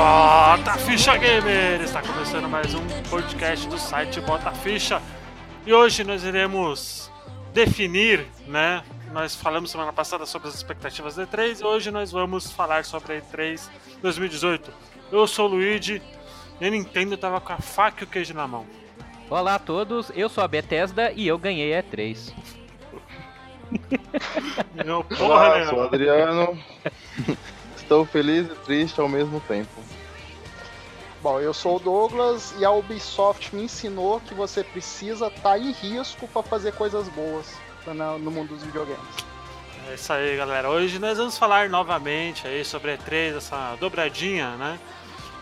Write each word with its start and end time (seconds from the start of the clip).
Bota 0.00 0.78
Ficha 0.78 1.14
Gamer! 1.18 1.82
Está 1.82 2.00
começando 2.00 2.48
mais 2.48 2.72
um 2.74 2.80
podcast 3.10 3.68
do 3.68 3.78
site 3.78 4.18
Bota 4.22 4.50
Ficha. 4.50 4.98
E 5.66 5.74
hoje 5.74 6.04
nós 6.04 6.24
iremos 6.24 7.10
definir, 7.52 8.26
né? 8.46 8.82
Nós 9.12 9.34
falamos 9.36 9.70
semana 9.70 9.92
passada 9.92 10.24
sobre 10.24 10.48
as 10.48 10.54
expectativas 10.54 11.16
da 11.16 11.26
E3 11.26 11.60
e 11.60 11.64
hoje 11.64 11.90
nós 11.90 12.10
vamos 12.10 12.50
falar 12.50 12.86
sobre 12.86 13.12
a 13.12 13.20
E3 13.20 13.68
2018. 14.00 14.72
Eu 15.12 15.26
sou 15.26 15.44
o 15.44 15.50
Luigi 15.50 16.00
e 16.58 16.66
a 16.66 16.70
Nintendo 16.70 17.18
tava 17.18 17.38
com 17.38 17.52
a 17.52 17.58
faca 17.58 18.02
e 18.02 18.04
o 18.04 18.06
queijo 18.06 18.32
na 18.32 18.48
mão. 18.48 18.64
Olá 19.28 19.56
a 19.56 19.58
todos, 19.58 20.10
eu 20.14 20.30
sou 20.30 20.42
a 20.42 20.48
Bethesda 20.48 21.12
e 21.14 21.28
eu 21.28 21.36
ganhei 21.36 21.76
a 21.76 21.82
E3. 21.82 22.32
Meu 24.82 25.04
porra, 25.04 25.24
Olá, 25.24 25.58
né? 25.58 25.66
sou 25.66 25.78
o 25.78 25.82
Adriano. 25.82 26.58
Estou 27.90 28.06
feliz 28.06 28.46
e 28.46 28.54
triste 28.54 29.00
ao 29.00 29.08
mesmo 29.08 29.40
tempo. 29.48 29.82
Bom, 31.20 31.40
eu 31.40 31.52
sou 31.52 31.74
o 31.74 31.80
Douglas 31.80 32.54
e 32.56 32.64
a 32.64 32.70
Ubisoft 32.70 33.52
me 33.52 33.64
ensinou 33.64 34.20
que 34.20 34.32
você 34.32 34.62
precisa 34.62 35.26
estar 35.26 35.58
em 35.58 35.72
risco 35.72 36.28
para 36.28 36.40
fazer 36.40 36.72
coisas 36.74 37.08
boas 37.08 37.52
no 38.20 38.30
mundo 38.30 38.50
dos 38.50 38.62
videogames. 38.62 39.00
É 39.88 39.94
isso 39.94 40.12
aí, 40.12 40.36
galera. 40.36 40.70
Hoje 40.70 41.00
nós 41.00 41.18
vamos 41.18 41.36
falar 41.36 41.68
novamente 41.68 42.46
aí 42.46 42.64
sobre 42.64 42.92
a 42.92 42.96
E3, 42.96 43.38
essa 43.38 43.74
dobradinha, 43.80 44.56
né? 44.56 44.78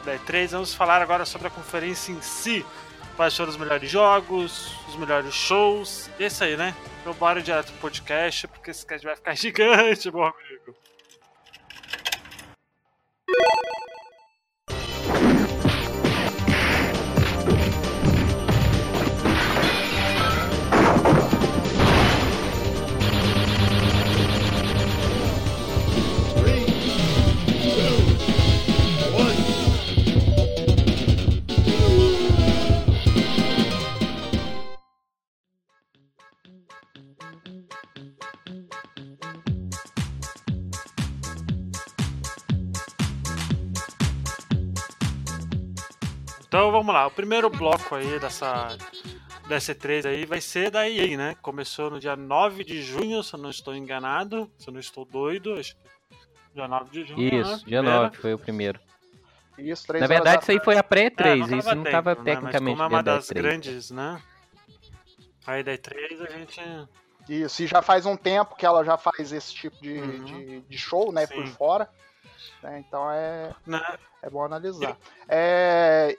Da 0.07 0.17
E3. 0.17 0.49
Vamos 0.53 0.73
falar 0.73 1.03
agora 1.03 1.27
sobre 1.27 1.49
a 1.49 1.51
conferência 1.51 2.13
em 2.13 2.23
si. 2.23 2.65
Quais 3.15 3.37
foram 3.37 3.51
os 3.51 3.59
melhores 3.59 3.91
jogos, 3.91 4.75
os 4.89 4.97
melhores 4.97 5.35
shows. 5.35 6.09
Isso 6.19 6.43
aí, 6.43 6.57
né? 6.57 6.75
Então 7.03 7.13
bora 7.13 7.43
direto 7.43 7.73
pro 7.73 7.91
podcast, 7.91 8.49
porque 8.49 8.71
esse 8.71 8.87
cast 8.87 9.07
vai 9.07 9.17
ficar 9.17 9.35
gigante, 9.37 10.11
meu 10.11 10.25
Thank 13.39 13.51
you. 13.83 13.88
Então 46.49 46.73
vamos 46.73 46.95
lá, 46.95 47.07
o 47.07 47.11
primeiro 47.11 47.51
bloco 47.51 47.95
aí 47.95 48.19
dessa, 48.19 48.69
dessa 49.47 49.75
E3 49.75 50.07
aí 50.07 50.25
vai 50.25 50.41
ser 50.41 50.71
da 50.71 50.89
EA, 50.89 51.17
né? 51.17 51.37
Começou 51.43 51.91
no 51.91 52.01
dia 52.01 52.17
9 52.17 52.65
de 52.65 52.81
junho, 52.83 53.23
se 53.23 53.35
eu 53.35 53.39
não 53.39 53.51
estou 53.51 53.75
enganado, 53.77 54.51
se 54.59 54.69
eu 54.69 54.73
não 54.73 54.81
estou 54.81 55.05
doido. 55.05 55.55
acho 55.55 55.75
que 55.77 55.89
Dia 56.55 56.67
9 56.67 56.91
de 56.91 57.05
junho. 57.05 57.19
né? 57.31 57.41
Isso, 57.41 57.67
dia 57.67 57.81
Primeira. 57.83 58.03
9 58.05 58.17
foi 58.17 58.35
o 58.35 58.39
primeiro. 58.39 58.81
Isso, 59.59 59.93
Na 59.93 60.07
verdade, 60.07 60.43
isso 60.43 60.51
aí 60.53 60.61
foi 60.61 60.77
a 60.77 60.79
É, 60.79 60.83
pré-3, 60.83 61.43
isso 61.59 61.75
não 61.75 61.83
dentro, 61.83 61.91
tava 61.91 62.15
né? 62.15 62.23
tecnicamente 62.25 62.79
Mas 62.79 62.79
como 62.79 62.83
é 62.83 62.87
uma 62.87 63.03
das 63.03 63.29
E3. 63.31 63.35
grandes, 63.35 63.91
né? 63.91 64.23
Aí 65.47 65.63
da 65.63 65.73
E3 65.73 66.23
a 66.23 66.31
gente. 66.31 66.61
Isso, 67.29 67.63
e 67.63 67.67
já 67.67 67.83
faz 67.83 68.07
um 68.07 68.17
tempo 68.17 68.57
que 68.57 68.65
ela 68.65 68.83
já 68.85 68.97
faz 68.97 69.33
esse 69.33 69.53
tipo 69.53 69.77
de, 69.83 69.99
Uhum. 69.99 70.25
de, 70.25 70.61
de 70.63 70.79
show, 70.79 71.13
né, 71.13 71.27
por 71.27 71.47
Sim. 71.47 71.53
fora. 71.53 71.91
Né, 72.63 72.85
então 72.87 73.11
é, 73.11 73.55
Né? 73.67 73.99
é 74.23 74.31
bom 74.31 74.45
analisar. 74.45 74.97
É, 75.29 76.17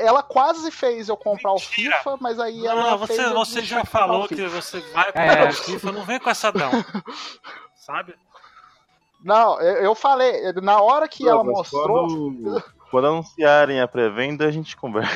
ela 0.00 0.22
quase 0.22 0.70
fez 0.70 1.08
eu 1.08 1.16
comprar 1.16 1.52
Mentira! 1.52 1.94
o 1.94 1.98
FIFA, 1.98 2.16
mas 2.20 2.38
aí 2.40 2.66
ela. 2.66 2.90
Não, 2.90 2.98
você, 2.98 3.28
você 3.30 3.62
já 3.62 3.84
falou 3.84 4.26
que 4.28 4.46
você 4.46 4.80
vai 4.92 5.08
É. 5.08 5.12
comprar 5.12 5.48
o 5.50 5.52
FIFA, 5.52 5.92
não 5.92 6.04
vem 6.04 6.18
com 6.18 6.30
essa 6.30 6.52
não. 6.52 6.70
Sabe? 7.74 8.14
Não, 9.24 9.60
eu, 9.60 9.94
falei, 9.94 10.52
na 10.62 10.80
hora 10.80 11.08
que 11.08 11.26
ela 11.26 11.42
Douglas, 11.42 11.56
mostrou. 11.72 12.06
Quando, 12.06 12.64
quando 12.96 13.08
anunciarem 13.08 13.78
a 13.78 13.86
pré-venda, 13.86 14.46
a 14.46 14.50
gente 14.50 14.74
conversa. 14.74 15.12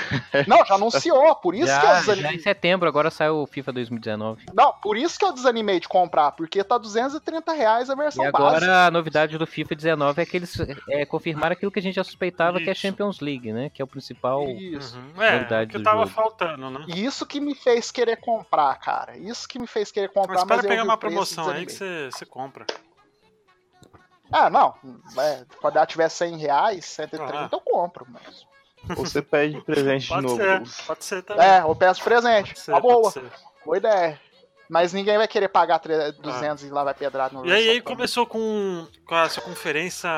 Não, 0.47 0.65
já 0.67 0.75
anunciou, 0.75 1.35
por 1.37 1.55
isso 1.55 1.65
que 1.67 1.71
eu 1.87 1.89
Já, 1.91 2.01
desanimei. 2.01 2.31
já 2.33 2.37
em 2.37 2.39
setembro, 2.39 2.87
agora 2.87 3.11
saiu 3.11 3.37
o 3.39 3.47
FIFA 3.47 3.73
2019. 3.73 4.47
Não, 4.55 4.73
por 4.75 4.99
isso 4.99 5.19
que 5.19 5.25
eu 5.25 5.33
desanimei 5.33 5.81
de 5.81 5.89
comprar, 5.89 6.33
porque 6.33 6.63
tá 6.63 6.77
230 6.77 7.53
reais 7.55 7.89
a 7.89 7.95
versão 7.95 8.23
E 8.25 8.31
básica. 8.31 8.67
agora 8.67 8.87
a 8.87 8.91
novidade 8.91 9.39
do 9.39 9.47
FIFA 9.47 9.75
19 9.75 10.21
é 10.21 10.27
que 10.27 10.37
eles 10.37 10.55
é, 10.91 11.07
confirmaram 11.07 11.55
aquilo 11.55 11.71
que 11.73 11.79
a 11.79 11.83
gente 11.83 11.95
já 11.95 12.05
suspeitava, 12.05 12.59
que 12.59 12.67
é 12.67 12.69
a 12.69 12.73
Isso. 12.73 12.83
Champions 12.83 13.21
League, 13.21 13.51
né? 13.51 13.71
Que 13.71 13.81
é 13.81 13.85
o 13.85 13.89
principal. 13.89 14.47
Isso. 14.51 14.99
Uhum. 14.99 15.23
É, 15.23 15.33
Novidade 15.39 15.65
o 15.65 15.73
que 15.73 15.79
do 15.79 15.85
tava 15.85 16.01
jogo. 16.05 16.11
faltando, 16.11 16.71
né? 16.71 16.85
Isso 16.89 17.25
que 17.25 17.41
me 17.41 17.55
fez 17.55 17.91
querer 17.91 18.17
comprar, 18.17 18.75
cara. 18.79 19.17
Isso 19.17 19.49
que 19.49 19.59
me 19.59 19.67
fez 19.67 19.91
querer 19.91 20.09
comprar, 20.09 20.35
Mas 20.35 20.45
mas, 20.45 20.59
espera 20.59 20.69
pegar 20.75 20.85
uma 20.85 20.99
promoção 20.99 21.49
aí 21.49 21.65
que 21.65 21.73
você 21.73 22.27
compra. 22.29 22.67
Ah, 24.33 24.49
não. 24.51 24.75
É, 25.19 25.45
quando 25.61 25.77
ela 25.77 25.87
tiver 25.87 26.09
100 26.09 26.37
reais, 26.39 26.85
130, 26.85 27.33
Ah. 27.37 27.49
eu 27.51 27.61
compro. 27.61 28.07
Mas... 28.09 28.47
Ou 28.97 29.05
você 29.05 29.21
pede 29.21 29.61
presente 29.63 30.03
de 30.03 30.09
Pode 30.09 30.23
novo. 30.27 30.37
ser, 30.67 30.85
pode 30.87 31.05
ser 31.05 31.23
também. 31.23 31.45
É, 31.47 31.61
eu 31.63 31.75
peço 31.77 32.03
presente. 32.03 32.49
Pode 32.55 32.61
ser, 32.61 32.73
Tá 32.73 32.81
pode 32.81 32.95
boa. 32.95 33.11
ser. 33.11 33.25
Boa 33.65 33.77
ideia. 33.77 34.21
Mas 34.69 34.93
ninguém 34.93 35.19
vai 35.19 35.27
querer 35.27 35.49
pagar 35.49 35.81
300, 35.81 36.19
200 36.21 36.65
e 36.65 36.71
lá 36.71 36.85
vai 36.85 36.95
pedrado 36.95 37.35
no 37.35 37.43
Ah. 37.43 37.47
E 37.49 37.53
aí, 37.53 37.69
aí 37.71 37.81
começou 37.81 38.25
com, 38.27 38.87
com 39.07 39.17
essa 39.17 39.41
conferência 39.41 40.09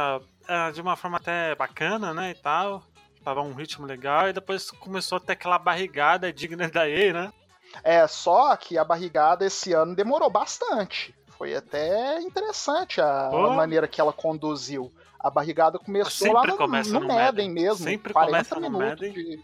é, 0.47 0.71
de 0.73 0.81
uma 0.81 0.94
forma 0.97 1.17
até 1.17 1.55
bacana, 1.55 2.12
né, 2.12 2.31
e 2.31 2.34
tal. 2.34 2.83
Tava 3.25 3.41
um 3.41 3.55
ritmo 3.55 3.87
legal, 3.87 4.29
e 4.29 4.33
depois 4.33 4.71
começou 4.73 5.17
até 5.17 5.33
aquela 5.33 5.56
barrigada 5.59 6.33
digna 6.33 6.69
da 6.69 6.89
EA, 6.89 7.12
né? 7.12 7.33
É, 7.83 8.06
só 8.06 8.55
que 8.56 8.77
a 8.77 8.84
barrigada 8.84 9.47
esse 9.47 9.73
ano 9.73 9.94
demorou 9.94 10.29
bastante. 10.29 11.15
Foi 11.42 11.56
até 11.56 12.20
interessante 12.20 13.00
a, 13.00 13.28
Oh. 13.32 13.50
maneira 13.54 13.88
que 13.88 14.00
ela 14.00 14.12
conduziu. 14.12 14.92
A 15.19 15.28
barrigada 15.28 15.76
começou 15.76 16.28
Sempre 16.28 16.32
lá 16.34 16.47
no, 16.47 16.56
começa 16.56 16.92
no 16.92 17.00
no 17.00 17.08
Madden 17.08 17.25
Madden. 17.25 17.50
mesmo. 17.50 17.84
Sempre 17.84 18.12
40 18.12 18.30
começa 18.54 18.54
no 18.60 18.78
minutos 18.78 19.12
de- 19.12 19.41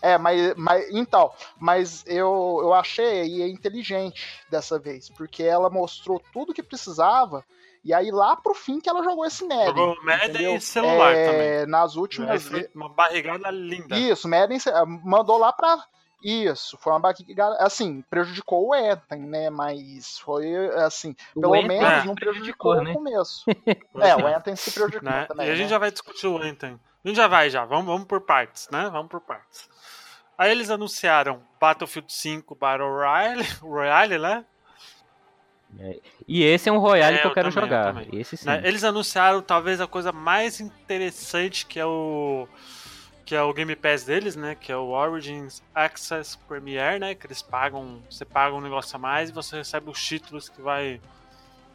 É, 0.00 0.16
mas, 0.16 0.54
mas 0.56 0.88
então, 0.90 1.30
mas 1.60 2.02
eu, 2.06 2.60
eu 2.62 2.72
achei 2.72 3.42
é 3.42 3.46
inteligente 3.48 4.26
dessa 4.50 4.78
vez, 4.78 5.10
porque 5.10 5.42
ela 5.42 5.68
mostrou 5.68 6.18
tudo 6.32 6.54
que 6.54 6.62
precisava, 6.62 7.44
e 7.84 7.92
aí 7.92 8.10
lá 8.10 8.34
pro 8.34 8.54
fim 8.54 8.80
que 8.80 8.88
ela 8.88 9.02
jogou 9.04 9.26
esse 9.26 9.44
Madden. 9.46 9.66
Jogou 9.66 10.02
Madden 10.02 10.56
e 10.56 10.60
celular 10.62 11.14
É, 11.14 11.26
também. 11.26 11.66
Nas 11.70 11.94
últimas 11.94 12.50
uma 12.74 12.88
barrigada 12.88 13.50
linda. 13.50 13.98
isso, 13.98 14.26
Madden 14.26 14.58
mandou 15.04 15.36
lá 15.36 15.52
pra. 15.52 15.84
Isso, 16.22 16.78
foi 16.78 16.92
uma 16.92 17.00
barrigada. 17.00 17.56
Assim, 17.58 18.02
prejudicou 18.08 18.68
o 18.68 18.74
Ethan, 18.74 19.16
né? 19.16 19.50
Mas 19.50 20.18
foi 20.18 20.54
assim, 20.76 21.14
O 21.34 21.40
pelo 21.40 21.62
menos 21.62 21.90
é, 21.90 22.04
não 22.04 22.14
prejudicou 22.14 22.72
prejudicou, 22.72 22.76
né? 22.76 22.84
no 22.84 22.94
começo. 22.94 23.44
É, 24.00 24.16
o 24.16 24.28
Ethan 24.28 24.56
se 24.56 24.70
prejudicou 24.70 25.10
né? 25.10 25.26
também. 25.26 25.46
e 25.46 25.50
a 25.50 25.54
gente 25.54 25.64
né? 25.64 25.70
já 25.70 25.78
vai 25.78 25.90
discutir 25.90 26.26
o 26.26 26.38
Anthem. 26.38 26.78
A 27.04 27.08
gente 27.08 27.16
já 27.16 27.26
vai 27.26 27.50
já, 27.50 27.64
vamos, 27.64 27.86
vamos 27.86 28.06
por 28.06 28.20
partes, 28.20 28.68
né? 28.70 28.88
Vamos 28.90 29.10
por 29.10 29.20
partes. 29.20 29.68
Aí 30.38 30.50
eles 30.50 30.70
anunciaram 30.70 31.42
Battlefield 31.60 32.12
5 32.12 32.54
Battle 32.54 32.88
Royale, 32.88 33.44
Royale 33.60 34.18
né? 34.18 34.44
E 36.28 36.42
esse 36.44 36.68
é 36.68 36.72
um 36.72 36.78
Royale 36.78 37.16
É, 37.16 37.20
que 37.20 37.26
eu 37.26 37.30
eu 37.30 37.34
quero 37.34 37.50
também, 37.50 37.62
eu 37.64 37.68
jogar. 37.68 37.94
também. 37.94 38.20
Esse 38.20 38.36
sim. 38.36 38.46
Né? 38.46 38.60
Eles 38.64 38.84
anunciaram 38.84 39.40
talvez 39.40 39.80
a 39.80 39.86
coisa 39.86 40.12
mais 40.12 40.60
interessante 40.60 41.66
que 41.66 41.80
é 41.80 41.86
o 41.86 42.46
que 43.24 43.34
é 43.34 43.42
o 43.42 43.52
Game 43.52 43.74
Pass 43.76 44.04
deles, 44.04 44.36
né? 44.36 44.54
Que 44.54 44.72
é 44.72 44.76
o 44.76 44.90
Origins 44.90 45.62
Access 45.74 46.36
Premier, 46.48 46.98
né? 46.98 47.14
Que 47.14 47.26
eles 47.26 47.42
pagam, 47.42 48.02
você 48.10 48.24
paga 48.24 48.54
um 48.54 48.60
negócio 48.60 48.96
a 48.96 48.98
mais 48.98 49.30
e 49.30 49.32
você 49.32 49.56
recebe 49.56 49.90
os 49.90 50.02
títulos 50.02 50.48
que 50.48 50.60
vai 50.60 51.00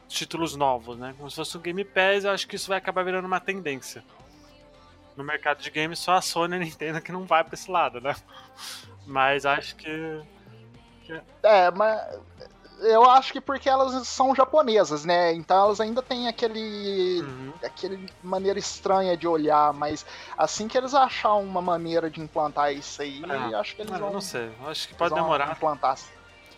títulos 0.08 0.56
novos, 0.56 0.98
né? 0.98 1.14
Como 1.18 1.30
se 1.30 1.36
fosse 1.36 1.58
um 1.58 1.62
Game 1.62 1.84
Pass, 1.84 2.24
eu 2.24 2.32
acho 2.32 2.48
que 2.48 2.56
isso 2.56 2.70
vai 2.70 2.78
acabar 2.78 3.04
virando 3.04 3.26
uma 3.26 3.40
tendência. 3.40 4.04
No 5.16 5.24
mercado 5.24 5.62
de 5.62 5.70
games 5.72 6.00
só 6.00 6.14
a 6.14 6.22
Sony 6.22 6.56
e 6.56 6.58
a 6.58 6.60
Nintendo 6.60 7.02
que 7.02 7.12
não 7.12 7.26
vai 7.26 7.44
pra 7.44 7.56
esse 7.56 7.70
lado, 7.70 8.00
né? 8.00 8.16
Mas 9.06 9.46
acho 9.46 9.76
que 9.76 10.22
É, 11.44 11.72
mas 11.72 12.20
eu 12.82 13.10
acho 13.10 13.34
que 13.34 13.42
porque 13.42 13.68
elas 13.70 14.08
são 14.08 14.36
japonesas, 14.36 15.04
né? 15.06 15.34
Então 15.34 15.58
elas 15.66 15.80
ainda 15.82 16.02
têm 16.02 16.28
aquele. 16.28 17.22
Uhum. 17.22 17.54
aquele 17.64 18.08
maneira 18.24 18.60
estranha 18.60 19.16
de 19.18 19.28
olhar, 19.28 19.74
mas 19.74 20.06
assim 20.38 20.68
que 20.68 20.78
eles 20.78 20.94
achar 20.94 21.34
uma 21.36 21.62
maneira 21.62 22.10
de 22.10 22.22
implantar 22.22 22.72
isso 22.74 23.02
aí, 23.02 23.24
É. 23.24 23.56
acho 23.56 23.76
que 23.76 23.82
eles 23.82 23.92
Mano, 23.92 24.06
vão, 24.06 24.14
não 24.14 24.22
sei, 24.22 24.52
eu 24.62 24.70
acho 24.70 24.88
que 24.88 24.94
pode 24.96 25.14
demorar. 25.16 25.52
implantar. 25.52 25.98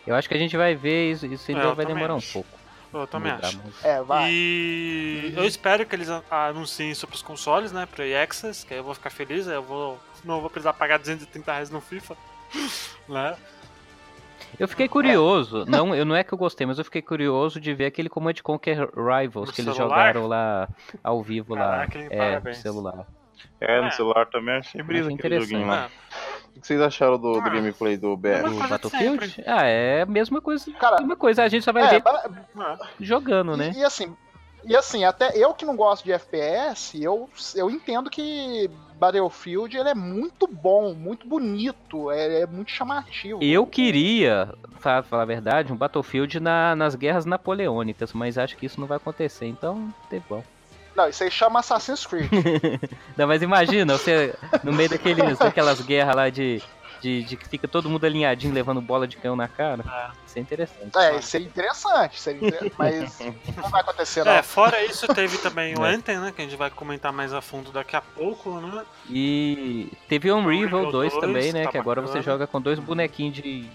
Eu 0.06 0.14
acho 0.14 0.28
que 0.28 0.34
a 0.34 0.38
gente 0.38 0.56
vai 0.56 0.74
ver 0.74 1.12
isso, 1.12 1.26
isso 1.26 1.50
ainda 1.50 1.64
É, 1.64 1.74
vai 1.74 1.84
demorar 1.86 2.14
acho. 2.14 2.28
um 2.28 2.32
pouco. 2.42 2.60
Eu 2.92 3.06
também 3.06 3.30
acho. 3.30 3.60
É, 3.84 4.02
vai. 4.02 4.28
E 4.30 5.32
eu 5.36 5.44
espero 5.44 5.86
que 5.86 5.94
eles 5.94 6.08
anunciem 6.30 6.90
isso 6.90 7.06
pros 7.06 7.22
consoles, 7.22 7.70
né? 7.70 7.86
Pro 7.86 8.02
Access, 8.20 8.66
que 8.66 8.74
aí 8.74 8.80
eu 8.80 8.84
vou 8.84 8.94
ficar 8.94 9.10
feliz, 9.10 9.46
aí 9.46 9.54
eu 9.54 9.62
vou. 9.62 9.96
Não 10.24 10.40
vou 10.40 10.50
precisar 10.50 10.72
pagar 10.72 10.98
230 10.98 11.52
reais 11.52 11.70
no 11.70 11.80
FIFA. 11.80 12.16
né? 13.08 13.36
Eu 14.58 14.68
fiquei 14.68 14.88
curioso, 14.88 15.64
não, 15.66 15.94
eu 15.94 16.04
não 16.04 16.14
é 16.14 16.22
que 16.24 16.32
eu 16.32 16.38
gostei, 16.38 16.66
mas 16.66 16.78
eu 16.78 16.84
fiquei 16.84 17.00
curioso 17.02 17.60
de 17.60 17.72
ver 17.74 17.86
aquele 17.86 18.08
Command 18.08 18.34
Conquer 18.42 18.78
Rivals 18.94 19.48
No 19.48 19.54
que 19.54 19.60
eles 19.62 19.74
celular? 19.74 19.96
jogaram 20.12 20.26
lá 20.26 20.68
ao 21.02 21.22
vivo 21.22 21.54
lá, 21.54 21.86
Caraca, 21.86 21.98
hein? 21.98 22.08
é, 22.10 22.40
no 22.40 22.54
celular. 22.54 23.06
É, 23.60 23.80
no 23.80 23.86
É. 23.86 23.90
celular 23.90 24.26
também 24.26 24.56
achei 24.56 24.82
brisa 24.82 25.06
Achei 25.06 25.16
aquele 25.16 25.40
joguinho 25.40 25.66
lá. 25.66 25.84
É, 25.84 26.58
O 26.58 26.60
que 26.60 26.66
vocês 26.66 26.80
acharam 26.80 27.16
do, 27.18 27.32
do 27.34 27.38
Ah. 27.40 27.48
gameplay 27.48 27.96
do 27.96 28.14
BR? 28.16 28.42
Mas- 28.42 28.68
Battlefield? 28.68 29.42
Ah, 29.46 29.62
é 29.66 30.02
a 30.02 30.06
mesma 30.06 30.40
coisa. 30.42 30.70
Cara, 30.72 30.98
mesma 30.98 31.16
coisa, 31.16 31.42
a 31.44 31.48
gente 31.48 31.64
só 31.64 31.72
vai 31.72 31.84
É, 31.84 31.88
ver 31.90 32.02
ba- 32.02 32.22
é. 32.28 32.86
jogando, 33.02 33.56
né? 33.56 33.72
E, 33.74 33.78
e 33.78 33.84
assim, 33.84 34.14
e 34.64 34.76
assim, 34.76 35.04
até 35.04 35.36
eu 35.36 35.52
que 35.54 35.64
não 35.64 35.76
gosto 35.76 36.04
de 36.04 36.12
FPS, 36.12 37.02
eu, 37.02 37.28
eu 37.54 37.70
entendo 37.70 38.10
que 38.10 38.68
Battlefield 38.98 39.76
ele 39.76 39.88
é 39.88 39.94
muito 39.94 40.46
bom, 40.46 40.94
muito 40.94 41.26
bonito, 41.26 42.10
é, 42.10 42.42
é 42.42 42.46
muito 42.46 42.70
chamativo. 42.70 43.42
Eu 43.42 43.66
queria, 43.66 44.52
pra 44.80 45.02
falar 45.02 45.22
a 45.22 45.26
verdade, 45.26 45.72
um 45.72 45.76
Battlefield 45.76 46.38
na- 46.40 46.76
nas 46.76 46.94
guerras 46.94 47.24
napoleônicas, 47.24 48.12
mas 48.12 48.36
acho 48.36 48.56
que 48.56 48.66
isso 48.66 48.80
não 48.80 48.86
vai 48.86 48.98
acontecer, 48.98 49.46
então 49.46 49.88
tem 50.08 50.22
bom. 50.28 50.42
Não, 50.94 51.08
isso 51.08 51.22
aí 51.22 51.30
chama 51.30 51.60
Assassin's 51.60 52.04
Creed. 52.04 52.28
Não, 53.16 53.26
mas 53.26 53.42
imagina, 53.42 53.96
você 53.96 54.34
no 54.64 54.72
meio 54.72 54.88
daqueles, 54.88 55.38
daquelas 55.38 55.80
guerras 55.80 56.16
lá 56.16 56.28
de, 56.28 56.60
de, 57.00 57.22
de 57.24 57.36
que 57.36 57.48
fica 57.48 57.66
todo 57.66 57.88
mundo 57.88 58.04
alinhadinho 58.04 58.52
levando 58.52 58.80
bola 58.80 59.06
de 59.08 59.16
canhão 59.16 59.34
na 59.36 59.48
cara. 59.48 59.82
É. 59.86 60.10
Isso 60.26 60.38
é 60.38 60.40
interessante. 60.42 60.98
é, 60.98 61.16
isso 61.18 61.28
seria 61.28 61.46
interessante, 61.46 62.20
seria 62.20 62.46
inter- 62.48 62.72
mas 62.78 63.18
não 63.56 63.68
vai 63.70 63.80
acontecer 63.80 64.24
não. 64.24 64.32
É, 64.32 64.42
fora 64.42 64.84
isso, 64.84 65.06
teve 65.08 65.38
também 65.38 65.74
o 65.76 65.84
É. 65.86 65.94
Anthem, 65.94 66.18
né? 66.18 66.32
Que 66.34 66.42
a 66.42 66.44
gente 66.44 66.56
vai 66.56 66.70
comentar 66.70 67.12
mais 67.12 67.32
a 67.32 67.40
fundo 67.40 67.72
daqui 67.72 67.96
a 67.96 68.00
pouco, 68.00 68.60
né? 68.60 68.84
E 69.08 69.90
teve 70.08 70.30
Unravel 70.30 70.58
Unravel 70.66 70.90
2 70.92 71.12
2, 71.12 71.20
também, 71.20 71.52
né? 71.52 71.64
tá 71.64 71.70
que 71.72 71.78
agora 71.78 72.00
você 72.00 72.22
joga 72.22 72.46
com 72.46 72.60
dois 72.60 72.78
bonequinhos 72.78 73.34
de. 73.34 73.68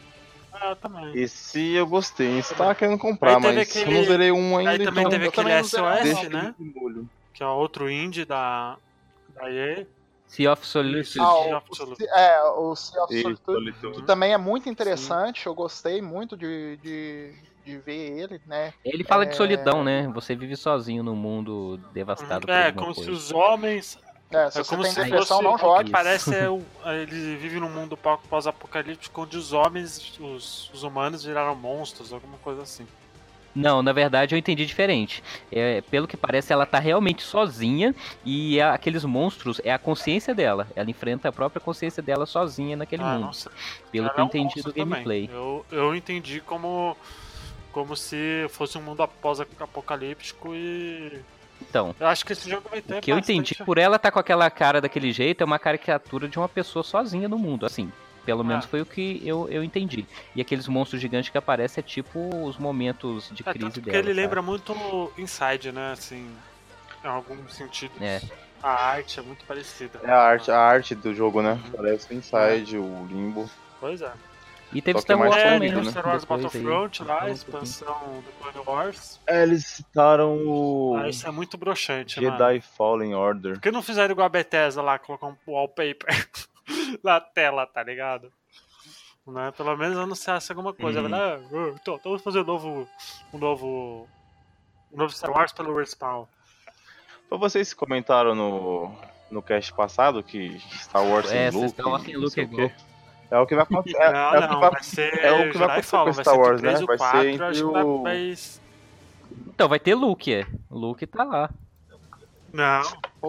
É, 0.54 0.71
eu 0.71 0.75
também. 0.78 1.12
Esse 1.18 1.74
eu 1.74 1.86
gostei, 1.86 2.38
esse 2.39 2.54
tava 2.56 2.74
querendo 2.74 2.98
comprar, 2.98 3.39
mas 3.39 3.57
aquele- 3.57 3.92
eu 3.92 3.98
não 4.00 4.04
zerei 4.06 4.31
um 4.31 4.57
ainda, 4.57 4.71
Aí 4.71 4.78
também 4.83 5.01
então 5.06 5.12
teve 5.12 5.28
aquele. 5.28 5.63
SOS, 5.63 6.30
né? 6.30 6.56
Que 7.33 7.44
é 7.44 7.48
outro 7.48 7.89
indie 7.92 8.24
da, 8.24 8.78
da 9.36 9.51
EA. 9.51 9.86
Sea 10.27 10.51
of 10.51 10.66
Solitude. 10.66 11.19
Ah, 11.19 11.33
o, 11.33 11.57
of 11.57 11.68
Solitude. 11.75 12.04
o- 12.04 12.16
é, 12.18 12.44
o 12.51 12.75
Sea 12.75 13.04
of 13.04 13.22
Solitude, 13.22 13.42
Solitude. 13.45 13.95
que 14.01 14.07
também 14.07 14.33
é 14.33 14.38
muito 14.38 14.68
interessante, 14.69 15.45
eu 15.45 15.54
gostei 15.54 16.01
muito 16.01 16.36
de, 16.36 16.77
de, 16.77 17.33
de 17.63 17.77
ver 17.80 18.19
ele, 18.19 18.42
né? 18.45 18.74
Ele 18.83 19.04
fala 19.04 19.24
É. 19.24 19.27
de 19.27 19.36
solidão, 19.36 19.83
né? 19.83 20.07
Você 20.13 20.36
vive 20.36 20.56
sozinho 20.56 21.04
num 21.04 21.16
mundo 21.16 21.77
devastado 21.94 22.48
por 22.48 22.54
É, 22.54 22.68
alguma 22.68 22.81
como 22.81 22.94
se 22.95 23.06
coisa. 23.06 23.12
os 23.12 23.31
homens. 23.31 24.00
É, 24.31 24.50
se 24.50 24.60
É 24.60 24.63
você 24.63 24.69
como 24.72 24.81
tem 24.83 24.92
se 24.92 25.04
depressão, 25.04 25.38
fosse. 25.38 25.44
não 25.44 25.57
jogue. 25.57 25.92
Parece 25.92 26.33
é 26.36 26.48
ele 27.01 27.38
vive 27.38 27.60
num 27.60 27.69
mundo 27.69 27.95
pó- 27.95 28.18
pós-apocalíptico 28.28 29.21
onde 29.21 29.38
os 29.38 29.54
homens, 29.54 30.18
os, 30.19 30.71
os 30.74 30.81
humanos 30.83 31.24
viraram 31.24 31.56
monstros, 31.56 32.12
alguma 32.12 32.38
coisa 32.39 32.63
assim. 32.63 32.88
Não, 33.56 33.81
na 33.81 33.94
verdade 33.94 34.36
eu 34.36 34.40
entendi 34.40 34.66
diferente. 34.66 35.24
É, 35.52 35.81
pelo 35.90 36.07
que 36.07 36.18
parece, 36.18 36.52
ela 36.52 36.66
tá 36.66 36.78
realmente 36.78 37.24
sozinha 37.24 37.96
e 38.25 38.60
aqueles 38.60 39.06
monstros 39.06 39.62
é 39.63 39.72
a 39.72 39.80
consciência 39.80 40.36
dela. 40.36 40.68
Ela 40.75 40.90
enfrenta 40.90 41.30
a 41.30 41.31
própria 41.31 41.62
consciência 41.62 42.04
dela 42.04 42.25
sozinha 42.25 42.75
naquele 42.75 43.02
Ah, 43.04 43.13
mundo. 43.13 43.25
não 43.28 43.34
sei. 43.34 43.52
Pelo 43.92 44.06
Ela 44.07 44.13
que 44.13 44.19
eu 44.19 44.22
é 44.22 44.25
um 44.25 44.28
entendi 44.28 44.62
do 44.62 44.74
gameplay. 44.74 45.28
também. 45.28 45.42
Eu, 45.42 45.66
eu 45.72 45.96
entendi 45.96 46.42
como, 46.42 46.98
como 47.72 47.96
se 47.96 48.46
fosse 48.50 48.78
um 48.78 48.81
mundo 48.81 49.02
após-apocalíptico 49.04 50.54
e. 50.54 51.19
Então, 51.62 51.96
Eu 51.98 52.07
acho 52.07 52.25
que 52.25 52.34
esse 52.34 52.50
jogo 52.50 52.68
vai 52.69 52.81
ter. 52.81 52.98
o 52.98 53.02
que 53.02 53.12
eu 53.12 53.16
bastante- 53.16 53.40
entendi, 53.54 53.63
por 53.66 53.78
ela 53.78 53.98
tá 53.98 54.12
com 54.12 54.19
aquela 54.19 54.50
cara 54.50 54.81
daquele 54.81 55.13
jeito, 55.13 55.42
é 55.42 55.46
uma 55.46 55.57
caricatura 55.57 56.28
de 56.28 56.38
uma 56.38 56.50
pessoa 56.50 56.84
sozinha 56.84 57.30
no 57.30 57.38
mundo, 57.40 57.66
assim. 57.66 57.90
Pelo 58.25 58.44
menos 58.44 58.66
Ah. 58.66 58.68
foi 58.68 58.81
o 58.81 58.86
que 58.86 59.22
eu, 59.24 59.48
eu 59.50 59.63
entendi. 59.63 60.06
E 60.36 60.42
aqueles 60.42 60.68
monstros 60.68 61.00
gigantes 61.01 61.30
que 61.30 61.38
aparecem 61.38 61.81
é 61.81 61.86
tipo 61.86 62.19
os 62.45 62.57
momentos 62.57 63.30
de 63.31 63.44
É, 63.45 63.51
crise 63.51 63.60
tanto 63.66 63.74
porque 63.75 63.92
dela. 63.92 64.04
ele 64.04 64.10
sabe? 64.10 64.22
lembra 64.22 64.42
muito 64.42 65.12
Inside, 65.18 65.72
né? 65.72 65.92
Assim, 65.92 66.30
em 67.04 67.07
algum 67.07 67.48
sentido. 67.48 67.92
É. 68.01 68.19
A 68.63 68.72
arte 68.88 69.19
é 69.19 69.24
muito 69.24 69.45
parecida. 69.45 70.00
É 70.04 70.10
a 70.12 70.18
arte, 70.19 70.50
a 70.50 70.57
arte 70.60 70.95
do 70.95 71.13
jogo, 71.13 71.42
né? 71.42 71.51
Uhum. 71.51 71.72
Parece 71.75 72.12
o 72.12 72.18
Inside, 72.18 72.77
o 72.77 73.06
Limbo. 73.07 73.48
Pois 73.80 74.01
é. 74.01 74.12
E 74.74 74.81
teve 74.81 74.98
é 74.98 75.01
Star 75.01 75.18
Wars 75.19 75.36
É, 75.38 75.44
também, 75.54 75.71
tem 75.71 75.83
né? 75.83 75.92
Star 75.92 76.06
Wars 76.07 76.24
aí. 76.24 76.28
Battlefront 76.30 77.04
lá, 77.04 77.21
a 77.24 77.30
expansão 77.30 78.24
do 78.25 78.51
Clone 78.51 78.68
Wars. 78.68 79.19
É, 79.28 79.44
eles 79.44 79.66
citaram 79.68 80.36
o 80.45 80.98
Ah, 81.00 81.07
isso 81.07 81.28
é 81.28 81.31
muito 81.31 81.56
broxante, 81.57 82.19
mano. 82.19 82.31
Jedi 82.38 82.62
Fallen 82.75 83.13
Order. 83.13 83.54
Por 83.54 83.62
que 83.62 83.71
não 83.71 83.83
fizeram 83.83 84.12
igual 84.12 84.25
a 84.25 84.30
Bethesda 84.30 84.81
lá, 84.81 84.98
colocar 84.98 85.28
um 85.28 85.36
wallpaper 85.48 86.07
na 87.03 87.19
tela, 87.19 87.65
tá 87.65 87.83
ligado? 87.83 88.31
Né? 89.27 89.51
Pelo 89.57 89.75
menos 89.75 89.97
anunciasse 89.97 90.51
alguma 90.51 90.73
coisa. 90.73 91.01
Uhum. 91.01 91.09
Né? 91.09 91.17
"Ah, 91.17 91.39
então, 91.75 91.95
então 91.95 92.00
vamos 92.03 92.21
fazer 92.21 92.41
um 92.41 92.44
novo, 92.45 92.88
um 93.33 93.38
novo. 93.38 94.07
Um 94.91 94.97
novo 94.97 95.12
Star 95.13 95.31
Wars 95.31 95.51
pelo 95.51 95.75
Respawn. 95.77 96.25
Foi 97.27 97.38
vocês 97.39 97.73
comentaram 97.73 98.35
no, 98.35 98.91
no 99.31 99.41
cast 99.41 99.73
passado 99.73 100.21
que 100.21 100.59
Star 100.75 101.03
Wars 101.03 101.27
sem 101.27 101.39
É, 101.39 101.50
Luke. 101.50 101.69
Star 101.69 101.88
Wars 101.88 102.03
sem 102.03 102.13
não 102.13 102.21
Luke 102.21 102.39
é 102.39 102.44
o 102.44 102.47
gol. 102.47 102.71
É 103.31 103.39
o 103.39 103.47
que 103.47 103.56
vai 103.56 103.63
acontecer. 103.63 103.97
É, 103.97 104.11
não, 104.13 104.19
é 104.19 104.38
o 104.38 104.41
que 104.41 104.47
não, 104.53 104.59
vai, 104.59 104.69
vai 104.71 104.83
ser. 104.83 105.13
é 105.25 105.31
o 105.31 105.51
que 105.51 105.57
vai 105.57 105.68
acontecer 105.68 105.97
com 105.97 106.03
vai 106.03 106.13
Star 106.13 106.33
ser 106.35 106.39
Wars, 106.39 106.63
entre 106.63 106.69
o 106.69 106.75
3 106.75 106.79
né? 106.79 106.83
o 106.83 106.88
Vai 106.88 106.97
4, 106.97 107.21
ser 107.21 107.27
acho 107.44 107.59
entre 107.59 107.63
o- 107.63 108.03
vai- 108.03 108.35
Então, 109.47 109.68
vai 109.68 109.79
ter 109.79 109.95
Luke, 109.95 110.33
é. 110.33 110.47
Luke 110.69 111.07
tá 111.07 111.23
lá. 111.23 111.50
Não, 112.53 112.81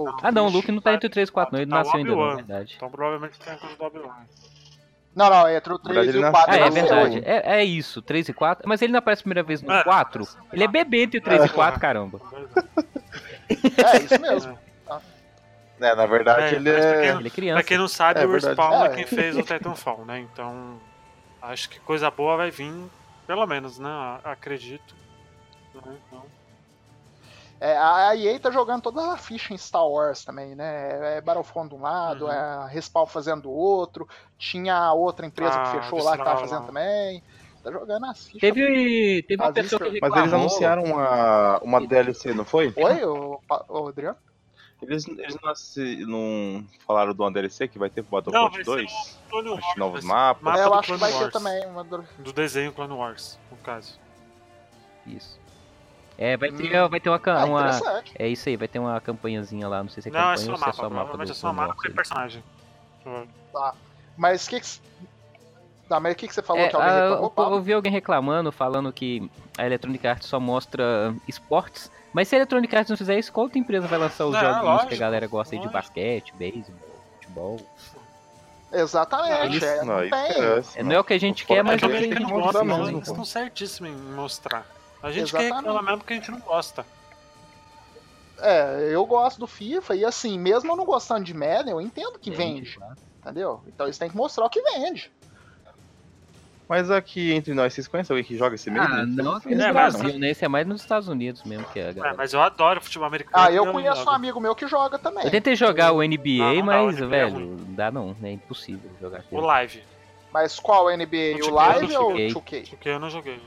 Pô, 0.05 0.17
Ah, 0.23 0.31
não, 0.33 0.47
o. 0.47 0.51
Luke 0.51 0.71
não 0.73 0.81
tá 0.81 0.95
entre 0.95 1.07
o 1.07 1.11
3 1.11 1.29
e 1.29 1.33
4, 1.33 1.53
não. 1.55 1.61
Ele 1.63 1.71
Tá 1.71 1.77
nasceu 1.79 1.95
ainda, 1.97 2.11
na 2.11 2.17
Obi-Wan. 2.17 2.37
verdade. 2.37 2.75
então 2.77 2.91
provavelmente 2.91 3.39
tem 3.41 3.53
a 3.53 3.57
coisa 3.57 3.77
do 3.77 3.85
Obi-Wan. 3.85 4.17
Não, 5.15 5.31
não, 5.31 5.49
entre 5.49 5.73
o 5.73 5.79
3 5.79 6.13
verdade, 6.13 6.19
e 6.19 6.29
o 6.29 6.33
4. 6.33 6.53
Ah, 6.53 6.57
é 6.59 6.71
verdade. 6.71 7.23
É, 7.25 7.61
é 7.61 7.65
isso, 7.65 8.03
3 8.03 8.29
e 8.29 8.33
4. 8.35 8.69
Mas 8.69 8.83
ele 8.83 8.93
não 8.93 8.99
aparece 8.99 9.21
a 9.21 9.25
primeira 9.25 9.43
vez 9.43 9.63
no 9.63 9.73
É. 9.73 9.83
4. 9.83 10.29
Ele 10.53 10.63
é 10.65 10.69
bebê 10.69 11.05
entre 11.05 11.19
o 11.19 11.23
3 11.23 11.45
e 11.45 11.49
4, 11.49 11.81
caramba. 11.81 12.21
É, 13.49 13.97
isso 14.03 14.21
mesmo. 14.21 14.59
É, 15.79 15.95
na 15.95 16.07
verdade, 16.07 16.55
É, 16.55 16.57
ele 16.57 16.73
pra 16.73 16.81
é. 16.81 16.83
quem- 17.03 17.11
Ele 17.11 17.19
é 17.19 17.21
Pra 17.21 17.31
criança. 17.31 17.63
quem 17.65 17.77
não 17.77 17.87
sabe, 17.87 18.21
É 18.21 18.25
o. 18.27 18.33
Respawn 18.33 18.85
é 18.85 18.87
É. 18.87 18.89
quem 18.95 19.05
fez 19.07 19.37
o 19.37 19.43
Titanfall, 19.43 20.07
né? 20.07 20.21
Então, 20.21 20.81
acho 21.43 21.69
que 21.69 21.79
coisa 21.81 22.11
boa 22.11 22.35
vai 22.35 22.51
vir, 22.51 22.73
pelo 23.27 23.47
menos, 23.47 23.79
né? 23.79 23.91
Acredito. 24.25 24.95
Né? 25.75 25.99
Então, 26.09 26.25
É, 27.61 27.77
a 27.77 28.15
EA 28.15 28.39
tá 28.39 28.51
jogando 28.51 28.83
toda 28.83 29.13
a 29.13 29.17
ficha 29.17 29.55
em 29.55 29.57
Star 29.59 29.87
Wars 29.89 30.25
também, 30.25 30.55
né? 30.55 31.17
É 31.17 31.21
Battlefront 31.23 31.69
de 31.71 31.75
um 31.75 31.81
lado, 31.81 32.27
Uhum. 32.27 32.33
é 32.33 32.69
Respawn 32.69 33.07
fazendo 33.07 33.43
do 33.43 33.51
outro, 33.51 34.07
tinha 34.39 34.75
a 34.77 34.93
outra 34.93 35.25
empresa 35.27 35.55
Ah, 35.55 35.63
que 35.73 35.81
fechou 35.83 36.03
lá 36.03 36.17
que 36.19 36.25
tava 36.25 36.41
fazendo 36.41 36.61
lá. 36.61 36.67
também. 36.67 37.23
Tá 37.65 37.73
jogando 37.73 38.05
as 38.07 38.25
fichas. 38.27 38.41
Teve, 38.41 39.25
teve 39.27 39.43
uma 39.43 39.53
pessoa 39.53 39.79
que 39.81 39.85
Mas 39.87 39.95
reclamou. 39.95 40.19
eles 40.21 40.33
anunciaram 40.35 40.85
uma, 40.85 41.59
uma 41.63 41.87
DLC, 41.87 42.33
não 42.35 42.45
foi? 42.45 42.73
Oi, 42.77 43.05
ô, 43.05 43.41
Pa- 43.49 43.65
ô, 43.69 43.89
Adriano? 43.89 44.17
Eles, 44.83 45.09
eles 45.09 45.37
não, 45.43 46.07
não 46.07 46.65
falaram 46.87 47.15
de 47.15 47.21
uma 47.21 47.33
DLC 47.33 47.67
que 47.67 47.79
vai 47.79 47.89
ter 47.89 48.03
pro 48.03 48.13
Battlefront 48.21 48.51
vai 48.53 48.59
ser 48.65 48.71
2? 48.71 49.19
Clone 49.31 49.49
Acho 49.55 49.67
Wars, 49.67 49.77
novos 49.79 50.05
mapas. 50.05 50.43
mapa 50.45 50.59
é, 50.59 50.63
eu 50.65 50.69
do 50.69 50.75
acho 50.75 50.93
que 50.93 50.99
vai 50.99 51.11
ter 51.13 51.19
Wars. 51.19 51.33
também. 51.33 51.67
Uma... 51.67 51.83
do- 51.83 52.05
Do 52.19 52.33
desenho 52.35 52.71
Clone 52.73 52.93
Wars, 52.93 53.39
no 53.51 53.57
caso. 53.57 53.99
Isso. 55.07 55.41
É, 56.19 56.37
vai 56.37 56.51
ter, 56.51 56.89
vai 56.89 56.99
ter 57.01 57.11
uma, 57.11 57.21
Ah, 57.27 57.45
uma. 57.45 57.81
É 58.19 58.27
isso 58.29 58.49
aí, 58.49 58.57
vai 58.57 58.67
ter 58.69 58.79
uma 58.79 59.01
campanhazinha 59.01 59.69
lá. 59.69 59.83
Não 59.83 59.91
sei 59.91 60.03
se 60.03 60.09
é 60.09 60.13
não, 60.13 60.19
é 60.33 60.35
campanha 60.37 60.47
só 60.47 60.53
ou 60.53 60.57
se 60.59 60.69
é 60.69 60.73
só 60.73 60.83
mapa 60.83 60.89
provavelmente 60.89 61.31
é 61.31 61.35
só 61.35 61.41
Clone 61.53 61.57
mapa 61.69 61.83
e 61.85 61.89
aí. 61.89 61.95
personagem. 61.95 62.43
Mas 64.17 64.47
o 64.47 64.51
que 64.51 64.61
que... 64.61 64.69
Tá, 65.89 66.01
mas 66.01 66.15
o 66.15 66.17
que 66.17 66.27
que 66.27 66.35
você 66.35 66.43
falou 66.43 66.65
É, 66.65 66.69
que 66.69 66.75
alguém 66.75 66.91
a- 66.91 66.95
reclamou, 66.95 67.33
eu, 67.37 67.55
eu 67.55 67.63
vi 67.63 67.73
alguém 67.73 67.93
reclamando, 67.93 68.51
falando 68.51 68.93
que 68.93 69.31
a 69.57 69.65
Electronic 69.67 70.05
Arts 70.07 70.27
só 70.29 70.41
mostra 70.41 71.15
esportes. 71.29 71.91
Mas 72.13 72.27
se 72.29 72.35
a 72.35 72.39
Electronic 72.39 72.75
Arts 72.75 72.91
não 72.91 72.97
fizer 72.97 73.17
isso, 73.19 73.31
qual 73.33 73.45
outra 73.45 73.59
empresa 73.59 73.87
vai 73.87 73.99
lançar 73.99 74.27
os 74.27 74.33
Não, 74.33 74.41
jogos 74.41 74.59
que 74.61 74.65
lógico, 74.67 74.95
a 74.95 74.97
galera 74.97 75.27
gosta 75.29 75.55
aí 75.55 75.61
de 75.61 75.69
basquete, 75.69 76.35
beisebol, 76.35 76.99
futebol? 77.15 77.61
Exatamente, 78.73 79.45
Eles- 79.45 79.63
é, 79.63 79.85
Não, 79.85 79.95
não 79.95 80.01
tem. 80.01 80.09
interessa, 80.09 80.81
É, 80.81 80.83
não 80.83 80.93
é 80.93 80.99
o 80.99 81.05
que 81.05 81.13
a 81.13 81.19
gente 81.19 81.45
O 81.45 81.47
quer, 81.47 81.63
mas 81.63 81.75
é 81.75 81.77
é 81.77 81.79
que 81.79 81.87
o 81.87 81.91
que 81.91 81.97
a 81.97 82.03
gente 82.03 82.21
não 82.23 82.29
Não, 82.31 82.65
mesmo, 82.65 82.65
mesmo. 82.65 82.97
eles 82.99 83.09
estão 83.09 83.25
certíssimos 83.25 83.91
em 83.93 83.95
mostrar. 83.95 84.67
A 85.03 85.11
gente 85.13 85.31
quer 85.31 85.39
Exatamente. 85.43 85.55
reclamar 85.57 85.83
mesmo 85.83 85.99
porque 85.99 86.13
a 86.13 86.17
gente 86.17 86.31
não 86.31 86.41
gosta. 86.41 86.85
É, 88.39 88.89
eu 88.93 89.05
gosto 89.07 89.39
do 89.41 89.47
FIFA 89.47 89.95
e 89.97 90.05
assim, 90.05 90.39
mesmo 90.39 90.71
eu 90.71 90.77
não 90.77 90.85
gostando 90.85 91.25
de 91.25 91.33
Madden, 91.33 91.71
eu 91.73 91.81
entendo 91.81 92.19
que 92.19 92.31
Vende, 92.31 92.61
vende, 92.63 92.77
claro. 92.77 92.97
entendeu? 93.21 93.61
Então 93.67 93.87
eles 93.87 93.97
têm 93.97 94.11
que 94.11 94.17
mostrar 94.17 94.45
o 94.45 94.51
que 94.51 94.61
vende. 94.61 95.11
Mas 96.69 96.91
aqui 96.91 97.33
entre 97.33 97.55
nós, 97.55 97.73
vocês 97.73 97.87
conhecem 97.87 98.13
alguém 98.13 98.25
que 98.25 98.37
joga 98.37 98.57
esse 98.57 98.69
meio? 98.69 98.85
Ah, 98.85 99.07
não 99.07 99.35
aqui 99.37 99.55
no 99.55 99.63
É, 99.63 99.73
Brasil, 99.73 100.03
mas- 100.03 100.15
né? 100.19 100.31
Esse 100.31 100.45
é 100.45 100.49
mais 100.49 100.67
nos 100.67 100.81
Estados 100.83 101.07
Unidos 101.09 101.45
mesmo 101.45 101.65
que 101.67 101.79
é 101.79 101.85
a 101.87 101.89
É, 101.91 101.93
galera. 101.93 102.17
mas 102.17 102.33
eu 102.35 102.41
adoro 102.43 102.81
futebol 102.81 103.07
americano. 103.07 103.37
Ah, 103.47 103.53
eu 103.53 103.65
não 103.65 103.73
conheço 103.73 104.01
um 104.01 104.05
jogo. 104.05 104.11
amigo 104.11 104.41
meu 104.41 104.55
que 104.55 104.67
joga 104.67 104.99
também. 104.99 105.25
Eu 105.25 105.31
tentei 105.31 105.55
jogar 105.55 105.93
o 105.93 106.03
NBA, 106.03 106.39
Não, 106.39 106.55
não 106.57 106.67
dá, 106.67 106.83
o 106.83 106.87
mas, 106.87 106.97
NBA 106.97 107.05
é 107.05 107.09
velho, 107.09 107.39
não 107.57 107.75
dá 107.75 107.91
não, 107.93 108.17
é 108.23 108.33
impossível 108.33 108.91
jogar 109.01 109.19
O 109.19 109.21
aquilo. 109.21 109.41
live. 109.43 109.83
Mas 110.33 110.59
qual 110.59 110.91
NBA? 110.91 111.37
O 111.37 111.37
O 111.37 111.39
2K 111.39 111.51
Live 111.55 111.93
eu 111.95 112.01
ou 112.03 112.07
o 112.09 112.11
joguei. 112.11 112.29
2K? 112.33 112.69
Porque 112.71 112.89
eu 112.89 112.99
não 112.99 113.09
joguei. 113.09 113.41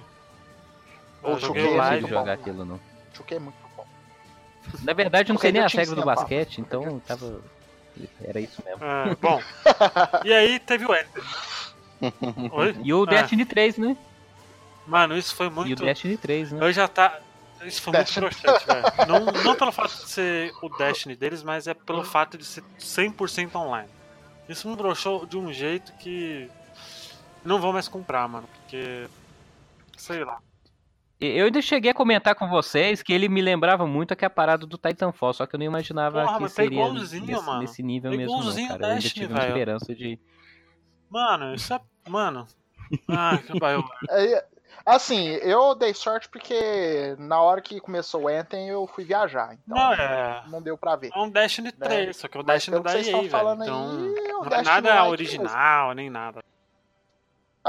Eu 1.23 1.35
2K 1.35 1.39
joguei 1.39 1.63
é 1.63 1.67
o 1.67 1.75
consigo 1.77 1.91
muito 1.91 2.01
bom. 2.03 2.07
jogar 2.09 2.33
aquilo 2.33 2.65
não. 2.65 2.79
2K 3.13 3.35
é 3.35 3.39
muito 3.39 3.55
bom. 3.75 3.85
Na 4.83 4.93
verdade, 4.93 5.29
eu 5.29 5.33
não 5.33 5.39
sei 5.41 5.51
nem 5.51 5.61
Team 5.65 5.77
regras 5.79 5.95
do 5.97 6.05
basquete, 6.05 6.61
então 6.61 6.99
tava. 6.99 7.41
Era 8.23 8.39
isso 8.39 8.63
mesmo. 8.63 8.83
É, 8.83 9.15
bom. 9.15 9.41
e 10.23 10.33
aí 10.33 10.59
teve 10.59 10.85
o 10.85 10.93
Ender. 10.95 11.23
Oi? 12.53 12.77
E 12.83 12.93
o 12.93 13.03
Ah. 13.03 13.05
Destiny 13.07 13.45
3, 13.45 13.77
né? 13.77 13.97
Mano, 14.87 15.17
isso 15.17 15.35
foi 15.35 15.47
E 15.47 15.49
o 15.49 15.51
muito. 15.51 15.83
Destiny 15.83 16.17
3, 16.17 16.51
né? 16.53 16.65
Eu 16.65 16.71
já 16.71 16.87
tá. 16.87 17.19
Isso 17.63 17.81
foi 17.81 17.91
muito 17.93 18.13
broxante, 18.13 18.65
velho. 18.65 18.83
Não, 19.07 19.25
não 19.43 19.55
pelo 19.55 19.71
fato 19.71 19.89
de 19.93 20.09
ser 20.09 20.53
o 20.61 20.69
Destiny 20.69 21.15
deles, 21.15 21.43
mas 21.43 21.67
é 21.67 21.73
pelo 21.73 22.03
fato 22.05 22.37
de 22.37 22.45
ser 22.45 22.63
100% 22.79 23.53
online. 23.55 23.89
Isso 24.47 24.67
me 24.69 24.75
broxou 24.75 25.25
de 25.25 25.37
um 25.37 25.51
jeito 25.51 25.91
que. 25.93 26.49
Não 27.43 27.59
vou 27.59 27.73
mais 27.73 27.87
comprar, 27.87 28.27
mano, 28.29 28.47
porque. 28.47 29.07
Sei 29.97 30.23
lá. 30.23 30.39
Eu 31.21 31.45
ainda 31.47 31.61
cheguei 31.61 31.91
a 31.91 31.93
comentar 31.93 32.33
com 32.33 32.47
vocês 32.47 33.03
que 33.03 33.11
ele 33.11 33.27
me 33.27 33.41
lembrava 33.41 33.85
muito 33.85 34.13
aquela 34.13 34.29
parada 34.29 34.65
do 34.65 34.77
Titanfall, 34.77 35.33
só 35.33 35.45
que 35.45 35.55
eu 35.55 35.59
não 35.59 35.65
imaginava 35.65 36.23
Porra, 36.23 36.37
que 36.37 36.43
tá 36.43 36.49
seria 36.49 36.93
nesse, 36.93 37.19
mano. 37.21 37.59
nesse 37.59 37.83
nível 37.83 38.11
Tá 38.11 38.17
mesmo, 38.17 38.31
não, 38.31 38.39
igualzinho 38.39 38.67
cara. 38.69 38.81
Eu 38.83 38.89
ainda 38.89 39.01
tive 39.01 39.25
uma 39.33 39.39
velho. 39.41 39.47
esperança 39.49 39.95
de. 39.95 40.19
Mano, 41.09 41.55
isso 41.55 41.73
é. 41.73 41.81
Mano. 42.07 42.47
Ah, 43.07 43.37
que. 43.37 43.53
É, 44.09 44.45
Assim, 44.85 45.27
eu 45.43 45.75
dei 45.75 45.93
sorte 45.93 46.27
porque 46.29 47.15
na 47.19 47.39
hora 47.41 47.61
que 47.61 47.79
começou 47.79 48.23
o 48.23 48.27
Anthem 48.27 48.69
eu 48.69 48.87
fui 48.87 49.03
viajar. 49.03 49.53
Então 49.53 49.77
Não, 49.77 49.93
é. 49.93 50.43
não 50.47 50.61
deu 50.61 50.77
pra 50.77 50.95
ver. 50.95 51.11
É 51.13 51.19
um 51.19 51.29
Destiny 51.29 51.71
3, 51.71 52.15
só 52.17 52.27
que 52.27 52.37
é 52.37 52.39
o 52.39 52.43
Destiny 52.43 52.79
da 52.81 52.89
vocês 52.91 53.07
EA, 53.07 53.11
estão 53.11 53.19
velho. 53.21 53.31
falando 53.31 53.63
Então, 53.63 53.91
aí, 53.91 54.17
é 54.17 54.31
não 54.31 54.57
é 54.57 54.63
nada 54.63 55.05
original, 55.05 55.93
nem 55.93 56.09
nada. 56.09 56.43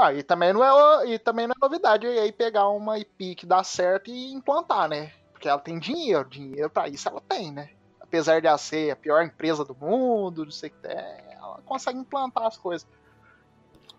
Ah, 0.01 0.13
e 0.13 0.23
também 0.23 0.51
não 0.51 0.63
é, 0.63 1.07
e 1.09 1.19
também 1.19 1.45
não 1.45 1.53
é 1.55 1.59
novidade 1.61 2.07
aí 2.07 2.31
pegar 2.31 2.67
uma 2.69 2.97
IP 2.97 3.35
que 3.35 3.45
dá 3.45 3.63
certo 3.63 4.09
e 4.09 4.33
implantar, 4.33 4.89
né? 4.89 5.11
Porque 5.31 5.47
ela 5.47 5.59
tem 5.59 5.77
dinheiro, 5.77 6.27
dinheiro 6.27 6.69
pra 6.71 6.87
isso 6.87 7.07
ela 7.07 7.21
tem, 7.21 7.51
né? 7.51 7.69
Apesar 7.99 8.41
de 8.41 8.47
ela 8.47 8.57
ser 8.57 8.91
a 8.91 8.95
pior 8.95 9.23
empresa 9.23 9.63
do 9.63 9.75
mundo, 9.75 10.43
não 10.43 10.51
sei 10.51 10.69
o 10.69 10.73
que 10.73 10.79
tem, 10.79 10.97
ela 11.31 11.61
consegue 11.65 11.99
implantar 11.99 12.47
as 12.47 12.57
coisas. 12.57 12.87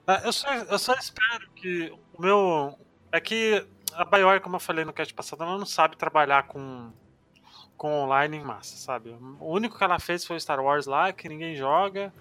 Ah, 0.07 0.21
Eu 0.25 0.33
só, 0.33 0.53
eu 0.53 0.79
só 0.79 0.95
espero 0.95 1.49
que 1.53 1.95
o 2.13 2.21
meu. 2.21 2.77
É 3.13 3.21
que 3.21 3.65
a 3.95 4.05
Bioware, 4.05 4.41
como 4.41 4.57
eu 4.57 4.61
falei 4.61 4.85
no 4.85 4.93
cast 4.93 5.13
passado, 5.15 5.45
ela 5.45 5.57
não 5.59 5.67
sabe 5.67 5.97
trabalhar 5.97 6.49
com, 6.49 6.91
com 7.77 8.03
online 8.03 8.39
em 8.39 8.43
massa, 8.45 8.77
sabe? 8.77 9.17
O 9.39 9.53
único 9.53 9.79
que 9.79 9.85
ela 9.85 9.99
fez 9.99 10.25
foi 10.25 10.37
o 10.37 10.41
Star 10.41 10.61
Wars 10.61 10.87
lá, 10.87 11.13
que 11.13 11.29
ninguém 11.29 11.55
joga. 11.55 12.13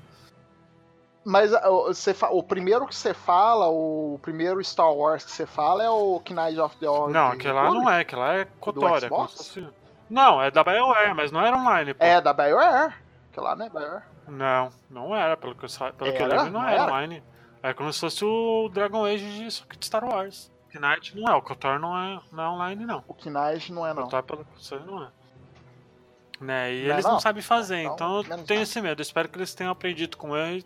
Mas 1.24 1.54
ah, 1.54 1.70
o- 1.70 1.88
você 1.94 2.16
o 2.32 2.42
primeiro 2.44 2.88
que 2.88 2.96
você 2.96 3.14
fala, 3.14 3.68
o 3.70 4.18
primeiro 4.24 4.64
Star 4.64 4.92
Wars 4.92 5.24
que 5.24 5.32
você 5.32 5.46
fala 5.46 5.84
é 5.84 5.90
o 5.90 6.20
Knights 6.28 6.58
of 6.58 6.76
the 6.78 6.90
Old 6.90 7.14
Não, 7.14 7.28
aquele 7.28 7.54
lá 7.54 7.70
não 7.72 7.90
é, 7.90 8.00
aquele 8.02 8.22
lá 8.22 8.34
é 8.38 8.48
fosse- 9.28 9.68
Não, 10.10 10.42
é 10.42 10.50
da 10.50 10.64
BioWare, 10.64 11.14
mas 11.16 11.32
não 11.32 11.42
era 11.46 11.56
online, 11.56 11.94
pô. 11.94 12.04
É 12.04 12.20
da 12.20 12.34
BioWare. 12.34 12.96
Que 13.32 13.40
lá 13.40 13.56
não 13.56 13.66
é 13.66 13.70
BioWare. 13.70 14.04
Não, 14.28 14.70
não 14.90 15.16
era, 15.16 15.38
pelo 15.38 15.54
que 15.56 15.66
eu, 15.66 15.70
sa- 15.70 15.94
pelo 15.94 16.12
que 16.12 16.22
eu 16.22 16.26
Era? 16.26 16.36
lembro, 16.44 16.52
não 16.52 16.62
Não 16.62 16.68
era, 16.68 16.82
era? 16.84 16.92
online. 16.92 17.24
É 17.64 17.74
como 17.74 17.94
se 17.94 18.00
fosse 18.00 18.26
o 18.26 18.70
Dragon 18.74 19.06
Age 19.06 19.24
de, 19.38 19.52
só 19.52 19.64
que 19.66 19.78
de 19.78 19.86
Star 19.86 20.04
Wars. 20.04 20.52
Knight 20.74 21.16
não 21.20 21.32
é, 21.32 21.36
o 21.36 21.42
Kotor 21.42 21.78
não 21.80 21.96
é, 21.98 22.20
não 22.32 22.44
é 22.44 22.50
online, 22.50 22.86
não. 22.86 23.04
O 23.08 23.14
Knights 23.14 23.70
não 23.70 23.86
é 23.86 23.92
O 23.92 23.94
não. 23.96 24.04
Kotor, 24.04 24.24
pelo 24.24 24.46
que 24.46 24.54
eu 24.56 24.60
sei, 24.60 24.80
não 24.80 25.04
é. 25.04 25.08
Né, 26.40 26.74
e 26.74 26.84
Não 26.86 26.90
é 26.90 26.94
eles 26.96 27.06
não? 27.06 27.12
não 27.14 27.20
sabem 27.20 27.44
fazer, 27.44 27.84
Então, 27.84 28.22
então 28.22 28.38
eu 28.40 28.44
tenho 28.46 28.62
esse 28.64 28.82
medo. 28.82 29.00
Eu 29.00 29.04
espero 29.04 29.30
que 29.30 29.38
eles 29.38 29.54
tenham 29.54 29.72
aprendido 29.72 30.18
com 30.18 30.36
ele 30.36 30.66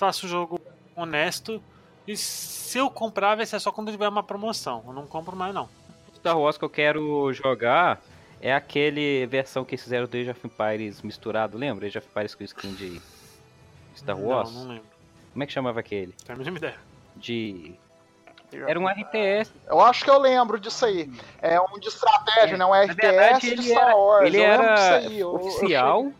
façam 0.00 0.26
um 0.26 0.30
jogo 0.32 0.58
honesto. 0.96 1.62
E 2.08 2.16
se 2.16 2.78
eu 2.78 2.90
comprar, 2.90 3.36
vai 3.36 3.44
ser 3.44 3.60
só 3.60 3.70
quando 3.70 3.92
tiver 3.92 4.08
uma 4.08 4.22
promoção. 4.22 4.82
Eu 4.86 4.92
não 4.94 5.06
compro 5.06 5.36
mais, 5.36 5.54
não. 5.54 5.68
Star 6.16 6.36
Wars 6.38 6.56
que 6.56 6.64
eu 6.64 6.70
quero 6.70 7.30
jogar 7.32 8.00
é 8.40 8.52
aquele 8.54 9.26
versão 9.26 9.64
que 9.64 9.74
eles 9.74 9.82
fizeram 9.84 10.06
do 10.06 10.16
Age 10.16 10.30
of 10.30 10.40
Empires 10.46 11.02
misturado, 11.02 11.56
lembra? 11.58 11.86
Age 11.86 11.98
of 11.98 12.08
Empires 12.10 12.34
com 12.34 12.42
skin 12.44 12.72
de 12.74 13.00
Star 13.94 14.18
Wars? 14.18 14.52
Não, 14.52 14.62
não 14.64 14.68
lembro. 14.70 14.88
Como 15.32 15.42
é 15.42 15.46
que 15.46 15.52
chamava 15.52 15.78
aquele? 15.80 16.12
Tenho 16.24 16.36
a 16.36 16.38
mínima 16.38 16.56
ideia. 16.58 16.76
De. 17.16 17.74
Era 18.52 18.80
um 18.80 18.88
RTS. 18.88 19.52
Eu 19.68 19.80
acho 19.80 20.02
que 20.02 20.10
eu 20.10 20.18
lembro 20.18 20.58
disso 20.58 20.84
aí. 20.84 21.08
É 21.40 21.60
um 21.60 21.78
de 21.78 21.86
estratégia, 21.88 22.56
né? 22.56 22.64
Um 22.64 22.74
RTS 22.74 22.96
verdade, 22.96 23.40
de 23.46 23.52
ele 23.52 23.62
Star 23.62 23.82
era- 23.84 23.96
Wars. 23.96 24.26
Ele 24.26 24.36
eu 24.38 24.42
era 24.44 24.74
disso 24.74 25.08
aí. 25.08 25.20
eu- 25.20 25.28
eu 25.28 25.34
oficial, 25.34 26.12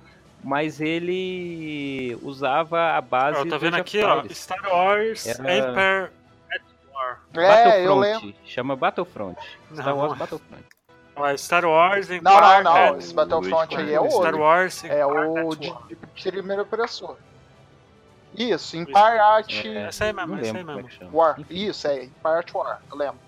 mas 0.43 0.81
ele 0.81 2.19
usava 2.23 2.93
a 2.97 3.01
base 3.01 3.39
tô 3.41 3.45
do 3.45 3.59
vendo 3.59 3.77
aqui, 3.77 4.03
ó. 4.03 4.25
Star 4.31 4.59
Wars 4.73 5.27
Era- 5.27 5.57
Empire 5.57 6.11
at 6.53 6.63
War. 6.93 7.21
É, 7.37 7.85
eu 7.87 7.97
Battlefront. 7.97 8.01
lembro. 8.01 8.35
Chama 8.47 8.77
Battlefront. 8.77 9.39
Star 9.73 9.87
Não, 9.87 9.97
Wars 9.99 10.09
não 10.11 10.17
é. 10.17 10.19
Battlefront. 10.19 10.65
Ó, 11.17 11.37
Star 11.37 11.65
Wars 11.65 12.11
Empire 12.11 12.23
Não, 12.23 12.41
não, 12.41 12.63
não. 12.63 12.99
Esse 12.99 13.13
Battlefront 13.15 13.77
aí 13.77 13.93
é 13.93 14.01
o 14.01 14.11
Star. 14.11 14.35
Wars 14.35 14.85
É 14.85 15.05
o 15.07 15.55
de, 15.55 15.73
de 15.89 15.97
primeira 16.31 16.65
pessoa. 16.65 17.19
Isso, 18.35 18.77
Empire 18.77 18.97
Art 19.19 19.53
É, 19.65 19.87
Essa 19.89 20.05
aí 20.05 20.13
mesmo, 20.13 20.37
não 20.37 20.39
essa 20.41 20.57
aí 20.57 20.61
é 20.61 20.65
mesmo. 20.65 20.91
War. 21.13 21.37
Isso, 21.51 21.87
é 21.89 22.05
Empire 22.05 22.15
Art 22.37 22.55
War. 22.55 22.81
Eu 22.91 22.97
lembro. 22.97 23.19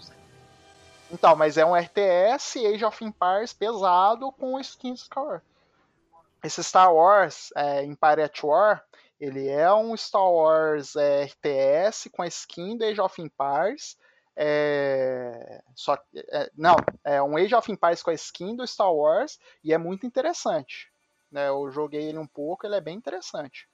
Então, 1.10 1.36
mas 1.36 1.58
é 1.58 1.66
um 1.66 1.76
RTS 1.76 2.64
Age 2.64 2.84
of 2.84 3.04
Empires 3.04 3.52
pesado 3.52 4.32
com 4.32 4.58
skins 4.60 5.00
Star 5.02 5.24
Wars. 5.24 5.42
Esse 6.42 6.62
Star 6.64 6.92
Wars, 6.92 7.52
é, 7.56 7.84
Empire 7.84 8.22
at 8.22 8.42
War, 8.42 8.84
ele 9.20 9.48
é 9.48 9.72
um 9.72 9.96
Star 9.96 10.30
Wars 10.30 10.96
é, 10.96 11.24
RTS 11.24 12.10
com 12.10 12.22
a 12.22 12.26
skin 12.26 12.76
do 12.76 12.84
Age 12.84 13.00
of 13.00 13.22
Empires. 13.22 13.96
É, 14.34 15.62
só, 15.74 15.96
é, 16.32 16.50
não, 16.56 16.74
é 17.04 17.22
um 17.22 17.36
Age 17.36 17.54
of 17.54 17.70
Empires 17.70 18.02
com 18.02 18.10
a 18.10 18.14
skin 18.14 18.56
do 18.56 18.66
Star 18.66 18.92
Wars 18.92 19.38
e 19.62 19.72
é 19.72 19.78
muito 19.78 20.06
interessante. 20.06 20.90
né? 21.30 21.48
eu 21.48 21.70
joguei 21.70 22.02
ele 22.02 22.18
um 22.18 22.26
pouco, 22.26 22.66
ele 22.66 22.74
é 22.74 22.80
bem 22.80 22.96
interessante. 22.96 23.68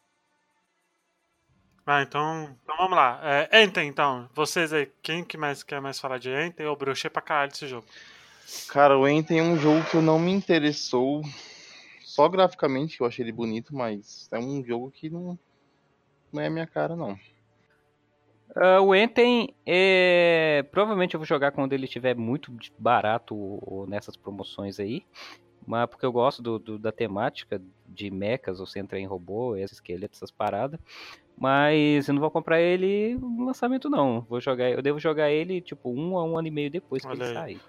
Ah, 1.86 2.02
então, 2.02 2.54
então 2.62 2.76
vamos 2.76 2.94
lá. 2.94 3.18
É, 3.22 3.62
Enten, 3.62 3.88
então. 3.88 4.28
Vocês 4.34 4.74
aí, 4.74 4.92
quem 5.02 5.24
que 5.24 5.38
mais 5.38 5.62
quer 5.62 5.80
mais 5.80 5.98
falar 5.98 6.18
de 6.18 6.28
Enten? 6.30 6.66
Eu 6.66 6.76
brochei 6.76 7.08
pra 7.08 7.22
caralho 7.22 7.50
desse 7.50 7.66
jogo. 7.66 7.86
Cara, 8.68 8.98
o 8.98 9.08
Enten 9.08 9.38
é 9.38 9.42
um 9.42 9.56
jogo 9.56 9.82
que 9.86 9.96
eu 9.96 10.02
não 10.02 10.18
me 10.18 10.30
interessou. 10.30 11.22
Só 12.18 12.28
graficamente, 12.28 13.00
eu 13.00 13.06
achei 13.06 13.24
ele 13.24 13.30
bonito, 13.30 13.72
mas 13.72 14.26
é 14.32 14.40
um 14.40 14.64
jogo 14.64 14.90
que 14.90 15.08
não, 15.08 15.38
não 16.32 16.42
é 16.42 16.48
a 16.48 16.50
minha 16.50 16.66
cara, 16.66 16.96
não. 16.96 17.16
Ah, 18.56 18.80
o 18.80 18.92
Enten, 18.92 19.54
é... 19.64 20.64
provavelmente 20.72 21.14
eu 21.14 21.20
vou 21.20 21.26
jogar 21.26 21.52
quando 21.52 21.74
ele 21.74 21.84
estiver 21.84 22.16
muito 22.16 22.50
barato 22.76 23.36
ou 23.36 23.86
nessas 23.86 24.16
promoções 24.16 24.80
aí. 24.80 25.02
Mas 25.64 25.88
porque 25.88 26.04
eu 26.04 26.10
gosto 26.10 26.42
do, 26.42 26.58
do- 26.58 26.78
da 26.78 26.90
temática 26.90 27.62
de 27.86 28.10
mechas, 28.10 28.58
você 28.58 28.80
entra 28.80 28.98
em 28.98 29.06
robô, 29.06 29.54
esses 29.54 29.76
esqueletos, 29.76 30.18
essas 30.18 30.32
paradas. 30.32 30.80
Mas 31.36 32.08
eu 32.08 32.14
não 32.14 32.20
vou 32.20 32.32
comprar 32.32 32.60
ele 32.60 33.14
no 33.14 33.44
lançamento 33.46 33.88
não. 33.88 34.22
Vou 34.22 34.40
jogar, 34.40 34.70
eu 34.72 34.82
devo 34.82 34.98
jogar 34.98 35.30
ele 35.30 35.60
tipo 35.60 35.88
um 35.92 36.18
a 36.18 36.24
um 36.24 36.36
ano 36.36 36.48
e 36.48 36.50
meio 36.50 36.70
depois 36.70 37.02
que 37.02 37.08
Olha 37.08 37.18
ele 37.18 37.24
aí. 37.24 37.34
sair. 37.34 37.62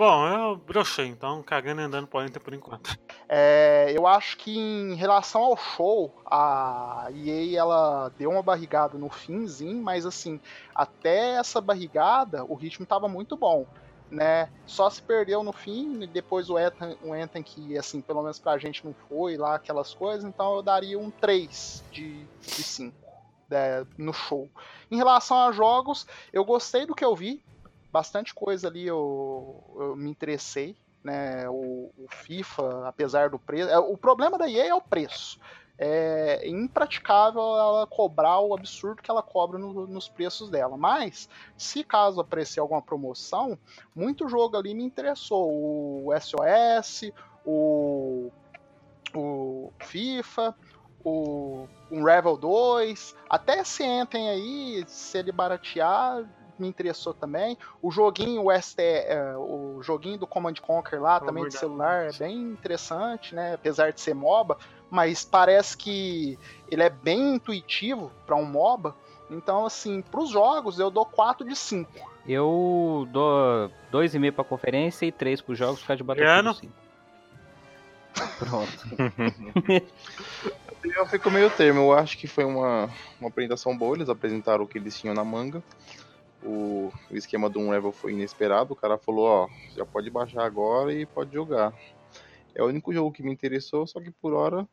Bom, 0.00 0.26
eu 0.26 0.56
brochei, 0.56 1.08
então, 1.08 1.42
cagando 1.42 1.82
e 1.82 1.84
andando 1.84 2.06
por 2.06 2.24
Enten 2.24 2.40
por 2.40 2.54
enquanto. 2.54 2.98
É, 3.28 3.92
eu 3.94 4.06
acho 4.06 4.38
que 4.38 4.58
em 4.58 4.94
relação 4.94 5.42
ao 5.42 5.58
show, 5.58 6.10
a 6.24 7.08
EA 7.14 7.60
ela 7.60 8.10
deu 8.16 8.30
uma 8.30 8.42
barrigada 8.42 8.96
no 8.96 9.10
finzinho, 9.10 9.82
mas 9.82 10.06
assim, 10.06 10.40
até 10.74 11.32
essa 11.34 11.60
barrigada, 11.60 12.46
o 12.46 12.54
ritmo 12.54 12.84
estava 12.84 13.08
muito 13.08 13.36
bom. 13.36 13.66
Né? 14.10 14.48
Só 14.64 14.88
se 14.88 15.02
perdeu 15.02 15.42
no 15.42 15.52
fim, 15.52 16.02
e 16.02 16.06
depois 16.06 16.48
o 16.48 16.58
Ethan, 16.58 16.96
o 17.02 17.14
Ethan 17.14 17.42
que, 17.42 17.76
assim, 17.76 18.00
pelo 18.00 18.22
menos 18.22 18.38
pra 18.38 18.56
gente 18.56 18.82
não 18.86 18.94
foi 19.06 19.36
lá 19.36 19.56
aquelas 19.56 19.92
coisas, 19.92 20.24
então 20.24 20.56
eu 20.56 20.62
daria 20.62 20.98
um 20.98 21.10
3 21.10 21.84
de, 21.92 22.24
de 22.40 22.62
5 22.62 22.96
né, 23.50 23.86
no 23.98 24.14
show. 24.14 24.48
Em 24.90 24.96
relação 24.96 25.36
a 25.36 25.52
jogos, 25.52 26.06
eu 26.32 26.42
gostei 26.42 26.86
do 26.86 26.94
que 26.94 27.04
eu 27.04 27.14
vi, 27.14 27.44
bastante 27.90 28.34
coisa 28.34 28.68
ali 28.68 28.86
eu, 28.86 29.76
eu 29.78 29.96
me 29.96 30.10
interessei, 30.10 30.76
né? 31.02 31.48
O, 31.48 31.90
o 31.96 32.06
FIFA, 32.08 32.88
apesar 32.88 33.30
do 33.30 33.38
preço, 33.38 33.70
é, 33.70 33.78
o 33.78 33.96
problema 33.96 34.38
da 34.38 34.48
EA 34.48 34.68
é 34.68 34.74
o 34.74 34.80
preço. 34.80 35.38
É 35.82 36.46
impraticável 36.46 37.40
ela 37.40 37.86
cobrar 37.86 38.38
o 38.40 38.54
absurdo 38.54 39.00
que 39.00 39.10
ela 39.10 39.22
cobra 39.22 39.58
no- 39.58 39.86
nos 39.86 40.10
preços 40.10 40.50
dela. 40.50 40.76
Mas, 40.76 41.26
se 41.56 41.82
caso 41.82 42.20
aparecer 42.20 42.60
alguma 42.60 42.82
promoção, 42.82 43.58
muito 43.94 44.28
jogo 44.28 44.58
ali 44.58 44.74
me 44.74 44.84
interessou. 44.84 46.04
O 46.04 46.12
SOS, 46.12 47.10
o, 47.46 48.30
o 49.14 49.72
FIFA, 49.82 50.54
o 51.02 51.66
um 51.90 52.04
Revel 52.04 52.36
2, 52.36 53.14
até 53.28 53.60
esse 53.60 53.84
Anthem 53.84 54.28
aí, 54.28 54.84
se 54.86 55.18
ele 55.18 55.32
baratear, 55.32 56.24
me 56.60 56.68
interessou 56.68 57.14
também. 57.14 57.56
O 57.82 57.90
joguinho 57.90 58.46
o 58.46 58.60
ST, 58.60 58.80
é, 58.80 59.34
o 59.36 59.80
joguinho 59.82 60.18
do 60.18 60.26
Command 60.26 60.54
Conquer 60.60 61.00
lá, 61.00 61.18
também 61.18 61.42
amor 61.42 61.48
de 61.48 61.58
celular, 61.58 62.06
é 62.06 62.12
bem 62.12 62.36
interessante, 62.36 63.34
né? 63.34 63.54
Apesar 63.54 63.92
de 63.92 64.00
ser 64.00 64.14
MOBA, 64.14 64.58
mas 64.90 65.24
parece 65.24 65.76
que 65.76 66.38
ele 66.70 66.82
é 66.82 66.90
bem 66.90 67.34
intuitivo 67.34 68.10
para 68.26 68.36
um 68.36 68.44
MOBA. 68.44 68.94
Então, 69.30 69.64
assim, 69.64 70.02
para 70.02 70.20
os 70.20 70.30
jogos 70.30 70.78
eu 70.78 70.90
dou 70.90 71.06
4 71.06 71.46
de 71.46 71.54
5. 71.54 72.10
Eu 72.26 73.08
dou 73.10 73.70
2,5 73.92 74.32
pra 74.32 74.44
conferência 74.44 75.06
e 75.06 75.12
3 75.12 75.40
pros 75.40 75.56
jogos 75.56 75.80
por 75.80 75.86
causa 75.86 75.98
de? 75.98 76.02
Battlefield 76.02 76.58
5. 76.60 76.72
Pronto. 78.38 78.70
Eu 80.82 81.06
fico 81.06 81.30
meio 81.30 81.50
termo, 81.50 81.80
eu 81.80 81.92
acho 81.92 82.16
que 82.16 82.26
foi 82.26 82.44
uma, 82.44 82.88
uma 83.20 83.28
apresentação 83.28 83.76
boa, 83.76 83.96
eles 83.96 84.08
apresentaram 84.08 84.64
o 84.64 84.66
que 84.66 84.78
eles 84.78 84.98
tinham 84.98 85.14
na 85.14 85.22
manga. 85.22 85.62
O, 86.42 86.92
o 87.10 87.16
esquema 87.16 87.48
do 87.50 87.60
Unravel 87.60 87.92
foi 87.92 88.12
inesperado. 88.12 88.72
O 88.72 88.76
cara 88.76 88.96
falou, 88.98 89.26
ó, 89.26 89.48
já 89.76 89.84
pode 89.84 90.08
baixar 90.10 90.44
agora 90.44 90.92
e 90.92 91.04
pode 91.06 91.32
jogar. 91.32 91.72
É 92.54 92.62
o 92.62 92.66
único 92.66 92.92
jogo 92.92 93.12
que 93.12 93.22
me 93.22 93.32
interessou, 93.32 93.86
só 93.86 94.00
que 94.00 94.10
por 94.10 94.32
hora 94.32 94.66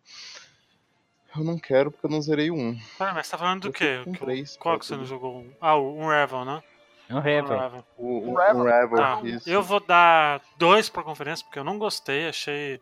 eu 1.36 1.44
não 1.44 1.60
quero 1.60 1.92
porque 1.92 2.06
eu 2.08 2.10
não 2.10 2.22
zerei 2.22 2.50
1. 2.50 2.78
Ah, 3.00 3.14
mas 3.14 3.28
você 3.28 3.32
tá 3.32 3.38
falando 3.38 3.62
do 3.64 3.72
quê? 3.72 4.02
Que- 4.04 4.18
três, 4.18 4.58
Qual 4.58 4.80
que 4.80 4.86
você 4.86 4.96
não 4.96 5.06
jogou? 5.06 5.46
Ah, 5.62 5.76
o 5.76 5.96
Unravel, 5.98 6.44
né? 6.46 6.64
É 7.10 7.14
um. 7.16 7.46
Unravel. 7.46 7.86
O, 7.98 8.06
o 8.06 8.30
Unravel? 8.32 8.62
Unravel, 8.64 8.98
Tá, 8.98 9.22
isso. 9.24 9.50
eu 9.50 9.62
vou 9.62 9.80
dar 9.80 10.42
dois 10.58 10.90
pra 10.90 11.04
conferência, 11.04 11.46
porque 11.46 11.60
eu 11.60 11.64
não 11.64 11.78
gostei, 11.78 12.28
achei 12.28 12.82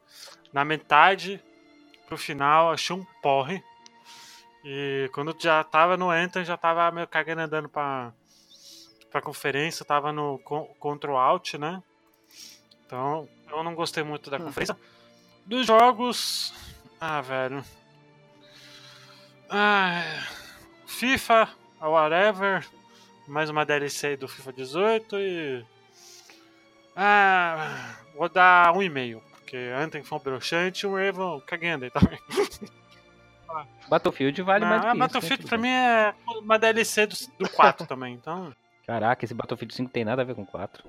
na 0.53 0.63
metade 0.65 1.43
pro 2.07 2.17
final, 2.17 2.71
achei 2.71 2.95
um 2.95 3.05
porre. 3.21 3.61
E 4.63 5.09
quando 5.13 5.35
já 5.37 5.63
tava 5.63 5.95
no 5.97 6.09
Anthem, 6.09 6.43
já 6.45 6.57
tava 6.57 6.89
meio 6.91 7.07
cagando 7.07 7.41
andando 7.41 7.69
pra, 7.69 8.11
pra 9.15 9.21
conferência, 9.21 9.85
tava 9.85 10.11
no 10.11 10.37
con- 10.39 10.65
Control 10.77 11.17
Alt, 11.17 11.53
né? 11.53 11.81
Então, 12.85 13.29
eu 13.49 13.63
não 13.63 13.73
gostei 13.73 14.03
muito 14.03 14.29
da 14.29 14.35
Hum. 14.35 14.43
conferência. 14.43 14.75
Dos 15.45 15.65
jogos. 15.65 16.53
Ah, 16.99 17.21
velho. 17.21 17.63
Ah, 19.49 20.03
FIFA, 20.85 21.47
whatever. 21.79 22.67
Mais 23.25 23.49
uma 23.49 23.65
DLC 23.65 24.07
aí 24.07 24.17
do 24.17 24.27
FIFA 24.27 24.51
18 24.51 25.15
e. 25.17 25.65
Ah, 26.93 27.95
vou 28.15 28.27
dar 28.27 28.73
um 28.75 28.83
e 28.83 28.89
meio, 28.89 29.21
porque 29.31 29.55
Anthem 29.77 30.03
foi 30.03 30.17
um 30.17 30.21
broxante 30.21 30.85
e 30.85 30.89
o 30.89 30.93
Raven 30.95 31.39
cagando 31.47 31.85
aí 31.85 31.91
também. 31.91 32.19
Battlefield 33.87 34.41
vale 34.41 34.65
mais 34.65 34.81
Ah, 34.81 34.81
que 34.81 34.87
isso, 34.89 34.95
né, 34.95 34.99
Battlefield 34.99 35.37
tudo 35.37 35.49
pra 35.49 35.57
mim 35.57 35.69
é 35.69 36.13
uma 36.41 36.59
DLC 36.59 37.05
do, 37.07 37.15
do 37.39 37.49
4 37.49 37.87
também, 37.87 38.13
então. 38.13 38.53
Caraca, 38.87 39.25
esse 39.25 39.33
Battlefield 39.33 39.73
5 39.73 39.91
tem 39.91 40.05
nada 40.05 40.21
a 40.21 40.25
ver 40.25 40.35
com 40.35 40.45
4. 40.45 40.83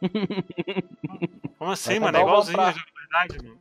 Como 1.58 1.70
assim, 1.70 1.98
mano? 1.98 2.16
É 2.18 2.20
um 2.20 2.26
igualzinho 2.26 2.56
pra- 2.56 2.68
a 2.68 2.72
jogabilidade, 2.72 3.44
mano. 3.46 3.58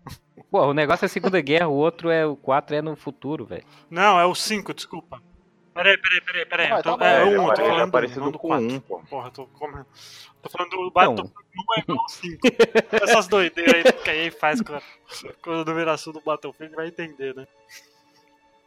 Pô, 0.49 0.61
o 0.67 0.73
negócio 0.73 1.05
é 1.05 1.07
Segunda 1.07 1.39
Guerra, 1.41 1.67
o 1.67 1.73
outro 1.73 2.09
é 2.09 2.25
o 2.25 2.35
4 2.35 2.75
é 2.75 2.81
no 2.81 2.95
futuro, 2.95 3.45
velho. 3.45 3.63
Não, 3.89 4.19
é 4.19 4.25
o 4.25 4.33
5, 4.33 4.73
desculpa. 4.73 5.21
Peraí, 5.73 5.97
peraí, 5.97 6.21
peraí, 6.21 6.45
peraí. 6.45 6.69
Eu 6.71 6.83
tô- 6.83 6.97
tá 6.97 7.05
é 7.07 7.21
É, 7.21 7.25
1, 7.25 7.29
eu 7.31 7.35
tô 7.35 7.41
apare- 7.51 7.61
ele 7.61 7.67
é 7.67 7.69
falando 7.71 7.85
do, 7.85 7.91
parecido 7.91 8.31
do 8.31 8.39
com 8.39 8.47
4. 8.47 8.65
um, 8.67 8.79
pô. 8.79 8.99
Porra, 9.09 9.31
tô, 9.31 9.45
como... 9.47 9.85
tô 10.41 10.49
falando 10.49 10.69
do 10.71 10.91
Battlefield 10.91 11.33
1 11.55 11.73
é 11.77 11.79
igual 11.81 11.99
ao 11.99 12.09
5. 12.09 12.39
Essas 13.03 13.27
doideiras 13.27 13.85
aí 13.85 13.93
que 13.93 14.09
a 14.09 14.15
EA 14.15 14.31
faz 14.31 14.61
com 14.61 14.73
a, 14.75 14.81
com 15.43 15.51
a 15.51 15.63
numeração 15.65 16.11
do 16.13 16.21
Battlefield 16.21 16.75
vai 16.75 16.87
entender, 16.87 17.35
né? 17.35 17.47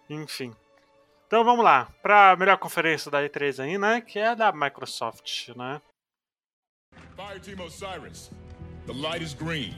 Enfim. 0.08 0.54
Então 1.32 1.44
vamos 1.44 1.64
lá, 1.64 1.88
pra 2.02 2.36
melhor 2.36 2.58
conferência 2.58 3.10
da 3.10 3.22
E3 3.22 3.64
aí, 3.64 3.78
né? 3.78 4.02
Que 4.02 4.18
é 4.18 4.28
a 4.28 4.34
da 4.34 4.52
Microsoft, 4.52 5.48
né? 5.56 5.80
Fireteam 7.16 7.64
Osiris, 7.64 8.30
the 8.86 8.92
light 8.92 9.24
is 9.24 9.32
green. 9.32 9.74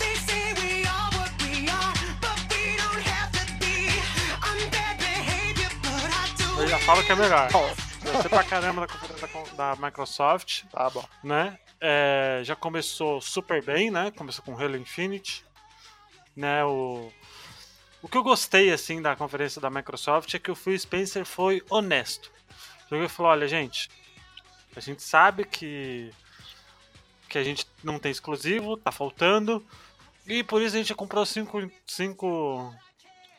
They 0.00 0.16
say 0.16 0.54
we 0.54 0.84
are 0.88 1.08
what 1.16 1.30
we 1.44 1.68
are, 1.70 1.94
but 2.20 2.36
we 2.50 2.76
don't 2.78 3.00
have 3.08 3.30
to 3.30 3.46
be. 3.60 3.86
Unbad 4.42 4.98
behavior, 4.98 5.70
but 5.82 6.02
I 6.02 6.56
do. 6.56 6.62
Eu 6.62 6.66
já 6.66 6.78
falo 6.80 7.04
que 7.04 7.12
é 7.12 7.14
melhor. 7.14 7.48
Bom, 7.52 7.72
Gostei 8.12 8.30
pra 8.30 8.44
caramba 8.44 8.80
da 8.82 8.86
conferência 8.86 9.28
da, 9.54 9.74
da 9.74 9.86
Microsoft. 9.86 10.64
tá 10.70 10.90
bom. 10.90 11.04
né? 11.22 11.58
É, 11.80 12.40
já 12.44 12.56
começou 12.56 13.20
super 13.20 13.62
bem, 13.62 13.90
né? 13.90 14.10
Começou 14.10 14.44
com 14.44 14.58
Halo 14.58 14.76
Infinite, 14.76 15.44
né? 16.34 16.64
O, 16.64 17.12
o 18.02 18.08
que 18.08 18.16
eu 18.16 18.22
gostei 18.22 18.72
assim 18.72 19.00
da 19.00 19.14
conferência 19.14 19.60
da 19.60 19.70
Microsoft 19.70 20.32
é 20.34 20.38
que 20.38 20.50
o 20.50 20.56
Phil 20.56 20.78
Spencer 20.78 21.24
foi 21.24 21.62
honesto. 21.70 22.32
Ele 22.90 23.08
falou: 23.08 23.32
olha, 23.32 23.46
gente, 23.46 23.90
a 24.74 24.80
gente 24.80 25.02
sabe 25.02 25.44
que 25.44 26.12
que 27.28 27.36
a 27.36 27.44
gente 27.44 27.66
não 27.84 27.98
tem 27.98 28.10
exclusivo, 28.10 28.76
tá 28.76 28.90
faltando, 28.90 29.62
e 30.26 30.42
por 30.42 30.62
isso 30.62 30.74
a 30.74 30.78
gente 30.78 30.94
comprou 30.94 31.26
cinco, 31.26 31.70
cinco, 31.86 32.74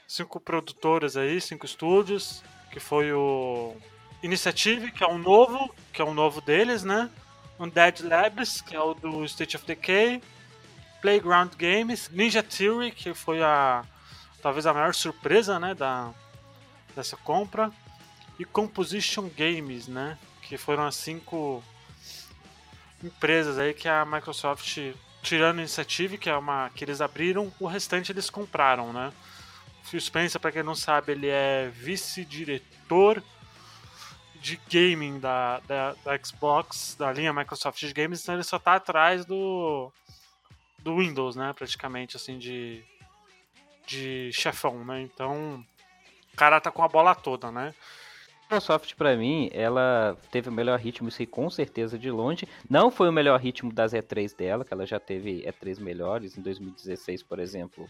cinco 0.07 0.39
produtoras 0.39 1.17
aí, 1.17 1.41
cinco 1.41 1.65
estúdios, 1.65 2.43
que 2.71 2.79
foi 2.79 3.11
o 3.11 3.75
Initiative, 4.21 4.91
que 4.91 5.03
é 5.03 5.07
um 5.07 5.17
novo, 5.17 5.73
que 5.93 6.01
é 6.01 6.05
um 6.05 6.13
novo 6.13 6.41
deles, 6.41 6.83
né? 6.83 7.09
Undead 7.59 8.03
Labs, 8.03 8.61
que 8.61 8.75
é 8.75 8.79
o 8.81 8.93
do 8.93 9.23
State 9.25 9.55
of 9.55 9.65
Decay, 9.65 10.21
Playground 11.01 11.53
Games, 11.55 12.09
Ninja 12.09 12.43
Theory, 12.43 12.91
que 12.91 13.13
foi 13.13 13.41
a 13.41 13.83
talvez 14.41 14.65
a 14.65 14.73
maior 14.73 14.93
surpresa, 14.93 15.59
né, 15.59 15.73
da 15.73 16.13
dessa 16.95 17.17
compra, 17.17 17.71
e 18.37 18.45
Composition 18.45 19.29
Games, 19.29 19.87
né, 19.87 20.17
que 20.41 20.57
foram 20.57 20.85
as 20.85 20.95
cinco 20.95 21.63
empresas 23.03 23.57
aí 23.57 23.73
que 23.73 23.87
a 23.87 24.05
Microsoft 24.05 24.77
tirando 25.21 25.59
a 25.59 25.61
Initiative, 25.61 26.17
que 26.17 26.29
é 26.29 26.35
uma 26.35 26.69
que 26.73 26.83
eles 26.83 27.01
abriram, 27.01 27.51
o 27.59 27.67
restante 27.67 28.11
eles 28.11 28.29
compraram, 28.29 28.93
né? 28.93 29.11
Phil 29.83 29.99
Spencer, 29.99 30.39
para 30.39 30.51
quem 30.51 30.63
não 30.63 30.75
sabe, 30.75 31.11
ele 31.11 31.27
é 31.27 31.69
vice-diretor 31.73 33.23
de 34.41 34.59
gaming 34.71 35.19
da, 35.19 35.59
da, 35.61 35.95
da 36.03 36.17
Xbox, 36.23 36.95
da 36.97 37.11
linha 37.11 37.33
Microsoft 37.33 37.79
de 37.79 37.93
games, 37.93 38.21
então 38.21 38.35
ele 38.35 38.43
só 38.43 38.57
tá 38.59 38.75
atrás 38.75 39.25
do 39.25 39.91
do 40.79 40.97
Windows, 40.97 41.35
né, 41.35 41.51
praticamente 41.53 42.15
assim 42.15 42.39
de 42.39 42.83
de 43.89 44.31
chefão, 44.31 44.85
né? 44.85 45.01
Então, 45.01 45.65
o 46.31 46.37
cara 46.37 46.61
tá 46.61 46.71
com 46.71 46.83
a 46.83 46.87
bola 46.87 47.15
toda, 47.15 47.51
né? 47.51 47.73
Microsoft, 48.43 48.95
pra 48.95 49.15
mim, 49.15 49.49
ela 49.51 50.17
teve 50.31 50.49
o 50.49 50.51
melhor 50.51 50.79
ritmo, 50.79 51.09
isso 51.09 51.21
aí 51.21 51.27
com 51.27 51.49
certeza 51.49 51.97
de 51.99 52.09
longe. 52.09 52.47
Não 52.69 52.89
foi 52.89 53.09
o 53.09 53.11
melhor 53.11 53.39
ritmo 53.39 53.71
das 53.71 53.93
E3 53.93 54.35
dela, 54.35 54.65
que 54.65 54.73
ela 54.73 54.85
já 54.85 54.99
teve 54.99 55.43
E3 55.43 55.79
melhores, 55.79 56.37
em 56.37 56.41
2016, 56.41 57.23
por 57.23 57.39
exemplo. 57.39 57.87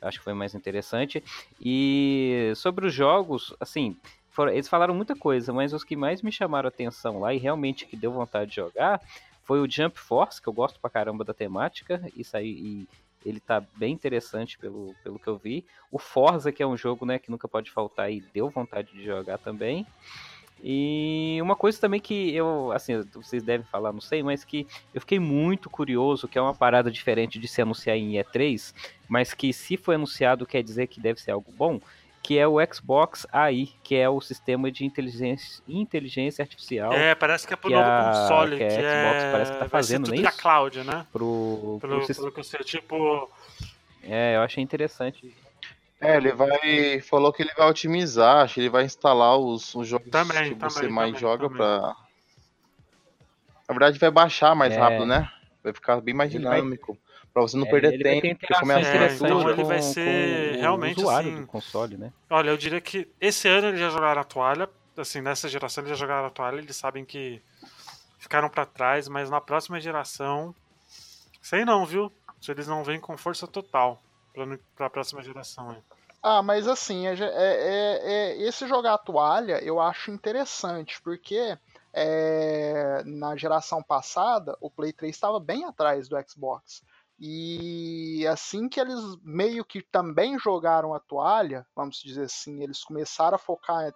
Acho 0.00 0.18
que 0.18 0.24
foi 0.24 0.32
mais 0.32 0.54
interessante. 0.54 1.22
E 1.60 2.52
sobre 2.56 2.86
os 2.86 2.94
jogos, 2.94 3.54
assim, 3.60 3.96
foram- 4.38 4.52
eles 4.52 4.68
falaram 4.68 4.94
muita 4.94 5.16
coisa, 5.16 5.52
mas 5.52 5.72
os 5.72 5.82
que 5.82 5.96
mais 5.96 6.22
me 6.22 6.30
chamaram 6.30 6.68
atenção 6.68 7.18
lá 7.18 7.34
e 7.34 7.38
realmente 7.38 7.84
que 7.84 7.96
deu 7.96 8.12
vontade 8.12 8.50
de 8.50 8.56
jogar 8.56 9.00
foi 9.42 9.60
o 9.60 9.68
Jump 9.68 9.98
Force, 9.98 10.40
que 10.40 10.48
eu 10.48 10.52
gosto 10.52 10.78
pra 10.78 10.88
caramba 10.88 11.24
da 11.24 11.34
temática, 11.34 12.00
isso 12.16 12.36
aí, 12.36 12.48
e 12.50 12.88
ele 13.26 13.40
tá 13.40 13.60
bem 13.76 13.92
interessante 13.92 14.56
pelo, 14.56 14.94
pelo 15.02 15.18
que 15.18 15.26
eu 15.26 15.36
vi. 15.36 15.64
O 15.90 15.98
Forza, 15.98 16.52
que 16.52 16.62
é 16.62 16.66
um 16.66 16.76
jogo 16.76 17.04
né, 17.04 17.18
que 17.18 17.32
nunca 17.32 17.48
pode 17.48 17.68
faltar 17.72 18.12
e 18.12 18.20
deu 18.32 18.48
vontade 18.48 18.92
de 18.92 19.04
jogar 19.04 19.38
também. 19.38 19.84
E 20.62 21.38
uma 21.42 21.56
coisa 21.56 21.80
também 21.80 22.00
que 22.00 22.32
eu, 22.34 22.70
assim, 22.72 23.00
vocês 23.14 23.42
devem 23.42 23.66
falar, 23.66 23.92
não 23.92 24.00
sei, 24.00 24.22
mas 24.22 24.44
que 24.44 24.66
eu 24.94 25.00
fiquei 25.00 25.18
muito 25.18 25.68
curioso, 25.68 26.28
que 26.28 26.38
é 26.38 26.40
uma 26.40 26.54
parada 26.54 26.90
diferente 26.92 27.38
de 27.40 27.48
se 27.48 27.60
anunciar 27.60 27.96
em 27.96 28.18
E3, 28.18 28.72
mas 29.08 29.34
que 29.34 29.52
se 29.52 29.76
foi 29.76 29.96
anunciado 29.96 30.46
quer 30.46 30.62
dizer 30.62 30.86
que 30.86 31.00
deve 31.00 31.20
ser 31.20 31.32
algo 31.32 31.52
bom, 31.52 31.80
que 32.28 32.36
é 32.38 32.46
o 32.46 32.58
Xbox 32.70 33.26
AI, 33.32 33.70
que 33.82 33.96
é 33.96 34.06
o 34.06 34.20
sistema 34.20 34.70
de 34.70 34.84
inteligência, 34.84 35.62
inteligência 35.66 36.42
artificial 36.42 36.92
É, 36.92 37.14
parece 37.14 37.46
que 37.46 37.54
é 37.54 37.56
pro 37.56 37.70
que 37.70 37.74
novo 37.74 37.88
a- 37.88 38.04
console, 38.12 38.58
que 38.58 38.58
que, 38.58 38.64
a 38.64 38.70
Xbox 38.70 38.84
é 38.84 39.32
parece 39.32 39.52
que 39.52 39.58
tá 39.58 39.64
vai 39.64 39.66
ser 39.66 39.70
fazendo, 39.70 40.14
é 40.14 40.20
da 40.22 40.28
isso? 40.28 40.38
cloud, 40.42 40.84
né? 40.84 41.06
pro, 41.10 41.78
pro 41.80 41.88
Pelo, 41.88 42.04
sis- 42.04 42.18
pelo 42.18 42.30
que 42.30 42.40
eu 42.40 42.44
sei, 42.44 42.60
tipo, 42.60 43.30
É, 44.02 44.36
eu 44.36 44.42
achei 44.42 44.62
interessante. 44.62 45.34
É, 46.02 46.18
ele 46.18 46.32
vai. 46.32 47.00
Falou 47.00 47.32
que 47.32 47.42
ele 47.42 47.52
vai 47.56 47.66
otimizar, 47.70 48.44
acho 48.44 48.54
que 48.54 48.60
ele 48.60 48.68
vai 48.68 48.84
instalar 48.84 49.38
os, 49.38 49.74
os 49.74 49.88
jogos 49.88 50.10
Também, 50.10 50.50
que 50.50 50.54
você 50.60 50.80
também, 50.80 50.92
mais 50.94 51.08
também, 51.12 51.20
joga 51.20 51.44
também. 51.44 51.56
pra. 51.56 51.78
Na 53.66 53.74
verdade, 53.74 53.98
vai 53.98 54.10
baixar 54.10 54.54
mais 54.54 54.74
É. 54.74 54.78
rápido, 54.78 55.06
né? 55.06 55.30
Vai 55.64 55.72
ficar 55.72 55.98
bem 56.02 56.12
mais 56.14 56.34
Ele 56.34 56.44
vai- 56.44 56.58
dinâmico. 56.58 56.98
Pra 57.38 57.48
você 57.48 57.56
não 57.56 57.66
É, 57.66 57.70
perder 57.70 57.94
ele 57.94 58.02
vai 58.04 58.14
ter 58.14 58.20
tempo. 58.20 58.46
Como 58.60 58.72
é 58.72 58.80
então 59.14 59.50
ele 59.50 59.64
vai 59.64 59.82
ser 59.82 60.56
realmente 60.56 60.98
usuário 60.98 61.30
assim- 61.32 61.40
do 61.42 61.46
console, 61.46 61.96
né? 61.96 62.12
Olha, 62.30 62.50
eu 62.50 62.56
diria 62.56 62.80
que 62.80 63.08
esse 63.20 63.46
ano 63.48 63.68
eles 63.68 63.80
já 63.80 63.90
jogaram 63.90 64.20
a 64.20 64.24
toalha. 64.24 64.68
Assim, 64.96 65.20
nessa 65.20 65.48
geração 65.48 65.82
eles 65.82 65.90
já 65.96 66.04
jogaram 66.04 66.26
a 66.26 66.30
toalha. 66.30 66.58
Eles 66.58 66.74
sabem 66.76 67.04
que 67.04 67.40
ficaram 68.18 68.48
pra 68.48 68.66
trás, 68.66 69.06
mas 69.08 69.30
na 69.30 69.40
próxima 69.40 69.80
geração. 69.80 70.54
Sei 71.40 71.64
não, 71.64 71.86
viu? 71.86 72.12
Se 72.40 72.50
eles 72.50 72.66
não 72.66 72.82
vêm 72.84 72.98
com 73.00 73.16
força 73.16 73.46
total 73.46 74.02
pra, 74.34 74.44
pra 74.76 74.90
próxima 74.90 75.22
geração. 75.22 75.72
hein? 75.72 75.82
Ah, 76.20 76.42
mas 76.42 76.66
assim, 76.66 77.06
é, 77.06 77.14
é- 77.14 77.22
é- 77.22 78.00
é- 78.02 78.42
esse 78.42 78.66
jogar 78.66 78.94
a 78.94 78.98
toalha 78.98 79.62
eu 79.64 79.80
acho 79.80 80.10
interessante, 80.10 81.00
porque 81.00 81.56
é, 81.94 83.02
na 83.06 83.36
geração 83.36 83.82
passada 83.82 84.56
o 84.60 84.68
Play 84.70 84.92
3 84.92 85.14
estava 85.14 85.38
bem 85.40 85.64
atrás 85.64 86.08
do 86.08 86.16
Xbox. 86.28 86.82
E 87.20 88.24
assim 88.28 88.68
que 88.68 88.78
eles 88.78 89.00
meio 89.22 89.64
que 89.64 89.82
também 89.82 90.38
jogaram 90.38 90.94
a 90.94 91.00
toalha, 91.00 91.66
vamos 91.74 92.00
dizer 92.00 92.24
assim, 92.24 92.62
eles 92.62 92.84
começaram 92.84 93.34
a 93.34 93.38
focar 93.38 93.92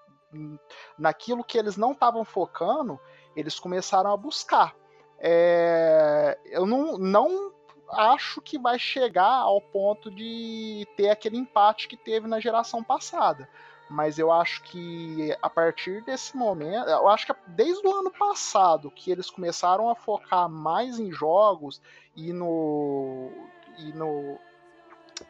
naquilo 0.98 1.44
que 1.44 1.56
eles 1.56 1.76
não 1.76 1.92
estavam 1.92 2.24
focando, 2.24 2.98
eles 3.36 3.60
começaram 3.60 4.12
a 4.12 4.16
buscar. 4.16 4.74
É, 5.18 6.36
eu 6.46 6.66
não, 6.66 6.98
não 6.98 7.52
acho 7.92 8.40
que 8.40 8.58
vai 8.58 8.78
chegar 8.78 9.40
ao 9.42 9.60
ponto 9.60 10.10
de 10.10 10.86
ter 10.96 11.10
aquele 11.10 11.36
empate 11.36 11.86
que 11.86 11.96
teve 11.96 12.26
na 12.26 12.40
geração 12.40 12.82
passada. 12.82 13.48
Mas 13.92 14.18
eu 14.18 14.32
acho 14.32 14.62
que 14.62 15.36
a 15.42 15.50
partir 15.50 16.02
desse 16.02 16.34
momento, 16.34 16.88
eu 16.88 17.08
acho 17.08 17.26
que 17.26 17.34
desde 17.46 17.86
o 17.86 17.94
ano 17.94 18.10
passado 18.10 18.90
que 18.90 19.10
eles 19.10 19.28
começaram 19.28 19.90
a 19.90 19.94
focar 19.94 20.48
mais 20.48 20.98
em 20.98 21.12
jogos 21.12 21.80
e 22.16 22.32
no 22.32 23.30
e 23.78 23.92
no 23.92 24.38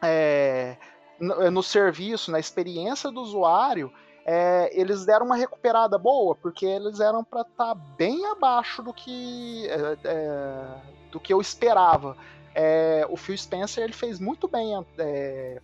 é, 0.01 0.77
no, 1.19 1.51
no 1.51 1.61
serviço, 1.61 2.31
na 2.31 2.39
experiência 2.39 3.11
do 3.11 3.21
usuário, 3.21 3.91
é, 4.25 4.69
eles 4.79 5.05
deram 5.05 5.25
uma 5.25 5.35
recuperada 5.35 5.97
boa, 5.97 6.33
porque 6.33 6.65
eles 6.65 7.01
eram 7.01 7.21
para 7.21 7.41
estar 7.41 7.75
bem 7.75 8.25
abaixo 8.27 8.81
do 8.81 8.93
que 8.93 9.67
é, 9.67 9.97
é, 10.05 10.67
do 11.11 11.19
que 11.19 11.33
eu 11.33 11.41
esperava. 11.41 12.15
É, 12.55 13.05
o 13.09 13.17
Phil 13.17 13.37
Spencer 13.37 13.83
ele 13.83 13.93
fez 13.93 14.19
muito 14.19 14.47
bem 14.47 14.85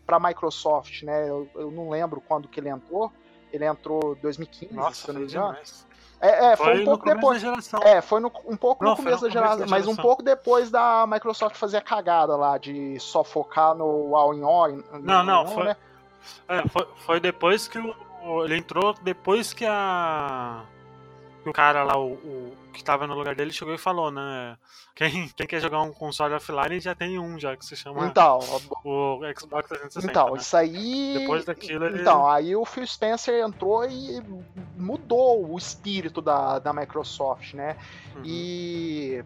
para 0.05 0.17
a 0.17 0.19
Microsoft, 0.19 1.03
né? 1.03 1.29
Eu, 1.29 1.47
eu 1.55 1.69
não 1.71 1.89
lembro 1.89 2.21
quando 2.21 2.47
que 2.47 2.59
ele 2.59 2.69
entrou. 2.69 3.11
Ele 3.51 3.65
entrou 3.65 4.15
em 4.17 4.21
2015, 4.21 4.73
Nossa, 4.73 5.07
se 5.07 5.07
não 5.13 5.21
me 5.21 5.29
foi 5.29 5.37
engano. 5.39 5.57
É, 6.21 6.51
é, 6.51 6.55
foi, 6.57 6.65
Foi 6.65 6.75
um 6.75 6.79
no 6.79 6.85
pouco 6.85 7.05
depois. 7.05 7.41
geração. 7.41 7.79
É, 7.81 8.01
foi 8.01 8.19
no- 8.19 8.31
um 8.45 8.57
pouco 8.57 8.83
Não, 8.83 8.91
no 8.91 8.97
começo 8.97 9.23
no 9.23 9.29
da 9.29 9.33
começo 9.33 9.33
geração, 9.33 9.59
da 9.59 9.67
mas 9.71 9.83
um 9.83 9.91
geração. 9.91 10.03
pouco 10.03 10.21
depois 10.21 10.69
da 10.69 11.07
Microsoft 11.07 11.55
fazer 11.55 11.77
a 11.77 11.81
cagada 11.81 12.35
lá 12.35 12.57
de 12.57 12.99
só 12.99 13.23
focar 13.23 13.73
no 13.73 14.15
all 14.15 14.33
in 14.33 14.43
all. 14.43 14.69
Não, 15.01 15.23
não, 15.23 15.47
foi- 15.47 15.63
né? 15.63 15.77
É, 16.47 16.67
foi, 16.67 16.87
foi 17.05 17.19
depois 17.21 17.67
que 17.69 17.79
o, 17.79 18.43
ele 18.43 18.57
entrou, 18.57 18.93
depois 19.01 19.53
que 19.53 19.65
a 19.65 20.63
que 20.65 20.78
o 21.49 21.53
cara 21.53 21.83
lá, 21.83 21.97
o, 21.97 22.13
o 22.13 22.57
que 22.73 22.83
tava 22.83 23.05
no 23.07 23.13
lugar 23.15 23.35
dele, 23.35 23.51
chegou 23.51 23.73
e 23.73 23.77
falou, 23.77 24.11
né? 24.11 24.57
Quem, 24.95 25.27
quem 25.29 25.47
quer 25.47 25.61
jogar 25.61 25.81
um 25.81 25.91
console 25.91 26.33
offline 26.33 26.79
já 26.79 26.93
tem 26.93 27.17
um 27.19 27.39
já, 27.39 27.55
que 27.55 27.65
se 27.65 27.75
chama 27.75 28.05
Então, 28.05 28.39
o 28.83 29.19
Xbox 29.37 29.67
360. 29.69 30.07
então, 30.11 30.33
né? 30.33 30.39
isso 30.39 30.57
aí. 30.57 31.17
Depois 31.19 31.45
daquilo, 31.45 31.85
ele- 31.85 32.01
Então, 32.01 32.27
aí 32.29 32.55
o 32.55 32.65
Phil 32.65 32.85
Spencer 32.85 33.43
entrou 33.45 33.85
e 33.85 34.21
mudou 34.77 35.49
o 35.51 35.57
espírito 35.57 36.21
da, 36.21 36.59
da 36.59 36.73
Microsoft, 36.73 37.53
né? 37.53 37.77
Uhum. 38.15 38.21
E 38.25 39.23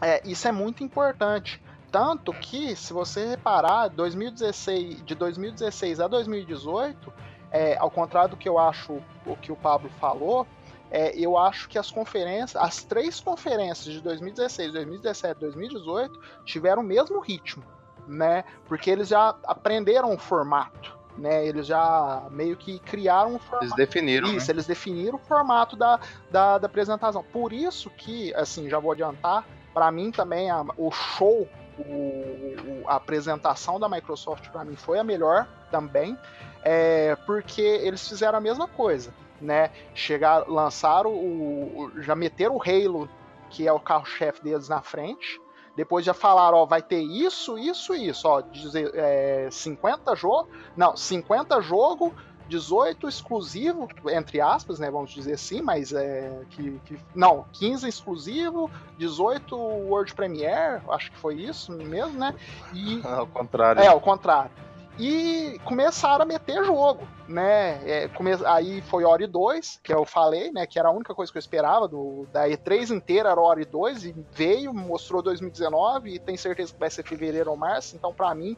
é, 0.00 0.22
isso 0.28 0.46
é 0.46 0.52
muito 0.52 0.84
importante. 0.84 1.60
Tanto 1.90 2.34
que, 2.34 2.76
se 2.76 2.92
você 2.92 3.26
reparar, 3.28 3.88
2016, 3.88 5.02
de 5.04 5.14
2016 5.14 6.00
a 6.00 6.06
2018, 6.06 7.10
é, 7.50 7.78
ao 7.78 7.90
contrário 7.90 8.30
do 8.30 8.36
que 8.36 8.46
eu 8.46 8.58
acho 8.58 9.00
o 9.24 9.36
que 9.36 9.50
o 9.50 9.56
Pablo 9.56 9.90
falou, 9.98 10.46
é, 10.90 11.16
eu 11.18 11.36
acho 11.36 11.68
que 11.68 11.78
as 11.78 11.90
conferências, 11.90 12.56
as 12.56 12.82
três 12.84 13.20
conferências 13.20 13.92
de 13.94 14.00
2016, 14.00 14.72
2017 14.72 15.38
2018 15.40 16.18
tiveram 16.44 16.82
o 16.82 16.84
mesmo 16.84 17.20
ritmo, 17.20 17.62
né? 18.06 18.44
Porque 18.66 18.90
eles 18.90 19.08
já 19.08 19.34
aprenderam 19.44 20.14
o 20.14 20.18
formato, 20.18 20.96
né? 21.16 21.46
Eles 21.46 21.66
já 21.66 22.22
meio 22.30 22.56
que 22.56 22.78
criaram 22.78 23.34
um 23.34 23.38
formato. 23.38 23.64
Eles 23.66 23.76
definiram. 23.76 24.28
Isso, 24.28 24.46
né? 24.48 24.54
eles 24.54 24.66
definiram 24.66 25.16
o 25.16 25.20
formato 25.26 25.76
da, 25.76 26.00
da, 26.30 26.58
da 26.58 26.66
apresentação. 26.66 27.22
Por 27.22 27.52
isso 27.52 27.90
que, 27.90 28.32
assim, 28.34 28.68
já 28.70 28.78
vou 28.78 28.92
adiantar, 28.92 29.44
para 29.74 29.90
mim 29.90 30.10
também 30.10 30.50
a- 30.50 30.64
o 30.76 30.90
show, 30.90 31.46
o- 31.78 32.84
a 32.86 32.94
apresentação 32.96 33.78
da 33.78 33.88
Microsoft 33.88 34.48
para 34.48 34.64
mim 34.64 34.74
foi 34.76 34.98
a 34.98 35.04
melhor 35.04 35.46
também, 35.70 36.16
é, 36.62 37.14
porque 37.26 37.60
eles 37.60 38.06
fizeram 38.08 38.38
a 38.38 38.40
mesma 38.40 38.66
coisa, 38.66 39.12
né? 39.40 39.70
Chegar, 39.94 40.48
lançaram 40.48 41.10
o, 41.12 41.84
o- 41.96 42.02
já 42.02 42.14
meteram 42.14 42.56
o 42.56 42.62
Halo, 42.62 43.08
que 43.50 43.66
é 43.66 43.72
o 43.72 43.80
carro-chefe 43.80 44.42
deles 44.42 44.68
na 44.68 44.80
frente. 44.82 45.40
Depois 45.76 46.04
já 46.04 46.12
falaram, 46.12 46.58
ó, 46.58 46.66
vai 46.66 46.82
ter 46.82 47.00
isso, 47.00 47.56
isso, 47.56 47.94
isso, 47.94 48.26
ó, 48.28 48.40
dizer, 48.40 48.90
é, 48.94 49.48
50 49.50 50.14
jogos, 50.16 50.50
não, 50.76 50.96
50 50.96 51.60
jogo, 51.60 52.12
18 52.48 53.06
exclusivo, 53.06 53.86
entre 54.08 54.40
aspas, 54.40 54.78
né, 54.80 54.90
vamos 54.90 55.10
dizer 55.12 55.34
assim, 55.34 55.60
mas 55.62 55.92
é 55.92 56.40
que, 56.50 56.80
que- 56.86 56.98
não, 57.14 57.44
15 57.52 57.86
exclusivo, 57.88 58.68
18 58.96 59.54
World 59.56 60.12
Premiere, 60.14 60.82
acho 60.88 61.12
que 61.12 61.18
foi 61.18 61.34
isso 61.36 61.70
mesmo, 61.72 62.18
né? 62.18 62.34
E 62.72 63.00
Ao 63.06 63.26
contrário. 63.26 63.80
é, 63.82 63.86
ao 63.86 64.00
contrário. 64.00 64.50
E 64.98 65.60
começaram 65.64 66.22
a 66.22 66.26
meter 66.26 66.64
jogo, 66.64 67.06
né? 67.28 67.80
É, 67.88 68.08
come... 68.08 68.32
Aí 68.46 68.82
foi 68.82 69.04
Ori 69.04 69.26
2, 69.28 69.78
que 69.82 69.92
eu 69.94 70.04
falei, 70.04 70.50
né? 70.50 70.66
Que 70.66 70.78
era 70.78 70.88
a 70.88 70.92
única 70.92 71.14
coisa 71.14 71.30
que 71.30 71.38
eu 71.38 71.40
esperava 71.40 71.86
do... 71.86 72.26
da 72.32 72.48
E3 72.48 72.90
inteira 72.90 73.30
era 73.30 73.40
Ori 73.40 73.64
2, 73.64 74.06
e 74.06 74.14
veio, 74.32 74.74
mostrou 74.74 75.22
2019, 75.22 76.14
e 76.14 76.18
tem 76.18 76.36
certeza 76.36 76.72
que 76.72 76.80
vai 76.80 76.90
ser 76.90 77.04
fevereiro 77.04 77.50
ou 77.50 77.56
março, 77.56 77.94
então 77.94 78.12
pra 78.12 78.34
mim 78.34 78.56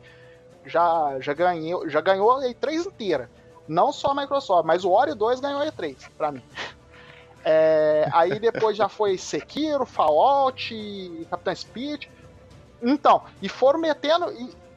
já, 0.65 1.17
já, 1.21 1.35
ganhou, 1.35 1.89
já 1.89 2.01
ganhou 2.01 2.33
a 2.33 2.45
E3 2.45 2.87
inteira. 2.87 3.31
Não 3.69 3.93
só 3.93 4.09
a 4.09 4.15
Microsoft, 4.15 4.67
mas 4.67 4.85
o 4.85 4.91
Ori 4.91 5.15
2 5.15 5.41
ganhou 5.41 5.61
a 5.61 5.67
E3, 5.67 5.97
pra 6.17 6.33
mim. 6.33 6.43
É, 7.45 8.09
aí 8.13 8.39
depois 8.39 8.77
já 8.77 8.89
foi 8.89 9.17
Sekiro, 9.17 9.87
Fallout, 9.87 11.27
Capitão 11.31 11.55
Speed. 11.55 12.07
Então, 12.83 13.23
e 13.41 13.49
foram 13.49 13.79
metendo. 13.79 14.27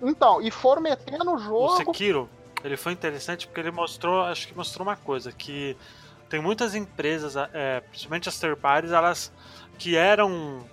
Então, 0.04 0.42
e 0.42 0.52
foram 0.52 0.82
metendo 0.82 1.32
o 1.32 1.36
O 1.36 1.38
jogo. 1.38 1.78
Sekiro, 1.78 2.30
ele 2.64 2.78
foi 2.78 2.94
interessante 2.94 3.48
porque 3.48 3.60
ele 3.60 3.72
mostrou, 3.72 4.22
acho 4.24 4.48
que 4.48 4.56
mostrou 4.56 4.88
uma 4.88 4.96
coisa, 4.96 5.32
que 5.32 5.76
tem 6.30 6.42
muitas 6.42 6.76
empresas, 6.76 7.36
é, 7.54 7.80
principalmente 7.82 8.30
as 8.30 8.40
third 8.40 8.60
parties, 8.60 8.92
elas 8.92 9.32
que 9.78 9.96
eram 9.96 10.66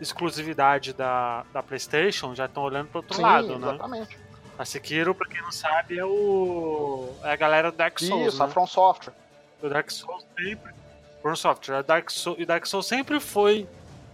exclusividade 0.00 0.92
da, 0.92 1.44
da 1.52 1.62
PlayStation, 1.62 2.34
já 2.34 2.46
estão 2.46 2.62
olhando 2.62 2.88
para 2.88 2.98
outro 2.98 3.14
Sim, 3.16 3.22
lado, 3.22 3.58
né? 3.58 3.68
exatamente. 3.68 4.18
A 4.56 4.64
Sekiro, 4.64 5.14
pra 5.14 5.28
quem 5.28 5.42
não 5.42 5.50
sabe, 5.50 5.98
é 5.98 6.04
o 6.04 7.12
é 7.22 7.32
a 7.32 7.36
galera 7.36 7.72
do 7.72 7.76
Dark 7.76 7.98
Souls, 7.98 8.28
Isso, 8.28 8.38
né? 8.38 8.44
a 8.44 8.48
From 8.48 8.66
Software. 8.66 9.14
O 9.60 9.68
Dark 9.68 9.90
Souls 9.90 10.24
sempre. 10.38 10.72
From 11.20 11.34
Software. 11.34 11.82
Dark 11.82 12.10
Souls, 12.10 12.38
e 12.38 12.46
Dark 12.46 12.64
Souls 12.66 12.86
sempre 12.86 13.18
foi 13.18 13.66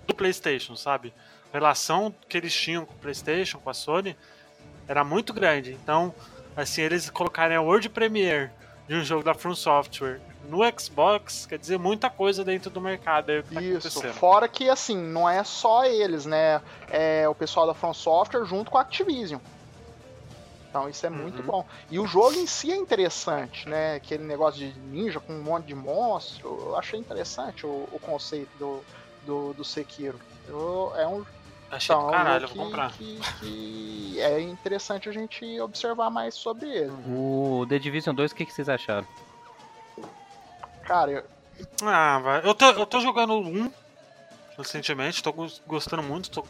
do 0.07 0.15
PlayStation, 0.15 0.77
sabe? 0.77 1.13
A 1.53 1.59
relação 1.59 2.15
que 2.29 2.37
eles 2.37 2.55
tinham 2.55 2.87
com 2.87 2.95
o 2.95 2.99
PlayStation, 2.99 3.59
com 3.59 3.69
a 3.69 3.75
Sony, 3.75 4.17
era 4.91 5.05
muito 5.05 5.33
grande. 5.33 5.73
Então, 5.81 6.13
assim, 6.57 6.83
eles 6.83 7.09
colocarem 7.09 7.57
a 7.57 7.61
World 7.63 7.89
Premiere 7.91 8.51
de 8.89 8.97
um 8.97 9.05
jogo 9.05 9.23
da 9.23 9.33
From 9.35 9.55
Software 9.55 10.21
no 10.49 10.59
Xbox, 10.77 11.47
quer 11.47 11.59
dizer 11.61 11.79
muita 11.79 12.11
coisa 12.11 12.45
dentro 12.45 12.69
do 12.71 12.81
mercado 12.81 13.27
que 13.49 13.55
tá 13.55 13.63
Isso, 13.63 14.03
fora 14.15 14.49
que 14.49 14.69
assim, 14.69 14.97
não 14.99 15.29
é 15.31 15.45
só 15.45 15.85
eles, 15.85 16.27
né? 16.27 16.61
É 16.91 17.29
o 17.29 17.35
pessoal 17.37 17.69
da 17.69 17.75
From 17.75 17.95
Software 17.95 18.45
junto 18.45 18.69
com 18.69 18.79
a 18.79 18.81
Activision. 18.81 19.41
Então 20.69 20.89
isso 20.89 21.07
é 21.07 21.11
muito 21.11 21.39
Uhum. 21.41 21.47
bom. 21.47 21.67
E 21.89 22.01
o 22.01 22.07
jogo 22.07 22.35
em 22.37 22.47
si 22.49 22.73
é 22.73 22.77
interessante, 22.77 23.69
né? 23.69 23.95
Aquele 23.95 24.25
negócio 24.25 24.59
de 24.59 24.77
ninja 24.81 25.21
com 25.21 25.33
um 25.35 25.43
monte 25.43 25.67
de 25.67 25.75
monstro. 25.75 26.49
Eu 26.67 26.77
achei 26.77 26.99
interessante 26.99 27.65
o, 27.65 27.89
o 27.93 27.99
conceito 28.01 28.51
do, 28.59 28.81
do, 29.25 29.53
do 29.55 29.65
Sekiro. 29.65 30.19
Eu- 30.49 30.93
é 30.97 31.07
um, 31.07 31.25
Achei 31.71 31.95
então, 31.95 32.07
do 32.07 32.13
caralho, 32.13 32.41
jogo 32.49 32.55
vou 32.55 32.65
comprar. 32.67 32.91
que, 32.93 33.17
que, 33.21 34.13
que 34.15 34.21
é 34.21 34.41
interessante 34.41 35.09
a 35.09 35.13
gente 35.13 35.61
observar 35.61 36.11
mais 36.11 36.35
sobre 36.35 36.69
ele. 36.69 36.93
O 37.09 37.65
The 37.69 37.79
Division 37.79 38.15
2, 38.15 38.33
o 38.33 38.35
que, 38.35 38.45
que 38.45 38.53
vocês 38.53 38.69
acharam? 38.69 39.07
Cara, 40.83 41.11
eu- 41.13 41.25
Ah, 41.85 42.19
vai. 42.19 42.41
Eu 42.45 42.55
tô, 42.55 42.65
eu 42.67 42.87
tô 42.87 43.01
jogando 43.01 43.35
um 43.35 43.71
recentemente, 44.59 45.23
tô 45.23 45.33
gos- 45.33 45.63
gostando 45.67 46.03
muito. 46.03 46.31
tô- 46.31 46.45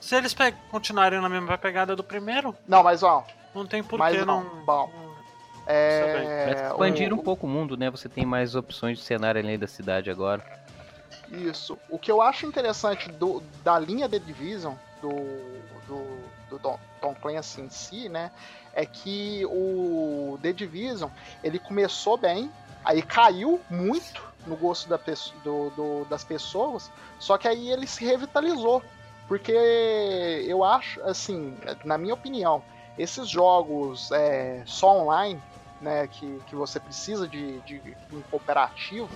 Se 0.00 0.14
eles 0.14 0.34
pe- 0.34 0.52
continuarem 0.70 1.20
na 1.20 1.28
mesma 1.28 1.56
pegada 1.58 1.96
do 1.96 2.04
primeiro, 2.04 2.54
não, 2.68 2.82
mas 2.82 3.02
ó, 3.02 3.24
não 3.54 3.66
tem 3.66 3.82
por 3.82 3.98
Mas 3.98 4.16
que 4.16 4.24
não, 4.24 4.44
não. 4.44 4.64
bom. 4.64 4.90
é, 5.66 6.66
expandir 6.70 7.12
o- 7.12 7.16
um 7.16 7.22
pouco 7.22 7.46
o 7.46 7.50
mundo, 7.50 7.76
né? 7.76 7.90
Você 7.90 8.08
tem 8.08 8.24
mais 8.24 8.54
opções 8.54 8.98
de 8.98 9.04
cenário 9.04 9.40
além 9.40 9.58
da 9.58 9.66
cidade 9.66 10.10
agora. 10.10 10.44
Isso. 11.28 11.76
O 11.88 11.98
que 11.98 12.10
eu 12.10 12.20
acho 12.20 12.46
interessante 12.46 13.08
do, 13.10 13.40
da 13.64 13.78
linha 13.78 14.08
The 14.08 14.18
Division, 14.18 14.76
do, 15.00 15.82
do, 15.86 16.32
do 16.48 16.58
Tom, 16.60 16.78
Tom 17.00 17.14
Clancy 17.14 17.60
em 17.60 17.68
si, 17.68 18.08
né? 18.08 18.30
É 18.72 18.86
que 18.86 19.44
o 19.46 20.38
The 20.40 20.52
Division, 20.52 21.10
ele 21.42 21.58
começou 21.58 22.16
bem, 22.16 22.52
aí 22.84 23.02
caiu 23.02 23.60
muito 23.68 24.22
no 24.46 24.56
gosto 24.56 24.88
da, 24.88 24.96
do- 25.42 25.70
do- 25.70 26.04
das 26.04 26.22
pessoas, 26.22 26.92
só 27.18 27.36
que 27.36 27.48
aí 27.48 27.70
ele 27.70 27.86
se 27.86 28.04
revitalizou. 28.04 28.82
Porque 29.26 29.50
eu 30.46 30.62
acho, 30.62 31.02
assim, 31.02 31.58
na 31.84 31.98
minha 31.98 32.14
opinião, 32.14 32.62
esses 32.96 33.28
jogos 33.28 34.12
é, 34.12 34.62
só 34.64 35.02
online, 35.02 35.42
né, 35.80 36.06
que, 36.06 36.40
que 36.46 36.54
você 36.54 36.78
precisa 36.78 37.26
de, 37.28 37.60
de 37.62 37.96
um 38.12 38.22
cooperativo, 38.22 39.10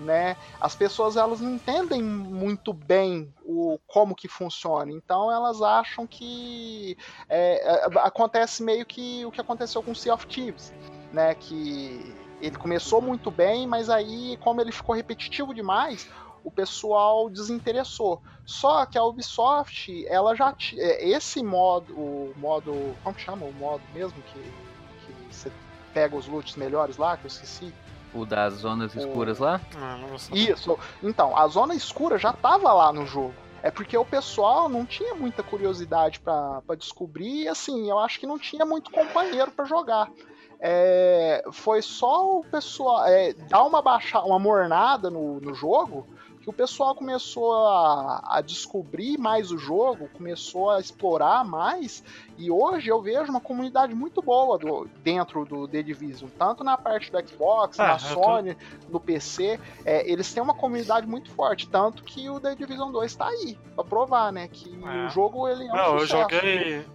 né, 0.00 0.36
as 0.60 0.74
pessoas 0.74 1.16
elas 1.16 1.40
não 1.40 1.54
entendem 1.54 2.02
muito 2.02 2.72
bem 2.72 3.32
o 3.44 3.78
como 3.86 4.14
que 4.14 4.28
funciona, 4.28 4.90
então 4.90 5.30
elas 5.30 5.60
acham 5.60 6.06
que 6.06 6.96
é, 7.28 7.74
é, 7.74 7.84
acontece 7.98 8.62
meio 8.62 8.86
que 8.86 9.24
o 9.26 9.30
que 9.30 9.40
aconteceu 9.40 9.82
com 9.82 9.94
Sea 9.94 10.14
of 10.14 10.26
Thieves, 10.26 10.72
né, 11.12 11.34
que 11.34 12.14
ele 12.40 12.56
começou 12.56 13.02
muito 13.02 13.30
bem, 13.30 13.66
mas 13.66 13.90
aí 13.90 14.36
como 14.38 14.60
ele 14.60 14.72
ficou 14.72 14.94
repetitivo 14.94 15.54
demais, 15.54 16.08
o 16.42 16.50
pessoal 16.50 17.28
desinteressou. 17.28 18.22
Só 18.44 18.84
que 18.86 18.98
a 18.98 19.04
Ubisoft, 19.04 20.06
ela 20.08 20.34
já 20.34 20.52
tinha. 20.52 20.82
Esse 21.00 21.42
modo, 21.42 21.94
o 21.94 22.32
modo. 22.36 22.96
Como 23.02 23.14
que 23.14 23.22
chama 23.22 23.46
o 23.46 23.52
modo 23.52 23.82
mesmo? 23.92 24.20
Que, 24.22 24.40
que 24.40 25.34
você 25.34 25.52
pega 25.92 26.16
os 26.16 26.26
loots 26.26 26.56
melhores 26.56 26.96
lá, 26.96 27.16
que 27.16 27.26
eu 27.26 27.28
esqueci. 27.28 27.72
O 28.12 28.26
das 28.26 28.54
zonas 28.54 28.94
escuras 28.94 29.38
lá? 29.38 29.60
Não 29.74 30.08
vou 30.08 30.18
saber. 30.18 30.50
Isso. 30.50 30.78
Então, 31.02 31.36
a 31.36 31.46
zona 31.46 31.74
escura 31.74 32.18
já 32.18 32.32
tava 32.32 32.72
lá 32.72 32.92
no 32.92 33.06
jogo. 33.06 33.34
É 33.62 33.70
porque 33.70 33.96
o 33.96 34.04
pessoal 34.04 34.68
não 34.68 34.86
tinha 34.86 35.14
muita 35.14 35.42
curiosidade 35.42 36.18
pra 36.18 36.62
pra 36.66 36.74
descobrir 36.74 37.42
e 37.42 37.48
assim, 37.48 37.90
eu 37.90 37.98
acho 37.98 38.18
que 38.18 38.26
não 38.26 38.38
tinha 38.38 38.64
muito 38.64 38.90
companheiro 38.90 39.50
pra 39.50 39.64
jogar. 39.64 40.10
É, 40.58 41.44
foi 41.52 41.80
só 41.82 42.38
o 42.38 42.44
pessoal 42.44 43.06
é, 43.06 43.32
dar 43.32 43.62
uma 43.64 43.80
baixa, 43.80 44.20
uma 44.20 44.38
mornada 44.38 45.10
no, 45.10 45.40
no 45.40 45.54
jogo 45.54 46.06
que 46.40 46.48
o 46.48 46.52
pessoal 46.54 46.94
começou 46.94 47.52
a, 47.68 48.22
a 48.38 48.40
descobrir 48.40 49.18
mais 49.18 49.50
o 49.52 49.58
jogo, 49.58 50.08
começou 50.14 50.70
a 50.70 50.80
explorar 50.80 51.44
mais 51.44 52.02
e 52.38 52.50
hoje 52.50 52.88
eu 52.88 53.00
vejo 53.02 53.30
uma 53.30 53.40
comunidade 53.40 53.94
muito 53.94 54.22
boa 54.22 54.56
do- 54.58 54.88
dentro 55.04 55.44
do 55.44 55.68
The 55.68 55.82
Division, 55.82 56.30
tanto 56.38 56.64
na 56.64 56.78
parte 56.78 57.12
do 57.12 57.28
Xbox, 57.28 57.78
Ah, 57.78 57.88
na 57.88 57.92
eu 57.94 58.14
tô- 58.14 58.22
Sony, 58.24 58.56
no 58.88 58.98
PC, 58.98 59.60
é, 59.84 60.10
eles 60.10 60.32
têm 60.32 60.42
uma 60.42 60.54
comunidade 60.54 61.06
muito 61.06 61.30
forte, 61.30 61.68
tanto 61.68 62.02
que 62.02 62.30
o 62.30 62.40
The 62.40 62.54
Division 62.54 62.90
2 62.90 63.14
tá 63.14 63.28
aí, 63.28 63.58
pra 63.74 63.84
provar, 63.84 64.32
né, 64.32 64.48
que 64.48 64.72
É. 64.82 65.06
o 65.06 65.10
jogo 65.10 65.46
ele 65.46 65.66
é 65.66 65.72
um 65.72 65.76
Não, 65.76 65.92
eu 65.94 66.00
sucesso. 66.00 66.22
joguei. 66.22 66.86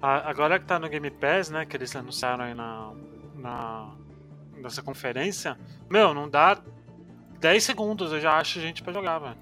A- 0.00 0.30
Agora 0.30 0.58
que 0.58 0.64
tá 0.64 0.78
no 0.78 0.88
Game 0.88 1.10
Pass, 1.10 1.50
né? 1.50 1.66
Que 1.66 1.76
eles 1.76 1.94
anunciaram 1.94 2.44
aí 2.44 2.54
na. 2.54 2.92
na 3.34 3.90
nessa 4.56 4.82
conferência. 4.82 5.58
Meu, 5.90 6.12
não 6.14 6.28
dá 6.28 6.56
10 7.38 7.62
segundos, 7.64 8.12
eu 8.12 8.20
já 8.20 8.36
acho 8.38 8.60
gente 8.60 8.82
pra 8.82 8.92
jogar, 8.92 9.18
velho. 9.18 9.36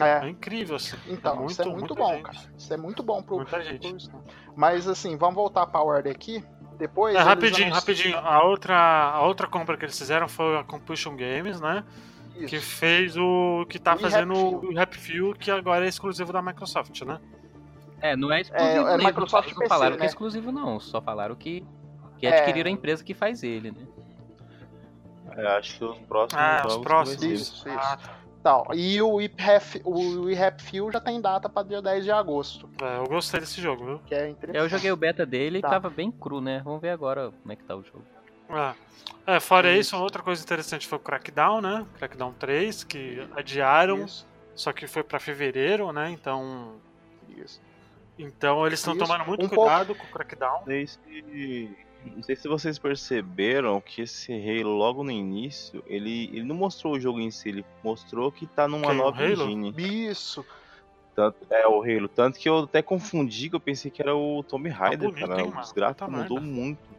É 0.00 0.26
É, 0.26 0.28
incrível, 0.28 0.76
assim. 0.76 0.96
então, 1.06 1.46
isso 1.46 1.60
é 1.62 1.66
muito 1.66 1.94
bom, 1.94 2.12
gente. 2.14 2.22
cara. 2.22 2.38
Isso 2.56 2.72
é 2.72 2.76
muito 2.76 3.02
bom 3.02 3.22
pro, 3.22 3.36
Muita 3.36 3.62
gente. 3.62 4.08
pro. 4.08 4.22
Mas 4.54 4.88
assim, 4.88 5.16
vamos 5.16 5.34
voltar 5.34 5.66
pra 5.66 5.82
ordem 5.82 6.10
aqui. 6.12 6.42
Depois. 6.78 7.14
É, 7.14 7.18
eles 7.18 7.26
rapidinho, 7.28 7.66
anunciam- 7.68 7.74
rapidinho. 7.80 8.18
A 8.18 8.44
outra, 8.44 8.76
a 8.76 9.22
outra 9.26 9.46
compra 9.46 9.76
que 9.76 9.84
eles 9.84 9.98
fizeram 9.98 10.28
foi 10.28 10.58
a 10.58 10.64
Compulsion 10.64 11.16
Games, 11.16 11.60
né? 11.60 11.84
Isso. 12.36 12.48
Que 12.48 12.58
fez 12.60 13.16
o. 13.16 13.64
que 13.68 13.78
tá 13.78 13.94
O 13.94 13.98
fazendo 13.98 14.34
Rapfil. 14.34 14.70
o 14.70 14.74
Rapfil, 14.74 15.34
que 15.34 15.50
agora 15.50 15.86
é 15.86 15.88
exclusivo 15.88 16.32
da 16.32 16.42
Microsoft, 16.42 17.00
né? 17.02 17.18
É, 18.00 18.14
não 18.14 18.30
é 18.30 18.42
exclusivo. 18.42 18.88
É, 18.88 18.94
é 18.94 18.96
Microsoft 18.98 19.48
não 19.52 19.58
PC, 19.58 19.68
falaram 19.68 19.92
que 19.96 20.00
né? 20.00 20.04
é 20.06 20.08
exclusivo, 20.08 20.52
não. 20.52 20.78
Só 20.78 21.00
falaram 21.00 21.34
que, 21.34 21.64
que 22.18 22.26
É. 22.26 22.36
adquiriram 22.38 22.68
a 22.68 22.72
empresa 22.72 23.02
que 23.02 23.14
faz 23.14 23.42
ele, 23.42 23.70
né? 23.70 23.86
É, 25.36 25.46
acho 25.58 25.78
que 25.78 25.84
os 25.84 25.98
próximos 26.00 26.42
Ah, 26.42 26.62
os 26.66 26.72
jogos 26.72 26.86
próximos. 26.86 27.20
vai 27.20 27.28
ser. 27.28 27.34
Isso, 27.34 27.68
isso. 27.68 27.78
Ah, 27.78 27.98
Então, 28.40 28.64
e 28.74 29.02
o 29.02 29.20
IPRF, 29.20 29.80
o 29.84 30.30
IRAPFIL 30.30 30.92
já 30.92 31.00
tem 31.00 31.20
data 31.20 31.48
para 31.48 31.66
dia 31.66 31.82
10 31.82 32.04
de 32.04 32.12
agosto, 32.12 32.70
é, 32.80 32.98
eu 32.98 33.04
gostei 33.08 33.40
desse 33.40 33.60
jogo, 33.60 33.84
viu? 33.84 33.98
que 34.06 34.14
é 34.14 34.28
interessante. 34.28 34.62
Eu 34.62 34.68
joguei 34.68 34.92
o 34.92 34.96
beta 34.96 35.26
dele 35.26 35.60
Tá. 35.60 35.66
e 35.66 35.70
tava 35.72 35.90
bem 35.90 36.12
cru, 36.12 36.40
né? 36.40 36.60
Vamos 36.64 36.80
ver 36.80 36.90
agora 36.90 37.32
como 37.42 37.52
é 37.52 37.56
que 37.56 37.64
tá 37.64 37.74
o 37.74 37.82
jogo. 37.82 38.04
É. 38.48 38.74
É, 39.34 39.40
fora 39.40 39.72
Isso. 39.72 39.96
isso, 39.96 39.96
outra 40.02 40.22
coisa 40.22 40.40
interessante 40.40 40.86
foi 40.86 40.96
o 40.96 41.00
Crackdown, 41.00 41.60
né? 41.60 41.84
Crackdown 41.98 42.32
3, 42.34 42.84
que 42.84 43.26
adiaram, 43.34 44.04
Isso, 44.04 44.24
só 44.54 44.72
que 44.72 44.86
foi 44.86 45.02
pra 45.02 45.18
fevereiro, 45.18 45.90
né? 45.92 46.10
Então. 46.10 46.76
isso. 47.36 47.60
Então 48.16 48.64
eles 48.64 48.78
estão 48.78 48.96
tomando 48.96 49.26
muito 49.26 49.44
Um 49.44 49.48
pouco- 49.48 49.64
cuidado 49.68 49.94
com 49.96 50.04
o 50.04 50.10
Crackdown. 50.10 50.62
Se, 50.64 51.76
não 52.14 52.22
sei 52.22 52.36
se 52.36 52.46
vocês 52.48 52.78
perceberam 52.78 53.80
que 53.80 54.02
esse 54.02 54.32
Halo, 54.32 54.76
logo 54.76 55.02
no 55.02 55.10
início, 55.10 55.82
ele, 55.86 56.30
ele 56.32 56.44
não 56.44 56.54
mostrou 56.56 56.94
o 56.94 57.00
jogo 57.00 57.20
em 57.20 57.30
si, 57.30 57.48
ele 57.48 57.64
mostrou 57.82 58.30
que 58.30 58.46
tá 58.46 58.68
numa 58.68 58.88
Quem, 58.88 58.96
nova 58.96 59.26
engine. 59.26 59.74
Isso. 59.76 60.44
Tanto, 61.14 61.38
é, 61.50 61.66
o 61.66 61.82
Halo. 61.82 62.08
Tanto 62.08 62.38
que 62.38 62.48
eu 62.48 62.58
até 62.60 62.82
confundi, 62.82 63.48
que 63.48 63.56
eu 63.56 63.60
pensei 63.60 63.90
que 63.90 64.02
era 64.02 64.14
o 64.14 64.42
Tomb 64.42 64.68
Raider, 64.68 65.10
bonito, 65.10 65.26
cara. 65.26 65.60
Os 65.60 65.72
gráficos 65.72 66.08
mudou 66.08 66.40
merda. 66.40 66.54
muito. 66.54 66.96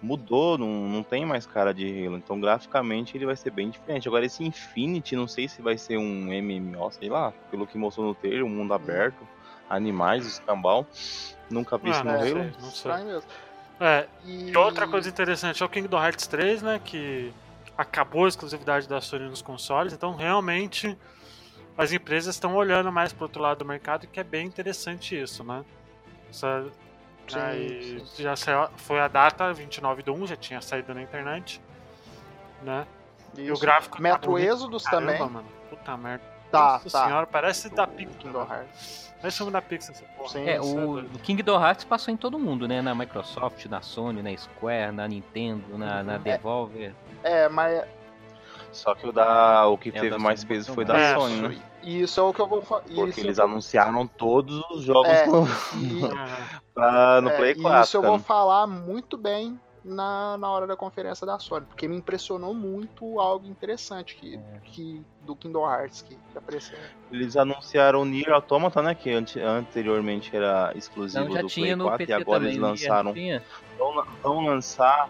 Mudou, 0.00 0.58
não, 0.58 0.68
não 0.88 1.02
tem 1.02 1.24
mais 1.24 1.46
cara 1.46 1.72
de 1.72 1.86
Halo. 2.06 2.16
Então, 2.16 2.38
graficamente, 2.38 3.16
ele 3.16 3.24
vai 3.26 3.34
ser 3.36 3.50
bem 3.50 3.70
diferente. 3.70 4.06
Agora, 4.06 4.24
esse 4.26 4.44
Infinity, 4.44 5.16
não 5.16 5.26
sei 5.26 5.48
se 5.48 5.62
vai 5.62 5.78
ser 5.78 5.96
um 5.96 6.26
MMO, 6.26 6.90
sei 6.92 7.08
lá. 7.08 7.32
Pelo 7.50 7.66
que 7.66 7.78
mostrou 7.78 8.06
no 8.06 8.14
trailer, 8.14 8.44
um 8.44 8.48
mundo 8.50 8.74
aberto, 8.74 9.26
animais, 9.68 10.26
escambau. 10.26 10.86
Nunca 11.50 11.78
vi 11.78 11.88
Ah, 11.88 11.90
isso 11.90 12.04
no 12.04 12.10
não 12.10 12.18
Halo. 12.18 12.26
sei, 12.26 12.42
não 12.60 12.70
sei. 12.70 12.90
É, 13.80 14.06
E, 14.24 14.50
e 14.50 14.56
outra 14.56 14.86
coisa 14.86 15.08
interessante 15.08 15.62
é 15.62 15.66
o 15.66 15.68
Kingdom 15.68 16.02
Hearts 16.02 16.26
3, 16.26 16.62
né? 16.62 16.80
Que 16.84 17.32
acabou 17.76 18.24
a 18.24 18.28
exclusividade 18.28 18.88
da 18.88 19.00
Sony 19.00 19.28
nos 19.28 19.42
consoles, 19.42 19.92
então 19.92 20.14
realmente 20.14 20.96
as 21.76 21.90
empresas 21.92 22.36
estão 22.36 22.54
olhando 22.54 22.92
mais 22.92 23.12
pro 23.12 23.24
outro 23.24 23.42
lado 23.42 23.58
do 23.58 23.64
mercado, 23.64 24.06
que 24.06 24.20
é 24.20 24.24
bem 24.24 24.46
interessante 24.46 25.20
isso, 25.20 25.42
né? 25.42 25.64
Essa- 26.30 26.66
Sim, 27.26 27.38
aí 27.38 28.04
sim. 28.06 28.22
já 28.22 28.36
saiu, 28.36 28.68
foi 28.76 29.00
a 29.00 29.08
data 29.08 29.50
29 29.52 30.02
do 30.02 30.12
1, 30.14 30.26
já 30.26 30.36
tinha 30.36 30.60
saído 30.60 30.92
na 30.94 31.02
internet, 31.02 31.60
né? 32.62 32.86
E 33.36 33.50
o 33.50 33.58
gráfico 33.58 33.96
tá 33.96 34.02
Metro 34.02 34.32
pra 34.34 34.80
caramba, 34.90 35.12
também. 35.12 35.18
mano. 35.30 35.48
Puta 35.70 35.96
merda. 35.96 36.22
Tá, 36.52 36.72
Nossa 36.74 36.90
tá. 36.90 37.04
senhora, 37.06 37.26
parece 37.26 37.68
da 37.70 37.86
Pixar. 37.86 38.18
Kingdom 38.18 38.46
Hearts. 38.48 39.13
Filme 39.30 39.52
da 39.52 39.62
Pixar 39.62 39.94
essa 39.94 40.04
porra. 40.16 40.28
Sim, 40.30 40.48
É, 40.48 40.60
o, 40.60 41.00
o 41.00 41.18
Kingdom 41.22 41.60
Hearts 41.62 41.84
passou 41.84 42.12
em 42.12 42.16
todo 42.16 42.38
mundo, 42.38 42.66
né? 42.68 42.80
Na 42.82 42.94
Microsoft, 42.94 43.64
na 43.66 43.80
Sony, 43.80 44.22
na 44.22 44.36
Square, 44.36 44.92
na 44.92 45.06
Nintendo, 45.08 45.78
na, 45.78 46.02
na 46.02 46.18
Devolver. 46.18 46.94
É, 47.22 47.48
mas 47.48 47.84
Só 48.72 48.94
que 48.94 49.06
o, 49.06 49.12
da, 49.12 49.66
o 49.68 49.78
que 49.78 49.88
É, 49.88 49.92
o 49.92 49.94
teve 49.94 50.10
da 50.10 50.18
mais 50.18 50.40
Sony 50.40 50.48
peso 50.48 50.74
foi 50.74 50.84
da 50.84 50.96
É, 50.98 51.14
Sony, 51.14 51.48
né? 51.48 51.56
isso 51.82 52.18
é 52.20 52.22
o 52.22 52.32
que 52.32 52.40
eu 52.40 52.46
vou 52.46 52.62
falar. 52.62 52.82
Porque 52.82 53.20
eles 53.20 53.38
anunciaram 53.38 54.06
todos 54.06 54.62
os 54.70 54.82
jogos 54.82 55.10
É, 55.12 55.26
no, 55.26 55.46
E, 55.74 56.00
pra- 56.74 57.20
no 57.20 57.30
é, 57.30 57.36
Play 57.36 57.50
e 57.52 57.62
4. 57.62 57.82
isso 57.82 57.96
eu 57.96 58.02
vou 58.02 58.18
falar 58.18 58.66
muito 58.66 59.16
bem 59.16 59.58
na, 59.84 60.38
na 60.38 60.50
hora 60.50 60.66
da 60.66 60.74
conferência 60.76 61.26
da 61.26 61.38
Sony, 61.38 61.66
porque 61.66 61.86
me 61.86 61.96
impressionou 61.96 62.54
muito 62.54 63.20
algo 63.20 63.46
interessante 63.46 64.16
que, 64.16 64.36
É. 64.36 64.40
que 64.64 65.04
do 65.22 65.36
Kingdom 65.36 65.68
Hearts 65.70 66.02
que, 66.02 66.16
apareceu. 66.34 66.78
Eles 67.12 67.36
anunciaram 67.36 68.00
o 68.02 68.04
Nier 68.04 68.30
Automata, 68.32 68.80
né? 68.82 68.94
Que 68.94 69.10
ante- 69.12 69.40
anteriormente 69.40 70.34
era 70.34 70.72
exclusivo 70.74 71.24
Não, 71.28 71.42
do 71.42 71.46
tinha 71.48 71.66
Play 71.66 71.76
no 71.76 71.84
4 71.84 71.98
PC 71.98 72.10
e 72.10 72.14
agora 72.14 72.38
também. 72.40 72.52
eles 72.52 72.60
lançaram. 72.62 73.14
Vão, 73.78 74.06
vão 74.22 74.46
lançar. 74.46 75.08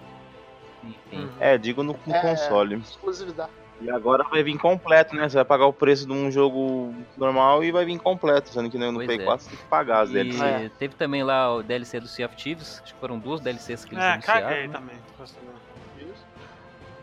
Enfim. 0.83 1.25
Uhum. 1.25 1.31
É, 1.41 1.57
digo 1.57 1.83
no, 1.83 1.99
no 2.07 2.15
É. 2.15 2.21
console. 2.21 2.75
Exclusividade. 2.77 3.51
E 3.85 3.91
agora 3.91 4.25
vai 4.25 4.43
vir 4.43 4.57
completo, 4.57 5.15
né? 5.15 5.29
Você 5.29 5.37
vai 5.37 5.45
pagar 5.45 5.67
o 5.67 5.73
preço 5.73 6.07
de 6.07 6.13
um 6.13 6.31
jogo 6.31 6.95
normal 7.19 7.63
e 7.63 7.71
vai 7.71 7.85
vir 7.85 7.99
completo, 7.99 8.49
sendo 8.51 8.71
que 8.71 8.79
no 8.79 8.95
Pois 8.95 9.07
Play 9.07 9.19
é. 9.21 9.25
4 9.25 9.45
você 9.45 9.51
tem 9.51 9.59
que 9.59 9.65
pagar 9.67 10.01
as 10.01 10.11
E 10.11 10.13
DLC. 10.15 10.43
É. 10.45 10.71
teve 10.79 10.95
também 10.95 11.23
lá 11.23 11.55
o 11.55 11.63
DLC 11.63 12.01
do 12.01 12.09
Sea 12.09 12.25
of 12.27 12.35
Thieves, 12.35 12.81
acho 12.83 12.95
que 12.95 12.99
foram 13.01 13.19
duas 13.19 13.41
DLCs 13.43 13.85
que 13.85 13.95
eles 13.95 14.03
É, 14.05 14.13
anunciaram. 14.13 14.41
caguei 14.49 14.67
né? 14.69 14.73
também. 14.73 14.97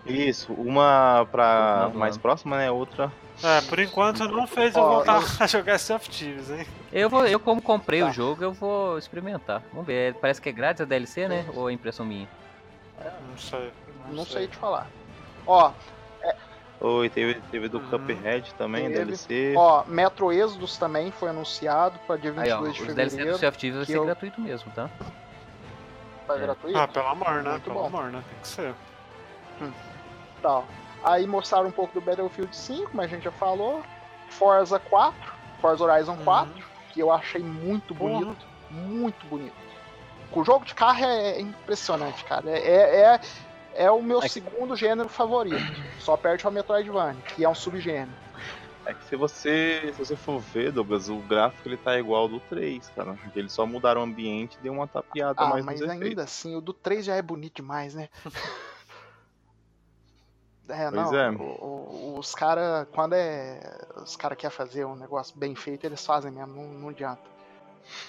Isso, 0.04 0.52
uma 0.54 1.28
pra 1.32 1.76
Final 1.76 1.92
do 1.92 2.00
mais 2.00 2.18
próxima, 2.18 2.58
né? 2.58 2.72
Outra. 2.72 3.12
É, 3.44 3.62
por 3.62 3.78
enquanto 3.80 4.28
não 4.28 4.48
fez 4.48 4.76
eu 4.76 4.82
voltar 4.84 5.22
a 5.40 5.46
jogar 5.48 5.78
Sea 5.78 5.96
of 5.96 6.10
Thieves, 6.10 6.50
hein? 6.50 6.66
Eu, 6.92 7.08
vou, 7.10 7.26
eu 7.28 7.40
como 7.40 7.62
comprei 7.62 8.02
Tá. 8.02 8.08
o 8.08 8.12
jogo, 8.12 8.44
eu 8.44 8.52
vou 8.52 8.98
experimentar. 8.98 9.62
Vamos 9.72 9.86
ver, 9.86 10.16
parece 10.16 10.42
que 10.42 10.50
é 10.50 10.52
grátis 10.52 10.82
a 10.82 10.86
DLC, 10.86 11.28
né? 11.28 11.46
Ou 11.56 11.70
é 11.70 11.74
impressão 11.74 12.04
minha? 12.06 12.28
Não 13.30 13.38
sei. 13.38 13.72
Não 14.12 14.26
sei 14.26 14.48
te 14.48 14.58
falar. 14.58 14.88
Ó, 15.46 15.72
Oi, 16.84 17.10
teve, 17.12 17.36
teve 17.52 17.70
do 17.70 17.78
Uhum. 17.78 17.90
Cuphead 17.90 18.54
também, 18.56 18.84
Teve. 18.90 18.96
DLC. 19.06 19.54
ó, 19.56 19.84
Metro 19.86 20.32
Exodus 20.34 20.78
também 20.78 21.12
foi 21.12 21.30
anunciado 21.30 22.00
para 22.08 22.18
dia 22.18 22.34
Aí, 22.36 22.52
ó, 22.52 22.62
22 22.62 22.74
de 22.76 22.82
os 22.82 22.96
DLC 22.96 23.06
do 23.06 23.12
fevereiro. 23.18 23.38
Sea 23.38 23.50
of 23.50 23.58
Thieves 23.60 23.78
vai 23.78 23.86
ser 23.86 23.98
eu- 23.98 24.06
gratuito 24.06 24.42
mesmo, 24.42 24.72
tá? 24.74 24.90
Tá 26.28 26.36
É. 26.36 26.40
gratuito? 26.40 26.78
Ah, 26.78 26.88
pelo 26.88 27.08
amor, 27.08 27.44
né? 27.44 27.52
Muito 27.52 27.64
pelo 27.64 27.76
bom. 27.76 27.86
amor, 27.86 28.12
né? 28.12 28.24
Tem 28.30 28.40
que 28.40 28.48
ser. 28.48 28.74
Tal. 30.42 30.66
Aí 31.04 31.28
mostraram 31.28 31.68
um 31.68 31.72
pouco 31.72 31.94
do 31.94 32.02
Battlefield 32.02 32.56
5, 32.56 32.90
mas 32.94 33.06
a 33.06 33.10
gente 33.16 33.24
já 33.24 33.32
falou. 33.32 33.84
Forza 34.30 34.80
4, 34.80 35.34
Forza 35.60 35.84
Horizon 35.84 36.18
4, 36.24 36.64
que 36.94 37.00
eu 37.00 37.12
achei 37.12 37.42
muito 37.44 37.94
Porra. 37.94 38.14
bonito. 38.26 38.46
Muito 38.72 39.26
bonito. 39.28 39.54
O 40.32 40.44
jogo 40.44 40.64
de 40.66 40.74
carro 40.74 41.04
é 41.04 41.40
impressionante, 41.42 42.24
cara. 42.24 42.50
É, 42.50 42.58
é, 42.60 43.02
é, 43.16 43.20
é 43.74 43.90
o 43.92 44.02
meu 44.02 44.20
É 44.20 44.22
que- 44.24 44.30
segundo 44.30 44.76
gênero 44.76 45.10
favorito. 45.10 45.82
Só 46.00 46.18
perde 46.18 46.46
ao 46.46 46.52
Metroidvania, 46.52 47.22
que 47.22 47.44
é 47.44 47.50
um 47.50 47.56
subgênero. 47.56 48.12
É 48.86 48.94
que 48.96 49.04
se 49.06 49.16
você, 49.16 49.92
se 49.94 50.00
você 50.00 50.16
for 50.16 50.40
ver, 50.40 50.72
Douglas, 50.72 51.08
o 51.08 51.18
gráfico 51.20 51.68
ele 51.70 51.78
tá 51.78 52.00
igual 52.00 52.24
ao 52.24 52.28
do 52.28 52.40
3, 52.40 52.90
cara. 52.90 53.16
Eles 53.36 53.54
só 53.54 53.64
mudaram 53.66 54.02
o 54.02 54.04
ambiente 54.04 54.58
e 54.60 54.64
deu 54.64 54.74
uma 54.74 54.88
tapeada 54.88 55.40
Ah, 55.44 55.50
mais 55.50 55.64
mas 55.64 55.80
nos 55.82 55.90
ainda 55.90 56.04
efeitos. 56.06 56.24
assim, 56.24 56.56
o 56.56 56.62
do 56.62 56.74
3 56.74 57.06
já 57.06 57.16
é 57.16 57.22
bonito 57.22 57.58
demais, 57.58 57.94
né? 57.94 58.10
É, 60.70 60.90
Pois 60.90 61.12
não, 61.12 61.16
é. 61.20 61.30
o- 61.32 61.42
o- 61.44 62.16
os 62.20 62.34
caras, 62.34 62.88
quando 62.94 63.14
é. 63.14 63.60
Os 63.98 64.16
caras 64.16 64.38
querem 64.38 64.56
fazer 64.56 64.86
um 64.86 64.96
negócio 64.96 65.38
bem 65.38 65.54
feito, 65.54 65.84
eles 65.86 66.06
fazem 66.06 66.32
mesmo, 66.32 66.54
não, 66.56 66.64
não 66.64 66.90
adianta. 66.90 67.22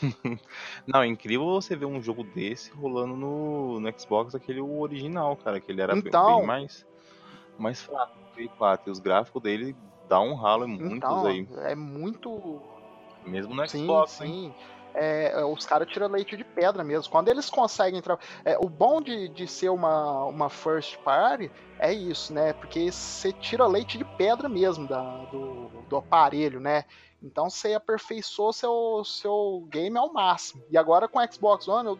Não, 0.87 1.03
é 1.03 1.07
incrível 1.07 1.47
você 1.47 1.75
ver 1.77 1.87
um 1.87 2.03
jogo 2.03 2.25
desse 2.25 2.71
rolando 2.73 3.17
no, 3.17 3.81
no 3.81 3.99
Xbox, 4.01 4.35
aquele 4.35 4.61
original, 4.61 5.37
cara, 5.37 5.61
que 5.61 5.71
ele 5.71 5.81
era 5.81 5.95
bem- 5.95 6.03
Então- 6.07 6.39
bem 6.39 6.47
mais, 6.47 6.87
mais 7.59 7.81
fraco 7.83 8.17
Play 8.35 8.49
4. 8.57 8.89
E 8.89 8.93
os 8.93 8.99
gráficos 8.99 9.43
dele 9.43 9.77
dá 10.09 10.21
um 10.21 10.35
ralo 10.35 10.65
em 10.65 10.69
muitos 10.69 10.97
Então, 10.97 11.27
aí. 11.27 11.49
é 11.65 11.75
muito 11.75 12.61
Mesmo 13.27 13.55
no 13.55 13.69
Sim, 13.69 13.85
Xbox, 13.85 14.21
hein? 14.21 14.31
sim. 14.33 14.55
É, 14.95 15.41
é, 15.41 15.45
os 15.45 15.65
caras 15.65 15.89
tiram 15.89 16.07
leite 16.09 16.37
de 16.37 16.45
pedra 16.45 16.85
mesmo. 16.85 17.11
Quando 17.11 17.29
eles 17.29 17.49
conseguem 17.49 17.99
entrar. 17.99 18.19
é, 18.45 18.59
o 18.59 18.69
bom 18.69 19.01
de, 19.01 19.29
de 19.29 19.47
ser 19.47 19.71
uma, 19.71 20.25
uma 20.27 20.51
first 20.51 20.99
party 20.99 21.51
é 21.79 21.93
isso, 21.95 22.35
né? 22.35 22.53
Porque 22.53 22.91
você 22.93 23.33
tira 23.33 23.67
leite 23.67 23.97
de 23.97 24.05
pedra 24.05 24.49
mesmo 24.51 24.87
da, 24.87 25.01
do, 25.27 25.69
do 25.89 25.97
aparelho, 25.97 26.61
né? 26.61 26.85
Então 27.23 27.49
você 27.49 27.75
aperfeiçoou 27.75 28.53
seu, 28.53 29.03
seu 29.05 29.65
game 29.71 29.97
ao 29.97 30.13
máximo. 30.13 30.63
E 30.69 30.77
agora 30.77 31.07
com 31.07 31.19
o 31.21 31.33
Xbox 31.33 31.69
One, 31.69 31.89
eu, 31.89 31.99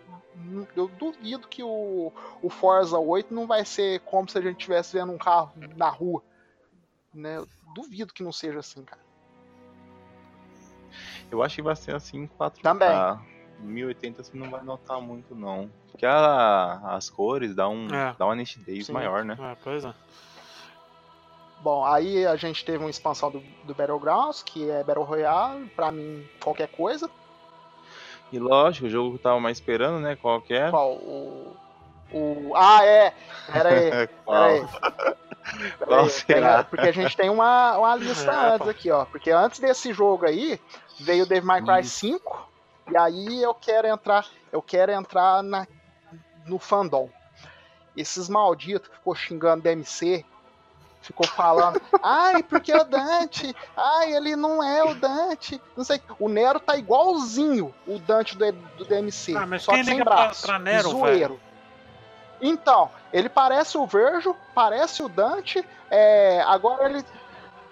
eu 0.75 0.89
duvido 0.89 1.47
que 1.47 1.63
o, 1.63 2.13
o 2.43 2.51
Forza 2.51 2.99
8 2.99 3.33
não 3.33 3.47
vai 3.47 3.65
ser 3.65 4.01
como 4.01 4.29
se 4.29 4.37
a 4.37 4.41
gente 4.41 4.57
estivesse 4.59 4.93
vendo 4.97 5.13
um 5.13 5.19
carro 5.19 5.53
na 5.77 5.89
rua. 5.89 6.23
Né? 7.15 7.37
Eu 7.39 7.49
duvido 7.75 8.13
que 8.13 8.23
não 8.25 8.33
seja 8.33 8.59
assim, 8.59 8.83
cara. 8.83 9.01
Eu 11.31 11.43
acho 11.43 11.57
que 11.57 11.63
vai 11.63 11.77
ser 11.77 11.95
assim 11.95 12.25
em 12.25 12.27
4K. 12.27 12.61
Também. 12.63 12.91
1080 13.61 14.25
você 14.25 14.37
não 14.37 14.51
vai 14.51 14.63
notar 14.65 15.01
muito, 15.01 15.35
não. 15.35 15.71
Porque 15.91 16.05
a- 16.05 16.81
as 16.97 17.09
cores 17.09 17.55
dá, 17.55 17.69
um, 17.69 17.87
É. 17.95 18.15
dá 18.19 18.27
uma 18.27 18.35
nitidez 18.35 18.87
Sim. 18.87 18.93
maior, 18.93 19.25
né? 19.25 19.37
É, 19.41 19.57
pois 19.63 19.85
é. 19.85 19.95
Bom, 21.63 21.85
aí 21.85 22.27
a 22.27 22.35
gente 22.35 22.65
teve 22.65 22.79
uma 22.79 22.91
expansão 22.91 23.31
do, 23.31 23.41
do 23.65 23.73
Battlegrounds, 23.75 24.43
que 24.43 24.69
é 24.69 24.83
Battle 24.83 25.05
Royale, 25.05 25.67
pra 25.77 25.93
mim, 25.93 26.29
qualquer 26.43 26.67
coisa. 26.69 27.09
E 28.33 28.39
lógico, 28.39 28.87
o 28.87 28.91
jogo 28.91 29.11
que 29.11 29.17
eu 29.17 29.23
tava 29.23 29.39
mais 29.39 29.59
esperando, 29.59 30.01
né? 30.01 30.17
Qual 30.17 30.41
que 30.41 30.55
é? 30.55 30.71
Qual? 30.71 30.95
O. 30.95 31.57
o 32.13 32.53
ah, 32.57 32.85
é! 32.85 33.15
Pera 33.53 33.69
aí, 33.69 33.91
pera 33.91 34.11
Qual? 34.25 34.43
aí. 34.45 34.67
Pera 35.79 35.87
Qual 35.87 36.01
aí, 36.05 36.11
será? 36.11 36.41
pera- 36.41 36.65
Porque 36.65 36.89
a 36.89 36.93
gente 36.93 37.17
tem 37.17 37.29
uma, 37.29 37.77
uma 37.77 37.95
lista 37.97 38.31
É, 38.33 38.55
antes 38.55 38.65
pô. 38.65 38.71
aqui, 38.71 38.91
ó. 38.91 39.05
Porque 39.05 39.31
antes 39.31 39.61
desse 39.61 39.93
jogo 39.93 40.25
aí, 40.25 40.59
veio 41.01 41.25
o 41.25 41.27
Devil 41.27 41.47
May 41.47 41.63
Cry 41.63 41.85
5, 41.85 42.49
e 42.91 42.97
aí 42.97 43.43
eu 43.43 43.53
quero 43.53 43.87
entrar, 43.89 44.27
eu 44.53 44.63
quero 44.63 44.93
entrar 44.93 45.43
na, 45.43 45.67
no 46.47 46.59
fandom. 46.59 47.09
Esses 47.97 48.29
malditos 48.29 48.89
que 48.89 48.95
ficou 48.97 49.15
xingando 49.15 49.63
DMC, 49.65 50.25
ficou 51.03 51.27
falando, 51.27 51.81
ai, 52.03 52.43
porque 52.43 52.73
o 52.73 52.85
Dante, 52.85 53.55
ai, 53.77 54.15
ele 54.15 54.35
não 54.37 54.63
é 54.63 54.83
o 54.85 54.95
Dante, 54.95 55.61
não 55.77 55.85
sei. 55.85 56.01
O 56.19 56.29
Nero 56.29 56.59
tá 56.61 56.77
igualzinho 56.77 57.75
o 57.87 57.99
Dante 57.99 58.37
do, 58.37 58.51
do 58.53 58.85
DMC, 58.85 59.37
Ah, 59.37 59.47
mas 59.47 59.63
só 59.63 59.73
quem 59.73 59.81
que 59.81 59.87
sem 59.87 59.95
liga 59.99 60.05
pra- 60.05 60.15
braço, 60.25 60.47
pra 60.47 60.59
Nero, 60.59 60.89
zoeiro. 60.91 61.41
Então, 62.41 62.91
ele 63.13 63.29
parece 63.29 63.77
o 63.79 63.87
Verjo, 63.87 64.35
parece 64.55 65.03
o 65.03 65.09
Dante, 65.09 65.65
é, 65.91 66.43
agora 66.47 66.89
ele... 66.89 67.05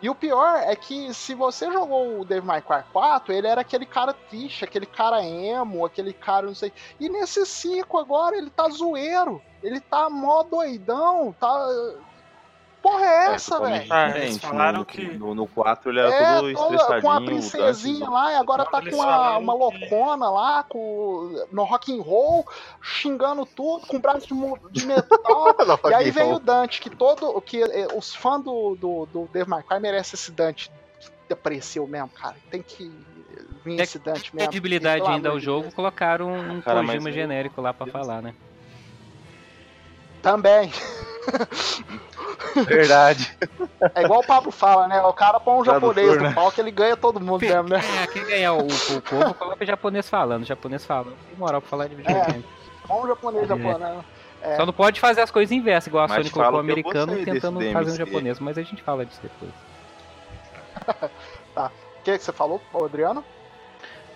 E 0.03 0.09
o 0.09 0.14
pior 0.14 0.57
é 0.64 0.75
que 0.75 1.12
se 1.12 1.35
você 1.35 1.71
jogou 1.71 2.21
o 2.21 2.25
Devil 2.25 2.45
May 2.47 2.62
Cry 2.62 2.83
4, 2.90 3.35
ele 3.35 3.47
era 3.47 3.61
aquele 3.61 3.85
cara 3.85 4.14
triste, 4.14 4.64
aquele 4.64 4.87
cara 4.87 5.23
emo, 5.23 5.85
aquele 5.85 6.12
cara 6.14 6.47
não 6.47 6.55
sei... 6.55 6.73
E 6.99 7.09
nesse 7.09 7.45
5 7.45 7.99
agora 7.99 8.35
ele 8.37 8.49
tá 8.49 8.66
zoeiro, 8.71 9.43
ele 9.62 9.79
tá 9.79 10.09
mó 10.09 10.43
doidão, 10.43 11.35
tá... 11.38 11.69
Porra 12.83 13.05
é 13.05 13.27
essa, 13.35 13.61
velho? 13.61 13.87
Ah, 13.93 14.09
eles 14.19 14.38
falaram 14.38 14.79
no, 14.79 14.85
que- 14.87 15.05
No, 15.19 15.35
no 15.35 15.47
4 15.47 15.90
ele 15.90 16.01
era 16.01 16.09
É, 16.14 16.37
todo 16.37 16.51
estressadinho. 16.51 17.03
com 17.03 17.11
a 17.11 17.19
o 17.19 17.25
princesinha 17.27 17.99
Dante- 18.01 18.11
lá, 18.11 18.33
e 18.33 18.37
agora 18.37 18.64
tá 18.64 18.81
com 18.81 18.88
uma, 18.97 19.05
falaram 19.05 19.40
uma 19.40 19.53
que- 19.53 19.59
loucona 19.90 20.31
lá, 20.31 20.62
com, 20.62 21.47
no 21.53 21.64
rock 21.64 21.93
and 21.99 22.03
roll, 22.03 22.47
xingando 22.81 23.45
tudo, 23.45 23.87
com 23.87 23.99
braço 24.01 24.27
de, 24.27 24.35
de 24.81 24.87
metal. 24.87 25.55
e 25.90 25.95
aí 25.95 26.11
vem 26.11 26.33
o 26.33 26.38
Dante, 26.38 26.81
que 26.81 26.88
todo. 26.88 27.38
que 27.43 27.62
eh, 27.62 27.88
Os 27.95 28.14
fãs 28.14 28.43
do, 28.43 28.75
do, 28.77 29.07
do 29.07 29.29
Devil 29.31 29.51
May 29.51 29.62
Cry 29.62 29.79
merecem 29.79 30.14
esse 30.16 30.33
Dante 30.33 30.71
que 31.27 31.33
apareceu 31.35 31.87
mesmo, 31.87 32.09
cara. 32.09 32.37
Tem 32.51 32.62
que 32.62 32.90
vir 33.62 33.79
É 33.79 33.83
esse 33.83 33.99
Dante 33.99 34.35
mesmo. 34.35 34.38
credibilidade 34.49 35.07
ainda 35.07 35.29
ao 35.29 35.38
jogo, 35.38 35.62
Deus. 35.64 35.75
colocaram 35.75 36.33
um 36.33 36.62
Cara, 36.62 36.81
Kojima 36.81 37.03
mas- 37.05 37.14
genérico 37.14 37.61
lá 37.61 37.75
pra 37.75 37.87
falar, 37.87 38.23
né? 38.23 38.35
Também. 40.23 40.73
Verdade. 42.67 43.37
É 43.95 44.03
igual 44.03 44.21
o 44.21 44.27
Pablo 44.27 44.53
fala, 44.53 44.87
né? 44.87 45.01
O 45.01 45.13
cara 45.15 45.41
põe 45.41 45.59
um 45.59 45.65
japonês 45.65 46.21
né? 46.21 46.29
no 46.29 46.35
palco, 46.35 46.61
ele 46.61 46.71
ganha 46.71 46.95
todo 46.99 47.19
mundo 47.19 47.41
mesmo, 47.41 47.63
né? 47.71 47.81
É, 48.03 48.07
quem 48.07 48.23
ganhar 48.27 48.53
o, 48.53 48.67
o 48.67 49.01
povo, 49.01 49.33
coloca 49.35 49.65
o 49.65 49.67
japonês 49.67 50.07
falando. 50.09 50.43
O 50.43 50.47
japonês 50.47 50.85
falando. 50.85 51.17
Tem 51.29 51.39
moral 51.39 51.63
pra 51.63 51.71
falar 51.71 51.87
de 51.89 51.95
videogame. 51.95 52.45
Põe 52.87 53.05
um 53.05 53.09
japonês, 53.09 53.45
É. 53.45 53.47
japonês. 53.49 54.05
É. 54.43 54.57
Só 54.57 54.67
não 54.67 54.73
pode 54.75 55.01
fazer 55.01 55.23
as 55.23 55.31
coisas 55.31 55.51
inversas, 55.51 55.87
igual 55.87 56.05
a 56.05 56.09
Mas 56.09 56.19
Sony 56.19 56.31
colocou 56.31 56.57
o 56.57 56.61
americano 56.61 57.25
tentando 57.25 57.61
fazer 57.73 57.91
um 57.93 57.97
japonês, 57.97 58.39
mas 58.39 58.59
a 58.59 58.63
gente 58.63 58.83
fala 58.83 59.07
disso 59.07 59.21
depois. 59.23 59.53
O 61.57 61.71
que, 62.05 62.19
que 62.19 62.25
você 62.25 62.33
falou, 62.33 62.61
Adriano? 62.85 63.25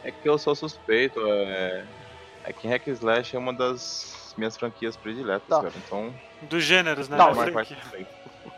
É 0.04 0.10
que 0.10 0.28
eu 0.28 0.36
sou 0.38 0.54
suspeito. 0.54 1.20
É, 1.26 1.84
é 2.44 2.52
que 2.52 2.68
Hack 2.68 2.86
and 2.88 2.92
Slash 2.92 3.34
é 3.34 3.38
uma 3.38 3.52
das 3.54 4.34
minhas 4.36 4.56
franquias 4.56 4.96
prediletas, 4.96 5.48
Tá. 5.48 5.56
cara. 5.62 5.72
Então, 5.86 6.12
Dos 6.42 6.62
gêneros, 6.62 7.08
né? 7.08 7.16
Não, 7.16 7.32
da 7.32 7.46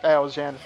É, 0.03 0.19
os 0.19 0.33
gêneros. 0.33 0.63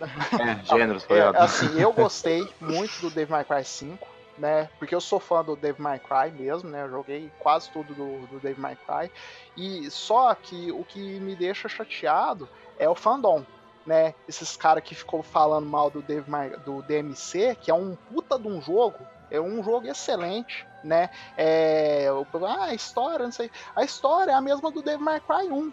É, 0.00 0.64
gêneros, 0.64 1.04
foi 1.04 1.18
É, 1.18 1.22
assim, 1.36 1.80
eu 1.80 1.92
gostei 1.92 2.48
muito 2.60 3.00
do 3.00 3.10
Devil 3.10 3.36
May 3.36 3.44
Cry 3.44 3.64
5, 3.64 4.06
né? 4.38 4.68
Porque 4.78 4.94
eu 4.94 5.00
sou 5.00 5.20
fã 5.20 5.44
do 5.44 5.56
Devil 5.56 5.82
May 5.82 5.98
Cry 5.98 6.30
mesmo, 6.32 6.68
né? 6.68 6.82
Eu 6.82 6.90
joguei 6.90 7.30
quase 7.38 7.70
tudo 7.70 7.94
do, 7.94 8.26
do 8.26 8.40
Devil 8.40 8.60
May 8.60 8.76
Cry. 8.76 9.10
E 9.56 9.90
só 9.90 10.34
que 10.34 10.72
o 10.72 10.84
que 10.84 11.20
me 11.20 11.36
deixa 11.36 11.68
chateado 11.68 12.48
é 12.78 12.88
o 12.88 12.94
fandom, 12.94 13.44
né? 13.86 14.14
Esses 14.28 14.56
caras 14.56 14.82
que 14.82 14.94
ficou 14.94 15.22
falando 15.22 15.66
mal 15.66 15.90
do, 15.90 16.02
Devil 16.02 16.30
May, 16.30 16.50
do 16.58 16.82
DMC, 16.82 17.56
que 17.60 17.70
é 17.70 17.74
um 17.74 17.96
puta 17.96 18.38
de 18.38 18.48
um 18.48 18.60
jogo, 18.60 19.06
é 19.30 19.40
um 19.40 19.62
jogo 19.62 19.86
excelente, 19.86 20.66
né? 20.82 21.10
É, 21.36 22.08
ah, 22.46 22.64
a 22.64 22.74
história, 22.74 23.24
não 23.24 23.32
sei. 23.32 23.50
A 23.74 23.84
história 23.84 24.32
é 24.32 24.34
a 24.34 24.40
mesma 24.40 24.70
do 24.70 24.82
Devil 24.82 25.04
May 25.04 25.20
Cry 25.20 25.50
1. 25.50 25.72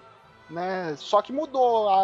Né? 0.51 0.95
Só 0.97 1.21
que 1.21 1.31
mudou. 1.33 1.89
A, 1.89 1.95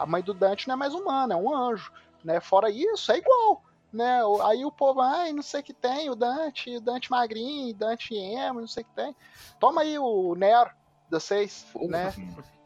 a, 0.00 0.02
a 0.02 0.06
mãe 0.06 0.22
do 0.22 0.34
Dante 0.34 0.66
não 0.68 0.74
é 0.74 0.78
mais 0.78 0.94
humana, 0.94 1.34
é 1.34 1.36
um 1.36 1.54
anjo. 1.54 1.92
Né? 2.24 2.40
Fora 2.40 2.70
isso, 2.70 3.12
é 3.12 3.18
igual. 3.18 3.62
Né? 3.92 4.24
O- 4.24 4.42
Aí 4.42 4.64
o 4.64 4.72
povo, 4.72 5.00
ai, 5.00 5.32
não 5.32 5.42
sei 5.42 5.60
o 5.60 5.62
que 5.62 5.72
tem, 5.74 6.08
o 6.08 6.14
Dante, 6.14 6.80
Dante 6.80 7.10
magrinho, 7.10 7.74
Dante 7.74 8.14
emo, 8.14 8.60
não 8.60 8.68
sei 8.68 8.82
o 8.82 8.86
que 8.86 8.92
tem. 8.94 9.14
Toma 9.60 9.82
aí 9.82 9.98
o 9.98 10.34
Nero, 10.34 10.70
vocês, 11.10 11.66
né? 11.88 12.10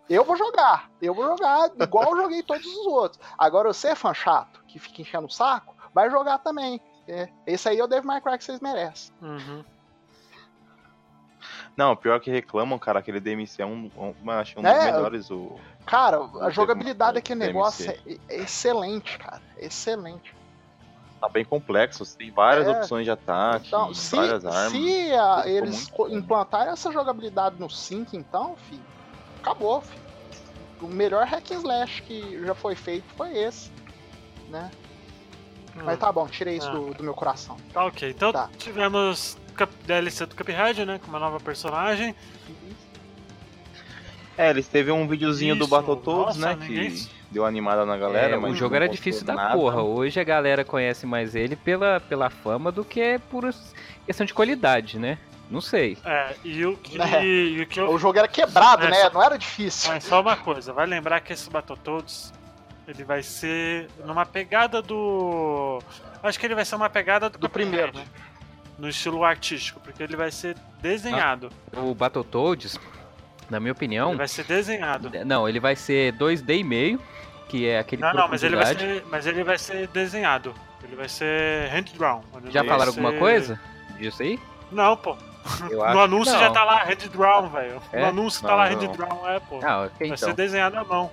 Eu 0.09 0.25
vou 0.25 0.37
jogar, 0.37 0.89
eu 1.03 1.13
vou 1.13 1.27
jogar 1.27 1.69
igual 1.81 2.11
eu 2.13 2.23
joguei 2.23 2.41
todos 2.45 2.65
os 2.65 2.87
outros. 2.87 3.21
Agora 3.37 3.73
você, 3.73 3.93
fã 3.97 4.15
chato, 4.15 4.63
que 4.69 4.79
fica 4.79 5.03
enchendo 5.03 5.27
o 5.27 5.31
saco, 5.31 5.75
vai 5.93 6.09
jogar 6.09 6.39
também. 6.39 6.81
É, 7.09 7.29
esse 7.45 7.69
aí 7.69 7.79
é 7.81 7.83
o 7.85 7.89
Devil 7.89 8.07
May 8.07 8.21
Cry 8.21 8.39
que 8.39 8.45
vocês 8.45 8.61
merecem. 8.61 9.13
Uhum. 9.21 9.65
Não, 11.77 11.95
pior 11.95 12.19
que 12.21 12.31
reclamam, 12.31 12.79
cara, 12.79 13.01
aquele 13.01 13.21
DMC 13.21 13.61
é 13.63 13.67
um, 13.67 13.91
um, 13.97 14.31
acho 14.31 14.59
um 14.59 14.63
dos 14.63 14.71
É, 14.73 14.91
melhores. 14.93 15.31
O... 15.31 15.59
Cara, 15.85 16.19
a 16.41 16.49
jogabilidade 16.51 17.15
daquele 17.15 17.39
negócio 17.41 17.91
é, 17.91 17.99
é 18.29 18.37
excelente, 18.41 19.19
cara. 19.19 19.43
Excelente. 19.59 20.35
Tá 21.21 21.29
bem 21.29 21.45
complexo, 21.45 22.05
tem 22.17 22.31
várias 22.31 22.67
É. 22.67 22.71
opções 22.71 23.05
de 23.05 23.11
ataque, 23.11 23.67
Então, 23.69 23.93
se, 23.93 24.17
várias 24.17 24.45
armas. 24.47 24.73
se 24.73 25.13
a- 25.15 25.43
eles 25.47 25.91
implantarem 26.11 26.73
essa 26.73 26.91
jogabilidade 26.93 27.57
no 27.59 27.69
5, 27.69 28.17
então, 28.17 28.57
filho, 28.69 28.83
acabou, 29.41 29.81
filho. 29.83 30.03
O 30.81 30.87
melhor 30.87 31.27
hack 31.27 31.51
and 31.53 31.57
slash 31.57 32.03
que 32.03 32.43
já 32.45 32.55
foi 32.55 32.75
feito 32.75 33.05
foi 33.17 33.37
esse, 33.37 33.71
né? 34.49 34.71
Mas 35.75 35.99
tá 35.99 36.11
bom, 36.11 36.27
tirei 36.27 36.57
isso 36.57 36.69
Ah. 36.69 36.73
do, 36.73 36.95
do 36.95 37.03
meu 37.05 37.13
coração. 37.15 37.57
Tá 37.73 37.85
ok. 37.85 38.11
Então 38.11 38.33
Tá. 38.33 38.49
tivemos 38.59 39.37
Cup- 39.57 39.71
DLC 39.87 40.27
do 40.27 40.35
Cuphead, 40.37 40.85
né? 40.85 40.99
Com 41.03 41.09
uma 41.09 41.19
nova 41.19 41.41
personagem. 41.41 42.15
É, 44.39 44.51
eles 44.51 44.69
teve 44.69 44.91
um 44.93 45.07
videozinho 45.09 45.55
do 45.57 45.63
Isso, 45.63 45.71
Battletoads, 45.71 46.37
nossa, 46.37 46.57
né? 46.57 46.67
ninguém- 46.69 46.91
Que 46.91 47.09
deu 47.31 47.45
animada 47.47 47.87
na 47.87 47.97
galera, 47.97 48.35
É, 48.35 48.37
mas 48.37 48.53
o 48.53 48.55
jogo 48.55 48.75
era 48.75 48.89
difícil 48.89 49.25
da 49.25 49.35
nada. 49.35 49.55
porra. 49.55 49.83
Hoje 49.83 50.21
a 50.21 50.25
galera 50.25 50.65
conhece 50.65 51.07
mais 51.07 51.35
ele 51.35 51.57
pela, 51.57 52.01
pela 52.01 52.29
fama 52.29 52.71
do 52.71 52.85
que 52.85 53.19
por 53.31 53.51
questão 54.05 54.27
de 54.27 54.35
qualidade, 54.35 54.99
né? 54.99 55.19
Não 55.51 55.61
sei. 55.61 55.97
É, 56.05 56.35
e 56.45 56.67
o 56.67 56.77
que, 56.77 56.99
É. 57.01 57.25
e 57.25 57.63
o 57.63 57.67
que 57.67 57.81
eu 57.81 57.89
O 57.91 57.99
jogo 57.99 58.19
era 58.19 58.29
quebrado, 58.29 58.85
É, 58.87 58.91
né? 58.91 58.97
só- 59.05 59.11
Não 59.11 59.23
era 59.23 59.39
difícil. 59.39 59.91
Mas 59.91 60.05
só 60.05 60.21
uma 60.21 60.37
coisa, 60.37 60.73
vai 60.73 60.87
lembrar 60.87 61.21
que 61.21 61.33
esse 61.33 61.49
Battletoads 61.49 62.33
ele 62.87 63.05
vai 63.05 63.23
ser 63.23 63.89
numa 64.05 64.27
pegada 64.27 64.83
do. 64.83 65.81
Acho 66.23 66.39
que 66.39 66.47
ele 66.47 66.55
vai 66.55 66.65
ser 66.65 66.75
uma 66.77 66.91
pegada 66.91 67.31
do, 67.31 67.39
Do 67.39 67.49
primeiro, 67.49 67.93
né? 67.97 68.05
No 68.79 68.89
estilo 68.89 69.25
artístico, 69.25 69.81
porque 69.81 70.03
ele 70.03 70.17
vai 70.17 70.31
ser 70.31 70.57
desenhado. 70.83 71.51
O 71.73 71.95
Battletoads, 71.95 72.79
na 73.49 73.59
minha 73.59 73.73
opinião, 73.73 74.11
Ele 74.11 74.19
vai 74.19 74.29
ser 74.29 74.45
desenhado. 74.45 75.11
não, 75.25 75.49
ele 75.49 75.59
vai 75.59 75.75
ser 75.75 76.13
2D 76.15 76.59
e 76.61 76.65
meio, 76.65 77.01
que 77.49 77.67
é 77.67 77.79
aquele 77.79 78.03
Não, 78.03 78.13
não, 78.13 78.29
mas 78.29 78.43
ele, 78.43 78.55
vai 78.57 78.67
ser, 78.77 79.05
mas 79.11 79.27
ele 79.27 79.43
vai 79.45 79.57
ser 79.59 79.87
desenhado. 79.89 80.55
Ele 80.85 80.95
vai 80.95 81.09
ser 81.09 81.71
hand 81.73 81.85
drawn. 81.97 82.21
Ele 82.37 82.51
Já 82.51 82.63
não 82.63 82.69
falaram 82.71 82.93
vai 82.93 82.99
alguma 83.05 83.11
ser- 83.13 83.19
coisa 83.19 83.61
disso 83.99 84.23
aí? 84.23 84.39
Não, 84.71 84.97
pô. 84.97 85.17
No 85.71 86.01
anúncio 86.01 86.33
já 86.39 86.47
não. 86.47 86.53
tá 86.53 86.65
lá 86.65 86.83
hand 86.85 87.09
drawn, 87.11 87.49
velho. 87.49 87.81
É? 87.93 88.01
No 88.03 88.07
anúncio 88.09 88.43
tá 88.43 88.49
Não, 88.49 88.57
lá 88.57 88.69
não. 88.71 88.77
hand 88.83 88.93
drawn, 88.97 89.29
é, 89.31 89.41
pô. 89.41 89.61
Ah, 89.65 89.83
ok, 89.85 89.91
vai 90.01 90.07
então. 90.09 90.17
ser 90.29 90.35
desenhado 90.35 90.77
à 90.79 90.85
mão. 90.85 91.11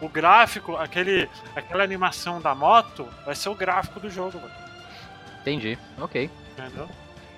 o 0.00 0.08
gráfico, 0.08 0.76
aquele, 0.76 1.28
aquela 1.54 1.82
animação 1.84 2.40
da 2.40 2.54
moto, 2.54 3.06
vai 3.26 3.34
ser 3.34 3.48
o 3.50 3.54
gráfico 3.54 4.00
do 4.00 4.08
jogo, 4.08 4.38
mano. 4.40 4.54
Entendi. 5.42 5.76
Ok. 5.98 6.30
Entendeu? 6.66 6.88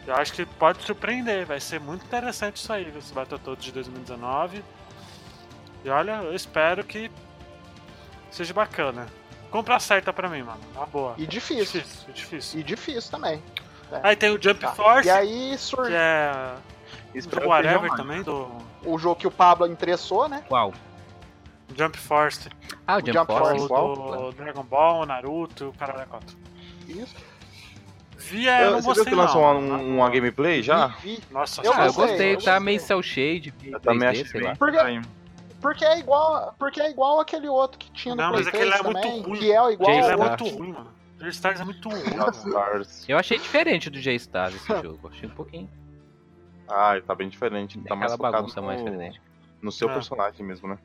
Eu 0.06 0.16
acho 0.16 0.32
que 0.32 0.44
pode 0.44 0.82
surpreender, 0.82 1.46
vai 1.46 1.60
ser 1.60 1.78
muito 1.80 2.04
interessante 2.04 2.56
isso 2.56 2.72
aí, 2.72 2.92
esse 2.98 3.12
Battletoads 3.12 3.64
de 3.64 3.72
2019. 3.72 4.64
E 5.84 5.88
olha, 5.88 6.22
eu 6.22 6.34
espero 6.34 6.82
que 6.84 7.10
seja 8.30 8.52
bacana. 8.52 9.06
Compra 9.50 9.78
certa 9.78 10.12
pra 10.12 10.28
mim, 10.28 10.42
mano. 10.42 10.60
Na 10.74 10.86
boa. 10.86 11.14
E 11.18 11.26
difícil. 11.26 11.80
Difícil, 11.82 12.12
difícil. 12.14 12.60
E 12.60 12.62
difícil 12.62 13.10
também. 13.10 13.42
Aí 14.02 14.16
tem 14.16 14.30
o 14.30 14.42
Jump 14.42 14.60
Tá. 14.60 14.72
Force, 14.72 15.06
E 15.06 15.10
aí 15.10 15.56
surge 15.58 15.90
que 15.90 15.96
é 15.96 16.54
Espero 17.14 17.42
do 17.42 17.42
seja 17.42 17.48
Whatever 17.50 17.90
também, 17.94 18.22
do 18.22 18.48
o 18.84 18.98
jogo 18.98 19.16
que 19.16 19.26
o 19.26 19.30
Pablo 19.30 19.66
interessou, 19.66 20.28
né? 20.28 20.42
Qual? 20.48 20.72
Jump 21.76 21.96
Force, 21.98 22.48
Ah, 22.86 22.96
o 22.96 23.00
Jump, 23.00 23.12
Jump 23.12 23.32
Force. 23.32 23.68
Force. 23.68 24.02
do 24.02 24.32
Dragon 24.32 24.62
Ball, 24.62 25.04
Naruto, 25.06 25.68
o 25.68 25.72
cara 25.74 25.92
da 25.92 26.06
conta. 26.06 26.32
Isso. 26.88 27.14
Vi, 28.32 28.48
é, 28.48 28.64
eu 28.66 28.70
não 28.72 28.80
Você 28.80 28.80
viu 28.80 28.94
gostei 28.94 29.04
que 29.04 29.14
lançou 29.14 29.42
não. 29.42 29.60
uma, 29.60 29.76
uma 29.78 30.10
gameplay 30.10 30.62
já? 30.62 30.86
Vi, 30.86 31.16
vi. 31.16 31.22
Nossa, 31.30 31.60
Eu 31.62 31.72
Ah, 31.72 31.86
eu 31.86 31.92
gostei, 31.92 32.06
gostei, 32.06 32.32
eu 32.32 32.38
tá 32.38 32.44
gostei. 32.52 32.60
meio 32.64 32.80
cel 32.80 33.02
shade, 33.02 33.54
Eu 33.64 33.80
também 33.80 34.08
3D, 34.08 34.10
achei 34.10 34.24
sei 34.26 34.40
bem 34.40 34.48
lá. 34.50 34.56
Porque-. 34.56 35.00
Porque 35.60 35.84
é 35.84 35.98
igual, 35.98 36.54
porque 36.58 36.80
é 36.80 36.90
igual 36.90 37.20
aquele 37.20 37.46
outro 37.48 37.78
que 37.78 37.90
tinha 37.92 38.14
no 38.16 38.22
Não, 38.22 38.32
mas 38.32 38.46
aquele 38.48 38.64
PlayStation 38.70 38.88
é 38.88 38.92
muito 39.12 39.28
ruim. 39.28 39.38
que 39.38 39.52
é 39.52 39.72
igual 39.72 39.92
Jay 39.92 39.98
é 40.00 40.12
ao 40.12 40.20
outro. 40.20 40.44
muito 40.46 40.58
ruim, 40.58 40.72
mano. 40.72 40.92
Stars 41.28 41.60
é 41.60 41.64
muito 41.64 41.88
ruim. 41.88 42.02
Eu 43.06 43.16
achei 43.18 43.38
diferente 43.38 43.88
do 43.88 44.00
J-Stars 44.00 44.56
esse 44.56 44.66
jogo. 44.82 45.08
Achei 45.08 45.28
um 45.28 45.32
pouquinho. 45.32 45.70
Ah, 46.68 47.00
tá 47.06 47.14
bem 47.14 47.28
diferente. 47.28 47.78
Tá 47.82 47.94
mais 47.94 48.12
aquela 48.12 48.16
focado 48.28 48.42
bagunça 48.44 48.60
no, 48.60 48.66
mais 48.66 48.82
diferente. 48.82 49.20
no 49.60 49.70
seu 49.70 49.88
É. 49.88 49.94
personagem 49.94 50.44
mesmo, 50.44 50.66
né? 50.68 50.78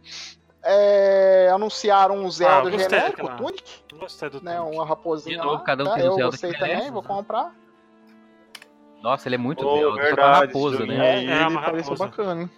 É, 0.70 1.50
anunciaram 1.54 2.16
um 2.18 2.30
Zelda 2.30 2.56
Ah, 2.56 2.58
eu 2.66 2.72
gostei 2.72 2.90
genérico, 3.00 3.22
daquela- 3.28 3.38
Tunic, 3.38 3.64
gostei 3.98 4.30
do 4.30 4.42
né? 4.42 4.58
Tunic. 4.58 4.76
Uma 4.76 4.86
raposinha 4.86 5.38
De 5.38 5.44
novo, 5.44 5.56
lá. 5.56 5.62
cada 5.62 5.84
um 5.84 5.88
tá? 5.88 5.94
tem 5.96 6.04
um 6.04 6.08
Eu 6.08 6.14
Zelda 6.16 6.32
gostei 6.32 6.52
diferente, 6.52 6.78
também, 6.78 6.92
vou 6.92 7.02
né? 7.02 7.08
comprar. 7.08 7.56
Nossa, 9.02 9.28
ele 9.30 9.36
é 9.36 9.38
muito 9.38 9.66
Oh, 9.66 9.78
Zelda, 9.78 9.86
é 9.86 9.88
uma 9.92 10.02
verdade, 10.02 10.46
raposa, 10.48 10.86
né? 10.86 10.96
É, 11.16 11.24
ele 11.24 11.34
uma 11.54 11.62
raposa. 11.62 11.96
bacana, 11.96 12.42
hein? 12.42 12.50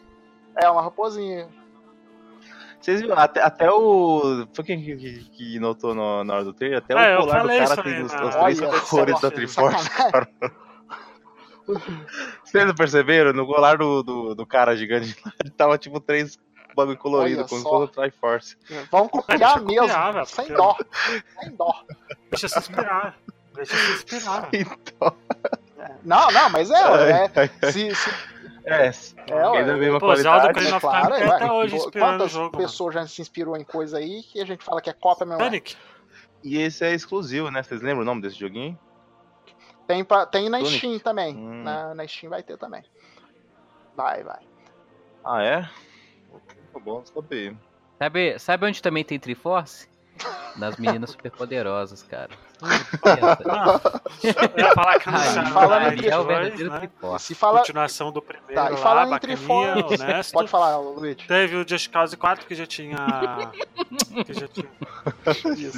É, 0.56 0.70
uma 0.70 0.82
raposinha. 0.82 1.48
Vocês 2.80 3.02
viram, 3.02 3.18
até, 3.18 3.42
até 3.42 3.70
o. 3.70 4.48
Foi 4.54 4.64
quem 4.64 4.82
que, 4.82 4.96
que, 4.96 5.30
que 5.32 5.60
notou 5.60 5.94
no- 5.94 6.24
na 6.24 6.36
hora 6.36 6.44
do 6.46 6.54
trailer? 6.54 6.78
Até 6.80 6.94
É, 6.94 7.16
eu 7.16 7.20
o 7.20 7.22
colar 7.26 7.42
do 7.44 7.48
cara 7.50 7.84
tem 7.84 8.02
os, 8.04 8.14
na- 8.14 8.26
os 8.26 8.36
três 8.36 8.62
Olha 8.62 8.80
cores 8.82 9.20
da 9.22 9.30
Triforce. 9.32 9.90
cara. 9.90 10.30
Vocês 12.44 12.66
não 12.66 12.74
perceberam? 12.74 13.32
No 13.34 13.46
colar 13.46 13.78
do, 13.78 14.02
do, 14.02 14.34
do 14.36 14.46
cara 14.46 14.76
gigante 14.76 15.16
lá, 15.24 15.32
tava 15.56 15.78
tipo 15.78 16.00
três 16.00 16.38
bagulho 16.76 16.98
colorido, 16.98 17.40
Olha 17.42 17.48
como 17.50 17.62
se 17.62 17.68
fosse 17.68 17.84
o 17.84 17.88
Triforce. 17.88 18.58
Vamos 18.92 19.10
Deixa 19.12 19.28
copiar 19.28 19.58
eu 19.58 19.66
mesmo, 19.66 19.82
copiar, 19.88 20.14
velho, 20.14 20.26
sem 20.26 20.46
porque- 20.48 20.54
dó. 20.62 20.78
Sem 21.42 21.56
dó. 21.56 21.84
Deixa 22.30 22.48
se 22.50 22.60
inspirar. 22.60 23.18
Deixa 23.56 23.76
se 23.76 23.92
inspirar. 23.94 24.50
Então, 24.54 25.16
Não, 26.04 26.28
não, 26.32 26.50
mas 26.50 26.70
é, 26.70 27.32
é 27.36 27.72
se, 27.72 27.96
se, 27.96 28.10
é, 28.66 28.92
É, 29.28 29.42
alguém 29.42 29.66
da 29.66 29.76
mesma 29.78 30.00
Pô, 30.00 30.14
Zelda 30.16 30.52
qualidade. 30.52 30.52
Ocarina 30.52 30.72
é 30.72 30.76
of 30.76 30.82
claro, 30.86 31.14
é, 31.16 31.24
até 31.36 31.52
hoje 31.52 31.76
inspirando 31.78 32.12
Quantas 32.18 32.32
jogo, 32.32 32.46
mano. 32.56 32.58
pessoas 32.68 32.94
já 32.96 33.08
se 33.08 33.22
inspirou 33.22 33.56
em 33.58 33.64
coisa 33.64 33.98
aí 33.98 34.22
que 34.24 34.42
a 34.42 34.46
gente 34.46 34.64
fala 34.64 34.82
que 34.82 34.90
é 34.90 34.94
cópia 34.94 35.26
mesmo? 35.26 35.42
Sonic. 35.42 35.76
E 36.44 36.58
esse 36.58 36.86
é 36.86 36.94
exclusivo, 36.94 37.50
né? 37.50 37.64
Vocês 37.64 37.82
lembram 37.82 38.02
o 38.04 38.06
nome 38.06 38.22
desse 38.22 38.38
joguinho? 38.38 38.78
Tem, 39.88 40.04
pra, 40.04 40.26
tem 40.26 40.50
na 40.50 40.60
Sonic. 40.60 40.78
Steam 40.78 41.00
também. 41.00 41.36
Hum. 41.36 41.64
Na, 41.64 41.96
na 41.96 42.08
Steam 42.08 42.30
vai 42.30 42.44
ter 42.44 42.58
também. 42.58 42.84
Vai, 43.96 44.24
vai. 44.24 44.40
Ah, 45.26 45.42
é? 45.44 45.70
Tá 46.74 46.80
bom, 46.80 47.04
saber. 47.06 47.56
Sabe, 47.98 48.40
sabe 48.40 48.66
onde 48.66 48.82
também 48.82 49.04
tem 49.04 49.20
Triforce? 49.20 49.88
Nas 50.58 50.78
meninas 50.78 51.12
superpoderosas, 51.12 52.04
cara. 52.04 52.32
Não, 52.62 53.82
eu 54.24 54.66
ia 54.66 54.74
falar 54.74 55.00
que 55.00 55.10
não 55.10 55.18
Aí, 55.18 55.30
sabe, 55.30 55.52
falando 55.52 55.82
né, 55.82 55.96
em 55.96 56.00
aí 56.00 56.08
é 56.10 56.18
o 56.18 56.24
verdadeiro 56.26 56.72
né? 56.72 56.80
Triforce. 56.80 57.26
Se 57.26 57.36
fala, 57.36 57.60
Continuação 57.60 58.12
do 58.12 58.22
primeiro 58.22 58.56
tá, 58.56 58.68
e 58.68 58.72
lá, 58.72 58.78
falando 58.78 59.16
em 59.16 59.20
Triforce, 59.20 60.04
honesto. 60.04 60.34
pode 60.34 60.50
falar, 60.50 60.78
Luiz. 60.78 61.16
Teve 61.26 61.56
o 61.56 61.68
Just 61.68 61.90
Cause 61.90 62.18
4 62.18 62.46
que 62.46 62.56
já 62.56 62.66
tinha... 62.66 62.98
que 64.26 64.34
já 64.34 64.48
tinha... 64.48 64.68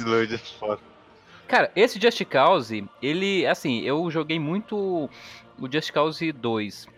Lloyd 0.04 0.34
é. 0.34 0.78
Cara, 1.46 1.70
esse 1.76 2.00
Just 2.00 2.24
Cause, 2.24 2.84
ele, 3.00 3.46
assim, 3.46 3.82
eu 3.82 4.10
joguei 4.10 4.40
muito 4.40 5.08
o 5.58 5.70
Just 5.70 5.92
Cause 5.92 6.32
2. 6.32 6.88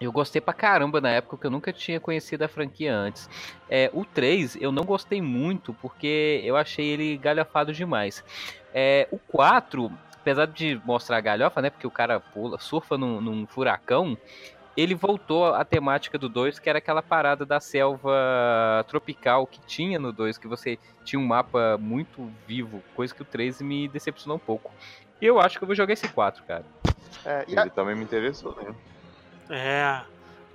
Eu 0.00 0.10
gostei 0.12 0.40
pra 0.40 0.52
caramba 0.52 1.00
na 1.00 1.10
época, 1.10 1.36
porque 1.36 1.46
eu 1.46 1.50
nunca 1.50 1.72
tinha 1.72 2.00
conhecido 2.00 2.42
a 2.42 2.48
franquia 2.48 2.94
antes. 2.94 3.28
É, 3.68 3.90
o 3.92 4.04
3 4.04 4.56
eu 4.56 4.72
não 4.72 4.84
gostei 4.84 5.22
muito, 5.22 5.72
porque 5.74 6.40
eu 6.44 6.56
achei 6.56 6.86
ele 6.86 7.16
galhofado 7.16 7.72
demais. 7.72 8.22
É, 8.72 9.06
o 9.10 9.18
4, 9.18 9.90
apesar 10.20 10.46
de 10.46 10.80
mostrar 10.84 11.18
a 11.18 11.20
galhofa, 11.20 11.62
né, 11.62 11.70
porque 11.70 11.86
o 11.86 11.90
cara 11.90 12.18
pula, 12.20 12.58
surfa 12.58 12.98
num, 12.98 13.20
num 13.20 13.46
furacão, 13.46 14.18
ele 14.76 14.96
voltou 14.96 15.54
à 15.54 15.64
temática 15.64 16.18
do 16.18 16.28
2, 16.28 16.58
que 16.58 16.68
era 16.68 16.78
aquela 16.78 17.00
parada 17.00 17.46
da 17.46 17.60
selva 17.60 18.84
tropical 18.88 19.46
que 19.46 19.60
tinha 19.60 20.00
no 20.00 20.12
2, 20.12 20.36
que 20.36 20.48
você 20.48 20.76
tinha 21.04 21.20
um 21.20 21.26
mapa 21.26 21.78
muito 21.78 22.28
vivo, 22.48 22.82
coisa 22.96 23.14
que 23.14 23.22
o 23.22 23.24
3 23.24 23.62
me 23.62 23.86
decepcionou 23.86 24.36
um 24.36 24.40
pouco. 24.40 24.72
E 25.22 25.24
eu 25.26 25.38
acho 25.38 25.56
que 25.56 25.62
eu 25.62 25.68
vou 25.68 25.76
jogar 25.76 25.92
esse 25.92 26.08
4, 26.08 26.42
cara. 26.42 26.64
É, 27.24 27.44
e 27.46 27.56
a- 27.56 27.62
Ele 27.62 27.70
também 27.70 27.94
me 27.94 28.02
interessou, 28.02 28.56
né? 28.56 28.74
É, 29.50 30.00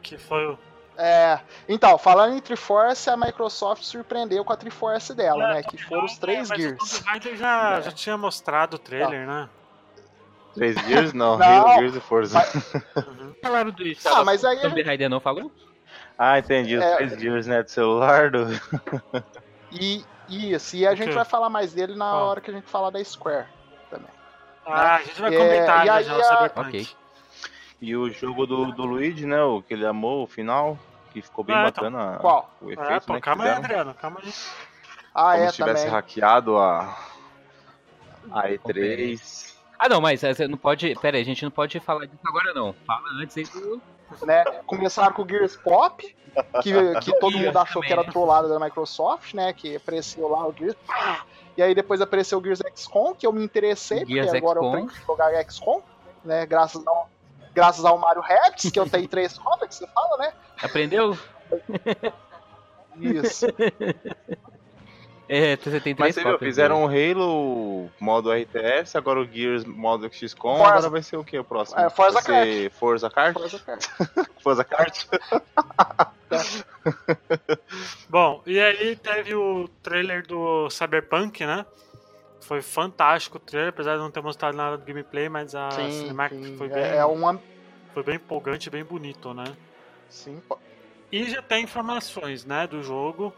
que 0.02 0.18
foi 0.18 0.48
o... 0.48 0.60
é, 0.98 1.40
então, 1.68 1.98
falando 1.98 2.36
em 2.36 2.40
Triforce, 2.42 3.10
a 3.10 3.16
Microsoft 3.18 3.84
surpreendeu 3.84 4.44
com 4.44 4.52
a 4.54 4.58
Triforce 4.58 5.14
dela, 5.14 5.52
É, 5.52 5.54
né? 5.56 5.64
Que 5.64 5.78
foram 5.84 6.06
os 6.06 6.18
três 6.18 6.50
mas 6.50 6.60
Gears. 6.60 7.02
O 7.02 7.36
já, 7.38 7.78
É. 7.78 7.82
já 7.84 7.92
tinha 7.92 8.18
mostrado 8.18 8.76
o 8.76 8.80
trailer, 8.80 9.28
né? 9.28 9.48
Três 10.56 10.76
Gears? 10.88 11.14
Não, 11.14 11.38
Não. 11.40 11.74
Gears 11.78 11.96
e 11.96 12.00
Forza. 12.00 12.40
Uhum. 12.96 13.34
Falaram 13.42 13.72
do 13.72 13.84
Ah, 14.06 14.24
mas 14.24 14.44
aí 14.44 14.60
Tomb 14.60 14.82
Raider 14.82 15.10
não 15.10 15.20
falou? 15.20 15.52
Ah, 16.18 16.40
entendi. 16.40 16.76
Os 16.76 16.84
É. 16.84 16.96
três 16.98 17.20
Gears, 17.20 17.48
né? 17.48 17.64
Do 17.64 17.70
celular, 17.70 18.32
do... 18.32 18.48
e, 19.72 20.04
isso, 20.28 20.76
e 20.76 20.86
a 20.86 20.92
O 20.92 20.96
gente 20.96 21.14
vai 21.14 21.24
falar 21.26 21.50
mais 21.50 21.72
dele 21.74 21.96
na 21.96 22.10
Qual? 22.12 22.26
hora 22.28 22.42
que 22.42 22.52
a 22.52 22.54
gente 22.54 22.68
falar 22.68 22.90
da 22.90 23.04
Square. 23.04 23.46
Ah, 24.66 24.96
a 24.98 25.02
gente 25.02 25.20
vai 25.20 25.34
É, 25.34 25.38
comentar 25.38 25.84
e 25.84 25.88
já, 25.88 25.96
aí 25.96 26.04
já 26.04 26.16
a- 26.20 26.24
Cyberpunk. 26.24 26.68
Ok. 26.68 26.88
E 27.82 27.96
o 27.96 28.10
jogo 28.10 28.46
do, 28.46 28.72
do 28.72 28.86
Luigi, 28.86 29.26
né? 29.26 29.42
O 29.44 29.62
que 29.62 29.74
ele 29.74 29.86
amou, 29.86 30.24
o 30.24 30.28
final, 30.28 30.78
que 31.14 31.22
ficou 31.22 31.44
bem 31.44 31.56
Ah, 31.56 31.68
então. 31.70 31.84
bacana. 31.86 32.18
Qual? 32.20 32.50
O 32.62 32.70
É, 32.70 32.74
efeito, 32.74 33.06
pô, 33.08 33.14
né, 33.14 33.20
que 33.20 33.26
calma 33.26 33.44
aí. 33.46 33.50
Adriano, 33.52 33.94
calma 33.94 34.20
aí. 34.22 34.34
Ah, 35.16 35.32
Como 35.34 35.44
é, 35.46 35.48
se 35.48 35.56
tivesse 35.56 35.84
também. 35.84 35.94
hackeado 35.94 36.58
a, 36.58 36.98
a 38.32 38.50
E3. 38.50 39.56
Ah, 39.80 39.88
não, 39.88 40.02
mas 40.02 40.22
eh, 40.24 40.34
você 40.34 40.48
não 40.48 40.58
pode. 40.58 40.94
Pera 40.96 41.16
aí, 41.18 41.22
a 41.24 41.26
gente 41.26 41.44
não 41.44 41.52
pode 41.52 41.80
falar 41.80 42.06
disso 42.06 42.20
agora, 42.26 42.54
não. 42.54 42.74
Fala 42.86 43.02
antes 43.22 43.38
aí 43.38 43.46
do. 43.46 43.82
né? 44.26 44.44
Começaram 44.66 45.14
com 45.14 45.22
o 45.22 45.30
Gears 45.30 45.56
Pop, 45.56 46.04
que, 46.62 47.00
que 47.00 47.20
todo 47.20 47.38
mundo 47.40 47.58
achou 47.58 47.82
também, 47.82 47.88
que 47.88 47.94
era 47.94 48.04
né? 48.04 48.12
trollada 48.12 48.50
da 48.50 48.60
Microsoft, 48.60 49.34
né? 49.34 49.54
Que 49.54 49.78
apareceu 49.78 50.28
lá 50.28 50.46
o 50.46 50.54
Gears. 50.54 50.76
pá! 50.86 51.26
E 51.56 51.62
aí 51.64 51.74
depois 51.74 52.02
apareceu 52.02 52.40
o 52.40 52.44
Gears 52.44 52.60
XCOM, 52.76 53.14
que 53.16 53.26
eu 53.26 53.32
me 53.32 53.44
interessei, 53.44 54.06
Gears 54.06 54.28
porque 54.28 54.38
agora 54.38 54.60
eu 54.60 54.68
aprendi 54.68 54.94
a 54.94 55.06
jogar 55.06 55.44
XCOM, 55.50 55.82
né? 56.26 56.46
Graças 56.46 56.86
ao, 56.86 57.10
graças 57.54 57.86
ao 57.86 57.98
Mario 57.98 58.22
Rabbids, 58.22 58.72
que 58.72 58.80
eu 58.80 58.90
tenho 58.90 59.08
três 59.12 59.38
cópias, 59.38 59.70
que 59.70 59.76
você 59.76 59.88
fala, 59.88 60.18
né? 60.18 60.34
Aprendeu? 60.62 61.18
Isso. 62.98 63.46
É, 65.32 65.56
você 65.56 65.80
tem 65.80 65.94
três 65.94 66.00
Mas 66.00 66.16
você 66.16 66.24
viu, 66.24 66.40
fizeram 66.40 66.84
o 66.84 66.88
Halo 66.88 67.88
modo 68.00 68.34
RTS, 68.34 68.98
agora 68.98 69.20
o 69.20 69.32
Gears 69.32 69.64
modo 69.64 70.12
XCOM, 70.12 70.58
Forza. 70.58 70.74
agora 70.74 70.90
vai 70.90 71.04
ser 71.04 71.18
o 71.18 71.24
que 71.24 71.38
o 71.38 71.44
próximo? 71.44 71.80
É, 71.80 71.88
Forza 71.88 72.20
vai 72.20 72.24
ser 72.24 72.72
Forza 72.72 73.12
Kart? 73.12 73.36
Forza 73.36 73.60
Kart. 73.60 73.86
Forza 74.42 74.64
Kart? 74.64 75.06
Bom, 78.10 78.42
e 78.44 78.60
aí 78.60 78.96
teve 78.96 79.36
o 79.36 79.70
trailer 79.84 80.26
do 80.26 80.68
Cyberpunk, 80.72 81.46
né? 81.46 81.64
Foi 82.42 82.62
fantástico 82.62 83.38
o 83.38 83.40
trailer, 83.40 83.70
apesar 83.70 83.94
de 83.94 84.00
não 84.00 84.12
ter 84.12 84.22
mostrado 84.22 84.56
nada 84.58 84.78
do 84.78 84.86
gameplay, 84.86 85.30
mas 85.30 85.54
a 85.54 85.70
Sim, 85.72 85.92
cinemática 85.92 86.40
sim. 86.42 86.58
foi 86.58 86.68
bem, 86.70 86.84
É, 86.84 86.98
é 86.98 87.06
uma. 87.06 87.40
foi 87.94 88.04
bem 88.04 88.16
empolgante, 88.16 88.70
bem 88.70 88.84
bonito, 88.84 89.34
né? 89.34 89.44
Sim, 90.10 90.42
pô. 90.48 90.58
E 91.12 91.30
já 91.30 91.42
tem 91.42 91.64
informações, 91.64 92.46
né, 92.46 92.68
do 92.68 92.84
jogo, 92.84 93.34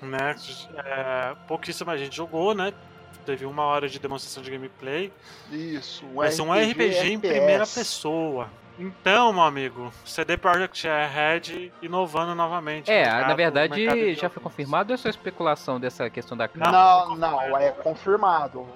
né? 0.00 0.34
É, 0.76 1.34
pouquíssima 1.48 1.96
gente 1.98 2.16
jogou, 2.16 2.54
né? 2.54 2.72
Teve 3.24 3.46
uma 3.46 3.62
hora 3.64 3.88
de 3.88 3.98
demonstração 3.98 4.42
de 4.42 4.50
gameplay. 4.50 5.12
Isso. 5.50 6.04
Um 6.06 6.14
Vai 6.16 6.30
ser 6.30 6.42
um 6.42 6.52
RPG 6.52 7.12
em 7.12 7.18
primeira 7.18 7.66
pessoa. 7.66 8.48
Então, 8.78 9.32
meu 9.32 9.42
amigo, 9.42 9.92
CD 10.04 10.36
Projekt 10.36 10.84
Red 10.88 11.70
inovando 11.80 12.34
novamente. 12.34 12.90
É, 12.90 13.02
mercado- 13.04 13.28
na 13.28 13.34
verdade 13.34 14.14
já 14.14 14.28
foi 14.28 14.42
confirmado 14.42 14.92
ou 14.92 14.94
é 14.94 14.96
só 14.96 15.08
especulação 15.08 15.78
dessa 15.78 16.10
questão 16.10 16.36
da 16.36 16.48
câmera? 16.48 16.72
Não, 16.72 17.14
não, 17.16 17.56
é 17.56 17.70
confirmado. 17.70 18.66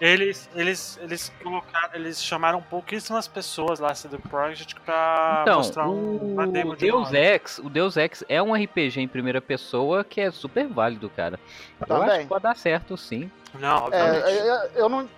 Eles, 0.00 0.48
eles, 0.54 0.98
eles 1.02 1.32
colocaram, 1.42 1.94
eles 1.94 2.22
chamaram 2.22 2.62
pouquíssimas 2.62 3.26
pessoas 3.26 3.80
lá 3.80 3.94
CD 3.94 4.16
Projekt 4.18 4.74
pra 4.80 5.40
Então, 5.42 5.58
mostrar 5.58 5.88
um, 5.88 6.16
uma 6.34 6.46
demo 6.46 6.72
o 6.72 6.76
de 6.76 6.86
Deus 6.86 7.12
Ex, 7.12 7.58
o 7.58 7.68
Deus 7.68 7.96
Ex 7.96 8.24
é 8.28 8.40
um 8.42 8.54
RPG 8.54 9.00
em 9.00 9.08
primeira 9.08 9.40
pessoa 9.40 10.04
que 10.04 10.20
é 10.20 10.30
super 10.30 10.68
válido, 10.68 11.10
cara. 11.10 11.38
Eu 11.88 12.02
acho 12.02 12.20
que 12.20 12.26
pode 12.26 12.42
dar 12.42 12.56
certo, 12.56 12.96
sim. 12.96 13.30
Não, 13.54 13.84
obviamente. 13.84 14.24
É, 14.24 14.40
eu, 14.40 14.54
eu 14.74 14.88
não. 14.88 15.08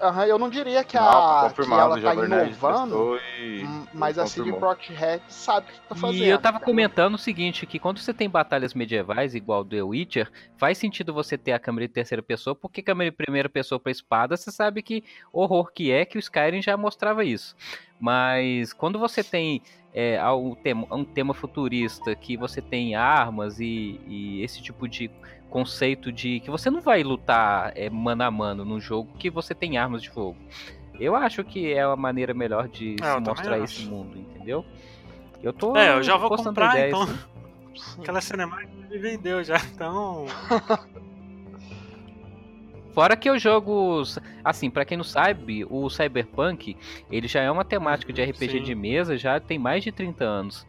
Aham, 0.00 0.26
eu 0.26 0.38
não 0.38 0.48
diria 0.48 0.82
que, 0.82 0.96
Não, 0.96 1.08
a, 1.08 1.34
que 1.42 1.48
confirmado, 1.48 1.98
ela 1.98 2.14
tá 2.14 2.24
inovando, 2.24 3.18
e- 3.38 3.64
hum, 3.64 3.86
mas 3.92 4.18
a 4.18 4.26
CD. 4.26 4.52
Projekt 4.52 4.92
Red 4.92 5.20
sabe 5.28 5.70
o 5.70 5.72
que 5.72 5.80
tá 5.88 5.94
fazendo. 5.94 6.24
E 6.24 6.28
eu 6.28 6.38
tava 6.38 6.56
entendeu? 6.56 6.72
comentando 6.72 7.14
o 7.14 7.18
seguinte, 7.18 7.66
que 7.66 7.78
quando 7.78 7.98
você 7.98 8.12
tem 8.14 8.28
batalhas 8.28 8.74
medievais 8.74 9.34
igual 9.34 9.64
The 9.64 9.82
Witcher, 9.82 10.30
faz 10.56 10.78
sentido 10.78 11.12
você 11.12 11.36
ter 11.36 11.52
a 11.52 11.58
câmera 11.58 11.86
de 11.86 11.94
terceira 11.94 12.22
pessoa, 12.22 12.54
porque 12.54 12.82
câmera 12.82 13.10
de 13.10 13.16
primeira 13.16 13.48
pessoa 13.48 13.78
pra 13.78 13.92
espada, 13.92 14.36
você 14.36 14.50
sabe 14.50 14.82
que 14.82 15.04
horror 15.32 15.72
que 15.72 15.90
é, 15.90 16.04
que 16.04 16.16
o 16.16 16.20
Skyrim 16.20 16.62
já 16.62 16.76
mostrava 16.76 17.24
isso. 17.24 17.54
Mas 17.98 18.72
quando 18.72 18.98
você 18.98 19.22
tem 19.22 19.62
é, 19.92 20.22
um, 20.30 20.54
tema, 20.54 20.86
um 20.90 21.04
tema 21.04 21.34
futurista, 21.34 22.14
que 22.14 22.36
você 22.36 22.62
tem 22.62 22.94
armas 22.94 23.60
e, 23.60 24.00
e 24.06 24.42
esse 24.42 24.62
tipo 24.62 24.88
de 24.88 25.10
conceito 25.50 26.10
de 26.12 26.40
que 26.40 26.50
você 26.50 26.70
não 26.70 26.80
vai 26.80 27.02
lutar 27.02 27.72
é, 27.74 27.90
mano 27.90 28.22
a 28.22 28.30
mano 28.30 28.64
num 28.64 28.80
jogo 28.80 29.10
que 29.18 29.28
você 29.28 29.54
tem 29.54 29.76
armas 29.76 30.02
de 30.02 30.08
fogo. 30.08 30.36
Eu 30.98 31.16
acho 31.16 31.42
que 31.44 31.72
é 31.72 31.82
a 31.82 31.96
maneira 31.96 32.32
melhor 32.32 32.68
de 32.68 32.96
É, 33.02 33.14
se 33.14 33.20
mostrar 33.20 33.54
acho. 33.56 33.64
esse 33.64 33.84
mundo, 33.86 34.18
entendeu? 34.18 34.64
Eu 35.42 35.52
tô. 35.52 35.76
É, 35.76 35.94
eu 35.94 36.02
já 36.02 36.16
vou 36.16 36.30
comprar, 36.36 36.74
ideia, 36.76 36.88
então. 36.88 37.06
sim. 37.06 37.18
Aquela 38.00 38.20
cinemática 38.20 38.70
me 38.90 38.98
vendeu 38.98 39.42
já, 39.42 39.56
então. 39.74 40.26
Fora 42.92 43.16
que 43.16 43.30
os 43.30 43.40
jogos, 43.40 44.18
assim, 44.44 44.68
pra 44.68 44.84
quem 44.84 44.96
não 44.96 45.04
sabe, 45.04 45.64
o 45.70 45.88
Cyberpunk, 45.88 46.76
ele 47.10 47.28
já 47.28 47.40
é 47.40 47.50
uma 47.50 47.64
temática 47.64 48.12
de 48.12 48.22
RPG 48.22 48.58
Sim. 48.58 48.62
de 48.64 48.74
mesa, 48.74 49.16
já 49.16 49.38
tem 49.38 49.58
mais 49.58 49.84
de 49.84 49.92
30 49.92 50.24
anos. 50.24 50.66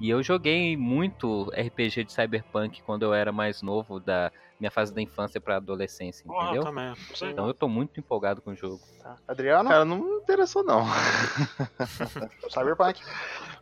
E 0.00 0.10
eu 0.10 0.22
joguei 0.22 0.76
muito 0.76 1.50
RPG 1.56 2.04
de 2.04 2.12
Cyberpunk 2.12 2.82
quando 2.82 3.04
eu 3.04 3.14
era 3.14 3.30
mais 3.32 3.62
novo, 3.62 4.00
da 4.00 4.30
minha 4.58 4.70
fase 4.70 4.92
da 4.94 5.00
infância 5.00 5.40
pra 5.40 5.56
adolescência, 5.56 6.24
entendeu? 6.28 6.62
também. 6.64 6.94
Sei 7.14 7.30
Então 7.30 7.46
eu 7.46 7.54
tô 7.54 7.68
muito 7.68 7.98
empolgado 8.00 8.40
com 8.42 8.50
o 8.50 8.56
jogo. 8.56 8.80
Tá. 9.02 9.16
Adriano, 9.26 9.68
Cara, 9.68 9.84
não 9.84 9.98
me 9.98 10.16
interessou 10.16 10.62
não. 10.64 10.84
Cyberpunk. 12.50 13.00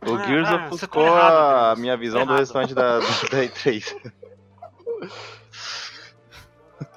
O 0.07 0.15
Ah, 0.15 0.25
Gears 0.27 0.47
ah, 0.49 0.57
tá 0.59 0.65
ofuscou 0.67 1.03
errado, 1.05 1.33
a 1.33 1.67
Deus. 1.69 1.79
minha 1.79 1.97
visão 1.97 2.19
Tá 2.21 2.25
do 2.25 2.31
errado. 2.31 2.39
restante 2.39 2.73
da, 2.73 2.99
da 2.99 3.05
E3. 3.45 4.11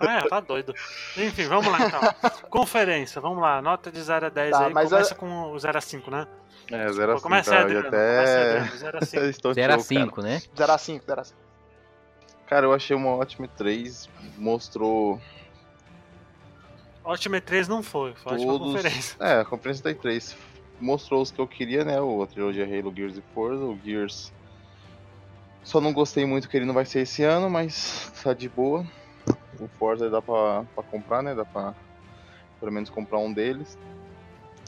É, 0.01 0.29
tá 0.29 0.41
doido. 0.41 0.75
Enfim, 1.17 1.45
vamos 1.47 1.67
lá 1.69 1.79
então. 1.87 2.01
Conferência, 2.51 3.21
vamos 3.21 3.41
lá. 3.41 3.63
Nota 3.63 3.91
de 3.91 4.01
0 4.03 4.27
a 4.27 4.29
10 4.29 4.51
Tá, 4.51 4.67
aí. 4.67 4.73
mas 4.75 4.91
Começa 4.91 5.15
com 5.15 5.53
o 5.53 5.59
0 5.59 5.79
a 5.79 5.81
5, 5.81 6.11
né? 6.11 6.27
É, 6.71 6.93
0 6.93 7.13
a 7.13 7.15
Pô, 7.15 7.19
5, 7.19 7.23
Começa 7.23 7.51
cara. 7.51 7.63
Adriano. 7.65 7.85
Começa 7.85 8.33
até... 8.33 8.59
Adriano. 8.59 8.77
0 8.77 8.99
a 8.99 9.05
5. 9.07 9.25
Estou 9.27 9.55
0 9.55 9.73
a 9.73 9.79
show, 9.79 9.85
cara. 9.87 10.01
5, 10.07 10.23
né? 10.23 10.43
0 10.57 10.73
a 10.73 10.79
5, 10.79 11.05
0 11.07 11.21
a 11.21 11.25
5. 11.25 11.41
Cara, 12.47 12.67
eu 12.67 12.73
achei 12.73 12.97
uma 12.97 13.11
ótima 13.11 13.49
3. 13.49 14.09
Mostrou 14.39 15.21
Ótima 17.05 17.37
E3 17.41 17.69
não 17.69 17.83
foi, 17.85 18.15
foi 18.15 18.33
ótima 18.35 18.53
todos. 18.53 18.73
conferência. 18.75 19.17
É, 19.25 19.41
a 19.41 19.45
conferência 19.45 19.85
da 19.85 19.95
E3 19.95 20.35
mostrou 20.81 21.23
os 21.23 21.31
que 21.31 21.39
eu 21.41 21.47
queria, 21.47 21.85
né? 21.85 22.01
O 22.01 22.23
a 22.23 22.27
trilogia 22.27 22.65
Halo, 22.65 22.93
Gears 22.95 23.17
e 23.17 23.23
Forza. 23.33 23.63
O 23.65 23.79
Gears. 23.85 24.33
Só 25.63 25.81
não 25.81 25.93
gostei 25.93 26.27
muito 26.27 26.49
que 26.49 26.57
ele 26.57 26.67
não 26.67 26.75
vai 26.75 26.85
ser 26.85 27.01
esse 27.01 27.23
ano, 27.23 27.49
mas 27.49 28.13
tá 28.23 28.33
de 28.33 28.49
boa. 28.49 28.85
O 29.59 29.69
Forza 29.79 30.11
dá 30.11 30.21
pra, 30.21 30.65
pra 30.75 30.83
comprar, 30.85 31.23
né? 31.23 31.35
Dá 31.35 31.45
pra 31.45 31.75
pelo 32.61 32.73
menos 32.73 32.91
comprar 32.91 33.19
um 33.19 33.33
deles. 33.33 33.79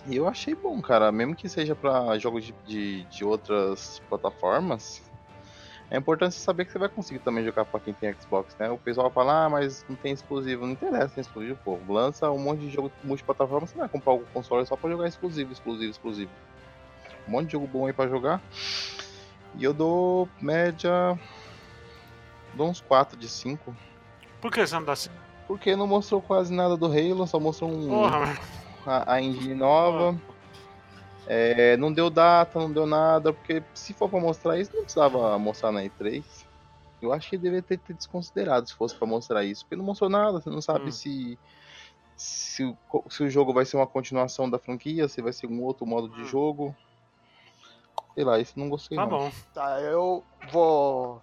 E 0.08 0.16
eu 0.16 0.26
achei 0.26 0.54
bom, 0.54 0.80
cara. 0.80 1.12
Mesmo 1.12 1.36
que 1.36 1.48
seja 1.48 1.74
pra 1.74 2.18
jogos 2.18 2.44
de, 2.44 2.54
de, 2.66 3.04
de 3.04 3.24
outras 3.24 4.00
plataformas, 4.08 5.02
é 5.90 5.98
importante 5.98 6.34
saber 6.34 6.64
que 6.64 6.72
você 6.72 6.78
vai 6.78 6.88
conseguir 6.88 7.18
também 7.18 7.44
jogar 7.44 7.66
pra 7.66 7.78
quem 7.78 7.92
tem 7.92 8.14
Xbox, 8.14 8.56
né? 8.58 8.70
O 8.70 8.78
pessoal 8.78 9.10
fala, 9.10 9.44
ah, 9.44 9.48
mas 9.50 9.84
não 9.86 9.96
tem 9.96 10.12
exclusivo. 10.12 10.64
Não 10.64 10.72
interessa, 10.72 11.14
tem 11.14 11.20
exclusivo, 11.20 11.58
pô. 11.62 11.78
Lança 11.86 12.30
um 12.30 12.38
monte 12.38 12.60
de 12.60 12.70
jogo 12.70 12.90
multiplataforma, 13.04 13.66
você 13.66 13.76
vai 13.76 13.88
comprar 13.88 14.14
o 14.14 14.20
console 14.32 14.64
só 14.66 14.76
pra 14.76 14.90
jogar 14.90 15.08
exclusivo, 15.08 15.52
exclusivo, 15.52 15.90
exclusivo. 15.90 16.30
Um 17.26 17.32
monte 17.32 17.46
de 17.46 17.52
jogo 17.52 17.66
bom 17.66 17.86
aí 17.86 17.92
pra 17.92 18.08
jogar. 18.08 18.40
E 19.54 19.62
eu 19.62 19.74
dou 19.74 20.26
média. 20.40 21.18
Dou 22.54 22.68
uns 22.68 22.80
4 22.80 23.18
de 23.18 23.28
5. 23.28 23.76
Por 24.40 24.50
que 24.50 24.66
você 24.66 24.74
não 24.74 24.84
dá 24.84 24.96
5? 24.96 25.14
Porque 25.46 25.76
não 25.76 25.86
mostrou 25.86 26.22
quase 26.22 26.52
nada 26.52 26.76
do 26.76 26.86
Halo, 26.86 27.26
só 27.26 27.38
mostrou 27.38 27.70
um, 27.70 27.88
Porra, 27.88 28.20
mano. 28.20 28.38
A, 28.88 29.14
a 29.14 29.20
engine 29.22 29.54
nova. 29.54 30.18
É, 31.26 31.76
não 31.76 31.92
deu 31.92 32.08
data, 32.08 32.58
não 32.58 32.72
deu 32.72 32.86
nada, 32.86 33.32
porque 33.32 33.62
se 33.74 33.92
for 33.92 34.08
pra 34.08 34.18
mostrar 34.18 34.58
isso, 34.58 34.70
não 34.74 34.82
precisava 34.82 35.38
mostrar 35.38 35.70
na 35.70 35.84
E3. 35.84 36.24
Eu 37.02 37.12
acho 37.12 37.28
que 37.28 37.36
deveria 37.38 37.62
ter, 37.62 37.78
ter 37.78 37.94
desconsiderado 37.94 38.66
se 38.66 38.74
fosse 38.74 38.96
pra 38.96 39.06
mostrar 39.06 39.44
isso, 39.44 39.62
porque 39.64 39.76
não 39.76 39.84
mostrou 39.84 40.08
nada, 40.10 40.40
você 40.40 40.48
não 40.50 40.62
sabe 40.62 40.88
Hum. 40.88 40.92
se, 40.92 41.38
se, 42.16 42.64
o, 42.64 42.76
se 43.10 43.22
o 43.22 43.30
jogo 43.30 43.52
vai 43.52 43.64
ser 43.64 43.76
uma 43.76 43.86
continuação 43.86 44.48
da 44.48 44.58
franquia, 44.58 45.06
se 45.06 45.20
vai 45.22 45.32
ser 45.32 45.46
um 45.46 45.62
outro 45.62 45.86
modo 45.86 46.08
de 46.08 46.22
Hum. 46.22 46.26
jogo. 46.26 46.74
Sei 48.14 48.24
lá, 48.24 48.38
isso 48.40 48.58
não 48.58 48.68
gostei 48.68 48.96
Tá 48.98 49.04
não. 49.04 49.10
bom. 49.10 49.30
Tá, 49.54 49.80
eu 49.80 50.24
vou 50.50 51.22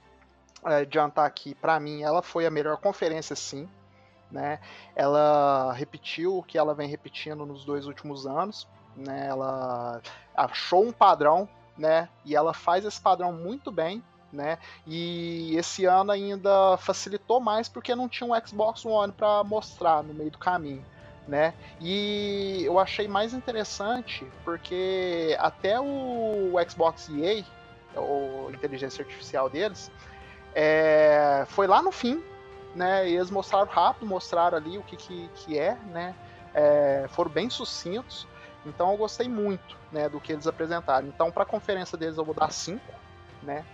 é, 0.66 0.76
adiantar 0.78 1.26
aqui, 1.26 1.54
pra 1.56 1.80
mim, 1.80 2.04
ela 2.04 2.22
foi 2.22 2.46
a 2.46 2.52
melhor 2.52 2.78
conferência, 2.78 3.36
sim. 3.36 3.68
Né? 4.32 4.60
Ela 4.96 5.74
repetiu 5.74 6.38
o 6.38 6.44
que 6.44 6.58
ela 6.58 6.74
vem 6.74 6.90
repetindo 6.90 7.46
nos 7.46 7.64
dois 7.64 7.86
últimos 7.86 8.26
anos. 8.26 8.68
Né? 8.96 9.28
Ela 9.28 10.02
achou 10.36 10.84
um 10.84 10.92
padrão, 10.92 11.48
né? 11.78 12.10
E 12.24 12.36
ela 12.36 12.54
faz 12.54 12.86
esse 12.86 13.00
padrão 13.00 13.32
muito 13.32 13.72
bem. 13.72 14.04
Né? 14.32 14.58
E 14.86 15.56
esse 15.56 15.86
ano 15.86 16.12
ainda 16.12 16.76
facilitou 16.78 17.40
mais 17.40 17.70
porque 17.70 17.96
não 17.96 18.10
tinha 18.10 18.30
um 18.30 18.46
Xbox 18.46 18.86
One 18.86 19.14
para 19.14 19.44
mostrar 19.46 20.04
no 20.04 20.14
meio 20.14 20.32
do 20.32 20.38
caminho. 20.38 20.84
Né? 21.28 21.54
E 21.80 22.64
eu 22.66 22.78
achei 22.78 23.08
mais 23.08 23.34
interessante 23.34 24.26
porque 24.44 25.36
até 25.40 25.80
o 25.80 26.54
Xbox 26.70 27.10
EA, 27.10 27.44
ou 27.96 28.52
inteligência 28.52 29.04
artificial 29.04 29.50
deles, 29.50 29.90
é, 30.54 31.46
foi 31.48 31.66
lá 31.66 31.82
no 31.82 31.92
fim, 31.92 32.22
né? 32.76 33.10
E 33.10 33.16
eles 33.16 33.32
mostraram 33.32 33.72
rápido, 33.72 34.06
mostraram 34.06 34.58
ali 34.58 34.78
o 34.78 34.84
que, 34.84 34.98
que, 34.98 35.30
que 35.34 35.58
é, 35.58 35.76
né? 35.86 36.14
É, 36.54 37.06
foram 37.10 37.32
bem 37.32 37.50
sucintos. 37.50 38.28
Então 38.66 38.92
eu 38.92 38.98
gostei 38.98 39.30
muito, 39.30 39.78
né, 39.92 40.10
do 40.10 40.20
que 40.20 40.34
eles 40.34 40.48
apresentaram. 40.48 41.08
Então 41.08 41.32
para 41.32 41.44
a 41.44 41.46
conferência 41.46 41.98
deles 41.98 42.18
eu 42.18 42.26
vou 42.26 42.36
dar 42.36 42.52
5, 42.52 42.82
né? 43.42 43.66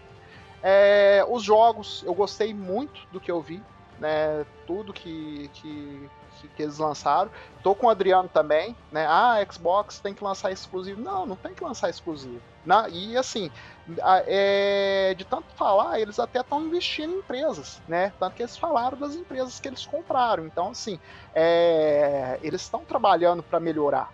É, 0.62 1.26
os 1.28 1.41
jogos 1.41 2.04
eu 2.06 2.14
gostei 2.14 2.54
muito 2.54 3.08
do 3.12 3.20
que 3.20 3.32
eu 3.32 3.41
vi, 3.41 3.64
né? 3.97 4.45
Tudo 4.68 4.93
que, 4.93 5.49
que, 5.54 6.10
que, 6.42 6.50
que 6.50 6.64
eles 6.64 6.78
lançaram. 6.78 7.32
Tô 7.62 7.76
com 7.76 7.88
o 7.88 7.89
Adriano 7.89 8.28
também, 8.30 8.78
né? 8.92 9.06
Ah, 9.08 9.36
Xbox 9.52 10.00
tem 10.02 10.14
que 10.16 10.24
lançar 10.24 10.52
exclusivo. 10.52 11.02
Não, 11.02 11.26
não 11.26 11.38
tem 11.38 11.54
que 11.56 11.64
lançar 11.64 11.89
exclusivo. 11.89 12.44
Na, 12.64 12.89
e 12.89 13.16
assim, 13.18 13.52
a- 14.02 14.24
é, 14.28 15.14
de 15.16 15.26
tanto 15.26 15.54
falar, 15.56 16.00
eles 16.00 16.20
até 16.20 16.39
estão 16.42 16.66
investindo 16.66 17.14
em 17.14 17.20
empresas, 17.20 17.82
né? 17.88 18.12
Tanto 18.20 18.36
que 18.36 18.42
eles 18.44 18.58
falaram 18.58 18.98
das 18.98 19.16
empresas 19.16 19.60
que 19.60 19.68
eles 19.68 19.86
compraram. 19.86 20.46
Então, 20.46 20.70
assim, 20.70 21.00
é, 21.34 22.39
eles 22.42 22.62
estão 22.64 22.86
trabalhando 22.86 23.44
para 23.44 23.60
melhorar. 23.60 24.12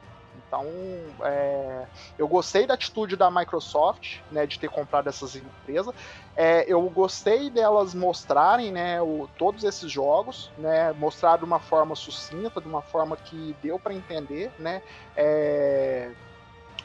Então, 0.47 1.17
é, 1.25 1.87
eu 2.17 2.27
gostei 2.27 2.65
da 2.65 2.73
atitude 2.75 3.17
da 3.17 3.29
Microsoft, 3.29 4.21
né, 4.31 4.47
de 4.47 4.57
ter 4.57 4.69
comprado 4.69 5.09
essas 5.09 5.35
empresas. 5.35 5.93
É, 6.35 6.71
eu 6.71 6.81
gostei 6.89 7.49
delas 7.49 7.93
mostrarem, 7.93 8.71
né, 8.71 9.01
o- 9.01 9.27
todos 9.37 9.63
esses 9.65 9.91
jogos, 9.91 10.53
né, 10.57 10.93
mostrar 10.93 11.37
de 11.37 11.43
uma 11.45 11.59
forma 11.59 11.95
sucinta, 11.95 12.61
de 12.61 12.67
uma 12.67 12.81
forma 12.81 13.17
que 13.17 13.53
deu 13.55 13.77
para 13.79 13.93
entender, 13.93 14.53
né. 14.57 14.81
É, 15.15 16.15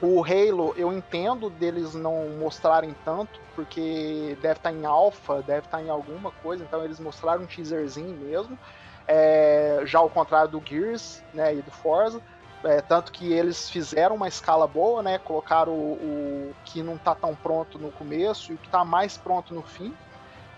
o 0.01 0.25
Halo, 0.25 0.75
eu 0.77 0.93
entendo 0.93 1.49
deles 1.49 1.95
não 1.95 2.31
mostrarem 2.31 2.95
tanto, 3.05 3.41
porque 3.55 4.37
deve 4.41 4.59
estar 4.59 4.73
em 4.73 4.85
alpha, 4.85 5.43
deve 5.43 5.67
estar 5.67 5.81
em 5.83 5.91
alguma 5.91 6.33
coisa, 6.33 6.65
então 6.65 6.85
eles 6.85 6.99
mostraram 6.99 7.45
um 7.45 7.47
teaserzinho 7.47 8.17
mesmo. 8.17 8.59
É, 9.07 9.81
já 9.85 9.99
ao 10.01 10.11
contrário 10.11 10.51
do 10.51 10.63
Gears 10.67 11.25
né, 11.33 11.55
e 11.57 11.63
do 11.63 11.71
Forza. 11.71 12.23
É, 12.65 12.81
tanto 12.81 13.11
que 13.11 13.33
eles 13.33 13.69
fizeram 13.69 14.15
uma 14.15 14.29
escala 14.29 14.67
boa, 14.67 15.03
né? 15.03 15.19
Colocaram 15.19 15.73
o, 15.73 16.53
o 16.53 16.55
que 16.65 16.83
não 16.83 16.97
tá 16.97 17.15
tão 17.15 17.35
pronto 17.35 17.79
no 17.79 17.91
começo 17.91 18.53
e 18.53 18.55
o 18.55 18.59
que 18.59 18.69
tá 18.69 18.85
mais 18.85 19.17
pronto 19.17 19.55
no 19.55 19.63
fim. 19.63 19.93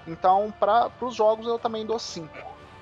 Então, 0.06 0.52
para 0.60 0.90
os 1.00 1.14
jogos, 1.14 1.46
eu 1.46 1.58
também 1.58 1.86
dou 1.86 1.98
5 1.98 2.28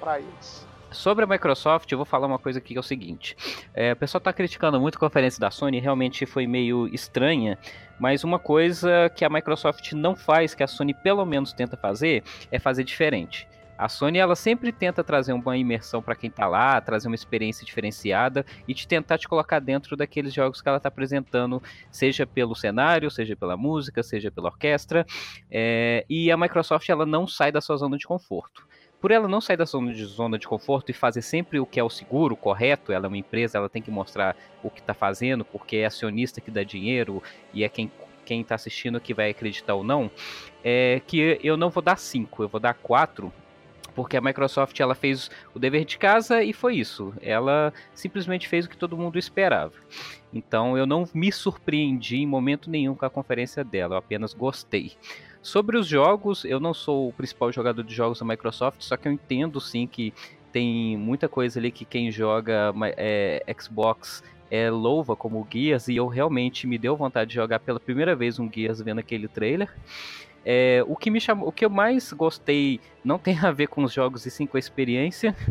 para 0.00 0.18
eles. 0.18 0.66
Sobre 0.90 1.24
a 1.24 1.26
Microsoft, 1.26 1.90
eu 1.90 1.96
vou 1.96 2.04
falar 2.04 2.26
uma 2.26 2.38
coisa 2.38 2.58
aqui 2.58 2.74
que 2.74 2.76
é 2.76 2.80
o 2.80 2.82
seguinte. 2.82 3.34
É, 3.72 3.92
o 3.92 3.96
pessoal 3.96 4.20
tá 4.20 4.32
criticando 4.32 4.78
muito 4.78 4.96
a 4.96 4.98
conferência 4.98 5.40
da 5.40 5.50
Sony, 5.50 5.80
realmente 5.80 6.26
foi 6.26 6.46
meio 6.46 6.86
estranha, 6.88 7.58
mas 7.98 8.24
uma 8.24 8.38
coisa 8.38 9.10
que 9.16 9.24
a 9.24 9.30
Microsoft 9.30 9.92
não 9.92 10.14
faz, 10.14 10.54
que 10.54 10.62
a 10.62 10.66
Sony 10.66 10.92
pelo 10.92 11.24
menos 11.24 11.54
tenta 11.54 11.78
fazer, 11.78 12.22
é 12.50 12.58
fazer 12.58 12.84
diferente. 12.84 13.48
A 13.82 13.88
Sony 13.88 14.18
ela 14.18 14.36
sempre 14.36 14.70
tenta 14.70 15.02
trazer 15.02 15.32
uma 15.32 15.56
imersão 15.56 16.00
para 16.00 16.14
quem 16.14 16.30
tá 16.30 16.46
lá, 16.46 16.80
trazer 16.80 17.08
uma 17.08 17.16
experiência 17.16 17.66
diferenciada 17.66 18.46
e 18.68 18.72
te 18.72 18.86
tentar 18.86 19.18
te 19.18 19.26
colocar 19.26 19.58
dentro 19.58 19.96
daqueles 19.96 20.32
jogos 20.32 20.62
que 20.62 20.68
ela 20.68 20.78
tá 20.78 20.88
apresentando, 20.88 21.60
seja 21.90 22.24
pelo 22.24 22.54
cenário, 22.54 23.10
seja 23.10 23.34
pela 23.34 23.56
música, 23.56 24.00
seja 24.00 24.30
pela 24.30 24.50
orquestra. 24.50 25.04
É, 25.50 26.06
e 26.08 26.30
a 26.30 26.36
Microsoft 26.36 26.88
ela 26.88 27.04
não 27.04 27.26
sai 27.26 27.50
da 27.50 27.60
sua 27.60 27.76
zona 27.76 27.98
de 27.98 28.06
conforto. 28.06 28.68
Por 29.00 29.10
ela 29.10 29.26
não 29.26 29.40
sair 29.40 29.56
da 29.56 29.64
zona 29.64 29.92
de, 29.92 30.04
zona 30.04 30.38
de 30.38 30.46
conforto 30.46 30.90
e 30.90 30.94
fazer 30.94 31.22
sempre 31.22 31.58
o 31.58 31.66
que 31.66 31.80
é 31.80 31.82
o 31.82 31.90
seguro, 31.90 32.34
o 32.34 32.36
correto, 32.36 32.92
ela 32.92 33.06
é 33.06 33.08
uma 33.08 33.18
empresa, 33.18 33.58
ela 33.58 33.68
tem 33.68 33.82
que 33.82 33.90
mostrar 33.90 34.36
o 34.62 34.70
que 34.70 34.78
está 34.78 34.94
fazendo, 34.94 35.44
porque 35.44 35.78
é 35.78 35.86
acionista 35.86 36.40
que 36.40 36.52
dá 36.52 36.62
dinheiro 36.62 37.20
e 37.52 37.64
é 37.64 37.68
quem 37.68 37.90
quem 38.24 38.40
está 38.40 38.54
assistindo 38.54 39.00
que 39.00 39.12
vai 39.12 39.30
acreditar 39.30 39.74
ou 39.74 39.82
não, 39.82 40.08
é 40.62 41.02
que 41.06 41.40
eu 41.42 41.56
não 41.56 41.70
vou 41.70 41.82
dar 41.82 41.98
5, 41.98 42.44
eu 42.44 42.48
vou 42.48 42.60
dar 42.60 42.74
4, 42.74 43.32
porque 43.94 44.16
a 44.16 44.20
Microsoft 44.20 44.78
ela 44.80 44.94
fez 44.94 45.30
o 45.54 45.58
dever 45.58 45.84
de 45.84 45.98
casa 45.98 46.42
e 46.42 46.52
foi 46.52 46.76
isso. 46.76 47.12
Ela 47.20 47.72
simplesmente 47.94 48.48
fez 48.48 48.66
o 48.66 48.68
que 48.68 48.76
todo 48.76 48.96
mundo 48.96 49.18
esperava. 49.18 49.74
Então 50.32 50.76
eu 50.76 50.86
não 50.86 51.08
me 51.12 51.30
surpreendi 51.30 52.16
em 52.16 52.26
momento 52.26 52.70
nenhum 52.70 52.94
com 52.94 53.04
a 53.04 53.10
conferência 53.10 53.62
dela, 53.62 53.94
eu 53.94 53.98
apenas 53.98 54.32
gostei. 54.32 54.92
Sobre 55.42 55.76
os 55.76 55.86
jogos, 55.86 56.44
eu 56.44 56.60
não 56.60 56.72
sou 56.72 57.08
o 57.08 57.12
principal 57.12 57.50
jogador 57.50 57.82
de 57.82 57.92
jogos 57.92 58.20
da 58.20 58.24
Microsoft, 58.24 58.80
só 58.82 58.96
que 58.96 59.08
eu 59.08 59.12
entendo 59.12 59.60
sim 59.60 59.88
que 59.88 60.14
tem 60.52 60.96
muita 60.96 61.28
coisa 61.28 61.58
ali 61.58 61.72
que 61.72 61.84
quem 61.84 62.12
joga 62.12 62.72
é, 62.96 63.42
Xbox 63.60 64.22
é, 64.48 64.70
louva 64.70 65.16
como 65.16 65.46
Gears, 65.50 65.88
e 65.88 65.96
eu 65.96 66.06
realmente 66.06 66.66
me 66.66 66.78
deu 66.78 66.94
vontade 66.94 67.30
de 67.30 67.34
jogar 67.34 67.58
pela 67.58 67.80
primeira 67.80 68.14
vez 68.14 68.38
um 68.38 68.48
Gears 68.52 68.80
vendo 68.80 68.98
aquele 68.98 69.26
trailer. 69.26 69.68
É, 70.44 70.84
o 70.86 70.96
que 70.96 71.10
me 71.10 71.20
chamou, 71.20 71.48
o 71.48 71.52
que 71.52 71.64
eu 71.64 71.70
mais 71.70 72.12
gostei 72.12 72.80
não 73.04 73.18
tem 73.18 73.38
a 73.38 73.50
ver 73.52 73.68
com 73.68 73.84
os 73.84 73.92
jogos 73.92 74.26
e 74.26 74.30
sim 74.30 74.46
com 74.46 74.56
a 74.56 74.60
experiência. 74.60 75.36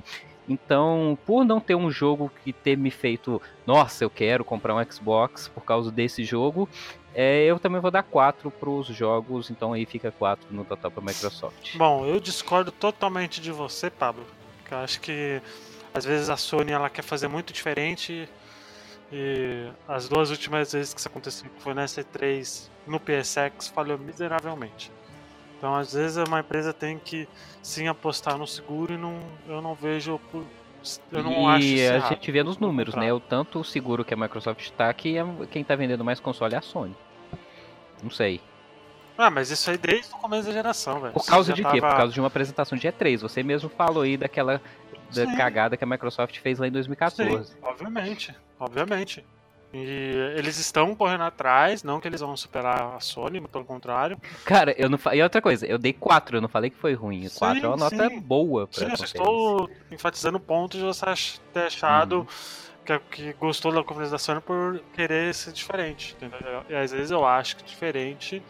Então, 0.49 1.17
por 1.25 1.45
não 1.45 1.61
ter 1.61 1.75
um 1.75 1.89
jogo 1.89 2.29
que 2.43 2.51
ter 2.51 2.75
me 2.75 2.91
feito, 2.91 3.41
nossa, 3.65 4.03
eu 4.03 4.09
quero 4.09 4.43
comprar 4.43 4.75
um 4.75 4.83
Xbox 4.91 5.47
por 5.47 5.63
causa 5.63 5.91
desse 5.91 6.25
jogo, 6.25 6.67
é, 7.13 7.43
eu 7.45 7.59
também 7.59 7.79
vou 7.79 7.91
dar 7.91 8.03
4 8.03 8.49
para 8.49 8.69
os 8.69 8.87
jogos, 8.87 9.49
então 9.49 9.71
aí 9.71 9.85
fica 9.85 10.11
4 10.11 10.47
no 10.51 10.65
total 10.65 10.91
para 10.91 11.01
Microsoft. 11.01 11.75
Bom, 11.77 12.05
eu 12.05 12.19
discordo 12.19 12.71
totalmente 12.71 13.39
de 13.39 13.51
você, 13.51 13.89
Pablo. 13.89 14.25
Eu 14.69 14.77
acho 14.77 14.99
que 14.99 15.41
às 15.93 16.05
vezes 16.05 16.29
a 16.29 16.37
Sony 16.37 16.71
ela 16.71 16.89
quer 16.89 17.01
fazer 17.01 17.27
muito 17.27 17.51
diferente 17.51 18.27
e 19.11 19.69
as 19.87 20.07
duas 20.07 20.29
últimas 20.31 20.71
vezes 20.73 20.93
que 20.93 20.99
isso 20.99 21.07
aconteceu, 21.09 21.49
que 21.49 21.61
foi 21.61 21.73
na 21.73 21.85
C3 21.85 22.69
no 22.87 22.99
PSX, 22.99 23.67
falhou 23.67 23.97
miseravelmente. 23.97 24.91
Então, 25.57 25.75
às 25.75 25.93
vezes, 25.93 26.17
uma 26.27 26.39
empresa 26.39 26.73
tem 26.73 26.97
que 26.97 27.27
sim 27.61 27.87
apostar 27.87 28.37
no 28.37 28.47
seguro 28.47 28.93
e 28.93 28.97
não, 28.97 29.19
eu 29.47 29.61
não 29.61 29.75
vejo. 29.75 30.19
Eu 31.11 31.23
não 31.23 31.47
acho 31.47 31.63
e 31.67 31.87
a 31.87 31.99
gente 31.99 32.31
vê 32.31 32.41
nos 32.41 32.57
números, 32.57 32.95
né? 32.95 33.01
contrário. 33.11 33.15
O 33.17 33.19
tanto 33.19 33.63
seguro 33.63 34.03
que 34.03 34.13
a 34.13 34.17
Microsoft 34.17 34.61
está 34.61 34.91
que 34.91 35.17
é- 35.17 35.25
quem 35.51 35.63
tá 35.63 35.75
vendendo 35.75 36.03
mais 36.03 36.19
console 36.19 36.55
é 36.55 36.57
a 36.57 36.61
Sony. 36.61 36.95
Não 38.01 38.09
sei. 38.09 38.41
Ah, 39.15 39.29
mas 39.29 39.51
isso 39.51 39.69
aí 39.69 39.77
desde 39.77 40.11
o 40.15 40.17
começo 40.17 40.47
da 40.47 40.51
geração, 40.51 40.99
velho. 40.99 41.13
Por 41.13 41.23
causa 41.23 41.53
de 41.53 41.61
quê? 41.63 41.69
Por 41.73 41.81
tava- 41.81 41.95
causa 41.97 42.13
de 42.13 42.19
uma 42.19 42.27
apresentação 42.27 42.75
de 42.75 42.87
E3. 42.87 43.21
Você 43.21 43.43
mesmo 43.43 43.69
falou 43.69 44.01
aí 44.01 44.17
daquela 44.17 44.59
da 45.13 45.27
cagada 45.37 45.77
que 45.77 45.83
a 45.83 45.87
Microsoft 45.87 46.39
fez 46.39 46.57
lá 46.57 46.67
em 46.67 46.71
2014. 46.71 47.51
Sim, 47.51 47.57
obviamente, 47.61 48.35
obviamente. 48.63 49.25
E 49.73 50.33
eles 50.35 50.57
estão 50.57 50.93
correndo 50.93 51.23
atrás, 51.23 51.81
não 51.81 52.01
que 52.01 52.07
eles 52.07 52.19
vão 52.19 52.35
superar 52.35 52.95
a 52.95 52.99
Sony, 52.99 53.39
pelo 53.47 53.63
contrário. 53.63 54.17
Cara, 54.43 54.75
eu 54.77 54.89
não 54.89 54.97
fa... 54.97 55.15
E 55.15 55.23
outra 55.23 55.41
coisa, 55.41 55.65
eu 55.65 55.77
dei 55.77 55.93
4, 55.93 56.37
eu 56.37 56.41
não 56.41 56.49
falei 56.49 56.69
que 56.69 56.75
foi 56.75 56.93
ruim. 56.93 57.27
Sim, 57.29 57.39
4 57.39 57.65
é 57.65 57.67
uma 57.69 57.77
nota 57.77 58.09
sim. 58.09 58.19
boa 58.19 58.67
pra 58.67 58.79
Sim, 58.79 58.91
eu 58.91 59.05
estou 59.05 59.69
enfatizando 59.89 60.37
o 60.37 60.41
ponto 60.41 60.77
de 60.77 60.83
você 60.83 61.05
ter 61.53 61.67
achado 61.67 62.19
Uhum. 62.19 62.27
que, 62.83 62.99
que 62.99 63.33
gostou 63.33 63.71
da 63.71 63.81
conferência 63.81 64.11
da 64.11 64.19
Sony 64.19 64.41
por 64.41 64.79
querer 64.93 65.33
ser 65.33 65.53
diferente, 65.53 66.17
entendeu? 66.17 66.63
E 66.69 66.75
às 66.75 66.91
vezes 66.91 67.11
eu 67.11 67.25
acho 67.25 67.55
que 67.55 67.63
diferente 67.63 68.43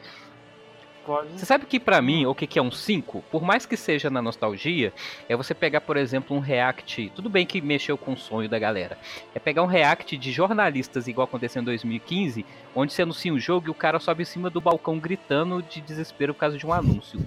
pode... 1.06 1.32
Você 1.39 1.45
sabe 1.45 1.66
que 1.66 1.80
pra 1.80 2.02
mim, 2.02 2.26
o 2.26 2.36
que 2.36 2.47
que 2.47 2.60
é 2.60 2.62
um 2.62 2.72
5, 2.72 3.24
por 3.32 3.41
mais 3.41 3.66
que 3.66 3.78
seja 3.78 4.10
na 4.10 4.22
nostalgia, 4.22 4.93
é 5.28 5.36
você 5.36 5.54
pegar, 5.54 5.82
por 5.82 5.97
exemplo, 5.97 6.36
um 6.36 6.39
react, 6.39 7.12
tudo 7.16 7.30
bem 7.30 7.45
que 7.45 7.62
mexeu 7.62 7.97
com 7.97 8.14
o 8.14 8.18
sonho 8.18 8.49
da 8.49 8.60
galera, 8.60 8.97
é 9.34 9.39
pegar 9.39 9.64
um 9.64 9.68
react 9.68 10.18
de 10.18 10.32
jornalistas 10.32 11.08
igual 11.08 11.26
aconteceu 11.26 11.62
em 11.62 11.66
2015, 11.66 12.45
onde 12.76 12.93
você 12.93 13.02
anuncia 13.02 13.34
um 13.34 13.39
jogo 13.39 13.68
e 13.68 13.72
o 13.72 13.76
cara 13.76 13.99
sobe 13.99 14.24
em 14.24 14.26
cima 14.26 14.49
do 14.49 14.62
balcão 14.62 14.99
gritando 14.99 15.62
de 15.62 15.82
desespero 15.82 16.34
por 16.34 16.39
causa 16.39 16.58
de 16.58 16.66
um 16.66 16.74
anúncio. 16.74 17.20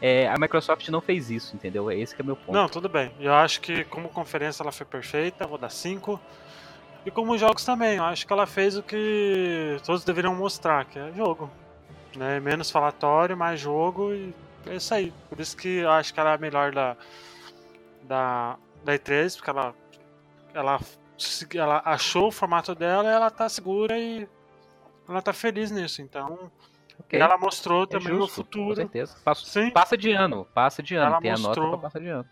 É, 0.00 0.28
a 0.28 0.36
Microsoft 0.38 0.88
não 0.88 1.00
fez 1.00 1.30
isso, 1.30 1.54
entendeu? 1.54 1.90
É 1.90 1.96
esse 1.96 2.14
que 2.14 2.22
é 2.22 2.24
meu 2.24 2.36
ponto. 2.36 2.52
Não, 2.52 2.68
tudo 2.68 2.88
bem. 2.88 3.10
Eu 3.20 3.34
acho 3.34 3.60
que 3.60 3.84
como 3.84 4.08
conferência 4.08 4.62
ela 4.62 4.72
foi 4.72 4.86
perfeita, 4.86 5.46
vou 5.46 5.58
dar 5.58 5.70
5. 5.70 6.20
E 7.04 7.10
como 7.10 7.36
jogos 7.38 7.64
também, 7.64 7.96
eu 7.96 8.04
acho 8.04 8.26
que 8.26 8.32
ela 8.32 8.46
fez 8.46 8.76
o 8.76 8.82
que 8.82 9.78
todos 9.84 10.04
deveriam 10.04 10.34
mostrar, 10.34 10.84
que 10.84 10.98
é 10.98 11.12
jogo. 11.12 11.50
Né? 12.16 12.40
Menos 12.40 12.70
falatório, 12.70 13.36
mais 13.36 13.60
jogo 13.60 14.12
e 14.12 14.34
é 14.66 14.76
isso 14.76 14.92
aí. 14.94 15.12
Por 15.28 15.38
isso 15.40 15.56
que 15.56 15.68
eu 15.78 15.90
acho 15.90 16.12
que 16.12 16.18
ela 16.20 16.32
é 16.32 16.34
a 16.34 16.38
melhor 16.38 16.72
da, 16.72 16.96
da, 18.02 18.56
da 18.84 18.92
E3, 18.94 19.36
porque 19.36 19.50
ela, 19.50 19.74
ela, 20.52 20.80
ela 21.54 21.82
achou 21.84 22.28
o 22.28 22.32
formato 22.32 22.74
dela 22.74 23.04
e 23.10 23.14
ela 23.14 23.30
tá 23.30 23.48
segura 23.48 23.96
e 23.98 24.28
ela 25.08 25.22
tá 25.22 25.32
feliz 25.32 25.70
nisso. 25.70 26.02
Então, 26.02 26.50
Ok, 26.98 27.18
ela 27.18 27.38
mostrou 27.38 27.84
é 27.84 27.86
também 27.86 28.08
no 28.12 28.20
justo, 28.20 28.36
Com 28.36 28.42
futuro. 28.42 28.76
certeza. 28.76 29.16
Passa, 29.24 29.46
Sim. 29.46 29.70
passa 29.70 29.96
de 29.96 30.12
ano, 30.12 30.44
passa 30.52 30.82
de 30.82 30.94
ano. 30.96 31.06
Ela 31.06 31.20
Tem 31.20 31.30
a 31.30 31.34
nota 31.34 31.46
mostrou- 31.48 31.70
pra 31.70 31.78
passar 31.78 32.00
de 32.00 32.08
ano. 32.08 32.28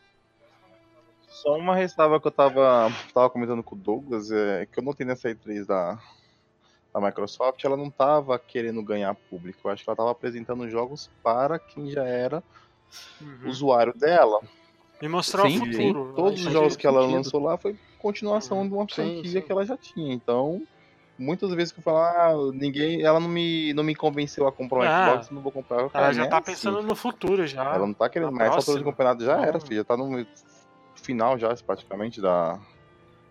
Só 1.29 1.57
uma 1.57 1.75
ressalva 1.77 2.21
que 2.21 2.27
eu 2.27 2.31
tava, 2.33 2.91
tava 3.15 3.31
comentando 3.31 3.63
com 3.63 3.77
o 3.77 3.79
Douglas, 3.79 4.31
é 4.33 4.67
que 4.67 4.79
eu 4.81 4.83
notei 4.83 5.07
nessa 5.07 5.29
E3 5.31 5.65
da, 5.67 5.97
da 6.93 7.01
Microsoft, 7.01 7.63
ela 7.65 7.77
não 7.77 7.91
tava 7.91 8.39
querendo 8.39 8.83
ganhar 8.83 9.15
público. 9.15 9.61
Eu 9.65 9.71
acho 9.71 9.85
que 9.85 9.91
ela 9.91 9.97
tava 9.97 10.11
apresentando 10.11 10.69
jogos 10.69 11.11
para 11.23 11.59
quem 11.59 11.91
já 11.91 12.05
era 12.05 12.43
Uhum. 13.21 13.49
usuário 13.51 13.93
dela. 13.97 14.41
E 15.01 15.07
mostrar 15.07 15.43
Sim, 15.43 15.61
o 15.61 15.67
sim. 15.67 15.73
futuro. 15.73 16.13
Todos 16.17 16.41
Aí 16.41 16.47
os 16.47 16.53
jogos 16.53 16.77
que 16.77 16.87
ela 16.87 17.03
sentido. 17.03 17.17
lançou 17.17 17.43
lá 17.43 17.57
foi 17.59 17.77
continuação 17.99 18.67
de 18.67 18.73
uma 18.75 18.85
Sim, 18.89 18.95
franquia 18.95 19.31
sim. 19.31 19.43
que 19.43 19.53
ela 19.53 19.65
já 19.67 19.77
tinha. 19.77 20.13
Então, 20.15 20.63
muitas 21.19 21.51
vezes 21.53 21.71
que 21.73 21.79
eu 21.81 21.83
falo, 21.83 21.99
ah, 21.99 22.53
ninguém, 22.55 23.03
ela 23.03 23.21
não 23.21 23.29
me, 23.29 23.73
não 23.75 23.85
me 23.85 23.95
convenceu 23.95 24.47
a 24.49 24.53
comprar 24.53 24.79
um 24.79 24.83
Ah, 24.83 25.07
Xbox, 25.11 25.31
não 25.31 25.43
vou 25.43 25.53
comprar. 25.53 25.77
Eu, 25.77 25.81
Ela 25.83 25.91
cara, 25.91 26.13
já 26.15 26.27
tá 26.27 26.39
assim. 26.39 26.47
pensando 26.53 26.83
no 26.83 26.97
futuro 26.97 27.47
já. 27.47 27.75
Ela 27.75 27.87
não 27.87 27.95
tá 27.95 28.09
querendo 28.09 28.33
mais. 28.33 28.49
Essa 28.49 28.57
altura 28.57 28.83
próxima. 28.83 28.93
campeonato 28.93 29.25
já 29.25 29.41
era, 29.47 29.59
Não. 29.59 29.61
filho. 29.61 29.77
Já 29.77 29.85
tá 29.85 29.97
no 29.97 30.27
final 30.97 31.39
já, 31.39 31.55
praticamente, 31.65 32.21
da, 32.21 32.59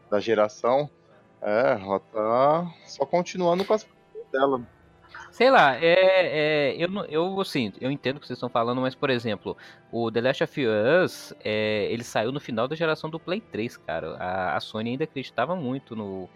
da 0.09 0.19
geração. 0.19 0.89
É, 1.41 1.79
ela 1.81 1.99
tá 1.99 2.73
só 2.85 3.05
continuando 3.05 3.63
com 3.63 3.73
as 3.73 3.83
coisas 3.83 4.31
dela. 4.31 4.61
Sei 5.31 5.51
lá, 5.51 5.75
é, 5.75 6.71
é, 6.71 6.75
eu, 6.77 6.89
eu 7.05 7.39
assim, 7.39 7.71
eu 7.79 7.91
entendo 7.91 8.17
o 8.17 8.19
que 8.19 8.25
vocês 8.25 8.37
estão 8.37 8.49
falando, 8.49 8.81
mas 8.81 8.95
por 8.95 9.09
exemplo, 9.09 9.55
o 9.91 10.11
The 10.11 10.21
Last 10.21 10.43
of 10.43 10.65
Us, 10.65 11.33
é, 11.43 11.87
ele 11.91 12.03
saiu 12.03 12.31
no 12.31 12.39
final 12.39 12.67
da 12.67 12.75
geração 12.75 13.09
do 13.09 13.19
Play 13.19 13.39
3, 13.39 13.77
cara. 13.77 14.15
A, 14.17 14.57
a 14.57 14.59
Sony 14.59 14.91
ainda 14.91 15.03
acreditava 15.03 15.55
muito 15.55 15.95
no, 15.95 16.27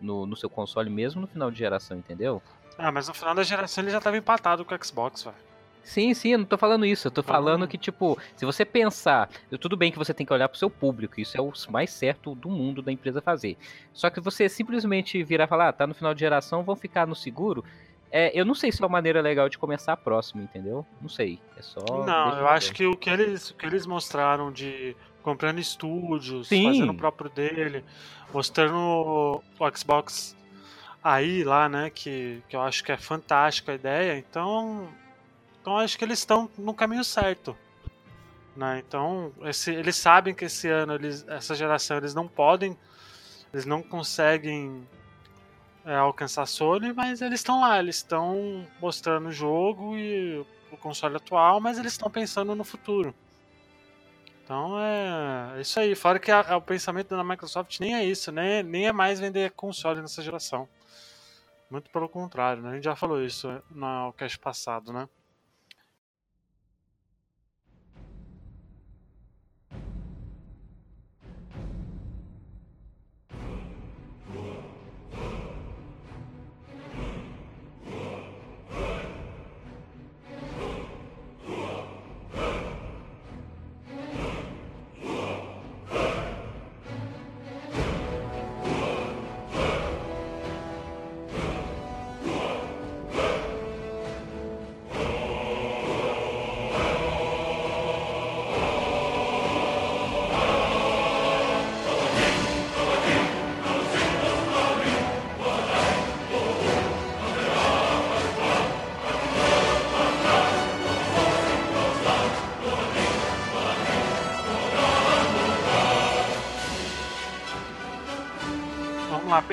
no, 0.00 0.26
no 0.26 0.36
seu 0.36 0.50
console, 0.50 0.90
mesmo 0.90 1.20
no 1.20 1.26
final 1.26 1.50
de 1.50 1.58
geração, 1.58 1.96
entendeu? 1.96 2.42
Ah, 2.76 2.92
mas 2.92 3.08
no 3.08 3.14
final 3.14 3.34
da 3.34 3.42
geração 3.42 3.82
ele 3.82 3.90
já 3.90 4.00
tava 4.00 4.16
empatado 4.16 4.64
com 4.64 4.74
o 4.74 4.84
Xbox, 4.84 5.22
velho. 5.22 5.49
Sim, 5.82 6.14
sim, 6.14 6.30
eu 6.30 6.38
não 6.38 6.44
tô 6.44 6.56
falando 6.56 6.84
isso. 6.84 7.08
Eu 7.08 7.10
tô 7.10 7.22
falando 7.22 7.66
que, 7.66 7.78
tipo, 7.78 8.18
se 8.36 8.44
você 8.44 8.64
pensar, 8.64 9.28
tudo 9.60 9.76
bem 9.76 9.90
que 9.90 9.98
você 9.98 10.14
tem 10.14 10.26
que 10.26 10.32
olhar 10.32 10.48
pro 10.48 10.58
seu 10.58 10.70
público, 10.70 11.20
isso 11.20 11.36
é 11.36 11.40
o 11.40 11.52
mais 11.68 11.90
certo 11.90 12.34
do 12.34 12.48
mundo 12.48 12.82
da 12.82 12.92
empresa 12.92 13.20
fazer. 13.20 13.56
Só 13.92 14.10
que 14.10 14.20
você 14.20 14.48
simplesmente 14.48 15.22
virar 15.22 15.44
e 15.44 15.48
falar, 15.48 15.68
ah, 15.68 15.72
tá 15.72 15.86
no 15.86 15.94
final 15.94 16.14
de 16.14 16.20
geração, 16.20 16.62
vão 16.62 16.76
ficar 16.76 17.06
no 17.06 17.14
seguro. 17.14 17.64
É, 18.12 18.30
eu 18.38 18.44
não 18.44 18.54
sei 18.54 18.72
se 18.72 18.82
é 18.82 18.84
uma 18.84 18.92
maneira 18.92 19.20
legal 19.20 19.48
de 19.48 19.56
começar 19.56 19.92
a 19.92 19.96
próxima, 19.96 20.42
entendeu? 20.42 20.84
Não 21.00 21.08
sei. 21.08 21.38
É 21.56 21.62
só. 21.62 22.04
não, 22.04 22.38
eu 22.38 22.48
acho 22.48 22.72
que 22.72 22.84
o 22.84 22.96
que 22.96 23.08
eles, 23.08 23.50
o 23.50 23.54
que 23.54 23.64
eles 23.64 23.86
mostraram 23.86 24.50
de 24.52 24.96
comprando 25.22 25.58
estúdios, 25.58 26.48
Sim. 26.48 26.64
fazendo 26.64 26.90
o 26.90 26.96
próprio 26.96 27.30
dele, 27.30 27.84
mostrando 28.32 28.76
o, 28.76 29.42
o 29.58 29.76
Xbox 29.76 30.36
aí 31.02 31.44
lá, 31.44 31.68
né, 31.68 31.90
que, 31.90 32.42
que 32.48 32.56
eu 32.56 32.60
acho 32.60 32.82
que 32.84 32.92
é 32.92 32.96
fantástica 32.96 33.72
a 33.72 33.74
ideia, 33.74 34.18
então, 34.18 34.88
então 35.60 35.76
acho 35.78 35.98
que 35.98 36.04
eles 36.04 36.18
estão 36.20 36.50
no 36.56 36.74
caminho 36.74 37.04
certo. 37.04 37.56
Né? 38.56 38.82
Então, 38.86 39.32
esse, 39.42 39.70
eles 39.72 39.96
sabem 39.96 40.34
que 40.34 40.44
esse 40.46 40.68
ano, 40.68 40.94
eles, 40.94 41.26
essa 41.28 41.54
geração, 41.54 41.96
eles 41.96 42.14
não 42.14 42.26
podem, 42.26 42.76
eles 43.52 43.64
não 43.64 43.82
conseguem 43.82 44.86
é, 45.84 45.94
alcançar 45.94 46.46
Sony, 46.46 46.92
mas 46.92 47.22
eles 47.22 47.40
estão 47.40 47.60
lá, 47.60 47.78
eles 47.78 47.96
estão 47.96 48.66
mostrando 48.80 49.28
o 49.28 49.32
jogo 49.32 49.96
e 49.96 50.44
o 50.70 50.76
console 50.76 51.16
atual, 51.16 51.60
mas 51.60 51.78
eles 51.78 51.92
estão 51.92 52.10
pensando 52.10 52.54
no 52.54 52.64
futuro. 52.64 53.14
Então 54.44 54.80
é, 54.80 55.58
é 55.58 55.60
isso 55.60 55.78
aí. 55.78 55.94
Fora 55.94 56.18
que 56.18 56.30
a- 56.30 56.40
a- 56.40 56.56
o 56.56 56.62
pensamento 56.62 57.16
da 57.16 57.22
Microsoft 57.22 57.78
nem 57.78 57.94
é 57.94 58.04
isso, 58.04 58.32
né? 58.32 58.62
nem 58.64 58.88
é 58.88 58.92
mais 58.92 59.20
vender 59.20 59.52
console 59.52 60.00
nessa 60.02 60.22
geração. 60.22 60.68
Muito 61.70 61.88
pelo 61.88 62.08
contrário, 62.08 62.60
né? 62.62 62.70
A 62.70 62.74
gente 62.74 62.84
já 62.84 62.96
falou 62.96 63.22
isso 63.22 63.48
no 63.70 64.12
cast 64.14 64.36
passado, 64.40 64.92
né? 64.92 65.08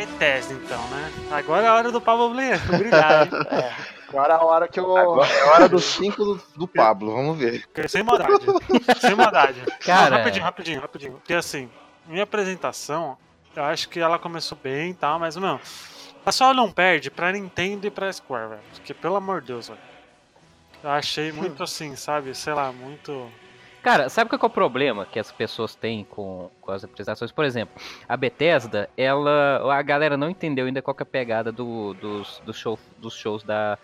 Bethesda 0.07 0.53
então, 0.53 0.87
né? 0.89 1.11
Agora 1.31 1.63
é 1.65 1.67
a 1.69 1.73
hora 1.75 1.91
do 1.91 2.01
Pablo 2.01 2.29
brilhar, 2.29 3.23
hein? 3.23 3.31
Agora 4.09 4.33
é 4.33 4.37
a 4.37 4.41
hora 4.43 4.67
que 4.67 4.79
eu. 4.79 4.95
Agora 4.97 5.27
é 5.27 5.43
hora 5.43 5.69
dos 5.69 5.83
5 5.83 6.23
do, 6.23 6.41
do 6.55 6.67
Pablo, 6.67 7.13
vamos 7.13 7.37
ver. 7.37 7.65
Sem 7.89 8.03
maldade. 8.03 8.33
Sem 9.01 9.15
maldade. 9.15 9.61
Cara- 9.85 10.09
Não, 10.11 10.17
rapidinho, 10.19 10.43
rapidinho, 10.45 10.81
rapidinho. 10.81 11.11
Porque 11.13 11.33
assim, 11.33 11.69
minha 12.07 12.23
apresentação, 12.23 13.17
eu 13.55 13.63
acho 13.65 13.89
que 13.89 13.99
ela 13.99 14.17
começou 14.17 14.57
bem 14.63 14.91
e 14.91 14.93
tal, 14.93 15.19
mas, 15.19 15.35
não. 15.35 15.55
A 16.21 16.25
pessoal 16.25 16.53
não 16.53 16.71
perde 16.71 17.11
pra 17.11 17.31
Nintendo 17.33 17.85
e 17.87 17.91
pra 17.91 18.11
Square, 18.11 18.49
velho. 18.49 18.61
Porque, 18.75 18.93
pelo 18.93 19.15
amor 19.17 19.41
de 19.41 19.47
Deus, 19.47 19.67
velho. 19.67 19.79
Eu 20.83 20.89
achei 20.89 21.31
muito 21.33 21.61
assim, 21.63 21.95
sabe? 21.97 22.33
Sei 22.33 22.53
lá, 22.53 22.71
muito. 22.71 23.29
Cara, 23.83 24.09
sabe 24.09 24.29
qual 24.29 24.39
é 24.41 24.45
o 24.45 24.49
problema 24.49 25.05
que 25.05 25.19
as 25.19 25.31
pessoas 25.31 25.73
têm 25.75 26.03
com, 26.03 26.49
com 26.59 26.71
as 26.71 26.83
apresentações? 26.83 27.31
Por 27.31 27.45
exemplo, 27.45 27.79
a 28.07 28.17
Bethesda, 28.17 28.89
ela. 28.97 29.61
A 29.73 29.81
galera 29.81 30.17
não 30.17 30.29
entendeu 30.29 30.65
ainda 30.65 30.81
qual 30.81 30.95
é 30.99 31.03
a 31.03 31.05
pegada 31.05 31.51
do- 31.51 31.93
dos, 31.93 32.41
dos, 32.45 32.57
show, 32.57 32.77
dos 32.97 33.13
shows 33.15 33.43
da, 33.43 33.77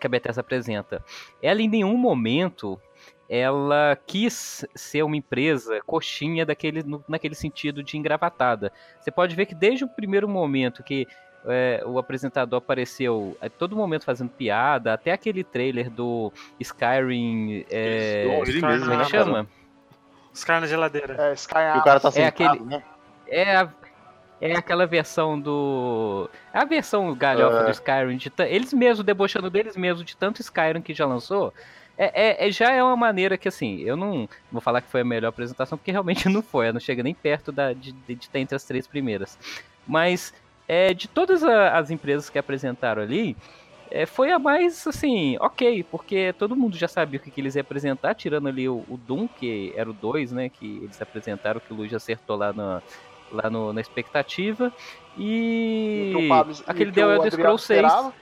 que 0.00 0.06
a 0.06 0.10
Bethesda 0.10 0.40
apresenta. 0.40 1.04
Ela 1.42 1.60
em 1.60 1.68
nenhum 1.68 1.96
momento 1.96 2.80
ela 3.28 3.96
quis 4.06 4.66
ser 4.74 5.02
uma 5.04 5.16
empresa 5.16 5.80
coxinha 5.86 6.44
daquele, 6.44 6.82
no- 6.82 7.04
naquele 7.08 7.34
sentido 7.34 7.82
de 7.82 7.96
engravatada. 7.96 8.72
Você 9.00 9.10
pode 9.10 9.36
ver 9.36 9.46
que 9.46 9.54
desde 9.54 9.84
o 9.84 9.88
primeiro 9.88 10.28
momento 10.28 10.82
que 10.82 11.06
é, 11.46 11.82
o 11.86 11.98
apresentador 11.98 12.58
apareceu 12.58 13.36
a 13.40 13.48
todo 13.48 13.74
momento 13.76 14.04
fazendo 14.04 14.30
piada, 14.30 14.92
até 14.92 15.12
aquele 15.12 15.42
trailer 15.44 15.90
do 15.90 16.32
Skyrim. 16.58 17.64
É, 17.70 18.24
Ele 18.26 18.50
Skyrim 18.58 18.66
mesmo, 18.66 18.80
como 18.86 18.92
é 18.92 18.96
né, 18.98 19.04
que 19.04 19.10
cara? 19.12 19.24
chama? 19.24 19.46
Caras 20.44 20.62
na 20.62 20.66
geladeira. 20.68 21.16
É, 21.18 21.32
Sky 21.34 21.54
E 21.74 21.78
o 21.78 21.82
cara 21.84 22.00
tá 22.00 22.08
É 22.08 22.12
sentado, 22.12 22.44
aquele- 22.52 22.64
né? 22.64 22.82
É 23.26 23.56
a- 23.56 23.68
É 24.42 24.56
aquela 24.56 24.86
versão 24.86 25.38
do. 25.38 26.30
É 26.54 26.60
a 26.60 26.64
versão 26.64 27.14
galhofa 27.14 27.58
É. 27.58 27.64
do 27.64 27.70
Skyrim. 27.72 28.16
De 28.16 28.32
Eles 28.48 28.72
mesmos 28.72 29.04
debochando 29.04 29.50
deles 29.50 29.76
mesmos 29.76 30.02
de 30.02 30.16
tanto 30.16 30.40
Skyrim 30.40 30.80
que 30.80 30.94
já 30.94 31.04
lançou. 31.04 31.52
É, 31.98 32.46
é- 32.46 32.48
é- 32.48 32.50
já 32.50 32.70
é 32.72 32.82
uma 32.82 32.96
maneira 32.96 33.36
que, 33.36 33.46
assim, 33.48 33.80
eu 33.80 33.98
não 33.98 34.26
vou 34.50 34.62
falar 34.62 34.80
que 34.80 34.88
foi 34.88 35.02
a 35.02 35.04
melhor 35.04 35.28
apresentação, 35.28 35.76
porque 35.76 35.90
realmente 36.24 36.26
não 36.30 36.40
foi. 36.40 36.64
Ela 36.66 36.72
não 36.72 36.80
chega 36.80 37.02
nem 37.02 37.12
perto 37.12 37.52
da, 37.52 37.74
de, 37.74 37.92
de 37.92 38.14
estar 38.14 38.38
entre 38.38 38.56
as 38.56 38.64
três 38.64 38.86
primeiras. 38.86 39.38
Mas 39.86 40.32
é, 40.72 40.94
de 40.94 41.08
todas 41.08 41.42
a- 41.42 41.76
as 41.76 41.90
empresas 41.90 42.30
que 42.30 42.38
apresentaram 42.38 43.02
ali, 43.02 43.36
é, 43.90 44.06
foi 44.06 44.30
a 44.30 44.38
mais, 44.38 44.86
assim, 44.86 45.36
ok, 45.40 45.82
porque 45.90 46.32
todo 46.38 46.54
mundo 46.54 46.76
já 46.76 46.86
sabia 46.86 47.18
o 47.18 47.22
que, 47.22 47.28
que 47.28 47.40
eles 47.40 47.56
iam 47.56 47.62
apresentar, 47.62 48.14
tirando 48.14 48.46
ali 48.46 48.68
o, 48.68 48.84
o 48.88 48.96
Doom, 48.96 49.26
que 49.26 49.72
era 49.74 49.90
o 49.90 49.92
2, 49.92 50.30
né, 50.30 50.48
que 50.48 50.78
eles 50.84 51.02
apresentaram, 51.02 51.60
que 51.60 51.72
o 51.72 51.76
Luiz 51.76 51.92
acertou 51.92 52.36
lá 52.36 52.52
na, 52.52 52.80
lá 53.32 53.50
no- 53.50 53.72
na 53.72 53.80
expectativa. 53.80 54.72
E 55.18 56.12
o 56.14 56.28
Pablo- 56.28 56.54
aquele 56.68 56.92
que 56.92 57.00
The 57.00 57.00
Elder 57.16 57.32
Scrolls 57.32 57.66
6. 57.66 57.80
esperava. 57.84 58.14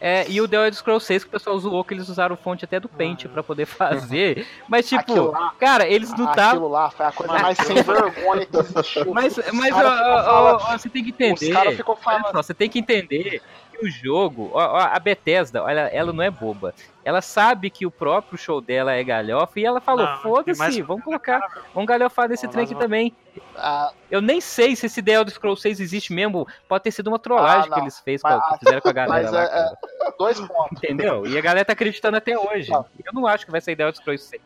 É, 0.00 0.24
e 0.28 0.40
o 0.40 0.48
The 0.48 0.56
Elder 0.56 0.74
Scrolls 0.74 1.04
6 1.06 1.24
que 1.24 1.28
o 1.28 1.32
pessoal 1.32 1.58
zoou 1.58 1.84
que 1.84 1.92
eles 1.92 2.08
usaram 2.08 2.36
fonte 2.36 2.64
até 2.64 2.80
do 2.80 2.88
Paint 2.88 3.26
pra 3.26 3.42
poder 3.42 3.66
fazer. 3.66 4.46
Mas 4.68 4.88
tipo, 4.88 5.12
lá- 5.30 5.52
cara, 5.58 5.86
eles 5.86 6.10
não 6.16 6.28
estavam 6.30 6.50
Aquilo 6.50 6.68
lá 6.68 6.90
foi 6.90 7.06
a 7.06 7.12
coisa 7.12 7.32
mais 7.38 7.58
sem 7.58 7.76
vergonha 7.82 8.46
que 8.46 8.56
existiu. 8.56 9.12
Mas, 9.12 9.36
mas 9.52 9.74
ó, 9.74 9.80
ó, 9.84 10.56
ó, 10.72 10.78
você 10.78 10.88
tem 10.88 11.02
que 11.04 11.10
entender. 11.10 11.48
Os 11.48 11.52
caras 11.52 11.76
ficou 11.76 11.94
Olha 12.06 12.18
falando. 12.20 12.32
só, 12.36 12.42
você 12.42 12.54
tem 12.54 12.68
que 12.70 12.78
entender 12.78 13.42
o 13.82 13.88
jogo, 13.90 14.50
ó, 14.52 14.58
ó, 14.58 14.78
a 14.78 14.98
Bethesda, 14.98 15.62
olha, 15.62 15.80
ela 15.92 16.12
não 16.12 16.22
é 16.22 16.30
boba. 16.30 16.74
Ela 17.02 17.22
sabe 17.22 17.70
que 17.70 17.86
o 17.86 17.90
próprio 17.90 18.36
show 18.36 18.60
dela 18.60 18.92
é 18.92 19.02
galhofa 19.02 19.58
e 19.58 19.64
ela 19.64 19.80
falou: 19.80 20.06
foda-se, 20.18 20.82
vamos 20.82 21.02
colocar, 21.02 21.40
vamos 21.72 21.88
galhofar 21.88 22.28
nesse 22.28 22.46
trem 22.46 22.64
aqui 22.64 22.74
também. 22.74 23.14
Ah, 23.56 23.90
Eu 24.10 24.20
nem 24.20 24.40
sei 24.40 24.76
se 24.76 24.84
esse 24.86 25.02
The 25.02 25.12
Elder 25.12 25.32
Scrolls 25.34 25.62
6 25.62 25.80
existe 25.80 26.12
mesmo. 26.12 26.46
Pode 26.68 26.84
ter 26.84 26.90
sido 26.90 27.06
uma 27.08 27.18
trollagem 27.18 27.70
Ah, 27.70 27.74
que 27.74 27.80
eles 27.80 27.98
fez, 28.00 28.20
Mas- 28.22 28.42
com, 28.42 28.52
que 28.52 28.58
fizeram 28.58 28.80
com 28.82 28.88
a 28.88 28.92
galera 28.92 29.22
mas 29.22 29.32
lá, 29.32 29.42
é- 29.44 29.48
cara. 29.48 29.76
dois 30.18 30.40
pontos. 30.40 30.72
Entendeu? 30.76 31.26
E 31.26 31.38
a 31.38 31.40
galera 31.40 31.64
tá 31.64 31.72
acreditando 31.72 32.16
até 32.18 32.38
hoje. 32.38 32.70
Não. 32.70 32.84
Eu 33.04 33.12
não 33.14 33.26
acho 33.26 33.46
que 33.46 33.50
vai 33.52 33.60
sair 33.62 33.76
The 33.76 33.84
Elder 33.84 33.96
Scrolls 33.96 34.24
6. 34.28 34.42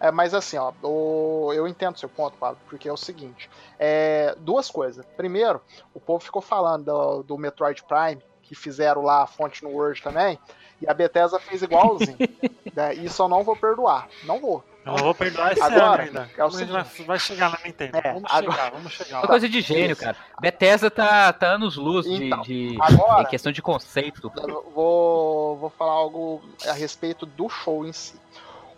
É, 0.00 0.10
mas 0.10 0.34
assim, 0.34 0.58
ó, 0.58 0.72
o- 0.82 1.52
eu 1.54 1.66
entendo 1.66 1.98
seu 1.98 2.08
ponto, 2.08 2.36
Pablo, 2.36 2.58
porque 2.68 2.86
é 2.88 2.92
o 2.92 2.96
seguinte: 2.98 3.48
é, 3.78 4.34
duas 4.40 4.70
coisas. 4.70 5.06
Primeiro, 5.16 5.60
o 5.94 6.00
povo 6.00 6.22
ficou 6.22 6.42
falando 6.42 6.84
do, 6.84 7.22
do 7.22 7.38
Metroid 7.38 7.82
Prime, 7.84 8.20
que 8.44 8.54
fizeram 8.54 9.02
lá 9.02 9.22
a 9.22 9.26
fonte 9.26 9.62
no 9.64 9.70
Word 9.70 10.00
também, 10.02 10.38
e 10.80 10.88
a 10.88 10.94
Bethesda 10.94 11.38
fez 11.40 11.62
igualzinho. 11.62 12.16
né, 12.74 12.94
Isso 12.94 13.22
eu 13.22 13.28
não 13.28 13.42
vou 13.42 13.56
perdoar. 13.56 14.08
Não 14.24 14.38
vou. 14.40 14.62
Eu 14.84 14.92
não 14.92 14.98
vou 14.98 15.14
perdoar 15.14 15.52
esse 15.52 15.62
Agora, 15.62 16.02
ano 16.02 16.20
ainda. 16.20 16.30
é 16.36 16.44
o 16.44 16.46
a 16.46 16.50
gente 16.50 16.70
vai, 16.70 16.84
seguinte. 16.84 17.06
vai 17.06 17.18
chegar 17.18 17.50
na 17.50 17.58
Nintendo. 17.64 17.96
É, 17.96 18.12
vamos 18.12 18.30
agora- 18.30 18.52
chegar, 18.52 18.70
vamos 18.70 18.92
chegar. 18.92 19.18
Uma 19.20 19.28
coisa 19.28 19.48
de 19.48 19.60
gênio, 19.62 19.96
cara. 19.96 20.16
Bethesda 20.38 20.90
tá, 20.90 21.32
tá 21.32 21.46
anos 21.54 21.76
luz 21.76 22.04
de, 22.04 22.26
Então, 22.26 22.42
de- 22.42 22.76
agora- 22.80 23.22
em 23.22 23.26
questão 23.26 23.50
de 23.50 23.62
conceito. 23.62 24.30
Vou, 24.74 25.56
vou 25.56 25.70
falar 25.70 25.92
algo 25.92 26.42
a 26.68 26.72
respeito 26.72 27.24
do 27.24 27.48
show 27.48 27.86
em 27.86 27.92
si. 27.94 28.20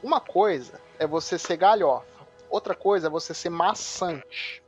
Uma 0.01 0.21
coisa 0.21 0.81
é 0.99 1.07
você 1.09 1.37
ser 1.39 1.57
galhofa, 1.57 2.07
outra 2.49 2.75
coisa 2.77 3.09
é 3.09 3.11
você 3.11 3.35
ser 3.35 3.51
maçante. 3.51 4.63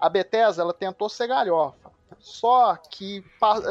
A 0.00 0.08
Bethesda 0.08 0.62
ela 0.62 0.72
tentou 0.72 1.08
ser 1.10 1.26
galhofa, 1.26 1.90
só 2.18 2.76
que 2.76 3.24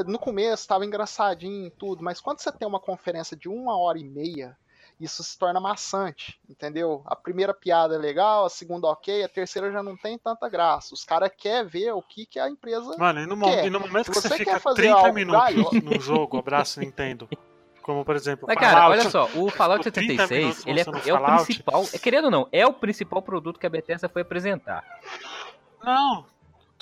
no 0.06 0.20
começo 0.20 0.64
estava 0.64 0.86
engraçadinho 0.86 1.68
e 1.68 1.72
tudo, 1.72 2.04
mas 2.04 2.20
quando 2.22 2.40
você 2.40 2.52
tem 2.52 2.68
uma 2.68 2.80
conferência 2.80 3.36
de 3.36 3.50
uma 3.50 3.78
hora 3.78 3.98
e 3.98 4.04
meia, 4.04 4.58
isso 5.00 5.24
se 5.24 5.38
torna 5.38 5.60
maçante, 5.60 6.40
entendeu? 6.50 7.02
A 7.06 7.16
primeira 7.16 7.54
piada 7.54 7.96
é 7.96 7.98
legal, 7.98 8.46
a 8.46 8.50
segunda 8.50 8.88
ok, 8.88 9.24
a 9.24 9.30
terceira 9.30 9.72
já 9.72 9.82
não 9.84 9.98
tem 9.98 10.18
tanta 10.18 10.48
graça. 10.48 10.94
Os 10.94 11.04
caras 11.04 11.32
querem 11.36 11.68
ver 11.68 11.92
o 11.94 12.02
que, 12.02 12.26
que 12.26 12.40
a 12.40 12.50
empresa 12.50 12.96
Mano, 12.98 13.22
e 13.22 13.26
no, 13.26 13.40
quer. 13.40 13.66
e 13.66 13.70
no 13.70 13.80
momento 13.80 14.12
que 14.12 14.16
você, 14.16 14.30
você 14.30 14.38
fica 14.38 14.54
quer 14.54 14.60
fazer 14.60 14.82
30 14.84 14.98
algo 14.98 15.14
minutos 15.14 15.72
no 15.84 16.00
jogo, 16.00 16.38
abraço 16.38 16.80
Nintendo. 16.80 17.28
Como, 17.82 18.06
por 18.06 18.16
exemplo, 18.16 18.46
Mas, 18.48 18.58
cara, 18.58 18.80
Fallout. 18.80 19.00
olha 19.02 19.10
só, 19.10 19.26
o 19.36 19.50
Fallout 19.50 19.84
Tipo, 19.84 19.96
30 19.96 20.28
minutos 20.28 20.58
76, 20.60 20.68
ele 20.68 20.80
é, 20.80 20.84
é 20.84 21.14
o 21.14 21.18
Fallout. 21.20 21.44
principal, 21.44 21.84
é, 21.94 22.00
querendo 22.00 22.26
ou 22.26 22.32
não, 22.32 22.48
é 22.50 22.66
o 22.66 22.72
principal 22.72 23.22
produto 23.22 23.60
que 23.60 23.68
a 23.68 23.70
Bethesda 23.70 24.08
foi 24.08 24.22
apresentar. 24.22 24.86
Não, 25.84 26.26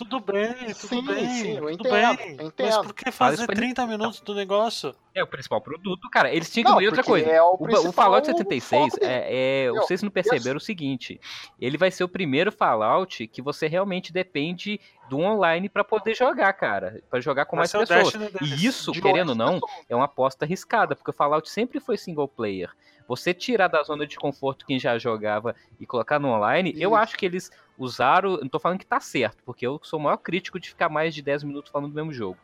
tudo 0.04 0.20
bem, 0.20 0.54
tudo 0.74 0.88
Sim, 0.88 1.06
bem. 1.06 1.30
sim, 1.30 1.52
eu 1.58 1.78
tudo 1.78 1.88
entendo, 1.88 2.18
bem. 2.18 2.30
eu 2.32 2.38
Mas 2.38 2.46
entendo. 2.48 2.84
por 2.84 2.94
que 2.94 3.12
fazer 3.12 3.46
pra 3.46 3.56
30 3.56 3.86
minutos 3.88 4.20
do 4.22 4.34
negócio? 4.34 4.96
É 5.14 5.22
o 5.24 5.28
principal 5.28 5.60
produto, 5.62 6.10
cara. 6.10 6.34
Eles 6.34 6.50
tinham 6.50 6.78
que 6.78 6.86
outra 6.88 7.04
coisa. 7.04 7.30
é 7.30 7.42
o 7.42 7.58
o, 7.60 7.90
o 7.90 7.92
Fallout 7.92 8.26
76, 8.26 8.92
foco 8.94 9.00
dele. 9.00 9.12
é, 9.12 9.28
é, 9.30 9.64
Eu- 9.70 9.76
vocês 9.76 10.02
não 10.02 10.10
perceberam 10.10 10.58
o 10.58 10.62
seguinte: 10.62 11.20
ele 11.60 11.78
vai 11.78 11.92
ser 11.92 12.04
o 12.04 12.10
primeiro 12.10 12.52
Fallout 12.52 13.28
que 13.28 13.42
você 13.42 13.68
realmente 13.68 14.12
depende 14.14 14.80
do 15.10 15.20
online 15.20 15.68
pra 15.70 15.84
poder 15.84 16.16
jogar, 16.16 16.52
cara. 16.54 17.04
Pra 17.10 17.20
jogar 17.20 17.46
com 17.46 17.58
Vai 17.58 17.68
mais 17.68 17.72
pessoas. 17.72 18.14
E 18.42 18.66
isso, 18.66 18.92
De 18.92 19.02
querendo 19.02 19.30
ou 19.30 19.36
não, 19.36 19.60
pessoas. 19.60 19.72
é 19.90 19.96
uma 19.96 20.06
aposta 20.06 20.46
arriscada, 20.46 20.96
porque 20.96 21.10
o 21.12 21.14
Fallout 21.14 21.50
sempre 21.50 21.80
foi 21.80 21.98
single 21.98 22.28
player. 22.28 22.70
Você 23.12 23.34
tirar 23.34 23.68
da 23.68 23.84
zona 23.84 24.08
de 24.08 24.16
conforto 24.16 24.66
quem 24.66 24.80
já 24.80 24.98
jogava 24.98 25.54
e 25.78 25.86
colocar 25.86 26.18
no 26.18 26.30
online, 26.30 26.74
eu 26.78 26.92
Isso. 26.92 26.96
acho 26.96 27.18
que 27.18 27.26
eles 27.26 27.52
usaram. 27.78 28.38
Não 28.38 28.48
tô 28.48 28.58
falando 28.58 28.80
que 28.80 28.86
tá 28.86 29.02
certo, 29.02 29.44
porque 29.46 29.68
eu 29.68 29.82
sou 29.84 30.00
o 30.00 30.04
maior 30.04 30.16
crítico 30.16 30.58
de 30.58 30.70
ficar 30.70 30.88
mais 30.88 31.14
de 31.14 31.22
10 31.22 31.44
minutos 31.44 31.70
falando 31.70 31.90
do 31.90 31.94
mesmo 31.94 32.14
jogo. 32.14 32.38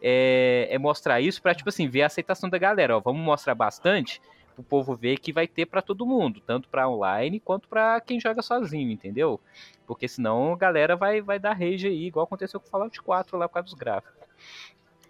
É, 0.00 0.68
é 0.70 0.78
mostrar 0.78 1.20
isso 1.20 1.42
pra, 1.42 1.52
tipo 1.52 1.68
assim, 1.68 1.88
ver 1.88 2.02
a 2.02 2.06
aceitação 2.06 2.48
da 2.48 2.56
galera. 2.56 2.96
Ó, 2.96 3.00
vamos 3.00 3.20
mostrar 3.22 3.56
bastante 3.56 4.22
pro 4.54 4.62
povo 4.62 4.94
ver 4.94 5.18
que 5.18 5.32
vai 5.32 5.48
ter 5.48 5.66
pra 5.66 5.82
todo 5.82 6.06
mundo, 6.06 6.40
tanto 6.46 6.68
pra 6.68 6.88
online 6.88 7.40
quanto 7.40 7.66
pra 7.66 8.00
quem 8.00 8.20
joga 8.20 8.40
sozinho, 8.40 8.92
entendeu? 8.92 9.40
Porque 9.84 10.06
senão 10.06 10.52
a 10.52 10.56
galera 10.56 10.94
vai, 10.94 11.20
vai 11.20 11.40
dar 11.40 11.54
rage 11.54 11.88
aí, 11.88 12.06
igual 12.06 12.22
aconteceu 12.22 12.60
com 12.60 12.68
o 12.68 12.70
Fallout 12.70 13.02
4 13.02 13.36
lá 13.36 13.48
por 13.48 13.54
causa 13.54 13.66
dos 13.66 13.74
gráficos. 13.74 14.14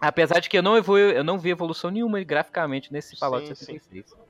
Apesar 0.01 0.39
de 0.39 0.49
que 0.49 0.57
eu 0.57 0.63
não, 0.63 0.75
evolu 0.75 0.97
eu 0.97 1.23
não 1.23 1.37
vi 1.37 1.51
evolução 1.51 1.91
nenhuma 1.91 2.23
graficamente 2.23 2.91
nesse 2.91 3.15
Fallout 3.15 3.47
Sim, 3.49 3.53
76. 3.53 4.25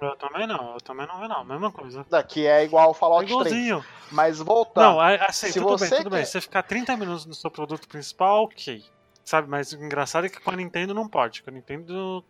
Eu 0.00 0.14
também 0.16 0.46
não, 0.46 0.74
eu 0.74 0.80
também 0.80 1.06
não 1.06 1.18
vi 1.20 1.26
não, 1.28 1.44
mesma 1.44 1.72
coisa. 1.72 2.04
Daqui 2.10 2.46
é 2.46 2.64
igual 2.64 2.84
ao 2.86 2.90
É 2.90 2.94
Fallout 2.94 3.24
3. 3.26 3.30
igualzinho. 3.46 3.84
Mas 4.12 4.38
voltando. 4.38 4.84
Não, 4.96 5.02
é- 5.02 5.24
assim, 5.26 5.46
Se 5.48 5.54
tudo 5.58 5.78
bem, 5.78 5.88
você 5.88 5.96
tudo 5.96 6.10
bem. 6.10 6.18
quer- 6.20 6.26
Você 6.26 6.40
ficar 6.40 6.62
30 6.62 6.96
minutos 6.96 7.24
no 7.24 7.34
seu 7.34 7.50
produto 7.50 7.88
principal, 7.88 8.44
ok. 8.44 8.84
Sabe, 9.24 9.48
mas 9.48 9.72
o 9.72 9.76
engraçado 9.82 10.26
é 10.26 10.28
que 10.28 10.40
com 10.40 10.50
a 10.50 10.56
Nintendo 10.56 10.92
não 10.94 11.08
pode. 11.08 11.42
Com 11.42 11.50
a 11.50 11.52
Nintendo. 11.52 12.22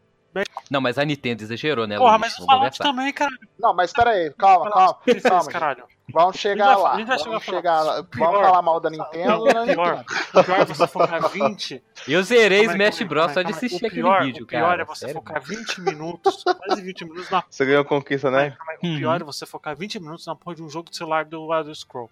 Não, 0.70 0.80
mas 0.80 0.99
a 0.99 1.05
Nintendo 1.05 1.43
exagerou, 1.43 1.87
né, 1.87 1.97
Porra, 1.97 2.11
Luiz? 2.16 2.20
mas 2.20 2.32
o 2.34 2.37
Vamos 2.39 2.47
Fallout 2.53 2.78
conversar. 2.78 2.84
também, 2.84 3.12
cara. 3.12 3.30
Não, 3.59 3.74
mas 3.74 3.93
pera 3.93 4.11
aí, 4.11 4.32
calma, 4.37 4.70
calma. 4.70 4.99
calma 5.22 5.51
caralho. 5.53 5.84
Vamos 6.12 6.37
chegar 6.37 6.76
lá. 6.76 6.97
Vamos 7.05 7.43
chegar 7.45 7.82
lá. 7.82 8.03
Pior- 8.05 8.26
Vamos 8.32 8.47
falar 8.47 8.62
mal 8.62 8.78
da 8.80 8.89
Nintendo. 8.91 9.28
Não, 9.28 9.45
né, 9.45 9.61
o 9.62 9.66
pior, 9.66 10.05
pior 10.45 10.61
é 10.61 10.64
você 10.64 10.87
focar 10.87 11.28
20. 11.28 11.82
Eu 12.07 12.22
zerei 12.22 12.64
Calma 12.66 12.72
aí, 12.72 12.78
Smash 12.89 13.01
aí, 13.03 13.09
Bros 13.09 13.32
só 13.32 13.39
aí, 13.41 13.45
de 13.47 13.53
assistir 13.53 13.74
o 13.84 13.87
aquele 13.89 14.03
pior, 14.03 14.22
vídeo, 14.24 14.45
O 14.45 14.47
pior 14.47 14.68
cara. 14.70 14.82
é 14.82 14.84
você 14.84 15.01
sério. 15.07 15.14
focar 15.14 15.43
20 15.43 15.80
minutos, 15.80 16.45
quase 16.45 16.80
20 16.82 17.05
minutos 17.07 17.30
na. 17.30 17.43
Você 17.51 17.64
ganhou 17.66 17.82
a 17.82 17.84
conquista, 17.84 18.30
né? 18.30 18.57
O 18.76 18.80
pior 18.80 19.20
é 19.20 19.24
você 19.24 19.45
focar 19.47 19.76
20 19.76 19.99
minutos 19.99 20.24
na 20.26 20.37
porra 20.37 20.55
de 20.57 20.62
um 20.62 20.70
jogo 20.70 20.91
de 20.91 20.97
celular 20.97 21.24
do 21.24 21.53
Elder 21.53 21.74
Scroll. 21.74 22.09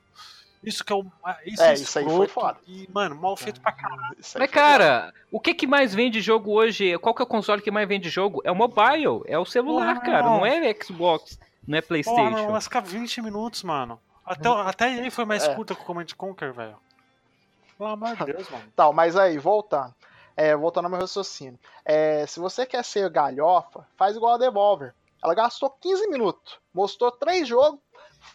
Isso 0.64 0.84
que 0.84 0.92
é 0.92 0.96
o. 0.96 1.04
Isso 1.44 1.62
É, 1.62 1.74
isso 1.74 1.98
aí 1.98 2.04
foi 2.04 2.26
foda. 2.28 2.58
E, 2.66 2.88
mano, 2.92 3.14
mal 3.14 3.36
feito 3.36 3.60
pra 3.60 3.72
caralho. 3.72 4.16
Mas, 4.38 4.50
cara, 4.50 5.12
o 5.30 5.38
que 5.40 5.54
que 5.54 5.66
mais 5.66 5.94
vende 5.94 6.20
jogo 6.20 6.52
hoje? 6.52 6.96
Qual 6.98 7.14
que 7.14 7.22
é 7.22 7.24
o 7.24 7.28
console 7.28 7.60
que 7.62 7.70
mais 7.70 7.86
vende 7.88 8.08
jogo? 8.08 8.40
É 8.44 8.50
o 8.50 8.54
mobile, 8.54 9.22
é 9.26 9.38
o 9.38 9.44
celular, 9.44 9.94
Porra, 9.94 10.06
cara. 10.06 10.22
não. 10.22 10.38
Não 10.38 10.46
é 10.46 10.74
Xbox, 10.74 11.38
não 11.66 11.76
é 11.78 11.80
Porra, 11.80 11.88
Playstation. 11.88 12.30
não, 12.30 12.50
mas 12.52 12.64
ficar 12.64 12.80
20 12.80 13.22
minutos, 13.22 13.62
mano. 13.62 14.00
Até, 14.24 14.48
até 14.48 14.84
aí 14.86 15.10
foi 15.10 15.24
mais 15.24 15.44
É. 15.44 15.54
curta 15.54 15.74
que 15.74 15.82
o 15.82 15.84
Command 15.84 16.06
Conquer, 16.16 16.52
velho. 16.52 16.76
Pelo 17.76 17.90
amor 17.90 18.16
de 18.16 18.24
Deus, 18.24 18.48
mano. 18.48 18.64
Tal, 18.74 18.92
mas 18.92 19.16
aí, 19.16 19.36
voltando. 19.38 19.94
É, 20.36 20.56
voltando 20.56 20.86
ao 20.86 20.90
meu 20.90 21.00
raciocínio. 21.00 21.58
É, 21.84 22.26
se 22.26 22.40
você 22.40 22.64
quer 22.66 22.82
ser 22.84 23.08
galhofa, 23.10 23.86
faz 23.96 24.16
igual 24.16 24.34
a 24.34 24.38
Devolver. 24.38 24.92
Ela 25.22 25.34
gastou 25.34 25.70
15 25.70 26.08
minutos, 26.08 26.58
mostrou 26.72 27.10
três 27.12 27.46
jogos, 27.48 27.80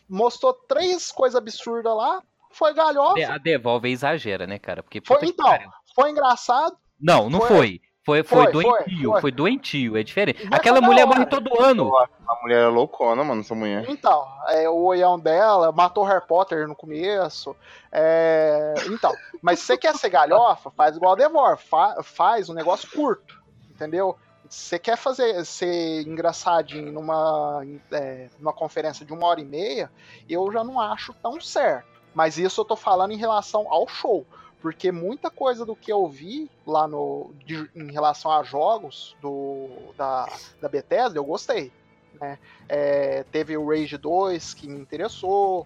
mostrou 0.09 0.53
três 0.53 1.11
coisas 1.11 1.35
absurdas 1.35 1.95
lá, 1.95 2.21
foi 2.51 2.73
galhofa, 2.73 3.31
A 3.33 3.37
Devolver 3.37 3.91
exagera, 3.91 4.47
né, 4.47 4.57
cara? 4.59 4.81
Porque 4.83 5.01
Foi, 5.05 5.19
então. 5.23 5.57
foi 5.95 6.09
engraçado. 6.11 6.75
Não, 6.99 7.29
não 7.29 7.39
foi- 7.39 7.47
foi. 7.47 7.81
Foi, 8.01 8.23
foi, 8.23 8.43
foi, 8.45 8.51
doentio, 8.51 9.11
foi. 9.11 9.21
foi, 9.21 9.31
doentio, 9.31 9.95
é 9.97 10.01
diferente. 10.01 10.43
Mas 10.49 10.59
Aquela 10.59 10.81
da 10.81 10.87
mulher 10.87 11.05
hora. 11.05 11.13
morre 11.15 11.25
todo 11.27 11.61
ano. 11.61 11.91
A 11.95 12.41
mulher 12.41 12.63
é 12.63 12.67
loucona, 12.67 13.23
mano, 13.23 13.41
essa 13.41 13.53
mulher. 13.53 13.85
Então, 13.87 14.25
é, 14.47 14.67
o 14.67 14.77
olhão 14.83 15.19
dela 15.19 15.71
matou 15.71 16.03
Harry 16.05 16.25
Potter 16.25 16.67
no 16.67 16.75
começo. 16.75 17.55
é, 17.91 18.73
então, 18.87 19.13
mas 19.43 19.59
se 19.59 19.65
você 19.65 19.77
quer 19.77 19.93
ser 19.95 20.09
galhofa, 20.09 20.71
faz 20.71 20.95
igual 20.95 21.11
a 21.13 21.15
Devolver, 21.15 21.57
fa- 21.57 22.01
faz 22.01 22.49
um 22.49 22.53
negócio 22.53 22.89
curto, 22.89 23.35
entendeu? 23.69 24.17
Você 24.49 24.79
quer 24.79 24.97
fazer 24.97 25.45
ser 25.45 26.01
engraçadinho 26.07 26.91
numa, 26.91 27.63
é, 27.91 28.29
numa 28.39 28.51
conferência 28.51 29.05
de 29.05 29.13
uma 29.13 29.27
hora 29.27 29.39
e 29.39 29.45
meia, 29.45 29.91
eu 30.27 30.51
já 30.51 30.63
não 30.63 30.79
acho 30.79 31.13
tão 31.13 31.39
certo. 31.39 31.87
Mas 32.15 32.37
isso 32.37 32.59
eu 32.61 32.65
tô 32.65 32.75
falando 32.75 33.11
em 33.11 33.17
relação 33.17 33.71
ao 33.71 33.87
show. 33.87 34.25
Porque 34.61 34.91
muita 34.91 35.29
coisa 35.29 35.65
do 35.65 35.75
que 35.75 35.93
eu 35.93 36.05
vi 36.09 36.49
lá 36.67 36.85
no. 36.87 37.31
de- 37.45 37.69
em 37.75 37.91
relação 37.91 38.29
a 38.31 38.43
jogos 38.43 39.15
do, 39.21 39.69
da, 39.95 40.27
da 40.59 40.67
Bethesda, 40.67 41.17
eu 41.17 41.23
gostei. 41.23 41.71
Né? 42.19 42.37
É, 42.67 43.23
teve 43.31 43.55
o 43.55 43.69
Rage 43.69 43.97
2 43.97 44.53
que 44.55 44.67
me 44.67 44.79
interessou. 44.81 45.65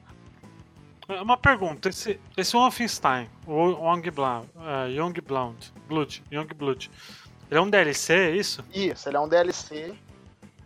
É 1.08 1.22
Uma 1.22 1.36
pergunta, 1.38 1.90
esse, 1.90 2.20
esse 2.38 2.54
Wolfenstein, 2.54 3.30
o 3.48 3.70
Young 3.94 4.10
Blood, 4.12 4.48
Young 4.96 5.14
Blood, 5.22 5.74
Blood, 5.88 6.24
Young 6.32 6.48
Blood, 6.48 6.90
ele 7.54 7.60
é 7.60 7.62
um 7.62 7.70
DLC, 7.70 8.14
é 8.14 8.32
isso? 8.32 8.66
Isso, 8.74 9.08
ele 9.08 9.16
é 9.16 9.20
um 9.20 9.28
DLC. 9.28 9.94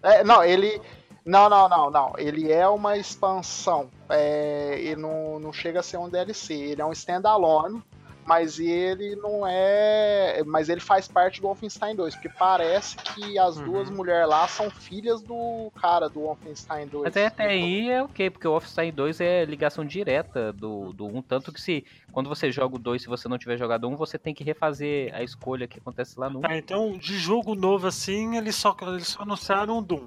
É, 0.02 0.24
não, 0.24 0.42
ele. 0.42 0.82
Não, 1.26 1.50
não, 1.50 1.68
não, 1.68 1.92
não. 1.92 2.14
Ele 2.18 2.50
é 2.50 2.66
uma 2.66 2.96
expansão. 2.96 3.90
É, 4.10 4.76
ele 4.80 5.02
não, 5.02 5.38
não 5.38 5.52
chega 5.52 5.82
a 5.82 5.84
ser 5.84 5.98
um 5.98 6.08
DLC. 6.08 6.54
Ele 6.54 6.82
é 6.82 6.86
um 6.86 6.94
standalone. 6.94 7.84
Mas 8.28 8.60
ele 8.60 9.16
não 9.16 9.48
é. 9.48 10.44
Mas 10.46 10.68
ele 10.68 10.82
faz 10.82 11.08
parte 11.08 11.40
do 11.40 11.48
Wolfenstein 11.48 11.96
2. 11.96 12.14
Porque 12.16 12.28
parece 12.28 12.98
que 12.98 13.40
as 13.40 13.56
Uhum. 13.58 13.64
duas 13.64 13.90
mulheres 13.90 14.28
lá 14.28 14.46
são 14.50 14.70
filhas 14.70 15.22
do 15.22 15.72
cara 15.82 16.10
do 16.10 16.20
Wolfenstein 16.20 16.88
2. 16.88 17.04
Mas 17.06 17.26
até 17.26 17.46
aí 17.48 17.90
é 17.90 18.04
ok, 18.04 18.30
porque 18.30 18.46
o 18.46 18.52
Wolfenstein 18.52 18.92
2 18.92 19.22
é 19.22 19.46
ligação 19.46 19.86
direta 19.86 20.52
do, 20.52 20.92
do 20.92 21.06
1, 21.06 21.22
tanto 21.22 21.54
que 21.54 21.62
se 21.62 21.86
quando 22.12 22.28
você 22.28 22.52
joga 22.52 22.76
o 22.76 22.80
2, 22.80 23.02
se 23.02 23.08
você 23.08 23.30
não 23.30 23.38
tiver 23.38 23.56
jogado 23.58 23.86
o 23.86 23.94
1, 23.94 23.96
você 23.96 24.18
tem 24.20 24.34
que 24.34 24.44
refazer 24.44 25.16
a 25.16 25.24
escolha 25.24 25.66
que 25.66 25.80
acontece 25.80 26.20
lá 26.20 26.30
no 26.30 26.40
1. 26.40 26.42
Tá, 26.42 26.58
então 26.58 26.98
de 26.98 27.18
jogo 27.18 27.56
novo 27.56 27.88
assim, 27.88 28.36
eles 28.36 28.56
só, 28.56 28.76
eles 28.82 29.08
só 29.08 29.22
anunciaram 29.22 29.78
o 29.78 29.82
Doom. 29.82 30.06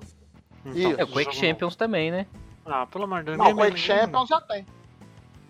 Então, 0.67 0.75
Isso. 0.91 1.01
É, 1.01 1.05
o 1.05 1.09
Quake 1.09 1.35
Champions 1.35 1.75
também, 1.75 2.11
né? 2.11 2.27
novo. 2.67 2.77
Ah, 2.83 2.87
pelo 2.87 3.05
amor 3.05 3.21
de 3.21 3.25
Deus. 3.27 3.39
Não, 3.39 3.51
o 3.53 3.57
Quake 3.57 3.79
Champions 3.79 4.29
já 4.29 4.41
tem. 4.43 4.67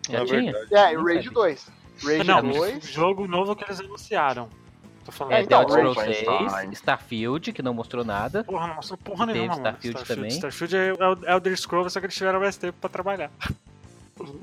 Já 0.09 0.21
É 0.21 0.25
tinha? 0.25 0.53
verdade. 0.53 0.75
É, 0.75 0.93
e 0.93 0.97
Rage 0.97 1.15
sabia. 1.25 1.31
2. 1.33 1.80
Rage 2.03 2.25
Não, 2.25 2.43
2. 2.43 2.85
jogo 2.91 3.27
novo 3.27 3.55
que 3.55 3.65
eles 3.65 3.81
anunciaram. 3.81 4.49
Tô 5.05 5.13
falando. 5.13 5.33
É, 5.35 5.43
então, 5.43 5.65
The 5.65 5.73
Elder 5.73 5.93
Scrolls 5.93 6.25
Wolfenstein. 6.25 6.61
6, 6.67 6.73
Starfield, 6.73 7.53
que 7.53 7.63
não 7.63 7.75
mostrou 7.75 8.05
nada. 8.05 8.45
Porra, 8.45 8.67
não 8.67 8.75
mostrou 8.77 8.99
porra 8.99 9.27
Teve 9.27 9.39
nenhuma, 9.39 9.57
mano. 9.57 9.69
Starfield 9.79 10.05
também. 10.07 10.31
Starfield 10.31 10.77
é 10.77 10.93
o 10.93 11.35
Elder 11.35 11.57
Scrolls, 11.57 11.93
só 11.93 12.01
que 12.01 12.07
eles 12.07 12.15
tiveram 12.15 12.41
mais 12.41 12.57
tempo 12.57 12.77
pra 12.81 12.91
trabalhar. 12.91 13.31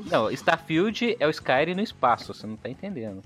Não, 0.10 0.32
Starfield 0.32 1.16
é 1.20 1.28
o 1.28 1.30
Skyrim 1.30 1.76
no 1.76 1.82
espaço, 1.82 2.34
você 2.34 2.47
não 2.47 2.55
tá 2.55 2.70
entendendo. 2.70 3.24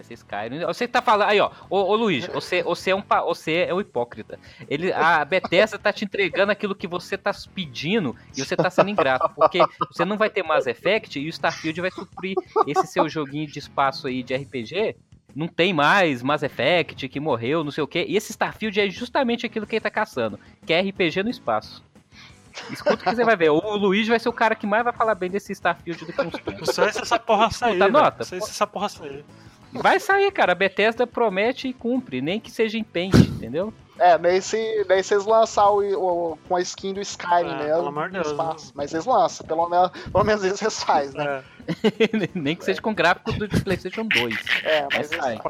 Vai 0.00 0.04
ser 0.04 0.14
Skyrim. 0.14 0.64
Você 0.64 0.88
tá 0.88 1.02
falando. 1.02 1.28
Aí, 1.28 1.38
ó. 1.40 1.50
Ô, 1.68 1.76
ô 1.76 1.94
Luiz, 1.94 2.26
você, 2.26 2.62
você, 2.62 2.90
é 2.90 2.96
um, 2.96 3.02
você 3.26 3.66
é 3.68 3.74
um 3.74 3.80
hipócrita. 3.80 4.38
Ele, 4.66 4.90
a 4.92 5.22
Bethesda 5.26 5.78
tá 5.78 5.92
te 5.92 6.06
entregando 6.06 6.50
aquilo 6.50 6.74
que 6.74 6.86
você 6.86 7.18
tá 7.18 7.32
pedindo 7.54 8.16
e 8.34 8.42
você 8.42 8.56
tá 8.56 8.70
sendo 8.70 8.88
ingrato. 8.88 9.28
Porque 9.34 9.58
você 9.92 10.06
não 10.06 10.16
vai 10.16 10.30
ter 10.30 10.42
Mass 10.42 10.66
Effect 10.66 11.20
e 11.20 11.26
o 11.26 11.28
Starfield 11.28 11.82
vai 11.82 11.90
suprir 11.90 12.34
esse 12.66 12.86
seu 12.86 13.08
joguinho 13.10 13.46
de 13.46 13.58
espaço 13.58 14.06
aí 14.06 14.22
de 14.22 14.34
RPG. 14.34 14.96
Não 15.36 15.46
tem 15.46 15.74
mais 15.74 16.22
Mass 16.22 16.42
Effect 16.42 17.06
que 17.06 17.20
morreu, 17.20 17.62
não 17.62 17.70
sei 17.70 17.84
o 17.84 17.86
quê. 17.86 18.06
E 18.08 18.16
esse 18.16 18.30
Starfield 18.30 18.80
é 18.80 18.88
justamente 18.88 19.44
aquilo 19.44 19.66
que 19.66 19.76
ele 19.76 19.82
tá 19.82 19.90
caçando, 19.90 20.40
que 20.64 20.72
é 20.72 20.80
RPG 20.80 21.22
no 21.22 21.30
espaço. 21.30 21.84
Escuta 22.70 22.94
o 22.94 22.98
que 22.98 23.14
você 23.14 23.24
vai 23.24 23.36
ver. 23.36 23.50
O 23.50 23.76
Luiz 23.76 24.08
vai 24.08 24.18
ser 24.18 24.28
o 24.28 24.32
cara 24.32 24.54
que 24.54 24.66
mais 24.66 24.82
vai 24.82 24.92
falar 24.92 25.14
bem 25.14 25.30
desse 25.30 25.52
Starfield 25.52 26.06
do 26.06 26.12
que 26.12 26.20
uns 26.24 26.32
tempos. 26.32 26.70
Sei 26.70 26.90
se 26.90 27.02
essa 27.02 27.18
porra 27.18 27.50
sair. 27.50 27.78
Velho. 27.78 27.92
nota, 27.92 28.18
pô. 28.18 28.24
se 28.24 28.36
essa 28.36 28.66
porra 28.66 28.88
sair. 28.88 29.24
Vai 29.72 30.00
sair, 30.00 30.30
cara. 30.32 30.52
A 30.52 30.54
Bethesda 30.54 31.06
promete 31.06 31.68
e 31.68 31.72
cumpre, 31.72 32.20
nem 32.20 32.40
que 32.40 32.50
seja 32.50 32.76
em 32.78 32.84
Paint, 32.84 33.14
entendeu? 33.14 33.72
É, 33.98 34.16
nem 34.18 34.40
se, 34.40 34.84
nem 34.88 35.02
se 35.02 35.12
eles 35.14 35.26
lançar 35.26 35.68
o, 35.70 36.32
o- 36.32 36.38
com 36.48 36.56
a 36.56 36.60
skin 36.62 36.94
do 36.94 37.00
Skyrim 37.02 37.50
É, 37.50 37.56
mesmo. 37.56 37.74
pelo 37.74 37.88
amor 37.88 38.08
de 38.10 38.16
no 38.16 38.22
Deus, 38.22 38.32
espaço. 38.32 38.72
Mas 38.74 38.92
eles 38.94 39.04
lançam, 39.06 39.46
pelo 39.46 39.68
menos, 39.68 39.90
pelo 39.90 40.24
menos 40.24 40.42
isso 40.42 40.64
eles 40.64 40.82
fazem, 40.82 41.18
né? 41.20 41.44
É. 41.68 42.28
nem 42.34 42.56
que 42.56 42.64
seja 42.64 42.80
com 42.80 42.94
gráfico 42.94 43.30
do 43.32 43.46
PlayStation 43.62 44.04
2. 44.06 44.34
É, 44.64 44.82
mas 44.92 45.10
Mas 45.10 45.20
sai. 45.22 45.40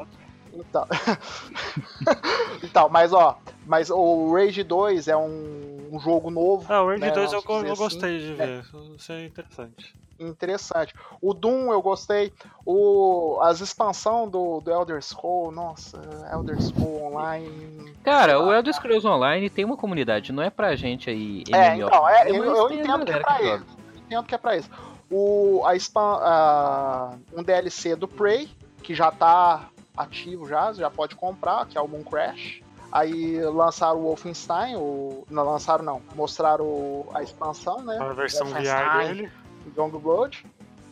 Então. 0.53 0.85
então, 2.63 2.89
mas 2.89 3.13
ó, 3.13 3.39
mas 3.65 3.89
o 3.89 4.33
Rage 4.33 4.63
2 4.63 5.07
é 5.07 5.15
um, 5.15 5.87
um 5.93 5.99
jogo 5.99 6.29
novo. 6.29 6.65
Ah, 6.71 6.81
o 6.83 6.87
Rage 6.87 6.99
né, 7.01 7.11
2 7.11 7.31
eu, 7.31 7.43
eu 7.47 7.55
assim. 7.55 7.75
gostei 7.75 8.19
de 8.19 8.33
ver. 8.33 8.63
Isso 8.97 9.11
é 9.13 9.25
interessante. 9.25 9.95
Interessante. 10.23 10.93
O 11.21 11.33
Doom 11.33 11.71
eu 11.71 11.81
gostei. 11.81 12.31
O, 12.65 13.39
as 13.41 13.59
expansão 13.59 14.29
do, 14.29 14.61
do 14.61 14.71
Elder 14.71 15.01
Scroll, 15.01 15.51
nossa, 15.51 15.99
Elder 16.31 16.61
Scroll 16.61 17.05
Online. 17.05 17.93
Cara, 18.03 18.39
o 18.39 18.51
Elder 18.53 18.73
Scrolls 18.73 19.07
Online 19.07 19.49
tem 19.49 19.65
uma 19.65 19.77
comunidade, 19.77 20.31
não 20.31 20.43
é 20.43 20.49
pra 20.49 20.75
gente 20.75 21.09
aí. 21.09 21.43
É, 21.51 21.75
MMO. 21.75 21.87
então, 21.87 22.09
é, 22.09 22.29
eu, 22.29 22.43
eu 22.43 22.67
a 22.67 22.73
entendo 22.73 23.05
que 23.05 23.11
é 23.11 23.19
pra 23.19 23.37
que 23.37 23.43
isso. 23.43 23.65
Eu 23.93 24.01
entendo 24.01 24.23
que 24.25 24.35
é 24.35 24.37
pra 24.37 24.57
isso. 24.57 24.69
O, 25.09 25.63
a 25.65 27.17
um 27.33 27.43
DLC 27.43 27.95
do 27.95 28.07
Prey, 28.07 28.49
que 28.81 28.95
já 28.95 29.11
tá 29.11 29.69
ativo 29.95 30.47
já, 30.47 30.71
já 30.73 30.89
pode 30.89 31.15
comprar, 31.15 31.65
que 31.65 31.77
é 31.77 31.81
o 31.81 31.87
Moon 31.87 32.03
Crash. 32.03 32.61
Aí 32.91 33.41
lançaram 33.41 33.99
o 33.99 34.03
Wolfenstein, 34.03 34.75
o, 34.75 35.25
não 35.29 35.45
lançaram 35.45 35.83
não, 35.83 36.01
mostraram 36.13 37.07
a 37.13 37.23
expansão, 37.23 37.81
né? 37.81 37.97
A 37.97 38.13
versão 38.13 38.47
VR 38.47 38.53
Wolfenstein. 38.53 39.31
Dele. 39.63 39.75
Youngblood, 39.77 40.45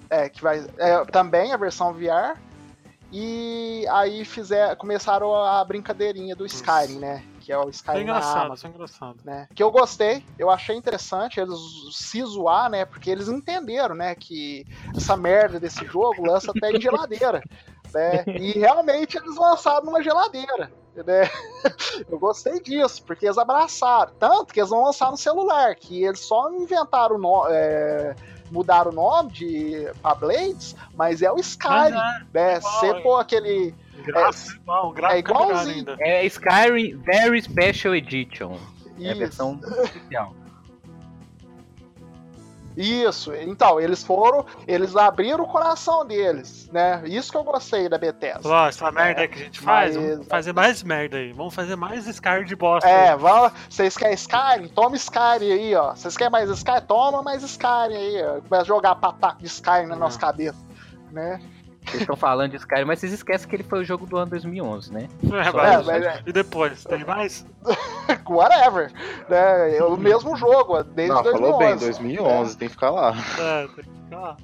é, 0.09 0.29
que 0.29 0.41
vai 0.41 0.65
é, 0.77 1.05
também 1.05 1.53
a 1.53 1.57
versão 1.57 1.93
VR. 1.93 2.37
E 3.11 3.87
aí 3.89 4.23
fizer, 4.23 4.75
começaram 4.75 5.33
a 5.33 5.63
brincadeirinha 5.65 6.35
do 6.35 6.45
Skyrim, 6.45 6.99
né? 6.99 7.23
Que 7.39 7.51
é 7.51 7.57
o 7.57 7.61
Isso 7.61 7.69
é 7.69 7.71
Skyrim 7.71 7.97
na 7.97 8.01
engraçado, 8.03 8.45
Amazon 8.45 8.55
isso 8.55 8.67
é 8.67 8.69
engraçado. 8.69 9.17
né? 9.23 9.47
Que 9.55 9.63
eu 9.63 9.71
gostei, 9.71 10.23
eu 10.37 10.49
achei 10.51 10.75
interessante 10.75 11.39
eles 11.39 11.57
se 11.91 12.23
zoar, 12.23 12.69
né? 12.69 12.85
Porque 12.85 13.09
eles 13.09 13.27
entenderam, 13.27 13.95
né? 13.95 14.13
Que 14.13 14.63
essa 14.95 15.17
merda 15.17 15.59
desse 15.59 15.83
jogo 15.87 16.23
lança 16.23 16.51
até 16.55 16.71
em 16.71 16.79
geladeira, 16.79 17.41
né? 17.91 18.23
E 18.39 18.51
realmente 18.59 19.17
eles 19.17 19.35
lançaram 19.35 19.85
numa 19.85 20.03
geladeira, 20.03 20.71
né? 20.95 21.27
Eu 22.07 22.19
gostei 22.19 22.61
disso, 22.61 23.03
porque 23.03 23.25
eles 23.25 23.39
abraçaram. 23.39 24.13
Tanto 24.19 24.53
que 24.53 24.59
eles 24.59 24.69
não 24.69 24.83
lançaram 24.83 25.13
no 25.13 25.17
celular, 25.17 25.73
que 25.73 26.03
eles 26.03 26.19
só 26.19 26.51
inventaram 26.51 27.15
o 27.15 27.19
nome. 27.19 27.49
Mudaram 28.51 28.91
o 28.91 28.95
nome 28.95 29.31
de 29.31 29.87
pra 30.01 30.15
Blades, 30.15 30.75
mas 30.95 31.21
é 31.21 31.31
o 31.31 31.37
Skyrim, 31.37 31.91
né? 31.91 32.25
igual, 32.33 32.59
Você 32.59 32.87
hein? 32.87 33.01
pôr 33.03 33.19
aquele. 33.19 33.73
é, 34.15 34.21
é 35.13 35.15
é 35.15 35.19
igualzinho. 35.19 35.75
ainda. 35.77 35.97
É 35.99 36.25
Skyrim 36.25 36.97
Very 36.97 37.41
Special 37.41 37.95
Edition. 37.95 38.57
É 38.99 39.09
a 39.09 39.11
Isso. 39.11 39.19
versão 39.19 39.59
oficial. 39.83 40.33
Isso, 42.81 43.33
então, 43.35 43.79
eles 43.79 44.03
foram, 44.03 44.45
eles 44.67 44.95
abriram 44.95 45.43
o 45.43 45.47
coração 45.47 46.05
deles, 46.05 46.69
né? 46.71 47.01
Isso 47.05 47.29
que 47.29 47.37
eu 47.37 47.43
gostei 47.43 47.89
da 47.89 47.97
Bethesda. 47.97 48.47
Ó, 48.47 48.67
essa 48.67 48.89
merda 48.91 49.27
que 49.27 49.35
a 49.41 49.43
gente 49.43 49.59
faz, 49.59 49.97
mas- 49.97 50.09
vamos 50.11 50.27
fazer 50.27 50.53
mais 50.53 50.81
merda 50.83 51.17
aí. 51.17 51.33
Vamos 51.33 51.53
fazer 51.53 51.75
mais 51.75 52.07
Skyrim 52.07 52.45
de 52.45 52.55
bosta. 52.55 52.87
É, 52.89 53.15
vamos, 53.17 53.51
vocês 53.69 53.97
querem 53.97 54.13
Skyrim? 54.15 54.67
Toma 54.69 54.95
Skyrim 54.95 55.51
aí, 55.51 55.75
ó. 55.75 55.93
Vocês 55.93 56.15
querem 56.15 56.31
mais 56.31 56.49
Skyrim? 56.49 56.81
Toma 56.87 57.21
mais 57.21 57.43
Skyrim 57.43 57.95
aí, 57.95 58.23
ó. 58.23 58.33
Começa 58.41 58.61
a 58.61 58.63
jogar 58.63 58.95
pataco 58.95 59.39
de 59.39 59.47
Skyrim 59.47 59.87
na 59.87 59.95
Uhum. 59.95 59.99
nossa 59.99 60.17
cabeça, 60.19 60.57
né? 61.11 61.41
Vocês 61.85 62.01
estão 62.01 62.15
falando 62.15 62.51
de 62.51 62.57
Skyrim, 62.57 62.85
mas 62.85 62.99
vocês 62.99 63.13
esquecem 63.13 63.47
que 63.49 63.55
ele 63.55 63.63
foi 63.63 63.79
o 63.79 63.83
jogo 63.83 64.05
do 64.05 64.15
ano 64.17 64.29
2011, 64.31 64.93
né? 64.93 65.07
É, 65.23 65.51
mas- 65.51 65.85
mas 65.85 66.03
é. 66.05 66.21
E 66.25 66.31
depois, 66.31 66.83
tem 66.83 67.03
mais? 67.03 67.45
Whatever, 68.29 68.91
né? 69.27 69.75
É 69.77 69.83
o 69.83 69.97
mesmo 69.97 70.35
jogo, 70.35 70.83
desde 70.83 71.13
Não, 71.15 71.23
2011. 71.23 71.51
falou 71.51 71.57
bem, 71.57 71.77
2011, 71.77 72.57
tem 72.57 72.67
que 72.67 72.73
ficar 72.73 72.91
lá. 72.91 73.13
É, 73.39 73.67
tem 73.67 73.75
que 73.75 73.81
ficar. 73.83 74.35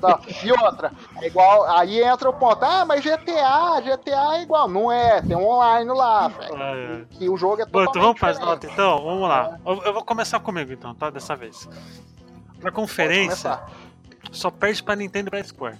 Tá. 0.00 0.20
E 0.42 0.52
outra, 0.52 0.92
é 1.20 1.26
igual, 1.26 1.64
aí 1.70 2.02
entra 2.02 2.28
o 2.30 2.32
ponto, 2.32 2.64
ah, 2.64 2.84
mas 2.84 3.04
GTA, 3.04 3.80
GTA 3.80 4.36
é 4.38 4.42
igual. 4.42 4.68
Não 4.68 4.90
é, 4.90 5.20
tem 5.22 5.36
um 5.36 5.46
online 5.46 5.90
lá, 5.90 6.28
velho. 6.28 6.56
É, 6.56 6.84
é. 6.84 7.04
Que 7.10 7.28
o 7.28 7.36
jogo 7.36 7.62
é 7.62 7.66
Bom, 7.66 7.84
totalmente 7.84 7.90
então 7.90 8.02
vamos 8.02 8.14
diferente. 8.14 8.44
notas 8.44 8.70
então? 8.72 9.04
Vamos 9.04 9.28
lá. 9.28 9.58
Eu, 9.64 9.82
eu 9.84 9.92
vou 9.92 10.04
começar 10.04 10.40
comigo 10.40 10.72
então, 10.72 10.94
tá? 10.94 11.10
Dessa 11.10 11.36
vez. 11.36 11.68
Na 12.62 12.70
conferência, 12.72 13.60
só 14.32 14.50
perde 14.50 14.82
pra 14.82 14.96
Nintendo 14.96 15.28
e 15.28 15.30
pra 15.30 15.44
Square. 15.44 15.78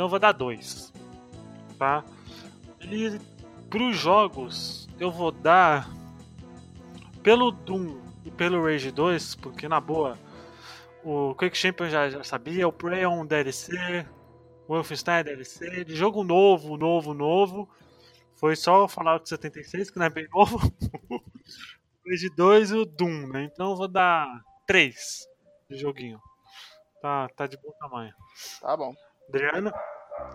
Então 0.00 0.06
eu 0.06 0.08
vou 0.08 0.18
dar 0.18 0.32
2. 0.32 0.94
Tá? 1.78 2.02
E 2.80 3.20
pros 3.68 3.98
jogos, 3.98 4.88
eu 4.98 5.10
vou 5.10 5.30
dar. 5.30 5.90
Pelo 7.22 7.50
Doom 7.50 8.00
e 8.24 8.30
pelo 8.30 8.64
Rage 8.64 8.90
2, 8.90 9.34
porque 9.34 9.68
na 9.68 9.78
boa, 9.78 10.18
o 11.04 11.34
Quick 11.34 11.54
Champion 11.54 11.90
já, 11.90 12.08
já 12.08 12.24
sabia, 12.24 12.66
o 12.66 12.72
Prey 12.72 13.02
é 13.02 13.08
um 13.08 13.26
DLC, 13.26 14.06
o 14.66 14.72
Wolfenstein 14.72 15.16
é 15.16 15.24
DLC, 15.24 15.84
de 15.84 15.94
jogo 15.94 16.24
novo, 16.24 16.78
novo, 16.78 17.12
novo. 17.12 17.68
Foi 18.36 18.56
só 18.56 18.84
o 18.84 18.88
Fallout 18.88 19.28
76, 19.28 19.90
que 19.90 19.98
não 19.98 20.06
é 20.06 20.10
bem 20.10 20.26
novo. 20.32 20.58
o 21.10 21.20
Rage 22.08 22.30
2 22.34 22.70
e 22.70 22.74
o 22.74 22.86
Doom, 22.86 23.26
né? 23.26 23.50
Então 23.52 23.72
eu 23.72 23.76
vou 23.76 23.86
dar 23.86 24.26
3 24.66 25.28
de 25.68 25.76
joguinho. 25.76 26.18
Tá, 27.02 27.28
tá 27.36 27.46
de 27.46 27.58
bom 27.58 27.72
tamanho. 27.78 28.14
Tá 28.62 28.74
bom. 28.74 28.94
Adriano? 29.30 29.72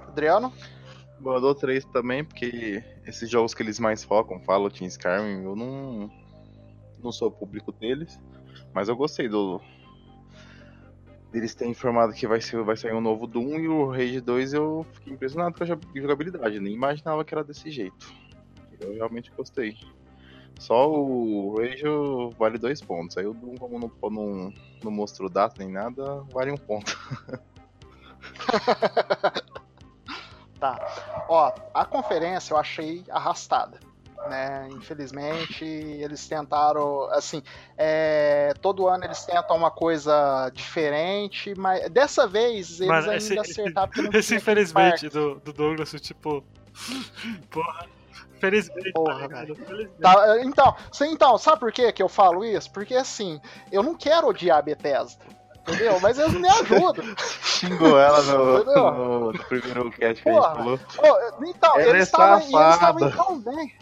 Adriano? 0.07 0.53
Bom, 1.19 1.33
eu 1.35 1.41
dou 1.41 1.55
3 1.55 1.83
também, 1.85 2.23
porque 2.23 2.83
esses 3.05 3.29
jogos 3.29 3.53
que 3.53 3.61
eles 3.61 3.79
mais 3.79 4.03
focam, 4.03 4.39
Fallout 4.41 4.83
e 4.83 4.87
Skyrim, 4.87 5.43
eu 5.43 5.55
não, 5.55 6.09
não 7.03 7.11
sou 7.11 7.29
público 7.29 7.71
deles. 7.71 8.19
Mas 8.73 8.89
eu 8.89 8.95
gostei 8.95 9.27
do. 9.27 9.61
Deles 11.31 11.53
terem 11.53 11.71
informado 11.71 12.13
que 12.13 12.25
vai, 12.27 12.39
ser, 12.39 12.63
vai 12.63 12.77
sair 12.77 12.93
um 12.93 13.01
novo 13.01 13.27
Doom 13.27 13.59
e 13.59 13.67
o 13.67 13.89
Rage 13.89 14.21
2 14.21 14.53
eu 14.53 14.85
fiquei 14.93 15.13
impressionado 15.13 15.57
com 15.57 15.63
a 15.63 15.67
jo- 15.67 15.79
jogabilidade, 15.93 16.59
nem 16.61 16.73
imaginava 16.73 17.25
que 17.25 17.33
era 17.33 17.43
desse 17.43 17.69
jeito. 17.69 18.13
Eu 18.79 18.93
realmente 18.93 19.31
gostei. 19.35 19.77
Só 20.57 20.89
o 20.89 21.57
Rage 21.57 21.83
vale 22.37 22.57
dois 22.57 22.81
pontos. 22.81 23.17
Aí 23.17 23.25
o 23.25 23.33
Doom, 23.33 23.55
como 23.55 23.79
não, 23.79 23.91
não, 24.09 24.53
não 24.83 24.91
mostrou 24.91 25.29
data 25.29 25.55
nem 25.59 25.69
nada, 25.73 26.21
vale 26.31 26.51
um 26.51 26.57
ponto. 26.57 26.97
Tá. 30.59 31.25
Ó, 31.27 31.51
a 31.73 31.85
conferência 31.85 32.53
eu 32.53 32.57
achei 32.57 33.03
arrastada. 33.09 33.77
Né? 34.29 34.69
Infelizmente, 34.71 35.63
eles 35.63 36.27
tentaram, 36.27 37.03
assim, 37.11 37.43
é, 37.77 38.53
todo 38.61 38.87
ano 38.87 39.03
eles 39.03 39.23
tentam 39.25 39.55
uma 39.55 39.69
coisa 39.69 40.49
diferente, 40.53 41.53
mas 41.55 41.87
dessa 41.91 42.25
vez 42.25 42.79
eles 42.79 42.87
Mano, 42.87 43.01
ainda 43.11 43.17
esse- 43.17 43.37
acertaram 43.37 43.91
Esse 44.13 44.27
tinha 44.29 44.37
infelizmente 44.39 45.09
do, 45.09 45.35
do 45.41 45.53
Douglas, 45.53 45.91
tipo. 46.01 46.43
Porra. 47.51 47.87
Felizmente, 48.39 48.91
Porra, 48.93 49.29
tá? 49.29 49.45
Felizmente. 49.45 49.91
Tá, 50.01 50.41
então, 50.41 50.75
então, 51.03 51.37
sabe 51.37 51.59
por 51.59 51.71
que 51.71 51.91
que 51.91 52.01
eu 52.01 52.09
falo 52.09 52.43
isso? 52.43 52.71
Porque 52.71 52.95
assim, 52.95 53.39
eu 53.71 53.83
não 53.83 53.93
quero 53.95 54.27
odiar 54.27 54.57
a 54.57 54.61
Bethesda, 54.61 55.23
entendeu? 55.67 55.99
Mas 55.99 56.17
eles 56.17 56.33
me 56.33 56.47
ajudam. 56.47 57.03
Xingou 57.41 57.99
ela 57.99 58.21
no, 58.21 58.63
no, 58.63 59.31
no 59.33 59.45
primeiro 59.45 59.91
cast 59.91 60.21
que 60.21 60.29
a 60.29 60.33
gente 60.33 60.41
falou. 60.41 60.79
Ô, 60.97 61.43
então, 61.45 61.79
Ela 61.79 61.89
eles 61.89 62.01
é 62.01 62.03
estavam 62.03 63.11
tão 63.11 63.39
bem. 63.39 63.73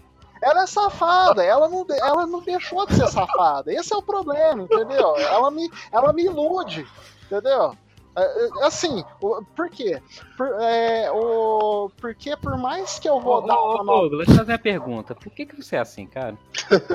Ela 0.41 0.63
é 0.63 0.67
safada, 0.67 1.43
ela 1.43 1.69
não, 1.69 1.86
ela 1.89 2.27
não 2.27 2.41
deixou 2.41 2.86
de 2.86 2.95
ser 2.95 3.07
safada. 3.07 3.73
Esse 3.73 3.93
é 3.93 3.97
o 3.97 4.01
problema, 4.01 4.63
entendeu? 4.63 5.15
Ela 5.17 5.49
me, 5.49 5.71
ela 5.89 6.11
me 6.11 6.25
ilude, 6.25 6.86
entendeu? 7.25 7.77
É, 8.16 8.45
é, 8.45 8.49
Assim, 8.66 9.03
o- 9.22 9.43
por 9.55 9.70
quê? 9.70 10.01
Por, 10.38 10.47
é, 10.61 11.11
o, 11.11 11.89
porque 11.97 12.36
por 12.38 12.57
mais 12.57 12.99
que 12.99 13.09
eu 13.09 13.20
vou 13.20 13.38
Ô, 13.38 13.41
dar 13.41 13.55
ô, 13.59 13.82
uma 13.82 13.93
ô, 13.93 14.09
deixa 14.09 14.32
eu 14.32 14.36
fazer 14.38 14.51
uma 14.51 14.59
pergunta. 14.59 15.16
Por 15.16 15.32
que, 15.32 15.45
que 15.45 15.55
você 15.55 15.76
é 15.76 15.80
assim, 15.80 16.05
cara? 16.05 16.38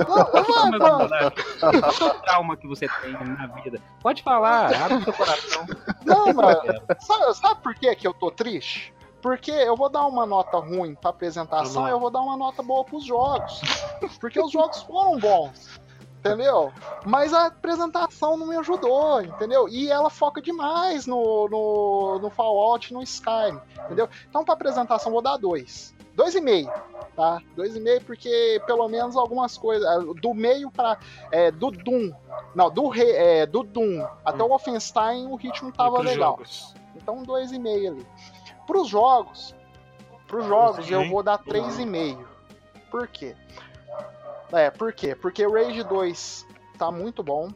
Não, 0.08 0.70
não, 0.78 0.98
não, 1.08 1.88
Qual 1.98 2.10
o 2.10 2.14
trauma 2.20 2.56
que 2.56 2.66
você 2.68 2.86
tem 3.02 3.12
na 3.12 3.46
vida? 3.62 3.80
Pode 4.00 4.22
falar, 4.22 4.72
abre 4.74 5.02
seu 5.04 5.12
coração. 5.12 5.66
Não, 6.04 6.32
mano. 6.32 6.60
Sabe, 7.00 7.34
sabe 7.34 7.62
por 7.62 7.74
que, 7.74 7.94
que 7.96 8.06
eu 8.06 8.14
tô 8.14 8.30
triste? 8.30 8.94
Porque 9.20 9.50
eu 9.50 9.76
vou 9.76 9.88
dar 9.88 10.06
uma 10.06 10.24
nota 10.24 10.58
ruim 10.58 10.94
pra 10.94 11.10
apresentação 11.10 11.88
e 11.88 11.90
eu 11.90 11.98
vou 11.98 12.10
dar 12.10 12.20
uma 12.20 12.36
nota 12.36 12.62
boa 12.62 12.84
pros 12.84 13.04
jogos. 13.04 13.60
Porque 14.20 14.40
os 14.40 14.52
jogos 14.52 14.80
foram 14.82 15.18
bons. 15.18 15.80
Entendeu? 16.28 16.72
Mas 17.06 17.32
a 17.32 17.46
apresentação 17.46 18.36
não 18.36 18.46
me 18.46 18.56
ajudou, 18.56 19.20
entendeu? 19.22 19.68
E 19.68 19.90
ela 19.90 20.10
foca 20.10 20.40
demais 20.40 21.06
no, 21.06 21.48
no, 21.48 22.18
no 22.20 22.30
Fallout 22.30 22.90
e 22.90 22.94
no 22.94 23.02
Skyrim, 23.02 23.60
entendeu? 23.84 24.08
Então, 24.28 24.44
pra 24.44 24.54
apresentação, 24.54 25.12
vou 25.12 25.22
dar 25.22 25.36
dois. 25.36 25.94
Dois 26.14 26.34
e 26.34 26.40
meio, 26.40 26.68
tá? 27.14 27.40
Dois 27.54 27.76
e 27.76 27.80
meio, 27.80 28.00
porque 28.02 28.60
pelo 28.66 28.88
menos 28.88 29.16
algumas 29.16 29.56
coisas. 29.56 29.88
eh, 29.88 30.20
Do 30.20 30.34
meio 30.34 30.68
pra. 30.70 30.98
é, 31.30 31.50
do 31.52 31.70
Doom. 31.70 32.10
Não, 32.56 32.68
do, 32.68 32.88
re, 32.88 33.08
é, 33.12 33.46
do 33.46 33.62
Doom 33.62 34.04
até 34.24 34.42
o 34.42 34.48
Wolfenstein 34.48 35.26
o 35.28 35.36
ritmo 35.36 35.70
tava 35.70 36.00
legal. 36.00 36.32
jogos. 36.32 36.74
Então, 36.96 37.22
dois 37.22 37.52
e 37.52 37.58
meio 37.58 37.92
ali. 37.92 38.06
Pros 38.66 38.88
jogos, 38.88 39.54
pros 40.26 40.44
jogos 40.46 40.90
eu 40.90 41.08
vou 41.08 41.22
dar 41.22 41.38
três 41.38 41.78
e 41.78 41.86
meio. 41.86 42.26
Por 42.90 43.06
quê? 43.06 43.36
É, 44.52 44.70
por 44.70 44.92
quê? 44.92 45.14
Porque 45.14 45.46
Rage 45.46 45.82
2 45.82 46.46
tá 46.78 46.90
muito 46.90 47.22
bom. 47.22 47.50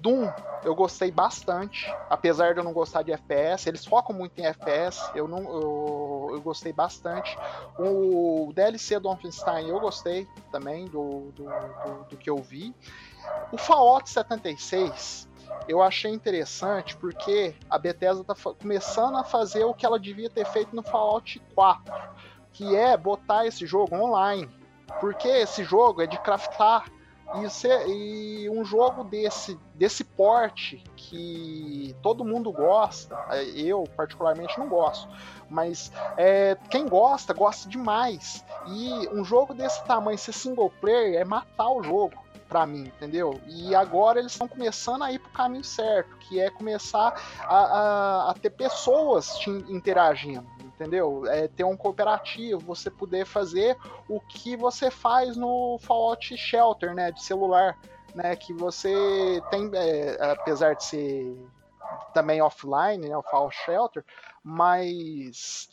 Doom 0.00 0.30
eu 0.64 0.74
gostei 0.74 1.10
bastante, 1.10 1.96
apesar 2.10 2.52
de 2.52 2.60
eu 2.60 2.64
não 2.64 2.72
gostar 2.72 3.02
de 3.02 3.12
FPS. 3.12 3.68
Eles 3.68 3.86
focam 3.86 4.14
muito 4.14 4.38
em 4.38 4.46
FPS, 4.46 5.10
eu 5.14 5.28
não 5.28 5.38
eu, 5.38 6.30
eu 6.32 6.40
gostei 6.40 6.72
bastante. 6.72 7.38
O 7.78 8.52
DLC 8.54 8.98
do 8.98 9.08
Wolfenstein 9.08 9.68
eu 9.68 9.78
gostei 9.78 10.26
também 10.50 10.86
do, 10.86 11.30
do, 11.36 11.44
do, 11.44 12.04
do 12.10 12.16
que 12.16 12.28
eu 12.28 12.36
vi. 12.38 12.74
O 13.52 13.56
Fallout 13.56 14.10
76 14.10 15.28
eu 15.68 15.82
achei 15.82 16.12
interessante 16.12 16.96
porque 16.96 17.54
a 17.68 17.78
Bethesda 17.78 18.22
tá 18.24 18.34
começando 18.34 19.16
a 19.16 19.24
fazer 19.24 19.64
o 19.64 19.74
que 19.74 19.86
ela 19.86 19.98
devia 19.98 20.30
ter 20.30 20.44
feito 20.46 20.74
no 20.74 20.82
Fallout 20.82 21.40
4, 21.54 21.94
que 22.52 22.74
é 22.74 22.96
botar 22.96 23.46
esse 23.46 23.66
jogo 23.66 23.94
online. 23.96 24.48
Porque 25.00 25.28
esse 25.28 25.64
jogo 25.64 26.00
é 26.02 26.06
de 26.06 26.18
craftar 26.18 26.90
e, 27.34 27.46
e 28.44 28.50
um 28.50 28.64
jogo 28.64 29.04
desse, 29.04 29.58
desse 29.74 30.04
porte 30.04 30.82
que 30.96 31.94
todo 32.02 32.24
mundo 32.24 32.50
gosta, 32.52 33.18
é, 33.28 33.42
eu 33.44 33.84
particularmente 33.96 34.58
não 34.58 34.68
gosto, 34.68 35.08
mas 35.50 35.92
é, 36.16 36.56
quem 36.70 36.88
gosta, 36.88 37.34
gosta 37.34 37.68
demais. 37.68 38.44
E 38.64 39.08
um 39.12 39.24
jogo 39.24 39.52
desse 39.54 39.82
tamanho, 39.84 40.16
ser 40.18 40.32
single 40.32 40.70
player, 40.80 41.20
é 41.20 41.24
matar 41.24 41.68
o 41.70 41.82
jogo 41.82 42.14
pra 42.48 42.64
mim, 42.64 42.84
entendeu? 42.86 43.40
E 43.48 43.74
agora 43.74 44.20
eles 44.20 44.30
estão 44.32 44.46
começando 44.46 45.02
a 45.02 45.10
ir 45.12 45.18
pro 45.18 45.30
caminho 45.32 45.64
certo, 45.64 46.16
que 46.18 46.40
é 46.40 46.48
começar 46.48 47.12
a, 47.44 47.56
a- 47.56 48.30
a 48.30 48.34
ter 48.34 48.50
pessoas 48.50 49.36
te 49.36 49.50
interagindo, 49.50 50.46
entendeu? 50.76 51.26
É 51.26 51.48
ter 51.48 51.64
um 51.64 51.76
cooperativo, 51.76 52.60
você 52.60 52.90
poder 52.90 53.24
fazer 53.24 53.76
o 54.08 54.20
que 54.20 54.56
você 54.56 54.90
faz 54.90 55.36
no 55.36 55.78
Fallout 55.80 56.36
Shelter, 56.36 56.94
né, 56.94 57.10
de 57.10 57.22
celular, 57.22 57.76
né, 58.14 58.36
que 58.36 58.52
você 58.52 59.42
tem, 59.50 59.70
é, 59.74 60.32
apesar 60.32 60.74
de 60.74 60.84
ser 60.84 61.36
também 62.12 62.40
offline, 62.42 63.08
né, 63.08 63.16
o 63.16 63.22
Fallout 63.22 63.56
Shelter, 63.64 64.04
mas 64.42 65.68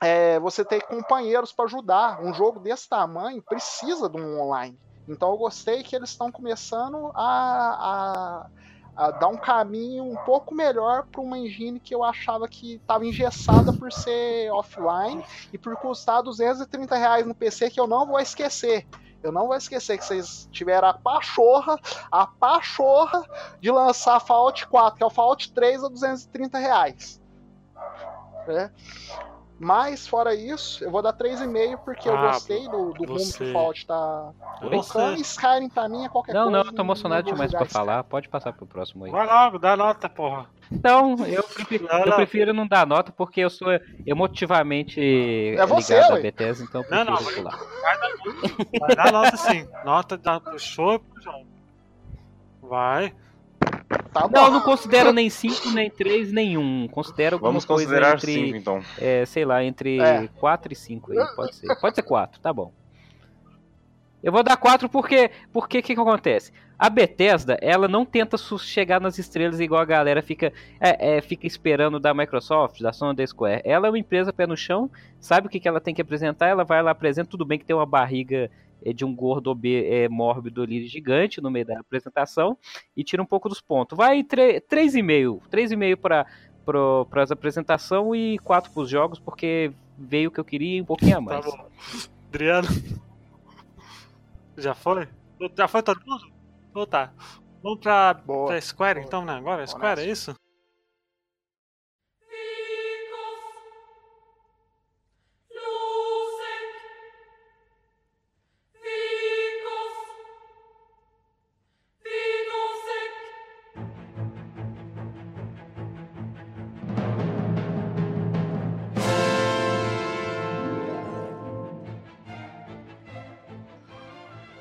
é, 0.00 0.38
você 0.40 0.64
tem 0.64 0.80
companheiros 0.80 1.52
para 1.52 1.64
ajudar. 1.64 2.20
Um 2.20 2.34
jogo 2.34 2.60
desse 2.60 2.88
tamanho 2.88 3.40
precisa 3.42 4.08
de 4.08 4.16
um 4.16 4.40
online. 4.40 4.78
Então 5.08 5.30
eu 5.30 5.38
gostei 5.38 5.82
que 5.82 5.96
eles 5.96 6.10
estão 6.10 6.30
começando 6.30 7.10
a, 7.14 8.44
a, 8.44 8.46
a 8.98 9.12
dar 9.12 9.28
um 9.28 9.36
caminho 9.36 10.02
um 10.02 10.16
pouco 10.16 10.52
melhor 10.52 11.06
para 11.06 11.20
uma 11.20 11.38
engine 11.38 11.78
que 11.78 11.94
eu 11.94 12.02
achava 12.02 12.48
que 12.48 12.74
estava 12.74 13.06
engessada 13.06 13.72
por 13.72 13.92
ser 13.92 14.50
offline 14.50 15.24
e 15.52 15.56
por 15.56 15.76
custar 15.76 16.20
230 16.20 16.96
reais 16.96 17.24
no 17.24 17.32
PC 17.32 17.70
que 17.70 17.78
eu 17.78 17.86
não 17.86 18.04
vou 18.04 18.18
esquecer. 18.18 18.84
Eu 19.22 19.30
não 19.30 19.46
vou 19.46 19.56
esquecer 19.56 19.98
que 19.98 20.04
vocês 20.04 20.48
tiveram 20.50 20.88
a 20.88 20.94
pachorra, 20.94 21.78
a 22.10 22.26
pachorra 22.26 23.24
de 23.60 23.70
lançar 23.70 24.18
Fallout 24.18 24.66
4, 24.66 24.98
que 24.98 25.04
é 25.04 25.06
o 25.06 25.10
Fallout 25.10 25.52
3 25.52 25.84
a 25.84 25.88
230 25.88 26.58
reais. 26.58 27.20
É. 28.48 28.68
Mas, 29.60 30.06
fora 30.06 30.34
isso, 30.36 30.84
eu 30.84 30.90
vou 30.90 31.02
dar 31.02 31.12
3,5 31.12 31.78
porque 31.84 32.08
eu 32.08 32.16
Ah, 32.16 32.28
gostei 32.28 32.68
do, 32.68 32.92
do 32.92 33.04
rumo 33.04 33.32
que 33.32 33.42
o 33.42 33.52
Fallout 33.52 33.86
tá 33.86 34.30
Eu. 34.62 35.14
E 35.16 35.20
Skyrim 35.20 35.68
pra 35.68 35.88
mim 35.88 36.04
é 36.04 36.08
qualquer 36.08 36.32
Não, 36.32 36.44
coisa. 36.44 36.58
não, 36.58 36.64
eu 36.66 36.72
tô 36.72 36.82
emocionado 36.82 37.26
demais 37.30 37.50
pra 37.50 37.64
falar. 37.66 38.04
Pode 38.04 38.28
passar 38.28 38.52
pro 38.52 38.66
próximo 38.66 39.04
aí. 39.04 39.10
Vai 39.10 39.26
logo, 39.26 39.58
dá 39.58 39.76
nota, 39.76 40.08
porra. 40.08 40.46
Então, 40.70 41.16
eu 41.26 41.42
prefiro, 41.42 41.88
Não, 41.90 41.98
eu 42.00 42.06
não. 42.06 42.16
prefiro 42.16 42.54
não 42.54 42.68
dar 42.68 42.86
nota 42.86 43.10
porque 43.10 43.40
eu 43.40 43.50
sou 43.50 43.68
emotivamente 44.06 45.00
É 45.56 45.66
você, 45.66 45.94
ligado 45.94 46.12
ué. 46.12 46.18
à 46.18 46.22
Bethesda, 46.22 46.64
então 46.64 46.82
eu 46.82 46.90
Não, 47.04 47.16
prefiro 47.16 47.42
não, 47.42 47.42
pular. 47.50 47.58
Vai 48.80 48.94
dar 48.96 49.12
nota 49.12 49.36
sim. 49.36 49.66
Nota 49.84 50.16
da 50.16 50.38
pro 50.38 50.58
show 50.58 50.94
e 50.94 50.98
pro 51.00 51.20
jogo. 51.22 51.46
Vai. 52.62 53.12
Tá 54.12 54.28
bom. 54.28 54.36
Não, 54.36 54.44
eu 54.46 54.50
não 54.50 54.60
considero 54.60 55.12
nem 55.12 55.30
5, 55.30 55.70
nem 55.70 55.90
3, 55.90 56.30
nenhum. 56.30 56.86
Considero 56.88 57.38
Vamos 57.38 57.64
coisa 57.64 57.84
considerar 57.84 58.16
entre, 58.16 58.34
5 58.34 58.56
então. 58.56 58.82
é, 58.98 59.24
sei 59.24 59.44
lá, 59.44 59.64
entre 59.64 59.98
É. 59.98 60.28
4 60.38 60.72
e 60.72 60.76
5 60.76 61.12
aí. 61.12 61.18
Pode 61.34 61.56
ser. 61.56 61.74
Pode 61.80 61.94
ser 61.94 62.02
4, 62.02 62.40
tá 62.40 62.52
bom. 62.52 62.72
Eu 64.22 64.32
vou 64.32 64.42
dar 64.42 64.56
4 64.56 64.88
porque 64.88 65.30
porque 65.52 65.80
que 65.80 65.94
que 65.94 66.00
acontece? 66.00 66.52
A 66.78 66.88
Bethesda, 66.90 67.56
ela 67.60 67.88
não 67.88 68.04
tenta 68.04 68.36
chegar 68.58 69.00
nas 69.00 69.18
estrelas 69.18 69.58
igual 69.58 69.80
a 69.80 69.84
galera 69.84 70.22
fica 70.22 70.52
é, 70.80 71.16
é, 71.16 71.20
fica 71.20 71.46
esperando 71.46 71.98
da 71.98 72.12
Microsoft, 72.12 72.80
da 72.80 72.92
Sony, 72.92 73.16
da 73.16 73.26
Square. 73.26 73.62
Ela 73.64 73.88
é 73.88 73.90
uma 73.90 73.98
empresa 73.98 74.32
pé 74.32 74.46
no 74.46 74.56
chão, 74.56 74.90
sabe 75.18 75.46
o 75.46 75.50
que, 75.50 75.58
que 75.58 75.66
ela 75.66 75.80
tem 75.80 75.94
que 75.94 76.02
apresentar, 76.02 76.46
ela 76.46 76.64
vai 76.64 76.82
lá 76.82 76.90
apresenta, 76.90 77.30
tudo 77.30 77.44
bem 77.44 77.58
que 77.58 77.64
tem 77.64 77.74
uma 77.74 77.86
barriga 77.86 78.50
de 78.94 79.04
um 79.04 79.14
gordo 79.14 79.58
é, 79.64 80.08
mórbido 80.08 80.62
ali 80.62 80.86
gigante 80.86 81.40
no 81.40 81.50
meio 81.50 81.66
da 81.66 81.80
apresentação 81.80 82.56
e 82.96 83.02
tira 83.04 83.22
um 83.22 83.26
pouco 83.26 83.48
dos 83.48 83.60
pontos. 83.60 83.96
Vai 83.96 84.22
3,5, 84.22 85.40
3,5 85.50 85.96
para 85.96 86.26
para 87.08 87.22
as 87.22 87.30
apresentação 87.30 88.14
e 88.14 88.38
4 88.40 88.70
para 88.70 88.82
os 88.82 88.90
jogos, 88.90 89.18
porque 89.18 89.72
veio 89.96 90.28
o 90.28 90.32
que 90.32 90.38
eu 90.38 90.44
queria 90.44 90.76
e 90.76 90.82
um 90.82 90.84
pouquinho 90.84 91.12
a 91.16 91.16
Tá 91.16 91.22
mais. 91.22 91.44
bom. 91.46 91.66
Adriano. 92.28 92.68
Já 94.56 94.74
foi? 94.74 95.08
Já 95.56 95.66
foi 95.66 95.82
todo 95.82 95.98
mundo? 96.06 96.30
Então 96.70 96.86
tá. 96.86 97.10
Vamos 97.62 97.78
pra, 97.80 98.12
Boa. 98.12 98.48
pra 98.48 98.60
Square 98.60 98.98
Boa. 99.00 99.06
então, 99.06 99.24
né? 99.24 99.32
Agora? 99.34 99.56
Vamos 99.58 99.70
Square, 99.70 100.00
é 100.02 100.10
isso? 100.10 100.34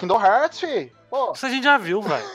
Kingdom 0.08 0.22
Hearts, 0.26 0.60
fi. 0.60 0.92
Pô, 1.10 1.32
Isso 1.34 1.46
a 1.46 1.50
gente 1.50 1.64
já 1.64 1.78
viu, 1.78 2.02
velho. 2.02 2.26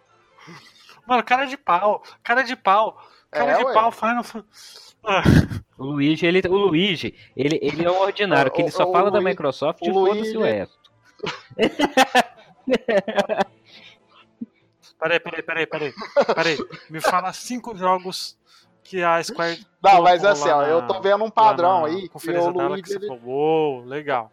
Mano, 1.06 1.22
cara 1.24 1.44
de 1.46 1.56
pau. 1.56 2.02
Cara 2.22 2.42
de 2.42 2.56
pau. 2.56 2.96
Cara 3.30 3.52
É, 3.52 3.56
de 3.58 3.64
ué. 3.64 3.72
pau, 3.74 3.90
Final 3.92 4.24
Fantasy. 4.24 4.94
Ah, 5.04 5.22
O 5.78 5.84
Luigi, 5.84 6.26
ele, 6.26 6.40
o 6.48 6.56
Luigi, 6.56 7.14
ele, 7.36 7.58
ele 7.62 7.84
é 7.84 7.90
um 7.90 8.00
ordinário, 8.00 8.50
que 8.52 8.60
ele 8.62 8.70
só 8.70 8.88
o- 8.88 8.92
fala 8.92 9.08
o 9.08 9.10
da 9.10 9.20
Microsoft 9.20 9.80
e 9.82 9.92
foda-se 9.92 10.36
o 10.36 10.42
resto. 10.42 10.78
Peraí, 14.98 15.18
peraí, 15.18 15.42
peraí, 15.42 15.66
peraí. 15.66 15.94
Peraí. 16.34 16.58
Me 16.90 17.00
fala 17.00 17.32
cinco 17.32 17.74
jogos 17.74 18.38
que 18.82 19.02
a 19.02 19.22
Square. 19.22 19.64
Não, 19.82 20.02
mas 20.02 20.20
colocou 20.20 20.28
assim, 20.42 20.50
ó, 20.50 20.62
eu 20.62 20.82
na- 20.82 20.86
tô 20.88 21.00
vendo 21.00 21.24
um 21.24 21.30
padrão 21.30 21.86
aí. 21.86 22.06
Conferência 22.10 22.50
o 22.50 22.52
dela 22.52 22.68
Luigi, 22.68 22.82
que 22.82 22.88
você 22.90 22.96
ele... 22.96 23.06
falou, 23.06 23.22
uou, 23.24 23.84
legal. 23.86 24.30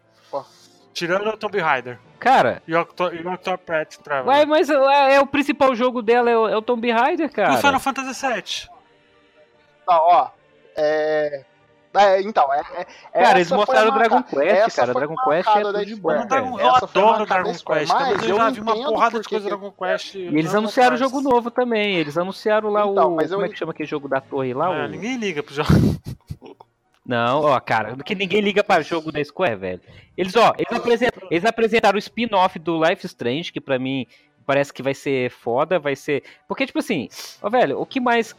Tirando 0.92 1.28
o 1.28 1.36
Tomb 1.36 1.58
Raider 1.60 1.98
Cara, 2.18 2.60
e 2.66 2.74
o 2.74 2.80
Octo- 2.80 3.14
e 3.14 3.20
o 3.24 3.32
Octopath 3.32 3.96
Traveler. 4.02 4.26
ué, 4.38 4.44
mas 4.46 4.68
é, 4.68 5.14
é 5.14 5.20
o 5.20 5.26
principal 5.26 5.74
jogo 5.74 6.02
dela, 6.02 6.28
é 6.30 6.36
o, 6.36 6.48
é 6.48 6.56
o 6.56 6.62
Tomb 6.62 6.90
Raider, 6.90 7.26
E 7.26 7.32
cara. 7.32 7.54
o 7.54 7.58
Final 7.58 7.78
Fantasy 7.80 8.26
VII. 8.26 8.68
Não, 9.86 9.96
ó. 9.96 10.28
É... 10.76 11.44
é, 11.94 12.20
então, 12.22 12.52
é, 12.52 12.62
é- 13.12 13.22
Cara, 13.24 13.38
eles 13.38 13.50
mostraram 13.52 13.90
o 13.90 13.94
Dragon 13.94 14.22
Quest, 14.22 14.76
cara. 14.76 14.92
Dragon 14.94 15.14
Quest 15.16 15.48
é 15.48 15.60
tudo 15.62 15.86
de 15.86 15.94
bom, 15.96 16.10
Eu, 16.12 16.26
Dragon, 16.26 16.60
eu 16.60 16.74
adoro 16.74 17.26
Dragon 17.26 17.50
Quest, 17.52 17.64
mas 17.68 17.88
mas 17.88 18.22
eu 18.24 18.28
eu 18.30 18.36
já 18.36 18.50
vi 18.50 18.60
uma 18.60 18.74
porrada 18.74 19.20
de 19.20 19.28
coisa 19.28 19.44
que- 19.44 19.56
Dragon 19.56 19.70
Quest. 19.72 20.14
E 20.16 20.18
eles 20.26 20.54
anunciaram 20.54 20.94
atrás. 20.96 21.10
jogo 21.10 21.22
novo 21.22 21.50
também. 21.52 21.96
Eles 21.96 22.18
anunciaram 22.18 22.68
lá 22.70 22.84
Então, 22.86 23.12
o. 23.12 23.16
mas 23.16 23.30
eu 23.30 23.36
Como 23.38 23.46
é 23.46 23.48
que 23.52 23.56
chama 23.58 23.70
aquele 23.72 23.88
jogo 23.88 24.08
da 24.08 24.20
torre 24.20 24.52
lá? 24.52 24.74
É, 24.74 24.84
o... 24.84 24.88
ninguém 24.88 25.16
liga 25.16 25.42
pro 25.42 25.54
jogo. 25.54 25.68
Não, 27.08 27.40
ó, 27.40 27.58
cara, 27.58 27.96
que 28.04 28.14
ninguém 28.14 28.40
liga 28.42 28.62
pra 28.62 28.82
jogo 28.82 29.10
da 29.10 29.24
Square, 29.24 29.56
velho. 29.56 29.80
Eles, 30.16 30.36
ó, 30.36 30.52
eles, 30.58 30.72
apresen- 30.72 31.08
eles 31.30 31.44
apresentaram 31.46 31.96
o 31.96 31.98
spin-off 31.98 32.58
do 32.58 32.84
Life 32.84 33.06
Strange, 33.06 33.50
que 33.50 33.60
pra 33.62 33.78
mim 33.78 34.06
parece 34.44 34.72
que 34.72 34.82
vai 34.82 34.92
ser 34.94 35.30
foda, 35.30 35.78
vai 35.78 35.96
ser. 35.96 36.22
Porque, 36.46 36.66
tipo 36.66 36.78
assim, 36.80 37.08
ó, 37.42 37.48
velho, 37.48 37.80
o 37.80 37.86
que 37.86 37.98
mais 37.98 38.36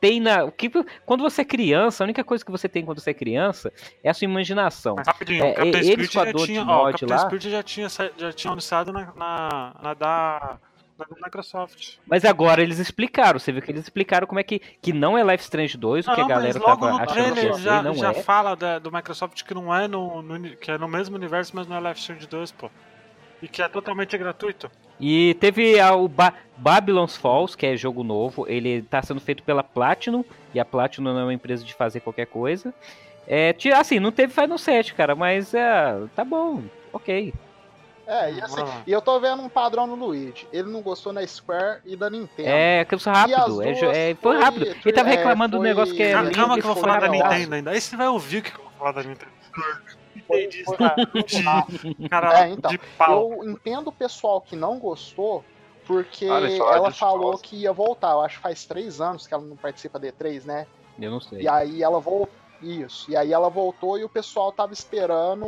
tem 0.00 0.18
na. 0.18 0.44
O 0.44 0.50
que, 0.52 0.70
quando 1.04 1.22
você 1.22 1.42
é 1.42 1.44
criança, 1.44 2.02
a 2.02 2.06
única 2.06 2.24
coisa 2.24 2.44
que 2.44 2.50
você 2.50 2.68
tem 2.68 2.84
quando 2.84 3.00
você 3.00 3.10
é 3.10 3.14
criança 3.14 3.72
é 4.02 4.08
a 4.10 4.14
sua 4.14 4.24
imaginação. 4.24 4.96
Mas 4.96 5.06
rapidinho, 5.06 5.44
É, 5.44 5.50
o 5.50 5.54
Captain 5.54 5.72
eles 5.74 5.86
Spirit 6.08 6.12
já 6.14 6.32
tinha. 6.46 6.64
Ó, 6.66 6.86
Captain 6.90 7.08
lá- 7.08 7.18
Spirit 7.18 7.50
já 7.50 7.62
tinha, 7.62 7.88
já 8.16 8.32
tinha 8.32 8.50
anunciado 8.52 8.92
na, 8.92 9.12
na, 9.14 9.74
na 9.82 9.94
da 9.94 10.58
Microsoft. 11.22 11.96
Mas 12.06 12.24
agora 12.24 12.62
eles 12.62 12.78
explicaram, 12.78 13.38
você 13.38 13.52
viu 13.52 13.62
que 13.62 13.70
eles 13.70 13.82
explicaram 13.82 14.26
como 14.26 14.40
é 14.40 14.42
que. 14.42 14.60
Que 14.80 14.92
não 14.92 15.16
é 15.16 15.22
Life 15.22 15.44
Strange 15.44 15.76
2, 15.78 16.06
o 16.06 16.14
que 16.14 16.20
a 16.20 16.22
Não, 16.22 16.28
galera 16.28 16.52
mas 16.54 16.62
logo 16.62 16.86
tava 16.86 16.90
no 16.98 17.02
achando 17.02 17.14
que 17.14 17.20
ia 17.20 17.32
trailer 17.34 17.58
já, 17.60 17.82
não 17.82 17.94
já 17.94 18.10
é. 18.10 18.14
fala 18.14 18.54
da- 18.54 18.78
do 18.78 18.90
Microsoft 18.92 19.42
que 19.44 19.54
não 19.54 19.74
é 19.74 19.86
no, 19.88 20.22
no 20.22 20.56
que 20.56 20.70
é 20.70 20.78
no 20.78 20.88
mesmo 20.88 21.16
universo, 21.16 21.52
mas 21.54 21.66
não 21.66 21.76
é 21.76 21.80
Life 21.88 22.00
Strange 22.00 22.26
2, 22.26 22.52
pô. 22.52 22.70
E 23.42 23.48
que 23.48 23.62
é 23.62 23.68
totalmente 23.68 24.16
gratuito. 24.18 24.70
E 24.98 25.34
teve 25.40 25.80
a- 25.80 25.94
o 25.94 26.06
ba 26.08 26.34
Babylon's 26.58 27.16
Falls, 27.16 27.56
que 27.56 27.64
é 27.64 27.74
jogo 27.76 28.04
novo. 28.04 28.46
Ele 28.46 28.82
tá 28.82 29.00
sendo 29.02 29.20
feito 29.20 29.42
pela 29.42 29.62
Platinum. 29.62 30.22
E 30.52 30.60
a 30.60 30.64
Platinum 30.64 31.14
não 31.14 31.20
é 31.20 31.24
uma 31.24 31.32
empresa 31.34 31.64
de 31.64 31.72
fazer 31.72 32.00
qualquer 32.00 32.26
coisa. 32.26 32.74
É, 33.26 33.54
assim, 33.76 33.98
não 34.00 34.10
teve 34.12 34.32
Final 34.34 34.58
7, 34.58 34.92
cara, 34.92 35.14
mas 35.14 35.54
é, 35.54 36.02
tá 36.16 36.24
bom, 36.24 36.62
ok. 36.92 37.32
É, 38.10 38.32
e 38.32 38.40
assim, 38.42 38.60
lá. 38.60 38.82
e 38.86 38.90
eu 38.90 39.00
tô 39.00 39.20
vendo 39.20 39.40
um 39.40 39.48
padrão 39.48 39.86
no 39.86 39.94
Luigi. 39.94 40.48
Ele 40.52 40.68
não 40.68 40.82
gostou 40.82 41.12
na 41.12 41.24
Square 41.24 41.80
e 41.84 41.94
da 41.94 42.10
Nintendo. 42.10 42.48
É, 42.48 42.84
que 42.84 42.94
eu 42.94 42.98
sou 42.98 43.12
as 43.12 43.18
rápido, 43.18 43.62
é, 43.62 43.70
é, 43.70 44.14
foi 44.16 44.34
foi- 44.34 44.42
rápido. 44.44 44.66
Ele 44.66 44.92
tava 44.92 45.08
é, 45.10 45.16
reclamando 45.16 45.56
do 45.56 45.60
foi- 45.60 45.68
negócio 45.68 45.94
que 45.94 46.02
é. 46.02 46.12
Calma, 46.12 46.24
lindo 46.28 46.36
calma 46.38 46.54
que 46.54 46.60
eu 46.60 46.64
vou 46.66 46.74
foi 46.74 46.82
falar 46.82 47.00
da. 47.00 47.08
Nintendo 47.08 47.54
ainda. 47.54 47.70
Aí 47.70 47.80
você 47.80 47.96
vai 47.96 48.08
ouvir 48.08 48.38
o 48.38 48.42
que 48.42 48.50
eu 48.50 48.62
vou 48.64 48.72
falar 48.78 48.92
da 48.92 49.02
Nintendo. 49.04 49.30
Foi- 50.26 50.44
Entendi, 50.44 50.64
foi- 50.64 50.76
cara. 52.10 52.28
De, 52.30 52.42
É, 52.42 52.48
então, 52.50 52.70
de 52.72 52.78
pau. 52.98 53.32
Eu 53.44 53.50
entendo 53.50 53.88
o 53.88 53.92
pessoal 53.92 54.40
que 54.40 54.56
não 54.56 54.78
gostou, 54.80 55.44
porque 55.86 56.26
Ah, 56.26 56.40
ela 56.74 56.90
de 56.90 56.98
falou 56.98 57.38
que 57.38 57.54
ia 57.56 57.72
voltar. 57.72 58.10
Eu 58.10 58.22
acho 58.22 58.38
que 58.38 58.42
faz 58.42 58.64
três 58.64 59.00
anos 59.00 59.26
que 59.26 59.32
ela 59.34 59.42
não 59.44 59.56
participa 59.56 59.98
da 60.00 60.08
E3, 60.08 60.44
né? 60.44 60.66
Eu 60.98 61.10
não 61.12 61.20
sei. 61.20 61.42
E 61.42 61.48
aí 61.48 61.80
ela 61.82 62.00
voltou. 62.00 62.28
Isso. 62.62 63.10
E 63.10 63.16
aí 63.16 63.32
ela 63.32 63.48
voltou 63.48 63.98
e 63.98 64.04
o 64.04 64.08
pessoal 64.08 64.52
tava 64.52 64.72
esperando 64.72 65.44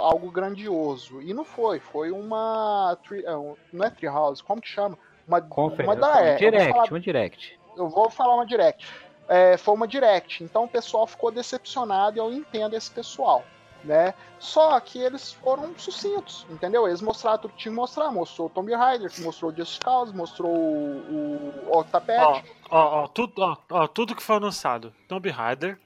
algo 0.00 0.30
grandioso. 0.30 1.22
E 1.22 1.32
não 1.32 1.44
foi. 1.44 1.80
Foi 1.80 2.10
uma. 2.10 2.96
tri- 3.04 3.24
é, 3.24 3.30
Não 3.72 3.84
é 3.84 3.90
Treehouse, 3.90 4.42
como 4.42 4.60
que 4.60 4.68
chama? 4.68 4.98
Uma, 5.26 5.40
Conferência. 5.40 5.86
uma 5.86 5.96
da, 5.96 6.20
é, 6.20 6.34
direct, 6.36 6.72
falar- 6.72 6.88
uma 6.90 7.00
direct. 7.00 7.58
eu 7.76 7.88
vou 7.88 8.10
falar 8.10 8.34
uma 8.34 8.46
direct. 8.46 8.86
É, 9.28 9.56
foi 9.56 9.74
uma 9.74 9.86
direct. 9.88 10.42
Então 10.44 10.64
o 10.64 10.68
pessoal 10.68 11.06
ficou 11.06 11.30
decepcionado 11.30 12.16
e 12.16 12.20
eu 12.20 12.32
entendo 12.32 12.74
esse 12.74 12.90
pessoal. 12.90 13.44
Né? 13.84 14.14
Só 14.38 14.78
que 14.78 15.00
eles 15.00 15.32
foram 15.32 15.76
sucintos, 15.76 16.46
entendeu? 16.48 16.86
Eles 16.86 17.00
mostraram 17.02 17.38
tudo 17.38 17.50
que 17.54 17.58
tinha 17.62 17.72
que 17.72 17.76
mostrar. 17.80 18.12
Mostrou 18.12 18.46
o 18.46 18.50
Tomb 18.50 18.72
Raider, 18.72 19.10
mostrou 19.24 19.50
o 19.50 19.56
Just 19.56 19.82
Cause, 19.82 20.14
mostrou 20.14 20.52
o, 20.52 21.52
o 21.68 21.78
Octopath. 21.78 22.44
Ó, 22.70 22.78
ó, 22.78 23.02
ó, 23.02 23.06
tudo, 23.08 23.42
ó, 23.42 23.56
ó, 23.70 23.86
tudo 23.88 24.14
que 24.14 24.22
foi 24.22 24.36
anunciado. 24.36 24.92
Tomb 25.08 25.28
Raider. 25.30 25.78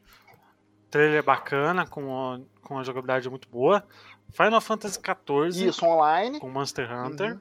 Trailer 0.96 1.22
bacana, 1.22 1.86
com, 1.86 2.00
a- 2.34 2.40
com 2.62 2.74
uma 2.74 2.84
jogabilidade 2.84 3.28
muito 3.28 3.48
boa. 3.48 3.84
Final 4.32 4.60
Fantasy 4.60 4.98
XIV 4.98 5.68
Isso, 5.68 5.84
online. 5.84 6.40
com 6.40 6.48
Monster 6.50 6.90
Hunter. 6.90 7.32
Uhum. 7.34 7.40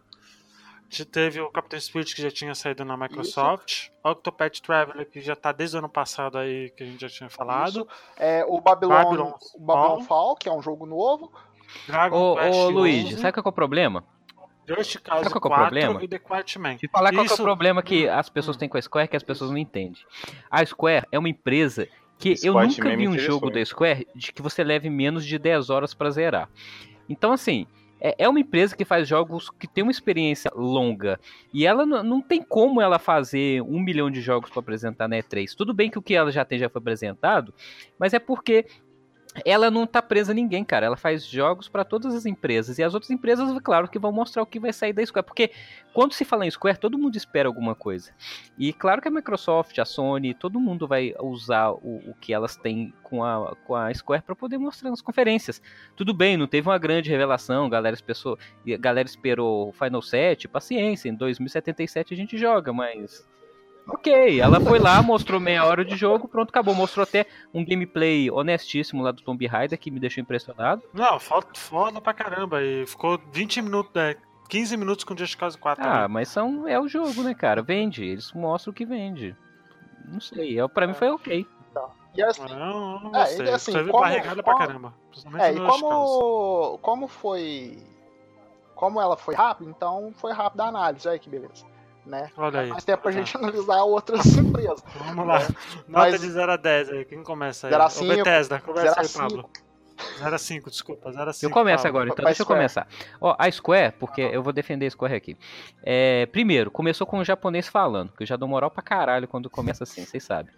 Teve 1.12 1.42
o 1.42 1.50
Captain 1.50 1.80
Spirit 1.80 2.16
que 2.16 2.22
já 2.22 2.30
tinha 2.32 2.54
saído 2.54 2.86
na 2.86 2.96
Microsoft. 2.96 3.90
Octopath 4.04 4.60
Traveler 4.62 5.10
que 5.10 5.20
já 5.20 5.36
tá 5.36 5.52
desde 5.52 5.76
o 5.76 5.80
ano 5.80 5.90
passado 5.90 6.38
aí, 6.38 6.70
que 6.70 6.84
a 6.84 6.86
gente 6.86 7.02
já 7.02 7.10
tinha 7.10 7.30
falado. 7.30 7.80
Isso. 7.82 7.88
É, 8.18 8.46
o 8.48 8.62
Babylon, 8.62 8.94
Babylon 8.94 9.32
o 9.56 9.60
Babylon 9.60 9.88
Fall. 9.98 10.04
Fall, 10.04 10.36
que 10.36 10.48
é 10.48 10.52
um 10.54 10.62
jogo 10.62 10.86
novo. 10.86 11.32
Dragon 11.88 12.16
Ô, 12.34 12.36
Quest 12.36 12.56
ô 12.56 12.62
11, 12.68 12.74
Luigi, 12.74 13.18
sabe 13.18 13.34
qual 13.34 13.44
é 13.46 13.50
o 13.50 13.52
problema? 13.52 14.04
Just 14.68 15.00
Cause 15.00 15.24
sabe 15.24 15.40
qual 15.40 15.52
é 15.52 15.56
o 15.56 15.58
4 15.58 15.64
problema? 15.66 16.04
e 16.04 16.08
The 16.08 16.20
Quiet 16.20 16.60
Man. 16.60 16.78
Se 16.78 16.88
falar 16.88 17.10
qual 17.12 17.24
que 17.26 17.30
é 17.30 17.34
o 17.34 17.34
Isso- 17.34 17.44
problema 17.44 17.84
que 17.84 18.08
as 18.08 18.30
pessoas 18.30 18.56
têm 18.56 18.70
com 18.70 18.78
a 18.78 18.82
Square, 18.82 19.08
que 19.10 19.18
as 19.18 19.24
pessoas 19.24 19.50
não 19.52 19.58
entendem. 19.58 20.02
A 20.50 20.64
Square 20.66 21.08
é 21.12 21.20
uma 21.20 21.28
empresa 21.30 21.88
que 22.18 22.30
Esse 22.30 22.48
eu 22.48 22.54
nunca 22.54 22.96
vi 22.96 23.08
um 23.08 23.18
jogo 23.18 23.50
da 23.50 23.64
Square 23.64 24.08
de 24.16 24.32
que 24.32 24.42
você 24.42 24.64
leve 24.64 24.90
menos 24.90 25.26
de 25.26 25.38
10 25.38 25.70
horas 25.70 25.94
pra 25.94 26.10
zerar. 26.10 26.50
Então, 27.10 27.32
assim, 27.32 27.68
é, 28.00 28.16
é 28.20 28.30
uma 28.30 28.40
empresa 28.40 28.76
que 28.76 28.86
faz 28.86 29.08
jogos 29.08 29.50
que 29.50 29.68
tem 29.68 29.84
uma 29.84 29.92
experiência 29.92 30.52
longa. 30.54 31.20
E 31.54 31.66
ela 31.66 31.86
não, 31.86 32.22
tem 32.22 32.42
como 32.42 32.82
ela 32.82 33.00
fazer 33.00 33.62
um 33.62 33.80
milhão 33.80 34.12
de 34.12 34.22
jogos 34.22 34.50
pra 34.50 34.60
apresentar 34.60 35.08
na 35.08 35.18
E3. 35.18 35.56
Tudo 35.56 35.74
bem 35.74 35.90
que 35.90 35.98
o 35.98 36.02
que 36.02 36.14
ela 36.14 36.32
já 36.32 36.46
tem 36.46 36.60
já 36.60 36.70
foi 36.70 36.80
apresentado, 36.80 37.54
mas 37.98 38.14
é 38.14 38.20
porque 38.20 38.66
ela 39.44 39.70
não 39.70 39.86
tá 39.86 40.02
presa 40.02 40.32
a 40.32 40.36
ninguém, 40.36 40.64
cara. 40.64 40.86
Ela 40.86 40.98
faz 40.98 41.26
jogos 41.26 41.68
pra 41.68 41.84
todas 41.84 42.14
as 42.14 42.26
empresas. 42.26 42.78
E 42.78 42.84
as 42.84 42.94
outras 42.94 43.10
empresas, 43.12 43.58
claro, 43.64 43.88
que 43.88 44.00
vão 44.00 44.12
mostrar 44.12 44.44
o 44.44 44.46
que 44.46 44.60
vai 44.60 44.72
sair 44.72 44.94
da 44.94 45.06
Square. 45.06 45.26
Porque 45.26 45.52
quando 45.94 46.14
se 46.14 46.24
fala 46.24 46.46
em 46.46 46.52
Square, 46.52 46.80
todo 46.80 46.98
mundo 46.98 47.16
espera 47.16 47.50
alguma 47.50 47.76
coisa. 47.76 48.12
E 48.58 48.72
claro 48.72 49.02
que 49.02 49.08
a 49.08 49.12
Microsoft, 49.12 49.78
a 49.80 49.86
Sony, 49.86 50.34
todo 50.34 50.60
mundo 50.60 50.88
vai 50.88 51.14
usar 51.20 51.72
o, 51.72 52.02
o 52.10 52.16
que 52.20 52.34
elas 52.34 52.56
têm 52.56 52.94
com 53.04 53.24
a, 53.24 53.56
com 53.66 53.76
a 53.76 53.94
Square 53.94 54.24
para 54.24 54.36
poder 54.36 54.58
mostrar 54.58 54.90
nas 54.90 55.02
conferências. 55.02 55.62
Tudo 55.96 56.14
bem, 56.14 56.38
não 56.38 56.48
teve 56.48 56.70
uma 56.70 56.78
grande 56.78 57.10
revelação, 57.10 57.70
galera, 57.70 57.96
esperou, 57.96 58.38
a 58.38 58.78
galera 58.78 59.08
esperou 59.08 59.74
Final 59.74 60.02
7, 60.02 60.48
paciência, 60.48 61.10
em 61.10 61.16
2077 61.16 62.14
a 62.14 62.18
gente 62.18 62.38
joga, 62.38 62.72
mas 62.72 63.28
Ok, 63.88 64.40
ela 64.40 64.60
foi 64.60 64.80
lá, 64.80 65.02
mostrou 65.04 65.40
meia 65.40 65.64
hora 65.64 65.86
de 65.86 65.96
jogo, 65.96 66.28
pronto, 66.28 66.50
acabou. 66.50 66.74
Mostrou 66.74 67.04
até 67.04 67.26
um 67.54 67.64
gameplay 67.64 68.32
honestíssimo 68.32 69.04
lá 69.04 69.12
do 69.12 69.22
Tomb 69.22 69.46
Raider 69.46 69.78
que 69.80 69.92
me 69.92 70.00
deixou 70.00 70.22
impressionado. 70.22 70.82
Não, 70.94 71.20
foda, 71.20 71.48
foda 71.56 72.02
pra 72.02 72.14
caramba. 72.14 72.64
E 72.64 72.86
ficou 72.88 73.20
20 73.32 73.62
minutos, 73.62 73.92
né? 73.94 74.16
15 74.50 74.78
minutos 74.78 75.04
com 75.04 75.16
Just 75.16 75.38
Cause 75.38 75.58
4. 75.58 75.84
Ah, 75.84 76.04
ali. 76.06 76.14
mas 76.14 76.30
são, 76.30 76.68
é 76.68 76.80
o 76.80 76.88
jogo, 76.88 77.22
né, 77.24 77.34
cara? 77.34 77.62
Vende, 77.62 78.04
eles 78.04 78.32
mostram 78.34 78.72
o 78.72 78.76
que 78.76 78.86
vende. 78.86 79.36
Não 80.08 80.20
sei, 80.20 80.60
é, 80.60 80.68
pra 80.68 80.88
mim 80.88 80.94
foi 80.94 81.10
ok. 81.10 81.48
E 82.16 82.24
assim, 82.24 82.44
não, 82.48 83.02
não 83.02 83.16
É, 83.16 83.52
assim, 83.54 83.74
como- 83.88 84.00
barrigada 84.00 84.42
pra 84.42 84.56
caramba. 84.58 84.94
É, 85.38 85.52
e 85.52 85.60
como, 85.60 86.78
como 86.78 87.08
foi. 87.08 87.78
Como 88.74 89.02
ela 89.02 89.18
foi 89.18 89.36
rápida, 89.36 89.70
então 89.70 90.14
foi 90.16 90.32
rápida 90.32 90.64
a 90.64 90.68
análise. 90.68 91.08
Olha 91.08 91.20
que 91.20 91.30
beleza. 91.30 91.66
Né? 92.06 92.30
Olha 92.38 92.60
aí. 92.62 92.70
Mais 92.70 92.84
tempo 92.84 93.02
pra 93.04 93.12
Tá. 93.12 93.18
gente 93.18 93.36
analisar 93.38 93.84
outras 93.84 94.26
empresas. 94.38 94.84
Vamos 95.06 95.26
lá. 95.28 95.40
Nota 95.40 95.52
Mas- 95.88 96.22
de 96.22 96.30
0 96.30 96.52
a 96.52 96.58
10 96.58 96.90
aí. 96.90 97.06
Quem 97.06 97.24
começa 97.24 97.68
aí? 97.68 97.72
0 97.72 97.84
a 97.84 97.88
Ô, 97.88 97.90
5, 97.90 98.16
Bethesda, 98.16 98.60
começa 98.60 98.82
0 98.88 98.96
a 98.98 99.02
aí, 99.02 99.08
5. 99.08 99.20
Pablo. 99.24 99.50
0 100.20 100.36
a 100.36 100.38
5, 100.38 100.70
desculpa. 100.70 101.12
0 101.12 101.30
a 101.30 101.34
5. 101.34 101.46
Eu 101.50 101.54
começo 101.54 101.84
Pablo. 101.84 101.90
agora, 101.98 102.10
então 102.12 102.24
Vai, 102.24 102.32
deixa 102.34 102.42
eu 102.42 102.46
Square. 102.46 102.60
começar. 102.60 102.88
Ó, 103.22 103.36
a 103.40 103.50
Square, 103.50 103.94
porque 103.98 104.22
eu 104.22 104.44
vou 104.44 104.52
defender 104.52 104.86
a 104.88 104.90
Square 104.92 105.16
aqui. 105.16 105.38
É, 105.82 106.26
primeiro, 106.28 106.70
começou 106.70 107.08
com 107.08 107.18
o 107.20 107.24
japonês 107.24 107.68
falando, 107.70 108.12
que 108.12 108.22
eu 108.24 108.28
já 108.28 108.36
dou 108.36 108.48
moral 108.48 108.70
pra 108.70 108.84
caralho 108.84 109.26
quando 109.28 109.50
começa 109.50 109.84
assim, 109.86 110.06
vocês 110.06 110.24
sabem. 110.24 110.54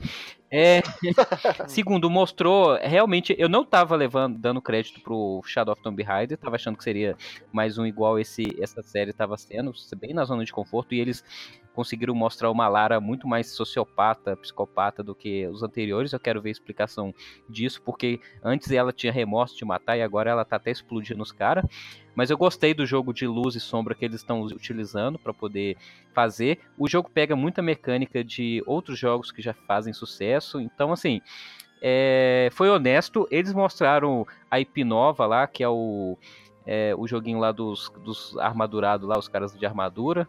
É, 0.50 0.82
segundo, 1.68 2.10
mostrou, 2.10 2.78
realmente, 2.78 3.36
eu 3.38 3.50
não 3.50 3.66
tava 3.66 3.96
levando, 3.96 4.38
dando 4.38 4.62
crédito 4.62 5.02
pro 5.02 5.42
Shadow 5.46 5.74
of 5.74 5.82
Tomb 5.82 6.02
Raider, 6.02 6.38
tava 6.38 6.56
achando 6.56 6.78
que 6.78 6.84
seria 6.84 7.18
mais 7.52 7.78
um 7.78 7.86
igual 7.86 8.18
esse, 8.18 8.56
essa 8.62 8.82
série 8.82 9.12
tava 9.12 9.38
sendo, 9.38 9.74
bem 9.98 10.14
na 10.14 10.24
zona 10.24 10.46
de 10.46 10.54
conforto, 10.54 10.94
e 10.94 11.00
eles 11.00 11.24
conseguiram 11.78 12.16
mostrar 12.16 12.50
uma 12.50 12.68
Lara 12.68 13.00
muito 13.00 13.28
mais 13.28 13.52
sociopata, 13.52 14.36
psicopata 14.36 15.04
do 15.04 15.14
que 15.14 15.46
os 15.48 15.62
anteriores. 15.62 16.12
Eu 16.12 16.20
quero 16.20 16.42
ver 16.42 16.50
a 16.50 16.52
explicação 16.52 17.14
disso, 17.48 17.82
porque 17.84 18.20
antes 18.44 18.72
ela 18.72 18.92
tinha 18.92 19.14
remorso 19.14 19.56
de 19.56 19.64
matar 19.64 19.96
e 19.96 20.02
agora 20.02 20.32
ela 20.32 20.44
tá 20.44 20.56
até 20.56 20.72
explodindo 20.72 21.22
os 21.22 21.32
caras. 21.32 21.64
Mas 22.18 22.32
eu 22.32 22.38
gostei 22.38 22.74
do 22.74 22.84
jogo 22.84 23.14
de 23.14 23.28
luz 23.28 23.54
e 23.54 23.60
sombra 23.60 23.94
que 23.94 24.04
eles 24.04 24.22
estão 24.22 24.42
utilizando 24.42 25.20
para 25.20 25.32
poder 25.32 25.78
fazer. 26.16 26.58
O 26.76 26.88
jogo 26.88 27.12
pega 27.14 27.36
muita 27.36 27.62
mecânica 27.62 28.24
de 28.24 28.64
outros 28.66 28.98
jogos 28.98 29.32
que 29.32 29.40
já 29.40 29.54
fazem 29.54 29.94
sucesso. 29.94 30.60
Então, 30.60 30.92
assim, 30.92 31.22
é, 31.80 32.50
foi 32.54 32.72
honesto. 32.72 33.28
Eles 33.30 33.54
mostraram 33.54 34.26
a 34.50 34.60
IP 34.60 34.84
nova 34.84 35.28
lá, 35.28 35.46
que 35.46 35.64
é 35.64 35.70
o, 35.70 36.18
é, 36.66 36.96
o 36.98 37.08
joguinho 37.08 37.38
lá 37.38 37.52
dos, 37.52 37.92
dos 38.04 38.36
armadurados 38.40 39.08
lá, 39.08 39.20
os 39.20 39.28
caras 39.28 39.56
de 39.56 39.64
armadura. 39.64 40.28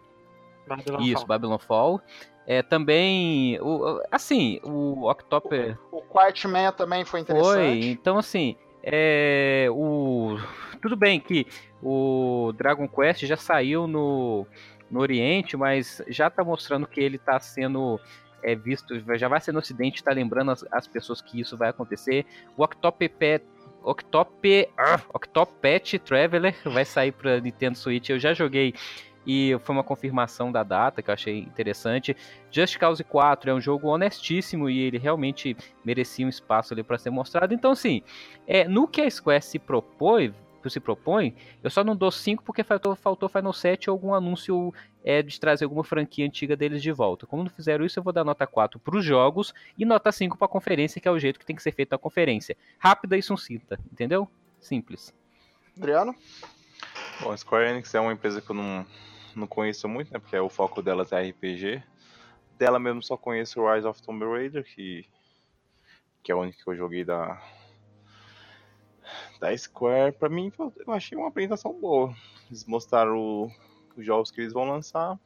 Babylon 0.66 1.01
Isso, 1.01 1.15
Fall. 1.15 1.27
Babylon 1.27 1.59
Fall. 1.59 2.02
É, 2.47 2.62
também, 2.62 3.59
o, 3.62 4.02
assim, 4.12 4.60
o 4.62 5.09
Octoper 5.09 5.78
O 5.90 6.02
Quartman 6.02 6.70
também 6.73 7.02
foi 7.06 7.24
foi, 7.24 7.35
interessante. 7.35 7.89
então 7.89 8.19
assim, 8.19 8.56
é, 8.83 9.67
o 9.71 10.39
tudo 10.81 10.97
bem 10.97 11.19
que 11.19 11.47
o 11.83 12.53
Dragon 12.57 12.87
Quest 12.87 13.27
já 13.27 13.37
saiu 13.37 13.87
no, 13.87 14.47
no 14.91 15.01
Oriente, 15.01 15.57
mas 15.57 16.03
já 16.09 16.31
tá 16.31 16.45
mostrando 16.45 16.87
que 16.87 17.01
ele 17.01 17.19
tá 17.19 17.39
sendo 17.41 18.01
é, 18.43 18.55
visto, 18.55 18.95
já 19.19 19.29
vai 19.29 19.41
ser 19.41 19.53
no 19.53 19.59
Ocidente, 19.59 20.03
tá 20.03 20.13
lembrando 20.13 20.53
as, 20.53 20.65
as 20.71 20.87
pessoas 20.87 21.21
que 21.21 21.41
isso 21.41 21.57
vai 21.57 21.71
acontecer. 21.71 22.25
O 22.57 22.63
Octopet 22.63 23.43
Octope, 23.83 24.69
ah, 24.77 25.01
Octopath 25.15 25.99
Traveler 26.05 26.55
vai 26.65 26.85
sair 26.85 27.13
para 27.13 27.41
Nintendo 27.41 27.79
Switch. 27.79 28.11
Eu 28.11 28.19
já 28.19 28.35
joguei 28.35 28.75
e 29.29 29.59
foi 29.61 29.77
uma 29.77 29.85
confirmação 29.85 30.51
da 30.51 30.63
data 30.63 31.03
que 31.03 31.11
eu 31.11 31.15
achei 31.15 31.41
interessante. 31.41 32.17
Just 32.51 32.79
Cause 32.79 33.05
4 33.05 33.51
é 33.51 33.55
um 33.55 33.61
jogo 33.61 33.89
honestíssimo 33.89 34.71
e 34.71 34.81
ele 34.81 34.97
realmente 34.97 35.55
merecia 35.85 36.25
um 36.25 36.31
espaço 36.31 36.73
ali 36.73 36.83
para 36.83 36.97
ser 36.97 37.11
mostrado. 37.11 37.53
Então, 37.53 37.73
assim, 37.73 38.03
é, 38.47 38.67
no 38.67 38.89
que 38.89 39.03
a 39.03 39.11
Square 39.11 39.45
se 39.45 39.59
propõe, 39.59 40.35
se 40.67 40.81
propõe, 40.81 41.35
eu 41.63 41.71
só 41.71 41.85
não 41.85 41.95
dou 41.95 42.11
5 42.11 42.43
porque 42.43 42.65
faltou, 42.65 42.97
faltou 42.97 43.29
Final 43.29 43.53
7 43.53 43.91
ou 43.91 43.95
algum 43.95 44.15
anúncio 44.15 44.73
é, 45.05 45.23
de 45.23 45.39
trazer 45.39 45.65
alguma 45.65 45.85
franquia 45.85 46.27
antiga 46.27 46.57
deles 46.57 46.83
de 46.83 46.91
volta. 46.91 47.27
Como 47.27 47.43
não 47.43 47.51
fizeram 47.51 47.85
isso, 47.85 47.99
eu 47.99 48.03
vou 48.03 48.13
dar 48.13 48.25
nota 48.25 48.47
4 48.47 48.79
para 48.79 48.97
os 48.97 49.05
jogos 49.05 49.55
e 49.77 49.85
nota 49.85 50.11
5 50.11 50.39
para 50.39 50.47
a 50.47 50.49
conferência, 50.49 51.01
que 51.01 51.09
é 51.09 51.11
o 51.11 51.19
jeito 51.19 51.39
que 51.39 51.45
tem 51.45 51.57
que 51.57 51.63
ser 51.63 51.73
feito 51.73 51.93
a 51.93 51.99
conferência. 51.99 52.57
Rápida 52.79 53.17
e 53.17 53.23
sucinta, 53.23 53.79
entendeu? 53.93 54.29
Simples. 54.59 55.15
Adriano? 55.77 56.15
Bom, 57.21 57.37
Square 57.37 57.71
Enix 57.71 57.95
é 57.95 58.01
uma 58.01 58.13
empresa 58.13 58.41
que 58.41 58.51
eu 58.51 58.55
não, 58.55 58.87
não 59.39 59.47
conheço 59.47 59.89
muito, 59.89 60.12
né? 60.12 60.19
Porque 60.19 60.36
o 60.39 60.48
foco 60.48 60.82
delas 60.82 61.12
é 61.12 61.23
RPG. 61.31 61.82
Dela 62.59 62.78
mesmo 62.78 63.02
só 63.02 63.16
conheço 63.16 63.60
o 63.60 63.73
Rise 63.73 63.86
of 63.86 64.02
Tomb 64.02 64.24
Raider, 64.24 64.65
que, 64.65 65.06
que 66.23 66.32
é 66.32 66.35
o 66.35 66.40
único 66.40 66.59
que 66.62 66.69
eu 66.69 66.77
joguei 66.77 67.05
da, 67.05 67.40
da 69.40 69.56
Square. 69.56 70.12
Pra 70.12 70.28
mim, 70.28 70.52
eu 70.59 70.93
achei 70.93 71.16
uma 71.16 71.28
apresentação 71.28 71.73
boa. 71.73 72.15
Eles 72.48 72.65
mostraram 72.65 73.16
o- 73.19 73.52
os 73.97 74.05
jogos 74.05 74.31
que 74.31 74.40
eles 74.40 74.52
vão 74.52 74.69
lançar. 74.69 75.19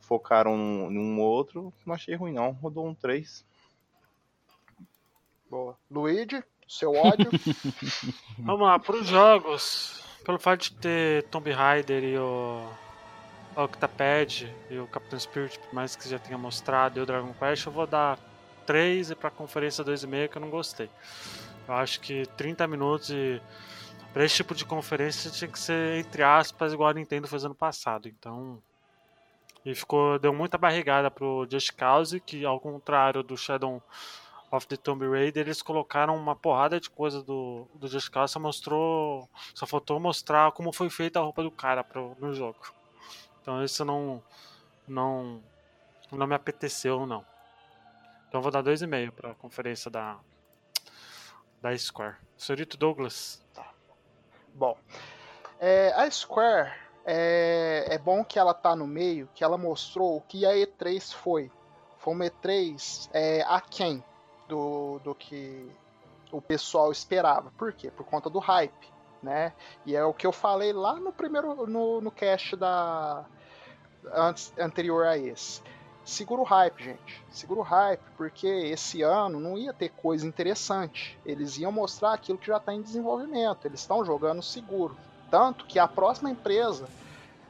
Focaram 0.00 0.56
num 0.56 1.20
ou 1.20 1.26
outro. 1.28 1.72
Não 1.84 1.94
achei 1.94 2.14
ruim, 2.14 2.32
não. 2.32 2.52
Rodou 2.52 2.86
um 2.86 2.94
3. 2.94 3.44
Boa. 5.50 5.78
Luigi, 5.90 6.42
seu 6.66 6.92
ódio. 6.94 7.30
Vamos 8.38 8.66
lá, 8.66 8.78
pros 8.78 9.06
jogos. 9.06 10.02
Pelo 10.28 10.38
fato 10.38 10.64
de 10.64 10.72
ter 10.72 11.22
Tomb 11.28 11.50
Raider 11.50 12.04
e 12.04 12.18
o 12.18 12.70
Octapad 13.56 14.54
e 14.68 14.78
o 14.78 14.86
Captain 14.86 15.18
Spirit, 15.18 15.58
por 15.58 15.74
mais 15.74 15.96
que 15.96 16.06
já 16.06 16.18
tenha 16.18 16.36
mostrado, 16.36 16.98
e 16.98 17.02
o 17.02 17.06
Dragon 17.06 17.32
Quest, 17.32 17.64
eu 17.64 17.72
vou 17.72 17.86
dar 17.86 18.18
3 18.66 19.12
e 19.12 19.14
pra 19.14 19.30
conferência 19.30 19.82
2,5 19.82 20.28
que 20.28 20.36
eu 20.36 20.42
não 20.42 20.50
gostei. 20.50 20.90
Eu 21.66 21.72
acho 21.72 21.98
que 22.00 22.26
30 22.36 22.66
minutos. 22.66 23.10
Pra 24.12 24.22
esse 24.22 24.36
tipo 24.36 24.54
de 24.54 24.66
conferência 24.66 25.30
tinha 25.30 25.48
que 25.50 25.58
ser, 25.58 25.98
entre 25.98 26.22
aspas, 26.22 26.74
igual 26.74 26.90
a 26.90 26.92
Nintendo 26.92 27.26
fez 27.26 27.46
ano 27.46 27.54
passado. 27.54 28.06
Então. 28.06 28.62
E 29.64 29.74
ficou. 29.74 30.18
Deu 30.18 30.34
muita 30.34 30.58
barrigada 30.58 31.10
pro 31.10 31.48
Just 31.50 31.72
Cause, 31.72 32.20
que 32.20 32.44
ao 32.44 32.60
contrário 32.60 33.22
do 33.22 33.34
Shadow 33.34 33.82
of 34.50 34.66
the 34.66 34.76
Tomb 34.76 35.06
Raider, 35.06 35.46
eles 35.46 35.62
colocaram 35.62 36.16
uma 36.16 36.34
porrada 36.34 36.80
de 36.80 36.88
coisa 36.88 37.22
do, 37.22 37.66
do 37.74 37.86
Just 37.86 38.10
Cause, 38.10 38.32
só 38.32 38.40
mostrou. 38.40 39.28
Só 39.54 39.66
faltou 39.66 40.00
mostrar 40.00 40.52
como 40.52 40.72
foi 40.72 40.90
feita 40.90 41.18
a 41.18 41.22
roupa 41.22 41.42
do 41.42 41.50
cara 41.50 41.84
pro, 41.84 42.16
no 42.18 42.34
jogo. 42.34 42.58
Então 43.42 43.62
isso 43.62 43.84
não. 43.84 44.22
Não. 44.86 45.42
Não 46.10 46.26
me 46.26 46.34
apeteceu, 46.34 47.06
não. 47.06 47.24
Então 48.28 48.38
eu 48.38 48.42
vou 48.42 48.50
dar 48.50 48.62
2,5 48.62 49.10
pra 49.12 49.34
conferência 49.34 49.90
da. 49.90 50.18
Da 51.60 51.76
Square. 51.76 52.16
Senhorito 52.36 52.76
Douglas. 52.76 53.44
Bom, 54.54 54.76
é, 55.60 55.92
a 55.94 56.10
Square 56.10 56.72
é, 57.04 57.86
é 57.88 57.98
bom 57.98 58.24
que 58.24 58.38
ela 58.38 58.54
tá 58.54 58.74
no 58.76 58.86
meio, 58.86 59.28
que 59.34 59.42
ela 59.42 59.58
mostrou 59.58 60.16
o 60.16 60.20
que 60.20 60.46
a 60.46 60.52
E3 60.52 61.12
foi. 61.12 61.50
Foi 61.98 62.14
uma 62.14 62.24
E3 62.26 63.10
é, 63.12 63.42
aquém 63.48 64.02
do, 64.48 64.98
do 65.04 65.14
que 65.14 65.70
o 66.32 66.40
pessoal 66.40 66.90
esperava. 66.90 67.52
Por 67.56 67.72
quê? 67.72 67.90
Por 67.90 68.04
conta 68.04 68.28
do 68.28 68.38
hype, 68.38 68.88
né? 69.22 69.52
E 69.86 69.94
é 69.94 70.04
o 70.04 70.14
que 70.14 70.26
eu 70.26 70.32
falei 70.32 70.72
lá 70.72 70.94
no 70.94 71.12
primeiro 71.12 71.66
no, 71.66 72.00
no 72.00 72.10
cast 72.10 72.56
da 72.56 73.24
antes, 74.12 74.52
anterior 74.58 75.06
a 75.06 75.16
esse. 75.16 75.62
Segura 76.04 76.40
o 76.40 76.44
hype, 76.44 76.82
gente. 76.82 77.22
Segura 77.30 77.60
o 77.60 77.62
hype, 77.62 78.00
porque 78.16 78.46
esse 78.46 79.02
ano 79.02 79.38
não 79.38 79.58
ia 79.58 79.74
ter 79.74 79.90
coisa 79.90 80.26
interessante. 80.26 81.18
Eles 81.24 81.58
iam 81.58 81.70
mostrar 81.70 82.14
aquilo 82.14 82.38
que 82.38 82.46
já 82.46 82.56
está 82.56 82.72
em 82.72 82.80
desenvolvimento. 82.80 83.66
Eles 83.66 83.80
estão 83.80 84.02
jogando 84.04 84.42
seguro. 84.42 84.96
Tanto 85.30 85.66
que 85.66 85.78
a 85.78 85.86
próxima 85.86 86.30
empresa 86.30 86.88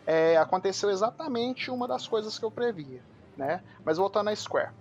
é, 0.05 0.37
aconteceu 0.37 0.91
exatamente 0.91 1.71
uma 1.71 1.87
das 1.87 2.09
coisas 2.09 2.37
que 2.37 2.45
eu 2.45 2.51
previa. 2.51 3.01
Né? 3.37 3.63
Mas 3.85 3.97
voltando 3.97 4.29
à 4.29 4.35
Square. 4.35 4.73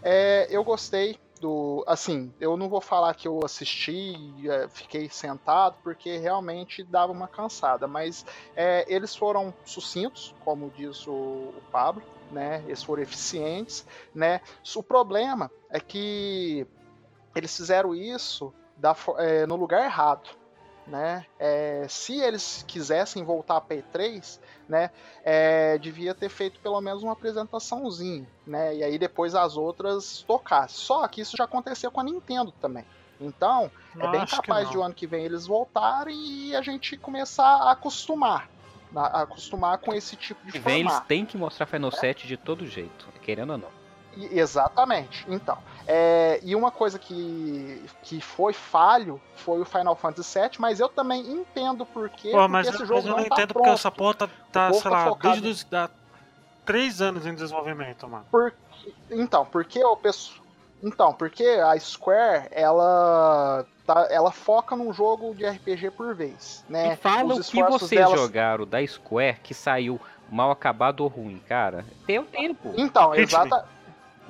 É, 0.00 0.46
eu 0.48 0.62
gostei 0.62 1.18
do. 1.44 1.84
Assim, 1.86 2.32
eu 2.40 2.56
não 2.56 2.70
vou 2.70 2.80
falar 2.80 3.12
que 3.14 3.28
eu 3.28 3.40
assisti, 3.44 4.16
é, 4.48 4.66
fiquei 4.68 5.10
sentado, 5.10 5.76
porque 5.84 6.16
realmente 6.16 6.82
dava 6.82 7.12
uma 7.12 7.28
cansada. 7.28 7.86
Mas 7.86 8.24
é, 8.56 8.84
eles 8.88 9.14
foram 9.14 9.52
sucintos, 9.62 10.34
como 10.42 10.70
diz 10.70 11.06
o, 11.06 11.12
o 11.12 11.62
Pablo 11.70 12.02
né? 12.30 12.64
Eles 12.66 12.82
foram 12.82 13.02
eficientes, 13.02 13.86
né? 14.14 14.40
O 14.74 14.82
problema 14.82 15.50
é 15.70 15.78
que 15.78 16.66
eles 17.36 17.54
fizeram 17.54 17.94
isso 17.94 18.52
da, 18.76 18.96
é, 19.18 19.46
no 19.46 19.54
lugar 19.56 19.84
errado, 19.84 20.30
né? 20.86 21.24
É, 21.38 21.86
se 21.88 22.20
eles 22.20 22.64
quisessem 22.68 23.24
voltar 23.24 23.60
para 23.60 23.76
E3, 23.76 24.38
né? 24.68 24.90
É, 25.24 25.78
devia 25.78 26.14
ter 26.14 26.28
feito 26.28 26.60
pelo 26.60 26.80
menos 26.80 27.02
uma 27.02 27.12
apresentaçãozinha, 27.12 28.26
né? 28.46 28.76
E 28.76 28.84
aí 28.84 28.98
depois 28.98 29.34
as 29.34 29.56
outras 29.56 30.22
tocassem. 30.26 30.76
Só 30.78 31.06
que 31.08 31.20
isso 31.20 31.36
já 31.36 31.44
aconteceu 31.44 31.90
com 31.90 32.00
a 32.00 32.04
Nintendo 32.04 32.52
também. 32.60 32.84
Então, 33.20 33.70
é 33.98 34.08
bem 34.08 34.20
Acho 34.20 34.40
que 34.40 34.42
capaz 34.46 34.64
não. 34.64 34.70
de 34.72 34.78
o 34.78 34.82
ano 34.82 34.94
que 34.94 35.06
vem 35.06 35.24
eles 35.24 35.46
voltarem 35.46 36.16
e 36.16 36.56
a 36.56 36.60
gente 36.62 36.96
começar 36.96 37.46
a 37.46 37.70
acostumar, 37.70 38.48
na- 38.90 39.06
acostumar 39.06 39.78
com 39.78 39.94
esse 39.94 40.16
tipo 40.16 40.44
de 40.44 40.58
vem, 40.58 40.80
eles 40.80 40.90
formato. 40.92 41.08
têm 41.08 41.24
que 41.24 41.36
mostrar 41.36 41.64
Final 41.66 41.92
7 41.92 42.26
de 42.26 42.36
todo 42.36 42.66
jeito, 42.66 43.06
querendo 43.22 43.50
ou 43.52 43.58
não. 43.58 43.83
E- 44.16 44.38
Exatamente. 44.38 45.24
Então, 45.28 45.58
é, 45.86 46.40
e 46.42 46.54
uma 46.56 46.70
coisa 46.70 46.98
que, 46.98 47.84
que 48.02 48.20
foi 48.20 48.52
falho 48.52 49.20
foi 49.36 49.60
o 49.60 49.64
Final 49.64 49.94
Fantasy 49.96 50.38
VII, 50.40 50.50
mas 50.58 50.80
eu 50.80 50.88
também 50.88 51.20
entendo 51.26 51.84
por 51.84 52.08
quê, 52.08 52.30
Pô, 52.30 52.38
porque 52.38 52.48
mas, 52.52 52.68
esse 52.68 52.78
mas 52.78 52.88
jogo 52.88 53.00
eu 53.08 53.10
não 53.12 53.16
não 53.18 53.24
tá 53.28 53.34
entendo 53.36 53.48
porque 53.54 53.62
pronto. 53.64 53.74
essa 53.78 53.90
porra 53.90 54.14
tá, 54.14 54.28
tá, 54.50 54.72
sei 54.72 54.82
tá 54.82 54.90
lá, 54.90 55.04
focado- 55.04 55.40
desde 55.40 55.48
os, 55.66 55.66
há 55.74 55.90
três 56.64 57.00
anos 57.02 57.26
em 57.26 57.34
desenvolvimento, 57.34 58.08
mano. 58.08 58.24
Então, 59.10 59.44
porque 59.44 59.82
o 59.84 59.96
pessoal. 59.96 60.42
Então, 60.82 61.14
porque 61.14 61.44
a 61.44 61.78
Square, 61.78 62.48
ela. 62.50 63.64
Tá, 63.86 64.06
ela 64.10 64.30
foca 64.32 64.74
num 64.74 64.92
jogo 64.94 65.34
de 65.34 65.44
RPG 65.46 65.90
por 65.90 66.14
vez, 66.14 66.64
né? 66.70 66.94
E 66.94 66.96
fala 66.96 67.34
Os 67.34 67.48
o 67.48 67.52
que 67.52 67.62
vocês 67.64 67.90
delas- 67.90 68.18
jogaram 68.18 68.66
da 68.66 68.86
Square 68.86 69.38
que 69.42 69.52
saiu 69.52 70.00
mal 70.30 70.50
acabado 70.50 71.00
ou 71.00 71.08
ruim, 71.08 71.38
cara. 71.46 71.84
Tem 72.06 72.18
o 72.18 72.24
tempo. 72.24 72.72
Então, 72.78 73.14
Hitman. 73.14 73.22
exata. 73.44 73.68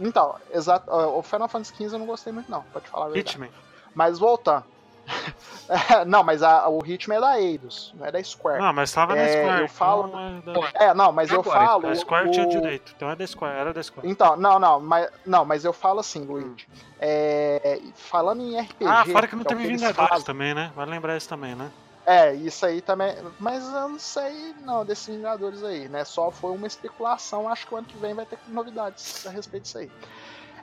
Então, 0.00 0.34
exato. 0.52 0.90
O 0.90 1.22
Final 1.22 1.48
Fantasy 1.48 1.74
XV 1.74 1.94
eu 1.94 1.98
não 2.00 2.06
gostei 2.06 2.32
muito, 2.32 2.50
não, 2.50 2.62
pode 2.72 2.88
falar 2.88 3.06
a 3.06 3.08
verdade. 3.10 3.30
Hitman. 3.36 3.50
Mas 3.94 4.18
voltando. 4.18 4.64
É, 5.66 6.04
não, 6.04 6.22
mas 6.22 6.42
a- 6.42 6.68
o 6.68 6.78
ritmo 6.78 7.14
é 7.14 7.20
da 7.20 7.40
Eidos, 7.40 7.90
não 7.96 8.04
é 8.06 8.12
da 8.12 8.22
Square. 8.22 8.60
Não, 8.60 8.70
mas 8.74 8.92
tava 8.92 9.14
na 9.14 9.22
É, 9.22 9.28
Square. 9.42 9.60
eu 9.62 9.68
falo- 9.68 10.08
então 10.08 10.62
é 10.66 10.70
da- 10.72 10.84
É, 10.86 10.94
não, 10.94 11.10
mas 11.10 11.30
eu 11.30 11.40
Agora, 11.40 11.58
falo. 11.58 11.88
A 11.88 11.94
Square 11.94 12.30
tinha 12.30 12.44
o- 12.44 12.48
direito, 12.50 12.92
então 12.94 13.08
é 13.10 13.16
da 13.16 13.26
Square, 13.26 13.58
era 13.58 13.72
da 13.72 13.82
Square. 13.82 14.06
Então, 14.08 14.36
não, 14.36 14.58
não, 14.58 14.78
mas, 14.80 15.10
não, 15.24 15.42
mas 15.44 15.64
eu 15.64 15.72
falo 15.72 16.00
assim, 16.00 16.22
Luigi. 16.24 16.68
É, 17.00 17.80
falando 17.94 18.42
em 18.42 18.58
RPG. 18.60 18.86
Ah, 18.86 19.04
fora 19.06 19.26
que 19.26 19.34
não 19.34 19.42
é 19.42 19.44
teve 19.46 19.66
Vingadores 19.66 19.96
fazem. 20.10 20.24
também, 20.26 20.52
né? 20.54 20.70
Vale 20.76 20.90
lembrar 20.90 21.16
isso 21.16 21.28
também, 21.28 21.54
né? 21.54 21.70
É, 22.06 22.34
isso 22.34 22.66
aí 22.66 22.80
também. 22.80 23.14
Mas 23.38 23.64
eu 23.64 23.88
não 23.88 23.98
sei, 23.98 24.54
não, 24.60 24.84
desses 24.84 25.06
Vingadores 25.06 25.62
aí, 25.64 25.88
né? 25.88 26.04
Só 26.04 26.30
foi 26.30 26.52
uma 26.52 26.66
especulação. 26.66 27.48
Acho 27.48 27.66
que 27.66 27.74
o 27.74 27.78
ano 27.78 27.86
que 27.86 27.96
vem 27.96 28.14
vai 28.14 28.26
ter 28.26 28.38
novidades 28.48 29.26
a 29.26 29.30
respeito 29.30 29.64
disso 29.64 29.78
aí. 29.78 29.90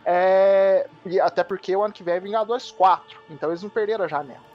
É, 0.06 0.88
e 1.06 1.20
até 1.20 1.44
porque 1.44 1.76
o 1.76 1.84
ano 1.84 1.94
que 1.94 2.04
vem 2.04 2.16
é 2.16 2.20
Vingadores 2.20 2.72
4. 2.72 3.20
Então 3.30 3.50
eles 3.50 3.64
não 3.64 3.70
perderam 3.70 4.06
a 4.06 4.08
janela. 4.08 4.52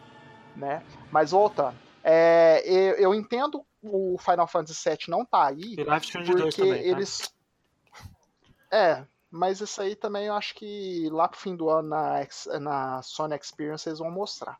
Né? 0.54 0.82
Mas 1.10 1.32
voltando. 1.32 1.76
é, 2.02 2.62
eu, 2.64 2.94
eu 2.94 3.14
entendo 3.14 3.64
o 3.82 4.16
Final 4.18 4.46
Fantasy 4.46 4.88
VII 4.88 4.98
não 5.08 5.24
tá 5.24 5.48
aí. 5.48 5.76
Life 5.76 6.06
Strange 6.06 6.32
2 6.32 6.42
Porque 6.42 6.62
também, 6.62 6.82
tá? 6.82 6.88
eles. 6.88 7.34
É, 8.70 9.04
mas 9.30 9.60
isso 9.60 9.80
aí 9.80 9.94
também 9.94 10.26
eu 10.26 10.34
acho 10.34 10.54
que 10.54 11.08
lá 11.10 11.28
pro 11.28 11.38
fim 11.38 11.54
do 11.54 11.68
ano 11.68 11.88
na, 11.88 12.26
na 12.60 13.02
Sony 13.02 13.36
Experience 13.36 13.88
eles 13.88 13.98
vão 13.98 14.10
mostrar. 14.10 14.58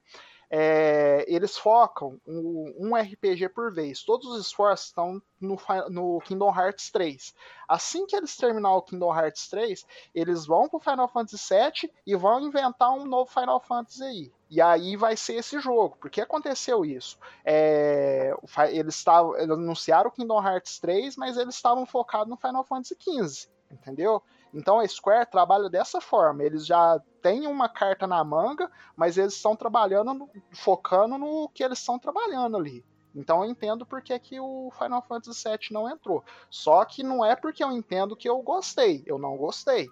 É, 0.49 1.25
eles 1.27 1.57
focam 1.57 2.21
um, 2.27 2.75
um 2.79 2.97
RPG 2.97 3.49
por 3.49 3.73
vez. 3.73 4.03
Todos 4.03 4.29
os 4.29 4.47
esforços 4.47 4.87
estão 4.87 5.21
no, 5.41 5.59
no 5.91 6.21
Kingdom 6.21 6.55
Hearts 6.55 6.91
3. 6.91 7.35
Assim 7.69 8.07
que 8.07 8.15
eles 8.15 8.37
terminar 8.37 8.75
o 8.75 8.83
Kingdom 8.83 9.15
Hearts 9.15 9.49
3, 9.49 9.85
eles 10.15 10.47
vão 10.47 10.69
pro 10.69 10.79
Final 10.79 11.09
Fantasy 11.09 11.55
VII 11.55 11.91
e 12.07 12.15
vão 12.15 12.41
inventar 12.41 12.93
um 12.93 13.05
novo 13.05 13.31
Final 13.31 13.61
Fantasy 13.61 14.03
aí. 14.03 14.33
E 14.49 14.61
aí 14.61 14.97
vai 14.97 15.17
ser 15.17 15.35
esse 15.35 15.59
jogo. 15.59 15.97
Por 16.01 16.09
que 16.09 16.21
aconteceu 16.21 16.85
isso? 16.85 17.19
É, 17.45 18.33
eles, 18.71 19.05
eles 19.39 19.51
anunciaram 19.51 20.09
o 20.09 20.13
Kingdom 20.13 20.41
Hearts 20.41 20.79
3, 20.79 21.17
mas 21.17 21.37
eles 21.37 21.57
estavam 21.57 21.85
focados 21.85 22.29
no 22.29 22.37
Final 22.37 22.63
Fantasy 22.63 22.97
XV. 23.01 23.49
Entendeu? 23.71 24.23
Então 24.57 24.81
a 24.81 24.89
Square 24.89 25.31
trabalha 25.31 25.69
dessa 25.69 26.01
forma. 26.01 26.43
Eles 26.43 26.65
já 26.65 26.99
têm 27.21 27.47
uma 27.47 27.69
carta 27.69 28.07
na 28.07 28.25
manga, 28.25 28.71
mas 28.97 29.19
eles 29.19 29.35
estão 29.35 29.55
trabalhando, 29.55 30.31
focando 30.51 31.19
no 31.19 31.51
que 31.51 31.63
eles 31.63 31.79
estão 31.79 31.99
trabalhando 31.99 32.57
ali. 32.57 32.83
Então 33.15 33.45
eu 33.45 33.51
entendo 33.51 33.85
porque 33.85 34.19
que 34.19 34.41
o 34.41 34.71
Final 34.79 35.03
Fantasy 35.03 35.47
VII 35.47 35.59
não 35.73 35.91
entrou. 35.91 36.25
Só 36.49 36.83
que 36.87 37.03
não 37.03 37.23
é 37.23 37.37
porque 37.37 37.63
eu 37.63 37.71
entendo 37.71 38.17
que 38.17 38.27
eu 38.27 38.41
gostei. 38.41 39.05
Eu 39.05 39.19
não 39.19 39.37
gostei. 39.37 39.91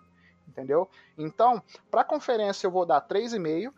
Entendeu? 0.49 0.89
Então, 1.19 1.63
para 1.91 2.01
a 2.01 2.05
conferência 2.05 2.67
eu 2.67 2.71
vou 2.71 2.87
dar 2.87 3.07
3,5, 3.07 3.71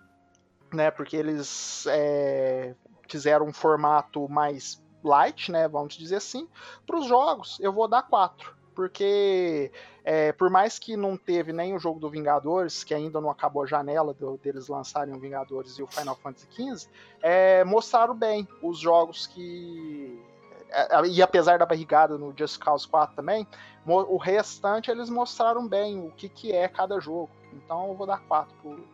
né? 0.73 0.93
Porque 0.93 1.17
eles 1.17 1.85
é, 1.89 2.77
fizeram 3.09 3.47
um 3.47 3.53
formato 3.53 4.29
mais 4.29 4.81
light, 5.03 5.51
né? 5.51 5.67
Vamos 5.67 5.97
dizer 5.97 6.17
assim. 6.17 6.49
Para 6.87 6.99
os 6.99 7.07
jogos, 7.07 7.59
eu 7.59 7.73
vou 7.73 7.89
dar 7.89 8.05
4. 8.05 8.56
Porque 8.77 9.73
é, 10.05 10.31
por 10.33 10.51
mais 10.51 10.79
que 10.79 10.97
não 10.97 11.17
teve 11.17 11.51
nem 11.53 11.75
o 11.75 11.79
jogo 11.79 11.99
do 11.99 12.11
Vingadores, 12.11 12.85
que 12.85 12.93
ainda 12.95 13.21
não 13.21 13.31
acabou 13.31 13.63
a 13.63 13.67
janela 13.67 14.13
do- 14.13 14.37
deles 14.37 14.69
lançarem 14.69 15.15
o 15.15 15.19
Vingadores 15.19 15.79
e 15.79 15.83
o 15.83 15.87
Final 15.87 16.15
Fantasy 16.15 16.47
XV, 16.53 16.89
é, 17.23 17.65
mostraram 17.65 18.15
bem 18.15 18.47
os 18.63 18.79
jogos 18.79 19.27
que. 19.27 20.23
é, 20.71 21.07
E 21.07 21.23
apesar 21.23 21.59
da 21.59 21.65
barrigada 21.67 22.19
no 22.19 22.33
Just 22.37 22.59
Cause 22.61 22.87
4 22.87 23.17
também, 23.17 23.47
o 23.87 24.17
restante 24.19 24.91
eles 24.91 25.09
mostraram 25.09 25.67
bem 25.67 25.99
o 26.07 26.11
que, 26.11 26.29
que 26.29 26.53
é 26.53 26.69
cada 26.69 27.01
jogo. 27.01 27.31
Então 27.55 27.89
eu 27.89 27.95
vou 27.95 28.07
dar 28.07 28.21
4 28.29 28.53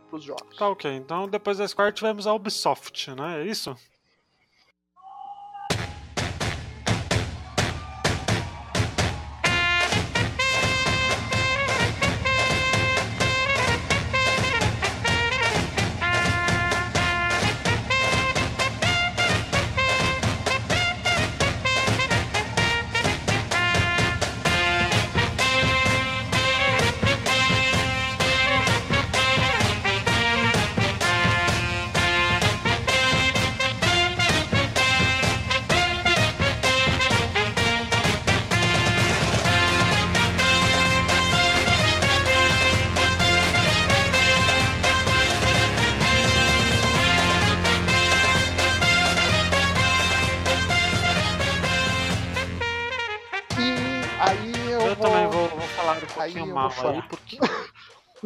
para 0.08 0.16
os 0.16 0.22
jogos. 0.22 0.56
Tá 0.56 0.68
ok. 0.68 0.94
Então 0.94 1.26
depois 1.28 1.58
da 1.58 1.66
Square 1.66 1.92
tivemos 1.92 2.26
a 2.26 2.32
Ubisoft, 2.32 3.10
né? 3.16 3.42
É 3.42 3.44
isso? 3.44 3.76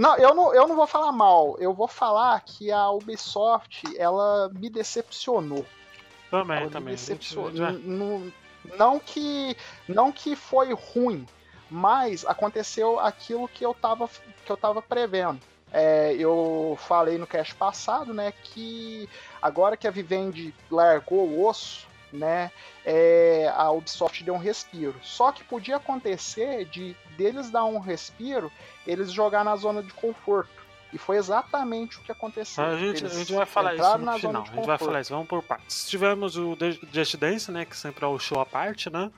Não, 0.06 0.16
eu 0.18 0.34
não, 0.34 0.54
eu 0.54 0.68
não 0.68 0.76
vou 0.76 0.86
falar 0.86 1.10
mal. 1.10 1.56
Eu 1.58 1.74
vou 1.74 1.88
falar 1.88 2.40
que 2.42 2.70
a 2.70 2.88
Ubisoft, 2.90 3.82
ela 3.98 4.48
me 4.54 4.70
decepcionou. 4.70 5.66
Também, 6.30 6.58
Ela 6.58 6.66
me 6.66 6.70
também. 6.70 6.94
decepcionou. 6.94 7.52
Já- 7.56 7.72
N- 7.72 7.80
Não, 7.84 8.32
não 8.78 8.98
que 9.00 9.56
não 9.88 10.12
que 10.12 10.36
foi 10.36 10.72
ruim, 10.72 11.26
mas 11.68 12.24
aconteceu 12.24 13.00
aquilo 13.00 13.48
que 13.48 13.66
eu 13.66 13.74
tava, 13.74 14.08
que 14.44 14.52
eu 14.52 14.56
tava 14.56 14.80
prevendo. 14.80 15.40
É, 15.72 16.14
eu 16.14 16.78
falei 16.86 17.18
no 17.18 17.26
cast 17.26 17.52
passado, 17.56 18.14
né, 18.14 18.32
que 18.44 19.08
agora 19.42 19.76
que 19.76 19.88
a 19.88 19.90
Vivendi 19.90 20.54
largou 20.70 21.26
o 21.26 21.44
osso, 21.44 21.84
né, 22.12 22.52
é, 22.84 23.52
a 23.56 23.72
Ubisoft 23.72 24.22
deu 24.22 24.34
um 24.34 24.38
respiro. 24.38 24.94
Só 25.02 25.32
que 25.32 25.42
podia 25.42 25.76
acontecer 25.76 26.64
de 26.66 26.96
deles 27.16 27.50
dar 27.50 27.64
um 27.64 27.80
respiro, 27.80 28.50
eles 28.86 29.12
jogar 29.12 29.44
na 29.44 29.56
zona 29.56 29.82
de 29.82 29.92
conforto. 29.92 30.50
E 30.92 30.98
foi 30.98 31.16
exatamente 31.16 31.98
o 31.98 32.02
que 32.02 32.12
aconteceu. 32.12 32.64
A 32.64 32.76
gente, 32.76 33.04
a 33.04 33.08
gente 33.08 33.32
vai 33.34 33.44
falar 33.44 33.74
isso 33.74 33.98
no 33.98 34.18
final. 34.18 34.42
A 34.42 34.54
gente 34.54 34.66
vai 34.66 34.78
falar 34.78 35.00
isso, 35.00 35.12
vamos 35.12 35.26
por 35.28 35.42
partes. 35.42 35.86
Tivemos 35.88 36.36
o 36.36 36.56
Just 36.92 37.16
Dance, 37.16 37.50
né? 37.50 37.64
Que 37.64 37.76
sempre 37.76 38.04
é 38.04 38.08
o 38.08 38.18
show 38.18 38.40
à 38.40 38.46
parte, 38.46 38.88
né? 38.88 39.10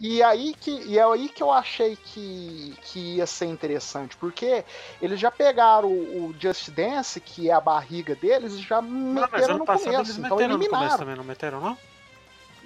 E 0.00 0.22
aí 0.22 0.54
que, 0.58 0.70
e 0.70 0.98
é 0.98 1.04
aí 1.04 1.28
que 1.28 1.42
eu 1.42 1.52
achei 1.52 1.94
que, 1.94 2.74
que 2.84 3.16
ia 3.16 3.26
ser 3.26 3.44
interessante, 3.46 4.16
porque 4.16 4.64
eles 5.00 5.20
já 5.20 5.30
pegaram 5.30 5.88
o, 5.88 6.28
o 6.30 6.34
Just 6.40 6.70
Dance, 6.70 7.20
que 7.20 7.50
é 7.50 7.52
a 7.52 7.60
barriga 7.60 8.14
deles, 8.14 8.54
e 8.54 8.62
já 8.62 8.80
Não, 8.80 8.88
mas 9.20 9.30
meteram 9.30 9.50
ano 9.50 9.58
no 9.58 9.64
passado 9.66 9.92
começo. 9.92 10.10
eles 10.12 10.18
Então 10.18 10.36
meteram 10.38 10.56
no 10.56 10.64
começo 10.64 10.74
eliminaram. 10.74 10.98
também, 10.98 11.16
não 11.16 11.24
meteram, 11.24 11.60
não? 11.60 11.78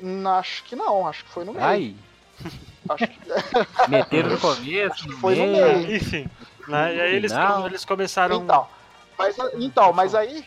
Hum, 0.00 0.28
Acho 0.28 0.62
que 0.62 0.76
não, 0.76 1.06
acho 1.08 1.24
que 1.24 1.30
foi 1.30 1.44
no 1.44 1.52
meio. 1.52 1.64
Ai, 1.64 1.96
Acho 2.89 3.06
que, 3.06 3.20
meteram 3.89 4.31
no 4.31 4.39
começo, 4.39 5.09
no 5.09 5.16
foi 5.19 5.35
no 5.36 5.47
meio. 5.47 5.97
Enfim. 5.97 6.28
Né? 6.69 6.97
E 6.97 7.01
aí 7.01 7.15
eles, 7.16 7.32
eles 7.66 7.85
começaram. 7.85 8.36
então, 8.36 8.66
mas, 9.19 9.36
então, 9.55 9.93
mas 9.93 10.15
aí. 10.15 10.44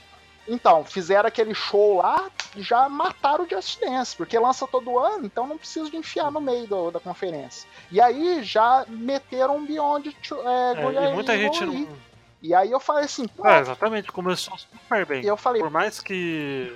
Então, 0.49 0.85
fizeram 0.85 1.27
aquele 1.27 1.53
show 1.53 1.97
lá 1.97 2.30
e 2.55 2.61
já 2.61 2.88
mataram 2.88 3.43
o 3.43 3.49
Just 3.49 3.81
Dance, 3.81 4.15
porque 4.15 4.39
lança 4.39 4.65
todo 4.65 4.97
ano, 4.97 5.26
então 5.26 5.45
não 5.45 5.57
precisa 5.57 5.91
de 5.91 5.97
enfiar 5.97 6.31
no 6.31 6.39
meio 6.39 6.65
do- 6.65 6.89
da 6.89 7.01
conferência. 7.01 7.68
E 7.91 7.99
aí 7.99 8.41
já 8.43 8.85
meteram 8.88 9.57
um 9.57 9.65
Beyond 9.65 10.07
é, 10.07 10.72
É, 10.72 10.81
Good 10.81 10.97
e 10.97 11.14
muita 11.14 11.38
gente 11.38 11.64
aí. 11.65 11.69
não. 11.69 11.89
E 12.41 12.55
aí 12.55 12.72
eu 12.72 12.80
falei 12.80 13.03
assim, 13.03 13.27
pô, 13.27 13.45
É, 13.45 13.59
exatamente, 13.59 14.09
começou 14.09 14.57
super 14.57 15.05
bem. 15.05 15.26
eu 15.26 15.35
falei, 15.35 15.61
Por 15.61 15.69
mais 15.69 15.99
que. 15.99 16.73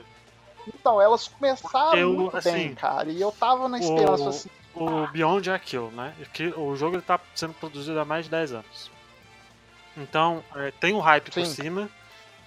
Então, 0.68 1.02
elas 1.02 1.30
começaram 1.30 1.98
Eu, 1.98 2.14
muito 2.14 2.36
assim, 2.36 2.52
bem, 2.52 2.76
cara. 2.76 3.10
E 3.10 3.22
eu 3.22 3.32
tava 3.32 3.70
na 3.70 3.80
esperança 3.80 4.24
o- 4.26 4.30
assim. 4.30 4.50
O 4.74 5.08
Beyond 5.08 5.50
é 5.50 5.54
aquilo, 5.54 5.92
né? 5.92 6.14
Que 6.34 6.48
o 6.48 6.76
jogo 6.76 6.96
ele 6.96 7.02
tá 7.02 7.20
sendo 7.36 7.54
produzido 7.54 8.00
há 8.00 8.06
mais 8.06 8.26
de 8.26 8.32
10 8.32 8.54
anos. 8.54 8.92
Então, 9.98 10.44
é, 10.56 10.72
tem 10.72 10.94
um 10.94 11.00
hype 11.00 11.32
por 11.32 11.46
Sim. 11.46 11.64
cima, 11.64 11.90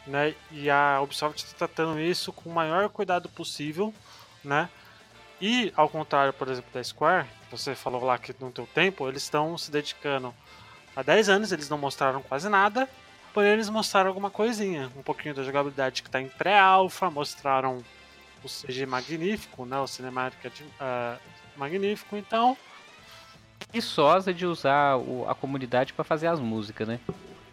né? 0.06 0.34
E 0.50 0.70
a 0.70 1.00
Ubisoft 1.02 1.44
está 1.44 1.66
tratando 1.66 2.00
isso 2.00 2.32
com 2.32 2.50
o 2.50 2.54
maior 2.54 2.88
cuidado 2.88 3.28
possível, 3.28 3.92
né? 4.42 4.68
E, 5.40 5.72
ao 5.76 5.88
contrário, 5.88 6.32
por 6.32 6.48
exemplo, 6.48 6.70
da 6.72 6.82
Square, 6.82 7.26
você 7.50 7.74
falou 7.74 8.02
lá 8.04 8.16
que 8.18 8.34
não 8.40 8.50
tem 8.50 8.64
tempo, 8.66 9.08
eles 9.08 9.22
estão 9.22 9.58
se 9.58 9.70
dedicando 9.70 10.34
há 10.96 11.02
10 11.02 11.28
anos, 11.28 11.52
eles 11.52 11.68
não 11.68 11.76
mostraram 11.76 12.22
quase 12.22 12.48
nada, 12.48 12.88
porém 13.32 13.50
eles 13.50 13.68
mostraram 13.68 14.08
alguma 14.08 14.30
coisinha, 14.30 14.90
um 14.96 15.02
pouquinho 15.02 15.34
da 15.34 15.42
jogabilidade 15.42 16.02
que 16.02 16.08
está 16.08 16.20
em 16.20 16.28
pré-alpha, 16.28 17.10
mostraram 17.10 17.84
o 18.42 18.48
CG 18.48 18.86
magnífico, 18.86 19.66
né? 19.66 19.78
O 19.78 19.86
Cinematic 19.86 20.44
uh, 20.46 21.18
magnífico, 21.56 22.16
então 22.16 22.56
preguiçosa 23.58 24.32
de 24.32 24.46
usar 24.46 24.96
o- 24.96 25.24
a 25.28 25.34
comunidade 25.34 25.92
pra 25.92 26.04
fazer 26.04 26.26
as 26.26 26.40
músicas, 26.40 26.86
né? 26.86 27.00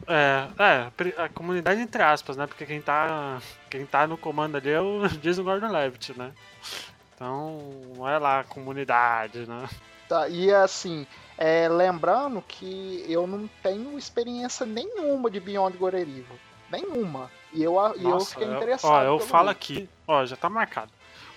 É, 0.07 0.47
é, 0.59 1.21
a 1.23 1.29
comunidade 1.29 1.79
entre 1.79 2.01
aspas, 2.01 2.35
né? 2.35 2.47
Porque 2.47 2.65
quem 2.65 2.81
tá, 2.81 3.39
quem 3.69 3.85
tá 3.85 4.07
no 4.07 4.17
comando 4.17 4.57
ali 4.57 4.69
é 4.69 4.81
o 4.81 5.01
Jason 5.21 5.43
Gordon-Levitt, 5.43 6.17
né? 6.17 6.31
Então, 7.15 7.59
não 7.95 8.09
é 8.09 8.17
lá 8.17 8.39
a 8.39 8.43
comunidade, 8.43 9.45
né? 9.47 9.69
Tá, 10.09 10.27
e 10.27 10.51
assim, 10.53 11.05
é, 11.37 11.69
lembrando 11.69 12.41
que 12.41 13.05
eu 13.07 13.25
não 13.27 13.47
tenho 13.61 13.97
experiência 13.97 14.65
nenhuma 14.65 15.29
de 15.29 15.39
Beyond 15.39 15.77
Evil. 15.95 16.25
Nenhuma. 16.69 17.31
E 17.53 17.61
eu, 17.63 17.75
e 17.97 18.03
eu 18.03 18.09
Nossa, 18.09 18.31
fiquei 18.31 18.47
eu- 18.47 18.55
interessado. 18.55 18.89
Ó, 18.91 19.03
eu 19.03 19.19
falo 19.19 19.49
aqui, 19.49 19.87
ó, 20.07 20.25
já 20.25 20.35
tá 20.35 20.49
marcado. 20.49 20.91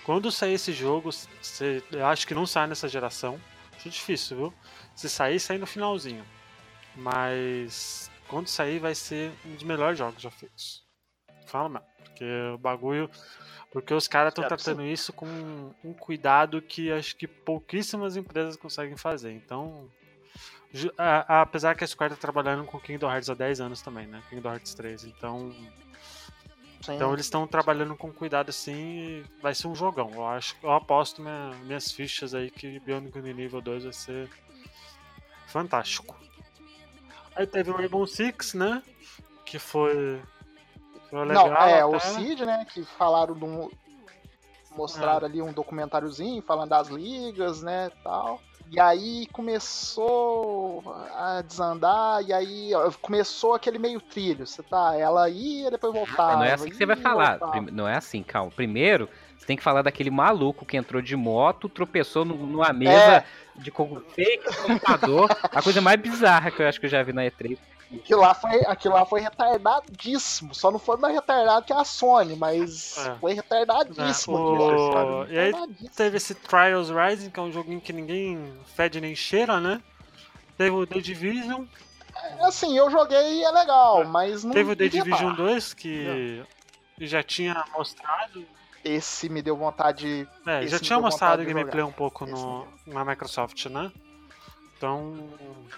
Quando 0.05 0.31
sair 0.31 0.53
esse 0.53 0.71
jogo, 0.71 1.11
se, 1.11 1.83
eu 1.91 2.05
acho 2.05 2.27
que 2.27 2.33
não 2.35 2.45
sai 2.45 2.67
nessa 2.67 2.87
geração. 2.87 3.39
Acho 3.75 3.89
difícil, 3.89 4.37
viu? 4.37 4.53
Se 4.95 5.09
sair, 5.09 5.39
sai 5.39 5.57
no 5.57 5.65
finalzinho. 5.65 6.23
Mas 6.95 8.09
quando 8.27 8.47
sair, 8.47 8.79
vai 8.79 8.95
ser 8.95 9.31
um 9.45 9.53
dos 9.55 9.63
melhores 9.63 9.97
jogos 9.97 10.21
já 10.21 10.31
feitos. 10.31 10.83
Fala 11.47 11.69
mesmo. 11.69 11.85
Porque 12.03 12.25
o 12.53 12.57
bagulho. 12.57 13.09
Porque 13.71 13.93
os 13.93 14.07
caras 14.07 14.31
estão 14.31 14.43
que 14.43 14.47
tratando 14.47 14.83
isso 14.85 15.11
com 15.11 15.25
um 15.83 15.93
cuidado 15.93 16.61
que 16.61 16.91
acho 16.91 17.15
que 17.17 17.27
pouquíssimas 17.27 18.15
empresas 18.15 18.55
conseguem 18.55 18.95
fazer. 18.95 19.31
Então. 19.31 19.89
a- 20.97 21.37
a- 21.37 21.41
apesar 21.41 21.73
que 21.75 21.83
a 21.85 21.87
Square 21.87 22.15
tá 22.15 22.19
trabalhando 22.19 22.65
com 22.65 22.77
Kingdom 22.79 23.09
Hearts 23.09 23.29
há 23.29 23.33
10 23.33 23.61
anos 23.61 23.81
também, 23.81 24.05
né? 24.07 24.21
Kingdom 24.29 24.49
Hearts 24.49 24.73
3. 24.73 25.05
Então. 25.05 25.53
Sim. 26.85 26.95
Então 26.95 27.11
eles 27.13 27.25
estão 27.25 27.47
trabalhando 27.47 27.95
com 27.95 28.11
cuidado 28.11 28.49
assim 28.49 28.73
e 28.73 29.25
vai 29.41 29.55
ser 29.55 29.67
um 29.67 29.75
jogão. 29.75 30.11
Eu 30.13 30.27
acho, 30.27 30.55
eu 30.61 30.71
aposto 30.71 31.21
minha- 31.21 31.51
minhas 31.63 31.91
fichas 31.91 32.33
aí 32.35 32.51
que 32.51 32.79
Beyond 32.79 33.09
Good 33.09 33.29
and 33.29 33.33
Nível 33.33 33.61
2 33.61 33.83
vai 33.85 33.93
ser 33.93 34.29
fantástico. 35.47 36.15
Aí 37.35 37.45
teve 37.47 37.71
o 37.71 37.75
Rainbow 37.75 38.05
Six, 38.05 38.53
né? 38.53 38.81
Que 39.45 39.59
foi, 39.59 40.21
foi 41.09 41.25
legal. 41.25 41.49
Não, 41.49 41.55
é, 41.57 41.85
o 41.85 41.95
até. 41.95 41.99
Cid, 42.11 42.45
né, 42.45 42.65
que 42.71 42.83
falaram 42.83 43.33
de. 43.35 43.45
Ah. 43.45 43.67
Mostraram 44.75 45.25
ali 45.25 45.41
um 45.41 45.53
documentáriozinho 45.53 46.41
falando 46.41 46.69
das 46.69 46.89
ligas, 46.89 47.61
né, 47.61 47.89
tal. 48.03 48.41
E 48.71 48.79
aí 48.79 49.27
começou 49.31 50.83
a 51.15 51.41
desandar, 51.41 52.21
e 52.27 52.33
aí 52.33 52.71
começou 53.01 53.53
aquele 53.53 53.77
meio 53.79 54.01
trilho, 54.01 54.45
você 54.45 54.63
tá? 54.63 54.95
Ela 54.95 55.29
ia, 55.29 55.69
depois 55.71 55.93
voltava. 55.93 56.37
não 56.37 56.43
é 56.43 56.53
assim 56.53 56.69
que 56.69 56.75
você 56.75 56.85
vai 56.85 56.95
falar. 56.95 57.37
voltava. 57.37 57.71
Não 57.71 57.87
é 57.87 57.95
assim, 57.95 58.23
calma. 58.23 58.51
Primeiro, 58.51 59.07
você 59.37 59.45
tem 59.45 59.55
que 59.55 59.63
falar 59.63 59.81
daquele 59.81 60.09
maluco 60.09 60.65
que 60.65 60.75
entrou 60.77 61.01
de 61.01 61.15
moto, 61.15 61.69
tropeçou 61.69 62.25
no- 62.25 62.35
numa 62.35 62.73
mesa 62.73 63.23
de 63.55 63.71
co- 63.71 64.01
fake 64.13 64.49
de 64.49 64.57
computador. 64.57 65.29
a 65.43 65.61
coisa 65.61 65.79
mais 65.79 65.99
bizarra 66.01 66.51
que 66.51 66.61
eu 66.61 66.67
acho 66.67 66.79
que 66.79 66.85
eu 66.87 66.89
já 66.89 67.01
vi 67.03 67.13
na 67.13 67.23
E3. 67.23 67.57
Aquilo 67.93 68.21
lá 68.21 68.33
foi, 68.33 68.61
aquilo 68.65 68.93
lá 68.95 69.05
foi 69.05 69.21
retardadíssimo. 69.21 70.53
Só 70.55 70.71
não 70.71 70.79
foi 70.79 70.97
mais 70.97 71.13
retardado 71.13 71.65
que 71.65 71.71
a 71.73 71.83
Sony, 71.83 72.35
mas 72.35 72.97
É. 72.97 73.15
foi 73.15 73.33
retardadíssimo. 73.33 74.37
É, 74.37 74.41
aquilo 74.41 75.21
o- 75.21 75.27
E 75.31 75.37
aí 75.39 75.53
teve 75.95 76.17
esse 76.17 76.33
Trials 76.35 76.89
Rising, 76.89 77.29
que 77.29 77.39
é 77.39 77.43
um 77.43 77.51
joguinho 77.51 77.79
que 77.79 77.93
ninguém 77.93 78.53
fede 78.75 78.99
nem 78.99 79.15
cheira, 79.15 79.59
né? 79.59 79.81
Teve 80.57 80.75
o 80.75 80.87
The 80.87 80.99
Division, 80.99 81.65
Assim, 82.41 82.75
eu 82.77 82.89
joguei 82.89 83.39
e 83.41 83.43
é 83.43 83.51
legal, 83.51 84.05
mas 84.05 84.43
não. 84.43 84.51
teve 84.53 84.71
o 84.71 84.75
The 84.75 84.87
Division 84.87 85.31
tá. 85.31 85.43
2, 85.43 85.73
que 85.73 86.43
já 86.99 87.21
tinha 87.21 87.63
mostrado 87.77 88.45
Esse 88.83 89.27
me 89.29 89.41
deu 89.41 89.55
vontade. 89.57 90.27
É, 90.47 90.65
já 90.65 90.79
tinha 90.79 90.99
mostrado 90.99 91.43
gameplay 91.43 91.81
jogar. 91.81 91.85
um 91.85 91.91
pouco 91.91 92.23
Esse 92.23 92.33
no, 92.33 92.67
na 92.87 93.03
Microsoft, 93.03 93.65
né? 93.65 93.91
Então. 94.77 95.29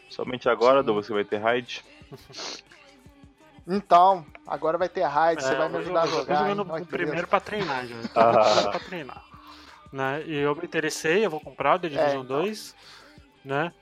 Somente 0.09 0.47
agora, 0.49 0.83
Douglas, 0.83 1.07
que 1.07 1.13
vai 1.13 1.23
ter 1.25 1.37
raid. 1.37 1.83
Então, 3.67 4.25
agora 4.45 4.77
vai 4.77 4.87
ter 4.87 5.03
raid, 5.03 5.43
você 5.43 5.53
é, 5.53 5.57
vai 5.57 5.67
me 5.67 5.75
eu 5.75 5.79
ajudar 5.81 6.03
a 6.03 6.05
eu 6.05 6.11
tô 6.11 6.17
jogar. 6.19 6.35
jogando 6.49 6.77
hein? 6.77 6.83
O 6.83 6.85
primeiro 6.85 7.27
pra 7.27 7.39
treinar, 7.41 7.85
já. 7.85 7.95
Eu 7.95 8.07
tô 8.07 8.21
jogando 8.21 8.37
o 8.37 8.45
primeiro 8.45 8.71
pra 8.71 8.79
treinar. 8.79 9.25
Né? 9.91 10.23
E 10.25 10.37
eu 10.37 10.55
me 10.55 10.63
interessei, 10.63 11.25
eu 11.25 11.29
vou 11.29 11.41
comprar 11.41 11.75
o 11.75 11.79
The 11.79 11.89
Division 11.89 12.23
então. 12.23 12.41
2, 12.41 12.75
né? 13.43 13.73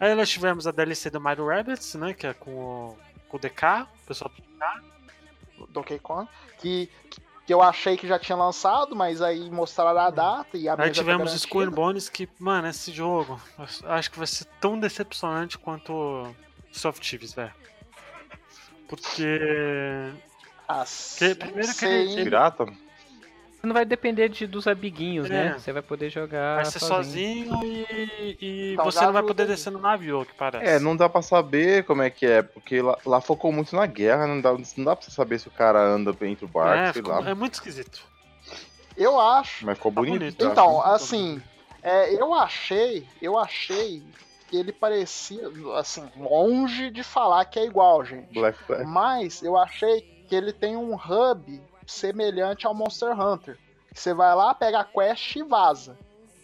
Aí 0.00 0.14
nós 0.14 0.28
tivemos 0.28 0.66
a 0.66 0.72
DLC 0.72 1.10
do 1.10 1.20
Mario 1.20 1.46
Rabbids, 1.46 1.94
né? 1.94 2.14
Que 2.14 2.26
é 2.26 2.34
com 2.34 2.50
o, 2.50 2.98
com 3.28 3.36
o 3.36 3.40
DK, 3.40 3.86
o 4.02 4.06
pessoal 4.06 4.32
Donkey 5.68 5.98
Kong. 5.98 6.28
Que, 6.58 6.88
que 7.46 7.54
eu 7.54 7.62
achei 7.62 7.96
que 7.96 8.08
já 8.08 8.18
tinha 8.18 8.36
lançado, 8.36 8.96
mas 8.96 9.20
aí 9.20 9.50
mostraram 9.50 10.00
a 10.00 10.10
data 10.10 10.56
e 10.56 10.68
a 10.68 10.72
Aí 10.72 10.76
tá 10.76 10.90
tivemos 10.90 11.24
garantida. 11.24 11.36
Skull 11.36 11.70
Bones 11.70 12.08
que, 12.08 12.28
mano, 12.38 12.68
esse 12.68 12.90
jogo 12.92 13.40
eu 13.58 13.92
acho 13.92 14.10
que 14.10 14.18
vai 14.18 14.26
ser 14.26 14.46
tão 14.60 14.78
decepcionante 14.78 15.58
quanto 15.58 16.34
Soft 16.72 17.02
Thieves, 17.08 17.32
velho. 17.34 17.52
Porque. 18.88 19.38
Ah, 20.68 20.84
Que- 21.18 21.34
primeiro 21.34 21.74
que 21.74 21.84
ele- 21.84 22.10
hein? 22.18 22.24
Pirata? 22.24 22.64
Você 22.64 23.66
não 23.66 23.74
vai 23.74 23.84
depender 23.84 24.28
de, 24.30 24.46
dos 24.46 24.66
amiguinhos, 24.66 25.26
É. 25.30 25.50
né? 25.50 25.58
Você 25.58 25.70
vai 25.70 25.82
poder 25.82 26.08
jogar 26.08 26.56
Vai 26.56 26.64
ser 26.64 26.78
sozinho 26.80 27.62
e, 27.62 28.36
e 28.40 28.72
Então, 28.72 28.86
você 28.86 29.04
não 29.04 29.12
vai 29.12 29.22
poder 29.22 29.46
descer 29.46 29.70
no 29.70 29.78
navio, 29.78 30.18
ao 30.20 30.24
que 30.24 30.32
parece. 30.32 30.64
É, 30.64 30.78
não 30.78 30.96
dá 30.96 31.10
pra 31.10 31.20
saber 31.20 31.84
como 31.84 32.00
é 32.00 32.08
que 32.08 32.24
é, 32.24 32.40
porque 32.40 32.80
lá, 32.80 32.96
lá 33.04 33.20
focou 33.20 33.52
muito 33.52 33.76
na 33.76 33.84
guerra, 33.84 34.26
não 34.26 34.40
dá, 34.40 34.52
não 34.76 34.84
dá 34.84 34.96
pra 34.96 35.04
você 35.04 35.10
saber 35.10 35.38
se 35.38 35.48
o 35.48 35.50
cara 35.50 35.78
anda 35.78 36.16
entre 36.22 36.46
o 36.46 36.48
barco, 36.48 36.72
é, 36.84 36.92
sei 36.94 37.02
ficou- 37.02 37.20
lá. 37.20 37.28
é 37.28 37.34
muito 37.34 37.54
esquisito. 37.54 38.00
Eu 38.96 39.20
acho. 39.20 39.66
Mas 39.66 39.76
ficou 39.76 39.92
Tá 39.92 40.00
bonito. 40.00 40.18
bonito. 40.20 40.46
Então, 40.46 40.80
assim, 40.82 41.42
é, 41.82 42.14
eu 42.14 42.32
achei, 42.32 43.06
eu 43.20 43.38
achei 43.38 44.02
que 44.50 44.56
ele 44.56 44.72
parecia, 44.72 45.40
assim, 45.78 46.10
longe 46.16 46.90
de 46.90 47.04
falar 47.04 47.44
que 47.44 47.58
é 47.60 47.64
igual, 47.64 48.04
gente. 48.04 48.34
Black 48.34 48.58
Flag. 48.64 48.84
Mas 48.84 49.42
eu 49.42 49.56
achei 49.56 50.00
que 50.28 50.34
ele 50.34 50.52
tem 50.52 50.76
um 50.76 50.94
hub 50.96 51.62
semelhante 51.86 52.66
ao 52.66 52.74
Monster 52.74 53.18
Hunter. 53.18 53.56
Você 53.94 54.12
vai 54.12 54.34
lá, 54.34 54.52
pega 54.52 54.80
a 54.80 54.84
quest 54.84 55.36
e 55.36 55.42
vaza. 55.44 55.96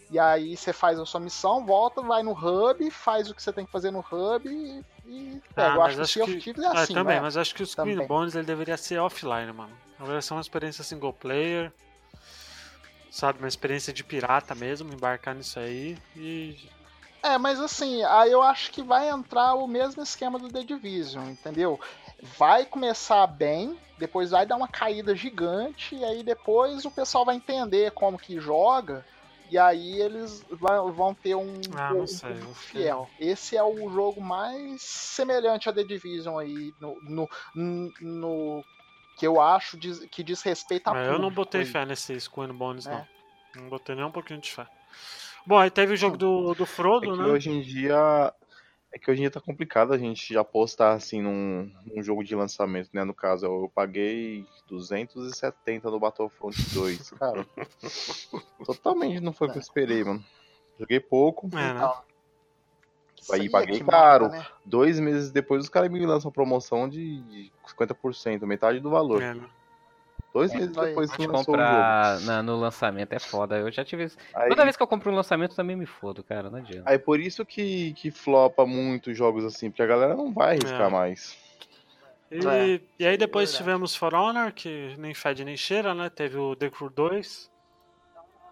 E 0.09 0.17
aí 0.17 0.55
você 0.55 0.71
faz 0.71 0.97
a 0.99 1.05
sua 1.05 1.19
missão, 1.19 1.65
volta, 1.65 2.01
vai 2.01 2.23
no 2.23 2.31
hub, 2.31 2.89
faz 2.91 3.29
o 3.29 3.35
que 3.35 3.43
você 3.43 3.51
tem 3.51 3.65
que 3.65 3.71
fazer 3.71 3.91
no 3.91 3.99
hub 3.99 4.47
e, 4.49 4.81
e 5.05 5.41
pega. 5.53 5.73
Ah, 5.73 5.75
eu 5.75 5.79
mas 5.81 5.99
acho 5.99 5.99
que 5.99 5.99
o 5.99 6.03
acho 6.03 6.13
Sea 6.13 6.23
of 6.23 6.33
que- 6.33 6.39
Thieves 6.41 6.63
é 6.63 6.67
Ah, 6.67 6.81
assim, 6.81 6.93
também, 6.93 7.15
né? 7.17 7.21
mas 7.21 7.35
acho 7.35 7.53
que 7.53 7.61
o 7.63 7.67
Screen 7.67 7.91
Também. 7.93 8.07
Bones 8.07 8.35
ele 8.35 8.45
deveria 8.45 8.77
ser 8.77 8.99
offline, 8.99 9.51
mano. 9.51 9.77
Deveria 9.99 10.21
ser 10.21 10.33
uma 10.33 10.41
experiência 10.41 10.81
single 10.83 11.11
player. 11.11 11.73
Sabe, 13.11 13.39
uma 13.39 13.47
experiência 13.47 13.91
de 13.91 14.03
pirata 14.03 14.53
mesmo, 14.55 14.93
embarcar 14.93 15.35
nisso 15.35 15.59
aí 15.59 15.97
e. 16.15 16.57
É, 17.27 17.37
mas 17.37 17.59
assim, 17.59 18.03
aí 18.03 18.31
eu 18.31 18.41
acho 18.41 18.71
que 18.71 18.81
vai 18.81 19.09
entrar 19.09 19.53
o 19.55 19.67
mesmo 19.67 20.01
esquema 20.01 20.39
do 20.39 20.47
The 20.47 20.63
Division, 20.63 21.29
entendeu? 21.29 21.79
Vai 22.37 22.65
começar 22.65 23.27
bem, 23.27 23.77
depois 23.97 24.31
vai 24.31 24.45
dar 24.45 24.55
uma 24.55 24.67
caída 24.67 25.15
gigante, 25.15 25.95
e 25.95 26.03
aí 26.05 26.23
depois 26.23 26.85
o 26.85 26.91
pessoal 26.91 27.25
vai 27.25 27.35
entender 27.35 27.91
como 27.91 28.17
que 28.17 28.39
joga, 28.39 29.05
e 29.51 29.57
aí 29.57 29.99
eles 30.01 30.45
vão 30.49 31.13
ter 31.13 31.35
um, 31.35 31.53
Ah, 31.75 31.93
não 31.93 32.07
sei, 32.07 32.33
que- 32.35 32.53
fiel. 32.55 33.09
Esse 33.19 33.57
é 33.57 33.63
o 33.63 33.89
jogo 33.89 34.21
mais 34.21 34.81
semelhante 34.81 35.67
a 35.69 35.73
The 35.73 35.83
Division 35.83 36.37
aí, 36.37 36.73
no, 36.79 36.97
no, 37.03 37.29
no- 38.01 38.63
que 39.17 39.25
eu 39.27 39.41
acho 39.41 39.77
que 40.11 40.23
diz 40.23 40.41
respeito 40.43 40.87
a 40.89 40.93
Mas 40.93 41.07
eu 41.07 41.19
não 41.19 41.31
botei 41.31 41.61
aí. 41.61 41.67
fé 41.67 41.85
nesse 41.85 42.13
and 42.13 42.53
Bones, 42.55 42.85
É. 42.87 42.91
não. 42.91 43.07
Não 43.63 43.69
botei 43.69 43.95
nem 43.95 44.05
um 44.05 44.11
pouquinho 44.11 44.39
de 44.39 44.51
fé. 44.51 44.67
Bom, 45.47 45.57
aí 45.57 45.71
teve 45.71 45.93
o 45.93 45.97
jogo 45.97 46.17
do, 46.17 46.53
do 46.53 46.63
É 46.63 46.65
Frodo, 46.65 47.09
que 47.09 47.17
né? 47.17 47.23
hoje 47.23 47.49
em 47.49 47.61
dia. 47.61 48.33
É 48.91 48.99
que 48.99 49.09
hoje 49.09 49.21
em 49.21 49.23
dia 49.23 49.31
tá 49.31 49.39
complicado 49.39 49.93
a 49.93 49.97
gente 49.97 50.37
apostar 50.37 50.93
assim 50.93 51.21
num, 51.21 51.71
num 51.85 52.03
jogo 52.03 52.21
de 52.21 52.35
lançamento, 52.35 52.89
né? 52.91 53.05
No 53.05 53.13
caso, 53.13 53.45
eu, 53.45 53.61
eu 53.61 53.71
paguei 53.73 54.45
270 54.67 55.89
no 55.89 55.99
Battlefront 56.01 56.57
2, 56.73 57.11
cara. 57.17 57.47
Totalmente 58.65 59.21
não 59.21 59.31
foi 59.31 59.47
o 59.47 59.51
que 59.51 59.57
eu 59.57 59.61
esperei, 59.61 60.03
mano. 60.03 60.21
Joguei 60.77 60.99
pouco. 60.99 61.47
É, 61.53 61.55
né? 61.55 61.71
Então, 61.75 62.03
Aí 63.31 63.45
é 63.45 63.49
paguei 63.49 63.79
caro. 63.79 64.25
mata, 64.25 64.37
né? 64.37 64.45
Dois 64.65 64.99
meses 64.99 65.31
depois 65.31 65.63
os 65.63 65.69
caras 65.69 65.89
me 65.89 66.05
lançam 66.05 66.29
promoção 66.29 66.89
de 66.89 67.21
de 67.21 67.51
50%, 67.67 68.45
metade 68.45 68.81
do 68.81 68.89
valor. 68.89 69.21
É, 69.21 69.33
né? 69.33 69.49
Dois 70.33 70.53
meses 70.53 70.69
depois 70.75 71.09
que 71.11 71.17
De 71.17 71.27
lançou 71.27 71.55
o 71.55 71.57
jogo. 71.57 71.67
comprar 71.67 72.19
na- 72.21 72.43
no 72.43 72.57
lançamento 72.57 73.11
é 73.13 73.19
foda. 73.19 73.57
Eu 73.57 73.71
já 73.71 73.83
tive. 73.83 74.11
Aí, 74.35 74.49
Toda 74.49 74.63
vez 74.63 74.77
que 74.77 74.83
eu 74.83 74.87
compro 74.87 75.11
um 75.11 75.15
lançamento 75.15 75.55
também 75.55 75.75
me 75.75 75.85
fodo, 75.85 76.23
cara. 76.23 76.49
Não 76.49 76.59
adianta. 76.59 76.83
aí 76.89 76.99
por 76.99 77.19
isso 77.19 77.43
que, 77.45 77.93
que 77.93 78.11
flopa 78.11 78.65
muito 78.65 79.13
jogos 79.13 79.43
assim, 79.43 79.69
porque 79.71 79.81
a 79.81 79.87
galera 79.87 80.15
não 80.15 80.31
vai 80.31 80.51
arriscar 80.57 80.87
É. 80.87 80.89
mais. 80.89 81.37
E, 82.29 82.45
É, 82.45 82.81
e 82.99 83.07
aí 83.07 83.17
depois 83.17 83.49
verdade. 83.49 83.57
tivemos 83.57 83.95
For 83.95 84.13
Honor, 84.13 84.51
que 84.51 84.93
nem 84.99 85.13
fede 85.13 85.43
nem 85.45 85.55
cheira, 85.57 85.95
né? 85.95 86.09
Teve 86.09 86.37
o 86.37 86.55
The 86.55 86.69
Crew 86.69 86.89
2. 86.89 87.49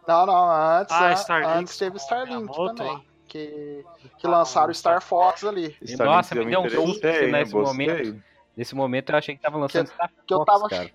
Não, 0.08 0.26
não, 0.26 0.50
antes, 0.80 0.94
Ah, 0.96 1.14
a- 1.34 1.58
antes 1.58 1.78
teve 1.78 1.98
Starlink 1.98 2.44
Miyamoto 2.44 2.76
também. 2.76 3.06
Que, 3.28 3.84
que 4.18 4.28
lançaram 4.28 4.72
o 4.72 4.74
Star 4.74 5.02
Fox 5.02 5.44
ali. 5.44 5.76
Starlink 5.82 6.16
Nossa, 6.16 6.36
me 6.36 6.46
deu 6.46 6.62
um 6.62 6.70
susto 6.70 7.06
né? 7.06 7.28
nesse 7.28 7.52
Gostei. 7.52 7.88
momento. 7.88 8.24
Nesse 8.56 8.76
momento 8.76 9.10
eu 9.12 9.18
achei 9.18 9.36
que 9.36 9.42
tava 9.42 9.58
lançando 9.58 9.88
Star 9.88 10.10
Que 10.26 10.34
eu 10.34 10.38
Fox, 10.38 10.52
tava, 10.54 10.70
cara. 10.70 10.92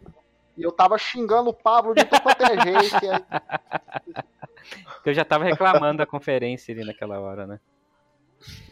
E 0.60 0.62
eu 0.62 0.70
tava 0.72 0.96
xingando 0.98 1.50
o 1.50 1.54
Pablo 1.54 1.94
de 1.94 2.04
tudo 2.04 2.20
quanto 2.22 2.42
é 2.42 2.60
jeito. 2.60 2.96
aí- 2.96 4.24
Eu 5.04 5.14
já 5.14 5.24
tava 5.24 5.44
reclamando 5.44 5.98
da 5.98 6.06
conferência 6.06 6.72
ali 6.74 6.84
naquela 6.84 7.18
hora, 7.18 7.46
né? 7.46 7.58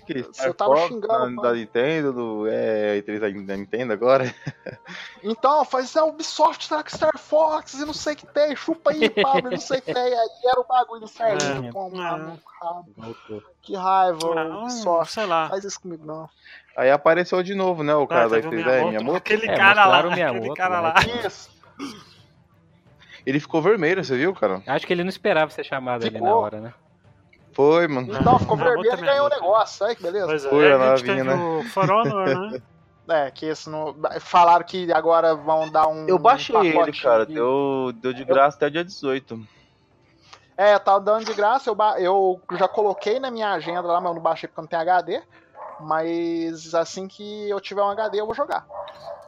Que 0.06 0.24
eu 0.42 0.54
tava 0.54 0.74
Fox 0.76 0.88
xingando, 0.88 1.36
da, 1.42 1.48
da 1.50 1.54
Nintendo, 1.54 2.12
do 2.14 2.46
é, 2.48 2.96
E3 2.98 3.18
da, 3.20 3.28
da 3.52 3.56
Nintendo 3.58 3.92
agora. 3.92 4.34
Então, 5.22 5.62
faz 5.66 5.94
a 5.98 6.04
Ubisoft 6.04 6.66
tá 6.66 6.82
com 6.82 6.88
Star 6.88 7.18
Fox 7.18 7.74
e 7.74 7.84
não 7.84 7.92
sei 7.92 8.14
o 8.14 8.16
que 8.16 8.26
tem, 8.26 8.56
chupa 8.56 8.90
aí, 8.90 9.10
Pablo, 9.10 9.48
e 9.48 9.50
não 9.50 9.60
sei 9.60 9.78
o 9.78 9.82
que 9.82 9.92
tem. 9.92 10.02
Aí 10.02 10.28
era 10.46 10.60
o 10.60 10.64
bagulho 10.64 11.02
do. 11.02 11.10
É, 11.22 11.32
é. 11.32 11.70
rabo. 11.70 12.38
Que 13.60 13.76
raiva, 13.76 14.18
Ah, 14.40 14.62
Ubisoft. 14.62 15.12
sei 15.12 15.26
lá. 15.26 15.48
Faz 15.50 15.64
isso 15.64 15.78
comigo, 15.80 16.06
não. 16.06 16.26
Aí 16.74 16.90
apareceu 16.90 17.42
de 17.42 17.54
novo, 17.54 17.82
né? 17.82 17.94
O 17.94 18.06
cara 18.06 18.24
Ah, 18.24 18.28
da 18.28 18.36
teve 18.36 18.48
o 18.48 18.50
E3 18.52 18.60
é 18.60 18.62
Miyamoto, 18.62 18.88
Miyamoto. 18.90 19.16
Aquele 19.18 19.46
É, 19.50 19.56
cara 19.56 19.84
lá, 19.86 19.98
aquele 19.98 20.54
cara 20.54 20.80
né? 20.80 20.92
lá. 20.94 21.26
Isso. 21.26 21.50
Ele 23.26 23.40
ficou 23.40 23.60
vermelho, 23.60 24.02
você 24.04 24.16
viu, 24.16 24.34
cara? 24.34 24.62
Acho 24.66 24.86
que 24.86 24.92
ele 24.92 25.02
não 25.02 25.10
esperava 25.10 25.50
ser 25.50 25.64
chamado 25.64 26.02
ali 26.06 26.18
na 26.18 26.26
Ficou. 26.28 26.42
hora, 26.42 26.60
né? 26.60 26.74
Foi, 27.52 27.88
mano. 27.88 28.08
Então, 28.14 28.38
ficou 28.38 28.56
vermelho 28.56 28.94
e 28.94 29.00
ganhou 29.00 29.26
o 29.26 29.30
negócio. 29.30 29.84
Aí 29.84 29.96
que 29.96 30.02
beleza. 30.02 30.26
Pois 30.26 30.44
é, 30.44 30.48
Foi 30.48 30.72
a 30.72 30.76
a 30.76 30.96
gente 30.96 31.06
navinha, 31.06 31.24
teve 31.24 31.28
né? 31.28 31.34
o 31.34 31.62
For 31.64 31.90
Honor, 31.90 32.50
né? 32.50 32.62
É, 33.10 33.30
que 33.30 33.46
esse 33.46 33.70
não. 33.70 33.96
Falaram 34.20 34.62
que 34.66 34.92
agora 34.92 35.34
vão 35.34 35.66
dar 35.70 35.88
um. 35.88 36.06
Eu 36.06 36.18
baixei 36.18 36.54
um 36.54 36.62
ele, 36.62 36.92
cara. 36.92 37.24
de- 37.24 37.32
Deu, 37.32 37.90
deu 38.02 38.12
de 38.12 38.22
graça 38.22 38.58
até 38.58 38.68
dia 38.68 38.84
18. 38.84 39.40
É, 40.54 40.78
tá 40.78 40.98
dando 40.98 41.24
de 41.24 41.32
graça. 41.32 41.70
Eu, 41.70 41.74
ba- 41.74 41.98
eu 41.98 42.38
já 42.58 42.68
coloquei 42.68 43.18
na 43.18 43.30
minha 43.30 43.50
agenda 43.52 43.80
lá, 43.88 43.98
mas 43.98 44.10
eu 44.10 44.14
não 44.14 44.20
baixei 44.20 44.46
porque 44.46 44.60
eu 44.60 44.62
não 44.62 44.68
tenho 44.68 44.82
HD. 44.82 45.22
Mas 45.80 46.74
assim 46.74 47.08
que 47.08 47.48
eu 47.48 47.58
tiver 47.62 47.80
um 47.82 47.88
HD, 47.88 48.20
eu 48.20 48.26
vou 48.26 48.34
jogar. 48.34 48.66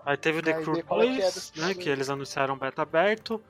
Aí 0.04 0.16
teve 0.16 0.38
o 0.38 0.42
The 0.42 0.52
Crew 0.54 0.74
ver 0.74 0.82
qual 0.84 1.02
é 1.02 1.06
que 1.06 1.12
é 1.12 1.20
2, 1.22 1.34
desse 1.34 1.60
né, 1.60 1.74
que 1.74 1.88
eles 1.88 2.08
anunciaram 2.10 2.56
beta 2.56 2.82
aberto. 2.82 3.40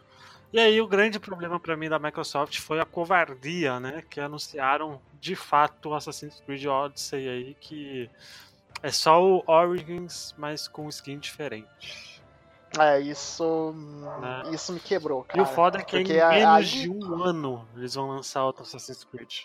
E 0.52 0.58
aí 0.58 0.80
o 0.80 0.86
grande 0.88 1.20
problema 1.20 1.60
pra 1.60 1.76
mim 1.76 1.88
da 1.88 1.98
Microsoft 1.98 2.58
foi 2.58 2.80
a 2.80 2.84
covardia, 2.84 3.78
né, 3.78 4.02
que 4.10 4.20
anunciaram 4.20 5.00
de 5.20 5.36
fato 5.36 5.90
o 5.90 5.94
Assassin's 5.94 6.42
Creed 6.44 6.64
Odyssey 6.66 7.28
aí, 7.28 7.56
que 7.60 8.10
é 8.82 8.90
só 8.90 9.22
o 9.22 9.44
Origins, 9.46 10.34
mas 10.36 10.66
com 10.66 10.88
skin 10.88 11.18
diferente. 11.18 12.20
É, 12.78 13.00
isso. 13.00 13.74
Né? 14.20 14.42
Isso 14.52 14.72
me 14.72 14.80
quebrou. 14.80 15.26
E 15.34 15.40
o 15.40 15.44
cara. 15.44 15.46
foda 15.46 15.78
é 15.78 15.82
que 15.82 15.98
em 15.98 16.20
a- 16.20 16.28
menos 16.30 16.54
aí- 16.54 16.64
de 16.82 16.88
um 16.90 17.22
ano 17.22 17.66
eles 17.76 17.94
vão 17.94 18.08
lançar 18.08 18.44
outro 18.44 18.62
Assassin's 18.62 19.04
Creed. 19.04 19.42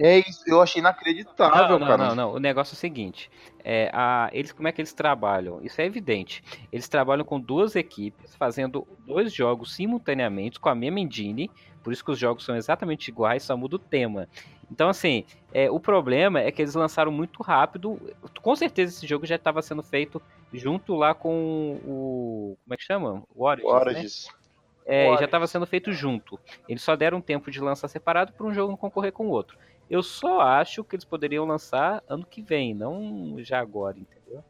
É 0.00 0.18
isso, 0.18 0.42
eu 0.46 0.60
achei 0.60 0.80
inacreditável, 0.80 1.68
Não, 1.68 1.78
não, 1.78 1.86
cara. 1.86 2.08
não, 2.08 2.14
não. 2.14 2.32
O 2.32 2.38
negócio 2.38 2.74
é 2.74 2.76
o 2.76 2.78
seguinte: 2.78 3.30
é, 3.64 3.90
a, 3.92 4.28
eles, 4.32 4.52
como 4.52 4.66
é 4.66 4.72
que 4.72 4.80
eles 4.80 4.92
trabalham? 4.92 5.60
Isso 5.62 5.80
é 5.80 5.84
evidente. 5.86 6.42
Eles 6.72 6.88
trabalham 6.88 7.24
com 7.24 7.38
duas 7.38 7.76
equipes, 7.76 8.34
fazendo 8.34 8.86
dois 9.06 9.32
jogos 9.32 9.74
simultaneamente 9.74 10.58
com 10.58 10.68
a 10.68 10.74
mesma 10.74 11.00
engine. 11.00 11.50
Por 11.82 11.92
isso 11.92 12.04
que 12.04 12.10
os 12.10 12.18
jogos 12.18 12.44
são 12.44 12.56
exatamente 12.56 13.08
iguais, 13.08 13.42
só 13.42 13.56
muda 13.56 13.76
o 13.76 13.78
tema. 13.78 14.28
Então, 14.70 14.88
assim, 14.88 15.24
é, 15.52 15.70
o 15.70 15.78
problema 15.78 16.40
é 16.40 16.50
que 16.50 16.62
eles 16.62 16.74
lançaram 16.74 17.12
muito 17.12 17.42
rápido. 17.42 18.00
Com 18.40 18.56
certeza 18.56 18.96
esse 18.96 19.06
jogo 19.06 19.26
já 19.26 19.36
estava 19.36 19.60
sendo 19.60 19.82
feito 19.82 20.22
junto 20.52 20.94
lá 20.94 21.14
com 21.14 21.78
o. 21.84 22.56
Como 22.64 22.74
é 22.74 22.76
que 22.76 22.84
chama? 22.84 23.22
O 23.34 23.44
Origins. 23.44 23.70
O 23.70 23.74
né? 23.74 23.80
Origins. 23.80 24.28
É, 24.86 25.00
Origins. 25.02 25.18
já 25.20 25.24
estava 25.26 25.46
sendo 25.46 25.66
feito 25.66 25.92
junto. 25.92 26.40
Eles 26.68 26.82
só 26.82 26.96
deram 26.96 27.20
tempo 27.20 27.50
de 27.50 27.60
lançar 27.60 27.88
separado 27.88 28.32
para 28.32 28.46
um 28.46 28.54
jogo 28.54 28.70
não 28.70 28.76
concorrer 28.76 29.12
com 29.12 29.26
o 29.26 29.30
outro. 29.30 29.58
Eu 29.92 30.02
só 30.02 30.40
acho 30.40 30.82
que 30.82 30.96
eles 30.96 31.04
poderiam 31.04 31.44
lançar 31.44 32.02
ano 32.08 32.24
que 32.24 32.40
vem, 32.40 32.72
não 32.74 33.36
já 33.40 33.60
agora, 33.60 33.98
entendeu? 33.98 34.42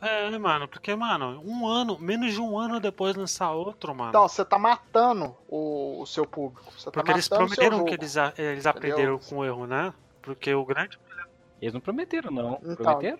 É, 0.00 0.30
né, 0.30 0.38
mano, 0.38 0.66
porque, 0.66 0.94
mano, 0.96 1.42
um 1.44 1.68
ano, 1.68 1.98
menos 1.98 2.32
de 2.32 2.40
um 2.40 2.58
ano 2.58 2.80
depois 2.80 3.14
lançar 3.14 3.50
outro, 3.50 3.94
mano. 3.94 4.08
Então, 4.08 4.26
você 4.26 4.42
tá 4.42 4.58
matando 4.58 5.36
o, 5.46 6.00
o 6.00 6.06
seu 6.06 6.24
público. 6.24 6.72
Você 6.72 6.90
porque 6.90 7.12
tá 7.12 7.12
eles 7.12 7.28
matando 7.28 7.44
o 7.44 7.48
seu 7.54 7.56
prometeram 7.56 7.84
que 7.84 7.94
eles, 7.94 8.16
a- 8.16 8.32
eles 8.38 8.64
aprenderam 8.64 9.18
com 9.18 9.36
o 9.36 9.44
erro, 9.44 9.66
né? 9.66 9.92
Porque 10.22 10.54
o 10.54 10.64
grande 10.64 10.98
Eles 11.60 11.74
não 11.74 11.80
prometeram, 11.82 12.30
não. 12.30 12.54
Então. 12.62 12.76
Prometeram? 12.76 13.18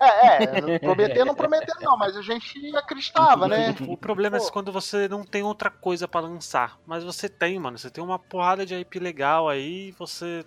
É, 0.00 0.42
é, 0.42 0.78
prometer 0.80 1.24
não 1.24 1.34
prometer 1.36 1.76
não, 1.80 1.96
mas 1.96 2.16
a 2.16 2.22
gente 2.22 2.76
acreditava, 2.76 3.46
né? 3.46 3.72
O 3.86 3.96
problema 3.96 4.36
é 4.36 4.40
Pô. 4.40 4.50
quando 4.50 4.72
você 4.72 5.06
não 5.06 5.22
tem 5.22 5.44
outra 5.44 5.70
coisa 5.70 6.08
pra 6.08 6.20
lançar. 6.20 6.76
Mas 6.84 7.04
você 7.04 7.28
tem, 7.28 7.56
mano. 7.60 7.78
Você 7.78 7.88
tem 7.88 8.02
uma 8.02 8.18
porrada 8.18 8.66
de 8.66 8.74
IP 8.74 8.98
legal 8.98 9.48
aí, 9.48 9.92
você. 9.92 10.44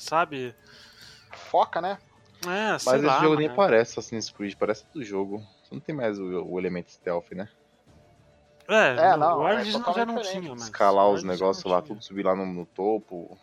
Sabe? 0.00 0.54
Foca, 1.32 1.80
né? 1.80 1.98
É, 2.46 2.78
sei 2.78 2.92
Mas 2.92 3.02
lá, 3.02 3.12
esse 3.12 3.22
jogo 3.22 3.34
mano. 3.34 3.36
nem 3.46 3.50
parece 3.54 3.98
Assassin's 3.98 4.30
Creed, 4.30 4.54
parece 4.56 4.86
do 4.94 5.04
jogo. 5.04 5.38
Você 5.62 5.74
não 5.74 5.80
tem 5.80 5.94
mais 5.94 6.18
o, 6.18 6.42
o 6.42 6.58
elemento 6.58 6.90
stealth, 6.90 7.30
né? 7.32 7.48
É, 8.66 9.10
É, 9.10 9.16
não, 9.16 9.40
o 9.40 9.48
é 9.48 9.54
Origins 9.54 9.74
já 9.74 9.80
totalmente 9.80 10.14
não 10.14 10.22
tinha, 10.22 10.50
mas. 10.52 10.62
Escalar 10.62 11.06
o 11.06 11.12
os 11.12 11.22
negócios 11.22 11.64
lá, 11.70 11.82
tudo 11.82 12.02
subir 12.02 12.24
lá 12.24 12.34
no, 12.34 12.46
no 12.46 12.64
topo. 12.64 13.36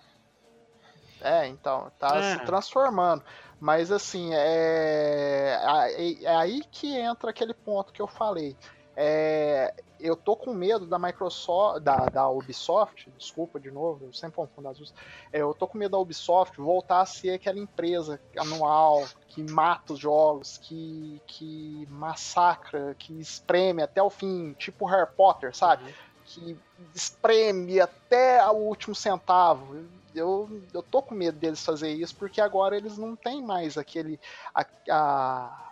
É, 1.22 1.48
então, 1.48 1.92
tá 2.00 2.18
É. 2.18 2.34
se 2.40 2.46
transformando. 2.46 3.24
Mas 3.60 3.92
assim, 3.92 4.34
é... 4.34 5.60
é 5.96 6.24
é 6.24 6.36
aí 6.36 6.62
que 6.72 6.96
entra 6.96 7.30
aquele 7.30 7.54
ponto 7.54 7.94
que 7.94 8.02
eu 8.02 8.08
falei. 8.08 8.56
É... 9.00 9.74
Eu 10.00 10.16
tô 10.16 10.36
com 10.36 10.54
medo 10.54 10.86
da 10.86 11.00
Microsoft, 11.00 11.82
da, 11.82 12.08
da 12.08 12.30
Ubisoft, 12.30 13.12
desculpa 13.18 13.60
de 13.60 13.72
novo, 13.72 14.06
eu 14.06 14.14
sempre 14.14 14.36
confundo 14.36 14.68
as 14.68 14.78
duas. 14.78 14.94
É, 15.34 15.42
Eu 15.42 15.56
tô 15.56 15.68
com 15.68 15.78
medo 15.78 15.92
da 15.92 15.98
Ubisoft 15.98 16.60
voltar 16.60 17.02
a 17.02 17.06
ser 17.06 17.32
aquela 17.32 17.58
empresa 17.58 18.20
anual 18.38 19.04
que 19.28 19.42
mata 19.42 19.94
os 19.94 20.00
jogos, 20.00 20.58
que, 20.60 21.20
que 21.26 21.88
massacra, 21.90 22.96
que 23.00 23.20
espreme 23.20 23.82
até 23.82 24.02
o 24.02 24.10
fim, 24.10 24.54
tipo 24.54 24.86
Harry 24.86 25.10
Potter, 25.16 25.56
sabe? 25.56 25.96
que 26.28 26.58
espreme 26.94 27.80
até 27.80 28.46
o 28.50 28.56
último 28.56 28.94
centavo. 28.94 29.86
Eu, 30.14 30.62
eu 30.74 30.84
tô 30.84 31.02
com 31.02 31.16
medo 31.16 31.38
deles 31.38 31.64
fazer 31.64 31.90
isso, 31.90 32.16
porque 32.16 32.42
agora 32.42 32.76
eles 32.76 32.98
não 32.98 33.16
têm 33.16 33.42
mais 33.42 33.78
aquele. 33.78 34.20
a, 34.54 34.66
a, 34.90 35.67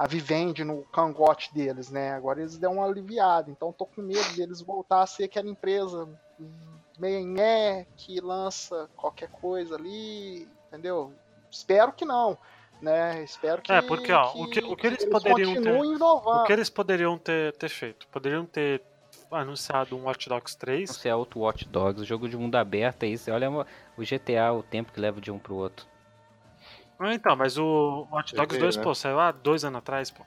a 0.00 0.06
Vivendi 0.06 0.64
no 0.64 0.82
cangote 0.84 1.52
deles, 1.52 1.90
né? 1.90 2.12
Agora 2.12 2.40
eles 2.40 2.56
dão 2.56 2.76
uma 2.76 2.86
aliviada. 2.86 3.50
Então 3.50 3.68
eu 3.68 3.72
tô 3.74 3.84
com 3.84 4.00
medo 4.00 4.34
deles 4.34 4.62
voltar 4.62 5.02
a 5.02 5.06
ser 5.06 5.24
aquela 5.24 5.46
empresa 5.46 6.08
meia 6.98 7.86
que 7.98 8.18
lança 8.18 8.88
qualquer 8.96 9.28
coisa 9.28 9.74
ali, 9.76 10.48
entendeu? 10.68 11.12
Espero 11.50 11.92
que 11.92 12.06
não. 12.06 12.38
Né? 12.80 13.22
Espero 13.22 13.60
que, 13.60 13.70
É, 13.70 13.82
porque, 13.82 14.10
ó, 14.10 14.32
o 14.32 14.48
que- 14.48 14.64
o 14.64 14.74
que 14.74 14.86
eles 14.86 15.04
poderiam 15.04 15.36
ter- 15.52 15.54
continuem 15.56 15.96
inovando. 15.96 16.40
O 16.40 16.46
que 16.46 16.52
eles 16.54 16.70
poderiam 16.70 17.18
ter, 17.18 17.52
ter 17.58 17.68
feito? 17.68 18.08
Poderiam 18.08 18.46
ter 18.46 18.82
anunciado 19.30 19.94
um 19.94 20.04
Watch 20.04 20.30
Dogs 20.30 20.56
3. 20.56 20.88
Você 20.88 21.10
é 21.10 21.14
outro 21.14 21.40
Watch 21.40 21.68
Dogs, 21.68 22.00
o 22.00 22.06
jogo 22.06 22.26
de 22.26 22.38
mundo 22.38 22.56
aberto, 22.56 23.02
aí 23.02 23.18
você 23.18 23.30
olha 23.30 23.50
o 23.50 24.02
GTA, 24.02 24.50
o 24.54 24.62
tempo 24.62 24.92
que 24.92 24.98
leva 24.98 25.20
de 25.20 25.30
um 25.30 25.38
pro 25.38 25.56
outro. 25.56 25.89
Ah, 27.00 27.14
então, 27.14 27.34
mas 27.34 27.56
o 27.58 28.06
Watch 28.10 28.34
Dogs 28.34 28.48
Perfeito, 28.48 28.60
2, 28.60 28.76
né? 28.76 28.82
pô, 28.82 28.94
saiu 28.94 29.18
há 29.18 29.32
dois 29.32 29.64
anos 29.64 29.78
atrás, 29.78 30.10
pô. 30.10 30.22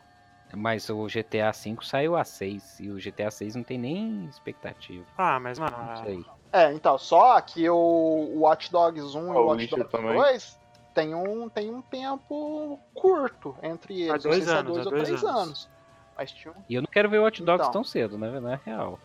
Mas 0.56 0.90
o 0.90 1.06
GTA 1.08 1.52
V 1.52 1.78
saiu 1.82 2.16
a 2.16 2.24
6 2.24 2.80
e 2.80 2.90
o 2.90 2.96
GTA 2.98 3.32
6 3.32 3.56
não 3.56 3.64
tem 3.64 3.78
nem 3.78 4.26
expectativa. 4.26 5.06
Ah, 5.18 5.40
mas, 5.40 5.58
mano. 5.58 5.76
Não 5.78 5.98
sei. 6.04 6.26
É, 6.52 6.72
então, 6.74 6.98
só 6.98 7.40
que 7.42 7.68
o 7.70 7.76
o 7.76 8.40
Watch 8.42 8.72
Dogs 8.72 9.16
1 9.18 9.34
e 9.34 9.38
o 9.38 9.46
Watch 9.48 9.68
Dogs 9.68 9.90
também. 9.92 10.14
2 10.16 10.60
tem 10.94 11.16
um, 11.16 11.50
tem 11.50 11.74
um 11.74 11.82
tempo 11.82 12.80
curto 12.94 13.56
entre 13.64 14.10
Há 14.12 14.14
eles. 14.14 14.24
Não 14.26 14.32
dois 14.32 14.48
é 14.48 14.52
anos, 14.52 14.74
dois 14.74 14.86
há 14.86 14.90
ou 14.90 14.96
dois 14.96 15.08
três 15.10 15.24
anos. 15.24 15.42
anos. 15.42 15.70
Mas 16.16 16.32
tinha 16.32 16.52
um- 16.54 16.64
E 16.70 16.76
eu 16.76 16.82
não 16.84 16.88
quero 16.92 17.10
ver 17.10 17.18
o 17.20 17.24
Watch 17.24 17.42
Dogs 17.44 17.62
Então. 17.64 17.72
tão 17.72 17.84
cedo, 17.84 18.18
né? 18.18 18.40
Na 18.40 18.56
real. 18.58 19.00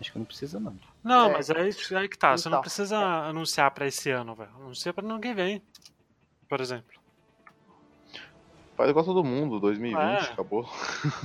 Acho 0.00 0.12
que 0.12 0.18
não 0.18 0.24
precisa, 0.24 0.60
não. 0.60 0.76
Não, 1.02 1.30
É. 1.30 1.32
mas 1.32 1.50
aí, 1.50 1.70
aí 1.96 2.08
que 2.08 2.16
tá. 2.18 2.36
Você 2.36 2.48
não 2.48 2.54
Então. 2.58 2.62
precisa 2.62 2.96
anunciar 2.98 3.70
pra 3.72 3.86
esse 3.86 4.10
ano, 4.10 4.34
velho. 4.34 4.50
Anuncia 4.60 4.92
pra 4.92 5.18
que 5.18 5.34
vem. 5.34 5.60
Por 6.48 6.60
exemplo. 6.60 7.03
Faz 8.76 8.90
igual 8.90 9.04
todo 9.04 9.22
mundo, 9.22 9.60
2020, 9.60 10.00
É. 10.00 10.32
acabou. 10.32 10.68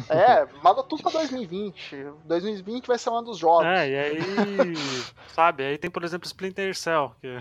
É, 0.07 0.45
manda 0.63 0.83
tudo 0.83 1.01
pra 1.01 1.11
2020. 1.13 2.05
2020 2.25 2.85
vai 2.87 2.97
ser 2.99 3.09
um 3.09 3.23
dos 3.23 3.37
jogos. 3.39 3.65
É, 3.65 3.89
e 3.89 3.97
aí. 3.97 4.19
sabe? 5.33 5.63
Aí 5.63 5.77
tem, 5.77 5.89
por 5.89 6.03
exemplo, 6.03 6.27
Splinter 6.27 6.75
Cell, 6.75 7.11
que. 7.19 7.39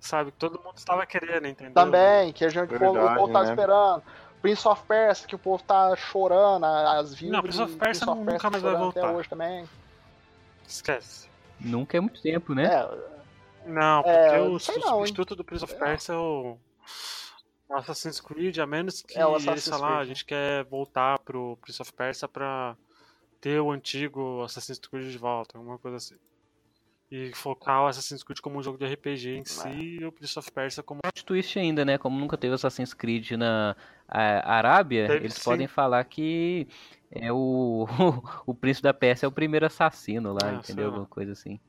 Sabe, 0.00 0.32
que 0.32 0.38
todo 0.38 0.60
mundo 0.62 0.76
estava 0.76 1.06
querendo, 1.06 1.46
entendeu? 1.46 1.72
Também, 1.72 2.32
que 2.32 2.44
a 2.44 2.48
gente 2.48 2.74
o 2.74 2.78
Verdade, 2.78 3.16
povo 3.16 3.32
tá 3.32 3.42
né? 3.44 3.48
esperando. 3.50 4.02
Prince 4.42 4.66
of 4.66 4.82
Persia, 4.88 5.28
que 5.28 5.36
o 5.36 5.38
povo 5.38 5.62
tá 5.62 5.94
chorando, 5.94 6.64
as 6.66 7.14
views 7.14 7.32
Não, 7.32 7.40
Prince 7.42 7.62
of 7.62 7.76
Persia 7.76 8.04
Prince 8.06 8.10
of 8.10 8.32
nunca 8.32 8.50
mais 8.50 8.62
vai 8.62 8.72
chorando 8.72 8.90
até 8.90 9.00
voltar. 9.00 9.16
hoje 9.16 9.28
também. 9.28 9.64
Esquece. 10.66 11.28
Nunca 11.60 11.96
é 11.96 12.00
muito 12.00 12.20
tempo, 12.20 12.52
né? 12.54 12.64
É, 12.64 12.88
Não, 13.66 14.02
porque 14.02 14.16
É, 14.18 14.40
o 14.40 14.48
não, 14.50 14.58
substituto 14.58 15.36
do 15.36 15.44
Prince 15.44 15.64
of 15.64 15.74
Persia 15.76 16.14
é 16.14 16.18
o 16.18 16.58
o 16.58 16.58
Assassin's 17.78 18.20
Creed, 18.20 18.58
a 18.58 18.66
menos 18.66 19.02
que 19.02 19.18
É, 19.18 19.26
o 19.26 19.36
eles 19.36 19.68
falar, 19.68 19.98
a 19.98 20.04
gente 20.04 20.24
quer 20.24 20.64
voltar 20.64 21.18
pro 21.20 21.56
Prince 21.60 21.80
of 21.82 21.92
Persia 21.92 22.28
pra 22.28 22.76
ter 23.40 23.60
o 23.60 23.70
antigo 23.70 24.42
Assassin's 24.42 24.78
Creed 24.78 25.10
de 25.10 25.18
volta, 25.18 25.58
alguma 25.58 25.78
coisa 25.78 25.96
assim. 25.96 26.16
E 27.10 27.30
focar 27.34 27.82
o 27.82 27.86
Assassin's 27.88 28.22
Creed 28.22 28.40
como 28.40 28.58
um 28.58 28.62
jogo 28.62 28.78
de 28.78 28.86
RPG 28.86 29.36
em 29.36 29.44
si 29.44 29.68
e 30.00 30.04
o 30.04 30.12
Prince 30.12 30.38
of 30.38 30.50
Persia 30.50 30.82
como 30.82 31.00
plot 31.02 31.24
twist 31.26 31.58
ainda, 31.58 31.84
né? 31.84 31.98
Como 31.98 32.18
nunca 32.18 32.38
teve 32.38 32.54
Assassin's 32.54 32.94
Creed 32.94 33.32
na 33.32 33.76
a- 34.08 34.54
Arábia, 34.56 35.08
Teve 35.08 35.24
eles 35.24 35.34
sim. 35.34 35.44
podem 35.44 35.66
falar 35.66 36.02
que 36.04 36.66
é 37.10 37.30
o, 37.30 37.86
o 38.46 38.54
príncipe 38.54 38.84
da 38.84 38.94
Pérsia 38.94 39.26
é 39.26 39.28
o 39.28 39.32
primeiro 39.32 39.66
assassino 39.66 40.32
lá, 40.32 40.40
sei 40.40 40.54
entendeu? 40.54 40.86
Alguma 40.86 41.06
coisa 41.06 41.32
assim. 41.32 41.60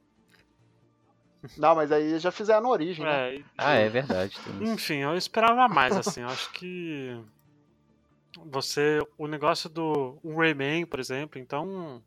Não, 1.57 1.75
mas 1.75 1.91
aí 1.91 2.17
já 2.19 2.31
fizeram 2.31 2.69
origem, 2.69 3.05
né? 3.05 3.29
É, 3.31 3.35
e- 3.35 3.45
Ah, 3.57 3.73
é 3.73 3.89
verdade. 3.89 4.37
Enfim, 4.61 4.97
eu 4.97 5.15
esperava 5.15 5.67
mais, 5.67 5.95
assim. 5.97 6.21
Eu 6.21 6.27
acho 6.29 6.51
que 6.51 7.19
você. 8.45 8.99
O 9.17 9.27
negócio 9.27 9.69
do. 9.69 10.17
Um 10.23 10.35
Rayman, 10.37 10.85
por 10.85 10.99
exemplo, 10.99 11.39
então. 11.39 12.01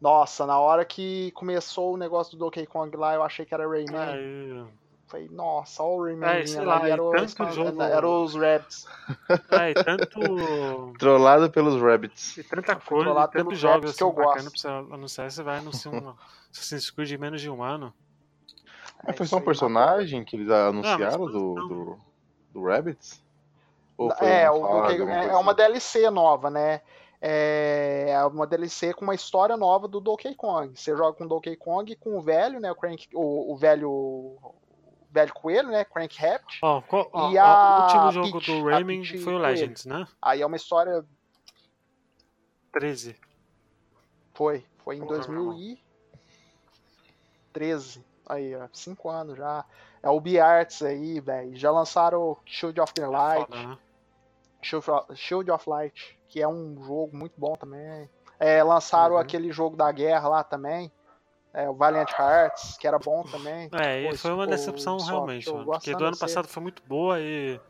Nossa, 0.00 0.44
na 0.46 0.58
hora 0.58 0.84
que 0.84 1.30
começou 1.32 1.94
o 1.94 1.96
negócio 1.96 2.36
do 2.36 2.44
Donkey 2.44 2.66
Kong 2.66 2.96
lá, 2.96 3.14
eu 3.14 3.22
achei 3.22 3.46
que 3.46 3.54
era 3.54 3.68
Rayman. 3.68 3.96
É, 3.96 4.64
Falei, 5.12 5.28
nossa, 5.30 5.82
olha 5.82 5.92
o 5.92 6.04
Rayman. 6.04 6.28
É, 6.40 6.46
sei 6.46 6.64
lá, 6.64 6.88
era, 6.88 6.96
e 6.96 7.00
os, 7.00 7.34
tanto 7.34 7.52
jogo- 7.52 7.82
era 7.82 8.08
os 8.08 8.34
Rabs. 8.34 8.86
é, 9.60 9.70
e 9.70 9.74
tanto. 9.74 10.92
Trollado 10.98 11.50
pelos 11.50 11.80
Rabbits. 11.80 12.38
E 12.38 12.42
tanta 12.42 12.74
coisa, 12.76 13.02
e 13.02 13.04
trollado 13.04 13.32
tantos 13.32 13.44
pelos 13.44 13.58
jogos 13.58 13.90
assim, 13.90 13.98
que 13.98 14.02
eu 14.04 14.10
gosto. 14.12 14.50
pra 14.50 14.50
você 14.50 14.68
anunciar, 14.94 15.30
você 15.30 15.42
vai 15.42 15.58
anunciar 15.58 15.94
um 15.94 16.14
Assassin's 16.50 16.90
Creed 16.90 17.10
em 17.12 17.18
menos 17.18 17.42
de 17.42 17.50
um 17.50 17.62
ano. 17.62 17.92
Mas 19.06 19.16
foi 19.16 19.26
É, 19.26 19.28
só 19.28 19.36
um 19.36 19.42
personagem 19.42 20.24
que 20.24 20.34
eles 20.36 20.48
anunciaram 20.50 21.26
do, 21.26 21.54
não. 21.56 21.68
do, 21.68 21.98
do 22.54 22.64
Rabbits? 22.64 23.22
É, 24.20 24.50
o 24.50 24.56
é, 24.90 25.26
é 25.28 25.36
uma 25.36 25.52
assim? 25.52 25.56
DLC 25.56 26.10
nova, 26.10 26.48
né? 26.48 26.80
É 27.20 28.16
uma 28.32 28.46
DLC 28.46 28.94
com 28.94 29.04
uma 29.04 29.14
história 29.14 29.56
nova 29.56 29.86
do 29.86 30.00
Donkey 30.00 30.34
Kong. 30.34 30.72
Você 30.74 30.96
joga 30.96 31.12
com 31.12 31.24
o 31.24 31.28
Donkey 31.28 31.54
Kong 31.54 31.92
e 31.92 31.96
com 31.96 32.16
o 32.16 32.22
velho, 32.22 32.58
né? 32.58 32.72
O, 32.72 32.74
Crank, 32.74 33.06
o, 33.12 33.52
o 33.52 33.56
velho. 33.56 34.38
Velho 35.12 35.32
coelho, 35.34 35.68
né? 35.68 35.84
Crank 35.84 36.16
Rabbit. 36.18 36.58
Qual- 36.60 36.82
ó, 37.12 37.30
E 37.30 37.36
a 37.38 37.78
o 37.78 37.82
último 37.82 38.12
jogo 38.12 38.32
Peach, 38.40 38.46
do 38.50 38.64
Rayman 38.64 39.04
foi 39.04 39.18
o 39.18 39.24
Coelho. 39.24 39.38
Legends, 39.38 39.84
né? 39.84 40.06
Aí 40.22 40.40
é 40.40 40.46
uma 40.46 40.56
história. 40.56 41.04
13. 42.72 43.14
Foi. 44.32 44.64
Foi 44.78 44.96
em 44.96 45.00
Porra, 45.00 45.16
2013. 45.18 48.02
Aí, 48.26 48.56
ó. 48.56 48.66
Cinco 48.72 49.10
anos 49.10 49.36
já. 49.36 49.64
É 50.02 50.08
o 50.08 50.18
B-Arts 50.20 50.80
aí, 50.82 51.20
velho. 51.20 51.54
Já 51.54 51.70
lançaram 51.70 52.36
Shield 52.46 52.80
of 52.80 52.94
the 52.94 53.06
Light. 53.06 53.46
Foda, 53.46 53.66
né? 53.68 53.78
Shield 54.62 54.90
of- 54.90 55.14
Shield 55.16 55.50
of 55.50 55.68
Light, 55.68 56.18
que 56.28 56.40
é 56.40 56.48
um 56.48 56.82
jogo 56.82 57.14
muito 57.16 57.34
bom 57.38 57.54
também. 57.54 58.08
É, 58.40 58.62
lançaram 58.62 59.16
Uhum. 59.16 59.20
aquele 59.20 59.52
jogo 59.52 59.76
da 59.76 59.92
guerra 59.92 60.26
lá 60.28 60.42
também. 60.42 60.90
É, 61.54 61.68
o 61.68 61.74
Valiant 61.74 62.10
Hearts, 62.18 62.78
que 62.78 62.86
era 62.86 62.98
bom 62.98 63.22
também. 63.24 63.68
É, 63.72 64.06
Pô, 64.06 64.14
e 64.14 64.16
foi 64.16 64.32
uma 64.32 64.46
decepção 64.46 64.94
Ubisoft, 64.94 65.12
realmente, 65.12 65.52
mano. 65.52 65.64
Porque 65.66 65.94
do 65.94 66.04
ano 66.04 66.16
passado 66.16 66.48
foi 66.48 66.62
muito 66.62 66.82
boa 66.86 67.20
e. 67.20 67.60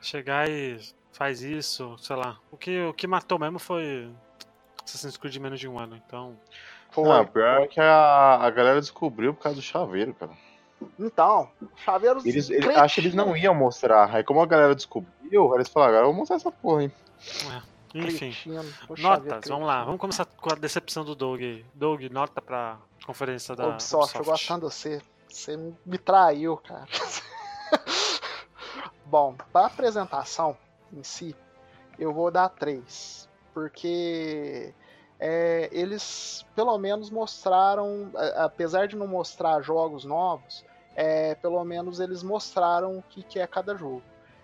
Chegar 0.00 0.48
e 0.48 0.78
faz 1.10 1.42
isso, 1.42 1.96
sei 1.98 2.14
lá. 2.14 2.38
O 2.52 2.56
que, 2.56 2.84
o 2.84 2.94
que 2.94 3.08
matou 3.08 3.36
mesmo 3.36 3.58
foi 3.58 4.08
Assassin's 4.84 5.16
Creed 5.16 5.34
em 5.34 5.40
menos 5.40 5.58
de 5.58 5.66
um 5.66 5.76
ano, 5.76 5.96
então. 5.96 6.38
Foi. 6.90 7.04
Não, 7.04 7.26
pior 7.26 7.62
é 7.62 7.66
que 7.66 7.80
a, 7.80 8.38
a 8.40 8.50
galera 8.50 8.80
descobriu 8.80 9.34
por 9.34 9.42
causa 9.42 9.56
do 9.56 9.62
chaveiro, 9.62 10.14
cara. 10.14 10.30
Então, 10.98 11.50
chaveiros. 11.84 12.24
Eles, 12.24 12.48
eles, 12.48 12.76
acho 12.76 12.94
que 12.94 13.00
eles 13.00 13.14
não 13.14 13.36
iam 13.36 13.54
mostrar. 13.54 14.14
Aí 14.14 14.22
como 14.22 14.40
a 14.40 14.46
galera 14.46 14.74
descobriu, 14.74 15.52
eles 15.54 15.68
falaram, 15.68 15.94
agora 15.94 16.06
eu 16.06 16.10
vou 16.10 16.20
mostrar 16.20 16.36
essa 16.36 16.52
porra, 16.52 16.84
hein. 16.84 16.92
Enfim. 17.94 18.34
Notas, 18.98 19.48
vamos 19.48 19.66
lá. 19.66 19.84
Vamos 19.84 20.00
começar 20.00 20.24
com 20.24 20.52
a 20.52 20.56
decepção 20.56 21.04
do 21.04 21.14
Doug. 21.14 21.40
Doug, 21.74 22.02
nota 22.10 22.42
pra 22.42 22.78
conferência 23.06 23.56
da 23.56 23.68
Ubisoft, 23.68 24.14
eu 24.14 24.20
Ubisoft. 24.20 24.30
gosto 24.30 24.48
tanto 24.48 24.68
de 24.68 24.74
você. 24.74 25.02
Você 25.28 25.74
me 25.84 25.98
traiu, 25.98 26.56
cara. 26.56 26.86
Bom, 29.04 29.34
para 29.52 29.66
apresentação 29.66 30.56
em 30.92 31.02
si, 31.02 31.34
eu 31.98 32.12
vou 32.12 32.30
dar 32.30 32.48
três, 32.50 33.28
porque 33.54 34.74
é, 35.18 35.68
eles 35.72 36.44
pelo 36.54 36.76
menos 36.78 37.10
mostraram, 37.10 38.10
apesar 38.36 38.86
de 38.86 38.96
não 38.96 39.06
mostrar 39.06 39.60
jogos 39.62 40.04
novos, 40.04 40.64
é, 40.94 41.34
pelo 41.36 41.62
menos 41.64 42.00
eles 42.00 42.22
mostraram 42.22 42.98
o 42.98 43.02
que, 43.02 43.22
que 43.22 43.38
é 43.38 43.46
cada 43.46 43.76
jogo. 43.76 44.02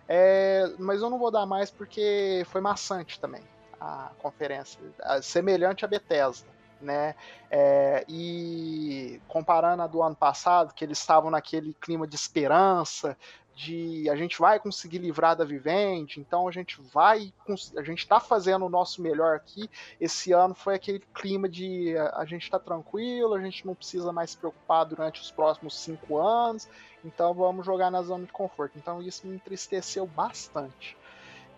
É, 0.09 0.71
mas 0.79 1.01
eu 1.01 1.09
não 1.09 1.19
vou 1.19 1.31
dar 1.31 1.47
mais 1.47 1.71
porque 1.71 2.45
foi 2.47 2.61
maçante 2.61 3.19
também 3.19 3.43
a 3.81 4.11
conferência, 4.19 4.81
semelhante 5.23 5.85
a 5.85 5.89
Bethesda, 5.89 6.49
né? 6.81 7.15
É, 7.51 8.05
e 8.09 9.21
comparando 9.29 9.83
a 9.83 9.87
do 9.87 10.03
ano 10.03 10.17
passado, 10.17 10.73
que 10.75 10.85
eles 10.85 10.99
estavam 10.99 11.31
naquele 11.31 11.75
clima 11.75 12.07
de 12.07 12.17
esperança, 12.17 13.17
de 13.55 14.11
a 14.11 14.17
gente 14.17 14.39
vai 14.39 14.59
conseguir 14.59 14.99
livrar 14.99 15.37
da 15.37 15.45
Vivendi, 15.45 16.21
então 16.21 16.49
a 16.49 16.51
gente 16.51 16.81
vai, 16.93 17.33
a 17.77 17.83
gente 17.83 18.01
está 18.01 18.19
fazendo 18.19 18.67
o 18.67 18.69
nosso 18.69 19.01
melhor 19.01 19.37
aqui. 19.37 19.71
Esse 20.01 20.33
ano 20.33 20.55
foi 20.55 20.75
aquele 20.75 21.01
clima 21.15 21.49
de 21.49 21.97
a, 21.97 22.17
a 22.19 22.25
gente 22.25 22.43
está 22.43 22.59
tranquilo, 22.59 23.35
a 23.35 23.41
gente 23.41 23.65
não 23.65 23.75
precisa 23.75 24.13
mais 24.13 24.31
se 24.31 24.37
preocupar 24.37 24.85
durante 24.85 25.21
os 25.21 25.31
próximos 25.31 25.77
cinco 25.79 26.19
anos, 26.19 26.69
então 27.05 27.33
vamos 27.33 27.65
jogar 27.65 27.91
na 27.91 28.03
zona 28.03 28.27
de 28.27 28.33
conforto. 28.33 28.77
Então 28.77 29.01
isso 29.01 29.27
me 29.27 29.37
entristeceu 29.37 30.07
bastante. 30.07 30.97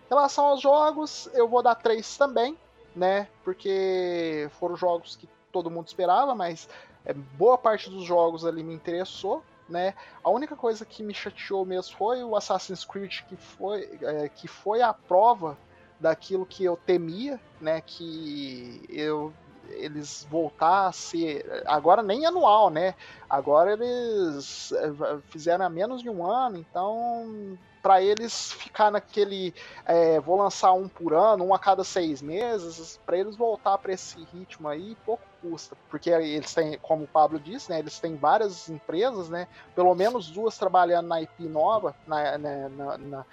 Em 0.06 0.08
relação 0.10 0.46
aos 0.46 0.60
jogos, 0.60 1.28
eu 1.32 1.48
vou 1.48 1.62
dar 1.62 1.74
três 1.76 2.16
também, 2.16 2.56
né? 2.94 3.26
Porque 3.42 4.48
foram 4.60 4.76
jogos 4.76 5.16
que 5.16 5.28
todo 5.50 5.70
mundo 5.70 5.86
esperava, 5.86 6.34
mas 6.34 6.68
é, 7.06 7.14
boa 7.14 7.56
parte 7.56 7.88
dos 7.88 8.04
jogos 8.04 8.44
ali 8.44 8.62
me 8.62 8.74
interessou, 8.74 9.42
né? 9.68 9.94
A 10.22 10.30
única 10.30 10.56
coisa 10.56 10.84
que 10.84 11.02
me 11.02 11.14
chateou 11.14 11.64
mesmo 11.64 11.96
foi 11.96 12.22
o 12.22 12.36
Assassin's 12.36 12.84
Creed, 12.84 13.22
que 13.28 13.36
foi, 13.36 13.98
é, 14.02 14.28
que 14.28 14.46
foi 14.46 14.82
a 14.82 14.92
prova 14.92 15.56
daquilo 15.98 16.46
que 16.46 16.64
eu 16.64 16.76
temia, 16.76 17.40
né? 17.60 17.80
Que 17.80 18.84
eu 18.88 19.32
eles 19.68 20.26
voltar 20.30 20.86
a 20.86 20.92
ser 20.92 21.62
agora 21.66 22.02
nem 22.02 22.24
anual, 22.26 22.70
né? 22.70 22.94
Agora 23.28 23.72
eles 23.72 24.72
é, 24.72 25.18
fizeram 25.28 25.64
há 25.64 25.68
menos 25.68 26.02
de 26.02 26.08
um 26.08 26.24
ano, 26.24 26.58
então 26.58 27.58
para 27.82 28.02
eles 28.02 28.52
ficar 28.52 28.90
naquele 28.90 29.54
é, 29.84 30.18
vou 30.20 30.36
lançar 30.36 30.72
um 30.72 30.88
por 30.88 31.14
ano, 31.14 31.44
um 31.44 31.54
a 31.54 31.58
cada 31.58 31.84
seis 31.84 32.20
meses, 32.20 33.00
para 33.06 33.18
eles 33.18 33.36
voltar 33.36 33.78
para 33.78 33.92
esse 33.92 34.22
ritmo 34.32 34.68
aí, 34.68 34.96
pouco 35.04 35.22
custa, 35.50 35.76
porque 35.90 36.10
eles 36.10 36.52
têm, 36.52 36.78
como 36.78 37.04
o 37.04 37.08
Pablo 37.08 37.38
disse, 37.38 37.70
né, 37.70 37.78
eles 37.78 37.98
têm 37.98 38.16
várias 38.16 38.68
empresas, 38.68 39.28
né, 39.28 39.46
pelo 39.74 39.94
menos 39.94 40.30
duas 40.30 40.58
trabalhando 40.58 41.08
na 41.08 41.22
IP 41.22 41.44
nova, 41.44 41.94
na, 42.06 42.38
na, 42.38 42.68
na, 42.68 42.98
na, 42.98 43.26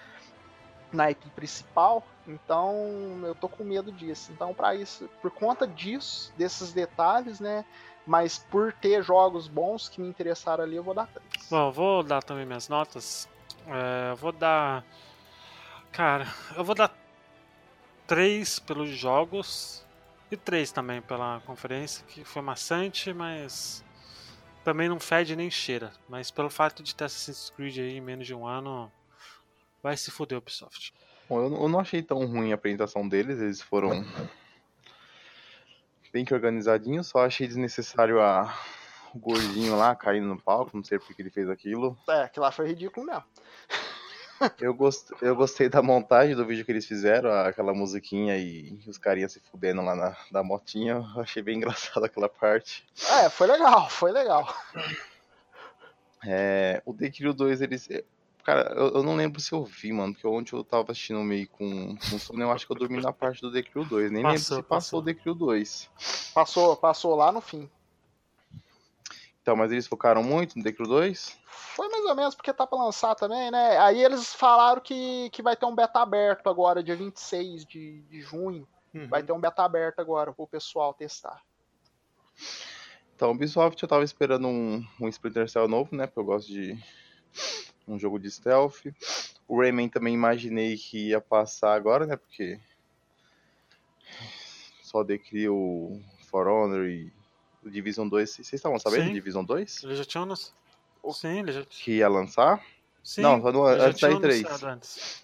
na 0.91 1.11
IP 1.11 1.29
principal, 1.31 2.03
então 2.27 2.75
eu 3.23 3.35
tô 3.35 3.49
com 3.49 3.63
medo 3.63 3.91
disso. 3.91 4.31
Então, 4.31 4.53
para 4.53 4.75
isso, 4.75 5.09
por 5.21 5.31
conta 5.31 5.67
disso, 5.67 6.31
desses 6.37 6.71
detalhes, 6.71 7.39
né, 7.39 7.65
mas 8.05 8.37
por 8.37 8.73
ter 8.73 9.03
jogos 9.03 9.47
bons 9.47 9.89
que 9.89 10.01
me 10.01 10.07
interessaram 10.07 10.63
ali, 10.63 10.75
eu 10.75 10.83
vou 10.83 10.93
dar 10.93 11.07
três. 11.07 11.47
Bom, 11.49 11.71
vou 11.71 12.03
dar 12.03 12.21
também 12.21 12.45
minhas 12.45 12.67
notas. 12.67 13.27
É, 13.67 14.11
eu 14.11 14.15
vou 14.17 14.31
dar. 14.31 14.83
Cara, 15.91 16.27
eu 16.57 16.63
vou 16.63 16.75
dar 16.75 16.93
3 18.07 18.59
pelos 18.59 18.89
jogos 18.89 19.82
e 20.33 20.37
3 20.37 20.71
também 20.71 21.01
pela 21.01 21.39
conferência, 21.45 22.05
que 22.07 22.23
foi 22.23 22.41
maçante, 22.41 23.13
mas 23.13 23.83
também 24.63 24.87
não 24.89 24.99
fede 24.99 25.35
nem 25.35 25.49
cheira. 25.51 25.91
Mas 26.09 26.31
pelo 26.31 26.49
fato 26.49 26.81
de 26.83 26.95
ter 26.95 27.05
Assassin's 27.05 27.49
Creed 27.55 27.77
aí 27.79 27.97
em 27.97 28.01
menos 28.01 28.25
de 28.25 28.33
um 28.33 28.45
ano, 28.47 28.91
vai 29.81 29.95
se 29.97 30.11
fuder 30.11 30.37
Ubisoft. 30.37 30.93
Bom, 31.29 31.41
eu, 31.43 31.49
não- 31.49 31.61
eu 31.63 31.69
não 31.69 31.79
achei 31.79 32.01
tão 32.01 32.25
ruim 32.25 32.51
a 32.51 32.55
apresentação 32.55 33.07
deles, 33.07 33.39
eles 33.39 33.61
foram 33.61 34.05
bem 36.11 36.23
que 36.23 36.33
organizadinhos, 36.33 37.07
só 37.07 37.25
achei 37.25 37.47
desnecessário 37.47 38.21
a 38.21 38.53
o 39.15 39.19
gordinho 39.19 39.75
lá 39.77 39.95
caindo 39.95 40.25
no 40.27 40.41
palco, 40.41 40.75
não 40.75 40.83
sei 40.83 40.97
por 40.97 41.13
que 41.15 41.21
ele 41.21 41.29
fez 41.29 41.47
aquilo. 41.47 41.95
É, 42.09 42.27
que 42.27 42.39
lá 42.39 42.51
foi 42.51 42.67
ridículo 42.69 43.05
mesmo. 43.05 43.23
Eu, 44.59 44.73
gost, 44.73 45.09
eu 45.21 45.35
gostei 45.35 45.69
da 45.69 45.81
montagem 45.81 46.35
do 46.35 46.45
vídeo 46.45 46.65
que 46.65 46.71
eles 46.71 46.85
fizeram, 46.85 47.31
aquela 47.31 47.73
musiquinha 47.73 48.37
e 48.37 48.77
os 48.87 48.97
carinhas 48.97 49.31
se 49.31 49.39
fudendo 49.39 49.81
lá 49.81 49.95
na, 49.95 50.17
da 50.31 50.43
motinha, 50.43 51.03
eu 51.15 51.21
achei 51.21 51.41
bem 51.41 51.57
engraçado 51.57 52.03
aquela 52.03 52.29
parte. 52.29 52.85
É, 53.21 53.29
foi 53.29 53.47
legal, 53.47 53.89
foi 53.89 54.11
legal. 54.11 54.53
É, 56.25 56.81
o 56.85 56.93
The 56.93 57.09
Crew 57.09 57.33
2, 57.33 57.61
eles. 57.61 57.89
é, 57.89 58.03
Cara, 58.43 58.73
eu, 58.75 58.89
eu 58.95 59.03
não 59.03 59.15
lembro 59.15 59.39
se 59.39 59.53
eu 59.53 59.63
vi, 59.63 59.93
mano, 59.93 60.13
porque 60.13 60.27
ontem 60.27 60.53
eu 60.53 60.65
tava 60.65 60.91
assistindo 60.91 61.21
meio 61.23 61.47
com, 61.47 61.95
com 61.95 62.19
sono, 62.19 62.41
eu 62.41 62.51
acho 62.51 62.65
que 62.67 62.73
eu 62.73 62.77
dormi 62.77 63.01
na 63.01 63.13
parte 63.13 63.41
do 63.41 63.49
The 63.51 63.63
Crew 63.63 63.85
2. 63.85 64.11
Nem 64.11 64.21
lembro 64.21 64.37
Passou, 64.37 64.57
se 64.57 64.63
passou 64.63 64.67
passou. 64.67 64.99
o 64.99 65.03
The 65.03 65.13
Crew 65.13 65.33
2. 65.33 65.89
Passou, 66.33 66.75
passou 66.75 67.15
lá 67.15 67.31
no 67.31 67.39
fim. 67.39 67.69
Então, 69.43 69.57
mas 69.57 69.73
eles 69.73 69.85
focaram 69.85 70.23
muito 70.23 70.57
no 70.57 70.63
The 70.63 70.71
Crew 70.71 70.87
2? 70.87 71.37
Foi 71.45 71.89
mais 71.89 72.05
ou 72.05 72.15
menos 72.15 72.33
porque 72.33 72.53
tá 72.53 72.65
pra 72.65 72.81
lançar 72.81 73.13
também, 73.13 73.51
né? 73.51 73.77
Aí 73.77 74.01
eles 74.01 74.33
falaram 74.33 74.81
que, 74.81 75.29
que 75.31 75.41
vai 75.41 75.53
ter 75.53 75.65
um 75.65 75.75
beta 75.75 75.99
aberto 75.99 76.49
agora, 76.49 76.81
dia 76.81 76.95
26 76.95 77.65
de, 77.65 78.01
de 78.03 78.21
junho. 78.21 78.65
Uhum. 78.93 79.09
Vai 79.09 79.21
ter 79.21 79.33
um 79.33 79.39
beta 79.41 79.61
aberto 79.61 79.99
agora 79.99 80.31
pro 80.31 80.47
pessoal 80.47 80.93
testar. 80.93 81.41
Então, 83.13 83.31
Ubisoft, 83.31 83.83
eu 83.83 83.89
tava 83.89 84.05
esperando 84.05 84.47
um, 84.47 84.81
um 85.01 85.09
Splinter 85.09 85.49
Cell 85.49 85.67
novo, 85.67 85.93
né? 85.93 86.07
Porque 86.07 86.19
eu 86.21 86.25
gosto 86.25 86.47
de 86.47 86.81
um 87.85 87.99
jogo 87.99 88.17
de 88.17 88.31
stealth. 88.31 88.85
O 89.45 89.59
Rayman 89.59 89.89
também 89.89 90.13
imaginei 90.13 90.77
que 90.77 91.09
ia 91.09 91.19
passar 91.19 91.73
agora, 91.73 92.05
né? 92.07 92.15
Porque 92.15 92.57
só 94.81 95.03
decria 95.03 95.51
o 95.51 96.01
For 96.29 96.47
Honor 96.47 96.85
e 96.87 97.11
Division 97.71 98.07
2. 98.07 98.29
Vocês 98.29 98.53
estavam 98.53 98.79
sabendo 98.79 99.05
do 99.05 99.13
Division 99.13 99.43
2? 99.43 99.83
Ele 99.83 99.95
já 99.95 100.05
tinha 100.05 100.25
nos... 100.25 100.53
Sim, 101.11 101.39
ele 101.39 101.51
já, 101.51 101.65
Que 101.65 101.97
ia 101.97 102.07
lançar? 102.07 102.63
sim, 103.03 103.21
Não, 103.21 103.41
só 103.41 103.51
no- 103.51 103.69
ele 103.69 103.79
já 103.79 103.87
antes 103.87 104.01
da 104.01 104.07
tinha 104.07 104.19
E3. 104.19 104.45
anunciado 104.47 104.67
antes. 104.67 105.23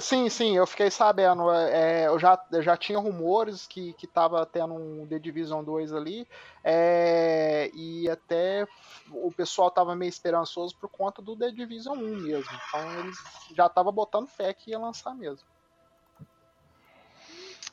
Sim, 0.00 0.28
sim, 0.30 0.56
eu 0.56 0.66
fiquei 0.66 0.90
sabendo. 0.90 1.52
é, 1.52 2.06
eu, 2.06 2.18
já, 2.18 2.42
eu 2.50 2.62
já 2.62 2.76
tinha 2.78 2.98
rumores 2.98 3.66
que, 3.66 3.92
que 3.92 4.06
tava 4.06 4.44
tendo 4.46 4.72
um 4.74 5.06
The 5.06 5.18
Division 5.18 5.62
2 5.62 5.92
ali. 5.92 6.26
é, 6.64 7.70
e 7.74 8.08
até 8.08 8.66
o 9.10 9.30
pessoal 9.30 9.70
tava 9.70 9.94
meio 9.94 10.08
esperançoso 10.08 10.74
por 10.80 10.88
conta 10.88 11.20
do 11.22 11.36
The 11.36 11.50
Division 11.52 11.96
1 11.98 12.16
mesmo. 12.22 12.50
Então 12.68 13.00
eles 13.00 13.16
já 13.54 13.68
tava 13.68 13.92
botando 13.92 14.26
fé 14.28 14.52
que 14.54 14.70
ia 14.70 14.78
lançar 14.78 15.14
mesmo. 15.14 15.46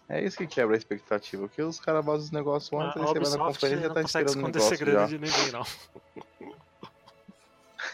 É 0.09 0.23
isso 0.23 0.37
que 0.37 0.47
quebra 0.47 0.75
a 0.75 0.77
expectativa. 0.77 1.47
Porque 1.47 1.61
os 1.61 1.79
caras 1.79 2.05
vazam 2.05 2.25
os 2.25 2.31
negócios 2.31 2.71
antes, 2.79 3.01
você 3.01 3.19
vai 3.19 3.29
na 3.29 3.45
conferência 3.45 3.85
e 3.85 3.93
tá 3.93 4.01
esperando 4.01 4.35
o 4.35 4.41
negócio 4.47 4.69
segredo 4.69 4.99
já. 4.99 5.05
de 5.05 5.19
ninguém, 5.19 5.51
não. 5.51 5.63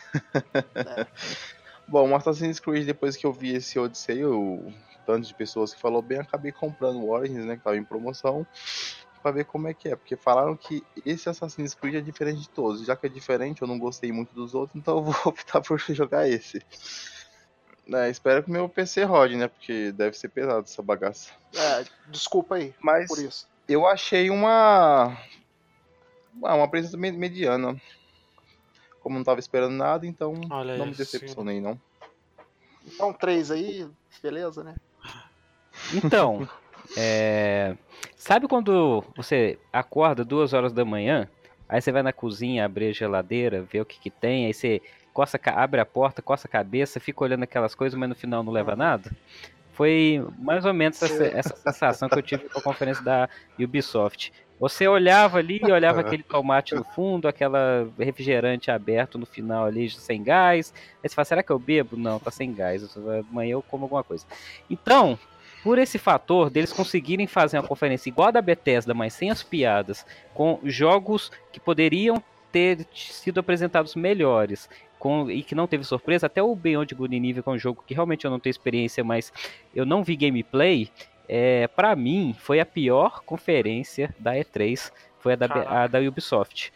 Bom, 1.87 2.09
o 2.11 2.15
Assassin's 2.15 2.59
Creed, 2.59 2.85
depois 2.85 3.15
que 3.15 3.25
eu 3.25 3.33
vi 3.33 3.55
esse 3.55 3.79
Odyssey, 3.79 4.23
o 4.23 4.71
tanto 5.05 5.27
de 5.27 5.33
pessoas 5.33 5.73
que 5.73 5.81
falou 5.81 6.01
bem, 6.03 6.19
acabei 6.19 6.51
comprando 6.51 6.99
o 6.99 7.09
Origins, 7.09 7.45
né, 7.45 7.57
que 7.57 7.63
tava 7.63 7.77
em 7.77 7.83
promoção, 7.83 8.45
pra 9.23 9.31
ver 9.31 9.45
como 9.45 9.67
é 9.67 9.73
que 9.73 9.89
é. 9.89 9.95
Porque 9.95 10.15
falaram 10.15 10.55
que 10.55 10.83
esse 11.03 11.27
Assassin's 11.27 11.73
Creed 11.73 11.95
é 11.95 12.01
diferente 12.01 12.41
de 12.41 12.49
todos. 12.49 12.85
Já 12.85 12.95
que 12.95 13.07
é 13.07 13.09
diferente, 13.09 13.61
eu 13.61 13.67
não 13.67 13.79
gostei 13.79 14.11
muito 14.11 14.33
dos 14.35 14.53
outros, 14.53 14.75
então 14.75 14.97
eu 14.97 15.03
vou 15.03 15.15
optar 15.25 15.61
por 15.61 15.79
jogar 15.79 16.27
esse. 16.27 16.61
É, 17.93 18.09
espero 18.09 18.43
que 18.43 18.49
o 18.49 18.53
meu 18.53 18.69
PC 18.69 19.03
rode, 19.03 19.35
né, 19.35 19.47
porque 19.47 19.91
deve 19.91 20.17
ser 20.17 20.29
pesado 20.29 20.61
essa 20.61 20.81
bagaça. 20.81 21.31
É, 21.55 21.85
desculpa 22.07 22.55
aí 22.55 22.73
Mas 22.79 23.07
por 23.07 23.19
isso. 23.19 23.47
eu 23.67 23.87
achei 23.87 24.29
uma... 24.29 25.17
ah, 26.43 26.55
uma 26.55 26.69
presença 26.69 26.97
me- 26.97 27.11
mediana. 27.11 27.79
Como 29.01 29.17
não 29.17 29.23
tava 29.23 29.39
esperando 29.39 29.73
nada, 29.73 30.05
então 30.05 30.39
Olha 30.49 30.77
não 30.77 30.87
me 30.87 30.93
decepcionei, 30.93 31.59
não. 31.59 31.79
Então, 32.85 33.13
três 33.13 33.49
aí, 33.49 33.87
beleza, 34.21 34.63
né? 34.63 34.75
Então, 35.93 36.47
é, 36.97 37.75
sabe 38.15 38.47
quando 38.47 39.03
você 39.15 39.57
acorda 39.71 40.23
duas 40.23 40.53
horas 40.53 40.73
da 40.73 40.85
manhã, 40.85 41.29
aí 41.67 41.81
você 41.81 41.91
vai 41.91 42.03
na 42.03 42.13
cozinha 42.13 42.65
abrir 42.65 42.89
a 42.89 42.93
geladeira, 42.93 43.61
ver 43.61 43.81
o 43.81 43.85
que, 43.85 43.99
que 43.99 44.09
tem, 44.11 44.45
aí 44.45 44.53
você 44.53 44.81
coça, 45.19 45.37
abre 45.47 45.81
a 45.81 45.85
porta, 45.85 46.21
coça 46.21 46.47
a 46.47 46.49
cabeça, 46.49 46.97
fica 46.97 47.25
olhando 47.25 47.43
aquelas 47.43 47.75
coisas, 47.75 47.99
mas 47.99 48.07
no 48.07 48.15
final 48.15 48.41
não 48.41 48.53
leva 48.53 48.73
nada? 48.73 49.11
Foi 49.73 50.25
mais 50.37 50.63
ou 50.63 50.73
menos 50.73 51.01
essa, 51.01 51.25
essa 51.25 51.55
sensação 51.57 52.07
que 52.07 52.17
eu 52.17 52.21
tive 52.21 52.47
com 52.47 52.59
a 52.59 52.61
conferência 52.61 53.03
da 53.03 53.27
Ubisoft. 53.59 54.31
Você 54.61 54.87
olhava 54.87 55.39
ali, 55.39 55.59
olhava 55.69 55.99
aquele 55.99 56.23
tomate 56.23 56.73
no 56.73 56.85
fundo, 56.85 57.27
aquela 57.27 57.89
refrigerante 57.97 58.71
aberto 58.71 59.17
no 59.17 59.25
final 59.25 59.65
ali, 59.65 59.89
sem 59.89 60.23
gás. 60.23 60.73
Aí 61.03 61.09
você 61.09 61.15
fala, 61.15 61.25
será 61.25 61.43
que 61.43 61.51
eu 61.51 61.59
bebo? 61.59 61.97
Não, 61.97 62.17
tá 62.17 62.31
sem 62.31 62.53
gás. 62.53 62.97
Amanhã 63.29 63.53
eu 63.53 63.61
como 63.61 63.85
alguma 63.85 64.03
coisa. 64.03 64.25
Então, 64.69 65.19
por 65.61 65.77
esse 65.77 65.97
fator 65.97 66.49
deles 66.49 66.71
conseguirem 66.71 67.27
fazer 67.27 67.57
uma 67.57 67.67
conferência 67.67 68.09
igual 68.09 68.29
a 68.29 68.31
da 68.31 68.41
Bethesda, 68.41 68.93
mas 68.93 69.13
sem 69.13 69.29
as 69.29 69.43
piadas, 69.43 70.05
com 70.33 70.59
jogos 70.63 71.29
que 71.51 71.59
poderiam 71.59 72.23
ter 72.51 72.85
sido 72.93 73.39
apresentados 73.39 73.95
melhores, 73.95 74.69
com, 74.99 75.31
e 75.31 75.41
que 75.41 75.55
não 75.55 75.65
teve 75.65 75.83
surpresa, 75.83 76.27
até 76.27 76.43
o 76.43 76.53
Beyond 76.53 76.93
Good 76.93 77.15
and 77.15 77.25
Evil, 77.25 77.41
que 77.41 77.49
é 77.49 77.51
um 77.53 77.57
jogo 77.57 77.83
que 77.87 77.93
realmente 77.93 78.25
eu 78.25 78.31
não 78.31 78.39
tenho 78.39 78.51
experiência, 78.51 79.03
mas 79.03 79.33
eu 79.73 79.85
não 79.85 80.03
vi 80.03 80.15
gameplay, 80.15 80.91
é, 81.27 81.67
para 81.67 81.95
mim 81.95 82.35
foi 82.37 82.59
a 82.59 82.65
pior 82.65 83.21
conferência 83.23 84.13
da 84.19 84.33
E3, 84.33 84.91
foi 85.19 85.33
a 85.33 85.35
da, 85.35 85.45
a 85.45 85.87
da 85.87 85.99
Ubisoft. 85.99 86.73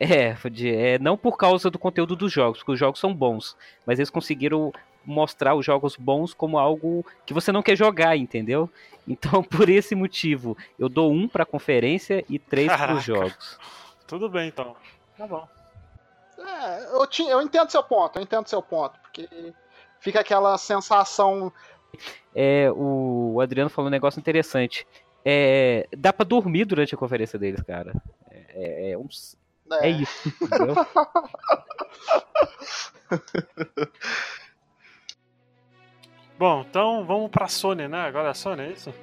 É, 0.00 0.36
é, 0.64 0.98
não 1.00 1.16
por 1.16 1.36
causa 1.36 1.70
do 1.70 1.78
conteúdo 1.78 2.14
dos 2.14 2.32
jogos, 2.32 2.58
porque 2.58 2.72
os 2.72 2.78
jogos 2.78 3.00
são 3.00 3.12
bons, 3.12 3.56
mas 3.84 3.98
eles 3.98 4.10
conseguiram 4.10 4.72
mostrar 5.04 5.54
os 5.54 5.64
jogos 5.64 5.96
bons 5.96 6.34
como 6.34 6.58
algo 6.58 7.04
que 7.24 7.32
você 7.32 7.50
não 7.50 7.62
quer 7.62 7.76
jogar, 7.76 8.16
entendeu? 8.16 8.70
Então, 9.06 9.42
por 9.42 9.68
esse 9.68 9.94
motivo, 9.94 10.56
eu 10.78 10.88
dou 10.88 11.10
um 11.10 11.26
pra 11.26 11.46
conferência 11.46 12.24
e 12.28 12.38
três 12.38 12.68
Caraca. 12.68 12.92
pros 12.92 13.04
jogos. 13.04 13.58
Tudo 14.06 14.28
bem, 14.28 14.48
então. 14.48 14.76
Tá 15.16 15.26
bom. 15.26 15.48
É, 16.38 16.84
eu, 16.94 17.06
ti- 17.06 17.28
eu 17.28 17.40
entendo 17.42 17.70
seu 17.70 17.82
ponto, 17.82 18.18
eu 18.18 18.22
entendo 18.22 18.48
seu 18.48 18.62
ponto, 18.62 18.98
porque 19.00 19.28
fica 20.00 20.20
aquela 20.20 20.56
sensação. 20.58 21.52
É, 22.34 22.70
o 22.72 23.40
Adriano 23.40 23.70
falou 23.70 23.88
um 23.88 23.90
negócio 23.90 24.20
interessante. 24.20 24.86
É, 25.24 25.88
dá 25.96 26.12
pra 26.12 26.24
dormir 26.24 26.64
durante 26.64 26.94
a 26.94 26.98
conferência 26.98 27.38
deles, 27.38 27.62
cara. 27.62 27.92
É, 28.30 28.92
é, 28.92 28.98
um- 28.98 29.08
né, 29.66 29.78
é 29.82 29.88
isso, 29.90 30.28
entendeu? 30.42 30.74
Bom, 36.38 36.64
então 36.68 37.04
vamos 37.04 37.30
pra 37.30 37.48
Sony, 37.48 37.88
né? 37.88 38.00
Agora 38.02 38.28
é 38.28 38.30
a 38.30 38.34
Sony, 38.34 38.62
é 38.62 38.70
isso? 38.70 38.94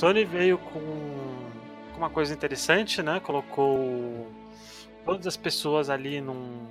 Sony 0.00 0.24
veio 0.24 0.56
com, 0.56 0.80
uma 1.94 2.08
coisa 2.08 2.32
interessante, 2.32 3.02
né? 3.02 3.20
Colocou 3.20 4.32
todas 5.04 5.26
as 5.26 5.36
pessoas 5.36 5.90
ali 5.90 6.22
num, 6.22 6.66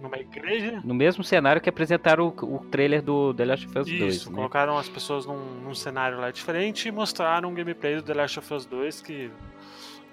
numa 0.00 0.16
igreja. 0.16 0.80
No 0.84 0.94
mesmo 0.94 1.24
cenário 1.24 1.60
que 1.60 1.68
apresentaram 1.68 2.28
o, 2.28 2.54
o 2.54 2.58
trailer 2.70 3.02
do 3.02 3.34
The 3.34 3.44
Last 3.46 3.66
of 3.66 3.78
Us 3.80 3.88
2, 3.88 4.14
Isso, 4.14 4.30
né? 4.30 4.36
colocaram 4.36 4.78
as 4.78 4.88
pessoas 4.88 5.26
num, 5.26 5.60
num 5.64 5.74
cenário 5.74 6.20
lá 6.20 6.30
diferente 6.30 6.86
e 6.86 6.92
mostraram 6.92 7.48
um 7.48 7.54
gameplay 7.54 7.96
do 7.96 8.02
The 8.04 8.14
Last 8.14 8.38
of 8.38 8.54
Us 8.54 8.64
2 8.64 9.00
que 9.02 9.28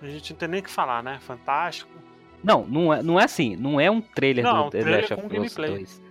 a 0.02 0.08
gente 0.08 0.34
não 0.34 0.40
tem 0.40 0.50
nem 0.50 0.60
o 0.62 0.64
que 0.64 0.72
falar, 0.72 1.04
né? 1.04 1.20
Fantástico. 1.22 1.92
Não, 2.44 2.66
não 2.66 2.92
é, 2.92 3.04
não 3.04 3.20
é 3.20 3.26
assim, 3.26 3.56
não 3.56 3.80
é 3.80 3.92
um 3.92 4.02
trailer 4.02 4.44
Não, 4.44 4.66
do 4.66 4.72
The 4.72 4.82
trailer 4.82 5.02
Last 5.02 5.14
com 5.14 5.22
of 5.22 5.28
Us 5.28 5.54
gameplay. 5.54 5.78
2. 5.78 6.02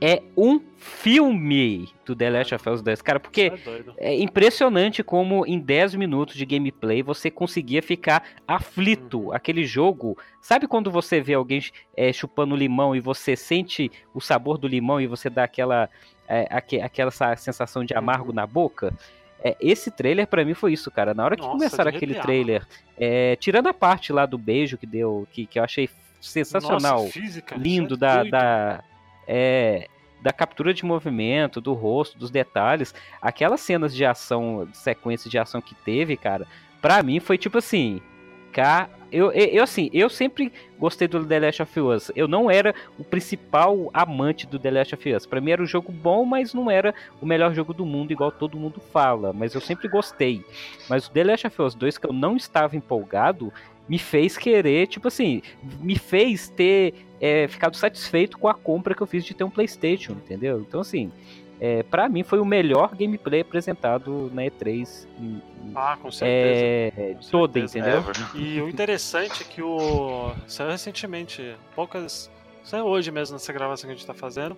É 0.00 0.22
um 0.36 0.60
filme 0.76 1.88
do 2.04 2.14
The 2.14 2.30
Last 2.30 2.54
of 2.54 2.68
Us 2.70 2.82
2, 2.82 3.02
cara, 3.02 3.18
porque 3.18 3.52
é. 3.98 4.12
É 4.12 4.20
impressionante 4.20 5.02
como 5.02 5.44
em 5.46 5.58
10 5.58 5.94
minutos 5.96 6.36
de 6.36 6.44
gameplay 6.46 7.02
você 7.02 7.30
conseguia 7.30 7.82
ficar 7.82 8.22
aflito. 8.46 9.18
Uhum. 9.26 9.32
Aquele 9.32 9.64
jogo. 9.64 10.16
Sabe 10.40 10.66
quando 10.68 10.90
você 10.90 11.20
vê 11.20 11.34
alguém 11.34 11.60
é, 11.96 12.12
chupando 12.12 12.54
limão 12.54 12.94
e 12.94 13.00
você 13.00 13.34
sente 13.34 13.90
o 14.14 14.20
sabor 14.20 14.56
do 14.58 14.68
limão 14.68 15.00
e 15.00 15.06
você 15.06 15.28
dá 15.28 15.44
aquela, 15.44 15.88
é, 16.28 16.46
aque- 16.50 16.80
aquela 16.80 17.10
sa- 17.10 17.36
sensação 17.36 17.84
de 17.84 17.94
amargo 17.94 18.28
Uhum. 18.28 18.34
na 18.34 18.46
boca? 18.46 18.92
é, 19.40 19.56
esse 19.60 19.88
trailer 19.88 20.26
pra 20.26 20.44
mim 20.44 20.52
foi 20.52 20.72
isso, 20.72 20.90
cara. 20.90 21.14
Na 21.14 21.24
hora 21.24 21.36
que 21.36 21.42
Nossa, 21.42 21.52
começaram 21.56 21.90
aquele 21.90 22.14
trailer, 22.16 22.66
é, 22.98 23.36
tirando 23.36 23.68
a 23.68 23.72
parte 23.72 24.12
lá 24.12 24.26
do 24.26 24.36
beijo 24.36 24.76
que 24.76 24.84
deu, 24.84 25.28
que, 25.30 25.46
que 25.46 25.60
eu 25.60 25.62
achei 25.62 25.88
sensacional, 26.20 27.02
Nossa, 27.02 27.12
física, 27.12 27.54
lindo 27.56 27.94
é 27.94 27.96
da, 27.98 28.16
doido. 28.16 28.30
da, 28.32 28.84
é, 29.28 29.86
da 30.20 30.32
captura 30.32 30.72
de 30.74 30.84
movimento, 30.84 31.60
do 31.60 31.74
rosto, 31.74 32.18
dos 32.18 32.30
detalhes. 32.30 32.94
Aquelas 33.20 33.60
cenas 33.60 33.94
de 33.94 34.04
ação, 34.04 34.68
sequência 34.72 35.30
de 35.30 35.38
ação 35.38 35.60
que 35.60 35.74
teve, 35.74 36.16
cara, 36.16 36.46
pra 36.80 37.02
mim 37.02 37.20
foi 37.20 37.36
tipo 37.38 37.58
assim. 37.58 38.00
Eu, 39.12 39.30
eu, 39.30 39.46
eu, 39.46 39.62
assim, 39.62 39.88
eu 39.92 40.10
sempre 40.10 40.52
gostei 40.78 41.06
do 41.06 41.24
The 41.24 41.38
Last 41.38 41.62
of 41.62 41.80
Us. 41.80 42.10
Eu 42.16 42.26
não 42.26 42.50
era 42.50 42.74
o 42.98 43.04
principal 43.04 43.88
amante 43.94 44.48
do 44.48 44.58
The 44.58 44.70
Last 44.72 44.94
of 44.96 45.14
Us. 45.14 45.26
Pra 45.26 45.40
mim 45.40 45.52
era 45.52 45.62
um 45.62 45.66
jogo 45.66 45.92
bom, 45.92 46.24
mas 46.24 46.52
não 46.52 46.68
era 46.68 46.92
o 47.20 47.26
melhor 47.26 47.54
jogo 47.54 47.72
do 47.72 47.86
mundo, 47.86 48.10
igual 48.10 48.32
todo 48.32 48.58
mundo 48.58 48.80
fala. 48.80 49.32
Mas 49.32 49.54
eu 49.54 49.60
sempre 49.60 49.86
gostei. 49.86 50.44
Mas 50.88 51.06
o 51.06 51.12
The 51.12 51.22
Last 51.22 51.46
of 51.46 51.62
Us 51.62 51.74
2, 51.76 51.98
que 51.98 52.06
eu 52.06 52.12
não 52.12 52.36
estava 52.36 52.76
empolgado, 52.76 53.52
me 53.88 53.98
fez 53.98 54.36
querer, 54.36 54.86
tipo 54.86 55.08
assim, 55.08 55.40
me 55.80 55.96
fez 55.98 56.48
ter 56.48 56.94
é, 57.20 57.48
ficado 57.48 57.76
satisfeito 57.76 58.38
com 58.38 58.46
a 58.48 58.54
compra 58.54 58.94
que 58.94 59.02
eu 59.02 59.06
fiz 59.06 59.24
de 59.24 59.34
ter 59.34 59.44
um 59.44 59.50
PlayStation, 59.50 60.12
entendeu? 60.12 60.60
Então, 60.60 60.80
assim, 60.80 61.10
é, 61.60 61.82
para 61.82 62.08
mim 62.08 62.22
foi 62.22 62.38
o 62.38 62.44
melhor 62.44 62.94
gameplay 62.94 63.40
apresentado 63.40 64.30
na 64.32 64.42
E3 64.44 65.06
em- 65.18 65.22
em- 65.24 65.72
Ah, 65.74 65.98
com 66.00 66.10
certeza. 66.10 66.60
é, 67.00 67.14
Com 67.14 67.30
toda, 67.30 67.52
certeza. 67.66 67.78
entendeu? 67.78 67.98
Ever. 68.00 68.36
E 68.36 68.60
o 68.60 68.68
interessante 68.68 69.42
é 69.42 69.46
que 69.46 69.60
o. 69.62 70.32
Saiu 70.46 70.70
recentemente, 70.70 71.54
poucas. 71.74 72.30
Saiu 72.62 72.84
hoje 72.86 73.10
mesmo 73.10 73.32
nessa 73.34 73.52
gravação 73.52 73.88
que 73.88 73.94
a 73.94 73.96
gente 73.96 74.06
tá 74.06 74.14
fazendo. 74.14 74.56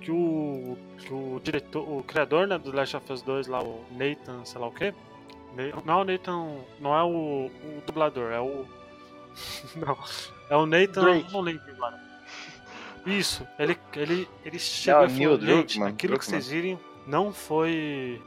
Que 0.00 0.10
o. 0.10 0.76
Que 0.98 1.12
o 1.14 1.40
diretor. 1.42 1.88
O 1.88 2.02
criador 2.02 2.46
né, 2.46 2.58
do 2.58 2.70
Last 2.74 2.96
of 2.96 3.10
Us 3.12 3.22
2 3.22 3.46
lá, 3.46 3.62
o 3.62 3.80
Nathan, 3.92 4.44
sei 4.44 4.60
lá 4.60 4.66
o 4.66 4.72
quê. 4.72 4.92
Não 5.84 5.98
é 5.98 6.02
o 6.02 6.04
Nathan. 6.04 6.56
Não 6.80 6.96
é 6.96 7.02
o, 7.04 7.46
o 7.46 7.82
dublador, 7.86 8.32
é 8.32 8.40
o. 8.40 8.64
Não. 9.76 9.96
É 10.50 10.56
o 10.56 10.66
Nathan. 10.66 11.02
Drake. 11.02 11.32
Não 11.32 11.40
lembro 11.40 11.62
agora. 11.74 11.98
Isso, 13.06 13.46
ele, 13.58 13.78
ele, 13.94 14.28
ele 14.44 14.58
chegou 14.58 15.02
Não, 15.02 15.08
e 15.08 15.18
falou, 15.18 15.32
gente, 15.38 15.46
Druckmann, 15.46 15.88
aquilo 15.92 16.18
que 16.18 16.24
vocês 16.24 16.48
viram 16.48 16.80
não 17.06 17.34
foi... 17.34 18.22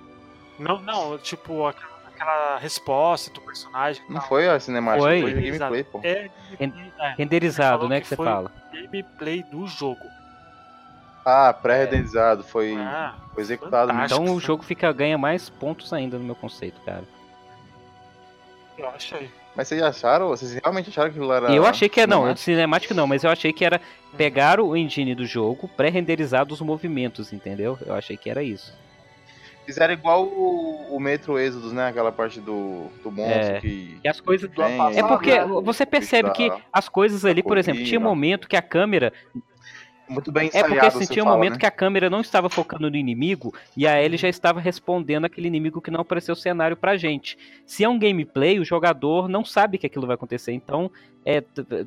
Não, 0.60 0.80
não, 0.80 1.18
tipo, 1.18 1.66
aquela, 1.66 1.94
aquela 2.08 2.58
resposta 2.60 3.32
do 3.34 3.42
personagem 3.42 4.04
Não 4.08 4.20
tal. 4.20 4.30
foi 4.30 4.48
a 4.48 4.60
cinemática, 4.60 5.04
Foi. 5.04 5.22
foi, 5.22 5.34
gameplay, 5.34 5.84
pô. 5.84 6.00
É, 6.04 6.30
é, 6.60 7.14
Renderizado, 7.18 7.90
né, 7.90 7.96
que 7.98 8.04
que 8.04 8.10
você 8.10 8.16
foi- 8.16 8.26
fala. 8.28 8.52
gameplay 8.72 9.42
do 9.42 9.66
jogo. 9.66 10.06
Ah, 11.26 11.52
pré-renderizado, 11.54 12.44
foi, 12.44 12.76
Ah, 12.78 13.16
foi 13.34 13.42
executado. 13.44 13.92
Então 13.92 14.26
o 14.26 14.40
jogo 14.40 14.62
fica 14.64 14.92
ganha 14.94 15.18
mais 15.18 15.50
pontos 15.50 15.92
ainda 15.92 16.20
no 16.20 16.24
meu 16.24 16.36
conceito, 16.36 16.80
cara. 16.82 17.04
Eu 18.78 18.90
achei. 18.90 19.30
Mas 19.56 19.68
vocês 19.68 19.82
acharam? 19.82 20.28
Vocês 20.28 20.54
realmente 20.54 20.90
acharam 20.90 21.10
que 21.10 21.18
aquilo 21.18 21.32
era. 21.34 21.54
Eu 21.54 21.66
achei 21.66 21.90
que 21.90 22.00
é 22.00 22.06
não, 22.08 22.20
cinemático? 22.22 22.44
cinemático 22.44 22.94
não, 22.94 23.08
mas 23.08 23.24
eu 23.24 23.30
achei 23.30 23.52
que 23.52 23.66
era 23.66 23.82
pegar 24.16 24.60
o 24.60 24.76
engine 24.76 25.16
do 25.16 25.26
jogo, 25.26 25.68
pré-renderizado 25.76 26.54
os 26.54 26.62
movimentos, 26.62 27.34
entendeu? 27.34 27.78
Eu 27.86 27.96
achei 27.96 28.16
que 28.16 28.30
era 28.30 28.44
isso. 28.44 28.74
Fizeram 29.66 29.94
igual 29.94 30.24
o, 30.24 30.96
o 30.96 31.00
Metro 31.00 31.38
Exodus, 31.38 31.74
né? 31.74 31.90
Aquela 31.90 32.12
parte 32.12 32.40
do, 32.40 32.88
do 33.04 33.12
monstro 33.12 33.56
É. 33.56 33.60
que. 33.60 34.00
E 34.02 34.08
as 34.08 34.22
coisas 34.22 34.50
Do 34.50 34.56
Tem, 34.64 34.78
passado, 34.78 34.98
É 34.98 35.08
porque 35.08 35.40
você 35.62 35.86
percebe 35.86 36.32
que 36.32 36.50
as 36.72 36.88
coisas 36.88 37.26
ali, 37.26 37.44
por 37.44 37.58
exemplo, 37.58 37.84
tinha 37.84 38.00
corrida. 38.00 38.10
momento 38.10 38.48
que 38.48 38.56
a 38.56 38.62
câmera. 38.62 39.12
Muito 40.08 40.32
bem 40.32 40.50
É 40.54 40.64
porque 40.64 40.86
assim, 40.86 41.06
tinha 41.06 41.24
um 41.24 41.28
fala, 41.28 41.38
momento 41.38 41.54
né? 41.54 41.60
que 41.60 41.66
a 41.66 41.72
câmera 41.72 42.10
não 42.10 42.22
estava 42.22 42.50
focando 42.50 42.90
no 42.90 42.96
inimigo 42.96 43.54
e 43.76 43.86
a 43.86 44.02
Ellie 44.02 44.18
já 44.18 44.30
estava 44.30 44.60
respondendo 44.60 45.26
aquele 45.26 45.48
inimigo 45.48 45.82
que 45.82 45.92
não 45.92 46.02
apareceu 46.02 46.34
o 46.34 46.38
cenário 46.38 46.78
pra 46.78 46.96
gente. 46.98 47.38
Se 47.66 47.84
é 47.84 47.90
um 47.90 48.00
gameplay, 48.00 48.60
o 48.60 48.66
jogador 48.66 49.28
não 49.28 49.44
sabe 49.44 49.78
que 49.78 49.86
aquilo 49.86 50.08
vai 50.08 50.16
acontecer. 50.16 50.54
Então, 50.54 50.90
é, 51.26 51.44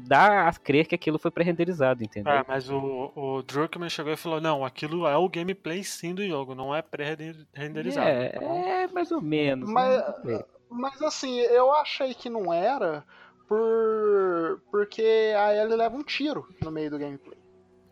dá 0.07 0.49
a 0.49 0.53
crer 0.53 0.87
que 0.87 0.95
aquilo 0.95 1.19
foi 1.19 1.31
pré-renderizado, 1.31 2.05
entendeu? 2.05 2.33
É, 2.33 2.45
mas 2.47 2.69
o, 2.69 3.11
o 3.17 3.43
Druckmann 3.43 3.89
chegou 3.89 4.13
e 4.13 4.17
falou, 4.17 4.41
não, 4.41 4.65
aquilo 4.65 5.07
é 5.07 5.17
o 5.17 5.29
gameplay 5.29 5.83
sim 5.83 6.15
do 6.15 6.27
jogo, 6.27 6.55
não 6.55 6.75
é 6.75 6.83
pré-renderizado. 6.83 8.09
É, 8.09 8.33
Então, 8.37 8.55
é, 8.55 8.87
mais 8.89 9.11
ou 9.11 9.23
menos. 9.23 9.71
Mas- 9.71 10.25
né? 10.25 10.43
Mas 10.73 11.03
assim, 11.03 11.37
eu 11.41 11.73
achei 11.73 12.15
que 12.15 12.31
não 12.31 12.55
era 12.55 13.03
por 13.49 14.61
porque 14.71 15.03
a 15.37 15.53
Ellie 15.57 15.75
leva 15.77 15.97
um 15.97 16.03
tiro 16.05 16.47
no 16.63 16.71
meio 16.71 16.89
do 16.91 16.99
gameplay. 16.99 17.40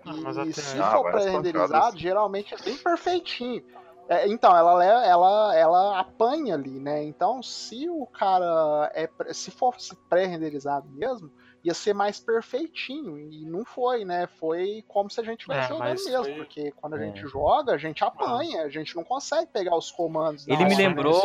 Ah, 0.08 0.44
E 0.44 0.50
até 0.50 0.52
se 0.52 0.78
Ah, 0.78 0.90
for 0.92 1.02
várias 1.04 1.24
pré-renderizado, 1.24 1.98
geralmente 1.98 2.54
é 2.54 2.58
bem 2.58 2.76
perfeitinho. 2.76 3.62
É, 4.08 4.26
então, 4.26 4.56
ela, 4.56 4.82
ela, 4.84 5.54
ela 5.54 6.00
apanha 6.00 6.54
ali, 6.54 6.80
né? 6.80 7.04
Então, 7.04 7.42
se 7.42 7.90
o 7.90 8.06
cara 8.06 8.90
é 8.94 9.08
se 9.34 9.50
fosse 9.50 9.94
pré-renderizado 10.08 10.88
mesmo, 10.90 11.30
ia 11.64 11.74
ser 11.74 11.92
mais 11.92 12.20
perfeitinho. 12.20 13.18
E 13.18 13.44
não 13.44 13.64
foi, 13.64 14.04
né? 14.04 14.26
Foi 14.38 14.84
como 14.86 15.10
se 15.10 15.20
a 15.20 15.24
gente 15.24 15.40
estivesse 15.40 15.66
É, 15.66 15.68
jogando 15.68 15.88
mesmo. 15.88 16.24
foi- 16.24 16.34
Porque 16.34 16.70
quando 16.72 16.94
a 16.94 17.02
É. 17.02 17.06
gente 17.06 17.26
joga, 17.28 17.72
a 17.74 17.78
gente 17.78 18.02
apanha, 18.04 18.62
a 18.62 18.68
gente 18.68 18.94
não 18.96 19.04
consegue 19.04 19.46
pegar 19.52 19.76
os 19.76 19.90
comandos. 19.90 20.46
Ele 20.46 20.56
me 20.64 20.64
hora. 20.74 20.76
lembrou 20.76 21.20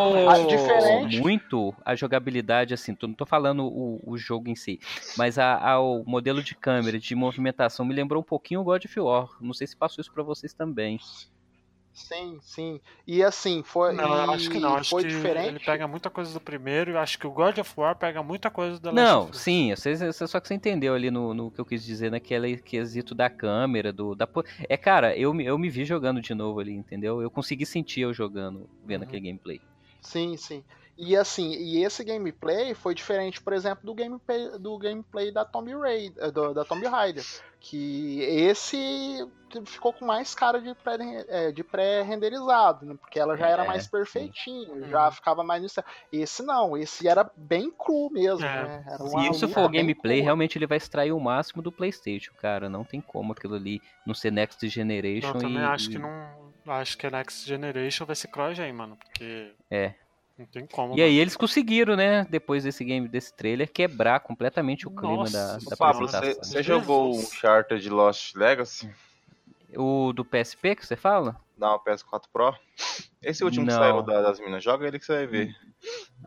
diferente. 0.48 1.20
muito 1.22 1.74
a 1.86 1.96
jogabilidade, 1.96 2.74
assim, 2.74 2.94
tô- 2.96 3.08
não 3.08 3.14
tô 3.14 3.26
falando 3.26 3.66
o, 3.66 4.00
o 4.06 4.18
jogo 4.18 4.50
em 4.50 4.56
si, 4.56 4.80
mas 5.18 5.38
a, 5.38 5.58
a- 5.58 5.80
o 5.80 6.04
modelo 6.06 6.42
de 6.44 6.56
câmera, 6.56 7.00
de 7.00 7.16
movimentação, 7.16 7.86
me 7.86 7.94
lembrou 7.94 8.22
um 8.22 8.26
pouquinho 8.26 8.62
o 8.62 8.64
God 8.64 8.86
of 8.86 9.00
War. 9.00 9.30
Não 9.42 9.54
sei 9.54 9.68
se 9.68 9.76
passou 9.76 10.02
isso 10.02 10.12
pra 10.12 10.24
vocês 10.24 10.54
também. 10.54 11.00
Sim, 11.94 12.40
sim. 12.42 12.82
E 13.06 13.24
assim, 13.24 13.62
foi. 13.64 13.94
Não, 13.94 14.14
eu 14.14 14.32
acho 14.32 14.50
que 14.50 14.60
não. 14.60 14.76
Acho 14.76 14.90
foi 14.90 15.04
que 15.04 15.10
diferente. 15.10 15.48
ele 15.50 15.60
pega 15.60 15.88
muita 15.88 16.10
coisa 16.10 16.34
do 16.34 16.42
primeiro 16.42 16.92
e 16.92 16.94
eu 16.96 17.00
acho 17.00 17.20
que 17.20 17.28
o 17.28 17.32
God 17.32 17.58
of 17.60 17.74
War 17.78 17.96
pega 17.96 18.24
muita 18.24 18.50
coisa 18.50 18.80
da 18.80 18.92
Não, 18.92 19.32
sim, 19.32 19.74
só 19.76 20.40
que 20.40 20.48
você 20.48 20.54
entendeu 20.56 20.94
ali 20.96 21.12
no, 21.12 21.34
no 21.34 21.52
que 21.52 21.62
eu 21.62 21.66
quis 21.66 21.84
dizer, 21.84 22.10
naquele 22.12 22.58
quesito 22.58 23.14
da 23.14 23.30
câmera, 23.30 23.94
do. 23.94 24.16
Da, 24.16 24.28
é, 24.68 24.76
cara, 24.76 25.16
eu, 25.16 25.34
me- 25.34 25.46
eu 25.46 25.58
me 25.58 25.70
vi 25.70 25.86
jogando 25.86 26.20
de 26.20 26.34
novo 26.34 26.60
ali, 26.60 26.74
entendeu? 26.74 27.22
Eu 27.22 27.30
consegui 27.30 27.66
sentir 27.66 28.02
eu 28.02 28.14
jogando, 28.14 28.68
vendo 28.84 29.04
Uhum. 29.04 29.08
aquele 29.08 29.22
gameplay. 29.28 29.62
Sim, 30.02 30.36
sim. 30.36 30.64
E 30.96 31.16
assim, 31.18 31.52
e 31.54 31.84
esse 31.84 32.04
gameplay 32.04 32.76
foi 32.76 32.94
diferente, 32.94 33.42
por 33.42 33.52
exemplo, 33.54 33.84
do 33.84 33.96
gameplay, 33.96 34.50
do 34.60 34.78
gameplay 34.78 35.32
da 35.32 35.44
Tomb 35.44 35.74
Raider, 35.76 36.32
do- 36.32 36.54
da 36.54 36.64
Tomb 36.64 36.86
Raider, 36.86 37.26
que 37.60 38.22
esse 38.22 39.28
ficou 39.66 39.92
com 39.92 40.06
mais 40.06 40.36
cara 40.36 40.62
de 40.62 40.74
pré- 40.76 41.26
é, 41.28 41.52
de 41.52 41.64
pré-renderizado, 41.64 42.86
né? 42.86 42.96
Porque 43.00 43.20
ela 43.20 43.36
já 43.36 43.48
era 43.48 43.64
É, 43.64 43.68
mais 43.68 43.84
sim. 43.86 43.90
perfeitinho, 43.92 44.88
já 44.88 45.10
ficava 45.12 45.44
mais 45.44 45.64
no 45.64 45.70
céu. 45.70 45.84
Esse 46.12 46.44
não, 46.44 46.78
esse 46.78 47.08
era 47.08 47.30
bem 47.36 47.72
cru 47.72 48.10
mesmo, 48.12 48.46
É. 48.46 48.64
né? 48.64 48.84
Era 48.88 48.98
Se 49.08 49.30
isso 49.32 49.48
for 49.50 49.70
gameplay, 49.72 50.22
realmente 50.22 50.58
ele 50.58 50.68
vai 50.68 50.78
extrair 50.78 51.12
o 51.12 51.20
máximo 51.20 51.62
do 51.62 51.72
PlayStation, 51.72 52.34
cara. 52.40 52.70
Não 52.70 52.84
tem 52.84 53.02
como 53.02 53.34
aquilo 53.34 53.56
ali 53.56 53.82
não 54.06 54.14
ser 54.14 54.32
Next 54.32 54.68
Generation. 54.68 55.30
Eu 55.30 55.40
também 55.40 55.58
e- 55.62 55.66
acho 55.66 55.90
e- 55.90 55.94
que 55.94 55.98
não. 56.00 56.54
Acho 56.66 56.98
que 56.98 57.06
a 57.08 57.10
Next 57.12 57.46
Generation 57.48 58.06
vai 58.06 58.16
ser 58.16 58.28
CryEngine, 58.30 58.72
mano. 58.72 58.96
Porque. 58.98 59.54
É. 59.70 59.96
Não 60.38 60.46
tem 60.48 60.66
como. 60.66 60.98
E 60.98 61.02
aí 61.02 61.18
eles 61.18 61.36
conseguiram, 61.38 61.96
né, 61.96 62.26
depois 62.26 62.64
desse 62.64 62.84
game, 62.84 63.08
desse 63.08 63.36
trailer, 63.36 63.72
quebrar 63.72 64.20
completamente 64.20 64.88
o 64.88 64.92
clima 64.92 65.18
Nossa, 65.18 65.60
da, 65.64 65.70
da 65.70 65.78
Pablo, 65.78 66.06
apresentação. 66.06 66.44
você, 66.44 66.52
você 66.54 66.64
jogou 66.64 67.14
o. 67.14 67.20
Uncharted 67.20 67.88
Lost 67.90 68.36
Legacy? 68.36 68.92
O 69.76 70.12
do 70.14 70.24
PSP 70.26 70.76
que 70.76 70.86
você 70.86 70.96
fala? 70.96 71.36
Não, 71.58 71.80
PS4 71.80 72.24
Pro? 72.32 72.56
Esse 73.22 73.44
último 73.44 73.66
Não. 73.66 73.74
que 73.74 73.80
saiu 73.80 74.02
da- 74.02 74.22
das 74.22 74.40
minas, 74.40 74.64
joga 74.64 74.88
ele 74.88 75.00
que 75.00 75.06
você 75.06 75.14
vai 75.18 75.28
ver. 75.28 75.56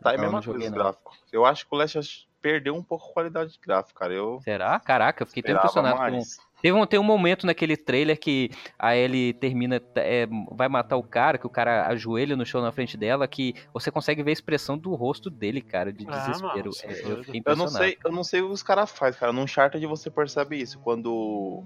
Tá 0.01 0.11
aí 0.11 0.15
a 0.15 0.17
Não, 0.17 0.25
mesma 0.25 0.39
não 0.41 0.53
coisa 0.53 0.69
gráficos. 0.71 1.17
Eu 1.31 1.45
acho 1.45 1.65
que 1.67 1.73
o 1.75 1.77
Last 1.77 2.27
perdeu 2.41 2.75
um 2.75 2.83
pouco 2.83 3.09
a 3.09 3.13
qualidade 3.13 3.53
de 3.53 3.59
gráfico, 3.59 3.99
cara. 3.99 4.13
Eu 4.13 4.39
Será? 4.41 4.79
Caraca, 4.79 5.23
eu 5.23 5.27
fiquei 5.27 5.43
tão 5.43 5.55
impressionado 5.55 5.95
com, 5.97 6.01
mais. 6.01 6.37
Teve 6.61 6.75
um, 6.77 6.85
tem 6.87 6.99
um 6.99 7.03
momento 7.03 7.45
naquele 7.45 7.77
trailer 7.77 8.19
que 8.19 8.49
a 8.79 8.95
Ellie 8.95 9.33
termina, 9.33 9.81
é, 9.95 10.27
vai 10.51 10.67
matar 10.67 10.97
o 10.97 11.03
cara, 11.03 11.37
que 11.37 11.45
o 11.45 11.49
cara 11.49 11.87
ajoelha 11.87 12.35
no 12.35 12.45
chão 12.45 12.61
na 12.61 12.71
frente 12.71 12.97
dela, 12.97 13.27
que 13.27 13.53
você 13.73 13.91
consegue 13.91 14.23
ver 14.23 14.31
a 14.31 14.33
expressão 14.33 14.77
do 14.77 14.93
rosto 14.95 15.29
dele, 15.29 15.61
cara, 15.61 15.93
de 15.93 16.05
Ah, 16.07 16.11
desespero. 16.11 16.49
mano, 16.55 16.73
você 16.73 16.87
é 16.87 16.89
É, 16.89 17.11
eu 17.11 17.23
fiquei 17.23 17.43
Eu 17.45 17.55
não 17.55 17.67
sei, 17.67 17.97
eu 18.03 18.11
não 18.11 18.23
sei 18.23 18.41
o 18.41 18.47
que 18.47 18.53
os 18.53 18.63
caras 18.63 18.91
fazem, 18.91 19.19
cara. 19.19 19.31
No 19.31 19.41
Uncharted 19.41 19.85
você 19.85 20.09
percebe 20.09 20.59
isso. 20.59 20.79
Quando 20.79 21.63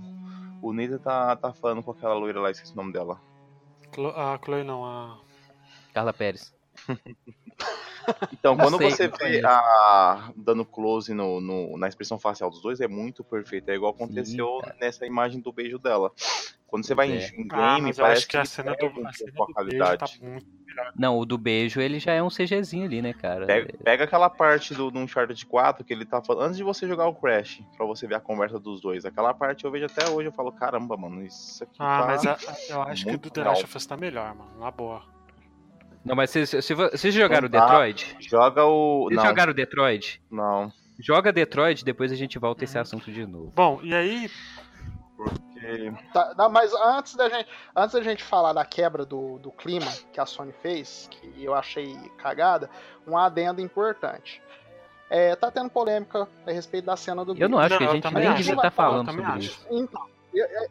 o 0.62 0.74
Nathan 0.74 0.98
tá, 1.00 1.36
tá 1.38 1.54
falando 1.54 1.82
com 1.82 1.92
aquela 1.92 2.14
loira 2.14 2.42
lá, 2.42 2.52
esqueci 2.52 2.74
o 2.74 2.78
nome 2.78 2.92
dela. 2.92 3.20
Clo- 3.92 4.14
A 4.16 4.38
Chloe 4.44 4.64
não, 4.64 4.84
a. 4.86 5.20
Carla 5.94 6.12
Pérez. 6.14 6.54
Então, 8.34 8.58
quando 8.58 8.78
sei, 8.78 8.90
você 8.92 9.08
vê 9.08 9.42
a 9.46 10.32
dando 10.36 10.66
close 10.66 11.14
no, 11.14 11.40
no- 11.40 11.78
na 11.78 11.88
expressão 11.88 12.18
facial 12.20 12.50
dos 12.50 12.62
dois, 12.62 12.82
é 12.82 12.88
muito 12.88 13.24
perfeito. 13.24 13.70
É 13.70 13.76
igual 13.76 13.92
aconteceu 13.92 14.60
cara. 14.62 14.76
nessa 14.82 15.06
imagem 15.06 15.40
do 15.40 15.52
beijo 15.52 15.78
dela. 15.78 16.12
Quando 16.66 16.86
você 16.86 16.96
vai 16.96 17.12
É. 17.12 17.28
em, 17.28 17.42
em 17.44 17.48
Ah, 17.52 17.76
game, 17.76 17.90
eu 17.92 17.96
parece 17.96 18.20
acho 18.22 18.28
que 18.28 18.38
a 18.38 18.46
cena 18.46 18.76
do, 18.76 18.86
um 18.88 19.08
a 19.08 19.14
cena 19.14 19.32
do 19.32 19.36
beijo 19.36 19.38
tá 19.38 19.54
qualidade. 19.54 20.20
muito. 20.24 20.62
Não, 20.96 21.20
o 21.20 21.26
do 21.26 21.38
beijo, 21.38 21.82
ele 21.82 22.00
já 22.00 22.14
é 22.14 22.24
um 22.24 22.30
CGzinho 22.30 22.86
ali, 22.86 23.02
né, 23.02 23.14
cara? 23.14 23.46
Pega, 23.46 23.74
pega 23.84 24.04
aquela 24.06 24.30
parte 24.30 24.74
do, 24.74 24.90
do 24.90 25.00
Uncharted 25.00 25.46
4 25.46 25.84
que 25.84 25.92
ele 25.94 26.06
tá 26.06 26.24
falando, 26.24 26.46
antes 26.46 26.58
de 26.58 26.64
você 26.64 26.88
jogar 26.88 27.08
o 27.08 27.14
Crash, 27.14 27.62
pra 27.76 27.86
você 27.86 28.08
ver 28.08 28.16
a 28.16 28.20
conversa 28.22 28.58
dos 28.58 28.80
dois. 28.80 29.04
Aquela 29.06 29.34
parte 29.34 29.66
eu 29.66 29.72
vejo 29.72 29.86
até 29.86 30.10
hoje, 30.10 30.30
eu 30.30 30.32
falo, 30.32 30.50
caramba, 30.52 30.96
mano, 30.96 31.22
isso 31.26 31.62
aqui 31.64 31.76
Ah, 31.78 32.00
tá... 32.00 32.06
mas 32.08 32.26
a- 32.26 32.38
eu 32.70 32.82
acho 32.84 33.06
que 33.06 33.14
o 33.16 33.18
do 33.20 33.30
The. 33.30 33.44
Last 33.44 33.66
of 33.66 33.78
Us 33.78 33.86
tá 33.86 33.98
melhor, 33.98 34.34
mano. 34.34 34.58
Na 34.60 34.72
boa. 34.72 35.04
Não, 36.04 36.16
mas 36.16 36.30
vocês, 36.32 37.14
jogaram 37.14 37.44
Não 37.44 37.50
dá. 37.50 37.62
Detroit? 37.66 38.18
Joga 38.20 38.66
o. 38.66 39.04
Vocês 39.06 39.18
Não, 39.18 39.26
jogaram 39.26 39.54
Detroit? 39.54 40.22
não. 40.32 40.72
Joga 41.00 41.32
Detroit, 41.34 41.84
depois 41.84 42.12
a 42.12 42.16
gente 42.16 42.38
volta 42.38 42.64
a 42.64 42.66
esse 42.66 42.78
assunto 42.78 43.12
de 43.12 43.26
novo. 43.26 43.52
Bom, 43.56 43.80
e 43.82 43.94
aí, 43.94 44.30
Porque 45.18 45.92
Tá, 46.14 46.34
não, 46.38 46.50
mas 46.50 46.72
antes 46.74 47.16
da 47.16 47.28
gente, 47.30 47.48
antes 47.76 47.94
da 47.96 48.02
gente 48.04 48.24
falar 48.24 48.54
da 48.54 48.64
quebra 48.66 49.04
do, 49.06 49.40
do 49.40 49.52
clima 49.52 49.88
que 50.14 50.20
a 50.20 50.26
Sony 50.28 50.54
fez, 50.62 51.08
que 51.12 51.44
eu 51.44 51.56
achei 51.56 51.96
cagada, 52.18 52.70
um 53.08 53.18
adendo 53.18 53.62
importante. 53.62 54.42
É, 55.10 55.36
tá 55.36 55.50
tendo 55.52 55.70
polêmica 55.70 56.28
a 56.48 56.52
respeito 56.52 56.86
da 56.86 56.96
cena 56.96 57.26
do 57.26 57.36
Eu 57.36 57.50
não 57.50 57.58
acho 57.60 57.78
que 57.78 57.84
Não, 57.84 57.90
a 57.92 57.92
eu 57.92 57.96
gente 57.96 58.04
também 58.04 58.24
nem 58.28 58.38
devia 58.38 58.54
Eu 58.54 58.56
estar 58.58 58.72
falando 58.72 59.06
também 59.08 59.26
sobre 59.26 59.40
acho. 59.40 59.50
isso. 59.50 59.68
Então, 59.72 60.06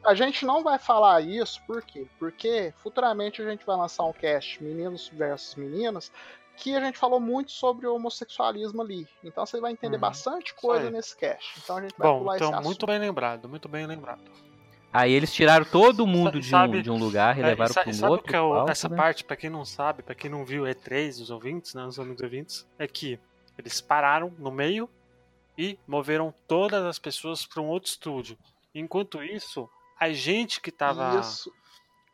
a 0.05 0.15
gente 0.15 0.45
não 0.45 0.63
vai 0.63 0.79
falar 0.79 1.21
isso, 1.21 1.61
por 1.67 1.83
quê? 1.83 2.07
Porque 2.19 2.73
futuramente 2.83 3.43
a 3.43 3.49
gente 3.51 3.65
vai 3.67 3.77
lançar 3.77 4.05
um 4.05 4.13
cast 4.13 4.63
Meninos 4.63 5.09
versus 5.13 5.55
Meninas, 5.55 6.11
que 6.57 6.75
a 6.77 6.81
gente 6.81 6.99
falou 6.99 7.19
muito 7.21 7.53
sobre 7.53 7.87
o 7.87 7.95
homossexualismo 7.95 8.83
ali. 8.83 9.07
Então 9.25 9.45
você 9.47 9.61
vai 9.61 9.73
entender 9.73 9.97
Uhum. 9.97 10.01
bastante 10.01 10.55
coisa 10.55 10.87
aí. 10.87 10.93
nesse 10.93 11.17
cast. 11.17 11.59
Então 11.63 11.77
a 11.79 11.83
gente 11.83 11.95
vai 11.97 12.09
bom, 12.09 12.19
pular 12.21 12.37
esse 12.37 12.45
então, 12.45 12.55
assunto. 12.55 12.67
muito 12.67 12.87
bem 12.87 12.99
lembrado, 12.99 13.49
muito 13.49 13.69
bem 13.69 13.87
lembrado. 13.87 14.21
Aí 14.93 15.13
eles 15.13 15.33
tiraram 15.33 15.65
todo 15.65 16.05
mundo 16.07 16.33
de 16.41 16.49
um, 16.49 16.51
Sabe- 16.51 16.83
de 16.83 16.91
um 16.91 16.99
lugar 16.99 17.39
e 17.39 17.43
É, 17.43 17.47
levaram 17.47 17.73
sa- 17.73 17.83
para 17.83 17.91
um 17.91 17.95
sabe 17.95 18.07
o 18.09 18.11
outro. 18.11 18.27
que 18.29 18.37
é 18.37 18.41
o- 18.41 18.51
palco, 18.53 18.71
essa 18.71 18.89
né? 18.89 18.97
parte, 18.97 19.23
pra 19.25 19.37
quem 19.37 19.49
não 19.49 19.65
sabe, 19.65 20.03
pra 20.03 20.15
quem 20.17 20.29
não 20.31 20.45
viu 20.45 20.65
E3, 20.65 21.21
os 21.21 21.31
ouvintes, 21.31 21.75
né, 21.75 21.85
os 21.85 21.99
amigos 22.01 22.23
ouvintes, 22.23 22.67
é 22.79 22.87
que 22.89 23.19
eles 23.57 23.81
pararam 23.81 24.35
no 24.39 24.51
meio 24.51 24.91
e 25.57 25.79
moveram 25.87 26.35
todas 26.49 26.85
as 26.85 26.99
pessoas 26.99 27.47
para 27.47 27.63
um 27.63 27.69
outro 27.69 27.89
estúdio. 27.89 28.37
Enquanto 28.75 29.23
isso, 29.23 29.69
a 29.99 30.13
gente 30.13 30.61
que 30.61 30.71
tava, 30.71 31.21
Isso. 31.21 31.53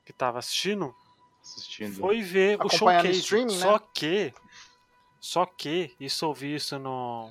que 0.05 0.12
tava 0.12 0.39
assistindo 0.39 0.95
assistindo. 1.43 1.95
foi 1.95 2.23
ver 2.23 2.59
o 2.65 2.69
showcase. 2.69 3.20
streaming, 3.20 3.55
né? 3.55 3.61
Só 3.61 3.78
que, 3.78 4.35
só 5.20 5.47
que, 5.47 5.95
isso 6.01 6.24
eu 6.24 6.35
vi 6.35 6.55
isso 6.55 6.78
no, 6.78 7.31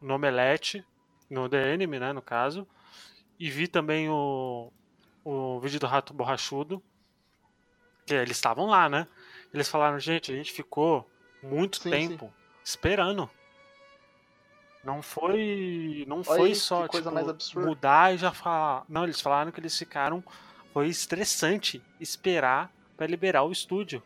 no 0.00 0.14
Omelete, 0.14 0.84
no 1.28 1.48
The 1.48 1.72
Anime, 1.72 1.98
né, 1.98 2.12
no 2.12 2.22
caso, 2.22 2.66
e 3.38 3.50
vi 3.50 3.68
também 3.68 4.08
o, 4.08 4.72
o 5.24 5.60
vídeo 5.60 5.80
do 5.80 5.86
Rato 5.86 6.14
Borrachudo, 6.14 6.82
que 8.06 8.14
eles 8.14 8.36
estavam 8.36 8.66
lá, 8.66 8.88
né? 8.88 9.08
Eles 9.52 9.68
falaram, 9.68 9.98
gente, 9.98 10.32
a 10.32 10.34
gente 10.34 10.52
ficou 10.52 11.08
muito 11.42 11.82
Sim, 11.82 11.90
tempo 11.90 12.32
esperando. 12.62 13.28
Não 14.86 15.02
foi, 15.02 16.04
não 16.06 16.22
Olha 16.28 16.38
foi 16.38 16.48
aí, 16.50 16.54
só 16.54 16.86
tipo, 16.86 17.10
mais 17.10 17.28
absurda. 17.28 17.68
mudar 17.68 18.14
e 18.14 18.18
já 18.18 18.32
falar. 18.32 18.84
Não, 18.88 19.02
eles 19.04 19.20
falaram 19.20 19.50
que 19.50 19.58
eles 19.60 19.76
ficaram. 19.76 20.22
Foi 20.72 20.88
estressante 20.88 21.82
esperar 21.98 22.70
para 22.96 23.06
liberar 23.06 23.42
o 23.42 23.50
estúdio. 23.52 24.02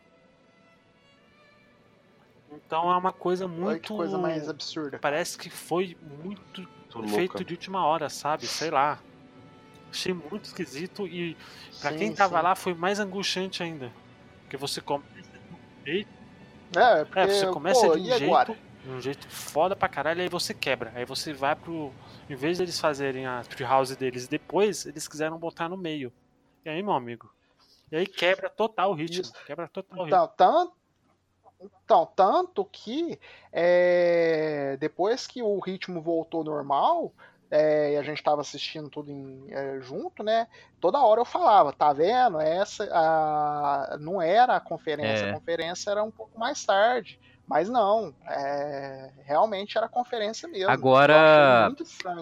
Então 2.51 2.91
é 2.91 2.97
uma 2.97 3.13
coisa 3.13 3.45
Olha 3.45 3.53
muito. 3.53 3.81
que 3.81 3.93
coisa 3.93 4.17
mais 4.17 4.49
absurda. 4.49 4.99
Parece 4.99 5.37
que 5.37 5.49
foi 5.49 5.97
muito 6.01 6.67
Muito 6.95 7.13
feito 7.13 7.33
louca. 7.33 7.45
de 7.45 7.53
última 7.53 7.85
hora, 7.85 8.09
sabe? 8.09 8.47
Sei 8.47 8.69
lá. 8.71 8.99
Achei 9.91 10.13
muito 10.13 10.45
esquisito 10.45 11.07
e 11.07 11.37
pra 11.79 11.91
Sim, 11.91 11.97
quem 11.97 12.13
tava 12.13 12.37
sim. 12.37 12.43
lá 12.43 12.55
foi 12.55 12.73
mais 12.73 12.99
angustiante 12.99 13.61
ainda. 13.63 13.93
Porque 14.41 14.57
você 14.57 14.81
começa 14.81 15.39
de 15.39 15.53
um 15.53 15.59
jeito, 15.85 16.09
É, 16.75 17.05
porque, 17.05 17.19
é, 17.19 17.27
você 17.27 17.47
começa 17.47 17.87
pô, 17.87 17.95
de 17.95 17.99
um 17.99 18.05
e 18.05 18.11
agora? 18.11 18.57
Jeito, 18.81 18.87
de 18.87 18.89
um 18.89 19.01
jeito 19.01 19.29
foda 19.29 19.75
pra 19.75 19.87
caralho, 19.89 20.19
e 20.19 20.23
aí 20.23 20.29
você 20.29 20.53
quebra. 20.53 20.91
Aí 20.95 21.05
você 21.05 21.33
vai 21.33 21.55
pro. 21.55 21.91
Em 22.29 22.35
vez 22.35 22.57
deles 22.57 22.79
fazerem 22.79 23.25
a 23.25 23.43
treehouse 23.43 23.95
deles 23.95 24.27
depois, 24.27 24.85
eles 24.85 25.07
quiseram 25.07 25.37
botar 25.37 25.67
no 25.69 25.77
meio. 25.77 26.11
E 26.65 26.69
aí, 26.69 26.81
meu 26.81 26.93
amigo? 26.93 27.31
E 27.91 27.95
aí 27.97 28.05
quebra 28.07 28.49
total 28.49 28.91
o 28.91 28.93
ritmo. 28.93 29.21
Isso. 29.21 29.33
Quebra 29.45 29.67
total 29.67 29.99
o 29.99 30.03
ritmo. 30.03 30.15
Então, 30.15 30.33
tanto, 30.37 30.73
então, 31.83 32.05
tanto 32.15 32.65
que 32.65 33.19
é, 33.51 34.77
depois 34.79 35.27
que 35.27 35.41
o 35.43 35.59
ritmo 35.59 36.01
voltou 36.01 36.43
normal, 36.43 37.11
é, 37.49 37.93
e 37.93 37.97
a 37.97 38.03
gente 38.03 38.17
estava 38.19 38.39
assistindo 38.39 38.89
tudo 38.89 39.11
em- 39.11 39.45
é, 39.49 39.81
junto, 39.81 40.23
né? 40.23 40.47
Toda 40.79 41.01
hora 41.01 41.19
eu 41.19 41.25
falava, 41.25 41.73
tá 41.73 41.91
vendo? 41.91 42.39
Essa 42.39 42.87
a- 42.93 43.97
não 43.99 44.21
era 44.21 44.55
a 44.55 44.59
conferência, 44.61 45.25
É. 45.25 45.29
a 45.31 45.33
conferência 45.33 45.91
era 45.91 46.01
um 46.03 46.11
pouco 46.11 46.39
mais 46.39 46.63
tarde. 46.65 47.19
Mas 47.47 47.67
não, 47.67 48.13
é, 48.29 49.11
realmente 49.25 49.77
era 49.77 49.85
a 49.87 49.89
conferência 49.89 50.47
mesmo. 50.47 50.69
Agora. 50.71 51.69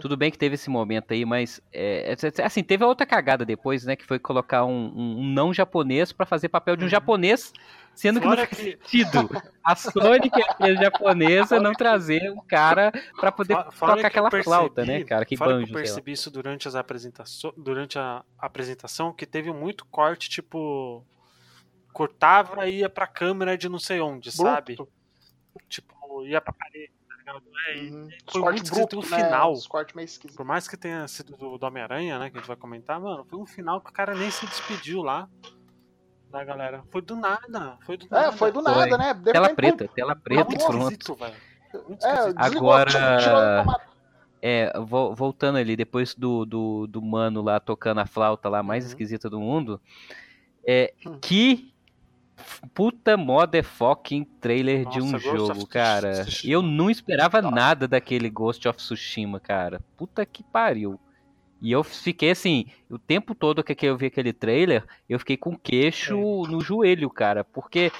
Tudo 0.01 0.17
bem 0.17 0.31
que 0.31 0.37
teve 0.39 0.55
esse 0.55 0.69
momento 0.71 1.13
aí, 1.13 1.23
mas 1.23 1.61
é, 1.71 2.15
é, 2.39 2.43
assim, 2.43 2.63
teve 2.63 2.83
a 2.83 2.87
outra 2.87 3.05
cagada 3.05 3.45
depois, 3.45 3.85
né? 3.85 3.95
Que 3.95 4.05
foi 4.05 4.17
colocar 4.17 4.65
um, 4.65 4.91
um- 4.95 5.23
não 5.23 5.53
japonês 5.53 6.11
pra 6.11 6.25
fazer 6.25 6.49
papel 6.49 6.75
de 6.75 6.83
um 6.83 6.85
Uhum. 6.85 6.89
japonês, 6.89 7.53
sendo 7.93 8.19
que 8.19 8.25
não 8.25 8.35
Fora 8.35 8.47
faz 8.47 8.57
que- 8.59 8.71
sentido. 8.71 9.29
A 9.63 9.75
Sony, 9.75 10.31
que 10.31 10.41
é 10.63 10.75
japonesa, 10.75 11.59
não 11.59 11.73
trazer 11.73 12.31
um 12.31 12.43
cara 12.47 12.91
pra 13.19 13.31
poder 13.31 13.53
Fora- 13.53 13.71
fora 13.71 13.95
tocar 13.97 14.07
aquela 14.07 14.31
flauta, 14.31 14.75
percebi- 14.75 14.99
né, 14.99 15.03
cara? 15.05 15.25
Que 15.25 15.37
fora 15.37 15.51
banjo, 15.53 15.65
que 15.67 15.71
eu 15.71 15.75
percebi 15.75 16.11
isso 16.13 16.31
durante 16.31 16.67
as 16.67 16.73
apresentações, 16.73 17.53
durante 17.55 17.99
a 17.99 18.23
apresentação, 18.39 19.13
que 19.13 19.27
teve 19.27 19.51
muito 19.53 19.85
corte, 19.85 20.27
tipo, 20.27 21.05
cortava 21.93 22.67
e 22.67 22.79
ia 22.79 22.89
pra 22.89 23.05
câmera 23.05 23.55
de 23.55 23.69
não 23.69 23.77
sei 23.79 23.99
onde, 24.01 24.31
sabe? 24.31 24.75
Bruto. 25.53 25.67
Tipo, 25.69 26.23
ia 26.25 26.39
pra 26.41 26.53
parede, 26.53 26.91
tá 27.07 27.15
ligado? 27.17 27.43
É, 27.67 27.77
e 27.77 27.89
Uhum. 27.91 28.09
Foi 28.31 28.41
cortes 28.41 28.43
muito 28.43 28.63
esquisito 28.65 28.89
brutos, 28.89 29.09
no 29.11 29.17
né? 29.17 29.23
final. 29.25 29.53
Meio 29.95 30.05
esquisitos. 30.05 30.35
Por 30.35 30.45
mais 30.45 30.67
que 30.67 30.77
tenha 30.77 31.07
sido 31.07 31.35
do, 31.37 31.57
do 31.57 31.65
Homem-Aranha, 31.65 32.17
né, 32.19 32.29
que 32.29 32.37
a 32.37 32.39
gente 32.39 32.47
vai 32.47 32.57
comentar, 32.57 32.99
mano, 32.99 33.25
foi 33.25 33.39
um 33.39 33.45
final 33.45 33.81
que 33.81 33.89
o 33.89 33.93
cara 33.93 34.13
nem 34.15 34.29
se 34.31 34.45
despediu 34.45 35.01
lá 35.01 35.27
da 36.31 36.43
galera. 36.43 36.83
Foi 36.91 37.01
do 37.01 37.15
nada, 37.15 37.77
foi 37.85 37.97
do 37.97 38.07
nada. 38.09 38.27
É, 38.27 38.31
foi 38.31 38.51
do 38.51 38.61
nada, 38.61 38.87
Foi. 38.89 38.97
né? 38.97 39.13
De 39.13 39.31
Tela 39.31 39.55
preta, 39.55 39.87
tela 39.87 40.15
preta 40.15 40.43
muito 40.45 40.61
e 40.61 40.65
pronto. 40.65 40.91
esquisito, 40.91 41.15
velho. 41.15 41.35
Muito 41.87 42.05
É, 42.05 42.13
esquisito. 42.29 42.37
Agora-. 42.57 43.65
É, 44.41 44.71
vo- 44.79 45.13
voltando 45.13 45.57
ali, 45.57 45.75
depois 45.75 46.15
do, 46.15 46.45
do, 46.45 46.87
do 46.87 47.01
mano 47.01 47.41
lá 47.41 47.59
tocando 47.59 47.99
a 47.99 48.05
flauta 48.05 48.47
lá, 48.47 48.63
mais 48.63 48.83
Uhum. 48.85 48.89
esquisita 48.91 49.29
do 49.29 49.39
mundo, 49.39 49.81
é, 50.65 50.93
Hum. 51.05 51.19
que 51.19 51.73
puta 52.73 53.15
motherfucking 53.17 54.25
trailer 54.39 54.85
de 54.89 55.01
um 55.01 55.11
Nossa, 55.11 55.29
Ghost 55.29 55.53
jogo, 55.53 55.67
cara. 55.67 56.25
Eu 56.43 56.61
não 56.61 56.89
esperava 56.89 57.41
nada 57.41 57.87
daquele 57.87 58.29
Ghost 58.29 58.67
of 58.67 58.77
Tsushima, 58.77 59.39
cara. 59.39 59.81
Puta 59.97 60.25
que 60.25 60.43
pariu. 60.43 60.99
E 61.61 61.71
eu 61.71 61.83
fiquei 61.83 62.31
assim, 62.31 62.67
o 62.89 62.97
tempo 62.97 63.35
todo 63.35 63.63
que 63.63 63.85
eu 63.85 63.97
vi 63.97 64.05
aquele 64.05 64.31
trailer, 64.31 64.85
eu 65.09 65.19
fiquei 65.19 65.35
com 65.35 65.57
queixo 65.57 66.15
no 66.47 66.61
joelho, 66.61 67.09
cara, 67.09 67.43
porque 67.43 67.91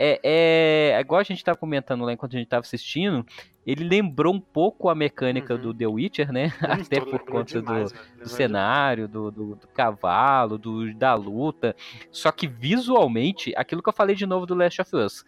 é, 0.00 0.20
é, 0.24 0.92
é 0.96 1.00
igual 1.00 1.20
a 1.20 1.24
gente 1.24 1.44
tava 1.44 1.58
comentando 1.58 2.04
lá 2.04 2.12
enquanto 2.12 2.34
a 2.34 2.38
gente 2.38 2.48
tava 2.48 2.62
assistindo, 2.62 3.26
ele 3.66 3.84
lembrou 3.84 4.34
um 4.34 4.40
pouco 4.40 4.88
a 4.88 4.94
mecânica 4.94 5.54
Uhum. 5.54 5.60
do 5.60 5.74
The 5.74 5.86
Witcher, 5.86 6.32
né? 6.32 6.54
Muito, 6.62 6.86
Até 6.88 7.00
por 7.02 7.20
conta 7.26 7.60
demais, 7.60 7.92
do, 7.92 7.98
do 8.22 8.28
lembrou 8.28 8.28
cenário, 8.28 9.06
do, 9.08 9.30
do, 9.30 9.56
do 9.56 9.68
cavalo, 9.68 10.58
do, 10.58 10.94
da 10.94 11.14
luta. 11.14 11.76
Só 12.10 12.32
que 12.32 12.48
visualmente, 12.48 13.52
aquilo 13.56 13.82
que 13.82 13.88
eu 13.90 13.92
falei 13.92 14.16
de 14.16 14.26
novo 14.26 14.46
do 14.46 14.54
Last 14.54 14.80
of 14.80 14.96
Us. 14.96 15.24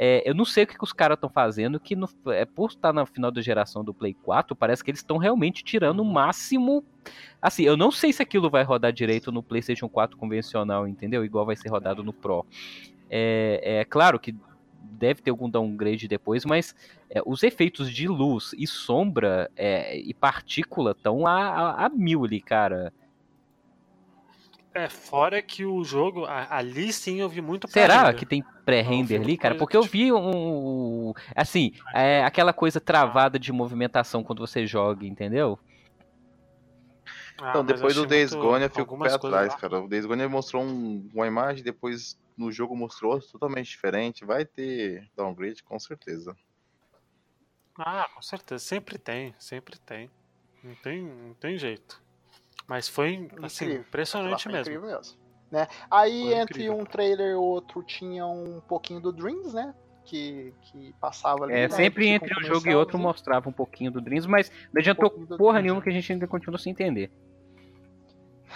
é, 0.00 0.22
eu 0.28 0.34
não 0.34 0.44
sei 0.44 0.64
o 0.64 0.66
que, 0.66 0.76
que 0.78 0.84
os 0.84 0.92
caras 0.92 1.16
estão 1.16 1.30
fazendo, 1.30 1.80
que 1.80 1.96
no, 1.96 2.08
é, 2.28 2.44
por 2.44 2.70
estar 2.70 2.92
na 2.92 3.06
final 3.06 3.30
da 3.30 3.42
geração 3.42 3.84
do 3.84 3.94
Play 3.94 4.14
4, 4.14 4.54
parece 4.56 4.84
que 4.84 4.90
eles 4.90 5.00
estão 5.00 5.16
realmente 5.18 5.64
tirando 5.64 6.00
o 6.00 6.04
máximo. 6.04 6.84
Assim, 7.42 7.64
eu 7.64 7.76
não 7.76 7.90
sei 7.90 8.12
se 8.12 8.22
aquilo 8.22 8.50
vai 8.50 8.64
rodar 8.64 8.92
direito 8.92 9.32
no 9.32 9.42
PlayStation 9.42 9.88
4 9.88 10.16
convencional, 10.16 10.86
entendeu? 10.88 11.24
Igual 11.24 11.46
vai 11.46 11.56
ser 11.56 11.68
rodado 11.68 12.04
no 12.04 12.12
Pro. 12.12 12.44
É, 13.10 13.80
é 13.80 13.84
claro 13.84 14.18
que 14.18 14.34
deve 14.82 15.22
ter 15.22 15.30
algum 15.30 15.48
downgrade 15.48 16.08
depois, 16.08 16.44
mas 16.44 16.74
é, 17.08 17.20
os 17.24 17.42
efeitos 17.42 17.90
de 17.90 18.08
luz 18.08 18.52
e 18.58 18.66
sombra 18.66 19.50
é, 19.56 19.96
e 19.96 20.12
partícula 20.12 20.90
estão 20.92 21.26
a, 21.26 21.32
a, 21.32 21.86
a 21.86 21.88
mil 21.88 22.24
ali, 22.24 22.40
cara. 22.40 22.92
É, 24.74 24.88
fora 24.88 25.40
que 25.42 25.64
o 25.64 25.82
jogo, 25.82 26.24
a- 26.24 26.46
ali 26.56 26.92
sim 26.92 27.20
eu 27.20 27.28
vi 27.28 27.40
muito 27.40 27.68
Será 27.68 28.12
que 28.12 28.26
tem 28.26 28.44
pré-render 28.64 29.20
ali, 29.20 29.36
cara? 29.36 29.54
Porque 29.54 29.76
eu 29.76 29.82
vi 29.82 30.12
um. 30.12 31.12
Assim, 31.34 31.72
é, 31.94 32.22
aquela 32.22 32.52
coisa 32.52 32.78
travada 32.80 33.38
de 33.38 33.50
movimentação 33.50 34.22
quando 34.22 34.40
você 34.40 34.66
joga, 34.66 35.06
entendeu? 35.06 35.58
Ah, 37.40 37.50
Então, 37.50 37.64
depois 37.64 37.94
do 37.94 38.04
Days 38.06 38.32
muito- 38.32 38.46
Gone 38.46 38.64
eu 38.64 38.70
fico 38.70 38.84
com 38.84 38.92
o 38.92 38.94
algumas 38.94 39.12
pé 39.12 39.18
coisas 39.18 39.38
atrás, 39.38 39.54
lá. 39.54 39.58
cara. 39.60 39.82
O 39.84 39.88
Days 39.88 40.04
Gone 40.06 40.26
mostrou 40.28 40.62
um- 40.62 41.08
uma 41.14 41.26
imagem, 41.26 41.64
depois 41.64 42.18
no 42.38 42.52
jogo 42.52 42.76
mostrou 42.76 43.20
totalmente 43.20 43.68
diferente. 43.68 44.24
Vai 44.24 44.44
ter 44.44 45.10
downgrade, 45.16 45.62
com 45.62 45.78
certeza. 45.78 46.34
Ah, 47.76 48.08
com 48.14 48.22
certeza. 48.22 48.64
Sempre 48.64 48.96
tem, 48.98 49.34
sempre 49.38 49.78
tem. 49.78 50.10
Não 50.62 50.74
tem, 50.76 51.02
não 51.02 51.34
tem 51.34 51.58
jeito. 51.58 52.00
Mas 52.66 52.88
foi, 52.88 53.28
assim, 53.42 53.64
Incrível. 53.64 53.80
impressionante 53.86 54.42
Foi 54.44 54.52
mesmo. 54.52 54.72
incrível 54.72 54.96
mesmo. 54.96 55.16
Né? 55.50 55.66
Aí 55.90 56.24
Foi 56.24 56.34
entre 56.34 56.62
incrível. 56.64 56.78
um 56.78 56.84
trailer 56.84 57.30
e 57.32 57.34
outro 57.34 57.82
tinha 57.82 58.26
um 58.26 58.60
pouquinho 58.60 59.00
do 59.00 59.12
Dreams, 59.12 59.54
né? 59.54 59.74
Que, 60.04 60.52
que 60.62 60.94
passava 61.00 61.44
ali. 61.44 61.54
É, 61.54 61.62
né? 61.62 61.68
sempre 61.68 62.12
Tipo, 62.12 62.24
entre 62.24 62.40
um 62.40 62.46
jogo 62.46 62.68
e 62.68 62.74
outro 62.74 62.98
mostrava 62.98 63.48
um 63.48 63.52
pouquinho 63.52 63.90
do 63.90 64.00
Dreams, 64.00 64.26
mas 64.28 64.50
não 64.72 64.80
adiantou 64.80 65.10
do 65.10 65.36
porra 65.36 65.60
nenhuma 65.60 65.80
né? 65.80 65.84
que 65.84 65.90
a 65.90 65.92
gente 65.92 66.12
ainda 66.12 66.26
continua 66.26 66.58
sem 66.58 66.72
entender. 66.72 67.10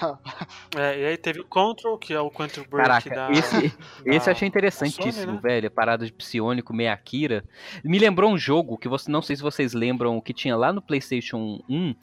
É, 0.77 1.01
e 1.01 1.05
aí 1.07 1.17
teve 1.19 1.41
o 1.41 1.45
Control, 1.45 1.99
que 1.99 2.15
é 2.15 2.21
o 2.21 2.31
Quantum 2.31 2.63
Break 2.63 2.89
Caraca, 2.89 3.11
da. 3.11 3.31
esse, 3.31 3.69
da- 3.69 3.75
esse 4.07 4.29
eu 4.29 4.33
achei 4.33 4.49
interessantíssimo, 4.49 5.13
Sony, 5.13 5.33
né? 5.35 5.41
velho. 5.43 5.71
Parada 5.71 6.07
de 6.07 6.13
psionico, 6.13 6.73
meio 6.73 6.91
Akira. 6.93 7.45
Me 7.85 7.99
lembrou 7.99 8.31
um 8.31 8.39
jogo 8.39 8.79
que 8.79 8.89
você 8.89 9.11
não 9.11 9.21
sei 9.21 9.37
se 9.37 9.43
vocês 9.43 9.75
lembram 9.75 10.21
que 10.21 10.33
tinha 10.33 10.57
lá 10.57 10.73
no 10.73 10.81
PlayStation 10.81 11.63
1, 11.69 11.95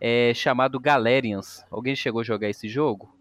é, 0.00 0.32
chamado 0.34 0.80
Galerians. 0.80 1.64
Alguém 1.70 1.94
chegou 1.94 2.20
a 2.20 2.24
jogar 2.24 2.48
esse 2.48 2.68
jogo? 2.68 3.14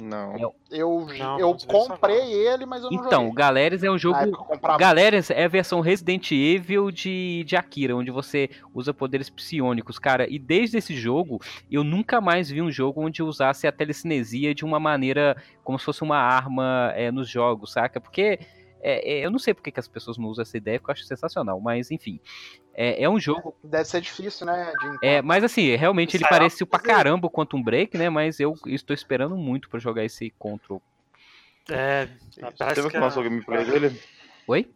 Não. 0.00 0.54
Eu, 0.70 1.06
Não, 1.18 1.38
eu 1.40 1.50
mas 1.52 1.62
ele 1.64 1.72
só 1.72 1.88
comprei 1.88 2.32
ele, 2.32 2.66
mas 2.66 2.82
eu 2.82 2.90
não 2.90 2.98
Então, 2.98 3.22
o 3.22 3.26
joguei. 3.28 3.34
Galerians 3.34 3.82
é 3.82 3.90
um 3.90 3.98
jogo. 3.98 4.18
eu 4.18 4.32
comprava. 4.32 4.78
Galerians 4.78 5.30
é 5.30 5.44
a 5.44 5.48
versão 5.48 5.80
Resident 5.80 6.30
Evil 6.30 6.90
de, 6.90 7.44
de 7.44 7.56
Akira, 7.56 7.96
onde 7.96 8.10
você 8.10 8.50
usa 8.74 8.94
poderes 8.94 9.28
psionicos, 9.28 9.98
cara. 9.98 10.26
E 10.28 10.38
desde 10.38 10.78
esse 10.78 10.94
jogo, 10.94 11.40
eu 11.70 11.82
nunca 11.82 12.20
mais 12.20 12.48
vi 12.48 12.62
um 12.62 12.70
jogo 12.70 13.04
onde 13.04 13.22
usasse 13.22 13.66
a 13.66 13.72
telecinesia 13.72 14.54
de 14.54 14.64
uma 14.64 14.78
maneira 14.78 15.36
como 15.64 15.78
se 15.78 15.84
fosse 15.84 16.02
uma 16.02 16.18
arma 16.18 16.92
é, 16.94 17.10
nos 17.10 17.28
jogos, 17.28 17.72
saca? 17.72 18.00
Porque 18.00 18.38
é, 18.80 19.18
é, 19.18 19.26
eu 19.26 19.30
não 19.30 19.38
sei 19.38 19.54
porque 19.54 19.70
que 19.70 19.80
as 19.80 19.88
pessoas 19.88 20.16
não 20.18 20.28
usam 20.28 20.42
essa 20.42 20.56
ideia, 20.56 20.78
porque 20.78 20.90
eu 20.90 20.92
acho 20.94 21.04
sensacional. 21.04 21.60
Mas, 21.60 21.90
enfim. 21.90 22.20
É, 22.80 23.02
é 23.02 23.10
um 23.10 23.18
jogo. 23.18 23.56
Deve 23.64 23.84
ser 23.86 24.00
difícil, 24.00 24.46
né? 24.46 24.72
De 24.80 24.98
É, 25.04 25.20
mas 25.20 25.42
assim, 25.42 25.74
realmente 25.74 26.16
ele 26.16 26.24
pareceu 26.28 26.64
pra 26.64 26.78
caramba 26.78 27.26
o 27.26 27.30
Quantum 27.30 27.60
Break, 27.60 27.98
né? 27.98 28.08
Mas 28.08 28.38
eu 28.38 28.56
estou 28.66 28.94
esperando 28.94 29.36
muito 29.36 29.68
pra 29.68 29.80
jogar 29.80 30.04
esse 30.04 30.30
Control. 30.38 30.80
É, 31.68 32.06
Você 32.30 32.40
parece 32.56 32.80
viu 32.80 32.88
que 32.88 32.96
que 32.96 33.00
mostrou 33.00 33.26
o 33.26 33.28
gameplay 33.28 33.64
dele? 33.64 34.00
Oi? 34.46 34.70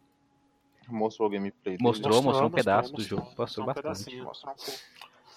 Mostrou 0.89 1.29
o 1.29 1.31
gameplay 1.31 1.77
dele. 1.77 1.77
Mostrou, 1.81 2.21
mostrou 2.21 2.49
um 2.49 2.51
mostrou, 2.51 2.51
pedaço 2.51 2.91
do 2.91 2.97
mostrou, 2.97 3.19
jogo. 3.19 3.33
Mostrou 3.37 3.65
mostrou 3.67 3.85
um 3.85 3.93
bastante. 3.93 4.21
Mostrar 4.21 4.51
um 4.51 4.55
pouco. 4.55 4.79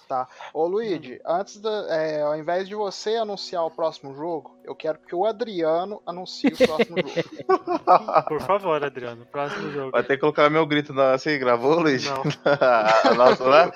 Tá. 0.07 0.25
Ô 0.53 0.65
Luigi, 0.65 1.19
antes 1.25 1.59
da, 1.59 1.69
é, 1.89 2.21
ao 2.21 2.33
invés 2.37 2.65
de 2.67 2.73
você 2.73 3.15
anunciar 3.17 3.65
o 3.65 3.69
próximo 3.71 4.15
jogo, 4.15 4.57
eu 4.63 4.73
quero 4.73 4.97
que 4.99 5.13
o 5.13 5.25
Adriano 5.25 6.01
anuncie 6.05 6.49
o 6.49 6.57
próximo 6.57 6.95
jogo. 7.05 8.23
Por 8.29 8.41
favor, 8.41 8.81
Adriano, 8.83 9.25
próximo 9.25 9.69
jogo. 9.71 9.91
Vai 9.91 10.03
ter 10.03 10.15
que 10.15 10.21
colocar 10.21 10.49
meu 10.49 10.65
grito 10.65 10.93
na. 10.93 11.17
Você 11.17 11.37
gravou, 11.37 11.79
Luiz? 11.81 12.05
Não. 12.05 12.23
Nossa, 13.17 13.49
né? 13.49 13.71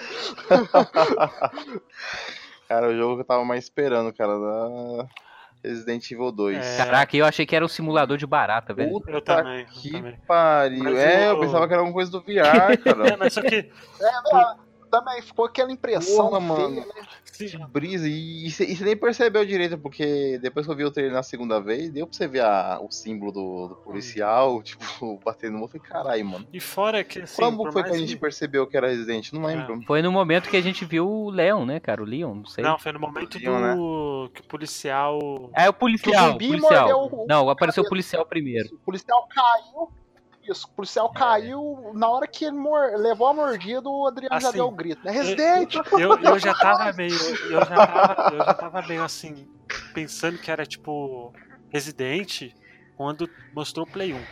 cara, 2.68 2.88
o 2.90 2.96
jogo 2.96 3.16
que 3.16 3.22
eu 3.22 3.26
tava 3.28 3.44
mais 3.44 3.64
esperando, 3.66 4.14
cara, 4.14 4.38
da 4.40 5.06
Resident 5.64 6.10
Evil 6.12 6.32
2. 6.32 6.58
É. 6.58 6.78
Caraca, 6.78 7.18
eu 7.18 7.26
achei 7.26 7.46
que 7.46 7.56
era 7.56 7.66
um 7.66 7.68
simulador 7.68 8.18
de 8.18 8.26
barata, 8.26 8.74
velho. 8.74 8.92
Puta 8.92 9.12
Eu 9.12 9.22
também, 9.22 9.62
eu 9.62 9.66
que 9.68 9.92
também. 9.92 10.18
pariu. 10.28 10.84
Mas 10.84 10.98
é, 10.98 11.28
eu 11.30 11.36
o- 11.36 11.40
pensava 11.42 11.68
que 11.68 11.74
era 11.74 11.82
alguma 11.82 11.94
coisa 11.94 12.10
do 12.12 12.22
VR, 12.22 12.72
É, 12.72 12.78
cara. 12.78 13.18
mas 13.18 13.34
só 13.34 13.42
que. 13.42 13.70
Também 14.92 15.22
ficou 15.22 15.46
aquela 15.46 15.72
impressão 15.72 16.28
Porra, 16.28 16.40
mano. 16.42 16.68
feia, 16.70 16.86
né? 16.86 16.94
se- 17.24 17.58
Brisa, 17.72 18.08
e 18.10 18.52
você 18.52 18.84
nem 18.84 18.96
percebeu 18.96 19.46
direito, 19.46 19.78
porque 19.78 20.38
depois 20.42 20.66
que 20.66 20.72
eu 20.72 20.76
vi 20.76 20.84
o 20.84 20.92
trailer 20.92 21.14
na 21.14 21.24
segunda 21.24 21.60
vez, 21.62 21.90
deu 21.90 22.06
pra 22.06 22.16
você 22.16 22.28
ver 22.28 22.42
a- 22.42 22.80
o 22.82 22.92
símbolo 22.92 23.32
do, 23.32 23.68
do 23.70 23.76
policial, 23.78 24.62
tipo, 24.62 25.20
batendo 25.24 25.58
no 25.58 25.68
falei, 25.68 25.82
caralho, 25.88 26.26
mano. 26.26 26.48
E 26.52 26.60
fora 26.60 27.04
que 27.04 27.22
assim. 27.22 27.42
Como 27.42 27.64
por 27.64 27.72
foi 27.72 27.84
que 27.84 27.90
a 27.90 27.98
gente 27.98 28.18
percebeu 28.18 28.68
que 28.68 28.76
era 28.76 28.90
Resident? 28.90 29.32
Não 29.32 29.46
lembro. 29.46 29.82
Foi 29.88 30.02
no 30.02 30.12
momento 30.12 30.50
que 30.50 30.58
a 30.58 30.62
gente 30.62 30.84
viu 30.84 31.08
o 31.10 31.30
Leon, 31.30 31.66
né, 31.66 31.80
cara? 31.80 32.02
O 32.02 32.06
Leon, 32.06 32.36
não 32.36 32.46
sei. 32.46 32.64
Não, 32.64 32.78
foi 32.78 32.92
no 32.92 33.00
momento 33.00 33.40
né? 33.40 33.76
do. 33.76 34.30
que 34.34 34.42
o 34.42 34.44
policial. 34.44 35.50
É 35.56 35.70
o 35.70 35.74
policial, 35.74 36.32
zumbi 36.34 36.48
policial. 36.50 37.10
o- 37.12 37.26
Não, 37.28 37.50
apareceu 37.50 37.84
o 37.84 37.88
policial 37.90 38.26
primeiro. 38.26 38.76
O 38.76 38.80
policial 38.80 39.28
caiu. 39.34 39.90
Isso, 40.50 40.66
o 40.68 40.72
policial 40.72 41.10
caiu. 41.12 41.92
Na 41.94 42.10
hora 42.10 42.28
que 42.28 42.46
ele 42.46 42.58
mor- 42.58 42.96
levou 42.98 43.28
a 43.28 43.34
mordida, 43.34 43.88
o 43.88 44.08
Adriano 44.08 44.40
já 44.40 44.48
Assim, 44.50 44.58
deu 44.58 44.68
o 44.68 44.72
grito, 44.72 45.04
né? 45.06 45.12
Resident! 45.12 45.74
Eu, 46.00 46.18
eu 46.20 46.40
já 46.40 46.54
tava 46.54 46.92
meio. 46.94 47.14
Eu 47.50 47.60
já 47.66 47.76
tava, 47.88 48.36
eu 48.36 48.38
já 48.46 48.54
tava 48.54 48.82
meio 48.88 49.04
assim. 49.04 49.48
Pensando 49.94 50.40
que 50.40 50.50
era 50.52 50.66
tipo. 50.66 51.34
Resident 51.72 52.52
quando 52.98 53.30
mostrou 53.54 53.86
o 53.86 53.90
Play 53.90 54.14
1. 54.14 54.26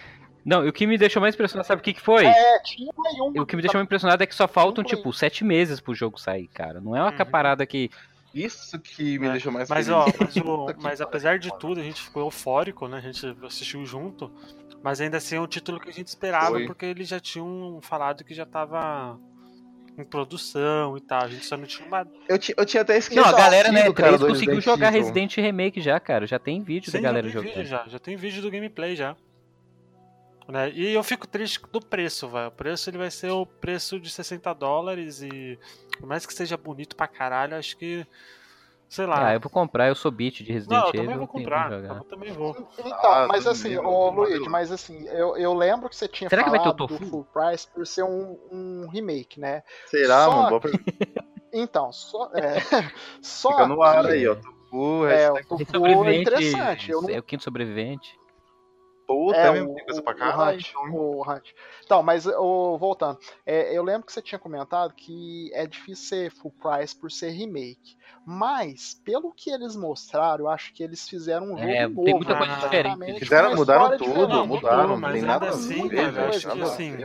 Não, 0.45 0.65
e 0.65 0.69
o 0.69 0.73
que 0.73 0.85
me 0.87 0.97
deixou 0.97 1.21
mais 1.21 1.35
impressionado, 1.35 1.67
sabe 1.67 1.79
o 1.79 1.83
que, 1.83 1.93
que 1.93 2.01
foi? 2.01 2.25
É, 2.25 2.59
tinha 2.63 2.91
Play 2.93 3.21
1. 3.21 3.33
E 3.35 3.39
o 3.39 3.45
que 3.45 3.55
me 3.55 3.61
deixou 3.61 3.77
mais 3.79 3.85
impressionado 3.85 4.21
é 4.23 4.25
que 4.27 4.35
só 4.35 4.47
faltam, 4.47 4.83
tipo, 4.83 5.11
sete 5.13 5.43
meses 5.43 5.79
pro 5.79 5.93
jogo 5.95 6.19
sair, 6.19 6.47
cara. 6.47 6.81
Não 6.81 6.95
é 6.95 7.01
uma 7.01 7.11
Uhum. 7.11 7.25
parada 7.31 7.65
que. 7.65 7.89
Isso 8.33 8.79
que 8.79 9.17
me 9.17 9.27
É, 9.27 9.31
deixou 9.31 9.51
mais 9.51 9.67
Mas, 9.69 9.87
feliz. 9.87 10.01
ó, 10.01 10.13
mas, 10.19 10.35
o- 10.37 10.65
mas 10.79 11.01
apesar 11.01 11.39
de 11.39 11.49
tudo, 11.57 11.79
a 11.79 11.83
gente 11.83 12.01
ficou 12.01 12.23
eufórico, 12.23 12.87
né? 12.87 12.97
A 12.97 13.01
gente 13.01 13.25
assistiu 13.43 13.83
junto. 13.85 14.31
Mas 14.83 15.01
ainda 15.01 15.17
assim 15.17 15.35
é 15.35 15.41
um 15.41 15.47
título 15.47 15.79
que 15.79 15.89
a 15.89 15.93
gente 15.93 16.07
esperava, 16.07 16.51
Foi. 16.51 16.65
porque 16.65 16.85
eles 16.85 17.07
já 17.07 17.19
tinham 17.19 17.79
falado 17.81 18.23
que 18.23 18.33
já 18.33 18.45
tava 18.45 19.19
em 19.97 20.05
produção 20.05 20.95
e 20.97 21.01
tal. 21.01 21.23
A 21.23 21.27
gente 21.27 21.45
só 21.45 21.57
não 21.57 21.65
tinha 21.65 21.85
uma. 21.85 22.07
Eu, 22.27 22.39
eu 22.57 22.65
tinha 22.65 22.81
até 22.81 22.97
esquecido. 22.97 23.21
Não, 23.25 23.29
a 23.35 23.37
galera, 23.37 23.71
né, 23.71 23.83
cara, 23.91 24.17
3 24.17 24.19
do 24.19 24.27
conseguiu 24.27 24.55
Resident 24.55 24.63
jogar 24.63 24.87
Evil. 24.87 24.99
Resident 25.01 25.35
Remake 25.37 25.81
já, 25.81 25.99
cara. 25.99 26.25
Já 26.25 26.39
tem 26.39 26.61
vídeo 26.63 26.91
Sim, 26.91 26.97
da 26.97 27.03
galera 27.03 27.27
já 27.29 27.41
tem 27.41 27.49
vídeo 27.49 27.65
jogando. 27.65 27.83
já, 27.85 27.91
já 27.91 27.99
tem 27.99 28.15
vídeo 28.15 28.41
do 28.41 28.49
gameplay 28.49 28.95
já. 28.95 29.15
Né? 30.47 30.71
E 30.71 30.93
eu 30.93 31.03
fico 31.03 31.27
triste 31.27 31.59
do 31.71 31.79
preço, 31.79 32.27
velho. 32.29 32.47
O 32.47 32.51
preço 32.51 32.89
ele 32.89 32.97
vai 32.97 33.11
ser 33.11 33.29
o 33.29 33.45
preço 33.45 33.99
de 33.99 34.09
60 34.09 34.51
dólares 34.53 35.21
e 35.21 35.59
por 35.99 36.07
mais 36.07 36.25
que 36.25 36.33
seja 36.33 36.57
bonito 36.57 36.95
pra 36.95 37.07
caralho, 37.07 37.55
acho 37.57 37.77
que. 37.77 38.05
Sei 38.89 39.05
lá. 39.05 39.27
Ah, 39.27 39.33
eu 39.35 39.39
vou 39.39 39.51
comprar, 39.51 39.87
eu 39.87 39.93
sou 39.95 40.09
beat 40.11 40.37
de 40.43 40.51
Resident 40.51 40.81
não, 40.81 40.87
eu 40.87 40.89
Evil. 40.89 41.01
também 41.03 41.17
vou 41.17 41.27
que 41.27 41.33
comprar. 41.33 41.71
Eu 41.71 42.03
também 42.05 42.31
vou. 42.33 42.55
Então, 42.79 43.11
Ah, 43.11 43.27
mas 43.27 43.45
assim, 43.45 43.77
ô 43.77 44.09
Luigi, 44.09 44.49
mas 44.49 44.71
assim, 44.71 45.07
eu, 45.09 45.37
eu 45.37 45.53
lembro 45.53 45.87
que 45.87 45.95
você 45.95 46.07
tinha 46.07 46.27
Será 46.27 46.43
que 46.43 46.49
vai 46.49 46.59
falado 46.59 46.75
ter 46.75 46.83
o 46.83 46.87
do 46.87 46.97
Tofu? 46.97 47.09
Full 47.11 47.25
Price 47.31 47.67
por 47.71 47.85
ser 47.85 48.01
um, 48.03 48.39
um 48.51 48.87
remake, 48.89 49.39
né? 49.39 49.61
Será, 49.85 50.25
Só 50.25 50.31
mano? 50.43 50.59
Pergunta. 50.59 50.83
Então, 51.51 51.91
só. 51.91 52.29
É, 52.35 52.55
só 53.21 53.49
Fica 53.51 53.67
no 53.67 53.81
ar 53.81 54.03
que- 54.05 54.11
aí, 54.11 54.27
ó. 54.27 54.35
Tofu, 54.35 55.05
É, 55.07 55.31
o 55.31 55.43
Tofu 55.45 55.61
é 55.61 55.65
Sobrevivente. 55.77 56.21
interessante. 56.21 56.91
Eu 56.91 57.01
não 57.01 57.09
É 57.09 57.17
o 57.19 57.23
quinto 57.23 57.43
sobrevivente. 57.43 58.19
Puta, 59.09 59.37
É, 59.37 59.51
mesmo, 59.51 59.71
o, 59.71 59.75
tem 59.75 59.85
coisa 59.85 60.01
pra 60.03 60.13
o 60.13 60.15
caralho. 60.15 60.57
Hunt, 60.57 60.69
então, 60.69 60.93
o 60.93 61.21
Hunt. 61.23 61.49
Então, 61.83 62.03
mas 62.03 62.27
ô, 62.27 62.77
voltando, 62.77 63.17
é, 63.43 63.75
eu 63.75 63.81
lembro 63.81 64.05
que 64.05 64.13
você 64.13 64.21
tinha 64.21 64.37
comentado 64.37 64.93
que 64.93 65.49
é 65.53 65.65
difícil 65.65 66.05
ser 66.05 66.31
full 66.31 66.51
price 66.51 66.95
por 66.95 67.11
ser 67.11 67.29
remake. 67.29 67.97
Mas, 68.23 68.93
pelo 69.03 69.33
que 69.33 69.49
eles 69.49 69.75
mostraram, 69.75 70.45
eu 70.45 70.49
acho 70.49 70.71
que 70.73 70.83
eles 70.83 71.09
fizeram 71.09 71.47
um 71.47 71.57
jogo 71.57 71.61
É, 71.63 71.87
tem 71.87 71.89
novo. 71.89 72.11
muita 72.17 72.37
coisa 72.37 72.53
diferente. 72.53 72.83
praticamente, 72.83 73.19
Fizeram, 73.19 73.55
mudaram 73.55 73.97
tudo, 73.97 74.03
diferente. 74.03 74.29
Não, 74.29 74.47
mudaram, 74.47 74.87
não 74.89 74.97
mas 74.97 75.13
tem 75.13 75.21
nada 75.23 75.45
a 75.47 75.49
assim, 75.49 75.87
ver, 75.89 75.95
cara, 75.95 76.11
velho, 76.11 76.29
acho 76.29 76.39
que 76.41 76.47
nada 76.47 76.61
a 76.61 76.65
assim, 76.65 76.97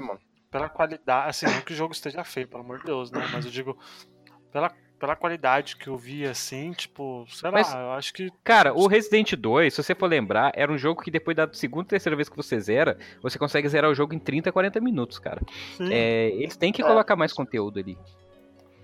pela 0.50 0.68
qualidade, 0.68 1.30
assim, 1.30 1.46
não 1.46 1.60
que 1.62 1.72
o 1.72 1.76
jogo 1.76 1.92
esteja 1.94 2.22
feio, 2.22 2.46
pelo 2.46 2.62
amor 2.62 2.78
de 2.78 2.84
Deus, 2.84 3.10
né? 3.10 3.26
Mas 3.32 3.46
eu 3.46 3.50
digo, 3.50 3.78
pela, 4.52 4.70
pela 5.04 5.14
qualidade 5.14 5.76
que 5.76 5.88
eu 5.88 5.98
vi, 5.98 6.24
assim, 6.24 6.72
tipo, 6.72 7.26
sei 7.28 7.50
lá, 7.50 7.58
Mas- 7.58 7.74
eu 7.74 7.90
acho 7.92 8.14
que. 8.14 8.30
Cara, 8.42 8.72
o 8.72 8.86
Resident 8.86 9.34
2, 9.34 9.74
se 9.74 9.82
você 9.82 9.94
for 9.94 10.06
lembrar, 10.08 10.50
era 10.54 10.72
um 10.72 10.78
jogo 10.78 11.02
que 11.02 11.10
depois 11.10 11.36
da 11.36 11.46
segunda, 11.52 11.86
terceira 11.88 12.16
vez 12.16 12.26
que 12.28 12.36
você 12.36 12.58
zera, 12.58 12.96
você 13.22 13.38
consegue 13.38 13.68
zerar 13.68 13.90
o 13.90 13.94
jogo 13.94 14.14
em 14.14 14.18
30, 14.18 14.50
40 14.50 14.80
minutos, 14.80 15.18
cara. 15.18 15.42
É, 15.90 16.28
eles 16.30 16.56
têm 16.56 16.72
que 16.72 16.80
É. 16.80 16.86
colocar 16.86 17.16
mais 17.16 17.34
conteúdo 17.34 17.78
ali. 17.78 17.98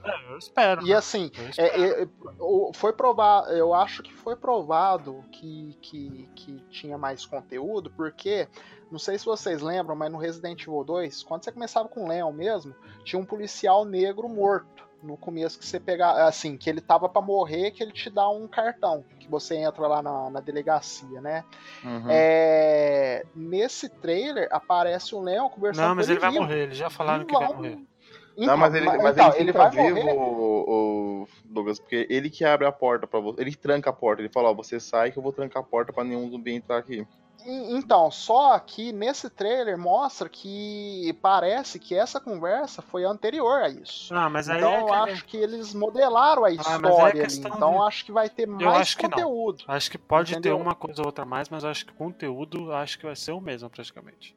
é, 0.05 0.32
eu 0.32 0.38
espero. 0.38 0.82
E 0.86 0.90
né? 0.90 0.97
assim, 0.97 1.30
É, 1.38 1.48
espero. 1.51 1.82
é, 2.02 2.09
foi 2.74 2.92
provado, 2.92 3.51
eu 3.52 3.72
acho 3.74 4.02
que 4.02 4.12
foi 4.12 4.34
provado 4.36 5.24
que, 5.32 5.76
que, 5.80 6.28
que 6.34 6.52
tinha 6.70 6.97
mais 6.98 7.24
conteúdo, 7.26 7.90
porque, 7.97 8.47
não 8.90 8.98
sei 8.98 9.18
se 9.18 9.24
vocês 9.26 9.60
lembram, 9.62 9.94
mas 9.97 10.10
no 10.12 10.18
Resident 10.18 10.62
Evil 10.62 10.84
2, 10.84 11.22
quando 11.22 11.44
você 11.44 11.52
começava 11.52 11.88
com 11.88 12.05
o 12.05 12.09
Leon 12.09 12.32
mesmo, 12.32 12.74
tinha 13.05 13.20
um 13.20 13.24
policial 13.26 13.84
negro 13.86 14.28
morto. 14.28 14.88
No 15.02 15.16
começo 15.16 15.59
que 15.59 15.64
você 15.66 15.81
pegar, 15.81 16.27
assim, 16.27 16.56
que 16.59 16.68
ele 16.68 16.81
tava 16.81 17.09
pra 17.09 17.22
morrer, 17.22 17.70
que 17.70 17.82
ele 17.82 17.93
te 17.93 18.10
dá 18.10 18.28
um 18.28 18.47
cartão, 18.47 19.02
que 19.18 19.28
você 19.31 19.56
entra 19.56 19.86
lá 19.86 20.02
na, 20.02 20.28
na 20.28 20.40
delegacia, 20.40 21.20
né? 21.22 21.43
Uhum. 21.82 22.05
É, 22.09 23.24
nesse 23.35 23.89
trailer 23.89 24.48
aparece 24.51 25.14
o 25.14 25.20
Leon 25.20 25.48
conversando 25.48 25.89
Não, 25.89 25.94
mas 25.94 26.06
com 26.06 26.12
ele 26.12 26.20
vai 26.20 26.31
vivo. 26.31 26.43
morrer, 26.43 26.62
eles 26.64 26.77
já 26.77 26.90
falaram 26.90 27.24
que 27.24 27.32
vai 27.32 27.43
Vivão. 27.47 27.56
morrer. 27.56 27.78
Então, 28.36 28.47
não, 28.47 28.56
mas 28.56 28.74
ele, 28.74 28.86
mas 28.86 29.16
então, 29.16 29.28
ele, 29.32 29.40
ele 29.40 29.52
vai 29.52 29.70
vivo, 29.70 29.97
morrer. 29.97 30.12
o, 30.12 31.22
o 31.22 31.28
Douglas, 31.44 31.78
porque 31.78 32.06
ele 32.09 32.31
que 32.31 32.44
abre 32.44 32.66
a 32.66 32.72
porta 32.72 33.06
pra 33.06 33.20
você. 33.20 33.40
Ele 33.40 33.55
tranca 33.55 33.90
a 33.90 33.93
porta. 33.93 34.22
Ele 34.22 34.31
fala, 34.32 34.51
ó, 34.51 34.55
você 34.55 34.78
sai 34.81 35.10
que 35.10 35.18
eu 35.18 35.22
vou 35.22 35.32
trancar 35.32 35.62
a 35.62 35.66
porta 35.66 35.93
pra 35.93 36.05
nenhum 36.05 36.31
zumbi 36.31 36.55
entrar 36.55 36.78
aqui. 36.78 37.06
Então, 37.46 38.10
só 38.10 38.58
que 38.58 38.92
nesse 38.92 39.30
trailer 39.30 39.78
mostra 39.78 40.28
que 40.28 41.16
parece 41.22 41.78
que 41.78 41.94
essa 41.94 42.20
conversa 42.20 42.82
foi 42.82 43.04
anterior 43.04 43.62
a 43.62 43.68
isso. 43.68 44.14
Ah, 44.14 44.28
mas 44.28 44.48
aí 44.48 44.58
então 44.58 44.72
é 44.72 44.80
eu 44.80 44.92
acho 44.92 45.24
que 45.24 45.36
eles 45.36 45.74
modelaram 45.74 46.44
a 46.44 46.50
mas 46.50 46.58
é 46.58 46.60
história 46.60 47.04
ali. 47.04 47.20
questão 47.20 47.50
Então 47.54 47.74
eu 47.74 47.82
acho 47.82 48.04
que 48.04 48.12
vai 48.12 48.28
ter 48.28 48.46
mais 48.46 48.80
acho 48.80 48.96
que 48.96 49.02
não. 49.04 49.10
conteúdo. 49.10 49.64
Acho 49.66 49.90
que 49.90 49.98
pode 49.98 50.32
Entendeu? 50.32 50.56
ter 50.56 50.62
uma 50.62 50.74
coisa 50.74 51.00
ou 51.02 51.06
outra 51.06 51.24
mais, 51.24 51.48
mas 51.48 51.64
eu 51.64 51.70
acho 51.70 51.86
que 51.86 51.92
o 51.92 51.96
conteúdo 51.96 52.72
acho 52.72 52.98
que 52.98 53.06
vai 53.06 53.16
ser 53.16 53.32
o 53.32 53.40
mesmo 53.40 53.70
praticamente. 53.70 54.36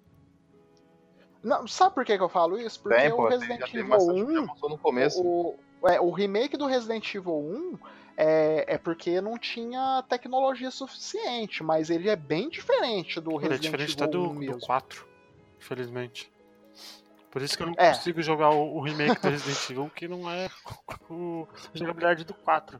Não, 1.43 1.67
sabe 1.67 1.93
por 1.93 2.05
que, 2.05 2.17
que 2.17 2.23
eu 2.23 2.29
falo 2.29 2.57
isso? 2.57 2.79
Porque 2.81 2.95
Tem, 2.97 3.11
o 3.11 3.27
Resident 3.27 3.73
Evil 3.73 3.87
bastante, 3.89 4.19
já 4.33 4.41
1, 4.41 4.45
mostrou 4.45 4.71
no 4.71 4.77
começo. 4.77 5.21
o, 5.21 5.55
é, 5.85 5.99
o 5.99 6.09
remake 6.09 6.55
do 6.55 6.65
Resident 6.65 7.13
Evil 7.13 7.35
1 7.37 7.77
é, 8.17 8.75
é 8.75 8.77
porque 8.77 9.21
não 9.21 9.37
tinha 9.37 10.03
tecnologia 10.07 10.71
suficiente, 10.71 11.63
mas 11.63 11.89
ele 11.89 12.09
é 12.09 12.15
bem 12.15 12.49
diferente 12.49 13.19
do 13.19 13.31
Ele 13.37 13.45
é 13.45 13.49
Resident 13.49 13.61
diferente 13.61 13.93
Evil 13.93 14.05
até 14.05 14.17
1 14.17 14.21
do, 14.21 14.33
mesmo. 14.39 14.59
do 14.59 14.65
4, 14.65 15.07
infelizmente. 15.59 16.32
Por 17.33 17.41
isso 17.41 17.57
que 17.57 17.63
eu 17.63 17.67
não 17.67 17.73
É. 17.79 17.89
consigo 17.95 18.21
jogar 18.21 18.51
o, 18.51 18.75
o 18.77 18.81
remake 18.83 19.19
do 19.19 19.27
Resident 19.27 19.69
Evil, 19.71 19.91
que 19.95 20.07
não 20.07 20.29
é 20.29 20.47
o, 21.09 21.47
a 21.73 21.75
jogabilidade 21.79 22.23
do 22.25 22.33
4. 22.35 22.79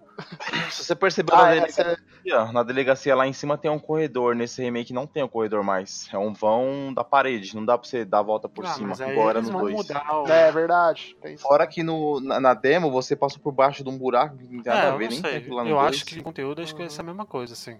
Se 0.69 0.83
você 0.83 0.95
percebeu 0.95 1.35
Ah, 1.35 1.41
na, 1.45 1.55
é, 1.55 1.55
delegacia, 1.61 2.51
na 2.51 2.61
delegacia 2.63 3.15
lá 3.15 3.25
em 3.25 3.33
cima 3.33 3.57
tem 3.57 3.71
um 3.71 3.79
corredor. 3.79 4.35
Nesse 4.35 4.61
remake 4.61 4.93
não 4.93 5.07
tem 5.07 5.23
um 5.23 5.27
corredor 5.27 5.63
mais. 5.63 6.07
É 6.13 6.19
um 6.19 6.31
vão 6.33 6.93
da 6.93 7.03
parede. 7.03 7.55
Não 7.55 7.65
dá 7.65 7.79
pra 7.79 7.89
você 7.89 8.05
dar 8.05 8.19
a 8.19 8.21
volta 8.21 8.47
por 8.47 8.63
Ah, 8.63 8.69
cima, 8.73 8.93
eles 8.93 9.47
no 9.47 9.53
vão 9.53 9.61
2. 9.61 9.73
mudar 9.75 10.21
o... 10.21 10.27
É 10.27 10.51
verdade. 10.51 11.17
Fora 11.39 11.65
que 11.65 11.81
no, 11.81 12.19
na, 12.19 12.39
na 12.39 12.53
demo 12.53 12.91
você 12.91 13.15
passou 13.15 13.39
por 13.41 13.51
baixo 13.51 13.83
de 13.83 13.89
um 13.89 13.97
buraco 13.97 14.37
que 14.37 14.43
não 14.43 14.61
tem 14.61 14.71
nada 14.71 14.85
É, 14.85 14.89
a 14.89 14.93
eu 14.93 14.97
ver, 14.99 15.05
não 15.05 15.11
nem 15.13 15.21
sei. 15.21 15.37
aquilo 15.37 15.55
lá 15.55 15.63
no 15.63 15.69
Eu 15.71 15.77
2. 15.77 15.87
acho 15.95 16.05
que 16.05 16.19
o 16.19 16.23
conteúdo 16.23 16.61
acho 16.61 16.75
que 16.75 16.81
vai 16.81 16.89
ser 16.91 17.01
a 17.01 17.05
mesma 17.05 17.25
coisa, 17.25 17.53
assim. 17.53 17.79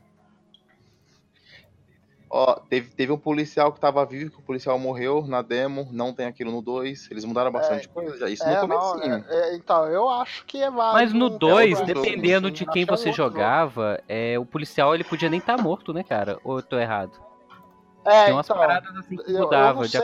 Ó, 2.36 2.56
teve, 2.68 2.90
teve 2.90 3.12
um 3.12 3.18
policial 3.18 3.72
que 3.72 3.80
tava 3.80 4.04
vivo, 4.08 4.32
que 4.32 4.40
o 4.40 4.44
policial 4.44 4.80
morreu 4.80 5.24
na 5.28 5.44
demo, 5.44 5.88
não 5.92 6.12
tem 6.12 6.26
aquilo 6.26 6.52
no 6.52 6.64
2. 6.64 7.08
Eles 7.12 7.24
mudaram 7.26 7.52
bastante 7.52 7.88
coisa 7.88 8.18
já. 8.18 8.28
Isso 8.28 8.44
É, 8.44 8.60
no 8.60 8.68
não, 8.68 8.80
comecinho. 8.80 9.24
é, 9.30 9.50
é, 9.52 9.56
então, 9.56 9.86
eu 9.86 10.10
acho 10.10 10.44
que 10.48 10.58
é 10.58 10.72
válido. 10.72 10.94
Mas 10.94 11.14
no 11.14 11.28
um 11.28 11.38
2, 11.38 11.78
jogo, 11.78 11.86
dependendo 11.86 12.48
assim, 12.48 12.56
de 12.56 12.66
quem 12.66 12.88
que 12.88 12.92
é 12.92 12.98
você 12.98 13.10
outro 13.10 13.24
jogo. 13.24 13.36
jogava, 13.36 14.02
é, 14.08 14.40
o 14.40 14.48
policial 14.48 14.96
ele 14.96 15.04
podia 15.04 15.30
nem 15.30 15.40
estar 15.40 15.62
morto, 15.62 15.94
né, 15.94 16.04
cara? 16.04 16.40
Ou 16.44 16.58
eu 16.58 16.64
tô 16.64 16.80
errado? 16.80 17.12
É, 18.04 18.24
Tem 18.26 18.34
umas 18.34 18.48
então, 18.48 18.58
paradas 18.58 18.96
assim 18.98 19.16
que 19.16 19.30
eu- 19.30 19.36
eu 19.36 19.44
mudava. 19.44 19.82
não 19.82 19.88
de. 19.88 19.98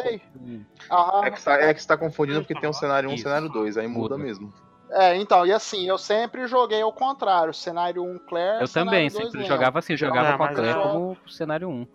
É 1.23 1.31
que, 1.31 1.39
você 1.41 1.45
tá, 1.45 1.53
é 1.55 1.73
que 1.73 1.81
você 1.81 1.87
tá 1.87 1.97
confundindo 1.97 2.41
porque 2.41 2.53
tem 2.53 2.69
um 2.69 2.73
cenário 2.73 3.09
1 3.09 3.11
e 3.11 3.13
um 3.13 3.15
Isso. 3.15 3.23
cenário 3.23 3.49
2, 3.49 3.75
aí 3.75 3.87
muda, 3.87 4.15
Muda. 4.15 4.23
mesmo. 4.23 4.53
É, 4.91 5.15
então, 5.15 5.47
e 5.47 5.51
assim, 5.51 5.87
eu 5.87 5.97
sempre 5.97 6.45
joguei 6.45 6.81
ao 6.83 6.93
contrário. 6.93 7.53
Cenário 7.55 8.03
1 8.03 8.19
Claire, 8.19 8.61
Eu 8.61 8.67
também, 8.67 9.09
2 9.09 9.13
sempre 9.13 9.39
Leon. 9.39 9.47
jogava 9.47 9.79
assim, 9.79 9.97
jogava 9.97 10.29
É, 10.33 10.37
com 10.37 10.43
a 10.43 10.53
Claire 10.53 10.77
eu- 10.77 10.81
como 10.83 11.17
cenário 11.27 11.67
1. 11.69 11.87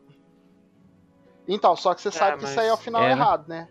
Então, 1.47 1.77
só 1.77 1.95
que 1.95 2.01
você 2.01 2.11
sabe 2.11 2.39
que 2.39 2.45
isso 2.45 2.59
aí 2.59 2.69
é 2.69 2.73
o 2.73 2.77
final 2.77 3.03
É, 3.03 3.07
né? 3.07 3.11
errado, 3.13 3.49
né? 3.49 3.69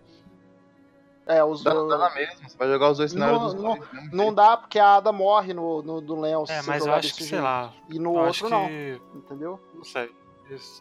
É, 1.25 1.41
os 1.43 1.63
Dá, 1.63 1.73
dá 1.73 1.97
na 1.97 2.13
mesma, 2.13 2.49
você 2.49 2.57
vai 2.57 2.67
jogar 2.67 2.91
os 2.91 2.97
dois 2.97 3.11
cenários 3.11 3.39
Não, 3.39 3.45
dos 3.45 3.53
não- 3.63 3.77
dois. 3.77 3.91
mesmo 3.93 4.09
Não 4.15 4.33
dá 4.33 4.57
porque 4.57 4.77
a 4.77 4.95
Ada 4.95 5.11
morre 5.13 5.53
no, 5.53 5.81
no 5.81 6.01
do 6.01 6.19
Leon. 6.19 6.45
se 6.45 6.51
É, 6.51 6.61
mas 6.63 6.85
eu 6.85 6.93
acho 6.93 7.15
que, 7.15 7.23
sei 7.23 7.39
lá, 7.39 7.71
E 7.89 7.97
no 7.97 8.11
outro 8.11 8.29
acho 8.29 8.49
não, 8.49 8.67
que... 8.67 9.01
entendeu? 9.15 9.59
Não 9.73 9.83
sei. 9.85 10.11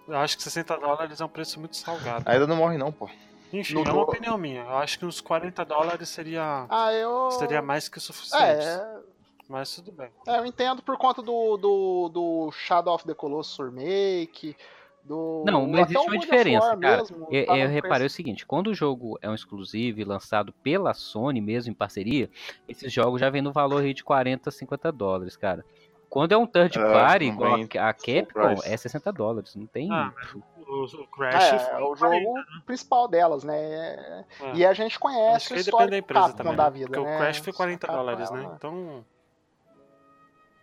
Eu 0.08 0.16
acho 0.18 0.36
que 0.36 0.42
60 0.42 0.76
dólares 0.76 1.20
é 1.20 1.24
um 1.24 1.28
preço 1.28 1.60
muito 1.60 1.76
salgado. 1.76 2.24
Ainda 2.28 2.46
não 2.46 2.56
morre 2.56 2.76
não, 2.76 2.90
pô. 2.90 3.08
Enfim, 3.52 3.74
No 3.74 3.80
é 3.80 3.84
uma 3.84 3.92
do- 3.92 4.00
opinião 4.00 4.36
minha. 4.36 4.62
Eu 4.62 4.76
acho 4.78 4.98
que 4.98 5.06
uns 5.06 5.20
40 5.20 5.64
dólares 5.64 6.08
seria, 6.08 6.66
Ah, 6.68 6.92
eu. 6.92 7.30
seria 7.32 7.62
mais 7.62 7.88
que 7.88 7.98
o 7.98 8.00
suficiente. 8.00 8.64
É, 8.66 9.00
Mas 9.48 9.72
tudo 9.76 9.92
bem. 9.92 10.10
é, 10.26 10.38
eu 10.38 10.44
entendo 10.46 10.82
por 10.82 10.96
conta 10.98 11.22
do, 11.22 11.56
do, 11.56 12.08
do 12.08 12.50
Shadow 12.50 12.94
of 12.94 13.04
the 13.06 13.14
Colossus 13.14 13.58
remake. 13.64 14.56
Do, 15.04 15.42
Não, 15.44 15.66
mas 15.66 15.90
existe 15.90 16.06
uma 16.08 16.18
diferença, 16.18 16.76
cara. 16.76 16.98
mesmo, 16.98 17.26
Eu, 17.28 17.56
eu 17.56 17.68
reparei 17.68 18.06
o 18.06 18.10
seguinte, 18.10 18.46
quando 18.46 18.68
o 18.68 18.74
jogo 18.74 19.18
é 19.20 19.28
um 19.28 19.34
exclusivo 19.34 20.00
e 20.00 20.04
lançado 20.04 20.52
pela 20.62 20.94
Sony 20.94 21.40
mesmo 21.40 21.72
em 21.72 21.74
parceria, 21.74 22.30
esses 22.68 22.92
jogos 22.92 23.20
já 23.20 23.28
vêm 23.28 23.42
no 23.42 23.52
valor 23.52 23.82
aí 23.82 23.92
de 23.92 24.04
40, 24.04 24.50
50 24.50 24.92
dólares, 24.92 25.36
cara. 25.36 25.64
Quando 26.08 26.32
é 26.32 26.36
um 26.36 26.46
third 26.46 26.78
É, 26.78 26.92
party, 26.92 27.26
não 27.26 27.32
igual 27.34 27.54
a 27.54 27.88
a 27.88 27.92
Capcom, 27.94 28.62
é 28.64 28.76
60 28.76 29.10
dólares, 29.12 29.54
não 29.56 29.66
tem... 29.66 29.90
Ah, 29.90 30.12
O, 30.56 30.84
o 30.84 31.06
Crash 31.08 31.52
É, 31.52 31.72
é 31.72 31.78
o 31.78 31.96
40, 31.96 31.96
jogo 31.96 32.34
principal 32.64 33.08
delas, 33.08 33.42
né? 33.42 33.56
É, 33.58 34.24
É. 34.40 34.54
E 34.54 34.64
a 34.66 34.72
gente 34.72 34.92
Acho 34.92 35.00
conhece 35.00 35.48
que 35.48 35.54
o 35.54 35.56
aí 35.56 35.64
depende 35.64 35.68
histórico 35.68 35.90
da 35.90 35.98
empresa 35.98 36.20
Capcom 36.28 36.36
também. 36.36 36.56
da 36.56 36.64
né? 36.64 36.70
vida, 36.70 36.86
Porque 36.86 37.00
né? 37.00 37.14
o 37.14 37.18
Crash 37.18 37.38
foi 37.38 37.52
40 37.52 37.86
Capcom, 37.86 37.96
dólares, 38.04 38.30
né? 38.30 38.42
ela- 38.44 38.54
Então. 38.56 39.04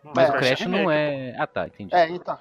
Mas 0.03 0.29
É, 0.29 0.31
o 0.31 0.33
Crash 0.39 0.61
não 0.61 0.77
remake, 0.79 0.91
é... 0.91 1.35
Ah, 1.37 1.47
tá, 1.47 1.67
entendi. 1.67 1.93
É, 1.95 2.09
então. 2.09 2.37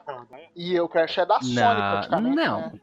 E 0.55 0.81
o 0.81 0.89
Crash 0.89 1.19
é 1.19 1.27
da 1.27 1.41
Sony, 1.41 1.55
Não, 1.55 1.91
praticamente. 1.93 2.37
não. 2.37 2.61
Né? 2.61 2.81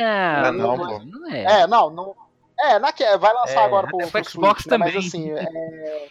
Ah, 0.00 0.52
não, 0.52 0.76
não, 0.76 0.86
pô. 0.86 0.98
não 1.04 1.30
é. 1.30 1.42
É, 1.62 1.66
não, 1.66 1.90
não. 1.90 2.16
É, 2.58 2.78
na 2.78 2.92
que 2.92 3.04
vai 3.16 3.32
lançar 3.32 3.62
É, 3.62 3.64
agora 3.64 3.86
pro, 3.88 3.98
pro 3.98 4.24
Xbox 4.24 4.62
Switch, 4.62 4.66
né? 4.70 4.78
Mas 4.78 4.92
também. 4.92 4.98
assim, 4.98 5.30
é. 5.32 6.08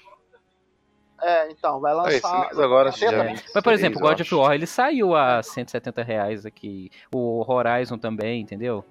É, 1.21 1.51
então, 1.51 1.79
vai 1.79 1.91
esse 2.07 2.21
lançar. 2.23 2.41
mês 2.45 2.59
agora 2.59 2.91
já. 2.91 3.11
Mas, 3.53 3.63
por 3.63 3.73
exemplo, 3.73 3.99
eu 3.99 4.07
God 4.07 4.21
of. 4.21 4.35
War, 4.35 4.53
ele 4.53 4.65
saiu 4.65 5.15
a 5.15 5.43
170 5.43 6.01
reais 6.01 6.45
aqui. 6.45 6.89
O 7.13 7.43
Horizon 7.51 7.97
também, 7.97 8.41
entendeu? 8.41 8.85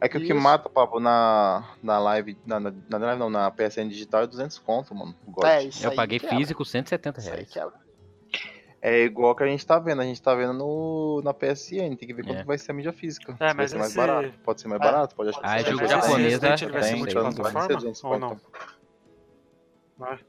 É 0.00 0.08
que 0.08 0.16
o 0.16 0.20
que 0.20 0.32
Isso. 0.32 0.40
mata, 0.40 0.68
papo, 0.68 1.00
na, 1.00 1.64
na 1.82 1.98
live, 1.98 2.36
na, 2.46 2.60
na, 2.60 2.72
na 2.88 2.98
live 2.98 3.18
não, 3.18 3.28
na 3.28 3.50
PSN 3.50 3.88
digital 3.88 4.22
é 4.22 4.26
200 4.28 4.58
conto, 4.60 4.94
mano. 4.94 5.14
God. 5.26 5.44
É, 5.44 5.62
isso 5.64 5.84
Eu 5.84 5.90
aí 5.90 5.96
paguei 5.96 6.20
quebra. 6.20 6.36
físico 6.36 6.64
170 6.64 7.18
Isso 7.20 7.30
aí 7.30 7.46
reais. 7.52 7.72
É 8.80 9.00
igual 9.02 9.34
que 9.34 9.42
a 9.42 9.46
gente 9.48 9.66
tá 9.66 9.76
vendo, 9.80 10.00
a 10.00 10.04
gente 10.04 10.22
tá 10.22 10.32
vendo 10.36 10.52
no, 10.52 11.20
na 11.24 11.34
PSN, 11.34 11.96
tem 11.96 12.06
que 12.06 12.14
ver 12.14 12.22
quanto 12.24 12.38
É. 12.38 12.44
vai 12.44 12.56
ser 12.56 12.70
a 12.70 12.74
mídia 12.74 12.92
física. 12.92 13.32
É, 13.40 13.46
vai 13.46 13.54
mas 13.54 13.70
ser 13.72 13.78
mais 13.78 13.88
esse- 13.90 13.98
barato. 13.98 14.38
Pode 14.44 14.60
ser 14.60 14.68
mais 14.68 14.80
É. 14.80 14.84
barato, 14.84 15.16
pode 15.16 15.30
achar 15.30 15.40
que 15.40 15.46
Ah, 15.46 15.58
jogo 15.58 15.76
mais 15.78 15.90
Mas 15.90 15.90
esse 15.90 15.94
barato. 15.96 16.06
japonês, 16.08 16.40
né? 16.40 16.70
vai 16.70 16.82
ser 16.84 16.96
multiplataforma 16.96 17.50
vai 17.58 17.66
ser 17.66 17.74
200 17.74 18.04
ou 18.04 18.18
não? 18.20 18.40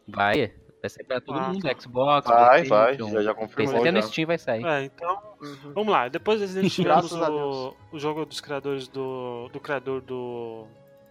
Vai. 0.07 0.53
Vai, 0.81 0.89
sair 0.89 1.03
pra 1.05 1.19
todo 1.19 1.37
Ah, 1.37 1.49
mundo, 1.49 1.61
tá. 1.61 1.75
Xbox, 1.79 2.27
Vai, 2.27 2.63
vai, 2.63 2.97
já, 2.97 3.21
já 3.21 3.33
confirmou 3.33 3.75
até 3.79 3.91
no. 3.91 4.01
Steam 4.03 4.27
vai 4.27 4.37
sair. 4.37 4.65
É, 4.65 4.83
então, 4.85 5.21
Uhum. 5.41 5.73
vamos 5.73 5.91
lá. 5.91 6.07
Depois 6.07 6.41
Graças 6.79 7.13
a 7.13 7.29
o, 7.31 7.75
o 7.91 7.99
jogo 7.99 8.25
dos 8.25 8.39
criadores 8.41 8.87
do, 8.87 9.49
do 9.51 9.59
criador 9.59 10.01
do 10.01 10.65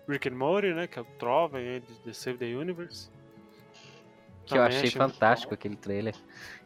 Rick 0.09 0.29
and 0.29 0.37
Morty, 0.37 0.73
né? 0.73 0.87
Que 0.87 0.99
é 0.99 1.03
o 1.03 1.05
Troven, 1.19 1.61
aí, 1.67 1.81
de 1.81 1.95
The 2.01 2.13
Save 2.13 2.39
the 2.39 2.47
Universe. 2.47 3.11
Que 4.47 4.55
eu 4.55 4.63
Também 4.63 4.79
achei 4.79 4.91
fantástico 4.91 5.53
aquele 5.53 5.77
trailer. 5.77 6.15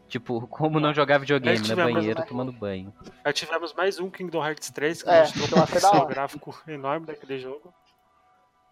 Tipo, 0.08 0.46
como 0.46 0.78
não 0.78 0.92
jogar 0.92 1.18
videogame 1.18 1.66
na 1.66 1.74
banheira 1.74 2.20
né? 2.20 2.26
tomando 2.26 2.52
banho. 2.52 2.92
Aí 3.24 3.32
tivemos 3.32 3.72
mais 3.72 3.98
um 3.98 4.10
Kingdom 4.10 4.44
Hearts 4.46 4.70
3, 4.70 5.02
que 5.02 5.08
É, 5.08 5.20
mostrou 5.22 5.48
achei 5.48 5.88
hora. 6.02 6.04
gráfico 6.06 6.62
enorme 6.68 7.06
daquele 7.06 7.38
jogo. 7.40 7.72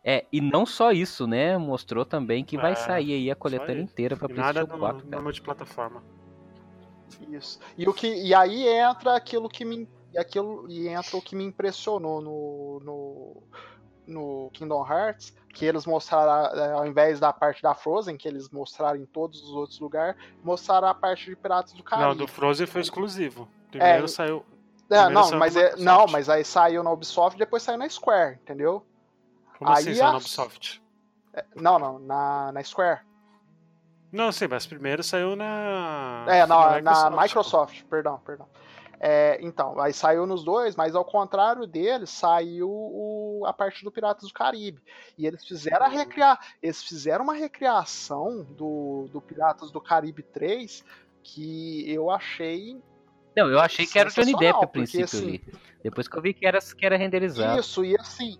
É, 0.02 0.24
e 0.32 0.40
não 0.40 0.64
só 0.64 0.93
isso, 0.93 1.27
né? 1.27 1.59
Mostrou 1.59 2.05
também 2.05 2.43
que 2.44 2.56
vai 2.56 2.72
É, 2.72 2.77
sair 2.77 3.12
aí 3.12 3.31
a 3.31 3.36
coletânea 3.36 3.82
inteira 3.82 4.16
pra 4.16 4.28
nada 4.28 4.64
PlayStation 4.64 4.72
no, 4.72 4.78
4, 4.78 5.05
no 5.05 5.10
cara. 5.10 5.22
multiplataforma. 5.22 6.02
Isso. 7.28 7.59
E, 7.77 7.86
o 7.89 7.93
que, 7.93 8.06
e 8.06 8.35
aí 8.35 8.66
entra 8.66 9.14
aquilo 9.16 9.48
que 9.48 9.64
me. 9.64 9.89
Aquilo, 10.16 10.66
e 10.68 10.89
entra 10.89 11.16
o 11.16 11.22
que 11.22 11.36
me 11.36 11.44
impressionou 11.44 12.20
no, 12.20 12.81
no, 12.81 13.43
no 14.06 14.51
Kingdom 14.52 14.85
Hearts, 14.85 15.32
que 15.55 15.64
eles 15.64 15.86
mostraram, 15.86 16.59
eh, 16.59 16.72
ao 16.72 16.86
invés 16.86 17.20
da 17.20 17.32
parte 17.32 17.62
da 17.62 17.74
Frozen, 17.74 18.16
que 18.16 18.27
eles 18.27 18.48
mostraram 18.51 18.98
em 18.98 19.06
todos 19.06 19.40
os 19.43 19.51
outros 19.51 19.78
lugares, 19.78 20.16
mostraram 20.43 20.89
a 20.89 20.94
parte 20.94 21.27
de 21.27 21.36
Piratas 21.36 21.72
do 21.72 21.78
Não, 21.78 21.85
Caribe. 21.85 22.16
do 22.18 22.27
Frozen 22.27 22.66
foi 22.66 22.81
exclusivo. 22.81 23.48
Primeiro 23.70 24.05
É, 24.05 24.09
saiu. 24.09 24.39
É, 24.90 25.05
primeiro 25.05 25.14
não, 25.14 25.24
saiu 25.24 25.39
mas 25.39 25.55
no 25.55 25.60
é, 25.60 25.77
não, 25.77 26.06
mas 26.09 26.28
aí 26.28 26.44
saiu 26.44 26.82
na 26.82 26.90
Ubisoft 26.90 27.36
e 27.36 27.39
depois 27.39 27.62
saiu 27.62 27.78
na 27.78 27.89
Square, 27.89 28.39
entendeu? 28.43 28.85
Como 29.61 29.70
aí 29.70 29.77
assim, 29.77 29.95
saiu 29.95 30.09
a- 30.09 30.12
na 30.12 30.16
Ubisoft? 30.19 30.82
Não, 31.55 31.78
não, 31.78 31.99
na, 32.01 32.51
na 32.51 32.65
Square. 32.65 33.03
Não, 34.11 34.32
sim, 34.32 34.49
mas 34.49 34.66
primeiro 34.66 35.05
saiu 35.05 35.37
na. 35.37 36.24
É, 36.27 36.45
na, 36.47 36.57
na 36.57 36.77
Microsoft. 36.81 37.23
Microsoft, 37.23 37.82
perdão, 37.85 38.19
perdão. 38.27 38.49
É, 38.99 39.39
então, 39.41 39.78
aí 39.81 39.93
saiu 39.93 40.27
nos 40.27 40.43
dois, 40.45 40.74
mas 40.77 40.95
ao 40.97 41.05
contrário 41.05 41.66
deles, 41.66 42.11
saiu 42.11 42.69
o- 42.69 43.45
a 43.47 43.53
parte 43.53 43.85
do 43.85 43.93
Piratas 43.93 44.27
do 44.28 44.35
Caribe. 44.35 44.82
E 45.16 45.27
eles 45.27 45.47
fizeram 45.47 45.85
a 45.87 45.89
recriar, 45.89 46.39
eles 46.62 46.82
fizeram 46.82 47.23
uma 47.24 47.35
recriação 47.35 48.43
do, 48.45 49.09
do 49.12 49.20
Piratas 49.20 49.70
do 49.70 49.81
Caribe 49.81 50.23
3 50.23 50.82
que 51.23 51.85
eu 51.91 52.11
achei 52.11 52.82
Não, 53.37 53.49
eu 53.49 53.61
achei 53.61 53.87
que 53.87 53.99
era 53.99 54.09
o 54.09 54.12
Johnny 54.12 54.32
Depp 54.32 54.37
a 54.37 54.41
Sensacional, 54.41 54.61
porque, 54.69 54.78
princípio 54.78 55.05
assim, 55.05 55.28
ali. 55.28 55.45
Depois 55.85 56.09
que 56.09 56.16
eu 56.19 56.23
vi 56.23 56.35
que 56.35 56.47
era, 56.47 56.59
que 56.59 56.85
era 56.85 56.97
renderizado. 56.97 57.61
Isso, 57.61 57.85
e 57.85 57.95
assim. 57.99 58.39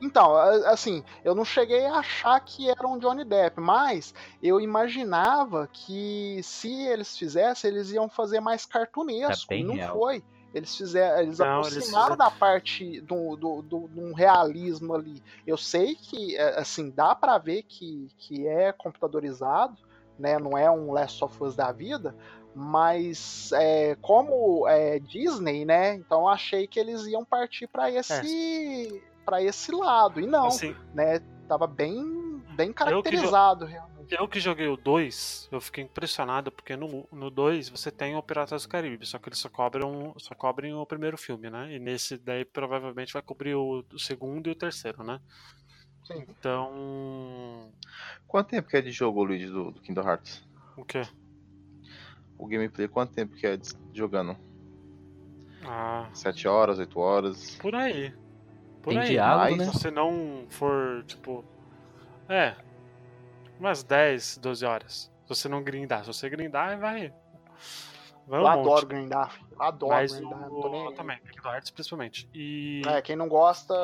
Então, 0.00 0.36
assim, 0.66 1.02
eu 1.24 1.34
não 1.34 1.44
cheguei 1.44 1.86
a 1.86 1.94
achar 1.98 2.38
que 2.40 2.68
era 2.68 2.86
um 2.86 2.98
Johnny 2.98 3.24
Depp, 3.24 3.60
mas 3.60 4.12
eu 4.42 4.60
imaginava 4.60 5.68
que 5.72 6.40
se 6.42 6.70
eles 6.86 7.16
fizessem, 7.16 7.70
eles 7.70 7.90
iam 7.92 8.08
fazer 8.08 8.40
mais 8.40 8.66
cartunesco. 8.66 9.54
E 9.54 9.64
não 9.64 9.74
real. 9.74 9.94
foi. 9.98 10.22
Eles 10.54 10.74
fizeram, 10.76 11.20
eles 11.22 11.38
Não, 11.38 11.46
eles 11.60 11.66
aproximaram 11.76 12.12
fizeram- 12.12 12.16
da 12.16 12.30
parte 12.30 13.00
do, 13.02 13.36
do, 13.36 13.62
do, 13.62 13.88
de 13.88 14.00
um 14.00 14.12
realismo 14.14 14.94
ali. 14.94 15.22
Eu 15.46 15.56
sei 15.56 15.94
que, 15.94 16.36
é, 16.36 16.58
assim, 16.58 16.90
dá 16.90 17.14
pra 17.14 17.36
ver 17.38 17.62
que, 17.62 18.08
que 18.18 18.46
é 18.46 18.72
computadorizado, 18.72 19.76
né? 20.18 20.38
Não 20.38 20.56
é 20.56 20.70
um 20.70 20.92
Last 20.92 21.22
of 21.24 21.42
Us 21.42 21.54
da 21.56 21.72
vida, 21.72 22.14
mas 22.54 23.50
é, 23.52 23.96
como 24.00 24.66
é 24.66 24.98
Disney, 24.98 25.64
né? 25.66 25.94
Então 25.94 26.22
eu 26.22 26.28
achei 26.28 26.66
que 26.66 26.80
eles 26.80 27.04
iam 27.06 27.22
partir 27.24 27.66
pra 27.66 27.90
esse 27.90 29.02
para 29.26 29.42
esse 29.42 29.72
lado 29.72 30.20
e 30.20 30.26
não, 30.26 30.46
Assim, 30.46 30.74
né? 30.94 31.18
Tava 31.48 31.66
bem 31.66 32.40
bem 32.56 32.68
Eu 32.68 32.74
caracterizado 32.74 33.66
realmente. 33.66 34.14
eu 34.14 34.26
que 34.26 34.40
joguei 34.40 34.66
o 34.68 34.76
2, 34.78 35.46
eu 35.52 35.60
fiquei 35.60 35.84
impressionado, 35.84 36.50
porque 36.50 36.74
no, 36.76 37.06
no 37.12 37.30
2 37.30 37.68
você 37.68 37.90
tem 37.90 38.16
o 38.16 38.22
Piratas 38.22 38.62
do 38.62 38.68
Caribe, 38.68 39.04
só 39.04 39.18
que 39.18 39.28
eles 39.28 39.38
só 39.38 39.48
cobram, 39.50 40.14
só 40.16 40.34
cobrem 40.34 40.72
o 40.72 40.86
primeiro 40.86 41.18
filme, 41.18 41.50
né? 41.50 41.74
E 41.74 41.78
nesse 41.78 42.16
daí 42.16 42.44
provavelmente 42.44 43.12
vai 43.12 43.20
cobrir 43.20 43.54
o, 43.54 43.84
o 43.92 43.98
segundo 43.98 44.46
e 44.48 44.52
o 44.52 44.56
terceiro, 44.56 45.02
né? 45.02 45.20
Sim. 46.04 46.24
Então. 46.28 47.70
Quanto 48.26 48.48
tempo 48.50 48.68
que 48.68 48.76
é 48.76 48.80
de 48.80 48.90
jogo, 48.92 49.22
Luigi, 49.24 49.46
do, 49.48 49.72
do 49.72 49.80
Kingdom 49.80 50.08
Hearts? 50.08 50.42
O 50.76 50.84
quê? 50.84 51.02
O 52.38 52.46
gameplay, 52.46 52.86
quanto 52.88 53.12
tempo 53.12 53.34
que 53.36 53.46
é 53.46 53.56
de- 53.56 53.68
jogando? 53.92 54.36
Ah, 55.62 56.08
7 56.14 56.46
horas, 56.48 56.78
8 56.78 56.98
horas? 57.00 57.56
por 57.60 57.74
aí. 57.74 58.14
Por 58.86 58.90
Tem 58.92 58.98
aí. 59.02 59.08
diálogo, 59.08 59.56
Mas- 59.56 59.58
né? 59.58 59.64
Se 59.72 59.72
você 59.80 59.90
não 59.90 60.44
for, 60.48 61.02
tipo. 61.08 61.44
É. 62.28 62.54
Umas 63.58 63.82
10, 63.82 64.38
12 64.38 64.64
horas. 64.64 65.10
Se 65.24 65.28
você 65.28 65.48
não 65.48 65.60
grindar. 65.60 66.02
Se 66.04 66.06
você 66.06 66.28
grindar, 66.30 66.78
vai. 66.78 67.12
Vai 68.28 68.40
um 68.40 68.42
Eu 68.44 68.48
monte. 68.48 68.60
adoro 68.60 68.86
grindar, 68.86 69.40
adoro 69.58 69.92
Mas 69.92 70.12
grindar. 70.14 70.52
o, 70.52 70.86
eu 70.88 70.92
também, 70.92 71.18
Kingdom 71.30 71.48
Hearts 71.48 71.70
principalmente. 71.70 72.28
E, 72.34 72.82
É, 72.86 73.00
quem 73.02 73.16
não 73.16 73.28
gosta, 73.28 73.74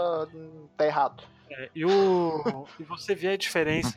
tá 0.76 0.84
errado. 0.86 1.22
é, 1.50 1.70
e, 1.74 1.84
o, 1.84 2.66
e 2.78 2.82
você 2.84 3.14
via 3.14 3.30
a 3.32 3.36
diferença 3.36 3.94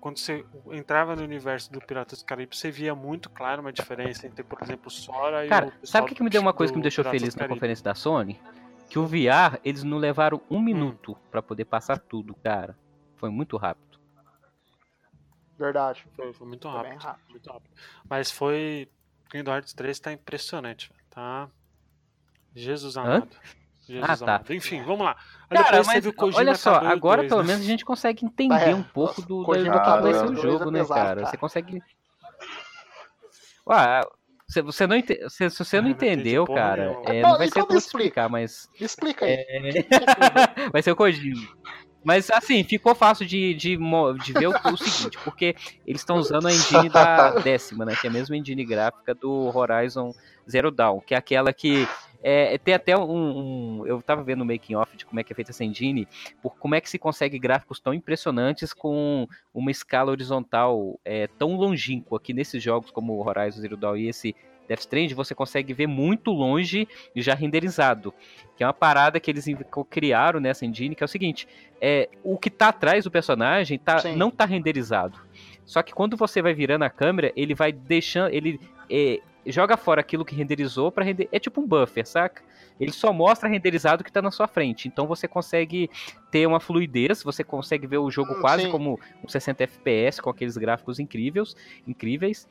quando 0.00 0.18
você 0.18 0.44
entrava 0.70 1.16
no 1.16 1.22
universo 1.22 1.72
do 1.72 1.80
Piratas 1.80 2.20
do 2.20 2.24
Caribe, 2.24 2.56
você 2.56 2.70
via 2.70 2.94
muito 2.94 3.28
claro 3.28 3.60
uma 3.60 3.72
diferença 3.72 4.24
entre, 4.26 4.44
por 4.44 4.62
exemplo, 4.62 4.88
Sora 4.90 5.44
e 5.44 5.48
Cara, 5.48 5.66
o 5.66 5.70
pessoal 5.72 5.86
sabe 5.86 6.04
o 6.04 6.08
que, 6.08 6.14
que 6.14 6.22
me 6.22 6.30
deu 6.30 6.42
uma 6.42 6.52
do 6.52 6.56
coisa 6.56 6.72
que 6.72 6.76
me 6.76 6.82
deixou 6.82 7.02
Piratas 7.02 7.20
feliz 7.20 7.34
do 7.34 7.40
na 7.40 7.48
conferência 7.48 7.84
da 7.84 7.94
Sony? 7.96 8.40
Que 8.88 8.98
o 8.98 9.06
VR, 9.06 9.58
eles 9.64 9.82
não 9.84 9.98
levaram 9.98 10.40
um 10.50 10.60
minuto 10.60 11.16
pra 11.30 11.42
poder 11.42 11.64
passar 11.66 11.98
tudo, 11.98 12.34
cara. 12.36 12.76
Foi 13.16 13.28
muito 13.30 13.56
rápido. 13.56 13.98
Verdade. 15.58 16.06
Foi, 16.14 16.32
foi 16.32 16.46
muito 16.46 16.70
Foi 16.70 16.82
bem 16.82 16.92
rápido, 16.92 17.02
rápido. 17.04 17.30
muito 17.30 17.50
rápido. 17.52 17.70
Mas 18.08 18.30
foi. 18.30 18.88
Kingdom 19.30 19.52
Hearts 19.52 19.74
3 19.74 20.00
tá 20.00 20.12
impressionante, 20.12 20.88
velho. 20.88 21.00
Tá. 21.10 21.48
Jesus 22.54 22.96
amado. 22.96 23.28
Jesus 23.86 24.08
Ah, 24.08 24.16
tá. 24.16 24.24
amado. 24.24 24.54
Enfim, 24.54 24.82
vamos 24.84 25.04
lá. 25.04 25.16
Aí 25.50 25.58
Cara, 25.58 25.76
mas 25.78 25.88
teve 25.94 26.08
o 26.08 26.12
Kojima 26.14 26.38
olha 26.40 26.54
só, 26.54 26.76
agora 26.76 27.22
dois, 27.22 27.28
pelo 27.30 27.42
né? 27.42 27.48
menos 27.48 27.62
a 27.62 27.66
gente 27.68 27.84
consegue 27.84 28.24
entender 28.24 28.70
É, 28.70 28.74
um 28.74 28.82
pouco 28.82 29.20
do, 29.20 29.42
do 29.44 29.52
que 29.52 29.60
vai 29.60 30.14
ser 30.14 30.24
o 30.30 30.34
jogo, 30.34 30.68
é 30.68 30.72
né, 30.72 30.78
pesado, 30.80 31.00
cara? 31.00 31.20
cara. 31.20 31.26
Você 31.26 31.36
consegue. 31.36 31.82
Ué, 33.66 34.00
se 34.48 34.62
você 34.62 34.86
não, 34.86 34.96
ente... 34.96 35.18
se, 35.28 35.50
se 35.50 35.58
você 35.64 35.76
não 35.76 35.84
não 35.84 35.90
entendeu, 35.90 36.46
cara, 36.46 36.86
nenhuma. 36.90 37.10
é, 37.12 37.18
Então- 37.18 37.30
não 37.30 37.38
vai 37.38 37.46
ser 37.46 37.50
então 37.50 37.66
vou 37.68 37.76
explica. 37.76 37.78
explicar, 37.78 38.28
mas. 38.28 38.68
Me 38.80 38.86
explica 38.86 39.24
aí. 39.26 39.32
É, 39.34 39.72
vai 40.72 40.82
ser 40.82 40.92
o 40.92 40.96
Kojima. 40.96 41.46
Mas 42.04 42.30
assim, 42.30 42.62
ficou 42.64 42.94
fácil 42.94 43.26
de, 43.26 43.52
de, 43.54 43.76
de 43.76 44.32
ver 44.32 44.46
o, 44.46 44.52
o 44.72 44.76
seguinte, 44.76 45.18
porque 45.24 45.54
eles 45.86 46.00
estão 46.00 46.16
usando 46.16 46.46
a 46.46 46.52
engine 46.52 46.88
da 46.88 47.32
décima, 47.42 47.84
né? 47.84 47.94
Que 48.00 48.06
é 48.06 48.10
a 48.10 48.12
mesma 48.12 48.36
engine 48.36 48.64
gráfica 48.64 49.14
do 49.14 49.50
Horizon 49.54 50.14
Zero 50.48 50.70
Dawn, 50.70 51.00
que 51.00 51.14
é 51.14 51.18
aquela 51.18 51.52
que. 51.52 51.86
É, 52.22 52.58
tem 52.58 52.74
até 52.74 52.96
um, 52.96 53.80
um- 53.80 53.86
Eu 53.86 54.02
tava 54.02 54.22
vendo 54.22 54.42
o 54.42 54.44
making 54.44 54.74
off 54.74 54.96
de 54.96 55.06
como 55.06 55.20
é 55.20 55.24
que 55.24 55.32
é 55.32 55.36
feita 55.36 55.50
essa 55.52 55.64
engine, 55.64 56.06
por 56.42 56.56
como 56.56 56.74
é 56.74 56.80
que 56.80 56.90
se 56.90 56.98
consegue 56.98 57.38
gráficos 57.38 57.78
tão 57.78 57.94
impressionantes 57.94 58.72
com 58.72 59.28
uma 59.54 59.70
escala 59.70 60.10
horizontal 60.10 60.98
é, 61.04 61.26
tão 61.38 61.56
longínqua 61.56 62.18
aqui 62.18 62.32
nesses 62.32 62.62
jogos 62.62 62.90
como 62.90 63.12
o 63.12 63.26
Horizon 63.26 63.60
Zero 63.60 63.76
Dawn 63.76 63.96
e 63.96 64.08
esse 64.08 64.34
Death 64.68 64.80
Strand, 64.80 65.14
você 65.14 65.34
consegue 65.34 65.72
ver 65.72 65.86
muito 65.86 66.30
longe 66.30 66.86
e 67.16 67.22
já 67.22 67.34
renderizado. 67.34 68.12
Que 68.54 68.62
é 68.62 68.66
uma 68.66 68.74
parada 68.74 69.18
que 69.18 69.30
eles 69.30 69.46
criaram 69.88 70.38
nessa 70.40 70.66
engine, 70.66 70.94
que 70.94 71.02
é 71.02 71.06
o 71.06 71.08
seguinte: 71.08 71.48
é, 71.80 72.08
o 72.22 72.36
que 72.38 72.50
tá 72.50 72.68
atrás 72.68 73.04
do 73.04 73.10
personagem 73.10 73.78
tá, 73.78 73.98
Sim. 74.00 74.14
não 74.14 74.30
tá 74.30 74.44
renderizado. 74.44 75.18
Só 75.64 75.82
que 75.82 75.94
quando 75.94 76.16
você 76.16 76.42
vai 76.42 76.52
virando 76.52 76.82
a 76.84 76.90
câmera, 76.90 77.32
ele 77.34 77.54
vai 77.54 77.72
deixando. 77.72 78.32
Ele 78.32 78.60
é, 78.90 79.20
joga 79.48 79.76
fora 79.76 80.00
aquilo 80.00 80.24
que 80.24 80.34
renderizou 80.34 80.92
para 80.92 81.04
render. 81.04 81.28
É 81.32 81.38
tipo 81.38 81.60
um 81.60 81.66
buffer, 81.66 82.06
saca? 82.06 82.42
Ele 82.78 82.92
só 82.92 83.12
mostra 83.12 83.48
renderizado 83.48 84.02
o 84.02 84.04
que 84.04 84.12
tá 84.12 84.22
na 84.22 84.30
sua 84.30 84.46
frente. 84.46 84.86
Então 84.86 85.06
você 85.06 85.26
consegue 85.26 85.90
ter 86.30 86.46
uma 86.46 86.60
fluidez, 86.60 87.22
você 87.22 87.42
consegue 87.42 87.86
ver 87.86 87.98
o 87.98 88.10
jogo 88.10 88.34
Hum, 88.34 88.40
quase 88.40 88.64
sim. 88.64 88.70
como 88.70 89.00
um 89.24 89.28
60 89.28 89.64
FPS 89.64 90.20
com 90.20 90.30
aqueles 90.30 90.56
gráficos 90.56 90.98
incríveis, 90.98 91.56
incríveis. 91.86 92.46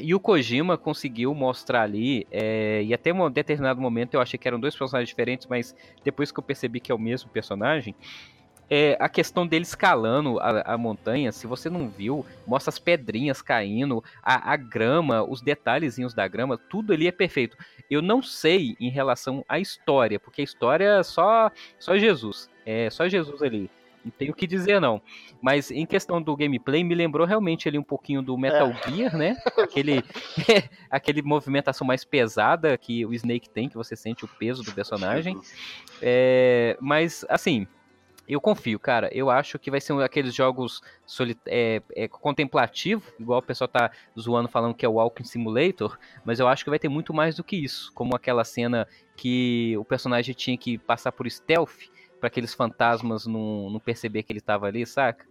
E 0.00 0.14
o 0.14 0.20
Kojima 0.20 0.78
conseguiu 0.78 1.34
mostrar 1.34 1.82
ali, 1.82 2.26
é, 2.30 2.82
e 2.82 2.94
até 2.94 3.12
um 3.12 3.30
determinado 3.30 3.80
momento 3.80 4.14
eu 4.14 4.20
achei 4.20 4.38
que 4.38 4.48
eram 4.48 4.58
dois 4.58 4.74
personagens 4.74 5.08
diferentes, 5.08 5.46
mas 5.46 5.76
depois 6.02 6.32
que 6.32 6.38
eu 6.38 6.42
percebi 6.42 6.80
que 6.80 6.90
é 6.90 6.94
o 6.94 6.98
mesmo 6.98 7.28
personagem, 7.28 7.94
é, 8.68 8.96
a 8.98 9.08
questão 9.08 9.46
dele 9.46 9.62
escalando 9.62 10.38
a, 10.40 10.74
a 10.74 10.78
montanha, 10.78 11.32
se 11.32 11.46
você 11.46 11.68
não 11.68 11.88
viu, 11.88 12.24
mostra 12.46 12.70
as 12.70 12.78
pedrinhas 12.78 13.42
caindo, 13.42 14.02
a, 14.22 14.52
a 14.52 14.56
grama, 14.56 15.22
os 15.22 15.40
detalhezinhos 15.40 16.14
da 16.14 16.26
grama, 16.26 16.56
tudo 16.56 16.92
ali 16.92 17.06
é 17.06 17.12
perfeito. 17.12 17.56
Eu 17.90 18.00
não 18.00 18.22
sei 18.22 18.76
em 18.80 18.88
relação 18.88 19.44
à 19.48 19.58
história, 19.58 20.18
porque 20.18 20.40
a 20.40 20.44
história 20.44 20.98
é 20.98 21.02
só, 21.02 21.50
só 21.78 21.96
Jesus, 21.96 22.50
é 22.64 22.88
só 22.90 23.08
Jesus 23.08 23.42
ali. 23.42 23.70
Não 24.04 24.10
tem 24.10 24.28
o 24.28 24.34
que 24.34 24.46
dizer, 24.46 24.80
não. 24.80 25.00
Mas 25.40 25.70
em 25.70 25.86
questão 25.86 26.20
do 26.20 26.36
gameplay, 26.36 26.84
me 26.84 26.94
lembrou 26.94 27.26
realmente 27.26 27.66
ali 27.66 27.78
um 27.78 27.82
pouquinho 27.82 28.20
do 28.20 28.36
Metal 28.36 28.70
Gear, 28.86 29.16
né? 29.16 29.34
Aquele, 29.56 30.04
aquele 30.90 31.22
movimentação 31.22 31.86
mais 31.86 32.04
pesada 32.04 32.76
que 32.76 33.06
o 33.06 33.14
Snake 33.14 33.48
tem, 33.48 33.68
que 33.68 33.76
você 33.76 33.96
sente 33.96 34.24
o 34.24 34.28
peso 34.28 34.62
do 34.62 34.72
personagem. 34.72 35.40
É, 36.02 36.76
mas, 36.80 37.24
assim, 37.30 37.66
eu 38.28 38.40
confio, 38.40 38.78
cara. 38.78 39.08
Eu 39.12 39.30
acho 39.30 39.58
que 39.58 39.70
vai 39.70 39.80
ser 39.80 39.92
um 39.92 39.98
daqueles 39.98 40.34
jogos 40.34 40.82
é, 41.46 41.82
é, 41.94 42.08
contemplativo, 42.08 43.12
igual 43.18 43.40
o 43.40 43.42
pessoal 43.42 43.68
tá 43.68 43.90
zoando 44.18 44.48
falando 44.48 44.74
que 44.74 44.84
é 44.84 44.88
o 44.88 44.92
Walking 44.94 45.24
Simulator, 45.24 45.98
mas 46.24 46.40
eu 46.40 46.48
acho 46.48 46.64
que 46.64 46.70
vai 46.70 46.78
ter 46.78 46.88
muito 46.88 47.12
mais 47.12 47.36
do 47.36 47.44
que 47.44 47.56
isso. 47.56 47.92
Como 47.94 48.14
aquela 48.16 48.44
cena 48.44 48.86
que 49.16 49.76
o 49.78 49.84
personagem 49.84 50.34
tinha 50.34 50.56
que 50.56 50.78
passar 50.78 51.12
por 51.12 51.30
stealth 51.30 51.88
para 52.18 52.28
aqueles 52.28 52.54
fantasmas 52.54 53.26
não, 53.26 53.68
não 53.70 53.78
perceber 53.80 54.22
que 54.22 54.32
ele 54.32 54.40
tava 54.40 54.66
ali, 54.66 54.86
saca? 54.86 55.26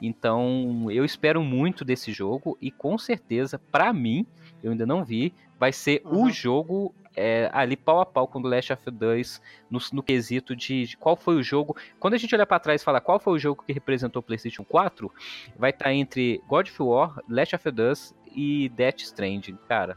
Então, 0.00 0.90
eu 0.90 1.04
espero 1.04 1.42
muito 1.42 1.84
desse 1.84 2.12
jogo 2.12 2.58
e 2.60 2.70
com 2.70 2.98
certeza, 2.98 3.60
pra 3.70 3.92
mim, 3.92 4.26
eu 4.62 4.72
ainda 4.72 4.84
não 4.84 5.04
vi, 5.04 5.32
vai 5.58 5.72
ser 5.72 6.02
o 6.04 6.24
Uhum. 6.24 6.30
jogo 6.30 6.94
é, 7.16 7.50
ali 7.52 7.76
pau 7.76 8.00
a 8.00 8.06
pau 8.06 8.26
com 8.26 8.38
o 8.38 8.42
The 8.42 8.48
Last 8.48 8.72
of 8.72 8.82
Us 8.86 8.94
2 8.94 9.42
no, 9.70 9.78
no 9.92 10.02
quesito 10.02 10.54
de, 10.56 10.86
de 10.86 10.96
qual 10.96 11.16
foi 11.16 11.36
o 11.36 11.42
jogo. 11.42 11.76
Quando 11.98 12.14
a 12.14 12.18
gente 12.18 12.34
olhar 12.34 12.46
pra 12.46 12.58
trás 12.58 12.80
e 12.80 12.84
falar 12.84 13.00
qual 13.00 13.18
foi 13.18 13.34
o 13.34 13.38
jogo 13.38 13.62
que 13.66 13.72
representou 13.72 14.20
o 14.20 14.22
PlayStation 14.22 14.64
4, 14.64 15.10
vai 15.56 15.70
estar 15.70 15.92
entre 15.92 16.42
God 16.48 16.68
of 16.68 16.82
War, 16.82 17.20
Last 17.28 17.54
of 17.54 17.68
Us 17.68 18.14
e 18.34 18.68
Death 18.70 19.00
Stranding, 19.00 19.58
cara. 19.68 19.96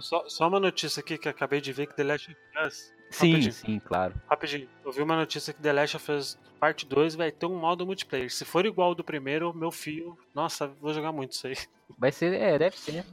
Só, 0.00 0.24
só 0.28 0.48
uma 0.48 0.60
notícia 0.60 1.00
aqui 1.00 1.18
que 1.18 1.26
eu 1.26 1.30
acabei 1.32 1.60
de 1.60 1.72
ver 1.72 1.86
que 1.86 1.96
The 1.96 2.04
Last 2.04 2.30
of 2.30 2.66
Us. 2.66 2.94
Sim, 3.10 3.32
Rapidinho. 3.32 3.52
sim, 3.52 3.78
claro. 3.80 4.14
Rapidinho, 4.28 4.68
eu 4.84 4.92
vi 4.92 5.02
uma 5.02 5.16
notícia 5.16 5.52
que 5.52 5.60
The 5.60 5.72
Last 5.72 5.96
of 5.96 6.12
Us 6.12 6.38
Parte 6.60 6.84
2 6.84 7.14
vai 7.14 7.32
ter 7.32 7.46
um 7.46 7.58
modo 7.58 7.86
multiplayer. 7.86 8.30
Se 8.30 8.44
for 8.44 8.66
igual 8.66 8.88
ao 8.88 8.94
do 8.94 9.02
primeiro, 9.02 9.52
meu 9.54 9.70
filho. 9.70 10.16
Nossa, 10.34 10.68
vou 10.68 10.92
jogar 10.92 11.10
muito 11.10 11.32
isso 11.32 11.46
aí. 11.46 11.56
Vai 11.98 12.12
ser, 12.12 12.34
é, 12.34 12.58
deve 12.58 12.78
ser, 12.78 13.04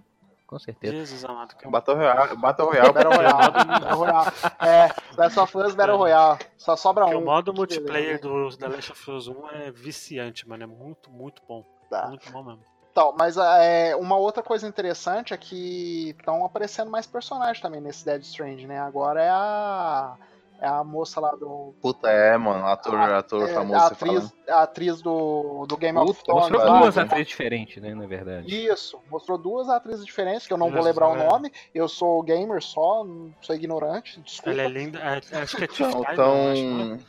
com 0.48 0.58
certeza. 0.58 0.94
Jesus 0.96 1.24
amado. 1.26 1.56
Que 1.56 1.68
Battle 1.68 1.98
Royale, 1.98 2.36
Battle 2.38 2.68
Royale 2.70 2.94
Battle 2.94 3.14
Royale. 3.14 3.52
Battle 3.52 3.98
Royale. 3.98 4.32
É, 4.62 4.96
Last 5.18 5.40
of 5.40 5.58
Us 5.58 5.76
Battle 5.76 5.96
É. 5.96 6.00
Royale. 6.00 6.40
Só 6.58 6.76
sobra 6.76 7.04
Porque 7.04 7.18
um. 7.18 7.22
o 7.22 7.26
modo 7.26 7.54
multiplayer 7.54 8.20
do 8.20 8.50
The 8.58 8.68
Last 8.68 8.92
of 8.94 9.12
Us 9.12 9.28
1 9.28 9.50
é 9.52 9.72
viciante, 9.72 10.48
mano. 10.48 10.64
É 10.64 10.68
muito, 10.68 11.12
muito 11.12 11.42
bom. 11.48 11.64
Tá. 11.90 12.08
Muito 12.08 12.32
bom 12.32 12.44
mesmo. 12.44 12.62
Então, 12.92 13.14
mas 13.16 13.38
é, 13.38 13.96
uma 13.96 14.18
outra 14.18 14.42
coisa 14.42 14.68
interessante 14.68 15.32
é 15.34 15.38
que 15.38 16.16
estão 16.18 16.44
aparecendo 16.44 16.90
mais 16.90 17.06
personagens 17.06 17.60
também 17.62 17.80
nesse 17.80 18.04
Dead 18.04 18.24
Strange, 18.24 18.66
né? 18.66 18.80
Agora 18.80 19.22
é 19.22 19.30
a. 19.30 20.16
É 20.60 20.68
a 20.68 20.84
moça 20.84 21.20
lá 21.20 21.32
do. 21.36 21.76
Puta, 21.82 22.10
é, 22.10 22.36
mano. 22.36 22.66
Ator, 22.66 22.98
ator 23.00 23.48
é, 23.48 23.54
famoso, 23.54 23.80
a 23.80 23.88
atriz, 23.88 24.30
fala. 24.30 24.60
a 24.60 24.64
atriz 24.64 25.02
do, 25.02 25.66
do 25.68 25.78
Game 25.78 25.98
of 25.98 26.08
Puta, 26.08 26.24
Thrones. 26.24 26.50
Mostrou 26.50 26.80
duas 26.80 26.96
né? 26.96 27.02
atrizes 27.04 27.28
diferentes, 27.28 27.82
né, 27.82 27.94
na 27.94 28.08
verdade. 28.08 28.66
Isso, 28.68 29.00
mostrou 29.10 29.38
duas 29.38 29.70
atrizes 29.70 30.04
diferentes, 30.04 30.48
que 30.48 30.54
eu 30.54 30.58
não 30.58 30.68
vou 30.72 30.78
Jesus, 30.78 30.96
lembrar 30.96 31.10
o 31.10 31.16
é. 31.16 31.28
nome. 31.30 31.52
Eu 31.76 31.88
sou 31.88 32.24
gamer 32.24 32.62
só, 32.64 33.04
não 33.04 33.32
sou 33.40 33.56
ignorante, 33.56 34.20
desculpa. 34.22 34.50
Ela 34.52 34.64
é 34.64 34.68
linda. 34.68 35.00
é, 35.00 35.38
acho 35.38 35.58
que 35.58 35.64
é 35.64 35.68
Então, 35.68 36.04
então... 36.12 36.86
né? 36.96 37.00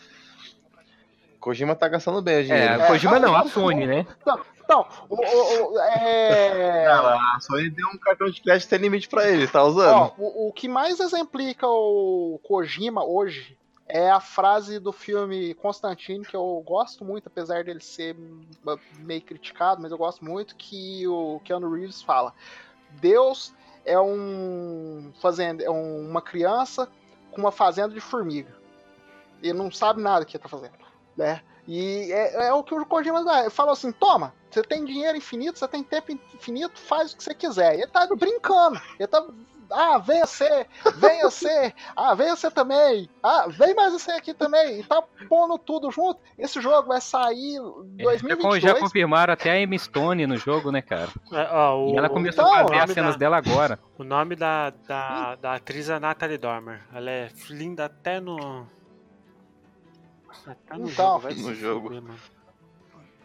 Kojima 1.41 1.75
tá 1.75 1.89
gastando 1.89 2.21
bem 2.21 2.37
o 2.37 2.41
É, 2.41 2.43
dinheiro. 2.43 2.83
a 2.83 2.87
Kojima 2.87 3.19
não, 3.19 3.35
a 3.35 3.49
Sony, 3.49 3.87
né? 3.87 4.07
Então, 4.21 4.41
o, 4.77 5.15
o- 5.17 5.73
o- 5.75 5.79
é... 5.81 6.87
a 6.87 7.39
Sony 7.41 7.71
deu 7.71 7.87
um 7.89 7.99
cartão 7.99 8.29
de 8.29 8.41
crédito 8.43 8.69
sem 8.69 8.79
limite 8.79 9.09
pra 9.09 9.29
ele, 9.29 9.47
tá 9.49 9.63
usando? 9.65 9.95
Ó, 9.97 10.13
o, 10.19 10.49
o 10.49 10.53
que 10.53 10.69
mais 10.69 11.01
exemplica 11.01 11.67
o 11.67 12.39
Kojima 12.43 13.05
hoje 13.05 13.57
é 13.89 14.11
a 14.11 14.21
frase 14.21 14.79
do 14.79 14.93
filme 14.93 15.55
Constantine, 15.55 16.25
que 16.25 16.37
eu 16.37 16.63
gosto 16.67 17.05
muito, 17.05 17.29
apesar 17.29 17.65
dele 17.65 17.81
ser 17.81 18.15
meio 18.99 19.23
criticado, 19.23 19.81
mas 19.81 19.91
eu 19.91 19.97
gosto 19.97 20.23
muito, 20.25 20.55
que 20.57 21.07
o 21.09 21.41
Keanu 21.45 21.73
Reeves 21.73 22.03
fala. 22.03 22.35
Deus 23.01 23.55
é 23.87 23.99
um 23.99 25.11
fazenda, 25.23 25.65
é 25.65 25.71
um- 25.71 26.11
uma 26.11 26.21
criança 26.21 26.87
com 27.31 27.41
uma 27.41 27.51
fazenda 27.53 27.95
de 27.95 28.01
formiga. 28.01 28.55
Ele 29.43 29.55
não 29.57 29.71
sabe 29.71 30.03
nada 30.03 30.25
que 30.27 30.37
ele 30.37 30.43
tá 30.43 30.49
fazendo, 30.49 30.75
né? 31.17 31.41
E 31.69 32.11
é, 32.11 32.49
é 32.49 32.53
o 32.55 32.65
que 32.65 32.75
o 32.75 32.87
Kojima 32.87 33.23
dá. 33.25 33.51
Fala 33.51 33.73
assim: 33.73 33.93
toma, 33.93 34.33
você 34.51 34.63
tem 34.63 34.85
dinheiro 34.87 35.19
infinito, 35.19 35.59
você 35.59 35.69
tem 35.69 35.83
tempo 35.85 36.11
infinito, 36.35 36.81
faz 36.81 37.13
o 37.13 37.17
que 37.19 37.23
você 37.23 37.35
quiser. 37.35 37.75
Ele 37.75 37.87
tá 37.87 38.07
brincando. 38.17 38.81
Ele 38.99 39.07
tá. 39.07 39.23
Ah, 39.71 39.99
venha 39.99 40.25
ser, 40.25 40.67
venha 40.97 41.29
ser, 41.31 41.75
ah, 41.95 42.15
venha 42.15 42.35
ser 42.37 42.51
também, 42.51 43.07
ah, 43.23 43.45
vem 43.51 43.75
mais 43.75 43.93
você 43.93 44.13
aqui 44.13 44.33
também, 44.33 44.81
e 44.81 44.83
tá 44.83 45.03
pondo 45.29 45.59
tudo 45.59 45.91
junto. 45.91 46.19
Esse 46.39 46.59
jogo 46.59 46.89
vai 46.89 47.03
sair 47.03 47.57
em 47.59 47.97
É, 47.99 48.05
Já, 48.05 48.09
2022. 48.13 48.63
já 48.63 48.75
confirmaram 48.81 49.35
até 49.35 49.51
a 49.51 49.61
Emma 49.61 49.77
Stone 49.77 50.27
no 50.27 50.39
jogo, 50.39 50.73
né, 50.73 50.81
cara? 50.81 51.11
É, 51.31 51.49
ó, 51.53 51.77
o, 51.85 51.91
E 51.93 51.99
ela 51.99 52.09
começou 52.09 52.43
Então, 52.47 52.55
a 52.55 52.63
fazer 52.67 52.81
as 52.81 52.91
cenas 52.93 53.13
da- 53.17 53.19
dela 53.19 53.37
agora. 53.37 53.79
O 53.99 54.05
nome 54.05 54.35
da, 54.37 54.71
da, 54.71 55.35
da 55.35 55.53
atriz 55.57 55.91
é 55.91 55.99
Natalie 55.99 56.39
Dormer. 56.39 56.81
Ela 56.95 57.11
é 57.11 57.29
linda 57.51 57.85
até 57.85 58.21
no. 58.21 58.67
Ah, 60.49 60.55
tá 60.67 60.79
no 60.79 60.89
Então, 60.89 61.07
jogo, 61.07 61.19
vai 61.21 61.35
no 61.35 61.55
jogo. 61.55 62.03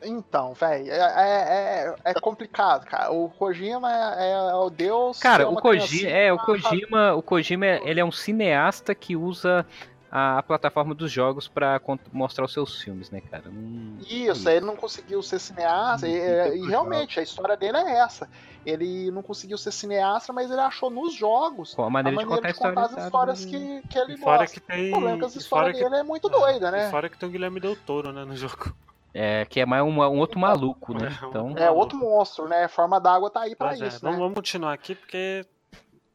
Então, 0.06 0.54
velho, 0.54 0.92
é, 0.92 0.98
é, 0.98 1.86
é, 1.88 1.96
é 2.12 2.14
complicado, 2.16 2.86
cara. 2.86 3.10
O 3.12 3.30
Kojima 3.30 3.90
é, 4.22 4.32
é 4.32 4.54
o 4.56 4.70
deus. 4.70 5.18
Cara, 5.18 5.44
é 5.44 5.46
o 5.46 5.56
Kojima, 5.56 6.10
é, 6.10 6.34
o 6.34 6.36
pra- 6.36 6.46
Kojima, 6.46 7.14
o 7.14 7.22
Kojima, 7.22 7.66
ele 7.66 8.02
é 8.02 8.06
um 8.06 8.12
cineasta 8.12 8.94
que 8.94 9.16
usa 9.16 9.66
a, 10.16 10.38
a 10.38 10.44
plataforma 10.44 10.94
dos 10.94 11.12
jogos 11.12 11.48
pra 11.48 11.80
cont- 11.80 12.00
mostrar 12.12 12.46
os 12.46 12.54
seus 12.54 12.80
filmes, 12.80 13.10
né, 13.10 13.20
cara? 13.20 13.46
Não- 13.50 13.98
Isso, 14.08 14.48
ele 14.48 14.64
não 14.64 14.76
conseguiu 14.76 15.24
ser 15.24 15.40
cineasta, 15.40 16.08
e, 16.08 16.14
é, 16.16 16.56
e 16.56 16.68
realmente 16.68 17.20
a 17.20 17.24
história 17.24 17.58
dele 17.58 17.78
é 17.78 17.98
essa. 17.98 18.30
Ele 18.64 19.10
não 19.10 19.24
conseguiu 19.24 19.58
ser 19.58 19.72
cineasta, 19.72 20.32
mas 20.32 20.52
ele 20.52 20.62
achou 20.62 20.92
nos 20.92 21.16
jogos 21.16 21.74
Com 21.74 21.82
a 21.82 21.88
a 21.88 21.90
maneira, 21.90 22.16
maneira 22.16 22.48
de 22.48 22.54
contar 22.60 22.82
a 22.82 22.84
as 22.86 22.92
história. 22.92 23.06
histórias 23.08 23.40
sabe? 23.40 23.52
que, 23.82 23.88
que 23.88 23.98
ele 23.98 24.14
E 24.14 24.18
fora 24.18 24.38
gosta. 24.44 24.54
que 24.54 24.60
tem. 24.60 24.88
O 24.90 24.92
problema 24.92 25.16
é 25.16 25.20
que 25.20 25.26
as 25.26 25.36
e 25.36 25.38
histórias 25.40 25.76
que- 25.78 25.84
dele 25.84 25.96
é 25.96 26.04
muito 26.04 26.30
doida, 26.30 26.68
E 26.68 26.72
né? 26.72 26.90
fora 26.92 27.10
que 27.10 27.18
tem 27.18 27.28
o 27.28 27.32
Guilherme 27.32 27.60
Del 27.60 27.76
Toro, 27.76 28.12
né, 28.14 28.24
no 28.24 28.36
jogo. 28.36 28.72
É, 29.16 29.46
que 29.46 29.60
é 29.60 29.66
mais 29.66 29.84
um, 29.84 29.90
um 29.90 30.20
outro 30.20 30.40
maluco, 30.40 30.94
né? 30.94 31.08
É, 31.22 31.26
Então, 31.28 31.54
É 31.58 31.72
outro 31.72 31.98
monstro, 31.98 32.48
né? 32.48 32.68
Forma 32.68 33.00
d'água 33.00 33.30
tá 33.32 33.42
aí 33.42 33.56
pra 33.56 33.70
Pois 33.70 33.82
é, 33.82 33.88
isso, 33.88 34.00
vamos, 34.02 34.18
né? 34.18 34.22
vamos 34.24 34.36
continuar 34.36 34.74
aqui 34.74 34.94
porque 34.96 35.46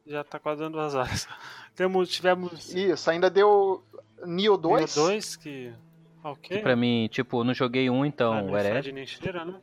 já 0.06 0.22
tá 0.24 0.38
quase 0.38 0.60
dando 0.60 0.72
duas 0.74 0.94
horas. 0.96 1.28
Temos, 1.76 2.08
tivemos 2.08 2.74
Isso, 2.74 3.08
ainda 3.08 3.30
deu 3.30 3.84
Neo 4.26 4.56
2. 4.56 4.94
2 4.94 5.36
que. 5.36 5.72
Ok. 6.24 6.56
que 6.56 6.62
pra 6.62 6.74
mim, 6.76 7.08
tipo, 7.10 7.40
eu 7.40 7.44
não 7.44 7.54
joguei 7.54 7.88
um, 7.88 8.02
Ah, 8.02 8.06
então, 8.06 8.34
nem 8.34 8.44
o 8.44 8.94
nem 8.94 9.06
cheira, 9.06 9.44
né? 9.44 9.54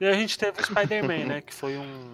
E 0.00 0.06
a 0.06 0.12
gente 0.12 0.38
teve 0.38 0.60
o 0.60 0.64
Spider-Man, 0.64 1.24
né? 1.26 1.40
Que 1.40 1.54
foi 1.54 1.78
um 1.78 2.12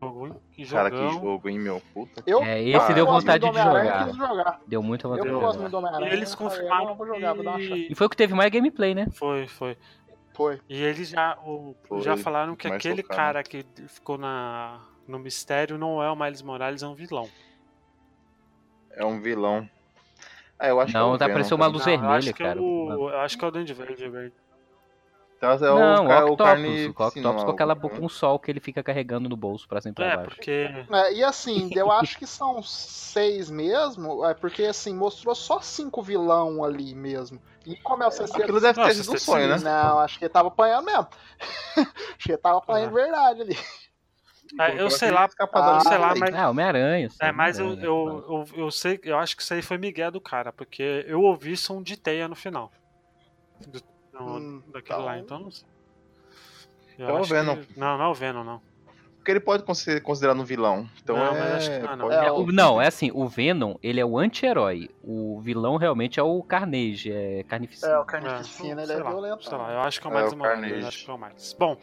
jogo 0.00 0.40
que 0.52 0.64
Cara, 0.66 0.90
que 0.90 1.08
jogo, 1.12 1.48
hein, 1.48 1.58
meu? 1.58 1.82
Puta. 1.92 2.22
Eu, 2.26 2.42
É, 2.42 2.62
eu 2.62 2.78
esse 2.78 2.94
deu 2.94 3.04
vontade 3.06 3.44
de 3.50 3.58
jogar. 3.58 4.12
jogar. 4.12 4.60
Deu 4.66 4.82
muita 4.82 5.06
Eu 5.06 5.10
vontade 5.10 5.22
que 5.58 5.64
de 5.64 5.70
jogar. 5.70 6.02
E 6.02 6.06
eles 6.12 6.30
eu 6.32 6.36
falei, 6.38 6.50
confirmaram 6.56 6.88
"Ah, 6.88 6.92
vou 6.94 7.06
jogar, 7.06 7.32
vou 7.34 7.44
dar 7.44 7.50
uma 7.52 7.60
chance." 7.60 7.86
que... 7.86 7.92
E 7.92 7.94
foi 7.94 8.06
o 8.06 8.10
que 8.10 8.16
teve 8.16 8.34
mais 8.34 8.50
gameplay, 8.50 8.94
né? 8.94 9.06
Foi, 9.12 9.48
foi. 9.48 9.76
Foi. 10.34 10.60
E 10.68 10.80
eles 10.82 11.08
já, 11.08 11.36
o- 11.44 11.74
Foi 11.88 12.00
já 12.02 12.16
falaram 12.16 12.54
que 12.54 12.68
mais 12.68 12.78
aquele 12.78 13.02
cara 13.02 13.42
que 13.42 13.66
ficou 13.88 14.16
na, 14.16 14.80
no 15.06 15.18
mistério 15.18 15.76
não 15.76 16.00
é 16.00 16.08
o 16.10 16.14
Miles 16.14 16.42
Morales, 16.42 16.82
é 16.82 16.86
um 16.86 16.94
vilão. 16.94 17.28
É 18.92 19.04
um 19.04 19.20
vilão. 19.20 19.68
Ah, 20.58 20.68
eu 20.68 20.80
acho 20.80 20.90
que 20.92 20.96
é 20.96 21.00
Não, 21.00 21.12
o 21.12 21.18
tá 21.18 21.28
parecendo 21.28 21.56
uma 21.56 21.66
cara. 21.66 21.72
luz 21.72 21.86
Não, 21.86 21.92
vermelha, 21.92 22.18
acho 22.18 22.34
cara. 22.34 22.58
É 22.58 22.62
o, 22.62 23.10
eu 23.10 23.20
acho 23.20 23.38
que 23.38 23.44
é 23.44 23.48
o 23.48 23.50
Duende 23.50 23.74
Verde, 23.74 24.04
é 24.04 24.08
verdade. 24.08 24.34
Então, 25.36 25.50
é 25.52 25.54
o, 25.54 25.78
Não, 25.78 26.04
o 26.04 26.08
o 26.08 26.32
Octopus. 26.32 26.36
carne 26.44 26.86
O 26.88 26.90
Octopus 26.90 27.44
com 27.44 27.50
aquela 27.52 27.72
o- 27.72 27.76
boca, 27.76 28.00
um 28.00 28.08
sol 28.08 28.40
que 28.40 28.50
ele 28.50 28.58
fica 28.58 28.82
carregando 28.82 29.28
no 29.28 29.36
bolso 29.36 29.68
pra 29.68 29.80
cima 29.80 29.92
e 29.92 29.94
pra 29.94 30.04
É, 30.06 30.16
baixo. 30.16 30.30
porque. 30.30 30.68
É, 30.92 31.12
e 31.14 31.22
assim, 31.22 31.70
eu 31.76 31.92
acho 31.92 32.18
que 32.18 32.26
são 32.26 32.60
seis 32.60 33.48
mesmo, 33.48 34.24
é 34.26 34.34
porque 34.34 34.64
assim, 34.64 34.92
mostrou 34.92 35.36
só 35.36 35.60
cinco 35.60 36.02
vilão 36.02 36.64
ali 36.64 36.92
mesmo. 36.92 37.40
E 37.64 37.76
como 37.76 38.02
é 38.02 38.08
o 38.08 38.10
CC? 38.10 38.42
Aquilo 38.42 38.60
deve 38.60 38.82
ter 38.82 38.94
sido 38.94 39.12
um 39.12 39.18
sonho, 39.18 39.48
né? 39.48 39.58
Não, 39.58 40.00
acho 40.00 40.18
que 40.18 40.24
ele 40.24 40.32
tava 40.32 40.48
apanhando 40.48 40.86
mesmo. 40.86 41.06
acho 41.78 42.18
que 42.18 42.32
ele 42.32 42.38
tava 42.38 42.58
apanhando 42.58 42.88
de 42.88 42.94
verdade 42.94 43.42
ali. 43.42 43.56
É, 44.58 44.80
eu 44.80 44.90
sei 44.90 45.10
lá, 45.10 45.28
Ah, 45.52 45.80
sei 45.80 45.98
lá, 45.98 46.14
mas. 46.16 46.34
Ah, 46.34 46.48
Homem-Aranha. 46.50 47.08
É, 47.20 47.32
mas 47.32 47.58
eu, 47.58 47.66
Homem-Aranha, 47.66 47.86
eu, 47.86 48.46
eu, 48.54 48.62
eu 48.64 48.70
sei, 48.70 48.98
eu 49.02 49.18
acho 49.18 49.36
que 49.36 49.42
isso 49.42 49.52
aí 49.54 49.62
foi 49.62 49.76
Miguel 49.78 50.10
do 50.10 50.20
cara, 50.20 50.52
porque 50.52 51.04
eu 51.06 51.20
ouvi 51.22 51.56
som 51.56 51.82
de 51.82 51.96
teia 51.96 52.26
no 52.28 52.34
final. 52.36 52.70
Do, 53.66 53.82
no- 54.12 54.38
Hum, 54.38 54.62
daquele 54.72 54.82
então- 54.98 55.04
lá, 55.04 55.18
então 55.18 55.38
não 55.40 55.50
sei. 55.50 55.66
Eu 56.98 57.04
Então 57.04 57.08
é 57.08 57.12
o 57.12 57.16
acho 57.22 57.28
que- 57.28 57.34
Venom. 57.34 57.58
Não, 57.76 57.98
não 57.98 58.04
é 58.04 58.08
o 58.08 58.14
Venom, 58.14 58.44
não. 58.44 58.60
Porque 59.16 59.32
ele 59.32 59.40
pode 59.40 59.62
ser 59.78 60.00
considerado 60.00 60.40
um 60.40 60.44
vilão. 60.44 60.88
Então 61.02 61.14
Não, 61.16 61.26
é... 61.26 61.38
mas 61.38 61.52
acho 61.56 61.70
que 61.70 61.78
não 61.80 61.92
é, 61.92 61.96
não. 61.96 62.12
É, 62.12 62.26
É, 62.28 62.32
o- 62.32 62.46
não, 62.50 62.80
é 62.80 62.86
assim, 62.86 63.10
o 63.12 63.28
Venom, 63.28 63.74
ele 63.82 64.00
é 64.00 64.04
o 64.04 64.16
anti-herói. 64.18 64.88
O 65.04 65.38
vilão 65.40 65.76
realmente 65.76 66.18
é 66.18 66.22
o 66.22 66.42
Carnage, 66.42 67.12
é 67.12 67.42
carnificina. 67.44 67.92
É, 67.92 67.98
o 67.98 68.02
É, 68.02 68.04
Carnificina, 68.06 68.80
ele 68.82 68.86
sei 68.86 68.96
é 68.96 69.02
lá, 69.02 69.10
violento. 69.10 69.44
Sei 69.44 69.58
lá, 69.58 69.72
eu 69.72 69.80
acho 69.80 70.00
que 70.00 70.06
é 70.06 70.10
o 70.10 70.12
É, 70.14 70.16
Miles 70.16 70.32
o 70.32 70.36
Morales, 70.36 70.60
Carnage. 70.62 70.80
eu 70.82 70.88
acho 70.88 71.04
que 71.04 71.10
é 71.10 71.14
o 71.14 71.18
Miles. 71.18 71.56
Bom, 71.58 71.76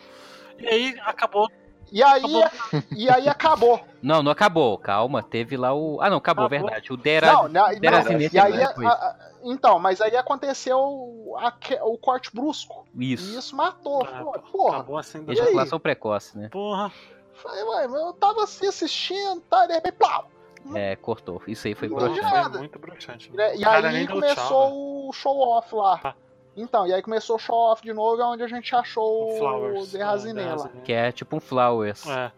e 0.59 0.67
aí 0.67 0.99
acabou. 1.01 1.47
E 1.91 2.03
aí, 2.03 2.43
Acabou. 2.43 2.81
e 2.91 3.09
aí 3.09 3.27
acabou. 3.29 3.79
Não, 4.01 4.21
não 4.21 4.31
acabou, 4.31 4.77
calma, 4.77 5.23
teve 5.23 5.57
lá 5.57 5.73
o... 5.73 5.99
Ah, 5.99 6.11
não, 6.11 6.17
acabou, 6.17 6.45
Acabou. 6.45 6.67
verdade. 6.67 6.93
O 6.93 6.97
Dera... 6.97 7.33
Não, 7.33 7.43
não, 7.47 7.71
não, 7.71 7.79
Deracinete 7.79 8.35
e 8.35 8.39
aí, 8.39 8.53
é 8.53 8.67
depois. 8.67 8.87
a- 8.87 8.91
a- 8.91 9.15
então, 9.43 9.79
mas 9.79 9.99
aí 9.99 10.15
aconteceu 10.15 11.35
a 11.39 11.51
o 11.83 11.97
corte 11.97 12.29
brusco. 12.31 12.85
E 12.93 13.13
Isso, 13.13 13.37
isso 13.39 13.55
matou. 13.55 14.03
Ah, 14.05 14.19
Pô, 14.23 14.31
Porra. 14.51 14.75
Acabou 14.75 14.97
assim. 14.99 15.23
E 15.27 15.31
aí? 15.31 15.37
ejaculação 15.37 15.79
precoce, 15.79 16.37
né? 16.37 16.49
Porra. 16.49 16.91
Falei, 17.33 17.63
ué, 17.63 17.87
mas 17.87 17.99
eu 18.01 18.13
tava 18.13 18.43
assim 18.43 18.67
assistindo, 18.67 19.41
tá? 19.49 19.65
E 19.65 19.67
de 19.69 19.73
repente, 19.73 19.95
plau! 19.95 20.27
É, 20.75 20.95
cortou. 20.95 21.41
Isso 21.47 21.67
aí 21.67 21.73
foi 21.75 21.87
Não, 21.87 21.95
broxante. 21.95 22.29
Foi 22.49 22.59
muito 22.59 22.79
broxante. 22.79 23.31
Né? 23.33 23.55
E 23.57 23.65
aí 23.65 24.07
começou 24.07 24.35
tchau, 24.35 24.69
né? 24.69 24.75
o 24.75 25.13
show-off 25.13 25.75
lá. 25.75 26.15
Então, 26.55 26.87
e 26.87 26.93
aí 26.93 27.01
começou 27.01 27.35
o 27.35 27.39
show-off 27.39 27.83
de 27.83 27.91
novo, 27.91 28.21
é 28.21 28.25
onde 28.25 28.43
a 28.43 28.47
gente 28.47 28.73
achou 28.73 29.35
O 29.35 29.37
Flowers. 29.37 29.93
É, 29.93 29.97
The 29.97 30.03
lá. 30.03 30.11
Raziné. 30.11 30.81
Que 30.83 30.93
é 30.93 31.11
tipo 31.11 31.35
um 31.35 31.39
Flowers. 31.39 32.07
É. 32.07 32.31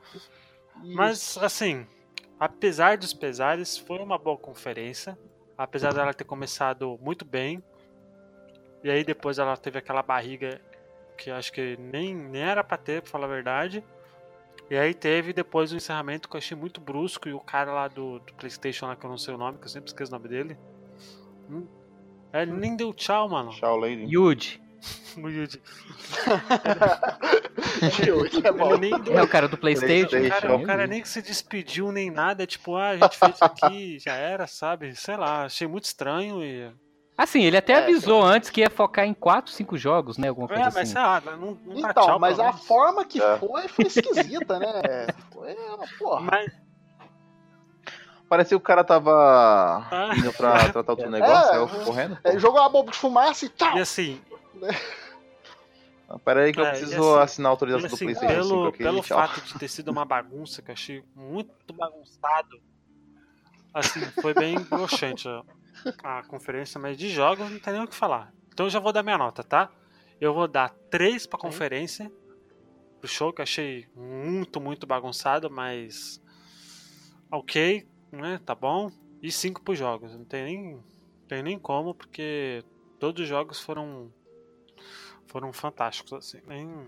Mas, 0.84 1.38
assim, 1.38 1.86
apesar 2.40 2.98
dos 2.98 3.14
pesares, 3.14 3.78
foi 3.78 4.00
uma 4.00 4.18
boa 4.18 4.38
conferência. 4.38 5.18
Apesar 5.58 5.94
dela 5.94 6.14
ter 6.14 6.24
começado 6.24 7.00
muito 7.02 7.26
bem. 7.26 7.64
E 8.84 8.90
aí 8.90 9.04
depois 9.04 9.40
ela 9.40 9.58
teve 9.58 9.80
aquela 9.80 10.04
barriga 10.04 10.62
que 11.18 11.32
acho 11.32 11.52
que 11.52 11.76
nem, 11.78 12.16
nem 12.16 12.44
era 12.44 12.64
pra 12.64 12.78
ter, 12.78 13.02
pra 13.02 13.12
falar 13.12 13.26
a 13.26 13.30
verdade. 13.30 13.84
E 14.70 14.78
aí 14.78 14.94
teve 14.94 15.34
depois 15.34 15.72
o 15.72 15.76
encerramento 15.76 16.30
que 16.30 16.36
eu 16.36 16.38
achei 16.38 16.56
muito 16.56 16.80
brusco. 16.80 17.28
E 17.28 17.34
o 17.34 17.40
cara 17.40 17.72
lá 17.72 17.88
do, 17.88 18.20
do 18.20 18.34
Playstation 18.34 18.86
lá, 18.86 18.96
que 18.96 19.06
eu 19.06 19.10
não 19.10 19.18
sei 19.18 19.34
o 19.34 19.38
nome, 19.38 19.58
que 19.58 19.66
eu 19.66 19.70
sempre 19.70 19.90
esqueço 19.90 20.12
o 20.12 20.16
nome 20.18 20.30
dele. 20.30 20.58
É, 22.34 22.42
Ele 22.44 22.54
nem 22.54 22.76
deu 22.76 22.94
tchau, 22.94 23.30
mano. 23.30 23.52
Tchau, 23.52 23.78
Lady. 23.78 24.04
Yuji. 24.06 24.62
O. 25.18 25.28
Tio, 27.90 28.26
isso 28.26 28.42
é 28.46 28.52
bom. 28.52 28.78
Nem 28.78 28.98
deu 29.02 29.18
É 29.18 29.24
o 29.24 29.28
cara 29.28 29.48
do 29.48 29.58
Playstation. 29.58 30.18
O 30.18 30.30
cara, 30.30 30.56
o 30.56 30.64
cara 30.64 30.88
nem 30.88 31.02
que 31.02 31.10
se 31.10 31.22
despediu 31.22 31.92
nem 31.92 32.10
nada, 32.12 32.44
é 32.44 32.46
tipo, 32.46 32.76
ah, 32.76 32.90
a 32.90 32.98
gente 32.98 33.18
fez 33.18 33.36
isso 33.36 33.44
aqui, 33.44 34.00
já 34.06 34.14
era, 34.14 34.46
sabe? 34.48 34.96
Sei 34.96 35.18
lá, 35.18 35.46
achei 35.46 35.68
muito 35.68 35.86
estranho 35.86 36.44
e. 36.44 36.72
Assim, 37.18 37.42
ele 37.44 37.58
até 37.58 37.74
É, 37.74 37.78
avisou 37.78 38.22
antes 38.24 38.52
que 38.52 38.62
ia 38.62 38.70
focar 38.70 39.06
em 39.06 39.14
4, 39.14 39.52
5 39.52 39.76
jogos, 39.76 40.20
né? 40.20 40.28
Alguma 40.30 40.46
É, 40.46 40.50
coisa 40.50 40.64
mas 40.66 40.76
assim. 40.78 40.92
sei 40.94 41.02
lá, 41.02 41.20
não, 41.22 41.58
não 41.66 41.82
dá 41.82 41.90
Então, 41.90 42.06
tchau 42.06 42.20
mas 42.20 42.40
a 42.40 42.54
forma 42.54 43.04
que 43.04 43.20
É. 43.20 43.38
foi 43.38 43.68
foi 43.68 43.86
esquisita, 43.88 44.60
né? 44.60 45.08
Foi, 45.34 45.56
porra. 45.98 46.22
Mas, 46.22 46.52
Parecia 48.30 48.50
que 48.58 48.62
o 48.64 48.66
cara 48.66 48.84
tava 48.84 49.12
Ah. 49.90 50.12
indo 50.18 50.34
pra 50.34 50.54
tratar 50.72 50.92
outro 50.92 51.10
negócio, 51.10 51.52
É, 51.52 51.56
aí 51.56 51.60
eu 51.62 51.68
fui 51.68 51.86
correndo. 51.86 52.18
É, 52.24 52.38
jogou 52.40 52.60
uma 52.60 52.70
bomba 52.70 52.92
de 52.92 52.98
fumaça 52.98 53.46
e 53.46 53.50
tchau. 53.50 53.78
e 53.78 53.80
assim, 53.82 54.22
Ah, 56.10 56.18
Pera 56.20 56.44
aí 56.44 56.54
que 56.54 56.60
eu 56.60 56.66
É, 56.66 56.70
e 56.70 56.72
preciso 56.80 57.14
assim- 57.16 57.24
assinar 57.24 57.50
a 57.50 57.52
autorização 57.54 57.90
do 57.90 57.94
assim, 57.96 58.06
Playstation 58.06 58.34
5 58.44 58.48
pelo, 58.50 58.68
aqui. 58.68 58.78
pelo 58.78 59.02
tchau. 59.02 59.18
fato 59.18 59.42
de 59.42 59.54
ter 59.60 59.68
sido 59.68 59.90
uma 59.92 60.06
bagunça, 60.06 60.62
que 60.62 60.72
eu 60.72 60.74
achei 60.74 61.04
muito 61.16 61.74
bagunçado, 61.74 62.62
assim, 63.74 64.00
foi 64.22 64.34
bem 64.34 64.56
broxante 64.70 65.28
a, 65.28 65.44
a 66.20 66.24
conferência, 66.24 66.80
mas 66.80 66.98
de 66.98 67.10
jogos 67.10 67.50
não 67.52 67.60
tem 67.60 67.74
nem 67.74 67.84
o 67.84 67.88
que 67.88 67.96
falar. 67.96 68.32
Então 68.54 68.66
eu 68.66 68.70
já 68.70 68.80
vou 68.80 68.94
dar 68.94 69.04
minha 69.04 69.18
nota, 69.18 69.44
tá? 69.44 69.70
Eu 70.20 70.34
vou 70.34 70.48
dar 70.48 70.70
3 70.90 71.28
pra 71.28 71.38
conferência, 71.38 72.10
pro 73.02 73.08
show, 73.10 73.34
que 73.34 73.42
eu 73.42 73.44
achei 73.44 73.86
muito, 73.94 74.62
muito 74.62 74.88
bagunçado, 74.88 75.50
mas 75.52 76.22
ok, 77.30 77.86
né? 78.18 78.40
Tá 78.46 78.54
bom. 78.54 78.92
E 79.22 79.32
5 79.32 79.62
pros 79.62 79.78
jogos. 79.78 80.14
Não 80.16 80.26
tem 80.26 80.44
nem, 80.44 80.74
não 80.74 80.84
tem 81.28 81.44
nem 81.44 81.58
como, 81.58 81.94
porque 81.94 82.64
todos 83.00 83.24
os 83.24 83.28
jogos 83.28 83.60
foram 83.60 84.12
foram 85.28 85.52
fantásticos, 85.52 86.14
assim. 86.14 86.42
Nem, 86.48 86.88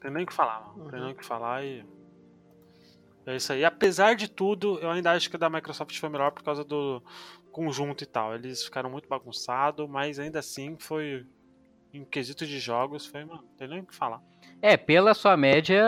tem 0.00 0.10
nem 0.10 0.24
o 0.24 0.26
que 0.26 0.34
falar, 0.34 0.60
mano. 0.60 0.90
Tem 0.90 1.00
nem 1.00 1.12
o 1.12 1.14
que 1.14 1.24
falar 1.24 1.64
e. 1.64 1.84
É 3.24 3.36
isso 3.36 3.52
aí. 3.52 3.64
Apesar 3.64 4.16
de 4.16 4.28
tudo, 4.28 4.80
eu 4.80 4.90
ainda 4.90 5.12
acho 5.12 5.30
que 5.30 5.36
a 5.36 5.38
da 5.38 5.48
Microsoft 5.48 5.96
foi 5.96 6.08
melhor 6.08 6.32
por 6.32 6.42
causa 6.42 6.64
do 6.64 7.00
conjunto 7.52 8.02
e 8.02 8.06
tal. 8.06 8.34
Eles 8.34 8.64
ficaram 8.64 8.90
muito 8.90 9.08
bagunçados, 9.08 9.88
mas 9.88 10.18
ainda 10.18 10.40
assim 10.40 10.76
foi. 10.76 11.24
Em 11.94 12.04
quesito 12.06 12.46
de 12.46 12.58
jogos, 12.58 13.06
foi, 13.06 13.24
mano. 13.24 13.42
Não 13.42 13.56
tem 13.56 13.68
nem 13.68 13.80
o 13.80 13.86
que 13.86 13.94
falar. 13.94 14.20
É, 14.60 14.76
pela 14.76 15.14
sua 15.14 15.36
média. 15.36 15.84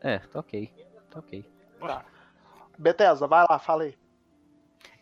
É, 0.00 0.18
tá 0.18 0.38
ok. 0.38 0.70
Tá 1.10 1.18
ok. 1.18 1.44
Bethesda, 2.80 3.26
vai 3.26 3.44
lá, 3.48 3.58
fala 3.58 3.84
aí. 3.84 3.94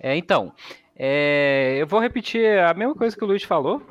É, 0.00 0.16
então, 0.16 0.52
é, 0.96 1.76
eu 1.78 1.86
vou 1.86 2.00
repetir 2.00 2.58
a 2.58 2.74
mesma 2.74 2.94
coisa 2.94 3.16
que 3.16 3.24
o 3.24 3.26
Luiz 3.26 3.42
falou. 3.42 3.82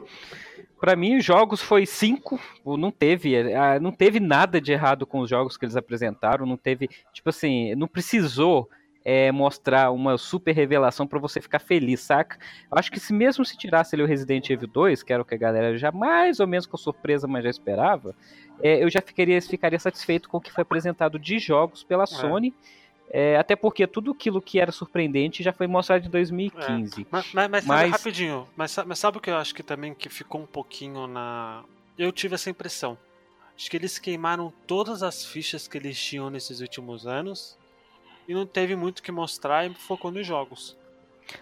Pra 0.80 0.96
mim, 0.96 1.18
os 1.18 1.26
jogos 1.26 1.62
foi 1.62 1.88
5, 1.88 2.40
não 2.78 2.92
teve, 2.92 3.52
ah, 3.54 3.80
não 3.80 3.92
teve 3.92 4.20
nada 4.20 4.62
de 4.62 4.72
errado 4.72 5.08
com 5.08 5.22
os 5.22 5.30
jogos 5.30 5.58
que 5.58 5.66
eles 5.66 5.76
apresentaram, 5.76 6.46
não 6.46 6.58
teve, 6.58 6.88
tipo 7.12 7.30
assim, 7.30 7.74
não 7.74 7.88
precisou 7.88 8.70
é, 9.04 9.32
mostrar 9.32 9.90
uma 9.90 10.20
super 10.20 10.52
revelação 10.54 11.08
pra 11.08 11.18
você 11.18 11.42
ficar 11.42 11.58
feliz, 11.60 12.02
saca? 12.02 12.38
Eu 12.70 12.78
acho 12.78 12.92
que 12.92 13.00
se 13.00 13.12
mesmo 13.12 13.44
se 13.44 13.58
tirasse 13.58 13.96
ali 13.96 14.04
o 14.04 14.06
Resident 14.06 14.50
Evil 14.50 14.68
2, 14.68 15.02
que 15.02 15.12
era 15.12 15.22
o 15.22 15.26
que 15.26 15.34
a 15.34 15.38
galera 15.38 15.76
já 15.78 15.92
mais 15.92 16.40
ou 16.40 16.46
menos 16.46 16.68
com 16.68 16.78
surpresa, 16.78 17.26
mas 17.26 17.44
já 17.44 17.50
esperava, 17.50 18.14
é, 18.62 18.84
eu 18.84 18.90
já 18.90 19.02
ficaria, 19.02 19.42
ficaria 19.42 19.80
satisfeito 19.80 20.30
com 20.30 20.38
o 20.38 20.42
que 20.42 20.52
foi 20.52 20.62
apresentado 20.62 21.18
de 21.18 21.40
jogos 21.40 21.84
pela 21.84 22.06
Sony 22.06 22.54
É, 23.10 23.38
até 23.38 23.56
porque 23.56 23.88
tudo 23.88 24.12
aquilo 24.12 24.42
que 24.42 24.60
era 24.60 24.72
surpreendente 24.72 25.42
já 25.42 25.54
foi 25.54 25.66
mostrado 25.66 26.06
em 26.06 26.10
2015. 26.10 27.08
Mas, 27.10 27.34
mas, 27.34 27.50
mas, 27.50 27.66
Mas- 27.66 27.92
rapidinho, 27.92 28.48
mas, 28.56 28.76
mas 28.86 29.00
sabe 29.00 29.18
o 29.18 29.22
que 29.22 29.30
eu 29.30 29.38
acho 29.38 29.56
que 29.56 29.64
também 29.64 29.94
que 29.94 30.10
ficou 30.10 30.42
um 30.42 30.46
pouquinho 30.46 31.08
na. 31.08 31.64
Eu 31.98 32.12
tive 32.12 32.36
essa 32.36 32.50
impressão. 32.50 32.98
Acho 33.56 33.72
que 33.72 33.78
eles 33.78 33.98
queimaram 33.98 34.54
todas 34.68 35.02
as 35.02 35.26
fichas 35.26 35.68
que 35.68 35.78
eles 35.78 36.00
tinham 36.00 36.30
nesses 36.30 36.60
últimos 36.60 37.08
anos 37.08 37.58
e 38.28 38.34
não 38.34 38.46
teve 38.46 38.76
muito 38.76 39.00
o 39.00 39.04
que 39.04 39.12
mostrar 39.12 39.66
e 39.66 39.74
focou 39.74 40.12
nos 40.12 40.28
jogos. 40.28 40.78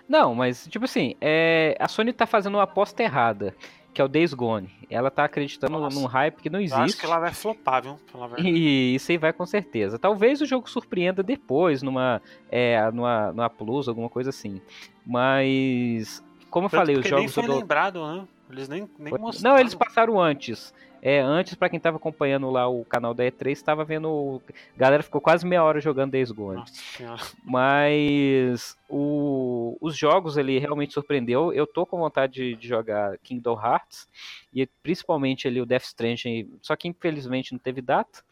Não, 0.07 0.33
mas 0.33 0.65
tipo 0.67 0.85
assim, 0.85 1.15
é, 1.19 1.75
a 1.79 1.87
Sony 1.87 2.13
tá 2.13 2.25
fazendo 2.25 2.55
uma 2.55 2.63
aposta 2.63 3.03
errada, 3.03 3.55
que 3.95 4.01
é 4.01 4.03
o 4.03 4.09
Days 4.09 4.33
Gone. 4.33 4.69
Ela 4.89 5.09
tá 5.09 5.23
acreditando 5.23 5.79
Nossa. 5.79 5.97
num 5.97 6.05
hype 6.05 6.41
que 6.41 6.49
não 6.49 6.59
Eu 6.59 6.65
acho 6.65 6.81
existe. 6.81 6.99
que 6.99 7.05
ela 7.05 7.17
vai 7.17 7.33
flopar, 7.33 7.81
viu? 7.81 7.97
E 8.37 8.93
isso 8.93 9.09
aí 9.09 9.17
vai 9.17 9.31
com 9.31 9.45
certeza. 9.45 9.97
Talvez 9.97 10.41
o 10.41 10.45
jogo 10.45 10.69
surpreenda 10.69 11.23
depois, 11.23 11.81
numa, 11.81 12.21
é, 12.51 12.91
numa, 12.91 13.31
numa 13.31 13.49
Plus, 13.49 13.87
alguma 13.87 14.09
coisa 14.09 14.31
assim. 14.31 14.61
Mas, 15.05 16.21
como 16.49 16.65
eu 16.65 16.69
Tanto 16.69 16.79
falei, 16.81 16.95
os 16.95 17.01
porque 17.03 17.15
nem 17.15 17.27
jogos 17.29 17.33
foi 17.33 17.43
do... 17.45 17.57
lembrado, 17.57 18.05
né? 18.05 18.27
Eles 18.51 18.67
nem, 18.67 18.89
nem 18.99 19.13
mostraram. 19.17 19.55
Não, 19.55 19.61
eles 19.61 19.73
passaram 19.73 20.21
antes. 20.21 20.73
É, 21.07 21.19
antes, 21.19 21.53
pra 21.53 21.69
quem 21.69 21.79
tava 21.79 21.97
acompanhando 21.97 22.49
lá 22.49 22.67
o 22.67 22.83
canal 22.83 23.13
da 23.13 23.23
E3, 23.23 23.61
tava 23.61 23.85
vendo. 23.85 24.41
A 24.75 24.79
galera 24.79 25.03
ficou 25.03 25.21
quase 25.21 25.45
meia 25.45 25.63
hora 25.63 25.79
jogando 25.79 26.09
Days 26.13 26.31
Gone. 26.31 26.55
Nossa 26.57 26.73
senhora. 26.73 27.21
Mas 27.43 28.75
o- 28.89 29.77
os 29.79 29.95
jogos 29.95 30.35
ele 30.35 30.57
realmente 30.57 30.93
surpreendeu. 30.93 31.53
Eu 31.53 31.67
tô 31.67 31.85
com 31.85 31.97
vontade 31.99 32.33
de, 32.33 32.55
de 32.55 32.67
jogar 32.67 33.17
Kingdom 33.19 33.53
Hearts 33.53 34.09
e 34.53 34.65
principalmente 34.81 35.47
ali 35.47 35.61
o 35.61 35.65
Death 35.65 35.83
Stranding, 35.83 36.49
só 36.61 36.75
que 36.75 36.87
infelizmente 36.87 37.51
não 37.51 37.59
teve 37.59 37.81
data. 37.81 38.23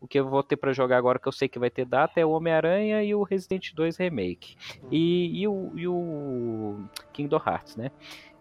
O 0.00 0.06
que 0.08 0.18
eu 0.18 0.26
vou 0.28 0.42
ter 0.42 0.56
pra 0.56 0.72
jogar 0.72 0.96
agora 0.96 1.18
que 1.18 1.28
eu 1.28 1.32
sei 1.32 1.48
que 1.48 1.58
vai 1.58 1.68
ter 1.70 1.84
data 1.84 2.18
é 2.18 2.24
o 2.24 2.30
Homem-Aranha 2.30 3.02
e 3.02 3.14
o 3.14 3.22
Resident 3.22 3.72
2 3.74 3.98
Remake. 3.98 4.56
E, 4.90 5.42
e 5.42 5.46
o, 5.46 5.70
e 5.76 5.86
o 5.86 6.80
Kingdom 7.12 7.40
Hearts, 7.46 7.76
né? 7.76 7.90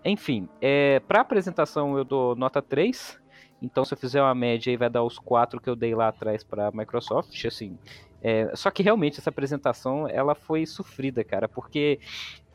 Enfim, 0.04 0.50
é, 0.62 1.00
para 1.02 1.22
apresentação 1.22 1.98
eu 1.98 2.04
dou 2.04 2.36
nota 2.36 2.62
3. 2.62 3.21
Então, 3.62 3.86
se 3.86 3.94
eu 3.94 3.98
fizer 3.98 4.22
uma 4.22 4.34
média 4.34 4.72
aí, 4.72 4.78
vai 4.78 4.90
dar 4.90 5.04
os 5.04 5.20
4 5.20 5.62
que 5.62 5.70
eu 5.70 5.76
dei 5.76 5.94
lá 5.94 6.08
atrás 6.08 6.44
pra 6.44 6.72
Microsoft. 6.72 7.46
Assim, 7.46 7.78
é, 8.22 8.52
só 8.56 8.72
que 8.72 8.84
realmente 8.84 9.20
essa 9.20 9.30
apresentação 9.30 10.08
ela 10.08 10.36
foi 10.36 10.66
sofrida, 10.66 11.24
cara, 11.24 11.48
porque 11.48 12.00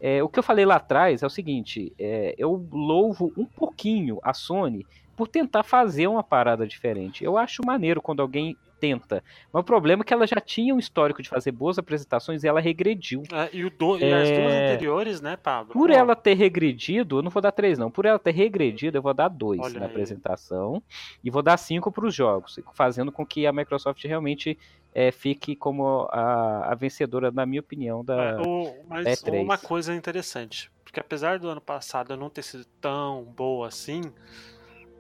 é, 0.01 0.23
o 0.23 0.29
que 0.29 0.39
eu 0.39 0.43
falei 0.43 0.65
lá 0.65 0.77
atrás 0.77 1.23
é 1.23 1.27
o 1.27 1.31
seguinte: 1.31 1.93
é, 1.99 2.35
eu 2.37 2.67
louvo 2.71 3.33
um 3.37 3.45
pouquinho 3.45 4.19
a 4.23 4.33
Sony 4.35 4.87
por 5.17 5.29
tentar 5.29 5.63
fazer 5.63 6.07
uma 6.07 6.23
parada 6.23 6.67
diferente. 6.67 7.25
Eu 7.25 7.39
acho 7.39 7.63
maneiro 7.65 8.03
quando 8.03 8.21
alguém 8.21 8.57
tenta. 8.87 9.25
Mas 9.53 9.61
o 9.61 9.65
problema 9.65 10.03
é 10.03 10.05
que 10.05 10.15
ela 10.15 10.27
já 10.27 10.41
tinha 10.41 10.75
um 10.75 10.79
histórico 10.79 11.23
de 11.23 11.29
fazer 11.29 11.51
boas 11.53 11.79
apresentações 11.79 12.45
e 12.45 12.49
ela 12.49 12.61
regrediu. 12.61 13.23
É, 13.33 13.49
e, 13.53 13.65
o 13.65 13.71
do- 13.71 13.99
e 13.99 14.13
as 14.13 14.31
duas 14.31 14.53
É. 14.55 14.65
anteriores, 14.65 15.21
né, 15.21 15.37
Pablo? 15.37 15.73
Por 15.73 15.91
ela 15.91 16.15
ter 16.15 16.35
regredido, 16.35 17.19
eu 17.19 17.23
não 17.23 17.31
vou 17.31 17.43
dar 17.43 17.53
3 17.53 17.79
não. 17.79 17.91
Por 17.91 18.05
ela 18.07 18.19
ter 18.19 18.31
regredido, 18.33 18.97
eu 18.99 19.03
vou 19.03 19.13
dar 19.15 19.29
2 19.29 19.61
Olha 19.61 19.81
na 19.81 19.87
aí. 19.87 19.91
apresentação 19.91 20.83
e 21.23 21.31
vou 21.31 21.43
dar 21.43 21.57
5 21.57 21.91
para 21.91 22.07
os 22.07 22.15
jogos, 22.15 22.59
fazendo 22.75 23.11
com 23.11 23.27
que 23.27 23.47
a 23.47 23.53
Microsoft 23.53 24.05
realmente 24.05 24.59
é, 24.95 25.11
fique 25.13 25.55
como 25.55 26.09
a, 26.11 26.73
a 26.73 26.75
vencedora, 26.75 27.31
na 27.31 27.45
minha 27.45 27.61
opinião, 27.61 28.03
da. 28.05 28.31
É, 28.31 28.41
o- 28.41 28.85
mas 28.89 29.07
E3. 29.07 29.43
uma 29.45 29.59
coisa 29.59 29.95
interessante, 29.95 30.71
porque 30.83 30.99
apesar 31.01 31.39
do 31.39 31.49
ano 31.49 31.61
passado 31.61 32.17
não 32.17 32.31
ter 32.31 32.43
sido 32.43 32.65
tão 32.81 33.25
boa 33.25 33.69
assim, 33.69 34.01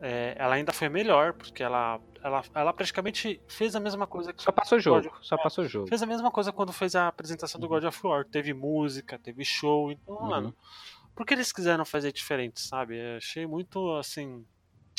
é, 0.00 0.34
ela 0.38 0.54
ainda 0.56 0.72
foi 0.72 0.88
melhor, 0.90 1.32
porque 1.32 1.62
ela, 1.62 1.98
ela, 2.26 2.42
ela 2.54 2.72
praticamente 2.72 3.40
fez 3.46 3.76
a 3.76 3.80
mesma 3.80 4.06
coisa 4.06 4.32
que 4.32 4.42
Só 4.42 4.50
passou 4.50 4.80
jogo, 4.80 5.08
God 5.10 5.12
só 5.22 5.36
é, 5.36 5.42
passou 5.42 5.64
jogo. 5.66 5.88
Fez 5.88 6.02
a 6.02 6.06
mesma 6.06 6.30
coisa 6.30 6.52
quando 6.52 6.72
fez 6.72 6.96
a 6.96 7.06
apresentação 7.08 7.60
do 7.60 7.68
God 7.68 7.84
of 7.84 8.06
War. 8.06 8.24
Teve 8.24 8.52
música, 8.52 9.18
teve 9.18 9.44
show. 9.44 9.92
Então, 9.92 10.14
Uhum. 10.16 10.26
mano, 10.28 10.56
por 11.14 11.24
que 11.24 11.34
eles 11.34 11.52
quiseram 11.52 11.84
fazer 11.84 12.12
diferente, 12.12 12.60
sabe? 12.60 12.96
Eu 12.98 13.16
achei 13.18 13.46
muito 13.46 13.94
assim. 13.96 14.44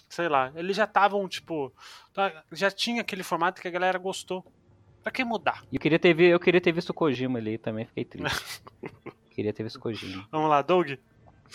Sei 0.10 0.30
lá, 0.30 0.54
eles 0.56 0.78
já 0.78 0.86
estavam, 0.86 1.28
tipo. 1.28 1.74
tá- 2.14 2.44
Já 2.52 2.72
tinha 2.72 3.02
aquele 3.02 3.24
formato 3.24 3.62
que 3.62 3.68
a 3.68 3.72
galera 3.72 4.00
gostou. 4.00 4.46
Pra 5.04 5.12
que 5.12 5.24
mudar? 5.24 5.64
Eu 5.72 5.80
queria 5.80 6.00
ter, 6.00 6.18
eu 6.20 6.40
queria 6.40 6.62
ter 6.62 6.72
visto 6.72 6.90
o 6.92 6.94
Kojima 6.94 7.40
ali, 7.40 7.58
também 7.58 7.86
fiquei 7.86 8.06
triste. 8.06 8.62
queria 9.32 9.52
ter 9.54 9.64
visto 9.64 9.76
o 9.76 9.80
Kojima. 9.82 10.26
Vamos 10.32 10.50
lá, 10.50 10.62
Doug? 10.62 10.92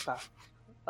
Tá. 0.05 0.19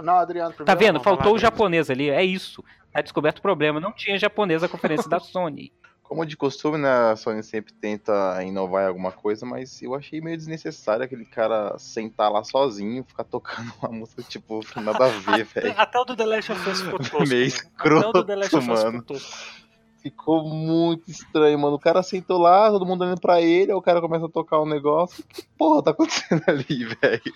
Não, 0.00 0.14
Adriano, 0.14 0.54
Tá 0.64 0.74
vendo? 0.74 0.94
vamos 0.94 1.04
Faltou 1.04 1.32
lá, 1.32 1.36
o 1.36 1.38
japonês 1.38 1.90
ali, 1.90 2.08
é 2.10 2.24
isso. 2.24 2.64
Tá 2.92 3.00
descoberto 3.00 3.38
o 3.38 3.42
problema. 3.42 3.80
Não 3.80 3.92
tinha 3.92 4.18
japonês 4.18 4.62
na 4.62 4.68
conferência 4.68 5.08
da 5.08 5.18
Sony. 5.18 5.72
Como 6.02 6.26
de 6.26 6.36
costume, 6.36 6.76
né, 6.76 6.90
a 7.12 7.16
Sony 7.16 7.42
sempre 7.42 7.72
tenta 7.72 8.38
inovar 8.44 8.84
em 8.84 8.86
alguma 8.88 9.10
coisa, 9.10 9.46
mas 9.46 9.80
eu 9.80 9.94
achei 9.94 10.20
meio 10.20 10.36
desnecessário 10.36 11.02
aquele 11.02 11.24
cara 11.24 11.74
sentar 11.78 12.30
lá 12.30 12.44
sozinho, 12.44 13.02
ficar 13.02 13.24
tocando 13.24 13.72
uma 13.82 13.90
música, 13.90 14.22
tipo, 14.22 14.60
nada 14.76 15.06
a 15.06 15.08
ver, 15.08 15.44
velho. 15.46 15.74
Até 15.74 15.98
o 15.98 16.04
do 16.04 16.14
The 16.14 16.26
Last 16.26 16.52
of 16.52 16.68
Us 16.68 16.80
ficou 16.82 16.98
tosco. 17.00 17.26
Meio 17.26 17.46
né? 17.46 17.60
Até 17.78 18.08
o 18.08 18.12
do 18.12 18.24
The 18.26 18.36
Last 18.36 18.56
escroto, 18.56 18.72
of 18.72 18.72
Us 18.72 18.84
ficou 18.84 19.02
tosco. 19.02 19.62
Ficou 20.02 20.44
muito 20.44 21.10
estranho, 21.10 21.58
mano. 21.58 21.76
O 21.76 21.80
cara 21.80 22.02
sentou 22.02 22.36
lá, 22.38 22.68
todo 22.70 22.84
mundo 22.84 23.02
olhando 23.02 23.20
pra 23.20 23.40
ele, 23.40 23.70
aí 23.70 23.76
o 23.76 23.80
cara 23.80 24.00
começa 24.00 24.26
a 24.26 24.28
tocar 24.28 24.60
um 24.60 24.66
negócio. 24.66 25.24
Que 25.28 25.44
porra 25.56 25.82
tá 25.82 25.92
acontecendo 25.92 26.42
ali, 26.48 26.84
velho? 27.00 27.32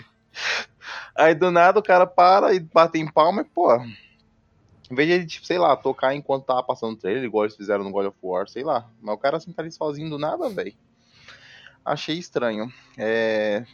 Aí 1.14 1.34
do 1.34 1.50
nada 1.50 1.78
o 1.78 1.82
cara 1.82 2.06
para 2.06 2.54
e 2.54 2.60
bate 2.60 2.98
em 2.98 3.10
palma 3.10 3.42
e, 3.42 3.44
pô. 3.44 3.74
Em 4.90 4.94
vez 4.94 5.08
de 5.08 5.14
ele, 5.14 5.26
tipo, 5.26 5.46
sei 5.46 5.58
lá, 5.58 5.76
tocar 5.76 6.14
enquanto 6.14 6.44
tava 6.44 6.62
passando 6.62 6.92
o 6.92 6.96
trailer, 6.96 7.24
igual 7.24 7.44
eles 7.44 7.56
fizeram 7.56 7.82
no 7.82 7.90
God 7.90 8.06
of 8.06 8.18
War, 8.22 8.48
sei 8.48 8.62
lá. 8.62 8.88
Mas 9.00 9.14
o 9.14 9.18
cara 9.18 9.40
sentar 9.40 9.64
ali 9.64 9.72
sozinho 9.72 10.08
do 10.08 10.18
nada, 10.18 10.48
velho. 10.48 10.74
Achei 11.84 12.16
estranho. 12.16 12.72
É... 12.96 13.64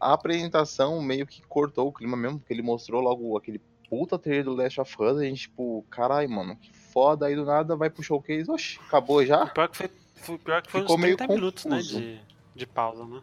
A 0.00 0.14
apresentação 0.14 1.00
meio 1.00 1.26
que 1.26 1.42
cortou 1.42 1.88
o 1.88 1.92
clima 1.92 2.16
mesmo, 2.16 2.38
porque 2.38 2.52
ele 2.52 2.62
mostrou 2.62 3.00
logo 3.00 3.36
aquele 3.36 3.60
puta 3.88 4.18
trailer 4.18 4.44
do 4.44 4.54
Last 4.54 4.80
of 4.80 5.02
Us, 5.02 5.18
a 5.18 5.24
gente, 5.24 5.42
tipo, 5.42 5.84
caralho, 5.90 6.28
mano, 6.30 6.56
que 6.56 6.72
foda, 6.72 7.26
aí 7.26 7.36
do 7.36 7.44
nada 7.44 7.76
vai 7.76 7.90
pro 7.90 8.02
showcase, 8.02 8.50
oxi, 8.50 8.80
acabou 8.86 9.24
já? 9.24 9.46
Pior 9.48 9.68
que 9.68 9.76
foi, 9.76 9.90
foi, 10.16 10.38
pior 10.38 10.62
que 10.62 10.70
foi 10.70 10.80
Ficou 10.80 10.96
uns 10.96 11.02
meio 11.02 11.16
30 11.16 11.34
minutos, 11.34 11.64
né? 11.66 11.78
De, 11.78 12.18
de 12.54 12.66
pausa, 12.66 13.04
né? 13.04 13.20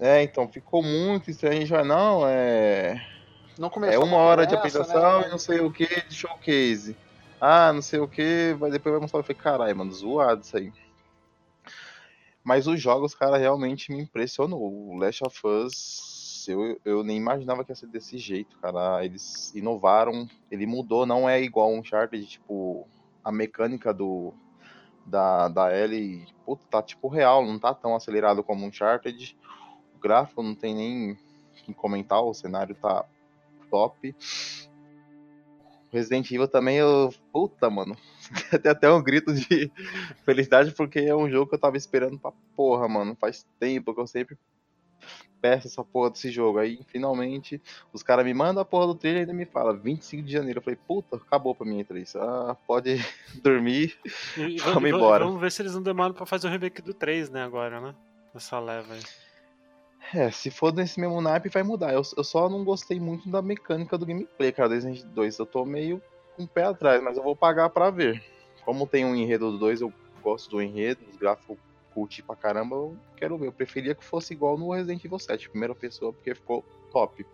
É, 0.00 0.22
então, 0.22 0.48
ficou 0.48 0.82
muito 0.82 1.30
estranho, 1.30 1.58
a 1.58 1.60
gente 1.60 1.70
vai, 1.70 1.84
não, 1.84 2.26
é... 2.26 3.06
Não 3.58 3.68
começou 3.68 3.94
É 3.94 4.02
uma 4.02 4.16
hora 4.16 4.46
de 4.46 4.56
conversa, 4.56 4.78
apresentação 4.80 5.20
né? 5.20 5.26
e 5.26 5.30
não 5.30 5.38
sei 5.38 5.60
o 5.60 5.70
que 5.70 5.86
de 6.08 6.14
showcase. 6.14 6.96
Ah, 7.38 7.70
não 7.72 7.82
sei 7.82 8.00
o 8.00 8.08
que, 8.08 8.56
vai 8.58 8.70
depois 8.70 8.94
vai 8.94 9.00
mostrar. 9.00 9.20
Eu 9.20 9.24
falei, 9.24 9.42
caralho, 9.42 9.76
mano, 9.76 9.92
zoado 9.92 10.40
isso 10.40 10.56
aí. 10.56 10.72
Mas 12.42 12.66
os 12.66 12.80
jogos, 12.80 13.14
cara, 13.14 13.36
realmente 13.36 13.92
me 13.92 14.00
impressionou. 14.00 14.72
O 14.72 14.96
Last 14.96 15.22
of 15.24 15.46
Us, 15.46 16.46
eu, 16.48 16.80
eu 16.84 17.02
nem 17.04 17.18
imaginava 17.18 17.62
que 17.62 17.70
ia 17.70 17.76
ser 17.76 17.86
desse 17.86 18.16
jeito, 18.16 18.56
cara. 18.58 19.04
Eles 19.04 19.54
inovaram, 19.54 20.26
ele 20.50 20.66
mudou, 20.66 21.04
não 21.04 21.28
é 21.28 21.42
igual 21.42 21.70
um 21.70 21.80
Uncharted, 21.80 22.26
tipo, 22.26 22.88
a 23.22 23.30
mecânica 23.30 23.92
do 23.92 24.32
da, 25.04 25.48
da 25.48 25.76
Ellie, 25.76 26.26
puta, 26.44 26.62
tá 26.70 26.82
tipo 26.82 27.08
real, 27.08 27.44
não 27.44 27.58
tá 27.58 27.74
tão 27.74 27.94
acelerado 27.94 28.42
como 28.42 28.64
um 28.64 28.68
Uncharted. 28.68 29.36
Gráfico 30.00 30.42
não 30.42 30.54
tem 30.54 30.74
nem 30.74 31.12
o 31.12 31.16
que 31.64 31.74
comentar, 31.74 32.22
o 32.22 32.34
cenário 32.34 32.74
tá 32.74 33.04
top. 33.70 34.14
Resident 35.92 36.30
Evil 36.30 36.46
também, 36.46 36.76
eu. 36.76 37.12
Puta, 37.32 37.68
mano. 37.68 37.96
Tem 38.62 38.70
até 38.70 38.90
um 38.90 39.02
grito 39.02 39.34
de 39.34 39.70
felicidade, 40.24 40.72
porque 40.72 41.00
é 41.00 41.14
um 41.14 41.28
jogo 41.28 41.48
que 41.48 41.56
eu 41.56 41.60
tava 41.60 41.76
esperando 41.76 42.18
pra 42.18 42.32
porra, 42.54 42.88
mano. 42.88 43.16
Faz 43.20 43.44
tempo 43.58 43.92
que 43.92 44.00
eu 44.00 44.06
sempre 44.06 44.38
peço 45.40 45.66
essa 45.66 45.82
porra 45.82 46.10
desse 46.10 46.30
jogo. 46.30 46.58
Aí, 46.58 46.80
finalmente, 46.86 47.60
os 47.92 48.04
caras 48.04 48.24
me 48.24 48.32
mandam 48.32 48.62
a 48.62 48.64
porra 48.64 48.86
do 48.86 48.94
trailer 48.94 49.22
e 49.22 49.22
ainda 49.22 49.32
me 49.32 49.46
fala 49.46 49.76
25 49.76 50.22
de 50.22 50.32
janeiro. 50.32 50.58
Eu 50.58 50.62
falei, 50.62 50.78
puta, 50.86 51.16
acabou 51.16 51.56
pra 51.56 51.66
mim 51.66 51.82
E3. 51.82 52.16
Ah, 52.20 52.56
pode 52.66 52.96
dormir. 53.42 53.98
E, 54.36 54.58
Vamos 54.58 54.90
e 54.90 54.94
embora. 54.94 55.24
Vamos 55.24 55.40
ver 55.40 55.50
se 55.50 55.62
eles 55.62 55.74
não 55.74 55.82
demoram 55.82 56.14
pra 56.14 56.26
fazer 56.26 56.46
o 56.46 56.50
remake 56.50 56.82
do 56.82 56.94
3, 56.94 57.30
né, 57.30 57.42
agora, 57.42 57.80
né? 57.80 57.94
Nessa 58.32 58.60
leva 58.60 58.94
aí. 58.94 59.02
É, 60.14 60.30
se 60.30 60.50
for 60.50 60.72
nesse 60.72 60.98
mesmo 60.98 61.20
naipe, 61.20 61.48
vai 61.48 61.62
mudar. 61.62 61.92
Eu, 61.92 62.02
eu 62.16 62.24
só 62.24 62.48
não 62.48 62.64
gostei 62.64 62.98
muito 62.98 63.30
da 63.30 63.40
mecânica 63.40 63.96
do 63.96 64.06
gameplay, 64.06 64.50
cara, 64.50 64.68
do 64.68 64.74
Resident 64.74 65.04
2. 65.04 65.38
Eu 65.38 65.46
tô 65.46 65.64
meio 65.64 66.02
com 66.36 66.44
o 66.44 66.48
pé 66.48 66.64
atrás, 66.64 67.02
mas 67.02 67.16
eu 67.16 67.22
vou 67.22 67.36
pagar 67.36 67.70
pra 67.70 67.90
ver. 67.90 68.22
Como 68.64 68.86
tem 68.86 69.04
um 69.04 69.14
enredo 69.14 69.52
do 69.52 69.58
2, 69.58 69.80
eu 69.80 69.92
gosto 70.22 70.50
do 70.50 70.62
enredo, 70.62 71.00
os 71.08 71.16
gráficos 71.16 71.56
curti 71.92 72.22
pra 72.22 72.36
caramba, 72.36 72.76
eu 72.76 72.96
quero 73.16 73.36
ver. 73.38 73.48
Eu 73.48 73.52
preferia 73.52 73.94
que 73.94 74.04
fosse 74.04 74.32
igual 74.32 74.56
no 74.56 74.72
Resident 74.72 75.04
Evil 75.04 75.18
7, 75.18 75.50
primeira 75.50 75.74
pessoa, 75.74 76.12
porque 76.12 76.34
ficou 76.34 76.64
top. 76.92 77.26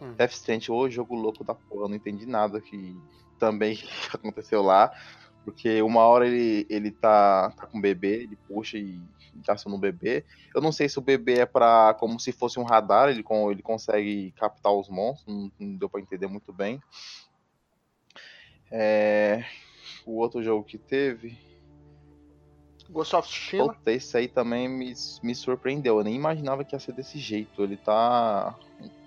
Hum. 0.00 0.12
Death 0.14 0.32
Stranding, 0.32 0.72
ô 0.72 0.88
jogo 0.88 1.14
louco 1.14 1.44
da 1.44 1.54
porra, 1.54 1.88
não 1.88 1.96
entendi 1.96 2.26
nada 2.26 2.60
que 2.60 2.96
também 3.38 3.78
aconteceu 4.12 4.62
lá. 4.62 4.92
Porque 5.44 5.82
uma 5.82 6.00
hora 6.02 6.26
ele, 6.26 6.66
ele 6.70 6.90
tá, 6.90 7.50
tá 7.50 7.66
com 7.66 7.78
o 7.78 7.80
bebê, 7.80 8.22
ele 8.22 8.36
puxa 8.48 8.78
e 8.78 9.00
tá 9.44 9.52
aciona 9.52 9.76
o 9.76 9.80
bebê. 9.80 10.24
Eu 10.54 10.62
não 10.62 10.72
sei 10.72 10.88
se 10.88 10.98
o 10.98 11.02
bebê 11.02 11.40
é 11.40 11.46
pra. 11.46 11.94
como 11.98 12.18
se 12.18 12.32
fosse 12.32 12.58
um 12.58 12.64
radar, 12.64 13.08
ele, 13.08 13.24
ele 13.50 13.62
consegue 13.62 14.32
captar 14.32 14.72
os 14.72 14.88
monstros, 14.88 15.34
não, 15.34 15.52
não 15.58 15.76
deu 15.76 15.88
pra 15.88 16.00
entender 16.00 16.26
muito 16.26 16.52
bem. 16.52 16.80
É, 18.70 19.44
o 20.06 20.16
outro 20.16 20.42
jogo 20.42 20.64
que 20.64 20.78
teve. 20.78 21.38
Ghost 22.88 23.16
of 23.16 23.28
Tsushima. 23.28 23.74
Puta, 23.74 23.92
esse 23.92 24.16
aí 24.16 24.28
também 24.28 24.68
me, 24.68 24.92
me 25.22 25.34
surpreendeu. 25.34 25.98
Eu 25.98 26.04
nem 26.04 26.14
imaginava 26.14 26.64
que 26.64 26.74
ia 26.74 26.78
ser 26.78 26.92
desse 26.92 27.18
jeito. 27.18 27.62
Ele 27.62 27.76
tá 27.76 28.58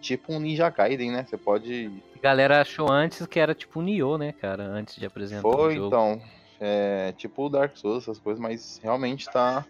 tipo 0.01 0.33
um 0.33 0.39
Ninja 0.39 0.69
Gaiden, 0.69 1.11
né? 1.11 1.25
Você 1.25 1.37
pode. 1.37 1.91
A 2.15 2.19
galera 2.19 2.61
achou 2.61 2.91
antes 2.91 3.25
que 3.27 3.39
era 3.39 3.53
tipo 3.53 3.79
um 3.79 3.83
Nioh, 3.83 4.17
né, 4.17 4.33
cara? 4.33 4.63
Antes 4.63 4.95
de 4.95 5.05
apresentar 5.05 5.47
o 5.47 5.51
Foi, 5.51 5.75
jogo. 5.75 5.87
então. 5.87 6.21
É, 6.59 7.11
tipo 7.13 7.45
o 7.45 7.49
Dark 7.49 7.77
Souls, 7.77 8.03
essas 8.03 8.19
coisas, 8.19 8.41
mas 8.41 8.79
realmente 8.81 9.25
tá 9.31 9.65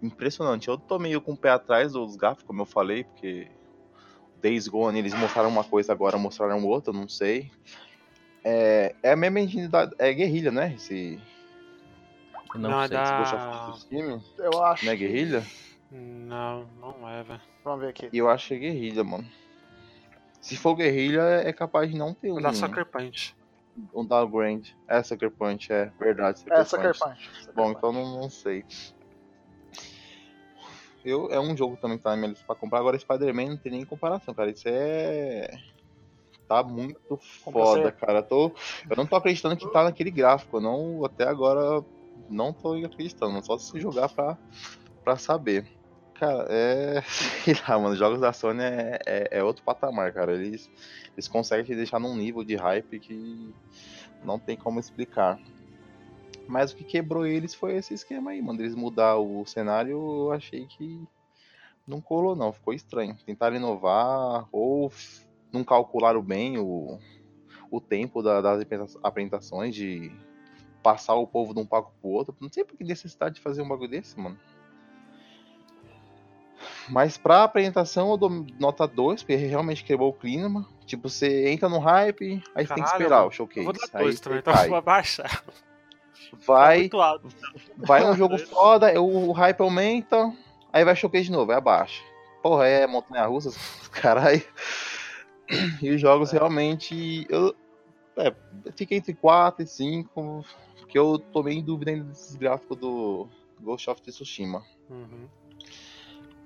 impressionante. 0.00 0.68
Eu 0.68 0.78
tô 0.78 0.98
meio 0.98 1.20
com 1.20 1.32
o 1.32 1.36
pé 1.36 1.50
atrás 1.50 1.92
dos 1.92 2.14
gráficos, 2.16 2.44
como 2.44 2.62
eu 2.62 2.66
falei, 2.66 3.02
porque 3.02 3.50
Days 4.36 4.68
Gone 4.68 4.96
eles 4.98 5.12
mostraram 5.14 5.48
uma 5.48 5.64
coisa, 5.64 5.92
agora 5.92 6.16
mostraram 6.16 6.64
outra, 6.64 6.92
não 6.92 7.08
sei. 7.08 7.50
É, 8.44 8.94
é 9.02 9.12
a 9.12 9.16
mesma 9.16 9.40
engine 9.40 9.66
da. 9.66 9.90
É 9.98 10.12
guerrilha, 10.12 10.52
né? 10.52 10.74
Esse, 10.76 11.20
Não, 12.54 12.70
Não, 12.70 12.82
é 12.82 12.88
sei. 12.88 12.96
da- 12.96 13.74
Eu 14.38 14.62
acho. 14.64 14.84
não 14.84 14.92
é 14.92 14.96
que- 14.96 15.06
guerrilha? 15.06 15.44
Não, 15.90 16.66
não 16.80 17.08
é, 17.08 17.22
velho. 17.22 17.40
Vamos 17.64 17.80
ver 17.80 17.88
aqui. 17.88 18.08
Eu 18.12 18.28
acho 18.28 18.48
que 18.48 18.54
é 18.54 18.58
guerrilha, 18.58 19.04
mano. 19.04 19.26
Se 20.40 20.56
for 20.56 20.74
guerrilha, 20.74 21.22
é 21.22 21.52
capaz 21.52 21.90
de 21.90 21.96
não 21.96 22.14
ter 22.14 22.30
um, 22.30 22.40
da 22.40 22.52
Sucker 22.52 22.86
Punch. 22.86 23.34
um 23.94 24.04
downgrade. 24.04 24.76
É 24.86 25.02
Sucker 25.02 25.30
Punch, 25.30 25.72
é 25.72 25.90
verdade. 25.98 26.40
Sucker 26.40 26.58
É, 26.58 26.64
Sucker 26.64 26.98
Punch. 26.98 27.28
Punch. 27.30 27.50
Bom, 27.54 27.70
então 27.72 27.92
não, 27.92 28.20
não 28.20 28.30
sei. 28.30 28.64
Eu, 31.04 31.30
é 31.30 31.40
um 31.40 31.56
jogo 31.56 31.76
também 31.76 31.96
que 31.96 32.04
tá 32.04 32.10
na 32.10 32.16
minha 32.16 32.28
lista 32.28 32.44
pra 32.44 32.54
comprar. 32.54 32.80
Agora, 32.80 32.98
Spider-Man 32.98 33.50
não 33.50 33.56
tem 33.56 33.72
nem 33.72 33.84
comparação, 33.84 34.34
cara. 34.34 34.50
Isso 34.50 34.64
é. 34.66 35.48
Tá 36.46 36.62
muito 36.62 37.16
foda, 37.16 37.92
cara. 37.92 38.18
Eu, 38.18 38.22
tô... 38.22 38.52
eu 38.88 38.96
não 38.96 39.06
tô 39.06 39.16
acreditando 39.16 39.56
que 39.56 39.70
tá 39.70 39.84
naquele 39.84 40.10
gráfico. 40.10 40.56
Eu 40.56 40.60
não, 40.60 41.04
até 41.04 41.24
agora, 41.24 41.84
não 42.28 42.52
tô 42.52 42.72
acreditando. 42.84 43.44
Só 43.44 43.58
se 43.58 43.78
jogar 43.80 44.08
pra, 44.08 44.36
pra 45.04 45.16
saber. 45.16 45.77
Cara, 46.18 46.46
é. 46.50 47.00
Sei 47.44 47.54
lá, 47.68 47.78
mano. 47.78 47.92
Os 47.92 47.98
jogos 47.98 48.20
da 48.20 48.32
Sony 48.32 48.62
é, 48.62 48.98
é, 49.06 49.28
é 49.38 49.44
outro 49.44 49.62
patamar, 49.62 50.12
cara. 50.12 50.34
Eles, 50.34 50.68
eles 51.14 51.28
conseguem 51.28 51.64
te 51.64 51.74
deixar 51.74 52.00
num 52.00 52.16
nível 52.16 52.42
de 52.42 52.56
hype 52.56 52.98
que 52.98 53.54
não 54.24 54.38
tem 54.38 54.56
como 54.56 54.80
explicar. 54.80 55.38
Mas 56.46 56.72
o 56.72 56.76
que 56.76 56.82
quebrou 56.82 57.26
eles 57.26 57.54
foi 57.54 57.76
esse 57.76 57.94
esquema 57.94 58.32
aí, 58.32 58.42
mano. 58.42 58.60
Eles 58.60 58.74
mudar 58.74 59.16
o 59.16 59.46
cenário, 59.46 59.92
eu 59.92 60.32
achei 60.32 60.66
que 60.66 61.06
não 61.86 62.00
colou, 62.00 62.34
não. 62.34 62.52
Ficou 62.52 62.74
estranho. 62.74 63.16
Tentaram 63.24 63.56
inovar, 63.56 64.48
ou 64.50 64.92
não 65.52 65.62
calcularam 65.62 66.22
bem 66.22 66.58
o, 66.58 66.98
o 67.70 67.80
tempo 67.80 68.22
da- 68.22 68.40
das 68.40 68.62
apresenta- 68.62 68.98
apresentações, 69.02 69.74
de 69.74 70.10
passar 70.82 71.14
o 71.14 71.26
povo 71.26 71.54
de 71.54 71.60
um 71.60 71.66
palco 71.66 71.92
pro 72.00 72.10
outro. 72.10 72.36
Não 72.40 72.50
sei 72.50 72.64
por 72.64 72.76
que 72.76 72.82
necessidade 72.82 73.36
de 73.36 73.40
fazer 73.40 73.62
um 73.62 73.68
bagulho 73.68 73.90
desse, 73.90 74.18
mano. 74.18 74.38
Mas 76.90 77.18
pra 77.18 77.44
apresentação 77.44 78.10
eu 78.10 78.16
dou 78.16 78.46
nota 78.58 78.86
2, 78.86 79.22
porque 79.22 79.36
realmente 79.36 79.84
quebrou 79.84 80.10
o 80.10 80.12
clima. 80.12 80.66
Tipo, 80.86 81.08
você 81.08 81.50
entra 81.50 81.68
no 81.68 81.78
hype, 81.78 82.42
aí 82.54 82.66
você 82.66 82.74
tem 82.74 82.82
que 82.82 82.90
Caralho, 82.90 83.02
esperar 83.02 83.26
o 83.26 83.30
showcase. 83.30 83.64
Vou 83.64 83.72
dar 83.72 83.88
aí 83.92 84.04
dois 84.04 84.16
você 84.16 84.22
também, 84.22 84.38
então 84.38 84.54
cai. 84.54 84.68
vou 84.68 84.78
abaixar. 84.78 85.44
Tá 85.44 85.52
Vai, 86.46 86.90
vai 87.76 88.04
um 88.04 88.16
jogo 88.16 88.36
foda, 88.38 89.00
o 89.00 89.32
hype 89.32 89.60
aumenta, 89.60 90.32
aí 90.72 90.84
vai 90.84 90.94
showcase 90.94 91.24
de 91.24 91.32
novo, 91.32 91.50
aí 91.50 91.58
abaixa. 91.58 92.02
Porra, 92.42 92.66
é 92.66 92.86
montanha 92.86 93.26
russa, 93.26 93.50
caralho. 93.92 94.42
E 95.80 95.90
os 95.90 95.98
jogos 95.98 96.30
realmente. 96.30 97.26
Eu, 97.30 97.54
é, 98.18 98.34
fica 98.76 98.94
entre 98.94 99.14
4 99.14 99.64
e 99.64 99.66
5, 99.66 100.44
porque 100.78 100.98
eu 100.98 101.18
tô 101.18 101.42
meio 101.42 101.58
em 101.58 101.64
dúvida 101.64 101.90
ainda 101.90 102.04
desses 102.04 102.36
gráficos 102.36 102.76
do 102.76 103.28
Ghost 103.60 103.88
of 103.88 104.02
Tsushima. 104.02 104.62
Uhum. 104.90 105.26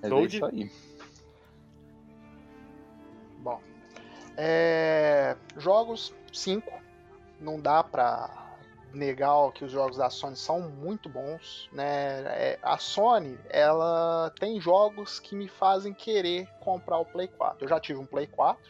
É 0.02 0.08
isso 0.22 0.44
aí. 0.44 0.70
Bom. 3.38 3.60
É, 4.36 5.36
Jogos 5.56 6.14
5. 6.32 6.70
Não 7.40 7.60
dá 7.60 7.82
pra 7.82 8.43
negar 8.94 9.51
que 9.52 9.64
os 9.64 9.72
jogos 9.72 9.96
da 9.96 10.10
Sony 10.10 10.36
são 10.36 10.60
muito 10.60 11.09
bons, 11.09 11.68
né? 11.72 12.22
É, 12.27 12.59
a 12.62 12.78
Sony, 12.78 13.38
ela 13.48 14.32
tem 14.38 14.60
jogos 14.60 15.18
que 15.18 15.35
me 15.35 15.48
fazem 15.48 15.93
querer 15.93 16.46
comprar 16.60 16.98
o 16.98 17.04
Play 17.04 17.28
4. 17.28 17.64
Eu 17.64 17.68
já 17.68 17.80
tive 17.80 17.98
um 17.98 18.06
Play 18.06 18.27
4, 18.27 18.62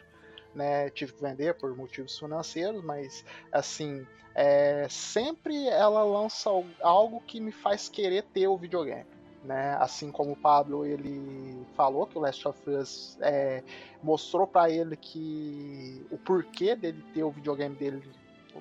né? 0.55 0.90
Tive 0.90 1.12
que 1.12 1.20
vender 1.20 1.55
por 1.55 1.76
motivos 1.76 2.18
financeiros, 2.18 2.82
mas 2.82 3.24
assim, 3.50 4.07
é, 4.34 4.86
sempre 4.89 5.68
ela 5.68 6.02
lança 6.05 6.50
algo 6.81 7.20
que 7.20 7.40
me 7.40 7.52
faz 7.52 7.89
querer 7.89 8.23
ter 8.32 8.47
o 8.48 8.57
videogame. 8.57 9.11
Né? 9.44 9.76
Assim 9.80 10.12
como 10.12 10.32
o 10.32 10.36
Pablo 10.36 10.86
ele 10.86 11.66
falou 11.74 12.06
que 12.06 12.16
o 12.16 12.20
Last 12.20 12.46
of 12.46 12.70
Us 12.70 13.18
é, 13.20 13.62
mostrou 14.02 14.46
pra 14.46 14.70
ele 14.70 14.96
que 14.96 16.06
o 16.12 16.18
porquê 16.18 16.76
dele 16.76 17.04
ter 17.12 17.24
o 17.24 17.30
videogame 17.30 17.74
dele 17.74 18.02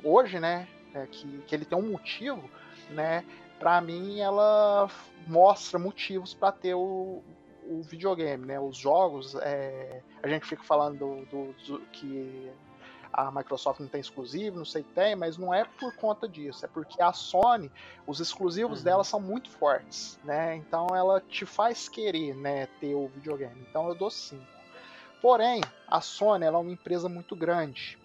hoje, 0.03 0.39
né? 0.39 0.67
É, 0.95 1.05
que, 1.05 1.37
que 1.43 1.53
ele 1.55 1.65
tem 1.65 1.77
um 1.77 1.91
motivo, 1.91 2.49
né? 2.89 3.23
Pra 3.59 3.79
mim, 3.79 4.19
ela 4.21 4.89
mostra 5.27 5.77
motivos 5.77 6.33
pra 6.33 6.51
ter 6.51 6.73
o, 6.73 7.21
o 7.67 7.81
videogame, 7.83 8.43
né? 8.47 8.59
Os 8.59 8.75
jogos, 8.75 9.35
é, 9.35 10.01
a 10.23 10.27
gente 10.27 10.47
fica 10.47 10.63
falando 10.63 10.97
do, 10.97 11.25
do- 11.25 11.53
do- 11.67 11.81
que 11.91 12.49
a 13.14 13.30
Microsoft 13.31 13.80
não 13.80 13.88
tem 13.88 13.99
exclusivo, 14.01 14.57
não 14.57 14.65
sei 14.65 14.83
se 14.83 14.90
tem, 14.90 15.15
mas 15.15 15.38
não 15.38 15.53
é 15.53 15.65
por 15.65 15.93
conta 15.95 16.27
disso, 16.27 16.65
é 16.65 16.67
porque 16.67 17.01
a 17.01 17.11
Sony, 17.14 17.72
os 18.07 18.19
exclusivos 18.19 18.80
Uhum. 18.80 18.83
dela 18.85 19.03
são 19.03 19.19
muito 19.19 19.49
fortes, 19.49 20.19
né? 20.23 20.56
Então 20.56 20.88
ela 20.95 21.19
te 21.22 21.45
faz 21.45 21.90
querer, 21.90 22.35
né, 22.35 22.67
ter 22.80 22.95
o 22.95 23.07
videogame. 23.07 23.65
Então 23.69 23.88
eu 23.88 23.95
dou 23.95 24.09
5. 24.09 24.41
Porém, 25.22 25.61
a 25.88 26.01
Sony 26.01 26.45
ela 26.45 26.57
é 26.57 26.61
uma 26.61 26.72
empresa 26.72 27.07
muito 27.09 27.35
grande. 27.35 27.98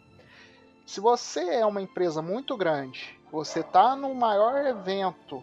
Se 0.85 1.01
você 1.01 1.41
é 1.41 1.67
uma 1.67 1.81
empresa 1.81 2.21
muito 2.23 2.57
grande, 2.57 3.19
você 3.33 3.63
tá 3.63 3.97
no 3.97 4.15
maior 4.15 4.65
evento 4.67 5.43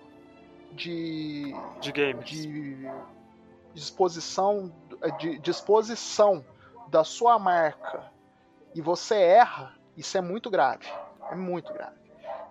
de, 0.71 1.53
De 1.81 1.91
games. 1.91 2.25
de 2.29 2.87
disposição 3.73 4.71
de 5.19 5.39
disposição 5.39 6.45
da 6.87 7.03
sua 7.03 7.37
marca 7.39 8.12
e 8.75 8.81
você 8.81 9.15
erra, 9.15 9.73
isso 9.95 10.17
é 10.17 10.21
muito 10.21 10.49
grave. 10.49 10.85
É 11.31 11.35
muito 11.35 11.71
grave. 11.73 11.95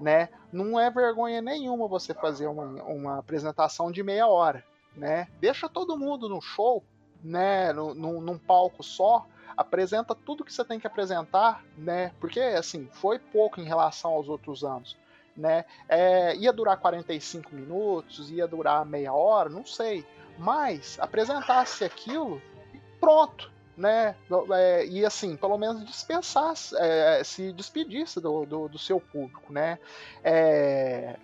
Né? 0.00 0.28
Não 0.52 0.78
é 0.80 0.90
vergonha 0.90 1.40
nenhuma 1.40 1.86
você 1.86 2.12
fazer 2.14 2.46
uma, 2.46 2.64
uma 2.84 3.18
apresentação 3.18 3.90
de 3.90 4.02
meia 4.02 4.26
hora. 4.26 4.64
Né? 4.96 5.28
Deixa 5.40 5.68
todo 5.68 5.96
mundo 5.98 6.28
no 6.28 6.40
show, 6.40 6.82
né? 7.22 7.72
no, 7.72 7.94
no- 7.94 8.20
num 8.20 8.38
palco 8.38 8.82
só, 8.82 9.26
apresenta 9.56 10.14
tudo 10.14 10.44
que 10.44 10.52
você 10.52 10.64
tem 10.64 10.80
que 10.80 10.86
apresentar, 10.86 11.62
né? 11.76 12.12
Porque 12.18 12.40
assim, 12.40 12.88
foi 12.92 13.18
pouco 13.18 13.60
em 13.60 13.64
relação 13.64 14.12
aos 14.12 14.28
outros 14.28 14.64
anos. 14.64 14.96
Né? 15.36 15.64
É, 15.88 16.34
ia 16.36 16.52
durar 16.52 16.78
45 16.78 17.54
minutos, 17.54 18.30
ia 18.30 18.46
durar 18.46 18.84
meia 18.84 19.12
hora, 19.12 19.48
não 19.48 19.64
sei. 19.64 20.04
Mas 20.38 20.98
apresentasse 21.00 21.84
aquilo 21.84 22.40
e 22.74 22.78
pronto. 22.98 23.51
Né? 23.76 24.14
É, 24.54 24.86
e 24.86 25.04
assim, 25.04 25.36
pelo 25.36 25.56
menos 25.56 25.84
dispensasse, 25.84 26.74
é, 26.78 27.22
se 27.24 27.52
despedisse 27.52 28.20
do, 28.20 28.44
do, 28.44 28.68
do 28.68 28.78
seu 28.78 29.00
público. 29.00 29.52
Né? 29.52 29.78
É, 30.22 31.16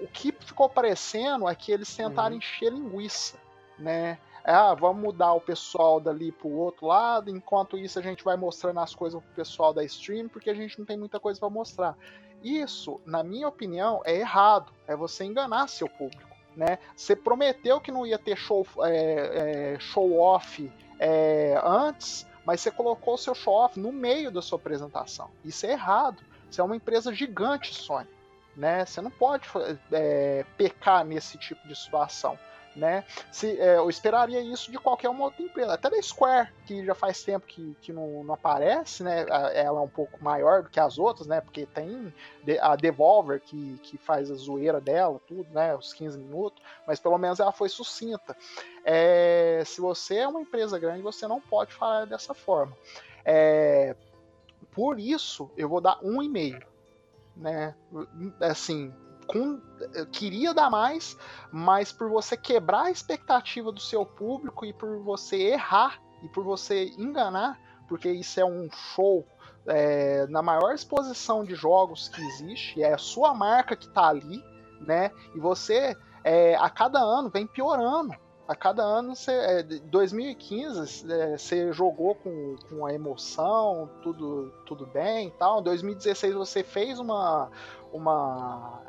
o 0.00 0.06
que 0.06 0.32
ficou 0.32 0.68
parecendo 0.68 1.48
é 1.48 1.54
que 1.54 1.72
eles 1.72 1.94
tentaram 1.94 2.32
Uhum. 2.32 2.38
encher 2.38 2.72
linguiça. 2.72 3.36
Né? 3.78 4.18
Ah, 4.44 4.74
vamos 4.74 5.02
mudar 5.02 5.32
o 5.32 5.40
pessoal 5.40 6.00
dali 6.00 6.32
pro 6.32 6.50
outro 6.50 6.86
lado, 6.86 7.30
enquanto 7.30 7.78
isso 7.78 7.98
a 7.98 8.02
gente 8.02 8.24
vai 8.24 8.36
mostrando 8.36 8.80
as 8.80 8.94
coisas 8.94 9.20
pro 9.22 9.34
pessoal 9.34 9.72
da 9.72 9.84
stream, 9.84 10.28
porque 10.28 10.50
a 10.50 10.54
gente 10.54 10.78
não 10.78 10.84
tem 10.84 10.96
muita 10.96 11.20
coisa 11.20 11.38
para 11.38 11.48
mostrar. 11.48 11.96
Isso, 12.42 13.00
na 13.06 13.22
minha 13.22 13.46
opinião, 13.46 14.02
é 14.04 14.16
errado. 14.16 14.72
É 14.86 14.96
você 14.96 15.24
enganar 15.24 15.68
seu 15.68 15.88
público. 15.88 16.30
Né? 16.56 16.78
Você 16.94 17.14
prometeu 17.14 17.80
que 17.80 17.92
não 17.92 18.04
ia 18.04 18.18
ter 18.18 18.36
show, 18.36 18.66
é, 18.82 19.74
é, 19.74 19.78
show 19.78 20.18
off 20.18 20.70
é, 21.02 21.60
antes, 21.64 22.24
mas 22.46 22.60
você 22.60 22.70
colocou 22.70 23.14
o 23.14 23.18
seu 23.18 23.34
show 23.34 23.54
off 23.54 23.78
no 23.78 23.90
meio 23.90 24.30
da 24.30 24.40
sua 24.40 24.56
apresentação. 24.56 25.28
Isso 25.44 25.66
é 25.66 25.72
errado. 25.72 26.22
Você 26.48 26.60
é 26.60 26.64
uma 26.64 26.76
empresa 26.76 27.12
gigante, 27.12 27.74
Sony. 27.74 28.08
Né? 28.56 28.84
Você 28.84 29.00
não 29.00 29.10
pode 29.10 29.48
é, 29.90 30.46
pecar 30.56 31.04
nesse 31.04 31.36
tipo 31.38 31.66
de 31.66 31.74
situação. 31.74 32.38
Né? 32.74 33.04
Se, 33.30 33.60
é, 33.60 33.76
eu 33.76 33.90
esperaria 33.90 34.40
isso 34.40 34.70
de 34.70 34.78
qualquer 34.78 35.10
uma 35.10 35.24
outra 35.24 35.42
empresa, 35.42 35.74
até 35.74 35.90
da 35.90 36.00
Square, 36.00 36.48
que 36.66 36.82
já 36.84 36.94
faz 36.94 37.22
tempo 37.22 37.46
que, 37.46 37.76
que 37.82 37.92
não, 37.92 38.24
não 38.24 38.32
aparece, 38.32 39.02
né? 39.02 39.26
Ela 39.28 39.78
é 39.78 39.82
um 39.82 39.88
pouco 39.88 40.22
maior 40.24 40.62
do 40.62 40.70
que 40.70 40.80
as 40.80 40.98
outras, 40.98 41.26
né? 41.26 41.42
Porque 41.42 41.66
tem 41.66 42.12
a 42.62 42.74
Devolver 42.74 43.40
que, 43.40 43.78
que 43.82 43.98
faz 43.98 44.30
a 44.30 44.34
zoeira 44.34 44.80
dela, 44.80 45.20
tudo, 45.26 45.46
né? 45.52 45.74
Os 45.74 45.92
15 45.92 46.18
minutos, 46.18 46.62
mas 46.86 46.98
pelo 46.98 47.18
menos 47.18 47.40
ela 47.40 47.52
foi 47.52 47.68
sucinta. 47.68 48.34
É, 48.84 49.62
se 49.66 49.80
você 49.80 50.16
é 50.16 50.28
uma 50.28 50.40
empresa 50.40 50.78
grande, 50.78 51.02
você 51.02 51.28
não 51.28 51.42
pode 51.42 51.74
falar 51.74 52.06
dessa 52.06 52.32
forma. 52.32 52.74
É, 53.22 53.94
por 54.72 54.98
isso, 54.98 55.50
eu 55.56 55.68
vou 55.68 55.80
dar 55.80 55.98
um 56.02 56.22
e-mail, 56.22 56.62
né? 57.36 57.74
Assim, 58.40 58.92
com- 59.26 59.60
eh, 59.94 60.06
queria 60.12 60.52
dar 60.54 60.70
mais, 60.70 61.16
mas 61.50 61.92
por 61.92 62.08
você 62.10 62.36
quebrar 62.36 62.84
a 62.84 62.90
expectativa 62.90 63.70
do 63.72 63.80
seu 63.80 64.04
público 64.04 64.64
e 64.64 64.72
por 64.72 64.98
você 65.02 65.36
errar 65.36 66.00
e 66.22 66.28
por 66.28 66.44
você 66.44 66.86
enganar, 66.98 67.58
porque 67.88 68.10
isso 68.10 68.40
é 68.40 68.44
um 68.44 68.68
show 68.70 69.26
é, 69.66 70.26
na 70.26 70.42
maior 70.42 70.74
exposição 70.74 71.44
de 71.44 71.54
jogos 71.54 72.08
que 72.08 72.20
existe, 72.20 72.82
é 72.82 72.92
a 72.92 72.98
sua 72.98 73.32
marca 73.34 73.76
que 73.76 73.88
tá 73.88 74.08
ali, 74.08 74.42
né? 74.80 75.10
E 75.34 75.38
você 75.38 75.96
é, 76.24 76.54
a 76.56 76.68
cada 76.70 76.98
ano 77.00 77.30
vem 77.30 77.46
piorando. 77.46 78.14
A 78.46 78.56
cada 78.56 78.82
ano, 78.82 79.14
você, 79.14 79.30
é, 79.30 79.62
de 79.62 79.78
2015, 79.80 81.10
é, 81.10 81.38
você 81.38 81.72
jogou 81.72 82.16
com, 82.16 82.56
com 82.68 82.84
a 82.84 82.92
emoção, 82.92 83.88
tudo, 84.02 84.52
tudo 84.66 84.84
bem 84.86 85.28
e 85.28 85.30
tal. 85.32 85.60
Em 85.60 85.62
2016 85.62 86.34
você 86.34 86.64
fez 86.64 86.98
uma, 86.98 87.48
uma, 87.92 88.82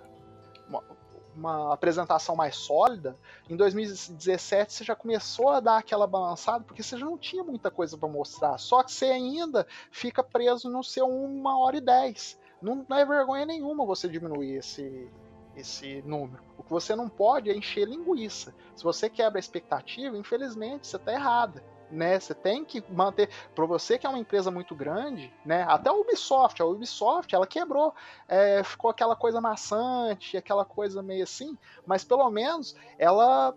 uma, 1.35 1.73
apresentação 1.73 2.35
mais 2.35 2.55
sólida. 2.55 3.17
Em 3.49 3.55
2017 3.55 4.73
você 4.73 4.83
já 4.83 4.95
começou 4.95 5.49
a 5.49 5.59
dar 5.59 5.77
aquela 5.77 6.07
balançada, 6.07 6.63
porque 6.63 6.83
você 6.83 6.97
já 6.97 7.05
não 7.05 7.17
tinha 7.17 7.43
muita 7.43 7.69
coisa 7.71 7.97
para 7.97 8.09
mostrar. 8.09 8.57
Só 8.57 8.83
que 8.83 8.91
você 8.91 9.05
ainda 9.05 9.67
fica 9.91 10.23
preso 10.23 10.69
no 10.69 10.83
seu 10.83 11.07
1 11.07 11.43
hora 11.45 11.77
e 11.77 11.81
10. 11.81 12.39
Não, 12.61 12.85
não 12.87 12.97
é 12.97 13.05
vergonha 13.05 13.45
nenhuma 13.45 13.85
você 13.85 14.07
diminuir 14.07 14.57
esse, 14.57 15.09
esse 15.55 16.01
número. 16.03 16.41
O 16.57 16.63
que 16.63 16.69
você 16.69 16.95
não 16.95 17.09
pode 17.09 17.49
é 17.49 17.55
encher 17.55 17.87
linguiça. 17.87 18.53
Se 18.75 18.83
você 18.83 19.09
quebra 19.09 19.37
a 19.37 19.41
expectativa, 19.41 20.17
infelizmente, 20.17 20.87
você 20.87 20.95
está 20.95 21.11
errada. 21.13 21.63
Né? 21.93 22.19
Você 22.19 22.33
tem 22.33 22.65
que 22.65 22.83
manter. 22.89 23.29
Para 23.53 23.65
você 23.65 23.99
que 23.99 24.05
é 24.07 24.09
uma 24.09 24.17
empresa 24.17 24.49
muito 24.49 24.75
grande, 24.75 25.31
né? 25.45 25.63
Até 25.69 25.89
a 25.89 25.93
Ubisoft, 25.93 26.59
a 26.59 26.65
Ubisoft, 26.65 27.33
ela 27.33 27.45
quebrou. 27.45 27.93
É, 28.27 28.63
ficou 28.63 28.89
aquela 28.89 29.15
coisa 29.15 29.39
maçante, 29.39 30.35
aquela 30.35 30.65
coisa 30.65 31.03
meio 31.03 31.23
assim, 31.23 31.55
mas 31.85 32.03
pelo 32.03 32.27
menos 32.31 32.75
ela 32.97 33.55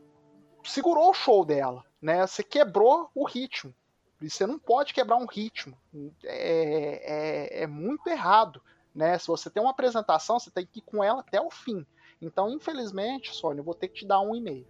segurou 0.62 1.10
o 1.10 1.14
show 1.14 1.46
dela, 1.46 1.82
né? 2.00 2.26
Você 2.26 2.42
quebrou 2.42 3.10
o 3.14 3.24
ritmo. 3.24 3.74
E 4.20 4.28
você 4.28 4.46
não 4.46 4.58
pode 4.58 4.92
quebrar 4.92 5.16
um 5.16 5.26
ritmo. 5.26 5.76
É, 6.24 7.60
é, 7.60 7.62
é 7.62 7.66
muito 7.66 8.06
errado. 8.08 8.62
Né? 8.94 9.18
Se 9.18 9.26
você 9.26 9.50
tem 9.50 9.62
uma 9.62 9.72
apresentação, 9.72 10.38
você 10.38 10.50
tem 10.50 10.66
que 10.66 10.78
ir 10.78 10.82
com 10.82 11.02
ela 11.02 11.20
até 11.20 11.40
o 11.40 11.50
fim. 11.50 11.86
Então, 12.20 12.50
infelizmente, 12.50 13.34
Sônia, 13.34 13.60
eu 13.60 13.64
vou 13.64 13.74
ter 13.74 13.88
que 13.88 14.00
te 14.00 14.06
dar 14.06 14.20
um 14.20 14.34
e-mail. 14.34 14.66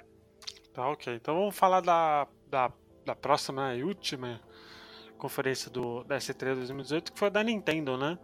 Tá, 0.72 0.88
ok. 0.88 1.14
Então 1.14 1.36
vamos 1.36 1.56
falar 1.56 1.80
da, 1.80 2.26
da, 2.48 2.72
da 3.06 3.14
próxima 3.14 3.72
e 3.76 3.84
última 3.84 4.40
conferência 5.16 5.70
do, 5.70 6.02
da 6.04 6.16
S3 6.18 6.56
2018, 6.56 7.12
que 7.12 7.18
foi 7.18 7.28
a 7.28 7.30
da 7.30 7.42
Nintendo, 7.42 7.96
né? 7.96 8.18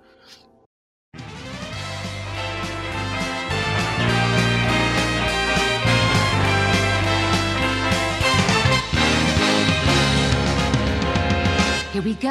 Here 11.93 12.03
we 12.03 12.15
go, 12.15 12.31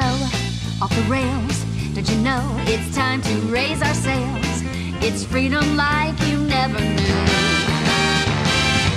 off 0.82 0.94
the 0.94 1.02
rails. 1.08 1.64
Don't 1.94 2.08
you 2.10 2.16
know 2.16 2.42
it's 2.66 2.94
time 2.94 3.22
to 3.22 3.34
raise 3.46 3.80
our 3.80 3.94
sails? 3.94 4.62
It's 5.00 5.24
freedom 5.24 5.76
like 5.76 6.18
you 6.28 6.38
never 6.38 6.80
knew. 6.80 7.16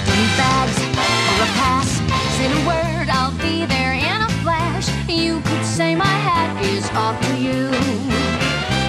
Don't 0.05 0.17
need 0.17 0.33
bags 0.35 0.77
or 0.81 1.43
a 1.43 1.49
pass. 1.59 1.89
Say 2.37 2.47
the 2.49 2.61
word, 2.67 2.84
I'll 3.09 3.31
be 3.37 3.65
there 3.65 3.93
in 3.93 4.21
a 4.21 4.29
flash. 4.41 4.89
You 5.07 5.41
could 5.41 5.65
say 5.65 5.95
my 5.95 6.05
hat 6.05 6.63
is 6.63 6.89
off 6.91 7.19
to 7.27 7.35
you. 7.37 7.69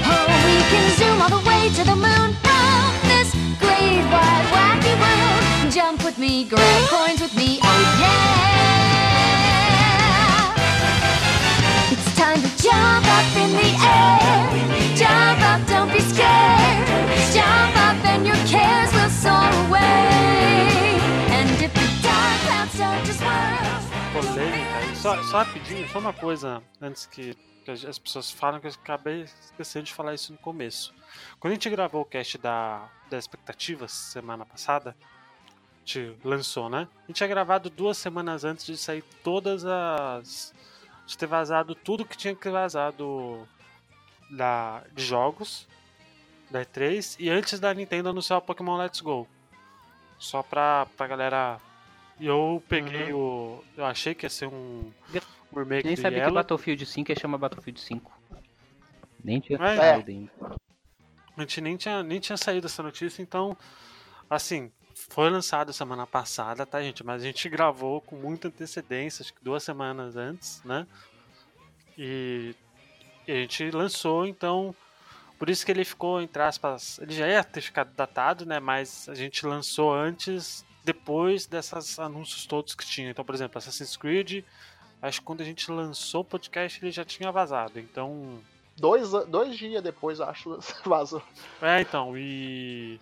Oh, 0.09 0.27
we 0.47 0.57
can 0.71 0.87
zoom 0.99 1.21
all 1.23 1.29
the 1.29 1.45
way 1.49 1.69
to 1.79 1.85
the 1.85 1.97
moon 1.97 2.33
from 2.45 2.93
this 3.11 3.31
great 3.59 4.05
wide 4.13 4.47
wacky 4.55 4.95
world. 5.03 5.73
Jump 5.73 6.05
with 6.05 6.19
me, 6.19 6.45
grab 6.45 6.89
coins 6.89 7.21
with 7.21 7.35
me, 7.37 7.59
oh 7.63 7.83
yeah. 8.01 8.37
It's 11.93 12.17
time 12.17 12.41
to 12.41 12.51
jump 12.63 13.07
up 13.19 13.29
in 13.37 13.51
the 13.61 13.71
air. 13.85 14.97
Jump 14.97 15.41
up, 15.51 15.61
don't 15.67 15.91
be 15.93 16.01
scared. 16.01 16.87
Jump 17.35 17.77
up 17.89 17.99
and 18.05 18.27
your 18.27 18.41
cares 18.47 18.96
polêmica. 24.17 24.95
Só, 24.97 25.23
só 25.25 25.39
rapidinho, 25.39 25.87
só 25.91 25.99
uma 25.99 26.13
coisa 26.13 26.63
antes 26.81 27.05
que, 27.05 27.37
as 27.69 27.85
as 27.85 27.99
pessoas 27.99 28.31
falam 28.31 28.61
que 28.61 28.67
eu 28.67 28.73
acabei 28.73 29.23
esquecendo 29.23 29.85
de 29.85 29.93
falar 29.93 30.15
isso 30.15 30.33
no 30.33 30.39
começo. 30.39 30.95
Quando 31.39 31.53
a 31.53 31.55
gente 31.55 31.69
gravou 31.69 32.01
o 32.01 32.05
cast 32.05 32.39
da, 32.39 32.89
das 33.11 33.25
expectativas 33.25 33.93
semana 33.93 34.47
passada, 34.47 34.97
a 35.01 35.79
gente 35.85 36.17
lançou, 36.25 36.71
né? 36.71 36.89
A 37.05 37.07
gente 37.09 37.17
tinha 37.17 37.29
gravado 37.29 37.69
duas 37.69 37.99
semanas 37.99 38.43
antes 38.43 38.65
de 38.65 38.77
sair 38.79 39.03
todas 39.23 39.67
as. 39.67 40.55
de 41.07 41.19
ter 41.19 41.27
vazado 41.27 41.75
tudo 41.75 42.07
que 42.07 42.17
tinha 42.17 42.35
que 42.35 42.49
vazado 42.49 43.47
da, 44.31 44.83
de 44.95 45.05
jogos 45.05 45.69
da 46.51 46.65
E3 46.65 47.17
e 47.19 47.29
antes 47.29 47.61
da 47.61 47.75
Nintendo 47.75 48.09
anunciar 48.09 48.39
o 48.39 48.43
Pokémon 48.43 48.79
Let's 48.79 49.01
Go. 49.01 49.29
Só 50.19 50.43
pra, 50.43 50.87
pra 50.97 51.07
galera. 51.07 51.61
E 52.19 52.27
eu 52.27 52.63
peguei 52.69 53.13
o. 53.13 53.63
Eu 53.77 53.85
achei 53.85 54.15
que 54.15 54.25
ia 54.25 54.31
ser 54.31 54.47
um, 54.47 54.91
um 55.53 55.59
remake 55.59 55.87
Nem 55.87 55.95
do 55.95 56.01
sabia 56.01 56.25
que. 56.25 56.31
Battlefield 56.31 56.87
5 56.87 57.11
ia 57.13 57.19
chamar 57.19 57.39
Battlefield 57.39 57.81
5. 57.81 58.13
Nem 59.23 59.41
tinha 59.41 59.59
É. 59.63 59.77
saído 59.77 60.11
ainda. 60.11 60.33
A 61.37 61.41
gente 61.43 61.61
nem 61.61 61.77
tinha, 61.77 62.03
nem 62.03 62.19
tinha 62.19 62.37
saído 62.39 62.67
essa 62.67 62.83
notícia, 62.83 63.21
então, 63.21 63.55
assim, 64.31 64.73
foi 64.95 65.29
lançado 65.29 65.71
semana 65.73 66.07
passada, 66.07 66.65
tá, 66.65 66.81
gente? 66.81 67.05
Mas 67.05 67.23
a 67.23 67.27
gente 67.27 67.47
gravou 67.51 68.01
com 68.01 68.17
muita 68.17 68.49
antecedência, 68.49 69.23
acho 69.23 69.35
que 69.35 69.45
duas 69.45 69.63
semanas 69.63 70.17
antes, 70.17 70.63
né? 70.65 70.87
E, 71.99 72.55
e 73.29 73.33
a 73.33 73.35
gente 73.35 73.71
lançou, 73.71 74.27
então, 74.27 74.75
por 75.39 75.51
isso 75.51 75.67
que 75.67 75.73
ele 75.73 75.85
ficou, 75.85 76.23
entre 76.23 76.41
aspas, 76.43 76.99
ele 77.01 77.13
já 77.13 77.29
ia 77.29 77.45
ter 77.45 77.61
ficado 77.61 77.93
datado, 77.95 78.47
né? 78.47 78.59
Mas 78.59 79.07
a 79.07 79.15
gente 79.15 79.45
lançou 79.45 79.93
antes, 79.93 80.65
depois 80.87 81.47
desses 81.47 81.99
anúncios 81.99 82.47
todos 82.47 82.77
que 82.77 82.87
tinha. 82.87 83.11
Então, 83.11 83.25
por 83.25 83.35
exemplo, 83.35 83.59
Assassin's 83.59 83.97
Creed, 83.97 84.45
acho 85.03 85.19
que 85.19 85.27
quando 85.27 85.41
a 85.41 85.45
gente 85.45 85.69
lançou 85.71 86.21
o 86.21 86.25
podcast 86.25 86.83
ele 86.83 86.93
já 86.93 87.05
tinha 87.05 87.33
vazado, 87.33 87.81
então. 87.81 88.39
Dois, 88.77 89.11
dois 89.27 89.57
dias 89.57 89.83
depois, 89.83 90.21
acho, 90.21 90.59
vazou. 90.87 91.23
É, 91.61 91.81
então, 91.81 92.17
e 92.17 93.01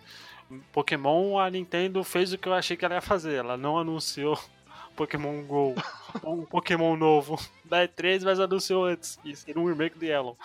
Pokémon, 0.71 1.37
a 1.37 1.47
Nintendo 1.47 2.03
fez 2.03 2.33
o 2.33 2.39
que 2.39 2.47
eu 2.47 2.53
achei 2.53 2.75
que 2.75 2.83
ela 2.83 2.95
ia 2.95 3.01
fazer. 3.01 3.35
Ela 3.35 3.55
não 3.55 3.77
anunciou 3.77 4.39
Pokémon 4.97 5.43
GO, 5.43 5.75
um 6.25 6.43
Pokémon 6.43 6.95
novo 6.95 7.39
da 7.63 7.87
E3, 7.87 8.23
mas 8.23 8.39
anunciou 8.39 8.85
antes. 8.85 9.19
E 9.23 9.35
seria 9.35 9.61
um 9.61 9.67
remake 9.67 9.99
do 9.99 10.05
Yellow. 10.05 10.35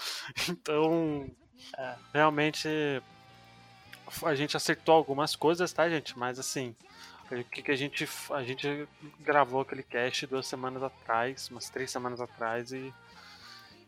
Então, 0.46 1.26
é, 1.78 1.94
realmente, 2.12 2.68
a 4.24 4.34
gente 4.34 4.58
acertou 4.58 4.94
algumas 4.94 5.34
coisas, 5.34 5.72
tá, 5.72 5.88
gente? 5.88 6.18
Mas 6.18 6.38
assim, 6.38 6.74
o 7.30 7.44
que, 7.44 7.62
que 7.62 7.70
a 7.70 7.76
gente. 7.76 8.08
A 8.30 8.42
gente 8.42 8.88
gravou 9.20 9.60
aquele 9.60 9.82
cast 9.82 10.26
duas 10.26 10.46
semanas 10.46 10.82
atrás, 10.82 11.48
umas 11.50 11.68
três 11.70 11.90
semanas 11.90 12.20
atrás, 12.20 12.72
e. 12.72 12.92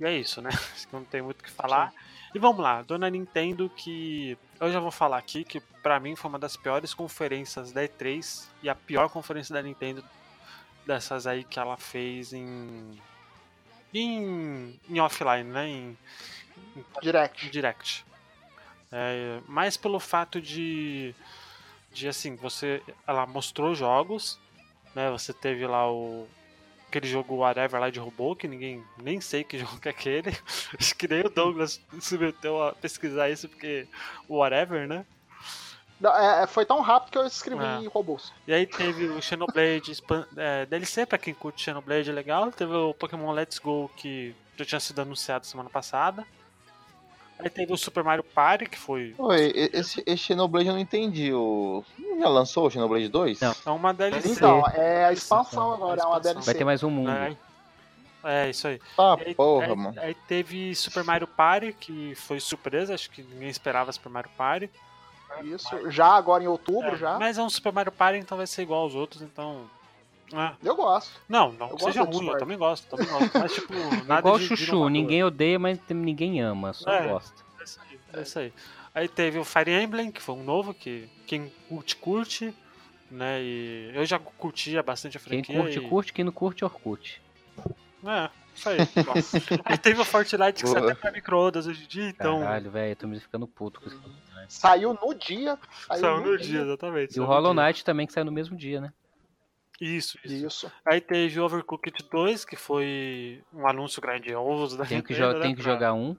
E 0.00 0.04
é 0.04 0.16
isso, 0.16 0.40
né? 0.40 0.50
Acho 0.74 0.88
que 0.88 0.94
não 0.94 1.04
tem 1.04 1.22
muito 1.22 1.40
o 1.40 1.44
que 1.44 1.50
falar. 1.50 1.92
E 2.34 2.38
vamos 2.38 2.62
lá, 2.62 2.82
Dona 2.82 3.10
Nintendo, 3.10 3.68
que 3.68 4.38
eu 4.58 4.72
já 4.72 4.80
vou 4.80 4.90
falar 4.90 5.18
aqui 5.18 5.44
que 5.44 5.60
pra 5.82 6.00
mim 6.00 6.16
foi 6.16 6.30
uma 6.30 6.38
das 6.38 6.56
piores 6.56 6.94
conferências 6.94 7.72
da 7.72 7.82
E3 7.82 8.46
e 8.62 8.70
a 8.70 8.74
pior 8.74 9.10
conferência 9.10 9.52
da 9.52 9.60
Nintendo 9.60 10.02
dessas 10.86 11.26
aí 11.26 11.44
que 11.44 11.58
ela 11.58 11.76
fez 11.76 12.32
em 12.32 12.98
em, 13.92 14.80
em 14.88 15.00
offline, 15.00 15.44
né? 15.44 15.68
Em, 15.68 15.98
em 16.76 16.84
Direct. 17.02 17.50
Direct. 17.50 18.04
É, 18.90 19.40
mais 19.46 19.76
pelo 19.76 20.00
fato 20.00 20.40
de, 20.40 21.14
de 21.92 22.08
assim, 22.08 22.34
você, 22.36 22.82
ela 23.06 23.26
mostrou 23.26 23.74
jogos, 23.74 24.38
né? 24.94 25.10
Você 25.10 25.32
teve 25.32 25.66
lá 25.66 25.90
o 25.90 26.26
aquele 26.88 27.08
jogo 27.08 27.36
Whatever 27.36 27.80
lá 27.80 27.88
de 27.88 27.98
robô, 27.98 28.36
que 28.36 28.46
ninguém 28.46 28.84
nem 29.02 29.18
sei 29.18 29.42
que 29.42 29.56
jogo 29.58 29.78
que 29.80 29.88
é 29.88 29.90
aquele. 29.90 30.36
Acho 30.78 30.94
que 30.94 31.08
nem 31.08 31.22
o 31.22 31.30
Douglas 31.30 31.80
se 32.00 32.18
meteu 32.18 32.62
a 32.62 32.72
pesquisar 32.72 33.30
isso 33.30 33.48
porque 33.48 33.86
o 34.28 34.36
Whatever, 34.36 34.86
né? 34.86 35.06
Não, 35.98 36.14
é, 36.16 36.46
foi 36.48 36.66
tão 36.66 36.80
rápido 36.80 37.12
que 37.12 37.18
eu 37.18 37.26
escrevi 37.26 37.62
É. 37.64 37.88
robôs. 37.88 38.32
E 38.46 38.52
aí 38.52 38.66
teve 38.66 39.06
o 39.06 39.22
Xenoblade 39.22 39.92
é, 40.36 40.66
DLC 40.66 41.06
pra 41.06 41.16
quem 41.16 41.32
curte 41.32 41.62
Xenoblade 41.62 42.10
é 42.10 42.12
legal. 42.12 42.50
Teve 42.50 42.74
o 42.74 42.92
Pokémon 42.92 43.30
Let's 43.30 43.58
Go 43.60 43.88
que 43.96 44.34
já 44.56 44.64
tinha 44.64 44.80
sido 44.80 45.00
anunciado 45.00 45.46
semana 45.46 45.70
passada. 45.70 46.26
Aí 47.42 47.50
teve 47.50 47.72
o 47.72 47.76
Super 47.76 48.04
Mario 48.04 48.22
Party, 48.24 48.66
que 48.66 48.78
foi 48.78 49.14
Oi, 49.18 49.52
esse, 49.72 50.02
esse 50.06 50.16
Xenoblade 50.18 50.68
eu 50.68 50.72
não 50.74 50.80
entendi. 50.80 51.32
O... 51.32 51.84
Já 52.18 52.28
lançou 52.28 52.66
o 52.66 52.70
Xenoblade 52.70 53.08
2? 53.08 53.40
Não. 53.40 53.54
é 53.66 53.70
uma 53.70 53.92
DLC. 53.92 54.28
Então, 54.28 54.62
é 54.74 55.06
a 55.06 55.12
expansão 55.12 55.72
agora, 55.72 56.00
é 56.00 56.04
uma 56.04 56.16
Expansão. 56.18 56.20
DLC. 56.20 56.46
Vai 56.46 56.54
ter 56.54 56.64
mais 56.64 56.82
um 56.82 56.90
mundo. 56.90 57.10
né? 57.10 57.36
É, 58.24 58.50
isso 58.50 58.68
aí. 58.68 58.80
E 59.20 59.28
aí, 59.28 59.34
porra, 59.34 59.66
aí- 59.66 59.74
mano. 59.76 59.94
aí 60.00 60.14
teve 60.28 60.74
Super 60.76 61.02
Mario 61.02 61.26
Party, 61.26 61.72
que 61.72 62.14
foi 62.14 62.38
surpresa, 62.38 62.94
acho 62.94 63.10
que 63.10 63.22
ninguém 63.22 63.48
esperava 63.48 63.90
Super 63.92 64.10
Mario 64.10 64.30
Party. 64.36 64.70
Isso, 65.42 65.90
já 65.90 66.08
agora 66.08 66.44
em 66.44 66.46
outubro, 66.46 66.94
É, 66.94 66.96
já. 66.96 67.18
Mas 67.18 67.38
é 67.38 67.42
um 67.42 67.50
Super 67.50 67.72
Mario 67.72 67.90
Party, 67.90 68.18
então 68.18 68.36
vai 68.36 68.46
ser 68.46 68.62
igual 68.62 68.82
aos 68.82 68.94
outros, 68.94 69.22
então. 69.22 69.68
É. 70.40 70.54
Eu 70.62 70.76
gosto. 70.76 71.10
Não, 71.28 71.52
não 71.52 71.70
Eu 71.70 71.76
que 71.76 71.84
seja 71.84 72.02
ruim, 72.02 72.28
eu 72.28 72.38
também 72.38 72.56
gosto, 72.58 72.88
também 72.88 73.06
gosto. 73.06 73.38
Mas, 73.38 73.52
tipo, 73.54 73.72
nada 74.06 74.20
Igual 74.20 74.34
o 74.34 74.38
de- 74.38 74.48
de 74.48 74.56
Chuchu, 74.56 74.64
inovador. 74.70 74.90
ninguém 74.90 75.24
odeia, 75.24 75.58
mas 75.58 75.78
ninguém 75.88 76.40
ama, 76.40 76.72
só 76.72 76.90
É. 76.90 77.08
gosta. 77.08 77.42
É 77.60 77.64
isso 77.64 77.80
aí, 77.80 78.00
é 78.14 78.22
isso 78.22 78.38
aí. 78.38 78.52
Aí 78.94 79.08
teve 79.08 79.38
o 79.38 79.44
Fire 79.44 79.70
Emblem, 79.70 80.10
que 80.10 80.20
foi 80.20 80.34
um 80.34 80.44
novo, 80.44 80.74
que 80.74 81.08
quem 81.26 81.50
curte, 81.68 81.96
curte, 81.96 82.54
né? 83.10 83.40
E 83.42 83.90
eu 83.94 84.04
já 84.04 84.18
curtia 84.18 84.82
bastante 84.82 85.16
a 85.16 85.20
Quem 85.20 85.42
franquia. 85.42 85.56
curte, 85.60 85.78
e... 85.78 85.88
curte, 85.88 86.12
quem 86.12 86.24
não 86.24 86.32
curte, 86.32 86.64
Orkut. 86.64 87.20
É, 88.04 88.28
isso 88.54 88.68
aí. 88.68 88.78
aí 89.64 89.78
teve 89.78 90.00
o 90.00 90.04
Fortnite, 90.04 90.62
que 90.62 90.68
sai 90.68 90.80
Boa. 90.80 90.92
até 90.92 91.00
pra 91.00 91.10
micro-ondas 91.12 91.66
hoje 91.66 91.84
em 91.84 91.86
dia, 91.88 92.08
então. 92.08 92.40
Caralho, 92.40 92.70
velho, 92.70 92.96
tô 92.96 93.06
me 93.06 93.18
ficando 93.20 93.46
puto 93.46 93.80
com 93.80 93.86
isso. 93.88 94.00
Saiu 94.48 94.92
no 95.00 95.14
dia. 95.14 95.58
Saiu, 95.86 96.00
Saiu 96.00 96.20
no 96.20 96.36
dia, 96.38 96.60
exatamente. 96.62 97.10
E 97.16 97.20
o 97.20 97.24
saiu 97.24 97.26
Hollow 97.26 97.54
dia. 97.54 97.62
Knight 97.64 97.84
também, 97.84 98.06
que 98.06 98.12
saiu 98.12 98.24
no 98.26 98.32
mesmo 98.32 98.56
dia, 98.56 98.80
né? 98.80 98.92
Isso, 99.80 100.18
isso. 100.24 100.46
Isso. 100.46 100.72
Aí 100.84 101.00
teve 101.00 101.40
o 101.40 101.44
Overcooked 101.44 102.04
2, 102.10 102.44
que 102.44 102.56
foi 102.56 103.42
um 103.52 103.66
anúncio 103.66 104.00
grandioso 104.00 104.76
da 104.76 104.84
Tem 104.84 105.02
que, 105.02 105.12
Nintendo, 105.12 105.32
jo 105.32 105.38
né, 105.38 105.44
tem 105.46 105.54
que 105.54 105.62
jogar 105.62 105.92
um. 105.94 106.16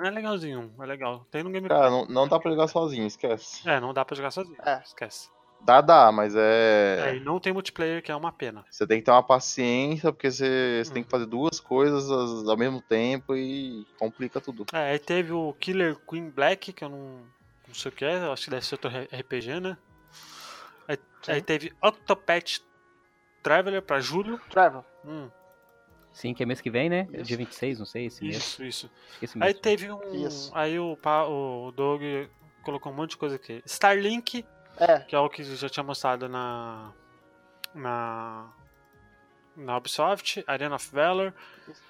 É 0.00 0.10
legalzinho, 0.10 0.72
é 0.80 0.86
legal. 0.86 1.26
Tem 1.30 1.42
no 1.42 1.50
Game 1.50 1.68
Cara, 1.68 1.88
não, 1.90 2.04
não 2.06 2.28
dá 2.28 2.38
pra 2.38 2.50
jogar 2.50 2.66
sozinho, 2.68 3.06
esquece. 3.06 3.68
É, 3.68 3.78
não 3.80 3.92
dá 3.94 4.04
pra 4.04 4.16
jogar 4.16 4.30
sozinho. 4.30 4.56
É. 4.64 4.80
Esquece. 4.84 5.28
Dá, 5.64 5.80
dá, 5.80 6.12
mas 6.12 6.34
É, 6.36 7.10
é. 7.12 7.16
e 7.16 7.20
não 7.20 7.40
tem 7.40 7.52
multiplayer, 7.52 8.02
que 8.02 8.12
é 8.12 8.16
uma 8.16 8.30
pena. 8.32 8.64
Você 8.70 8.86
tem 8.86 8.98
que 8.98 9.04
ter 9.04 9.10
uma 9.12 9.22
paciência, 9.22 10.12
porque 10.12 10.30
você, 10.30 10.82
você 10.84 10.92
tem 10.92 11.00
Hum. 11.00 11.04
que 11.04 11.10
fazer 11.10 11.26
duas 11.26 11.58
coisas 11.58 12.10
as- 12.10 12.46
ao 12.48 12.56
mesmo 12.56 12.82
tempo 12.82 13.34
e 13.34 13.86
complica 13.98 14.40
tudo. 14.40 14.66
É, 14.74 14.90
aí 14.92 14.98
teve 14.98 15.32
o 15.32 15.54
Killer 15.54 15.96
Queen 16.06 16.28
Black, 16.28 16.72
que 16.72 16.84
eu 16.84 16.88
não, 16.90 17.22
não 17.66 17.74
sei 17.74 17.88
o 17.90 17.92
que 17.94 18.04
é, 18.04 18.16
acho 18.30 18.44
que 18.44 18.50
deve 18.50 18.66
ser 18.66 18.74
outro 18.74 18.90
RPG, 18.90 19.60
né? 19.60 19.78
Aí, 21.28 21.34
aí 21.36 21.42
teve 21.42 21.72
Octopath 21.82 22.60
Traveler 23.42 23.82
pra 23.82 24.00
julho. 24.00 24.38
Trevor. 24.50 24.84
Hum, 25.04 25.30
Sim, 26.12 26.32
que 26.32 26.42
é 26.44 26.46
mês 26.46 26.60
que 26.60 26.70
vem, 26.70 26.88
né? 26.88 27.08
Isso. 27.12 27.22
Dia 27.24 27.36
26, 27.36 27.78
não 27.80 27.86
sei, 27.86 28.06
esse 28.06 28.22
mês. 28.22 28.36
isso, 28.36 28.64
isso. 28.64 28.90
Esqueci 29.14 29.36
Aí 29.40 29.48
mesmo. 29.48 29.60
teve 29.60 29.90
um. 29.90 30.14
Isso. 30.26 30.50
Aí 30.54 30.78
o, 30.78 30.96
Pa- 30.96 31.26
o 31.26 31.72
Doug 31.72 32.00
colocou 32.62 32.92
um 32.92 32.94
monte 32.94 33.10
de 33.10 33.16
coisa 33.16 33.34
aqui. 33.34 33.60
Starlink, 33.66 34.44
É, 34.78 35.00
que 35.00 35.14
é 35.16 35.18
o 35.18 35.28
que 35.28 35.42
já 35.42 35.68
tinha 35.68 35.82
mostrado 35.82 36.28
na. 36.28 36.92
Na. 37.74 38.52
Na 39.56 39.76
Ubisoft, 39.76 40.42
Arena 40.48 40.76
of 40.76 40.90
Valor, 40.92 41.32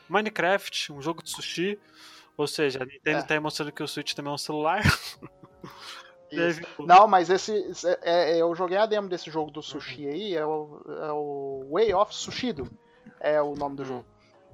Minecraft, 0.09 0.93
um 0.93 1.01
jogo 1.03 1.23
de 1.23 1.31
sushi. 1.31 1.79
Ou 2.37 2.47
seja, 2.47 2.83
a 2.83 2.87
Nintendo 2.87 3.19
É. 3.19 3.23
tá 3.23 3.35
aí 3.35 3.41
mostrando 3.41 3.73
que 3.73 3.83
o 3.83 3.87
Switch 3.89 4.13
também 4.15 4.31
é 4.31 4.35
um 4.35 4.39
celular. 4.39 4.81
Teve 6.35 6.67
Não, 6.81 7.07
mas 7.07 7.31
esse. 7.31 7.53
é- 7.87 8.33
é- 8.33 8.37
eu 8.39 8.55
joguei 8.55 8.77
a 8.77 8.87
demo 8.87 9.09
desse 9.09 9.31
jogo 9.31 9.51
do 9.51 9.63
sushi 9.63 10.07
aí, 10.09 10.35
é 10.35 10.45
o, 10.45 10.81
é 10.89 11.13
o 11.13 11.67
Way 11.73 11.95
of 11.95 12.15
Sushido. 12.15 12.69
É 13.21 13.41
o 13.41 13.55
nome 13.55 13.77
do 13.77 13.85
jogo. 13.85 14.05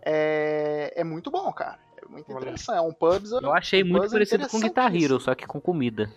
É, 0.02 0.92
é 0.96 1.04
muito 1.04 1.30
bom, 1.30 1.52
cara. 1.52 1.78
É 2.02 2.06
muito 2.06 2.30
Olha. 2.32 2.42
interessante. 2.42 2.76
É 2.78 2.80
um 2.80 2.92
puzzle. 2.92 3.40
Eu 3.42 3.52
achei 3.52 3.82
um 3.82 3.86
muito 3.86 4.10
parecido 4.10 4.48
com 4.48 4.60
Guitar 4.60 4.94
Hero, 4.94 5.20
só 5.20 5.34
que 5.34 5.46
com 5.46 5.60
comida. 5.60 6.10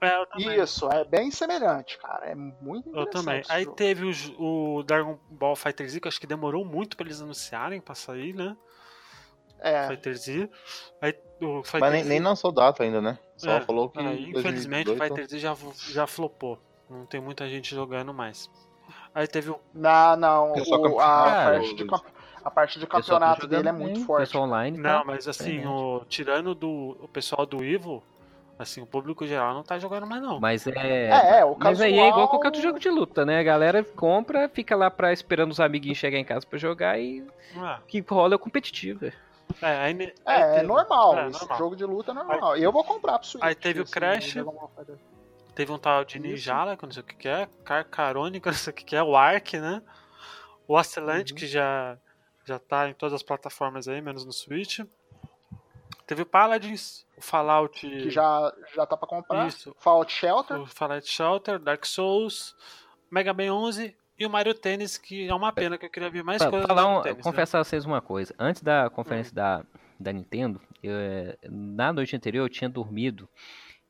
É, 0.00 0.16
eu 0.16 0.26
também. 0.26 0.60
Isso, 0.62 0.88
é 0.90 1.04
bem 1.04 1.30
semelhante, 1.30 1.98
cara. 1.98 2.26
É 2.26 2.34
muito 2.34 2.88
Eu 2.88 3.02
interessante. 3.02 3.12
também. 3.24 3.40
esse 3.40 3.52
Aí 3.52 3.64
jogo. 3.64 3.76
teve 3.76 4.04
o, 4.38 4.76
o 4.78 4.82
Dragon 4.82 5.18
Ball 5.30 5.54
Fighter 5.56 5.88
Z, 5.88 6.00
que 6.00 6.06
eu 6.06 6.08
acho 6.08 6.20
que 6.20 6.26
demorou 6.26 6.64
muito 6.64 6.96
pra 6.96 7.04
eles 7.06 7.20
anunciarem 7.20 7.80
pra 7.80 7.94
sair, 7.94 8.34
né? 8.34 8.56
É. 9.62 9.88
Aí 11.02 11.14
o 11.40 11.62
Fighter 11.62 11.80
Mas 11.80 11.92
nem, 11.92 12.02
Z. 12.04 12.08
nem 12.08 12.20
lançou 12.20 12.52
data 12.52 12.82
ainda, 12.82 13.00
né? 13.00 13.18
Só 13.36 13.50
É, 13.52 13.60
falou 13.60 13.88
que. 13.88 13.98
é, 13.98 14.02
infelizmente 14.02 14.90
o 14.90 14.94
2018 14.96 15.02
Fighter 15.08 15.28
Z 15.28 15.38
já, 15.38 15.56
já 15.92 16.06
flopou. 16.06 16.58
Não 16.88 17.06
tem 17.06 17.20
muita 17.20 17.48
gente 17.48 17.74
jogando 17.74 18.12
mais. 18.12 18.50
Aí 19.14 19.26
teve 19.26 19.50
o. 19.50 19.58
não, 19.72 20.16
não. 20.16 20.54
É 20.56 20.62
o- 20.62 21.00
a, 21.00 21.04
cara. 21.04 21.50
parte 21.60 21.74
de, 21.74 21.86
a 22.44 22.50
parte 22.50 22.78
de 22.80 22.86
campeonato 22.86 23.46
dele 23.46 23.68
é 23.68 23.72
muito 23.72 24.04
forte. 24.04 24.26
Pessoal 24.26 24.44
online, 24.44 24.76
Não, 24.78 25.00
tá? 25.00 25.04
mas 25.04 25.28
assim, 25.28 25.64
o, 25.66 26.04
tirando 26.08 26.54
do 26.54 26.96
o 27.00 27.08
pessoal 27.08 27.46
do 27.46 27.62
Evo, 27.64 28.02
assim, 28.58 28.80
o 28.82 28.86
público 28.86 29.26
geral 29.26 29.54
não 29.54 29.62
tá 29.62 29.78
jogando 29.78 30.06
mais, 30.06 30.20
não. 30.22 30.40
Mas 30.40 30.66
é. 30.66 30.72
É, 31.08 31.38
é, 31.40 31.44
o 31.44 31.56
Mas 31.58 31.80
aí 31.80 31.92
é 31.92 31.96
igual 31.96 32.10
casual- 32.10 32.28
qualquer 32.28 32.48
outro 32.48 32.62
jogo 32.62 32.78
de 32.80 32.90
luta, 32.90 33.24
né? 33.24 33.38
A 33.38 33.42
galera 33.44 33.82
compra, 33.84 34.48
fica 34.48 34.74
lá 34.76 34.90
pra, 34.90 35.12
esperando 35.12 35.52
os 35.52 35.60
amiguinhos 35.60 35.98
chegar 35.98 36.18
em 36.18 36.24
casa 36.24 36.44
pra 36.46 36.58
jogar 36.58 36.98
e 37.00 37.24
Ah, 37.56 37.78
o 37.82 37.86
que 37.86 38.00
rola 38.00 38.34
é 38.34 38.36
o 38.36 38.38
competitivo. 38.40 39.10
É, 39.62 39.66
aí, 39.66 39.92
É, 39.92 40.32
aí 40.32 40.42
é 40.42 40.54
teve- 40.54 40.66
normal. 40.66 41.18
é, 41.18 41.28
normal. 41.30 41.58
jogo 41.58 41.76
de 41.76 41.84
luta 41.84 42.10
é 42.12 42.14
normal. 42.14 42.56
eu 42.56 42.72
vou 42.72 42.84
comprar 42.84 43.18
pro 43.18 43.26
Switch. 43.28 43.44
Aí 43.44 43.54
teve 43.54 43.80
o 43.80 43.82
esse 43.84 43.92
Crash. 43.92 44.34
Teve 45.54 45.72
um 45.72 45.78
tal 45.78 46.04
de. 46.04 46.18
Ninjala, 46.18 46.76
que 46.76 46.84
eu 46.84 46.86
não 46.86 46.92
sei 46.94 47.02
o 47.02 47.06
que, 47.06 47.14
que 47.16 47.28
é. 47.28 47.48
Carcarone, 47.64 48.38
que 48.40 48.48
eu 48.48 48.52
não 48.52 48.58
sei 48.58 48.70
o 48.72 48.74
que, 48.74 48.84
que 48.84 48.96
é. 48.96 49.02
O 49.02 49.16
Ark, 49.16 49.58
né? 49.58 49.82
O 50.66 50.74
Oscillante, 50.74 51.32
Uhum. 51.32 51.38
que 51.38 51.46
já, 51.46 51.98
já 52.44 52.58
tá 52.58 52.88
em 52.88 52.94
todas 52.94 53.12
as 53.14 53.22
plataformas 53.22 53.88
aí, 53.88 54.00
menos 54.00 54.24
no 54.24 54.32
Switch. 54.32 54.80
Teve 56.06 56.22
o 56.22 56.26
Paladins, 56.26 57.04
o 57.16 57.20
Fallout. 57.20 57.80
Que 57.88 58.10
já, 58.10 58.52
já 58.74 58.86
tá 58.86 58.96
pra 58.96 59.06
comprar. 59.08 59.46
Isso. 59.46 59.74
Fallout 59.78 60.12
Shelter. 60.12 60.60
O 60.60 60.66
Fallout 60.66 61.06
Shelter, 61.08 61.58
Dark 61.58 61.84
Souls, 61.84 62.56
Mega 63.10 63.32
Man 63.32 63.52
11 63.52 63.96
e 64.20 64.26
o 64.26 64.30
Mario 64.30 64.52
Tennis, 64.54 64.98
que 64.98 65.26
é 65.28 65.34
uma 65.34 65.50
pena 65.52 65.78
que 65.78 65.86
eu 65.86 65.90
queria 65.90 66.10
ver 66.10 66.22
mais 66.22 66.38
Pra 66.42 66.50
coisas 66.50 66.66
falar 66.68 66.82
um- 66.86 66.90
Mario 66.90 67.02
Tennis, 67.04 67.16
né? 67.18 67.22
confessar 67.22 67.60
a 67.60 67.64
vocês 67.64 67.84
uma 67.86 68.00
coisa. 68.02 68.34
Antes 68.38 68.62
da 68.62 68.90
conferência 68.90 69.34
da, 69.34 69.64
da 69.98 70.12
Nintendo, 70.12 70.60
eu, 70.82 70.92
eh, 70.94 71.38
na 71.50 71.92
noite 71.92 72.14
anterior 72.14 72.44
eu 72.44 72.48
tinha 72.50 72.68
dormido 72.68 73.26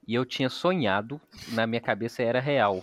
e 0.06 0.14
eu 0.14 0.24
tinha 0.24 0.48
sonhado, 0.48 1.20
na 1.48 1.66
minha 1.66 1.80
cabeça 1.80 2.22
era 2.22 2.40
real, 2.40 2.82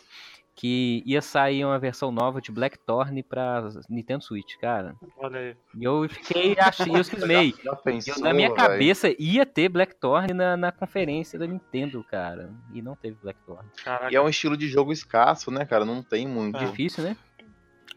que 0.56 1.04
ia 1.06 1.22
sair 1.22 1.64
uma 1.64 1.78
versão 1.78 2.12
nova 2.12 2.42
de 2.42 2.52
Blackthorn 2.52 3.22
pra 3.22 3.70
Nintendo 3.88 4.24
Switch, 4.24 4.56
cara. 4.60 4.96
Olha 5.18 5.40
aí. 5.40 5.56
E 5.80 5.84
eu 5.84 6.10
fiquei, 6.10 6.56
achei, 6.60 6.96
eu 6.96 7.04
cismei. 7.06 7.54
Já 7.64 7.76
pensou, 7.76 8.16
Eu, 8.16 8.22
na 8.24 8.34
minha 8.34 8.50
velho? 8.50 8.60
cabeça 8.60 9.14
ia 9.20 9.46
ter 9.46 9.70
Blackthorn 9.70 10.34
na, 10.34 10.58
na 10.58 10.72
conferência 10.72 11.38
da 11.38 11.46
Nintendo, 11.46 12.04
cara. 12.04 12.52
E 12.74 12.82
não 12.82 12.96
teve 12.96 13.16
Blackthorn. 13.22 13.70
Caraca. 13.84 14.12
E 14.12 14.16
é 14.16 14.22
um 14.22 14.28
estilo 14.28 14.58
de 14.58 14.68
jogo 14.68 14.92
escasso, 14.92 15.52
né, 15.52 15.64
cara? 15.64 15.86
Não 15.86 16.02
tem 16.02 16.28
muito. 16.28 16.58
É. 16.58 16.66
Difícil, 16.66 17.04
né? 17.04 17.16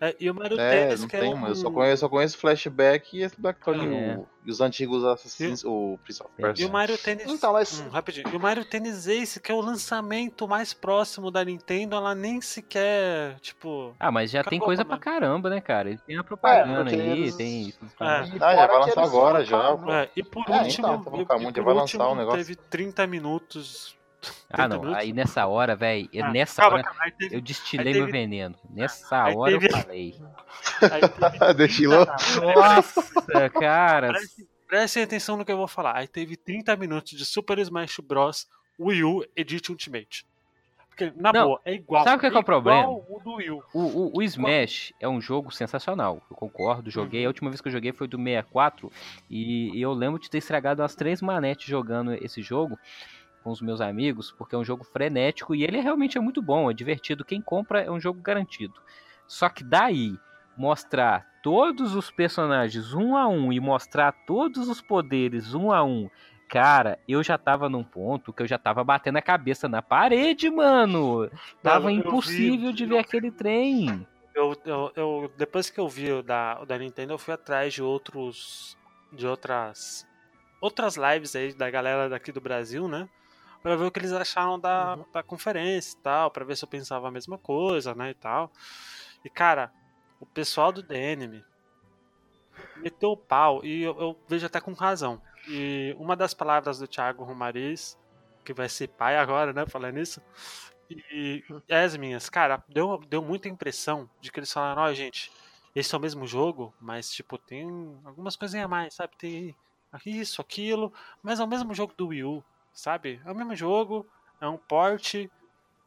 É, 0.00 0.16
e 0.18 0.30
o 0.30 0.34
Mario 0.34 0.58
É, 0.58 0.86
Tennis, 0.86 1.00
não 1.02 1.08
que 1.08 1.18
tem, 1.18 1.30
é 1.30 1.34
um... 1.34 1.36
mano. 1.36 1.48
Eu 1.52 1.54
só 1.56 1.70
conheço, 1.70 2.00
só 2.00 2.08
conheço 2.08 2.38
Flashback 2.38 3.18
e 3.18 3.22
esse 3.22 3.38
Blackthorn 3.38 3.84
É. 3.94 4.16
o- 4.16 4.26
e 4.46 4.50
os 4.50 4.60
antigos 4.62 5.04
Assassins, 5.04 5.62
o 5.62 5.98
Prince 6.02 6.22
of 6.22 6.30
E 6.38 6.40
E 6.40 6.42
o 6.42 6.46
Persia. 6.46 6.68
Mario 6.70 6.96
Tennis. 6.96 7.26
Então, 7.26 7.52
mas- 7.52 7.80
Hum, 7.80 7.88
rapidinho. 7.90 8.26
E 8.32 8.34
o 8.36 8.40
Mario 8.40 8.64
Tennis 8.64 9.06
Ace, 9.06 9.38
que 9.38 9.52
é 9.52 9.54
o 9.54 9.60
lançamento 9.60 10.48
mais 10.48 10.72
próximo 10.72 11.30
da 11.30 11.44
Nintendo, 11.44 11.96
ela 11.96 12.14
nem 12.14 12.40
sequer, 12.40 13.38
tipo. 13.40 13.94
Ah, 14.00 14.10
mas 14.10 14.30
já 14.30 14.42
tem 14.42 14.58
coisa 14.58 14.82
pra 14.86 14.96
caramba, 14.96 15.50
né, 15.50 15.60
cara? 15.60 15.90
Ele 15.90 15.98
tem 16.06 16.16
a 16.16 16.24
propaganda 16.24 16.84
porque 16.84 16.96
aí, 16.96 17.10
eles- 17.10 17.36
tem. 17.36 17.74
É. 17.80 17.84
Ah, 18.00 18.24
já 18.24 18.66
vai 18.66 18.78
lançar 18.78 19.02
agora 19.04 19.44
já. 19.44 19.78
É, 19.90 20.08
e 20.16 20.22
por 20.22 20.44
É, 20.48 20.62
último, 20.62 20.86
então, 20.88 21.02
tá 21.04 21.10
e- 21.18 21.20
e 21.20 21.52
por 21.52 21.64
vai 21.64 21.74
lançar 21.74 21.98
último, 21.98 22.04
o 22.12 22.14
negócio. 22.16 22.38
teve 22.38 22.56
30 22.56 23.06
minutos. 23.06 23.94
Ah, 24.50 24.56
30 24.56 24.68
não. 24.68 24.80
minutos. 24.80 25.02
Aí 25.02 25.12
nessa 25.12 25.46
hora, 25.46 25.74
velho, 25.76 26.08
Ah, 26.22 26.30
nessa 26.30 26.62
calma, 26.62 26.76
hora 26.78 26.84
calma, 26.84 27.00
aí 27.04 27.12
teve- 27.12 27.36
eu 27.36 27.40
destilei 27.40 27.88
aí 27.92 27.98
meu 27.98 28.06
teve- 28.06 28.18
veneno. 28.18 28.54
Nessa 28.70 29.24
aí 29.24 29.34
hora 29.36 29.52
eu 29.52 29.58
teve- 29.60 29.72
falei. 29.72 30.14
aí 30.92 31.00
teve- 31.00 31.54
Destilou? 31.54 32.06
Nossa, 32.54 33.50
cara. 33.50 34.08
Preste- 34.08 34.48
Prestem 34.68 35.02
atenção 35.02 35.36
no 35.36 35.44
que 35.44 35.50
eu 35.50 35.56
vou 35.56 35.66
falar. 35.66 35.96
Aí 35.96 36.06
teve 36.06 36.36
30 36.36 36.76
minutos 36.76 37.10
de 37.18 37.24
Super 37.24 37.58
Smash 37.58 37.98
Bros. 38.00 38.46
Wii 38.78 39.02
U 39.04 39.24
Edit 39.36 39.68
Ultimate. 39.70 40.24
Porque, 40.88 41.12
na 41.16 41.32
Não, 41.32 41.46
boa, 41.48 41.60
é 41.64 41.74
igual. 41.74 42.04
sabe 42.04 42.16
o 42.16 42.20
que 42.20 42.26
é 42.26 42.30
que 42.30 42.36
é 42.36 42.40
o 42.40 42.44
problema? 42.44 42.80
igual 42.82 43.04
o 43.10 43.20
do 43.20 43.34
Wii 43.34 43.50
U. 43.50 43.62
O, 43.74 43.78
o, 43.80 44.12
o 44.18 44.22
Smash 44.22 44.92
é 45.00 45.08
um 45.08 45.20
jogo 45.20 45.50
sensacional, 45.50 46.22
eu 46.30 46.36
concordo. 46.36 46.84
Uhum. 46.86 46.90
Joguei, 46.90 47.24
a 47.24 47.28
última 47.28 47.50
vez 47.50 47.60
que 47.60 47.68
eu 47.68 47.72
joguei 47.72 47.92
foi 47.92 48.06
do 48.06 48.16
64 48.16 48.90
e, 49.28 49.76
e 49.76 49.82
eu 49.82 49.92
lembro 49.92 50.20
de 50.20 50.30
ter 50.30 50.38
estragado 50.38 50.82
umas 50.82 50.94
três 50.94 51.20
manetes 51.20 51.66
jogando 51.66 52.12
esse 52.14 52.40
jogo 52.40 52.78
com 53.42 53.50
os 53.50 53.60
meus 53.60 53.80
amigos, 53.80 54.30
porque 54.32 54.54
é 54.54 54.58
um 54.58 54.64
jogo 54.64 54.84
frenético 54.84 55.54
e 55.54 55.64
ele 55.64 55.80
realmente 55.80 56.18
é 56.18 56.20
muito 56.20 56.42
bom, 56.42 56.70
é 56.70 56.74
divertido. 56.74 57.24
Quem 57.24 57.40
compra 57.40 57.80
é 57.82 57.90
um 57.90 58.00
jogo 58.00 58.20
garantido. 58.20 58.74
Só 59.26 59.48
que 59.48 59.64
daí 59.64 60.16
mostrar 60.56 61.26
todos 61.42 61.94
os 61.94 62.10
personagens 62.10 62.92
um 62.92 63.16
a 63.16 63.26
um 63.26 63.52
e 63.52 63.58
mostrar 63.60 64.12
todos 64.26 64.68
os 64.68 64.80
poderes 64.80 65.54
um 65.54 65.72
a 65.72 65.82
um. 65.82 66.10
Cara, 66.48 66.98
eu 67.08 67.22
já 67.22 67.38
tava 67.38 67.68
num 67.68 67.84
ponto 67.84 68.32
que 68.32 68.42
eu 68.42 68.46
já 68.46 68.58
tava 68.58 68.82
batendo 68.82 69.16
a 69.18 69.22
cabeça 69.22 69.68
na 69.68 69.80
parede, 69.80 70.50
mano. 70.50 71.30
Tava 71.62 71.90
eu 71.92 71.94
vi- 71.94 72.00
impossível 72.00 72.72
de 72.72 72.84
ver 72.84 72.98
aquele 72.98 73.30
trem. 73.30 74.06
Eu, 74.34 74.54
eu, 74.64 74.92
eu- 74.96 75.32
depois 75.36 75.70
que 75.70 75.78
eu 75.78 75.88
vi 75.88 76.10
o 76.12 76.22
da, 76.22 76.58
o 76.60 76.66
da 76.66 76.76
Nintendo, 76.76 77.12
eu 77.12 77.18
fui 77.18 77.32
atrás 77.32 77.72
de 77.72 77.82
outros. 77.82 78.76
de 79.12 79.26
outras. 79.26 80.06
outras 80.60 80.96
lives 80.96 81.34
aí 81.36 81.52
da 81.54 81.70
galera 81.70 82.08
daqui 82.08 82.32
do 82.32 82.40
Brasil, 82.40 82.86
né? 82.88 83.08
Pra 83.62 83.76
ver 83.76 83.84
o 83.84 83.90
que 83.90 83.98
eles 83.98 84.12
acharam 84.12 84.58
da, 84.58 84.96
da 85.12 85.22
conferência 85.22 85.96
e 85.96 86.00
tal, 86.00 86.30
pra 86.30 86.44
ver 86.44 86.56
se 86.56 86.64
eu 86.64 86.68
pensava 86.68 87.08
a 87.08 87.10
mesma 87.10 87.36
coisa, 87.36 87.94
né? 87.94 88.10
E 88.10 88.14
tal. 88.14 88.50
E 89.24 89.28
cara, 89.28 89.72
o 90.18 90.26
pessoal 90.26 90.72
do 90.72 90.82
DNM 90.82 91.44
meteu 92.76 93.10
o 93.10 93.16
pau, 93.16 93.64
e 93.64 93.82
eu, 93.82 93.98
eu 94.00 94.18
vejo 94.28 94.46
até 94.46 94.60
com 94.60 94.72
razão. 94.72 95.20
E 95.48 95.94
uma 95.98 96.16
das 96.16 96.34
palavras 96.34 96.78
do 96.78 96.86
Thiago 96.86 97.24
Romariz 97.24 97.98
que 98.44 98.52
vai 98.52 98.68
ser 98.68 98.88
pai 98.88 99.16
agora, 99.16 99.52
né? 99.52 99.66
Falando 99.66 99.94
nisso. 99.94 100.20
E 100.90 101.44
é 101.68 101.84
as 101.84 101.96
minhas, 101.96 102.28
cara, 102.28 102.64
deu, 102.68 102.98
deu 103.08 103.22
muita 103.22 103.48
impressão 103.48 104.10
de 104.20 104.32
que 104.32 104.40
eles 104.40 104.52
falaram, 104.52 104.82
ó, 104.82 104.92
gente, 104.92 105.30
esse 105.74 105.94
é 105.94 105.98
o 105.98 106.00
mesmo 106.00 106.26
jogo, 106.26 106.74
mas 106.80 107.10
tipo, 107.12 107.38
tem 107.38 107.96
algumas 108.04 108.34
coisinhas 108.34 108.64
a 108.64 108.68
mais, 108.68 108.94
sabe? 108.94 109.16
Tem 109.16 109.54
isso, 110.04 110.40
aquilo, 110.40 110.92
mas 111.22 111.38
é 111.38 111.44
o 111.44 111.48
mesmo 111.48 111.72
jogo 111.74 111.94
do 111.96 112.08
Wii 112.08 112.24
U, 112.24 112.44
sabe? 112.80 113.20
É 113.24 113.30
o 113.30 113.34
mesmo 113.34 113.54
jogo, 113.54 114.06
é 114.40 114.48
um 114.48 114.56
port 114.56 115.14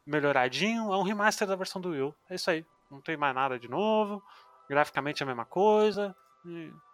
melhoradinho, 0.06 0.92
é 0.92 0.96
um 0.96 1.02
remaster 1.02 1.46
da 1.46 1.56
versão 1.56 1.80
do 1.80 1.90
Wii 1.90 2.02
U. 2.02 2.14
É 2.28 2.34
isso 2.34 2.50
aí. 2.50 2.64
Não 2.90 3.00
tem 3.00 3.16
mais 3.16 3.34
nada 3.34 3.58
de 3.58 3.68
novo, 3.68 4.22
graficamente 4.68 5.22
é 5.22 5.24
a 5.24 5.26
mesma 5.26 5.44
coisa. 5.44 6.14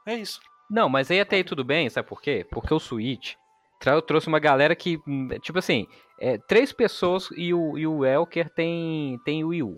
é 0.06 0.14
isso. 0.14 0.40
Não, 0.70 0.88
mas 0.88 1.10
aí 1.10 1.20
até 1.20 1.36
aí 1.36 1.44
tudo 1.44 1.64
bem, 1.64 1.90
sabe 1.90 2.08
por 2.08 2.22
quê? 2.22 2.46
Porque 2.50 2.72
o 2.72 2.78
Switch 2.78 3.34
tra- 3.80 4.00
trouxe 4.00 4.28
uma 4.28 4.38
galera 4.38 4.74
que, 4.76 5.00
hum, 5.06 5.28
tipo 5.40 5.58
assim, 5.58 5.86
é, 6.20 6.38
três 6.38 6.72
pessoas 6.72 7.28
e 7.36 7.52
o, 7.52 7.76
e 7.76 7.86
o 7.86 8.04
Elker 8.04 8.48
tem, 8.50 9.18
tem 9.24 9.42
o 9.42 9.48
Wii 9.48 9.62
U. 9.64 9.76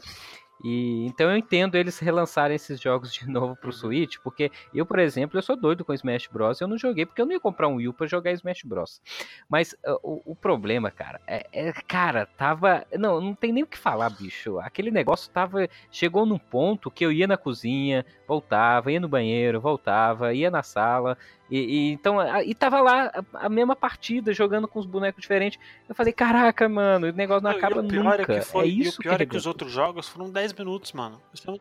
E, 0.63 1.07
então 1.07 1.31
eu 1.31 1.37
entendo 1.37 1.75
eles 1.75 1.99
relançarem 1.99 2.55
esses 2.55 2.81
jogos 2.81 3.13
de 3.13 3.27
novo 3.29 3.57
pro 3.57 3.73
Switch, 3.73 4.17
porque 4.23 4.51
eu, 4.73 4.87
por 4.87 4.99
exemplo, 4.99 5.39
eu 5.39 5.43
sou 5.43 5.57
doido 5.57 5.85
com 5.85 5.93
Smash 5.93 6.29
Bros. 6.29 6.61
Eu 6.61 6.69
não 6.69 6.79
joguei 6.79 7.05
porque 7.05 7.21
eu 7.21 7.27
não 7.27 7.33
ia 7.33 7.41
comprar 7.41 7.69
um 7.69 7.77
Wii 7.77 7.89
U 7.89 7.93
pra 7.95 8.07
jogar 8.07 8.33
Smash 8.33 8.63
Bros. 8.65 9.01
Mas 9.49 9.73
uh, 9.87 9.99
o, 10.03 10.33
o 10.33 10.37
problema, 10.37 10.91
cara, 10.91 11.21
é, 11.27 11.47
é- 11.53 11.73
cara, 11.87 12.27
tava. 12.27 12.87
Não, 12.99 13.21
não 13.21 13.35
tem 13.35 13.53
nem 13.53 13.63
o 13.63 13.67
que 13.67 13.79
falar, 13.79 14.11
bicho. 14.11 14.59
Aquele 14.61 14.91
negócio 14.91 15.31
tava. 15.31 15.69
Chegou 15.91 16.25
num 16.27 16.39
ponto 16.39 16.91
que 16.91 17.05
eu 17.05 17.13
ia 17.13 17.27
na 17.27 17.37
cozinha, 17.37 18.05
voltava, 18.27 18.93
ia 18.93 19.01
no 19.01 19.09
banheiro, 19.09 19.61
voltava, 19.61 20.33
ia 20.35 20.51
na 20.51 20.63
sala. 20.63 21.17
E, 21.55 21.59
e 21.59 21.93
então, 21.93 22.19
a- 22.19 22.43
e 22.43 22.55
tava 22.55 22.81
lá 22.81 23.13
a, 23.35 23.47
a 23.47 23.49
mesma 23.51 23.77
partida, 23.77 24.33
jogando 24.33 24.67
com 24.67 24.79
os 24.79 24.87
bonecos 24.87 25.21
diferentes. 25.21 25.59
Eu 25.87 25.95
falei, 25.95 26.11
caraca, 26.13 26.67
mano, 26.67 27.09
o 27.09 27.13
negócio 27.13 27.43
não, 27.43 27.51
Não, 27.51 27.59
e 27.59 27.63
acaba 27.63 27.83
pior 27.85 28.05
nunca. 28.05 28.23
é 28.23 28.25
que 28.25 28.41
foi, 28.41 28.65
é 28.65 28.69
e 28.69 28.81
isso 28.81 28.99
o 29.01 29.03
pior 29.03 29.21
é 29.21 29.27
que 29.27 29.37
os 29.37 29.45
outros 29.47 29.71
jogos 29.71 30.09
foram 30.09 30.31
10 30.31 30.55
minutos, 30.55 30.93
mano. 30.95 31.21
É 31.47 31.53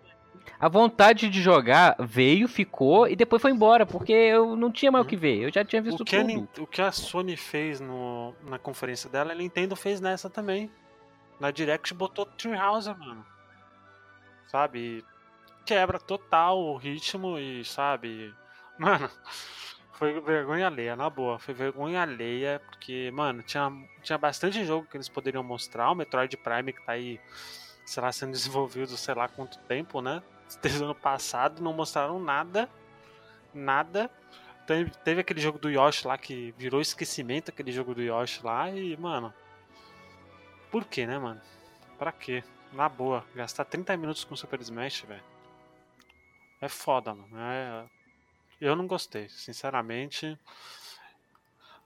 A 0.57 0.69
vontade 0.69 1.27
de 1.29 1.41
jogar 1.41 1.97
veio, 1.99 2.47
ficou 2.47 3.05
e 3.05 3.17
depois 3.17 3.41
foi 3.41 3.51
embora, 3.51 3.85
porque 3.85 4.13
eu 4.13 4.55
não 4.55 4.71
tinha 4.71 4.91
mais 4.93 5.05
o 5.05 5.07
que 5.09 5.17
ver. 5.17 5.39
Eu 5.43 5.51
já 5.53 5.65
tinha 5.65 5.81
visto 5.81 6.01
O 6.01 6.05
que, 6.05 6.15
a, 6.15 6.19
tudo. 6.21 6.27
Nin- 6.27 6.47
o 6.59 6.65
que 6.65 6.81
a 6.81 6.91
Sony 6.93 7.35
fez 7.35 7.81
no, 7.81 8.33
na 8.47 8.57
conferência 8.57 9.09
dela, 9.09 9.33
a 9.33 9.35
Nintendo 9.35 9.75
fez 9.75 9.99
nessa 9.99 10.29
também. 10.29 10.71
Na 11.37 11.51
Direct 11.51 11.93
botou 11.93 12.25
Treehouse, 12.25 12.87
mano. 12.97 13.25
Sabe? 14.47 14.79
E 14.99 15.11
Quebra 15.65 15.99
total 15.99 16.57
o 16.59 16.75
ritmo 16.77 17.37
e, 17.37 17.63
sabe? 17.65 18.33
Mano, 18.79 19.09
foi 20.01 20.19
vergonha 20.19 20.65
alheia, 20.65 20.95
na 20.95 21.11
boa. 21.11 21.37
Foi 21.37 21.53
vergonha 21.53 22.01
alheia, 22.01 22.59
porque, 22.65 23.11
mano, 23.13 23.43
tinha, 23.43 23.71
tinha 24.01 24.17
bastante 24.17 24.65
jogo 24.65 24.87
que 24.87 24.97
eles 24.97 25.07
poderiam 25.07 25.43
mostrar. 25.43 25.91
O 25.91 25.93
Metroid 25.93 26.35
Prime 26.37 26.73
que 26.73 26.83
tá 26.83 26.93
aí, 26.93 27.19
sei 27.85 28.01
lá, 28.01 28.11
sendo 28.11 28.31
desenvolvido 28.33 28.97
sei 28.97 29.13
lá 29.13 29.27
quanto 29.27 29.59
tempo, 29.59 30.01
né? 30.01 30.23
Desde 30.59 30.81
o 30.81 30.85
ano 30.85 30.95
passado, 30.95 31.61
não 31.61 31.71
mostraram 31.71 32.19
nada. 32.19 32.67
Nada. 33.53 34.09
Teve, 34.65 34.89
teve 34.89 35.21
aquele 35.21 35.39
jogo 35.39 35.59
do 35.59 35.69
Yoshi 35.69 36.07
lá 36.07 36.17
que 36.17 36.51
virou 36.57 36.81
esquecimento, 36.81 37.49
aquele 37.51 37.71
jogo 37.71 37.93
do 37.93 38.01
Yoshi 38.01 38.43
lá, 38.43 38.71
e, 38.71 38.97
mano. 38.97 39.31
Por 40.71 40.83
que, 40.83 41.05
né, 41.05 41.19
mano? 41.19 41.39
Pra 41.99 42.11
quê? 42.11 42.43
Na 42.73 42.89
boa, 42.89 43.23
gastar 43.35 43.65
30 43.65 43.95
minutos 43.97 44.23
com 44.23 44.35
Super 44.35 44.61
Smash, 44.61 45.01
velho. 45.01 45.23
É 46.59 46.67
foda, 46.67 47.13
mano. 47.13 47.37
É... 47.37 48.00
Eu 48.61 48.75
não 48.75 48.85
gostei, 48.85 49.27
sinceramente. 49.27 50.37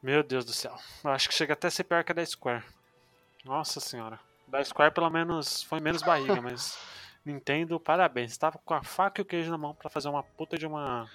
Meu 0.03 0.21
Deus 0.21 0.43
do 0.43 0.51
céu. 0.51 0.75
Eu 1.05 1.11
acho 1.11 1.29
que 1.29 1.33
chega 1.33 1.53
até 1.53 1.67
a 1.69 1.71
ser 1.71 1.85
pior 1.85 2.03
que 2.03 2.11
a 2.11 2.15
da 2.15 2.25
Square. 2.25 2.65
Nossa 3.45 3.79
senhora. 3.79 4.19
Da 4.45 4.61
Square, 4.61 4.93
pelo 4.93 5.09
menos, 5.09 5.63
foi 5.63 5.79
menos 5.79 6.03
barriga, 6.03 6.41
mas. 6.41 6.77
Nintendo, 7.23 7.79
parabéns. 7.79 8.37
Tava 8.37 8.59
com 8.59 8.73
a 8.73 8.83
faca 8.83 9.21
e 9.21 9.23
o 9.23 9.25
queijo 9.25 9.49
na 9.49 9.57
mão 9.57 9.73
pra 9.73 9.89
fazer 9.89 10.09
uma 10.09 10.21
puta 10.21 10.57
de 10.57 10.67
uma. 10.67 11.09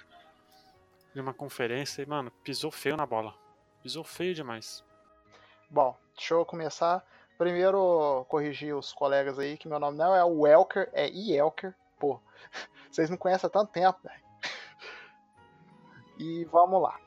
De 1.13 1.21
uma 1.21 1.33
conferência 1.33 2.01
e, 2.01 2.07
mano, 2.07 2.31
pisou 2.43 2.71
feio 2.71 2.97
na 2.97 3.05
bola. 3.05 3.35
Pisou 3.83 4.03
feio 4.03 4.33
demais. 4.33 4.83
Bom, 5.69 5.95
deixa 6.15 6.33
eu 6.33 6.43
começar. 6.43 7.05
Primeiro, 7.37 8.25
corrigir 8.27 8.75
os 8.75 8.91
colegas 8.91 9.37
aí, 9.37 9.57
que 9.57 9.67
meu 9.67 9.79
nome 9.79 9.97
não 9.97 10.15
é 10.15 10.23
o 10.25 10.47
Elker, 10.47 10.89
é 10.91 11.07
Ielker. 11.07 11.75
Pô, 11.99 12.19
vocês 12.89 13.11
me 13.11 13.17
conhecem 13.17 13.47
há 13.47 13.49
tanto 13.51 13.71
tempo, 13.71 13.99
velho. 14.03 14.20
E 16.21 16.45
vamos 16.45 16.79
lá. 16.83 16.99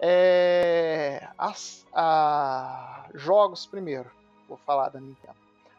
É, 0.00 1.28
as- 1.38 1.86
a- 1.92 3.08
jogos 3.14 3.64
primeiro. 3.64 4.10
Vou 4.48 4.56
falar 4.58 4.88
da 4.88 5.00
Nintendo. 5.00 5.36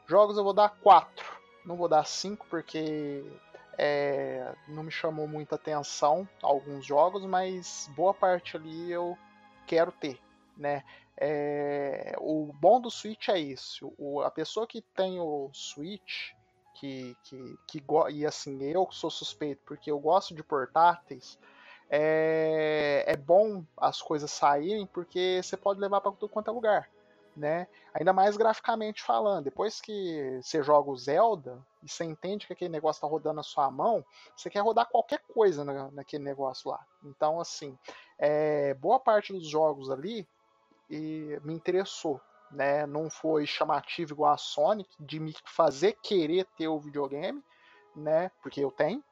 Jogos 0.08 0.38
eu 0.38 0.44
vou 0.44 0.54
dar 0.54 0.70
4. 0.70 1.26
Não 1.66 1.76
vou 1.76 1.88
dar 1.90 2.06
5 2.06 2.46
porque 2.50 3.24
é, 3.78 4.54
não 4.68 4.84
me 4.84 4.92
chamou 4.92 5.28
muita 5.28 5.56
atenção 5.56 6.28
alguns 6.42 6.86
jogos, 6.86 7.26
mas 7.26 7.90
boa 7.96 8.14
parte 8.14 8.56
ali 8.56 8.92
eu 8.92 9.18
quero 9.68 9.92
ter, 9.92 10.20
né? 10.58 10.84
É, 11.18 12.16
o 12.20 12.52
bom 12.54 12.80
do 12.80 12.90
Switch 12.90 13.28
é 13.28 13.38
isso. 13.38 13.94
O- 13.98 14.22
a 14.22 14.32
pessoa 14.32 14.66
que 14.66 14.82
tem 14.82 15.20
o 15.20 15.50
Switch, 15.54 16.32
que, 16.76 17.16
que, 17.24 17.58
que 17.68 17.84
e 18.12 18.26
assim, 18.26 18.62
eu 18.64 18.88
sou 18.92 19.10
suspeito 19.10 19.62
porque 19.66 19.92
eu 19.92 20.00
gosto 20.00 20.34
de 20.34 20.42
portáteis, 20.42 21.38
é, 21.90 23.04
é 23.08 23.18
bom 23.18 23.66
as 23.76 24.02
coisas 24.02 24.32
saírem 24.32 24.86
porque 24.86 25.42
você 25.42 25.58
pode 25.58 25.80
levar 25.80 26.02
para 26.02 26.12
tudo 26.12 26.30
quanto 26.30 26.50
é 26.50 26.54
lugar. 26.54 26.90
Né? 27.36 27.68
Ainda 27.94 28.12
mais 28.12 28.36
graficamente 28.36 29.02
falando. 29.02 29.46
Depois 29.46 29.80
que 29.80 30.40
você 30.42 30.62
joga 30.62 30.90
o 30.90 30.98
Zelda 30.98 31.64
e 31.82 31.90
você 31.90 32.04
entende 32.04 32.46
que 32.46 32.54
aquele 32.54 32.72
negócio 32.72 32.98
está 32.98 33.08
rodando 33.08 33.38
na 33.38 33.44
sua 33.44 33.72
mão, 33.72 34.04
você 34.36 34.50
quer 34.50 34.60
rodar 34.60 34.90
qualquer 34.90 35.22
coisa 35.34 35.64
na, 35.64 35.90
naquele 35.92 36.24
negócio 36.24 36.70
lá. 36.70 36.86
Então, 37.04 37.40
assim, 37.40 37.78
é, 38.18 38.74
boa 38.74 39.00
parte 39.00 39.32
dos 39.32 39.48
jogos 39.48 39.90
ali 39.90 40.28
e 40.90 41.40
me 41.44 41.54
interessou. 41.54 42.20
Né? 42.52 42.86
Não 42.86 43.10
foi 43.10 43.46
chamativo 43.46 44.14
igual 44.14 44.34
a 44.34 44.38
Sonic, 44.38 44.90
de 45.00 45.20
me 45.20 45.34
fazer 45.46 45.94
querer 46.02 46.46
ter 46.58 46.68
o 46.68 46.80
videogame, 46.80 47.42
né? 47.96 48.32
Porque 48.42 48.60
eu 48.60 48.72
tenho. 48.72 49.04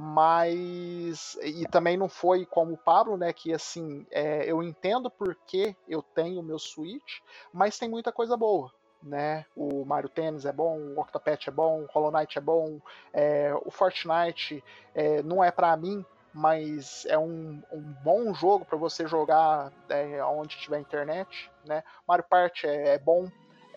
Mas. 0.00 1.36
E 1.42 1.66
também 1.66 1.96
não 1.96 2.08
foi 2.08 2.46
como 2.46 2.74
o 2.74 2.78
Pablo, 2.78 3.16
né? 3.16 3.32
Que 3.32 3.52
assim, 3.52 4.06
é, 4.12 4.44
eu 4.48 4.62
entendo 4.62 5.10
porque 5.10 5.74
eu 5.88 6.00
tenho 6.02 6.38
o 6.38 6.42
meu 6.42 6.56
Switch, 6.56 7.18
mas 7.52 7.80
tem 7.80 7.88
muita 7.88 8.12
coisa 8.12 8.36
boa. 8.36 8.72
Né? 9.02 9.44
O 9.56 9.84
Mario 9.84 10.08
Tennis 10.08 10.44
é 10.44 10.52
bom, 10.52 10.78
o 10.78 11.00
Octopath 11.00 11.48
é 11.48 11.50
bom, 11.50 11.82
o 11.82 11.86
Hollow 11.86 12.12
Knight 12.12 12.38
é 12.38 12.40
bom, 12.40 12.80
é, 13.12 13.52
o 13.64 13.70
Fortnite 13.72 14.62
é, 14.94 15.22
não 15.22 15.42
é 15.42 15.50
pra 15.52 15.76
mim, 15.76 16.04
mas 16.32 17.04
é 17.06 17.16
um, 17.18 17.62
um 17.72 17.80
bom 18.04 18.32
jogo 18.34 18.64
para 18.64 18.76
você 18.78 19.06
jogar 19.06 19.72
é, 19.88 20.22
onde 20.24 20.56
tiver 20.58 20.78
internet, 20.78 21.50
né? 21.64 21.82
Mario 22.06 22.24
Party 22.28 22.66
é, 22.68 22.94
é 22.94 22.98
bom. 22.98 23.28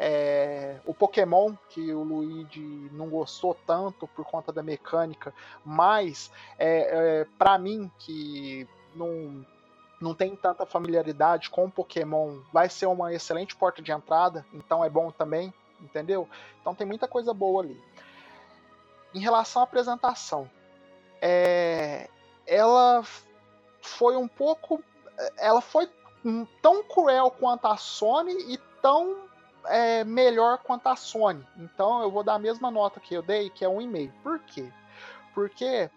É, 0.04 0.80
o 0.84 0.96
Pokémon, 0.96 1.54
que 1.70 1.94
o 1.94 2.02
Luigi 2.02 2.90
não 2.92 3.08
gostou 3.08 3.56
tanto 3.68 4.08
por 4.08 4.26
conta 4.26 4.52
da 4.52 4.64
mecânica, 4.64 5.32
mas 5.64 6.32
é, 6.58 7.20
é, 7.20 7.28
para 7.38 7.60
mim, 7.60 7.92
que 8.00 8.68
não, 8.96 9.46
não 10.02 10.16
tem 10.16 10.36
tanta 10.36 10.66
familiaridade 10.66 11.52
com 11.52 11.70
Pokémon, 11.70 12.40
vai 12.52 12.68
ser 12.68 12.88
uma 12.88 13.14
excelente 13.14 13.56
porta 13.56 13.80
de 13.80 13.92
entrada, 13.92 14.44
então 14.52 14.84
é 14.84 14.90
bom 14.90 15.12
também, 15.12 15.54
entendeu? 15.80 16.28
Então 16.60 16.74
tem 16.74 16.88
muita 16.88 17.08
coisa 17.08 17.32
boa 17.32 17.62
ali. 17.62 17.80
Em 19.14 19.20
relação 19.20 19.62
à 19.62 19.66
apresentação, 19.66 20.50
é, 21.22 22.10
ela 22.48 23.04
foi 23.84 24.18
um 24.18 24.28
pouco. 24.28 24.84
Ela 25.38 25.62
foi 25.62 25.88
tão 26.60 26.84
cruel 26.84 27.30
quanto 27.30 27.68
a 27.68 27.78
Sony 27.78 28.34
e 28.52 28.58
tão 28.82 29.30
é, 29.66 30.04
melhor 30.04 30.60
quanto 30.60 30.88
a 30.88 30.96
Sony. 30.96 31.46
Então 31.58 32.02
eu 32.02 32.12
vou 32.12 32.24
dar 32.24 32.36
a 32.36 32.40
mesma 32.40 32.72
nota 32.72 33.00
que 33.00 33.14
eu 33.14 33.22
dei, 33.22 33.50
que 33.50 33.66
é 33.66 33.70
um 33.70 33.82
e-mail. 33.82 34.14
Por 34.24 34.40
quê? 34.40 34.72
Porque 35.34 35.90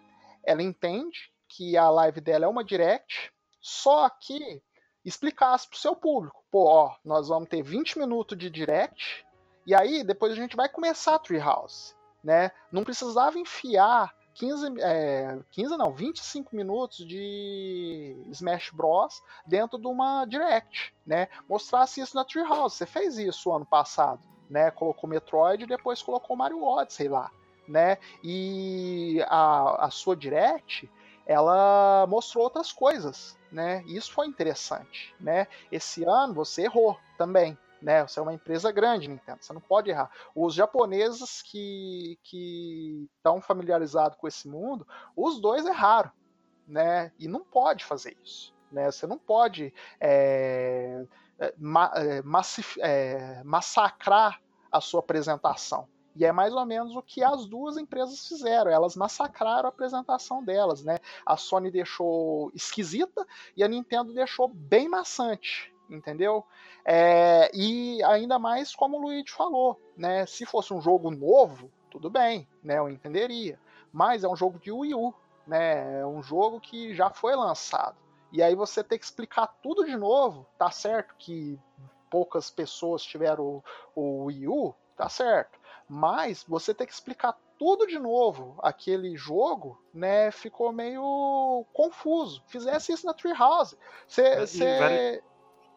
ela 0.43 0.61
entende 0.61 1.31
que 1.47 1.77
a 1.77 1.89
live 1.89 2.21
dela 2.21 2.45
é 2.45 2.47
uma 2.47 2.63
direct, 2.63 3.31
só 3.61 4.09
que 4.09 4.61
explicasse 5.03 5.67
pro 5.69 5.77
seu 5.77 5.95
público, 5.95 6.43
pô, 6.49 6.65
ó, 6.65 6.95
nós 7.03 7.27
vamos 7.27 7.47
ter 7.47 7.61
20 7.61 7.99
minutos 7.99 8.37
de 8.37 8.49
direct, 8.49 9.25
e 9.65 9.73
aí 9.75 10.03
depois 10.03 10.31
a 10.31 10.35
gente 10.35 10.55
vai 10.55 10.67
começar 10.67 11.15
a 11.15 11.19
Treehouse, 11.19 11.95
né? 12.23 12.51
Não 12.71 12.83
precisava 12.83 13.37
enfiar 13.37 14.13
15, 14.35 14.81
é, 14.81 15.39
15 15.51 15.77
não, 15.77 15.91
25 15.91 16.55
minutos 16.55 17.05
de 17.07 18.15
Smash 18.31 18.69
Bros 18.69 19.23
dentro 19.45 19.79
de 19.79 19.87
uma 19.87 20.25
Direct, 20.25 20.93
né? 21.05 21.29
Mostrasse 21.47 22.01
isso 22.01 22.15
na 22.15 22.25
Treehouse. 22.25 22.75
Você 22.75 22.85
fez 22.85 23.17
isso 23.17 23.51
ano 23.51 23.65
passado, 23.65 24.21
né? 24.49 24.69
Colocou 24.71 25.09
Metroid 25.09 25.63
e 25.63 25.67
depois 25.67 26.03
colocou 26.03 26.35
Mario 26.35 26.61
Odyssey 26.63 27.07
lá, 27.07 27.31
né? 27.67 27.97
E 28.21 29.23
a, 29.27 29.85
a 29.85 29.89
sua 29.89 30.17
Direct, 30.17 30.89
ela 31.25 32.05
mostrou 32.07 32.43
outras 32.43 32.73
coisas, 32.73 33.37
né? 33.49 33.83
Isso 33.87 34.11
foi 34.11 34.27
interessante, 34.27 35.15
né? 35.17 35.47
Esse 35.71 36.03
ano 36.03 36.33
você 36.33 36.63
errou 36.63 36.99
também, 37.17 37.57
né? 37.85 38.01
Você 38.05 38.19
é 38.19 38.23
uma 38.23 38.33
empresa 38.33 38.71
grande, 38.71 39.07
Nintendo, 39.07 39.37
você 39.41 39.53
não 39.53 39.61
pode 39.61 39.91
errar. 39.91 40.09
Os 40.33 40.55
japoneses 40.55 41.43
que 41.43 42.17
que 42.23 43.07
estão 43.15 43.39
familiarizados 43.39 44.17
com 44.17 44.27
esse 44.27 44.47
mundo, 44.49 44.87
os 45.15 45.39
dois 45.39 45.67
erraram, 45.67 46.11
né? 46.67 47.11
E 47.19 47.27
não 47.27 47.45
pode 47.45 47.85
fazer 47.85 48.17
isso, 48.23 48.55
né? 48.71 48.91
Você 48.91 49.05
não 49.05 49.19
pode 49.19 49.71
é, 49.99 51.05
é, 51.37 51.53
ma- 51.59 51.93
é, 51.95 52.23
é, 52.79 53.43
massacrar 53.43 54.41
a 54.71 54.81
sua 54.81 54.99
apresentação. 55.01 55.87
E 56.15 56.25
é 56.25 56.31
mais 56.31 56.53
ou 56.53 56.65
menos 56.65 56.95
o 56.95 57.03
que 57.03 57.21
as 57.21 57.45
duas 57.45 57.77
empresas 57.77 58.27
fizeram. 58.27 58.71
Elas 58.71 58.95
massacraram 58.95 59.67
a 59.67 59.69
apresentação 59.69 60.43
delas, 60.43 60.83
né? 60.83 60.97
A 61.23 61.37
Sony 61.37 61.69
deixou 61.69 62.51
esquisita 62.55 63.27
e 63.55 63.63
a 63.63 63.67
Nintendo 63.67 64.11
deixou 64.11 64.47
bem 64.47 64.89
maçante, 64.89 65.74
entendeu? 65.89 66.43
É, 66.83 67.49
e 67.53 68.03
ainda 68.03 68.37
mais 68.39 68.75
como 68.75 68.97
o 68.97 69.01
Luigi 69.01 69.31
falou, 69.31 69.79
né? 69.95 70.25
Se 70.25 70.45
fosse 70.45 70.73
um 70.73 70.81
jogo 70.81 71.11
novo, 71.11 71.71
tudo 71.89 72.09
bem, 72.09 72.47
né? 72.63 72.77
Eu 72.77 72.89
entenderia. 72.89 73.59
Mas 73.91 74.23
é 74.23 74.27
um 74.27 74.35
jogo 74.35 74.59
de 74.59 74.71
Wii 74.71 74.93
U, 74.93 75.13
né? 75.47 75.99
É 76.01 76.05
um 76.05 76.21
jogo 76.21 76.59
que 76.59 76.93
já 76.93 77.09
foi 77.09 77.35
lançado. 77.35 77.97
E 78.31 78.43
aí 78.43 78.55
você 78.55 78.83
ter 78.83 78.97
que 78.97 79.05
explicar 79.05 79.47
tudo 79.61 79.85
de 79.85 79.95
novo, 79.95 80.45
tá 80.57 80.69
certo 80.69 81.15
que 81.17 81.57
poucas 82.09 82.49
pessoas 82.49 83.03
tiveram 83.03 83.63
o, 83.95 84.01
o 84.01 84.25
Wii 84.25 84.47
U, 84.47 84.75
tá 84.95 85.07
certo. 85.07 85.57
Mas 85.87 86.43
você 86.47 86.73
ter 86.73 86.85
que 86.85 86.93
explicar 86.93 87.37
tudo 87.57 87.87
de 87.87 87.97
novo, 87.97 88.55
aquele 88.61 89.15
jogo, 89.15 89.81
né, 89.93 90.31
ficou 90.31 90.71
meio 90.71 91.65
confuso. 91.73 92.43
Fizesse 92.47 92.91
isso 92.91 93.05
na 93.05 93.13
Treehouse. 93.13 93.77
Você, 94.07 95.21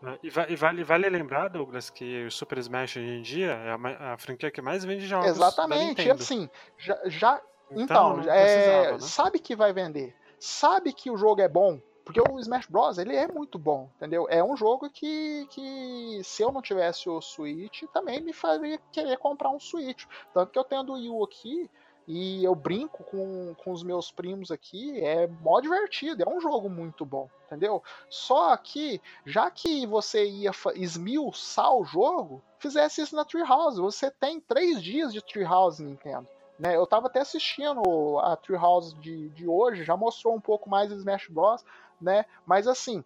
E 0.00 0.04
vale- 0.04 0.18
E, 0.22 0.30
va- 0.30 0.46
e 0.48 0.56
vale, 0.56 0.84
vale 0.84 1.08
lembrar, 1.10 1.48
Douglas, 1.48 1.90
que 1.90 2.24
o 2.26 2.30
Super 2.30 2.58
Smash 2.58 2.96
hoje 2.96 3.06
em 3.08 3.22
dia 3.22 3.52
é 3.52 3.70
a, 3.72 4.12
a 4.14 4.18
franquia 4.18 4.50
que 4.50 4.60
mais 4.62 4.84
vende 4.84 5.06
jogos. 5.06 5.26
Exatamente, 5.28 6.08
assim, 6.10 6.48
já, 6.76 6.98
já- 7.06 7.42
Então, 7.70 8.20
então, 8.20 8.32
é, 8.32 8.92
né? 8.92 8.98
sabe 9.00 9.38
que 9.38 9.54
vai 9.56 9.72
vender, 9.72 10.14
sabe 10.38 10.92
que 10.92 11.10
o 11.10 11.16
jogo 11.16 11.40
é 11.40 11.48
bom, 11.48 11.80
porque 12.04 12.20
o 12.20 12.38
Smash 12.38 12.66
Bros 12.66 12.96
ele 12.96 13.14
é 13.14 13.26
muito 13.28 13.58
bom, 13.58 13.90
entendeu? 13.96 14.26
É 14.30 14.42
um 14.42 14.56
jogo 14.56 14.88
que, 14.88 15.46
que 15.50 16.20
se 16.24 16.42
eu 16.42 16.50
não 16.50 16.62
tivesse 16.62 17.08
o 17.10 17.20
Switch, 17.20 17.82
também 17.92 18.20
me 18.20 18.32
faria 18.32 18.78
querer 18.92 19.18
comprar 19.18 19.50
um 19.50 19.60
Switch. 19.60 20.04
Tanto 20.32 20.50
que 20.50 20.58
eu 20.58 20.64
tenho 20.64 20.82
do 20.84 20.94
Wii 20.94 21.10
U 21.10 21.22
aqui 21.24 21.68
e 22.10 22.42
eu 22.42 22.54
brinco 22.54 23.04
com, 23.04 23.54
com 23.62 23.70
os 23.70 23.82
meus 23.82 24.10
primos 24.10 24.50
aqui, 24.50 24.98
é 24.98 25.26
mó 25.26 25.60
divertido, 25.60 26.22
é 26.22 26.28
um 26.28 26.40
jogo 26.40 26.70
muito 26.70 27.04
bom, 27.04 27.28
entendeu? 27.44 27.82
Só 28.08 28.56
que, 28.56 28.98
já 29.26 29.50
que 29.50 29.86
você 29.86 30.24
ia 30.24 30.50
esmiuçar 30.74 31.70
o 31.74 31.84
jogo, 31.84 32.42
fizesse 32.58 33.02
isso 33.02 33.14
na 33.14 33.26
Treehouse. 33.26 33.78
Você 33.78 34.10
tem 34.10 34.40
três 34.40 34.82
dias 34.82 35.12
de 35.12 35.20
Treehouse 35.20 35.84
Nintendo. 35.84 36.26
Né, 36.58 36.74
eu 36.74 36.86
tava 36.86 37.06
até 37.06 37.20
assistindo 37.20 38.18
a 38.20 38.34
Treehouse 38.34 38.96
de, 38.96 39.28
de 39.28 39.46
hoje, 39.46 39.84
já 39.84 39.96
mostrou 39.96 40.34
um 40.34 40.40
pouco 40.40 40.68
mais 40.68 40.90
Smash 40.90 41.28
Bros, 41.28 41.62
né? 42.00 42.24
Mas 42.44 42.66
assim, 42.66 43.04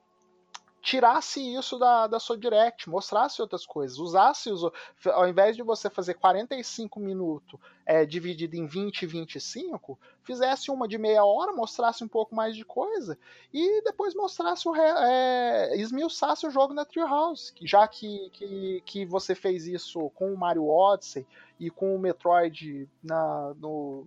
tirasse 0.83 1.41
isso 1.41 1.79
da, 1.79 2.09
da 2.09 2.19
sua 2.19 2.37
direct, 2.37 2.91
mostrasse 2.91 3.41
outras 3.41 3.65
coisas, 3.65 3.99
usasse 3.99 4.51
os. 4.51 4.63
Ao 5.07 5.29
invés 5.29 5.55
de 5.55 5.63
você 5.63 5.89
fazer 5.89 6.15
45 6.15 6.99
minutos 6.99 7.59
é, 7.87 8.05
dividido 8.05 8.57
em 8.57 8.67
20 8.67 9.03
e 9.03 9.07
25, 9.07 9.99
fizesse 10.25 10.73
uma 10.73 10.89
de 10.89 10.99
meia 10.99 11.25
hora, 11.25 11.53
mostrasse 11.53 12.03
um 12.03 12.09
pouco 12.09 12.35
mais 12.35 12.57
de 12.57 12.65
coisa 12.65 13.17
e 13.55 13.81
depois 13.83 14.13
mostrasse 14.15 14.69
o. 14.69 14.75
É, 14.75 15.77
esmiuçasse 15.77 16.47
o 16.47 16.51
jogo 16.51 16.75
na 16.75 16.85
Treehouse. 16.85 17.53
Já 17.63 17.87
que, 17.87 18.29
que, 18.31 18.83
que 18.85 19.07
você 19.07 19.37
fez 19.37 19.69
isso 19.69 20.11
com 20.11 20.35
o 20.35 20.37
Mario 20.37 20.67
Odyssey 20.67 21.25
e 21.61 21.71
com 21.71 21.95
o 21.95 21.99
Metroid 21.99 22.89
na, 23.01 23.55
no, 23.57 24.05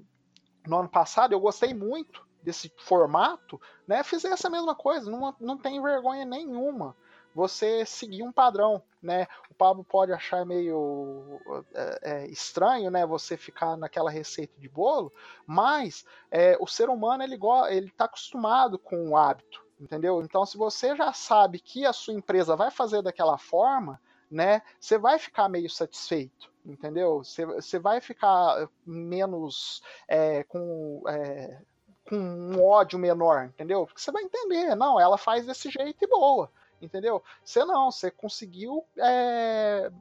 no 0.68 0.80
ano 0.80 0.90
passado, 0.90 1.32
eu 1.32 1.40
gostei 1.40 1.74
muito 1.74 2.25
desse 2.46 2.72
formato, 2.78 3.60
né? 3.88 4.04
Fizesse 4.04 4.48
a 4.48 4.50
mesma 4.50 4.76
coisa, 4.76 5.10
não, 5.10 5.36
não 5.40 5.58
tem 5.58 5.82
vergonha 5.82 6.24
nenhuma 6.24 6.96
você 7.36 7.86
seguir 7.86 8.24
um 8.24 8.32
padrão, 8.32 8.82
né? 9.04 9.28
O 9.52 9.54
Pablo 9.54 9.84
pode 9.84 10.14
achar 10.14 10.46
meio 10.46 11.42
é, 11.74 12.00
é, 12.02 12.28
estranho, 12.28 12.90
né? 12.90 13.06
Você 13.06 13.36
ficar 13.36 13.76
naquela 13.76 14.10
receita 14.10 14.58
de 14.58 14.70
bolo, 14.70 15.12
mas 15.46 16.06
é, 16.32 16.58
o 16.62 16.66
ser 16.66 16.90
humano 16.90 17.24
ele 17.24 17.38
ele 17.70 17.88
está 17.88 18.06
acostumado 18.06 18.80
com 18.80 19.10
o 19.10 19.18
hábito, 19.18 19.62
entendeu? 19.78 20.22
Então, 20.22 20.46
se 20.46 20.58
você 20.58 20.96
já 20.96 21.12
sabe 21.12 21.60
que 21.60 21.86
a 21.86 21.92
sua 21.92 22.14
empresa 22.14 22.56
vai 22.56 22.72
fazer 22.72 23.02
daquela 23.02 23.38
forma, 23.38 24.02
né? 24.32 24.62
Você 24.80 24.98
vai 24.98 25.20
ficar 25.20 25.50
meio 25.50 25.70
satisfeito, 25.70 26.50
entendeu? 26.66 27.18
Você, 27.18 27.46
você 27.46 27.78
vai 27.78 28.00
ficar 28.00 28.70
menos 28.86 29.82
é, 30.08 30.44
com 30.46 31.04
é, 31.10 31.62
com 32.08 32.16
um 32.16 32.64
ódio 32.64 33.00
menor, 33.00 33.46
entendeu? 33.46 33.86
Porque 33.86 34.02
você 34.02 34.12
vai 34.12 34.24
entender, 34.24 34.76
não, 34.76 35.00
ela 35.00 35.18
faz 35.18 35.46
desse 35.46 35.70
jeito 35.70 36.04
e 36.04 36.08
boa, 36.08 36.50
entendeu? 36.82 37.22
Você 37.44 37.66
não, 37.66 37.92
você 37.92 38.12
conseguiu 38.12 38.86
é, 38.98 39.92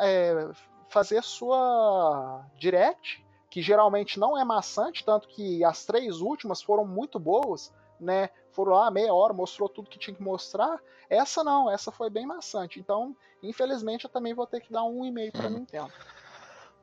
é, 0.00 0.50
fazer 0.88 1.18
a 1.18 1.22
sua 1.22 2.44
direct, 2.56 3.24
que 3.48 3.62
geralmente 3.62 4.18
não 4.18 4.36
é 4.36 4.44
maçante, 4.44 5.04
tanto 5.04 5.28
que 5.28 5.64
as 5.64 5.84
três 5.84 6.20
últimas 6.20 6.62
foram 6.62 6.86
muito 6.86 7.18
boas, 7.18 7.72
né? 8.00 8.30
Foram 8.50 8.72
lá 8.72 8.90
meia 8.90 9.12
hora, 9.12 9.32
mostrou 9.32 9.68
tudo 9.68 9.88
que 9.88 9.98
tinha 9.98 10.14
que 10.14 10.22
mostrar. 10.22 10.80
Essa 11.08 11.44
não, 11.44 11.70
essa 11.70 11.92
foi 11.92 12.10
bem 12.10 12.26
maçante. 12.26 12.80
Então, 12.80 13.14
infelizmente, 13.42 14.04
eu 14.04 14.10
também 14.10 14.34
vou 14.34 14.46
ter 14.46 14.60
que 14.60 14.72
dar 14.72 14.84
um 14.84 15.04
e-mail 15.04 15.30
para 15.32 15.50
Nintendo. 15.50 15.92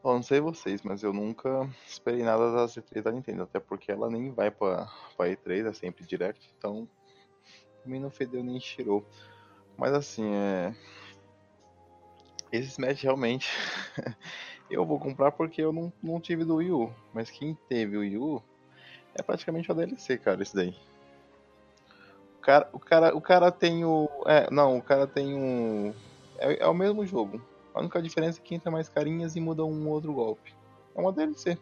Ó, 0.02 0.14
não 0.14 0.24
sei 0.24 0.40
vocês, 0.40 0.82
mas 0.82 1.03
eu 1.03 1.11
nunca 1.11 1.69
esperei 1.86 2.24
nada 2.24 2.52
da 2.53 2.68
C3 2.68 3.03
da 3.03 3.11
Nintendo, 3.11 3.44
até 3.44 3.60
porque 3.60 3.92
ela 3.92 4.10
nem 4.10 4.32
vai 4.32 4.50
pra, 4.50 4.88
pra 5.18 5.28
E3, 5.28 5.66
é 5.66 5.74
sempre 5.74 6.06
direct, 6.06 6.50
então 6.58 6.88
também 7.84 8.00
não 8.00 8.10
fedeu 8.10 8.44
nem 8.44 8.60
cheirou. 8.60 9.06
Mas 9.78 9.94
assim, 9.94 10.34
é. 10.34 10.74
Esse 12.52 12.69
Smash 12.69 13.02
realmente 13.02 13.48
eu 14.72 14.86
vou 14.86 15.00
comprar 15.00 15.32
porque 15.32 15.61
eu 15.61 15.72
não, 15.72 15.92
não 16.02 16.19
tive 16.19 16.44
do 16.44 16.56
Wii 16.56 16.72
U, 16.72 16.94
mas 17.14 17.30
quem 17.30 17.58
teve 17.68 17.98
o 17.98 18.00
Wii 18.00 18.18
U 18.18 18.44
é 19.14 19.22
praticamente 19.22 19.69
uma 19.69 19.86
DLC, 19.86 20.18
cara, 20.18 20.42
isso 20.42 20.56
daí. 20.56 20.74
O 22.38 22.42
cara, 22.42 22.69
o 22.72 22.80
cara, 22.80 23.16
o 23.16 23.22
cara 23.22 23.52
tem 23.52 23.84
o. 23.84 24.10
É, 24.26 24.50
não, 24.50 24.78
o 24.78 24.82
cara 24.82 25.06
tem 25.06 25.34
um. 25.36 25.94
É, 26.38 26.64
é 26.64 26.68
o 26.68 26.74
mesmo 26.74 27.06
jogo. 27.06 27.42
A 27.73 27.80
única 27.80 28.01
diferença 28.01 28.39
é 28.39 28.43
que 28.43 28.56
entra 28.56 28.72
mais 28.72 28.89
carinhas 28.89 29.35
e 29.35 29.39
muda 29.41 29.64
um 29.64 29.88
outro 29.89 30.14
golpe. 30.14 30.56
É 30.95 30.99
uma 31.01 31.11
DLC. 31.11 31.57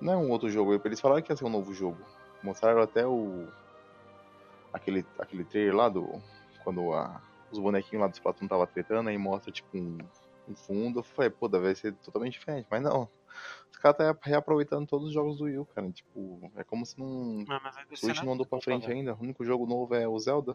Não 0.00 0.12
é 0.12 0.16
um 0.16 0.30
outro 0.30 0.48
jogo. 0.50 0.80
Eles 0.84 1.00
falaram 1.00 1.22
que 1.22 1.32
ia 1.32 1.36
ser 1.36 1.44
um 1.44 1.48
novo 1.50 1.72
jogo. 1.74 1.98
Mostraram 2.42 2.80
até 2.82 3.06
o. 3.06 3.48
Aquele, 4.72 5.04
aquele 5.18 5.44
trailer 5.44 5.74
lá 5.74 5.88
do. 5.88 6.20
Quando 6.62 6.92
a- 6.92 7.20
os 7.50 7.58
bonequinhos 7.58 8.02
lá 8.02 8.08
do 8.08 8.14
Splatoon 8.14 8.46
tava 8.46 8.66
tretando, 8.66 9.08
aí 9.08 9.16
mostra 9.16 9.50
tipo 9.50 9.76
um, 9.76 9.98
um 10.48 10.54
fundo. 10.54 10.98
Eu 11.00 11.02
falei, 11.02 11.30
pô, 11.30 11.48
vai 11.48 11.74
ser 11.74 11.94
totalmente 11.94 12.34
diferente. 12.34 12.66
Mas 12.70 12.82
não. 12.82 13.08
Os 13.72 13.78
caras 13.78 13.96
tá 13.96 14.16
reaproveitando 14.22 14.86
todos 14.86 15.08
os 15.08 15.14
jogos 15.14 15.38
do 15.38 15.44
Wii 15.44 15.64
cara. 15.74 15.90
Tipo, 15.90 16.50
é 16.56 16.62
como 16.64 16.84
se 16.84 16.98
não. 16.98 17.44
O 17.92 17.96
Switch 17.96 18.16
assim, 18.16 18.26
não 18.26 18.34
andou 18.34 18.44
pra 18.46 18.60
frente 18.60 18.82
ainda. 18.92 19.14
O 19.14 19.22
único 19.22 19.44
jogo 19.44 19.66
novo 19.66 19.94
é 19.94 20.06
o 20.06 20.18
Zelda 20.18 20.54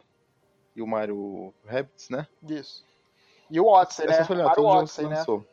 e 0.76 0.82
o 0.82 0.88
Mario 0.88 1.54
Rabbids, 1.66 2.10
né? 2.10 2.28
Isso. 2.48 2.86
E 3.50 3.60
o 3.60 3.66
Odyssey, 3.68 4.06
É 4.06 4.10
né? 4.10 4.16
jogos 4.64 4.72
que 4.72 4.78
Odyssey, 4.80 5.08
né? 5.08 5.16
lançou. 5.18 5.46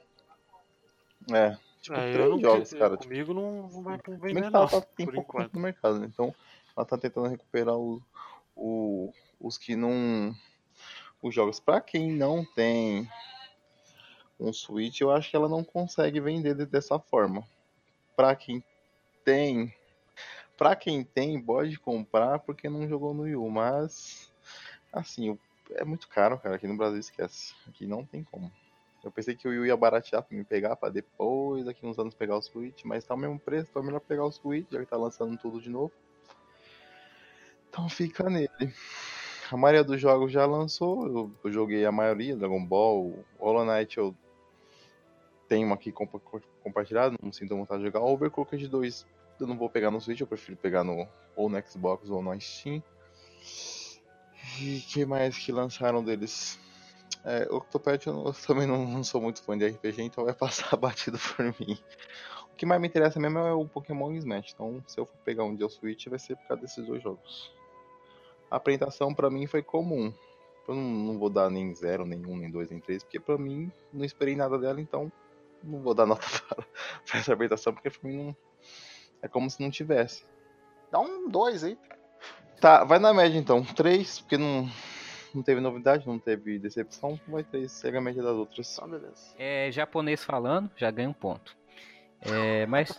É, 1.33 1.57
tipo, 1.81 1.97
É, 1.97 2.09
eu 2.09 2.13
três 2.13 2.31
não 2.31 2.41
jogos, 2.41 2.73
cara. 2.73 2.97
Tipo, 2.97 3.03
Comigo 3.05 3.35
não 3.35 3.69
não 3.69 3.83
vai 3.83 3.99
vender, 3.99 4.51
não, 4.51 4.61
ela 4.61 4.69
tá, 4.69 4.81
tem 4.81 5.07
por 5.07 5.15
pouco 5.15 5.33
enquanto. 5.37 5.55
no 5.55 5.61
mercado, 5.61 5.99
né? 5.99 6.07
Então 6.13 6.35
ela 6.77 6.87
tá 6.87 6.97
tentando 6.97 7.29
recuperar 7.29 7.77
o, 7.77 8.03
o- 8.57 9.13
os 9.41 9.59
que 9.59 9.77
não. 9.77 10.35
Os 11.23 11.35
jogos. 11.35 11.61
Pra 11.61 11.81
quem 11.81 12.11
não 12.13 12.45
tem 12.55 13.07
um 14.39 14.53
Switch, 14.53 15.01
eu 15.03 15.11
acho 15.11 15.29
que 15.31 15.37
ela 15.37 15.49
não 15.49 15.63
consegue 15.63 16.19
vender 16.21 16.55
de- 16.55 16.65
dessa 16.67 16.99
forma. 16.99 17.45
Pra 18.17 18.35
quem 18.35 18.65
tem. 19.25 19.75
Pra 20.57 20.75
quem 20.75 21.05
tem, 21.05 21.41
pode 21.41 21.79
comprar 21.79 22.39
porque 22.39 22.69
não 22.69 22.89
jogou 22.89 23.13
no 23.13 23.23
Wii 23.25 23.37
U, 23.37 23.51
mas. 23.51 24.33
Assim, 24.93 25.31
o- 25.31 25.39
é 25.75 25.85
muito 25.85 26.09
caro, 26.09 26.39
cara. 26.39 26.57
Aqui 26.57 26.67
no 26.67 26.77
Brasil 26.77 26.99
esquece. 26.99 27.55
Aqui 27.69 27.87
não 27.87 28.05
tem 28.05 28.25
como. 28.25 28.51
Eu 29.03 29.11
pensei 29.11 29.35
que 29.35 29.49
o 29.49 29.51
Wii 29.51 29.61
U 29.61 29.67
ia 29.67 29.77
baratear 29.77 30.23
pra 30.23 30.37
me 30.37 30.45
pegar, 30.45 30.77
pra 30.77 30.91
depois, 30.91 31.65
daqui 31.65 31.87
uns 31.87 31.99
anos, 31.99 32.15
pegar 32.15 32.37
o 32.37 32.43
Switch, 32.43 32.85
mas 32.85 33.05
tá 33.05 33.15
o 33.15 33.19
mesmo 33.19 33.39
preço, 33.39 33.69
então 33.71 33.83
é 33.83 33.87
melhor 33.87 34.01
pegar 34.01 34.25
o 34.25 34.31
Switch, 34.33 34.67
já 34.71 34.79
que 34.79 34.87
tá 34.87 34.97
lançando 34.97 35.39
tudo 35.39 35.61
de 35.61 35.71
novo. 35.71 35.93
Então 37.71 37.89
fica 37.89 38.29
nele. 38.29 38.51
A 39.51 39.57
maioria 39.57 39.83
dos 39.83 40.01
jogos 40.01 40.31
já 40.31 40.45
lançou, 40.45 41.07
eu, 41.07 41.33
eu 41.43 41.53
joguei 41.53 41.85
a 41.87 41.91
maioria, 41.91 42.37
Dragon 42.37 42.65
Ball, 42.65 43.25
Hollow 43.39 43.65
Knight 43.65 43.97
eu 43.97 44.15
tenho 45.49 45.73
aqui 45.73 45.91
compa- 45.91 46.21
compartilhado, 46.63 47.17
não 47.21 47.33
sinto 47.33 47.57
vontade 47.57 47.81
de 47.81 47.87
jogar. 47.87 48.01
Overcooked 48.01 48.69
2 48.69 49.07
eu 49.41 49.47
não 49.47 49.57
vou 49.57 49.71
pegar 49.71 49.91
no 49.91 50.01
Switch, 50.01 50.21
eu 50.21 50.27
prefiro 50.27 50.57
pegar 50.57 50.85
no, 50.85 51.09
ou 51.35 51.49
no 51.49 51.61
Xbox 51.67 52.11
ou 52.11 52.23
no 52.23 52.39
Steam. 52.41 52.83
E 54.61 54.79
que 54.81 55.07
mais 55.07 55.39
que 55.39 55.51
lançaram 55.51 56.05
deles? 56.05 56.59
É, 57.25 57.49
Octopad 57.51 58.07
eu, 58.07 58.27
eu 58.27 58.33
também 58.47 58.67
não, 58.67 58.87
não 58.87 59.03
sou 59.03 59.19
muito 59.19 59.43
fã 59.43 59.57
de 59.57 59.67
RPG, 59.67 60.03
então 60.03 60.25
vai 60.25 60.35
passar 60.37 60.77
batido 60.77 61.19
por 61.19 61.47
mim. 61.59 61.79
O 62.53 62.57
que 62.57 62.67
mais 62.67 62.79
me 62.79 62.87
interessa 62.87 63.19
mesmo 63.19 63.39
é 63.39 63.55
o 63.55 63.67
Pokémon 63.67 64.13
Smash. 64.13 64.53
Então, 64.53 64.85
se 64.87 65.01
eu 65.01 65.07
for 65.07 65.17
pegar 65.25 65.45
um 65.45 65.57
dia 65.57 65.67
Switch, 65.71 66.09
vai 66.09 66.19
ser 66.19 66.37
por 66.37 66.49
causa 66.49 66.61
desses 66.61 66.87
dois 66.87 67.03
jogos. 67.03 67.51
A 68.51 68.57
apresentação 68.57 69.15
pra 69.15 69.31
mim 69.31 69.47
foi 69.47 69.63
comum. 69.63 70.13
Eu 70.69 70.75
não, 70.75 70.83
não 70.83 71.19
vou 71.19 71.31
dar 71.31 71.51
nem 71.51 71.75
zero, 71.75 72.05
nem 72.05 72.25
um, 72.27 72.37
nem 72.37 72.51
dois, 72.51 72.69
nem 72.69 72.81
três, 72.81 73.03
porque 73.03 73.19
pra 73.19 73.39
mim 73.39 73.73
não 73.91 74.05
esperei 74.05 74.37
nada 74.37 74.59
dela, 74.59 74.79
então 74.79 75.11
não 75.65 75.81
vou 75.81 75.95
dar 75.95 76.05
nota 76.07 76.27
para, 76.29 76.67
pra 77.07 77.19
essa 77.19 77.33
apresentação, 77.33 77.73
porque 77.73 77.89
pra 77.89 78.09
mim 78.09 78.17
não. 78.17 78.37
É 79.23 79.29
como 79.29 79.51
se 79.51 79.63
não 79.63 79.71
tivesse. 79.71 80.25
Dá 80.91 81.01
um 81.01 81.31
2 81.31 81.65
aí. 81.65 81.79
Tá, 82.61 82.85
vai 82.85 82.99
na 82.99 83.15
média 83.15 83.39
então. 83.39 83.65
Três, 83.65 84.21
porque 84.21 84.37
não, 84.37 84.69
não 85.35 85.43
teve 85.43 85.61
novidade, 85.61 86.07
não 86.07 86.19
teve 86.19 86.59
decepção. 86.59 87.19
Vai 87.27 87.43
três, 87.43 87.73
segue 87.73 87.97
a 87.97 88.01
média 88.01 88.23
das 88.23 88.35
outras. 88.35 88.77
Então, 88.77 88.91
beleza. 88.91 89.35
É, 89.39 89.73
japonês 89.73 90.23
falando, 90.23 90.71
já 90.77 90.91
ganha 90.91 91.09
um 91.09 91.15
ponto. 91.15 91.57
É, 92.23 92.67
mas 92.67 92.97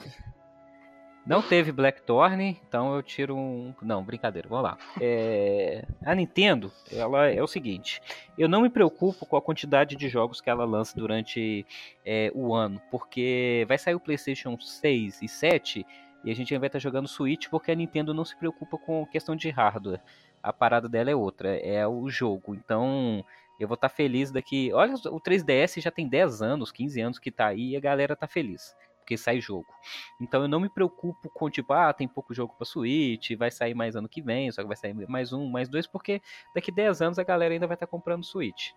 não 1.24 1.44
teve 1.44 1.72
Blackthorn, 1.72 2.60
então 2.68 2.96
eu 2.96 3.04
tiro 3.04 3.36
um. 3.38 3.74
Não, 3.84 4.04
brincadeira, 4.04 4.50
vamos 4.50 4.64
lá. 4.64 4.78
É, 5.00 5.86
a 6.04 6.16
Nintendo, 6.16 6.72
ela 6.92 7.28
é 7.28 7.42
o 7.44 7.48
seguinte: 7.48 8.02
eu 8.36 8.50
não 8.50 8.62
me 8.62 8.70
preocupo 8.70 9.28
com 9.28 9.38
a 9.38 9.42
quantidade 9.42 9.96
de 9.96 10.10
jogos 10.10 10.42
que 10.42 10.50
ela 10.50 10.66
lança 10.66 11.00
durante 11.00 11.66
é, 12.04 12.32
o 12.34 12.56
ano, 12.56 12.82
porque 12.90 13.64
vai 13.68 13.78
sair 13.78 13.94
o 13.94 14.00
PlayStation 14.00 14.60
6 14.60 15.22
e 15.22 15.28
7 15.28 15.86
e 16.24 16.32
a 16.32 16.36
gente 16.36 16.56
vai 16.58 16.68
estar 16.68 16.80
jogando 16.80 17.08
Switch 17.08 17.48
porque 17.50 17.72
a 17.72 17.76
Nintendo 17.76 18.14
não 18.14 18.26
se 18.26 18.36
preocupa 18.36 18.78
com 18.78 19.06
questão 19.06 19.36
de 19.36 19.50
hardware. 19.50 20.02
A 20.42 20.52
parada 20.52 20.90
dela 20.90 21.12
é 21.12 21.16
outra, 21.16 21.56
é 21.58 21.88
o 21.88 22.10
jogo. 22.10 22.56
Então, 22.56 23.24
eu 23.60 23.68
vou 23.68 23.76
estar 23.76 23.90
feliz 23.90 24.32
daqui. 24.32 24.72
Olha, 24.74 24.96
o 24.96 25.20
3DS 25.20 25.82
já 25.82 25.92
tem 25.92 26.08
10 26.08 26.42
anos, 26.42 26.72
15 26.72 27.02
anos 27.02 27.20
que 27.20 27.32
tá 27.32 27.48
aí 27.48 27.72
e 27.72 27.78
a 27.78 27.80
galera 27.80 28.16
tá 28.16 28.28
feliz. 28.28 28.76
Porque 29.00 29.18
sai 29.18 29.40
jogo. 29.40 29.68
Então 30.20 30.44
eu 30.44 30.48
não 30.48 30.60
me 30.60 30.70
preocupo 30.70 31.30
com, 31.30 31.50
tipo, 31.50 31.74
ah, 31.74 31.92
tem 31.92 32.08
pouco 32.08 32.34
jogo 32.34 32.56
pra 32.56 32.66
Switch, 32.66 33.32
vai 33.38 33.52
sair 33.52 33.74
mais 33.74 33.96
ano 33.96 34.08
que 34.08 34.22
vem, 34.22 34.52
só 34.52 34.62
que 34.62 34.68
vai 34.68 34.78
sair 34.78 34.94
mais 35.08 35.34
um, 35.34 35.50
mais 35.50 35.68
dois, 35.68 35.86
porque 35.86 36.22
daqui 36.56 36.72
10 36.72 37.02
anos 37.02 37.20
a 37.20 37.24
galera 37.24 37.54
ainda 37.54 37.68
vai 37.68 37.76
estar 37.76 37.88
comprando 37.88 38.24
Switch. 38.24 38.72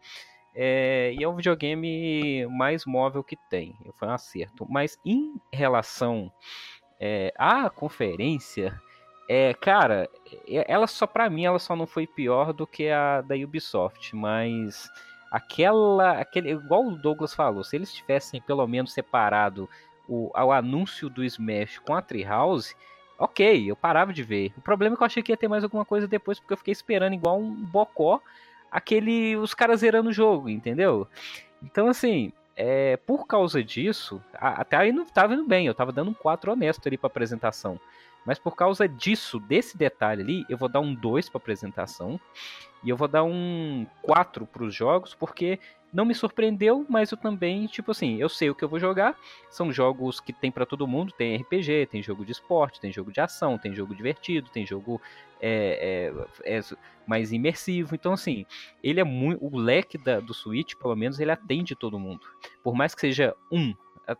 É, 0.55 1.15
e 1.19 1.23
é 1.23 1.29
o 1.29 1.35
videogame 1.35 2.47
mais 2.47 2.87
móvel 2.87 3.25
que 3.25 3.37
tem. 3.51 3.77
Foi 3.97 4.07
um 4.07 4.13
acerto. 4.13 4.67
Mas 4.69 4.99
em 5.05 5.35
relação 5.53 6.33
é, 7.01 7.33
à 7.37 7.69
conferência, 7.71 8.81
é, 9.29 9.55
cara, 9.55 10.09
é- 10.47 10.65
ela 10.69 10.87
só 10.87 11.07
pra 11.07 11.31
mim 11.31 11.45
ela 11.45 11.59
só 11.59 11.75
não 11.75 11.87
foi 11.87 12.07
pior 12.07 12.53
do 12.53 12.67
que 12.67 12.89
a 12.89 13.21
da 13.21 13.35
Ubisoft, 13.35 14.15
mas 14.15 14.91
aquela, 15.31 16.19
aquele, 16.21 16.51
igual 16.51 16.87
o 16.87 16.97
Douglas 16.97 17.35
falou, 17.35 17.65
se 17.65 17.77
eles 17.77 17.93
tivessem 17.93 18.41
pelo 18.43 18.67
menos 18.67 18.93
separado 18.93 19.69
o, 20.09 20.31
o 20.35 20.53
anúncio 20.53 21.09
do 21.09 21.25
Smash 21.25 21.79
com 21.79 21.95
a 21.95 22.03
Treehouse, 22.03 22.77
ok, 23.19 23.71
eu 23.71 23.77
parava 23.77 24.13
de 24.13 24.23
ver. 24.23 24.53
O 24.57 24.61
problema 24.61 24.95
é 24.95 24.97
que 24.97 25.03
eu 25.03 25.07
achei 25.07 25.23
que 25.23 25.33
ia 25.33 25.37
ter 25.37 25.49
mais 25.49 25.65
alguma 25.65 25.85
coisa 25.85 26.07
depois, 26.07 26.39
porque 26.39 26.53
eu 26.53 26.59
fiquei 26.59 26.73
esperando 26.73 27.15
igual 27.15 27.39
um 27.41 27.51
bocó 27.53 28.21
aquele 28.71 29.37
os 29.37 29.55
caras 29.55 29.81
zerando 29.81 30.11
o 30.11 30.13
jogo, 30.13 30.49
entendeu? 30.49 31.07
Então 31.63 31.89
assim, 31.89 32.33
é, 32.57 32.97
por 32.97 33.27
causa 33.27 33.63
disso, 33.63 34.23
até 34.35 34.77
aí 34.77 34.93
não 34.93 35.05
tava 35.05 35.35
indo 35.35 35.47
bem, 35.47 35.67
eu 35.67 35.75
tava 35.75 35.93
dando 35.93 36.11
um 36.11 36.15
4 36.15 36.53
honesto 36.53 36.87
ali 36.87 36.97
pra 36.97 37.09
apresentação. 37.09 37.79
Mas 38.25 38.39
por 38.39 38.57
causa 38.57 38.89
disso, 38.89 39.39
desse 39.39 39.77
detalhe 39.77 40.23
ali, 40.23 40.47
eu 40.49 40.57
vou 40.57 40.69
dar 40.69 40.81
um 40.81 40.95
2 40.95 41.29
pra 41.29 41.39
apresentação. 41.39 42.19
E 42.83 42.91
eu 42.91 42.97
vou 42.97 43.09
dar 43.09 43.25
um 43.25 43.87
4 44.03 44.47
pros 44.47 44.75
jogos, 44.75 45.15
porque 45.15 45.59
não 45.93 46.05
me 46.05 46.15
surpreendeu, 46.15 46.85
mas 46.89 47.13
eu 47.13 47.17
também, 47.17 47.67
tipo 47.67 47.93
assim, 47.93 48.17
eu 48.21 48.29
sei 48.29 48.51
o 48.51 48.55
que 48.55 48.65
eu 48.65 48.69
vou 48.69 48.81
jogar. 48.81 49.17
São 49.49 49.73
jogos 49.73 50.21
que 50.21 50.33
tem 50.33 50.51
pra 50.51 50.67
todo 50.67 50.87
mundo, 50.87 51.13
tem 51.13 51.37
RPG, 51.37 51.87
tem 51.87 52.03
jogo 52.03 52.25
de 52.25 52.33
esporte, 52.33 52.81
tem 52.81 52.93
jogo 52.93 53.13
de 53.13 53.21
ação, 53.21 53.57
tem 53.57 53.75
jogo 53.75 53.95
divertido, 53.95 54.51
tem 54.51 54.67
jogo 54.67 55.01
é, 55.41 56.13
é, 56.45 56.59
é 56.59 56.61
mais 57.07 57.33
imersivo. 57.33 57.95
Então, 57.95 58.13
assim, 58.13 58.45
ele 58.83 59.01
é 59.01 59.05
muito. 59.05 59.45
O 59.45 59.57
leque 59.57 59.97
da- 59.97 60.21
do 60.21 60.35
Switch, 60.35 60.75
pelo 60.75 60.97
menos, 60.97 61.21
ele 61.21 61.31
atende 61.31 61.75
todo 61.77 61.99
mundo. 61.99 62.21
Por 62.63 62.75
mais 62.75 62.95
que 62.95 63.01
seja 63.03 63.35
um, 63.53 63.75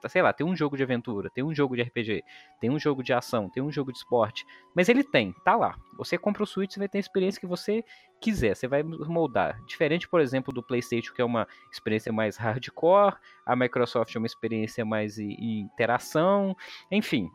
sei 0.09 0.23
lá, 0.23 0.33
tem 0.33 0.47
um 0.47 0.57
jogo 0.57 0.77
de 0.77 0.83
aventura, 0.83 1.31
tem 1.31 1.45
um 1.45 1.55
jogo 1.55 1.77
de 1.77 1.83
RPG, 1.83 2.23
tem 2.61 2.71
um 2.71 2.79
jogo 2.79 3.03
de 3.03 3.13
ação, 3.13 3.49
tem 3.49 3.63
um 3.63 3.71
jogo 3.71 3.93
de 3.93 3.99
esporte. 3.99 4.47
Mas 4.75 4.89
ele 4.89 5.05
tem, 5.05 5.33
tá 5.45 5.57
lá. 5.57 5.77
Você 5.97 6.19
compra 6.19 6.43
o 6.43 6.47
Switch, 6.47 6.73
você 6.73 6.79
vai 6.79 6.89
ter 6.89 6.99
a 6.99 7.01
experiência 7.01 7.41
que 7.41 7.47
você 7.47 7.85
quiser, 8.21 8.55
você 8.57 8.67
vai 8.67 8.83
moldar. 8.83 9.63
Diferente, 9.67 10.09
por 10.09 10.21
exemplo, 10.21 10.53
do 10.53 10.63
PlayStation, 10.63 11.13
que 11.13 11.21
é 11.21 11.25
uma 11.25 11.47
experiência 11.71 12.13
mais 12.13 12.37
hardcore, 12.37 13.17
a 13.45 13.55
Microsoft 13.55 14.15
é 14.15 14.19
uma 14.19 14.27
experiência 14.27 14.85
mais 14.85 15.19
interação, 15.19 16.57
enfim. 16.91 17.31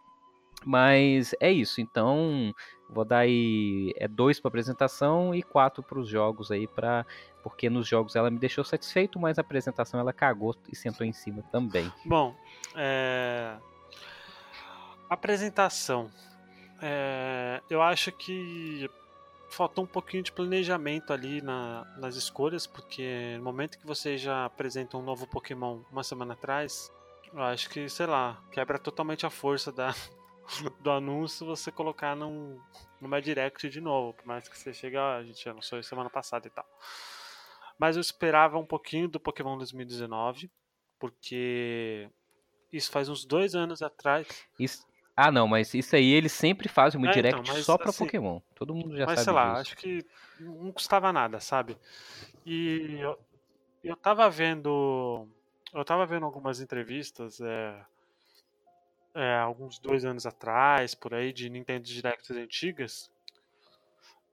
Mas 0.65 1.33
é 1.39 1.51
isso, 1.51 1.79
então 1.81 2.53
vou 2.89 3.05
dar 3.05 3.19
aí 3.19 3.93
é 3.97 4.07
dois 4.07 4.39
para 4.39 4.49
apresentação 4.49 5.33
e 5.33 5.41
quatro 5.43 5.81
para 5.83 5.99
os 5.99 6.07
jogos 6.07 6.51
aí 6.51 6.67
para 6.67 7.05
porque 7.43 7.69
nos 7.69 7.87
jogos 7.87 8.15
ela 8.15 8.29
me 8.29 8.37
deixou 8.37 8.63
satisfeito, 8.65 9.17
mas 9.19 9.37
a 9.37 9.41
apresentação 9.41 9.99
ela 9.99 10.11
cagou 10.11 10.55
e 10.71 10.75
sentou 10.75 11.05
em 11.07 11.13
cima 11.13 11.41
também. 11.51 11.91
Bom, 12.05 12.35
é... 12.75 13.55
apresentação. 15.09 16.09
É, 16.81 17.61
Eu 17.69 17.81
acho 17.81 18.11
que 18.11 18.89
faltou 19.49 19.83
um 19.83 19.87
pouquinho 19.87 20.21
de 20.23 20.31
planejamento 20.31 21.11
ali 21.11 21.41
na- 21.41 21.83
nas 21.97 22.15
escolhas, 22.15 22.67
porque 22.67 23.35
no 23.37 23.43
momento 23.43 23.77
que 23.79 23.85
você 23.87 24.17
já 24.17 24.45
apresenta 24.45 24.97
um 24.97 25.01
novo 25.01 25.25
Pokémon 25.27 25.79
uma 25.91 26.03
semana 26.03 26.33
atrás, 26.33 26.91
eu 27.33 27.41
acho 27.41 27.69
que, 27.69 27.87
sei 27.89 28.05
lá, 28.05 28.37
quebra 28.51 28.77
totalmente 28.77 29.25
a 29.25 29.29
força 29.29 29.71
da, 29.71 29.93
do 30.81 30.91
anúncio 30.91 31.45
você 31.45 31.71
colocar 31.71 32.15
num, 32.15 32.59
numa 32.99 33.21
direct 33.21 33.69
de 33.69 33.79
novo, 33.81 34.13
por 34.13 34.25
mais 34.25 34.47
que 34.47 34.57
você 34.57 34.73
chegue, 34.73 34.97
ah, 34.97 35.17
a 35.17 35.23
gente 35.23 35.47
anunciou 35.47 35.79
isso 35.79 35.89
semana 35.89 36.09
passada 36.09 36.47
e 36.47 36.49
tal. 36.51 36.65
Mas 37.77 37.95
eu 37.95 38.01
esperava 38.01 38.57
um 38.57 38.65
pouquinho 38.65 39.07
do 39.07 39.19
Pokémon 39.19 39.57
2019, 39.57 40.51
porque 40.99 42.09
isso 42.73 42.91
faz 42.91 43.07
uns 43.09 43.23
dois 43.25 43.55
anos 43.55 43.81
atrás. 43.81 44.27
Isso- 44.59 44.85
Ah, 45.15 45.31
não, 45.31 45.47
mas 45.47 45.73
isso 45.73 45.95
aí 45.95 46.11
eles 46.11 46.31
sempre 46.31 46.67
fazem 46.69 46.97
uma 46.99 47.07
É, 47.07 47.11
então, 47.11 47.21
direct 47.41 47.47
mas, 47.53 47.65
só 47.65 47.77
pra 47.77 47.89
assim, 47.89 48.05
Pokémon. 48.05 48.39
Todo 48.55 48.73
mundo 48.75 48.95
já 48.97 49.05
Mas 49.05 49.19
sabe 49.19 49.25
sei 49.25 49.33
lá, 49.33 49.49
disso. 49.49 49.61
acho 49.61 49.77
que 49.77 50.05
não 50.39 50.71
custava 50.71 51.11
nada, 51.11 51.39
sabe? 51.39 51.77
E 52.45 52.97
eu, 52.99 53.19
eu 53.83 53.95
tava 53.97 54.29
vendo. 54.29 55.27
Eu 55.73 55.83
tava 55.85 56.05
vendo 56.05 56.25
algumas 56.25 56.59
entrevistas 56.61 57.39
é, 57.41 57.85
é, 59.13 59.35
alguns 59.37 59.79
dois 59.79 60.05
anos 60.05 60.25
atrás, 60.25 60.93
por 60.93 61.13
aí, 61.13 61.33
de 61.33 61.49
Nintendo 61.49 61.83
Directs 61.83 62.31
antigas. 62.31 63.11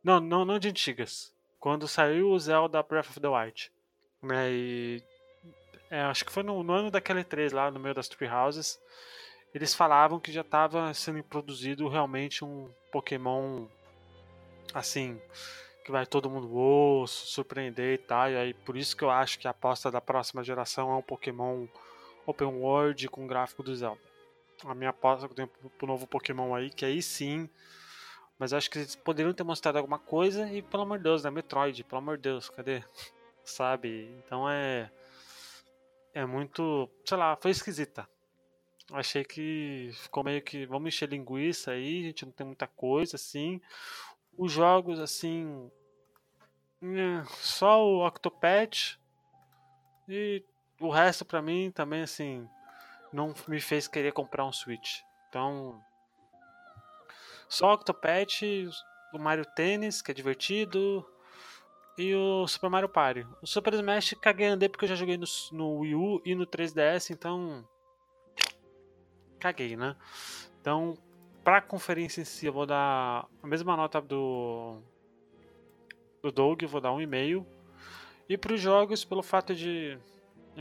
Não, 0.03 0.21
não, 0.21 0.45
não 0.45 0.59
de 0.59 0.69
antigas. 0.69 1.33
Quando 1.59 1.89
saiu 1.89 2.31
o 2.31 2.39
Zelda 2.39 2.83
Breath 2.83 3.11
of 3.11 3.21
the 3.21 3.29
Wild. 3.29 3.73
Né, 4.23 4.51
e, 4.51 5.03
é, 5.91 6.03
acho 6.03 6.25
que 6.25 6.33
foi 6.33 6.43
no, 6.43 6.63
no 6.63 6.73
ano 6.73 6.91
daquela 6.91 7.23
E3 7.23 7.53
lá, 7.53 7.71
no 7.71 7.81
meio 7.81 7.95
das 7.95 8.09
Tree 8.09 8.29
Houses. 8.29 8.81
Eles 9.55 9.75
falavam 9.75 10.21
que 10.21 10.33
já 10.33 10.43
estava 10.43 10.93
sendo 10.93 11.23
produzido 11.23 11.89
realmente 11.89 12.45
um 12.45 12.69
Pokémon 12.93 13.67
assim, 14.75 15.21
que 15.85 15.91
vai 15.91 16.05
todo 16.05 16.29
mundo 16.29 16.49
"Uou", 16.49 17.07
surpreender 17.07 17.95
e 17.95 17.99
tal. 17.99 18.31
E 18.31 18.37
aí 18.37 18.55
por 18.55 18.77
isso 18.77 18.97
que 18.97 19.03
eu 19.03 19.11
acho 19.11 19.39
que 19.39 19.49
a 19.49 19.53
aposta 19.53 19.91
da 19.91 20.01
próxima 20.01 20.45
geração 20.45 20.91
é 20.91 20.97
um 20.97 21.03
Pokémon 21.03 21.67
Open 22.27 22.49
World 22.49 23.09
com 23.09 23.27
gráfico 23.27 23.63
do 23.63 23.75
Zelda. 23.75 24.06
A 24.65 24.75
minha 24.75 24.91
aposta 24.91 25.27
que 25.27 25.33
eu 25.33 25.37
tenho 25.37 25.49
pro- 25.79 25.87
novo 25.87 26.07
Pokémon 26.07 26.55
aí, 26.55 26.71
que 26.71 26.85
aí 26.85 27.03
sim. 27.03 27.49
Mas 28.39 28.53
acho 28.53 28.71
que 28.71 28.79
eles 28.79 28.97
poderiam 28.97 29.33
ter 29.35 29.45
mostrado 29.45 29.79
alguma 29.79 29.99
coisa 29.99 30.51
e, 30.53 30.63
pelo 30.63 30.83
amor 30.85 30.99
de 30.99 31.05
Deus, 31.05 31.25
né? 31.25 31.31
Metroid, 31.31 31.85
pelo 31.85 31.99
amor 31.99 32.17
de 32.17 32.25
Deus, 32.25 32.51
cadê? 32.51 32.83
Sabe? 33.45 34.11
Então 34.25 34.49
é. 34.51 34.91
É 36.15 36.25
muito. 36.25 36.89
Sei 37.05 37.17
lá, 37.17 37.37
foi 37.37 37.51
esquisita. 37.51 38.09
Achei 38.93 39.25
que 39.25 39.91
ficou 39.95 40.25
meio 40.25 40.43
que. 40.43 40.67
Vamos 40.67 40.89
encher 40.89 41.09
linguiça 41.09 41.73
aí, 41.73 42.01
a 42.01 42.05
gente 42.09 42.25
não 42.27 42.33
tem 42.33 42.47
muita 42.47 42.67
coisa 42.67 43.17
assim. 43.17 43.61
Os 44.39 44.53
jogos, 44.53 45.01
assim. 45.01 45.71
é, 46.83 47.25
Só 47.41 47.85
o 47.85 48.07
Octopath. 48.07 48.99
E 50.09 50.43
o 50.81 50.91
resto 50.91 51.25
pra 51.25 51.43
mim 51.43 51.71
também, 51.71 52.03
assim. 52.03 52.49
Não 53.13 53.35
me 53.47 53.61
fez 53.61 53.89
querer 53.89 54.13
comprar 54.13 54.45
um 54.45 54.53
Switch. 54.53 55.01
Então. 55.29 55.81
Só 57.49 57.75
Octopath, 57.75 58.43
o 59.13 59.19
Mario 59.19 59.45
Tennis, 59.55 60.03
que 60.03 60.11
é 60.11 60.15
divertido. 60.15 61.07
E 61.99 62.15
o 62.15 62.47
Super 62.47 62.69
Mario 62.69 62.89
Party. 62.89 63.27
O 63.41 63.47
Super 63.47 63.73
Smash 63.73 64.15
caguei 64.21 64.49
andei 64.49 64.69
porque 64.69 64.85
eu 64.85 64.89
já 64.89 64.95
joguei 64.95 65.17
no, 65.17 65.25
no 65.53 65.79
Wii 65.79 65.95
U 65.95 66.23
e 66.27 66.35
no 66.35 66.47
3DS, 66.47 67.11
então. 67.11 67.67
Caguei, 69.39 69.77
né? 69.77 69.97
Então, 70.61 70.99
pra 71.43 71.63
conferência 71.63 72.21
em 72.21 72.25
si, 72.25 72.45
eu 72.45 72.53
vou 72.53 72.67
dar 72.67 73.27
a 73.43 73.47
mesma 73.47 73.77
nota 73.77 74.01
do. 74.01 74.79
Do 76.23 76.31
Doug, 76.31 76.63
eu 76.63 76.69
vou 76.69 76.81
dar 76.81 76.93
um 76.93 77.01
e-mail. 77.01 77.47
E 78.29 78.37
pros 78.37 78.61
jogos, 78.61 79.05
pelo 79.05 79.23
fato 79.23 79.55
de 79.55 79.99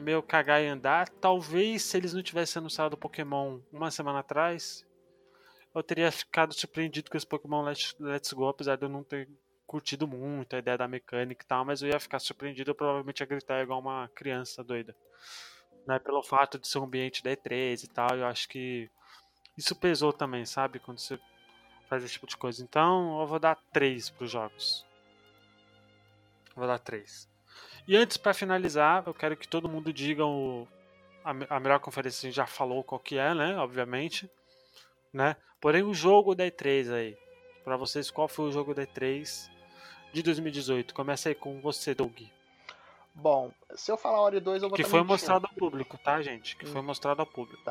meio 0.01 0.21
cagar 0.21 0.61
e 0.61 0.67
andar, 0.67 1.09
talvez 1.09 1.83
se 1.83 1.97
eles 1.97 2.13
não 2.13 2.21
tivessem 2.21 2.59
anunciado 2.59 2.95
o 2.95 2.99
Pokémon 2.99 3.59
uma 3.71 3.89
semana 3.91 4.19
atrás, 4.19 4.85
eu 5.73 5.83
teria 5.83 6.11
ficado 6.11 6.53
surpreendido 6.53 7.09
com 7.09 7.17
esse 7.17 7.27
Pokémon 7.27 7.63
Let's, 7.63 7.95
Let's 7.99 8.31
Go, 8.33 8.47
apesar 8.47 8.75
de 8.75 8.85
eu 8.85 8.89
não 8.89 9.03
ter 9.03 9.29
curtido 9.67 10.07
muito 10.07 10.55
a 10.55 10.59
ideia 10.59 10.77
da 10.77 10.87
mecânica 10.87 11.43
e 11.43 11.47
tal, 11.47 11.65
mas 11.65 11.81
eu 11.81 11.89
ia 11.89 11.99
ficar 11.99 12.19
surpreendido, 12.19 12.71
eu 12.71 12.75
provavelmente 12.75 13.19
ia 13.19 13.25
gritar 13.25 13.61
igual 13.61 13.79
uma 13.79 14.09
criança 14.15 14.63
doida. 14.63 14.95
Né, 15.87 15.99
pelo 15.99 16.23
fato 16.23 16.57
de 16.57 16.67
ser 16.67 16.79
um 16.79 16.83
ambiente 16.85 17.23
da 17.23 17.31
E3 17.31 17.83
e 17.83 17.87
tal, 17.87 18.17
eu 18.17 18.25
acho 18.25 18.49
que 18.49 18.89
isso 19.57 19.75
pesou 19.75 20.11
também, 20.11 20.45
sabe? 20.45 20.79
Quando 20.79 20.99
você 20.99 21.19
faz 21.87 22.03
esse 22.03 22.13
tipo 22.13 22.27
de 22.27 22.35
coisa. 22.35 22.63
Então, 22.63 23.19
eu 23.21 23.27
vou 23.27 23.39
dar 23.39 23.55
3 23.71 24.09
pros 24.09 24.31
jogos. 24.31 24.85
Vou 26.55 26.65
dar 26.65 26.79
3. 26.79 27.29
E 27.87 27.95
antes, 27.95 28.17
para 28.17 28.33
finalizar, 28.33 29.03
eu 29.05 29.13
quero 29.13 29.37
que 29.37 29.47
todo 29.47 29.69
mundo 29.69 29.93
diga 29.93 30.25
o, 30.25 30.67
a, 31.23 31.55
a 31.55 31.59
melhor 31.59 31.79
conferência, 31.79 32.25
a 32.25 32.29
gente 32.29 32.35
já 32.35 32.47
falou 32.47 32.83
qual 32.83 32.99
que 32.99 33.17
é, 33.17 33.33
né? 33.33 33.57
Obviamente. 33.57 34.29
Né? 35.13 35.35
Porém, 35.61 35.83
o 35.83 35.93
jogo 35.93 36.35
da 36.35 36.45
E3 36.45 36.93
aí. 36.93 37.17
Pra 37.63 37.77
vocês, 37.77 38.11
qual 38.11 38.27
foi 38.27 38.49
o 38.49 38.51
jogo 38.51 38.73
da 38.73 38.85
E3 38.85 39.49
de 40.13 40.21
2018? 40.21 40.93
Começa 40.93 41.29
aí 41.29 41.35
com 41.35 41.59
você, 41.61 41.95
Doug. 41.95 42.21
Bom, 43.13 43.51
se 43.75 43.89
eu 43.91 43.97
falar 43.97 44.19
Ori 44.19 44.41
2, 44.41 44.61
eu 44.61 44.69
vou 44.69 44.75
Que 44.75 44.83
tá 44.83 44.89
foi 44.89 44.99
mentindo. 44.99 45.13
mostrado 45.13 45.47
ao 45.47 45.53
público, 45.53 45.97
tá, 45.97 46.21
gente? 46.21 46.57
Que 46.57 46.65
foi 46.65 46.81
mostrado 46.81 47.21
ao 47.21 47.25
público. 47.25 47.63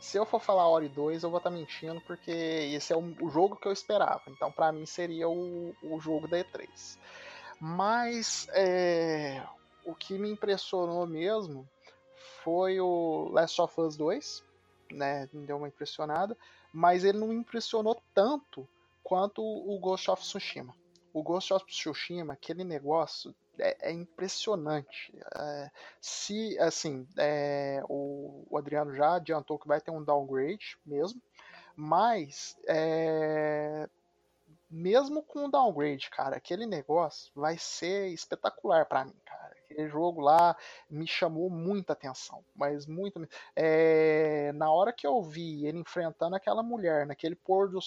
Se 0.00 0.18
eu 0.18 0.26
for 0.26 0.40
falar 0.40 0.68
Ori 0.68 0.88
2, 0.88 1.22
eu 1.22 1.30
vou 1.30 1.38
estar 1.38 1.50
mentindo, 1.50 2.00
porque 2.00 2.30
esse 2.30 2.92
é 2.92 2.96
o, 2.96 3.14
o 3.20 3.30
jogo 3.30 3.54
que 3.56 3.68
eu 3.68 3.72
esperava. 3.72 4.22
Então, 4.26 4.50
pra 4.50 4.72
mim, 4.72 4.84
seria 4.86 5.28
o, 5.28 5.74
o 5.82 6.00
jogo 6.00 6.26
da 6.26 6.38
E3. 6.38 6.98
Mas 7.60 8.48
é, 8.52 9.40
o 9.88 9.94
que 9.94 10.18
me 10.18 10.30
impressionou 10.30 11.06
mesmo 11.06 11.66
foi 12.44 12.78
o 12.78 13.28
Last 13.32 13.58
of 13.62 13.80
Us 13.80 13.96
2, 13.96 14.44
né? 14.92 15.26
Me 15.32 15.46
deu 15.46 15.56
uma 15.56 15.68
impressionada, 15.68 16.36
mas 16.70 17.04
ele 17.04 17.16
não 17.16 17.28
me 17.28 17.34
impressionou 17.34 18.00
tanto 18.12 18.68
quanto 19.02 19.42
o 19.42 19.78
Ghost 19.78 20.10
of 20.10 20.22
Tsushima. 20.22 20.74
O 21.10 21.22
Ghost 21.22 21.54
of 21.54 21.64
Tsushima, 21.64 22.34
aquele 22.34 22.64
negócio 22.64 23.34
é, 23.58 23.88
é 23.88 23.90
impressionante. 23.90 25.10
É, 25.34 25.70
se, 26.02 26.58
assim, 26.58 27.08
é, 27.16 27.82
o, 27.88 28.46
o 28.50 28.58
Adriano 28.58 28.94
já 28.94 29.14
adiantou 29.14 29.58
que 29.58 29.66
vai 29.66 29.80
ter 29.80 29.90
um 29.90 30.04
downgrade 30.04 30.78
mesmo, 30.84 31.20
mas 31.74 32.58
é, 32.68 33.88
mesmo 34.70 35.22
com 35.22 35.46
o 35.46 35.50
downgrade, 35.50 36.10
cara, 36.10 36.36
aquele 36.36 36.66
negócio 36.66 37.32
vai 37.34 37.56
ser 37.56 38.08
espetacular 38.08 38.84
pra 38.84 39.06
mim, 39.06 39.16
cara. 39.24 39.57
Aquele 39.70 39.88
jogo 39.88 40.20
lá 40.20 40.56
me 40.88 41.06
chamou 41.06 41.50
muita 41.50 41.92
atenção, 41.92 42.42
mas 42.56 42.86
muito. 42.86 43.28
É, 43.54 44.50
na 44.54 44.70
hora 44.70 44.92
que 44.92 45.06
eu 45.06 45.22
vi 45.22 45.66
ele 45.66 45.78
enfrentando 45.78 46.34
aquela 46.34 46.62
mulher, 46.62 47.06
naquele 47.06 47.34
pôr 47.34 47.68
do 47.68 47.78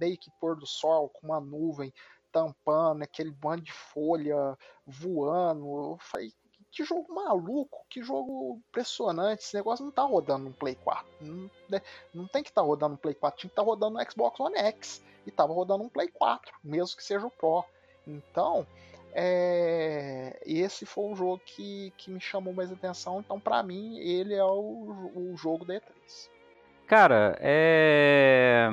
meio 0.00 0.16
que 0.16 0.30
pôr 0.40 0.56
do 0.56 0.66
sol 0.66 1.10
com 1.10 1.26
uma 1.26 1.40
nuvem 1.40 1.92
tampando, 2.32 3.02
aquele 3.02 3.30
bando 3.30 3.62
de 3.62 3.72
folha 3.72 4.56
voando, 4.86 5.92
eu 5.92 5.98
falei, 6.00 6.32
que 6.70 6.84
jogo 6.84 7.12
maluco, 7.12 7.84
que 7.88 8.02
jogo 8.02 8.62
impressionante. 8.68 9.42
Esse 9.42 9.56
negócio 9.56 9.84
não 9.84 9.92
tá 9.92 10.02
rodando 10.02 10.44
no 10.44 10.52
Play 10.52 10.74
4. 10.76 11.06
Não, 11.20 11.50
né, 11.68 11.82
não 12.14 12.26
tem 12.26 12.42
que 12.42 12.50
estar 12.50 12.62
tá 12.62 12.66
rodando 12.66 12.92
no 12.92 12.98
Play 12.98 13.14
4, 13.14 13.40
tinha 13.40 13.48
que 13.48 13.52
estar 13.52 13.62
tá 13.62 13.68
rodando 13.68 13.98
no 13.98 14.10
Xbox 14.10 14.38
One 14.40 14.56
X. 14.58 15.02
E 15.26 15.30
tava 15.30 15.52
rodando 15.52 15.84
um 15.84 15.88
Play 15.88 16.08
4, 16.08 16.54
mesmo 16.64 16.96
que 16.96 17.04
seja 17.04 17.26
o 17.26 17.30
Pro. 17.30 17.64
Então, 18.06 18.66
é, 19.12 20.40
esse 20.44 20.86
foi 20.86 21.12
o 21.12 21.16
jogo 21.16 21.40
que, 21.44 21.92
que 21.96 22.10
me 22.10 22.20
chamou 22.20 22.52
mais 22.52 22.72
atenção. 22.72 23.20
Então, 23.20 23.38
pra 23.40 23.62
mim, 23.62 23.98
ele 23.98 24.34
é 24.34 24.44
o, 24.44 25.12
o 25.14 25.36
jogo 25.36 25.64
da 25.64 25.74
E3. 25.74 26.30
Cara, 26.86 27.36
é... 27.40 28.66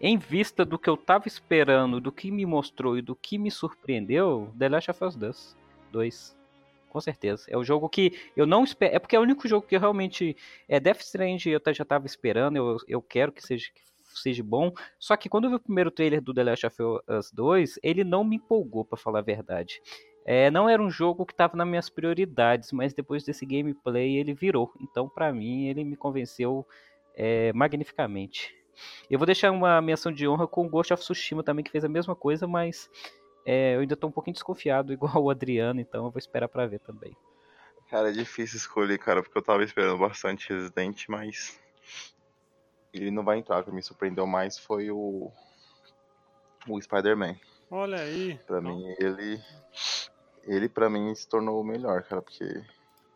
em 0.00 0.18
vista 0.18 0.64
do 0.64 0.76
que 0.76 0.90
eu 0.90 0.96
tava 0.96 1.28
esperando, 1.28 2.00
do 2.00 2.10
que 2.10 2.28
me 2.28 2.44
mostrou 2.44 2.98
e 2.98 3.02
do 3.02 3.14
que 3.14 3.38
me 3.38 3.52
surpreendeu, 3.52 4.52
The 4.58 4.68
Last 4.68 4.90
of 4.90 5.04
Us 5.04 5.14
2. 5.14 5.56
2. 5.92 6.36
Com 6.88 7.00
certeza. 7.00 7.44
É 7.48 7.56
o 7.56 7.62
jogo 7.62 7.88
que 7.88 8.18
eu 8.36 8.46
não 8.46 8.64
espero. 8.64 8.96
É 8.96 8.98
porque 8.98 9.14
é 9.14 9.18
o 9.18 9.22
único 9.22 9.46
jogo 9.46 9.66
que 9.66 9.76
eu 9.76 9.80
realmente. 9.80 10.36
É 10.68 10.80
Death 10.80 11.00
Strange 11.02 11.50
eu 11.50 11.60
já 11.72 11.84
tava 11.84 12.04
esperando, 12.04 12.56
eu, 12.56 12.76
eu 12.88 13.00
quero 13.00 13.30
que 13.30 13.40
seja, 13.40 13.70
que 13.72 13.80
seja 14.18 14.42
bom. 14.42 14.72
Só 14.98 15.16
que 15.16 15.28
quando 15.28 15.44
eu 15.44 15.50
vi 15.50 15.56
o 15.56 15.60
primeiro 15.60 15.90
trailer 15.90 16.20
do 16.20 16.34
The 16.34 16.44
Last 16.44 16.66
of 16.66 16.76
Us 17.08 17.30
2, 17.32 17.78
ele 17.82 18.04
não 18.04 18.24
me 18.24 18.36
empolgou, 18.36 18.84
pra 18.84 18.96
falar 18.96 19.20
a 19.20 19.22
verdade. 19.22 19.80
É, 20.24 20.50
não 20.50 20.68
era 20.68 20.80
um 20.80 20.90
jogo 20.90 21.26
que 21.26 21.34
tava 21.34 21.56
nas 21.56 21.66
minhas 21.66 21.90
prioridades, 21.90 22.70
mas 22.72 22.94
depois 22.94 23.24
desse 23.24 23.44
gameplay 23.44 24.16
ele 24.16 24.34
virou. 24.34 24.72
Então, 24.80 25.08
pra 25.08 25.32
mim, 25.32 25.66
ele 25.66 25.84
me 25.84 25.96
convenceu 25.96 26.66
é, 27.14 27.52
magnificamente. 27.52 28.54
Eu 29.10 29.18
vou 29.18 29.26
deixar 29.26 29.50
uma 29.50 29.80
menção 29.80 30.12
de 30.12 30.26
honra 30.26 30.46
com 30.46 30.66
o 30.66 30.68
Ghost 30.68 30.92
of 30.92 31.02
Tsushima 31.02 31.42
também, 31.42 31.64
que 31.64 31.70
fez 31.70 31.84
a 31.84 31.88
mesma 31.88 32.14
coisa, 32.14 32.46
mas 32.46 32.88
é, 33.44 33.74
eu 33.74 33.80
ainda 33.80 33.96
tô 33.96 34.06
um 34.06 34.12
pouquinho 34.12 34.34
desconfiado, 34.34 34.92
igual 34.94 35.22
o 35.22 35.30
Adriano, 35.30 35.80
então 35.80 36.06
eu 36.06 36.10
vou 36.10 36.18
esperar 36.18 36.48
pra 36.48 36.66
ver 36.66 36.80
também. 36.80 37.16
Cara, 37.90 38.08
é 38.08 38.12
difícil 38.12 38.56
escolher, 38.56 38.98
cara, 38.98 39.22
porque 39.22 39.36
eu 39.36 39.42
tava 39.42 39.62
esperando 39.62 39.98
bastante 39.98 40.50
Resident, 40.50 41.04
mas 41.08 41.60
ele 42.92 43.10
não 43.10 43.24
vai 43.24 43.38
entrar. 43.38 43.60
O 43.60 43.64
que 43.64 43.70
me 43.72 43.82
surpreendeu 43.82 44.26
mais 44.26 44.58
foi 44.58 44.90
o 44.90 45.30
o 46.68 46.80
Spider-Man. 46.80 47.36
Olha 47.70 47.98
aí. 48.00 48.38
Pra 48.46 48.60
mim, 48.60 48.82
ele 48.98 49.42
ele 50.44 50.68
para 50.68 50.90
mim 50.90 51.14
se 51.14 51.28
tornou 51.28 51.60
o 51.60 51.64
melhor, 51.64 52.02
cara, 52.02 52.20
porque 52.22 52.62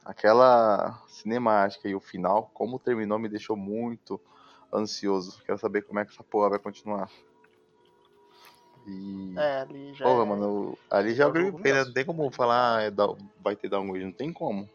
aquela 0.05 1.03
cinemática 1.09 1.89
e 1.89 1.95
o 1.95 2.01
final, 2.01 2.51
como 2.55 2.79
terminou, 2.79 3.19
me 3.19 3.29
deixou 3.29 3.57
muito 3.57 4.21
ansioso. 4.73 5.43
Quero 5.45 5.59
saber 5.59 5.83
como 5.83 5.99
é 6.01 6.05
que 6.05 6.13
essa 6.13 6.23
porra 6.25 6.51
vai 6.51 6.59
continuar. 6.59 7.11
E 8.87 9.35
É, 9.37 9.61
ali 9.61 9.93
já. 9.95 10.05
Porra, 10.05 10.23
é- 10.23 10.27
mano, 10.27 10.79
ali 10.91 11.15
já 11.15 11.25
é 11.25 11.27
é 11.27 11.31
o 11.31 11.33
gameplay, 11.33 11.73
né? 11.73 11.85
Não 11.85 11.93
tem 11.93 12.05
como 12.05 12.31
falar, 12.31 12.83
é 12.85 12.91
da- 12.91 13.15
vai 13.43 13.57
ter 13.57 13.69
downgrade, 13.69 14.05
não 14.05 14.13
tem 14.13 14.33
como. 14.33 14.69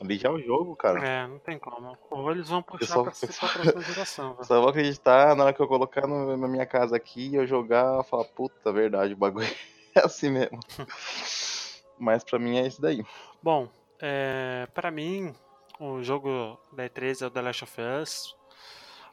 Ali 0.00 0.18
já 0.18 0.28
é 0.28 0.32
o 0.32 0.40
jogo, 0.40 0.74
cara. 0.74 0.98
É, 1.06 1.26
não 1.26 1.38
tem 1.38 1.58
como. 1.58 1.96
Ou 2.10 2.30
eles 2.30 2.48
vão 2.48 2.62
puxar 2.62 2.78
Pessoal- 2.80 3.04
pra, 3.04 3.14
ser 3.14 3.26
pra 3.38 3.48
próxima 3.48 3.82
geração. 3.82 4.36
Só 4.42 4.60
vou 4.60 4.70
acreditar 4.70 5.36
na 5.36 5.44
hora 5.44 5.52
que 5.52 5.60
eu 5.60 5.68
colocar 5.68 6.06
no- 6.06 6.36
na 6.36 6.48
minha 6.48 6.66
casa 6.66 6.96
aqui 6.96 7.28
e 7.28 7.34
eu 7.36 7.46
jogar, 7.46 8.02
falar, 8.04 8.24
puta, 8.24 8.72
verdade, 8.72 9.12
o 9.14 9.16
bagulho 9.16 9.46
é 9.94 10.00
assim 10.04 10.30
mesmo. 10.30 10.58
Mas 11.98 12.24
pra 12.24 12.38
mim 12.38 12.56
é 12.58 12.66
isso 12.66 12.80
daí. 12.80 13.04
Bom, 13.42 13.68
é, 14.00 14.66
para 14.74 14.90
mim, 14.90 15.32
o 15.78 16.02
jogo 16.02 16.58
da 16.72 16.84
E3 16.88 17.22
é 17.22 17.26
o 17.26 17.30
The 17.30 17.40
Last 17.42 17.64
of 17.64 17.76
Us, 18.02 18.36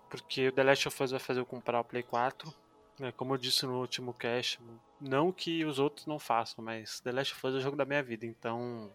porque 0.09 0.47
o 0.47 0.51
The 0.51 0.63
Last 0.63 0.87
of 0.87 1.03
Us 1.03 1.11
vai 1.11 1.19
fazer 1.19 1.39
eu 1.39 1.45
comprar 1.45 1.79
o 1.81 1.83
Play 1.83 2.03
4. 2.03 2.51
né, 2.99 3.13
como 3.15 3.33
eu 3.33 3.37
disse 3.37 3.65
no 3.65 3.79
último 3.79 4.13
cast, 4.13 4.59
não 4.99 5.31
que 5.31 5.63
os 5.63 5.79
outros 5.79 6.05
não 6.05 6.19
façam, 6.19 6.63
mas 6.65 6.99
The 6.99 7.11
Last 7.13 7.33
of 7.33 7.47
Us 7.47 7.53
é 7.55 7.57
o 7.57 7.61
jogo 7.61 7.77
da 7.77 7.85
minha 7.85 8.03
vida, 8.03 8.25
então 8.25 8.91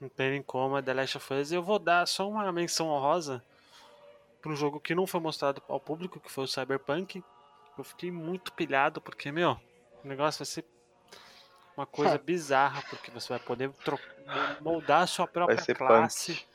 não 0.00 0.08
tem 0.08 0.30
nem 0.30 0.42
como, 0.42 0.78
é 0.78 0.82
The 0.82 0.94
Last 0.94 1.16
of 1.18 1.34
Us. 1.34 1.52
Eu 1.52 1.62
vou 1.62 1.78
dar 1.78 2.06
só 2.06 2.28
uma 2.28 2.50
menção 2.50 2.88
honrosa 2.88 3.44
para 4.40 4.50
um 4.50 4.56
jogo 4.56 4.80
que 4.80 4.94
não 4.94 5.06
foi 5.06 5.20
mostrado 5.20 5.62
ao 5.68 5.78
público, 5.78 6.18
que 6.18 6.32
foi 6.32 6.44
o 6.44 6.48
Cyberpunk. 6.48 7.22
Eu 7.76 7.84
fiquei 7.84 8.10
muito 8.10 8.52
pilhado, 8.52 9.00
porque, 9.00 9.30
meu, 9.30 9.60
o 10.02 10.08
negócio 10.08 10.38
vai 10.38 10.46
ser 10.46 10.64
uma 11.76 11.86
coisa 11.86 12.16
bizarra, 12.18 12.82
porque 12.88 13.10
você 13.10 13.28
vai 13.28 13.38
poder 13.38 13.70
moldar 14.60 15.02
a 15.02 15.06
sua 15.06 15.26
própria 15.26 15.56
classe. 15.74 16.34
punk. 16.34 16.50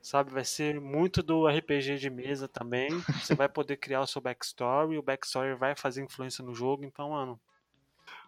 Sabe, 0.00 0.30
vai 0.30 0.44
ser 0.44 0.80
muito 0.80 1.22
do 1.22 1.48
RPG 1.48 1.96
de 1.98 2.08
mesa 2.08 2.46
também. 2.46 2.88
Você 3.20 3.34
vai 3.34 3.48
poder 3.48 3.76
criar 3.76 4.00
o 4.00 4.06
seu 4.06 4.22
backstory, 4.22 4.96
o 4.96 5.02
backstory 5.02 5.54
vai 5.54 5.74
fazer 5.74 6.02
influência 6.02 6.44
no 6.44 6.54
jogo, 6.54 6.84
então, 6.84 7.10
mano. 7.10 7.38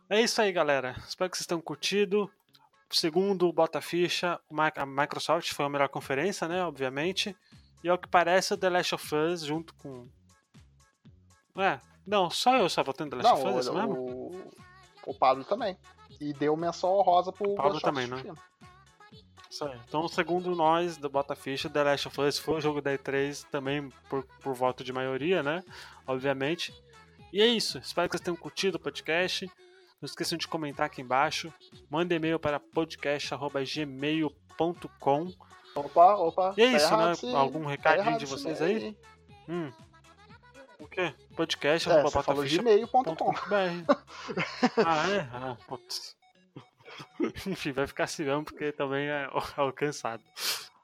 É 0.09 0.21
isso 0.21 0.43
aí, 0.43 0.51
galera. 0.53 0.97
Espero 1.07 1.31
que 1.31 1.37
vocês 1.37 1.47
tenham 1.47 1.61
curtido. 1.61 2.29
Segundo 2.91 3.49
o 3.49 3.53
Bota 3.53 3.81
Ficha, 3.81 4.41
o 4.49 4.55
Mi- 4.55 4.73
a 4.75 4.85
Microsoft 4.85 5.53
foi 5.53 5.65
a 5.65 5.69
melhor 5.69 5.89
conferência, 5.89 6.49
né? 6.49 6.65
Obviamente. 6.65 7.37
E 7.85 7.89
ao 7.89 7.97
que 7.97 8.09
parece, 8.09 8.53
o 8.53 8.57
The 8.59 8.69
Last 8.69 8.95
of 8.95 9.15
Us 9.15 9.43
junto 9.43 9.75
com. 9.75 10.09
É, 11.57 11.81
não, 12.07 12.29
só 12.31 12.57
eu 12.57 12.69
só 12.69 12.83
votei 12.83 13.05
no 13.07 13.11
The 13.11 13.17
Last 13.19 13.29
Não, 13.33 13.41
of 13.41 13.49
Us, 13.49 13.57
é 13.57 13.61
isso 13.71 13.73
mesmo? 13.75 13.95
o, 13.95 14.51
o 15.07 15.15
Pablo 15.15 15.45
também. 15.45 15.77
E 16.21 16.33
deu 16.33 16.57
menção 16.57 16.91
honrosa 16.99 17.33
pro 17.33 17.55
Pablo 17.55 17.73
Ghost 17.73 17.87
of 17.87 17.95
também, 17.95 18.07
né? 18.09 18.17
Tsushima. 18.17 18.39
Isso 19.51 19.65
aí. 19.65 19.81
Então, 19.89 20.07
segundo 20.09 20.55
nós 20.55 20.97
do 20.97 21.09
Bota 21.09 21.35
Ficha, 21.35 21.69
The 21.69 21.83
Last 21.83 22.09
of 22.09 22.21
Us 22.21 22.39
foi 22.39 22.55
o 22.57 22.61
jogo 22.61 22.81
da 22.81 22.93
E3 22.93 23.47
também 23.51 23.89
por, 24.09 24.25
por 24.43 24.55
voto 24.55 24.85
de 24.85 24.93
maioria, 24.93 25.43
né? 25.43 25.65
Obviamente. 26.07 26.73
E 27.33 27.41
é 27.41 27.47
isso. 27.47 27.79
Espero 27.79 28.09
que 28.09 28.17
vocês 28.17 28.25
tenham 28.25 28.37
curtido 28.37 28.77
o 28.77 28.81
podcast. 28.81 29.51
Não 30.01 30.07
esqueçam 30.07 30.39
de 30.39 30.49
comentar 30.49 30.87
aqui 30.87 31.03
embaixo. 31.03 31.53
Manda 31.91 32.15
e-mail 32.15 32.39
para 32.39 32.59
podcast.gmail.com. 32.59 35.33
Opa, 35.75 36.15
opa. 36.17 36.55
E 36.57 36.63
é 36.63 36.71
tá 36.71 36.77
isso, 36.77 36.97
né? 36.97 37.13
esse- 37.13 37.35
Algum 37.35 37.65
tá 37.65 37.69
recadinho 37.71 38.19
de 38.19 38.25
vocês 38.27 38.63
aí? 38.63 38.97
Hum. 39.49 39.71
O 40.79 40.87
quê? 40.89 41.15
Podcast. 41.37 41.91
É, 41.91 42.03
você 42.03 42.23
falou 42.23 42.45
gmail.com. 42.45 43.33
ah, 44.87 45.11
é? 45.11 45.29
Ah, 45.33 45.57
putz. 45.69 46.17
Enfim, 47.47 47.73
vai 47.73 47.87
ficar 47.87 48.05
assim 48.05 48.25
mesmo, 48.25 48.45
porque 48.45 48.73
também 48.73 49.09
é 49.09 49.29
alcançado. 49.57 50.23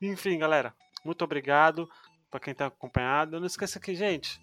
Enfim, 0.00 0.38
galera, 0.38 0.74
muito 1.04 1.24
obrigado 1.24 1.88
pra 2.30 2.38
quem 2.38 2.54
tá 2.54 2.66
acompanhado. 2.66 3.40
Não 3.40 3.46
esqueça 3.46 3.80
que, 3.80 3.94
gente, 3.94 4.40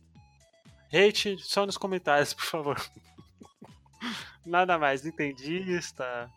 hate 0.92 1.38
só 1.40 1.66
nos 1.66 1.78
comentários, 1.78 2.34
por 2.34 2.46
favor. 2.46 2.82
Nada 4.46 4.78
mais, 4.78 5.04
nintendista, 5.04 6.30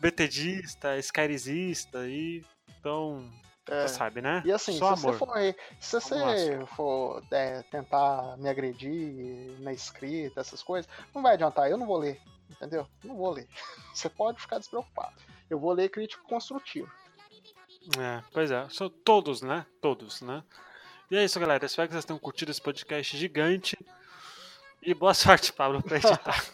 BTdista, 0.00 0.96
Skyrizista 0.98 2.06
e. 2.06 2.44
Então, 2.78 3.28
É. 3.68 3.82
você 3.86 3.94
sabe, 3.94 4.22
né? 4.22 4.42
E 4.44 4.52
assim, 4.52 4.78
só 4.78 4.94
se 4.96 5.04
amor. 5.06 5.18
você 5.18 5.18
for, 5.18 5.56
se 5.80 6.00
você 6.00 6.66
for 6.76 7.22
é, 7.30 7.62
tentar 7.64 8.36
me 8.38 8.48
agredir 8.48 9.60
na 9.60 9.72
escrita, 9.72 10.40
essas 10.40 10.62
coisas, 10.62 10.90
não 11.14 11.22
vai 11.22 11.34
adiantar, 11.34 11.68
eu 11.70 11.76
não 11.76 11.86
vou 11.86 11.98
ler, 11.98 12.20
entendeu? 12.50 12.86
Não 13.04 13.16
vou 13.16 13.30
ler. 13.30 13.48
Você 13.92 14.08
pode 14.08 14.40
ficar 14.40 14.58
despreocupado. 14.58 15.14
Eu 15.50 15.58
vou 15.58 15.72
ler 15.72 15.88
crítico 15.88 16.22
construtivo. 16.28 16.88
É, 17.98 18.22
pois 18.32 18.50
é, 18.50 18.68
são 18.70 18.88
todos, 18.88 19.42
né? 19.42 19.66
Todos, 19.80 20.20
né? 20.22 20.42
E 21.10 21.16
é 21.16 21.24
isso, 21.24 21.40
galera. 21.40 21.64
Espero 21.64 21.88
que 21.88 21.94
vocês 21.94 22.04
tenham 22.04 22.18
curtido 22.18 22.50
esse 22.50 22.60
podcast 22.60 23.16
gigante. 23.16 23.76
E 24.82 24.94
boa 24.94 25.12
sorte, 25.12 25.52
Pablo, 25.52 25.82
pra 25.82 25.96
editar. 25.98 26.44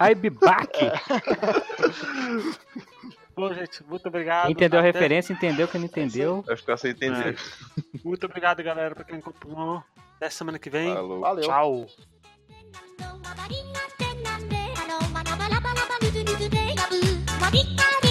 I 0.00 0.14
be 0.14 0.30
back! 0.30 0.72
Bom, 3.34 3.54
gente, 3.54 3.84
muito 3.84 4.08
obrigado. 4.08 4.50
Entendeu 4.50 4.80
a 4.80 4.82
Até- 4.82 4.92
referência, 4.92 5.32
entendeu. 5.32 5.68
Quem 5.68 5.80
não 5.80 5.86
entendeu, 5.86 6.42
Vai 6.42 6.56
ficar 6.56 6.76
sem 6.76 6.90
entender. 6.90 7.38
Muito 8.04 8.26
obrigado, 8.26 8.62
galera, 8.62 8.94
pra 8.94 9.04
quem 9.04 9.18
acompanhou. 9.18 9.82
Até 10.16 10.28
semana 10.28 10.58
que 10.58 10.68
vem. 10.68 10.92
Falou. 10.92 11.20
Valeu. 11.20 11.44
Tchau. 11.44 11.86
の 18.00 18.07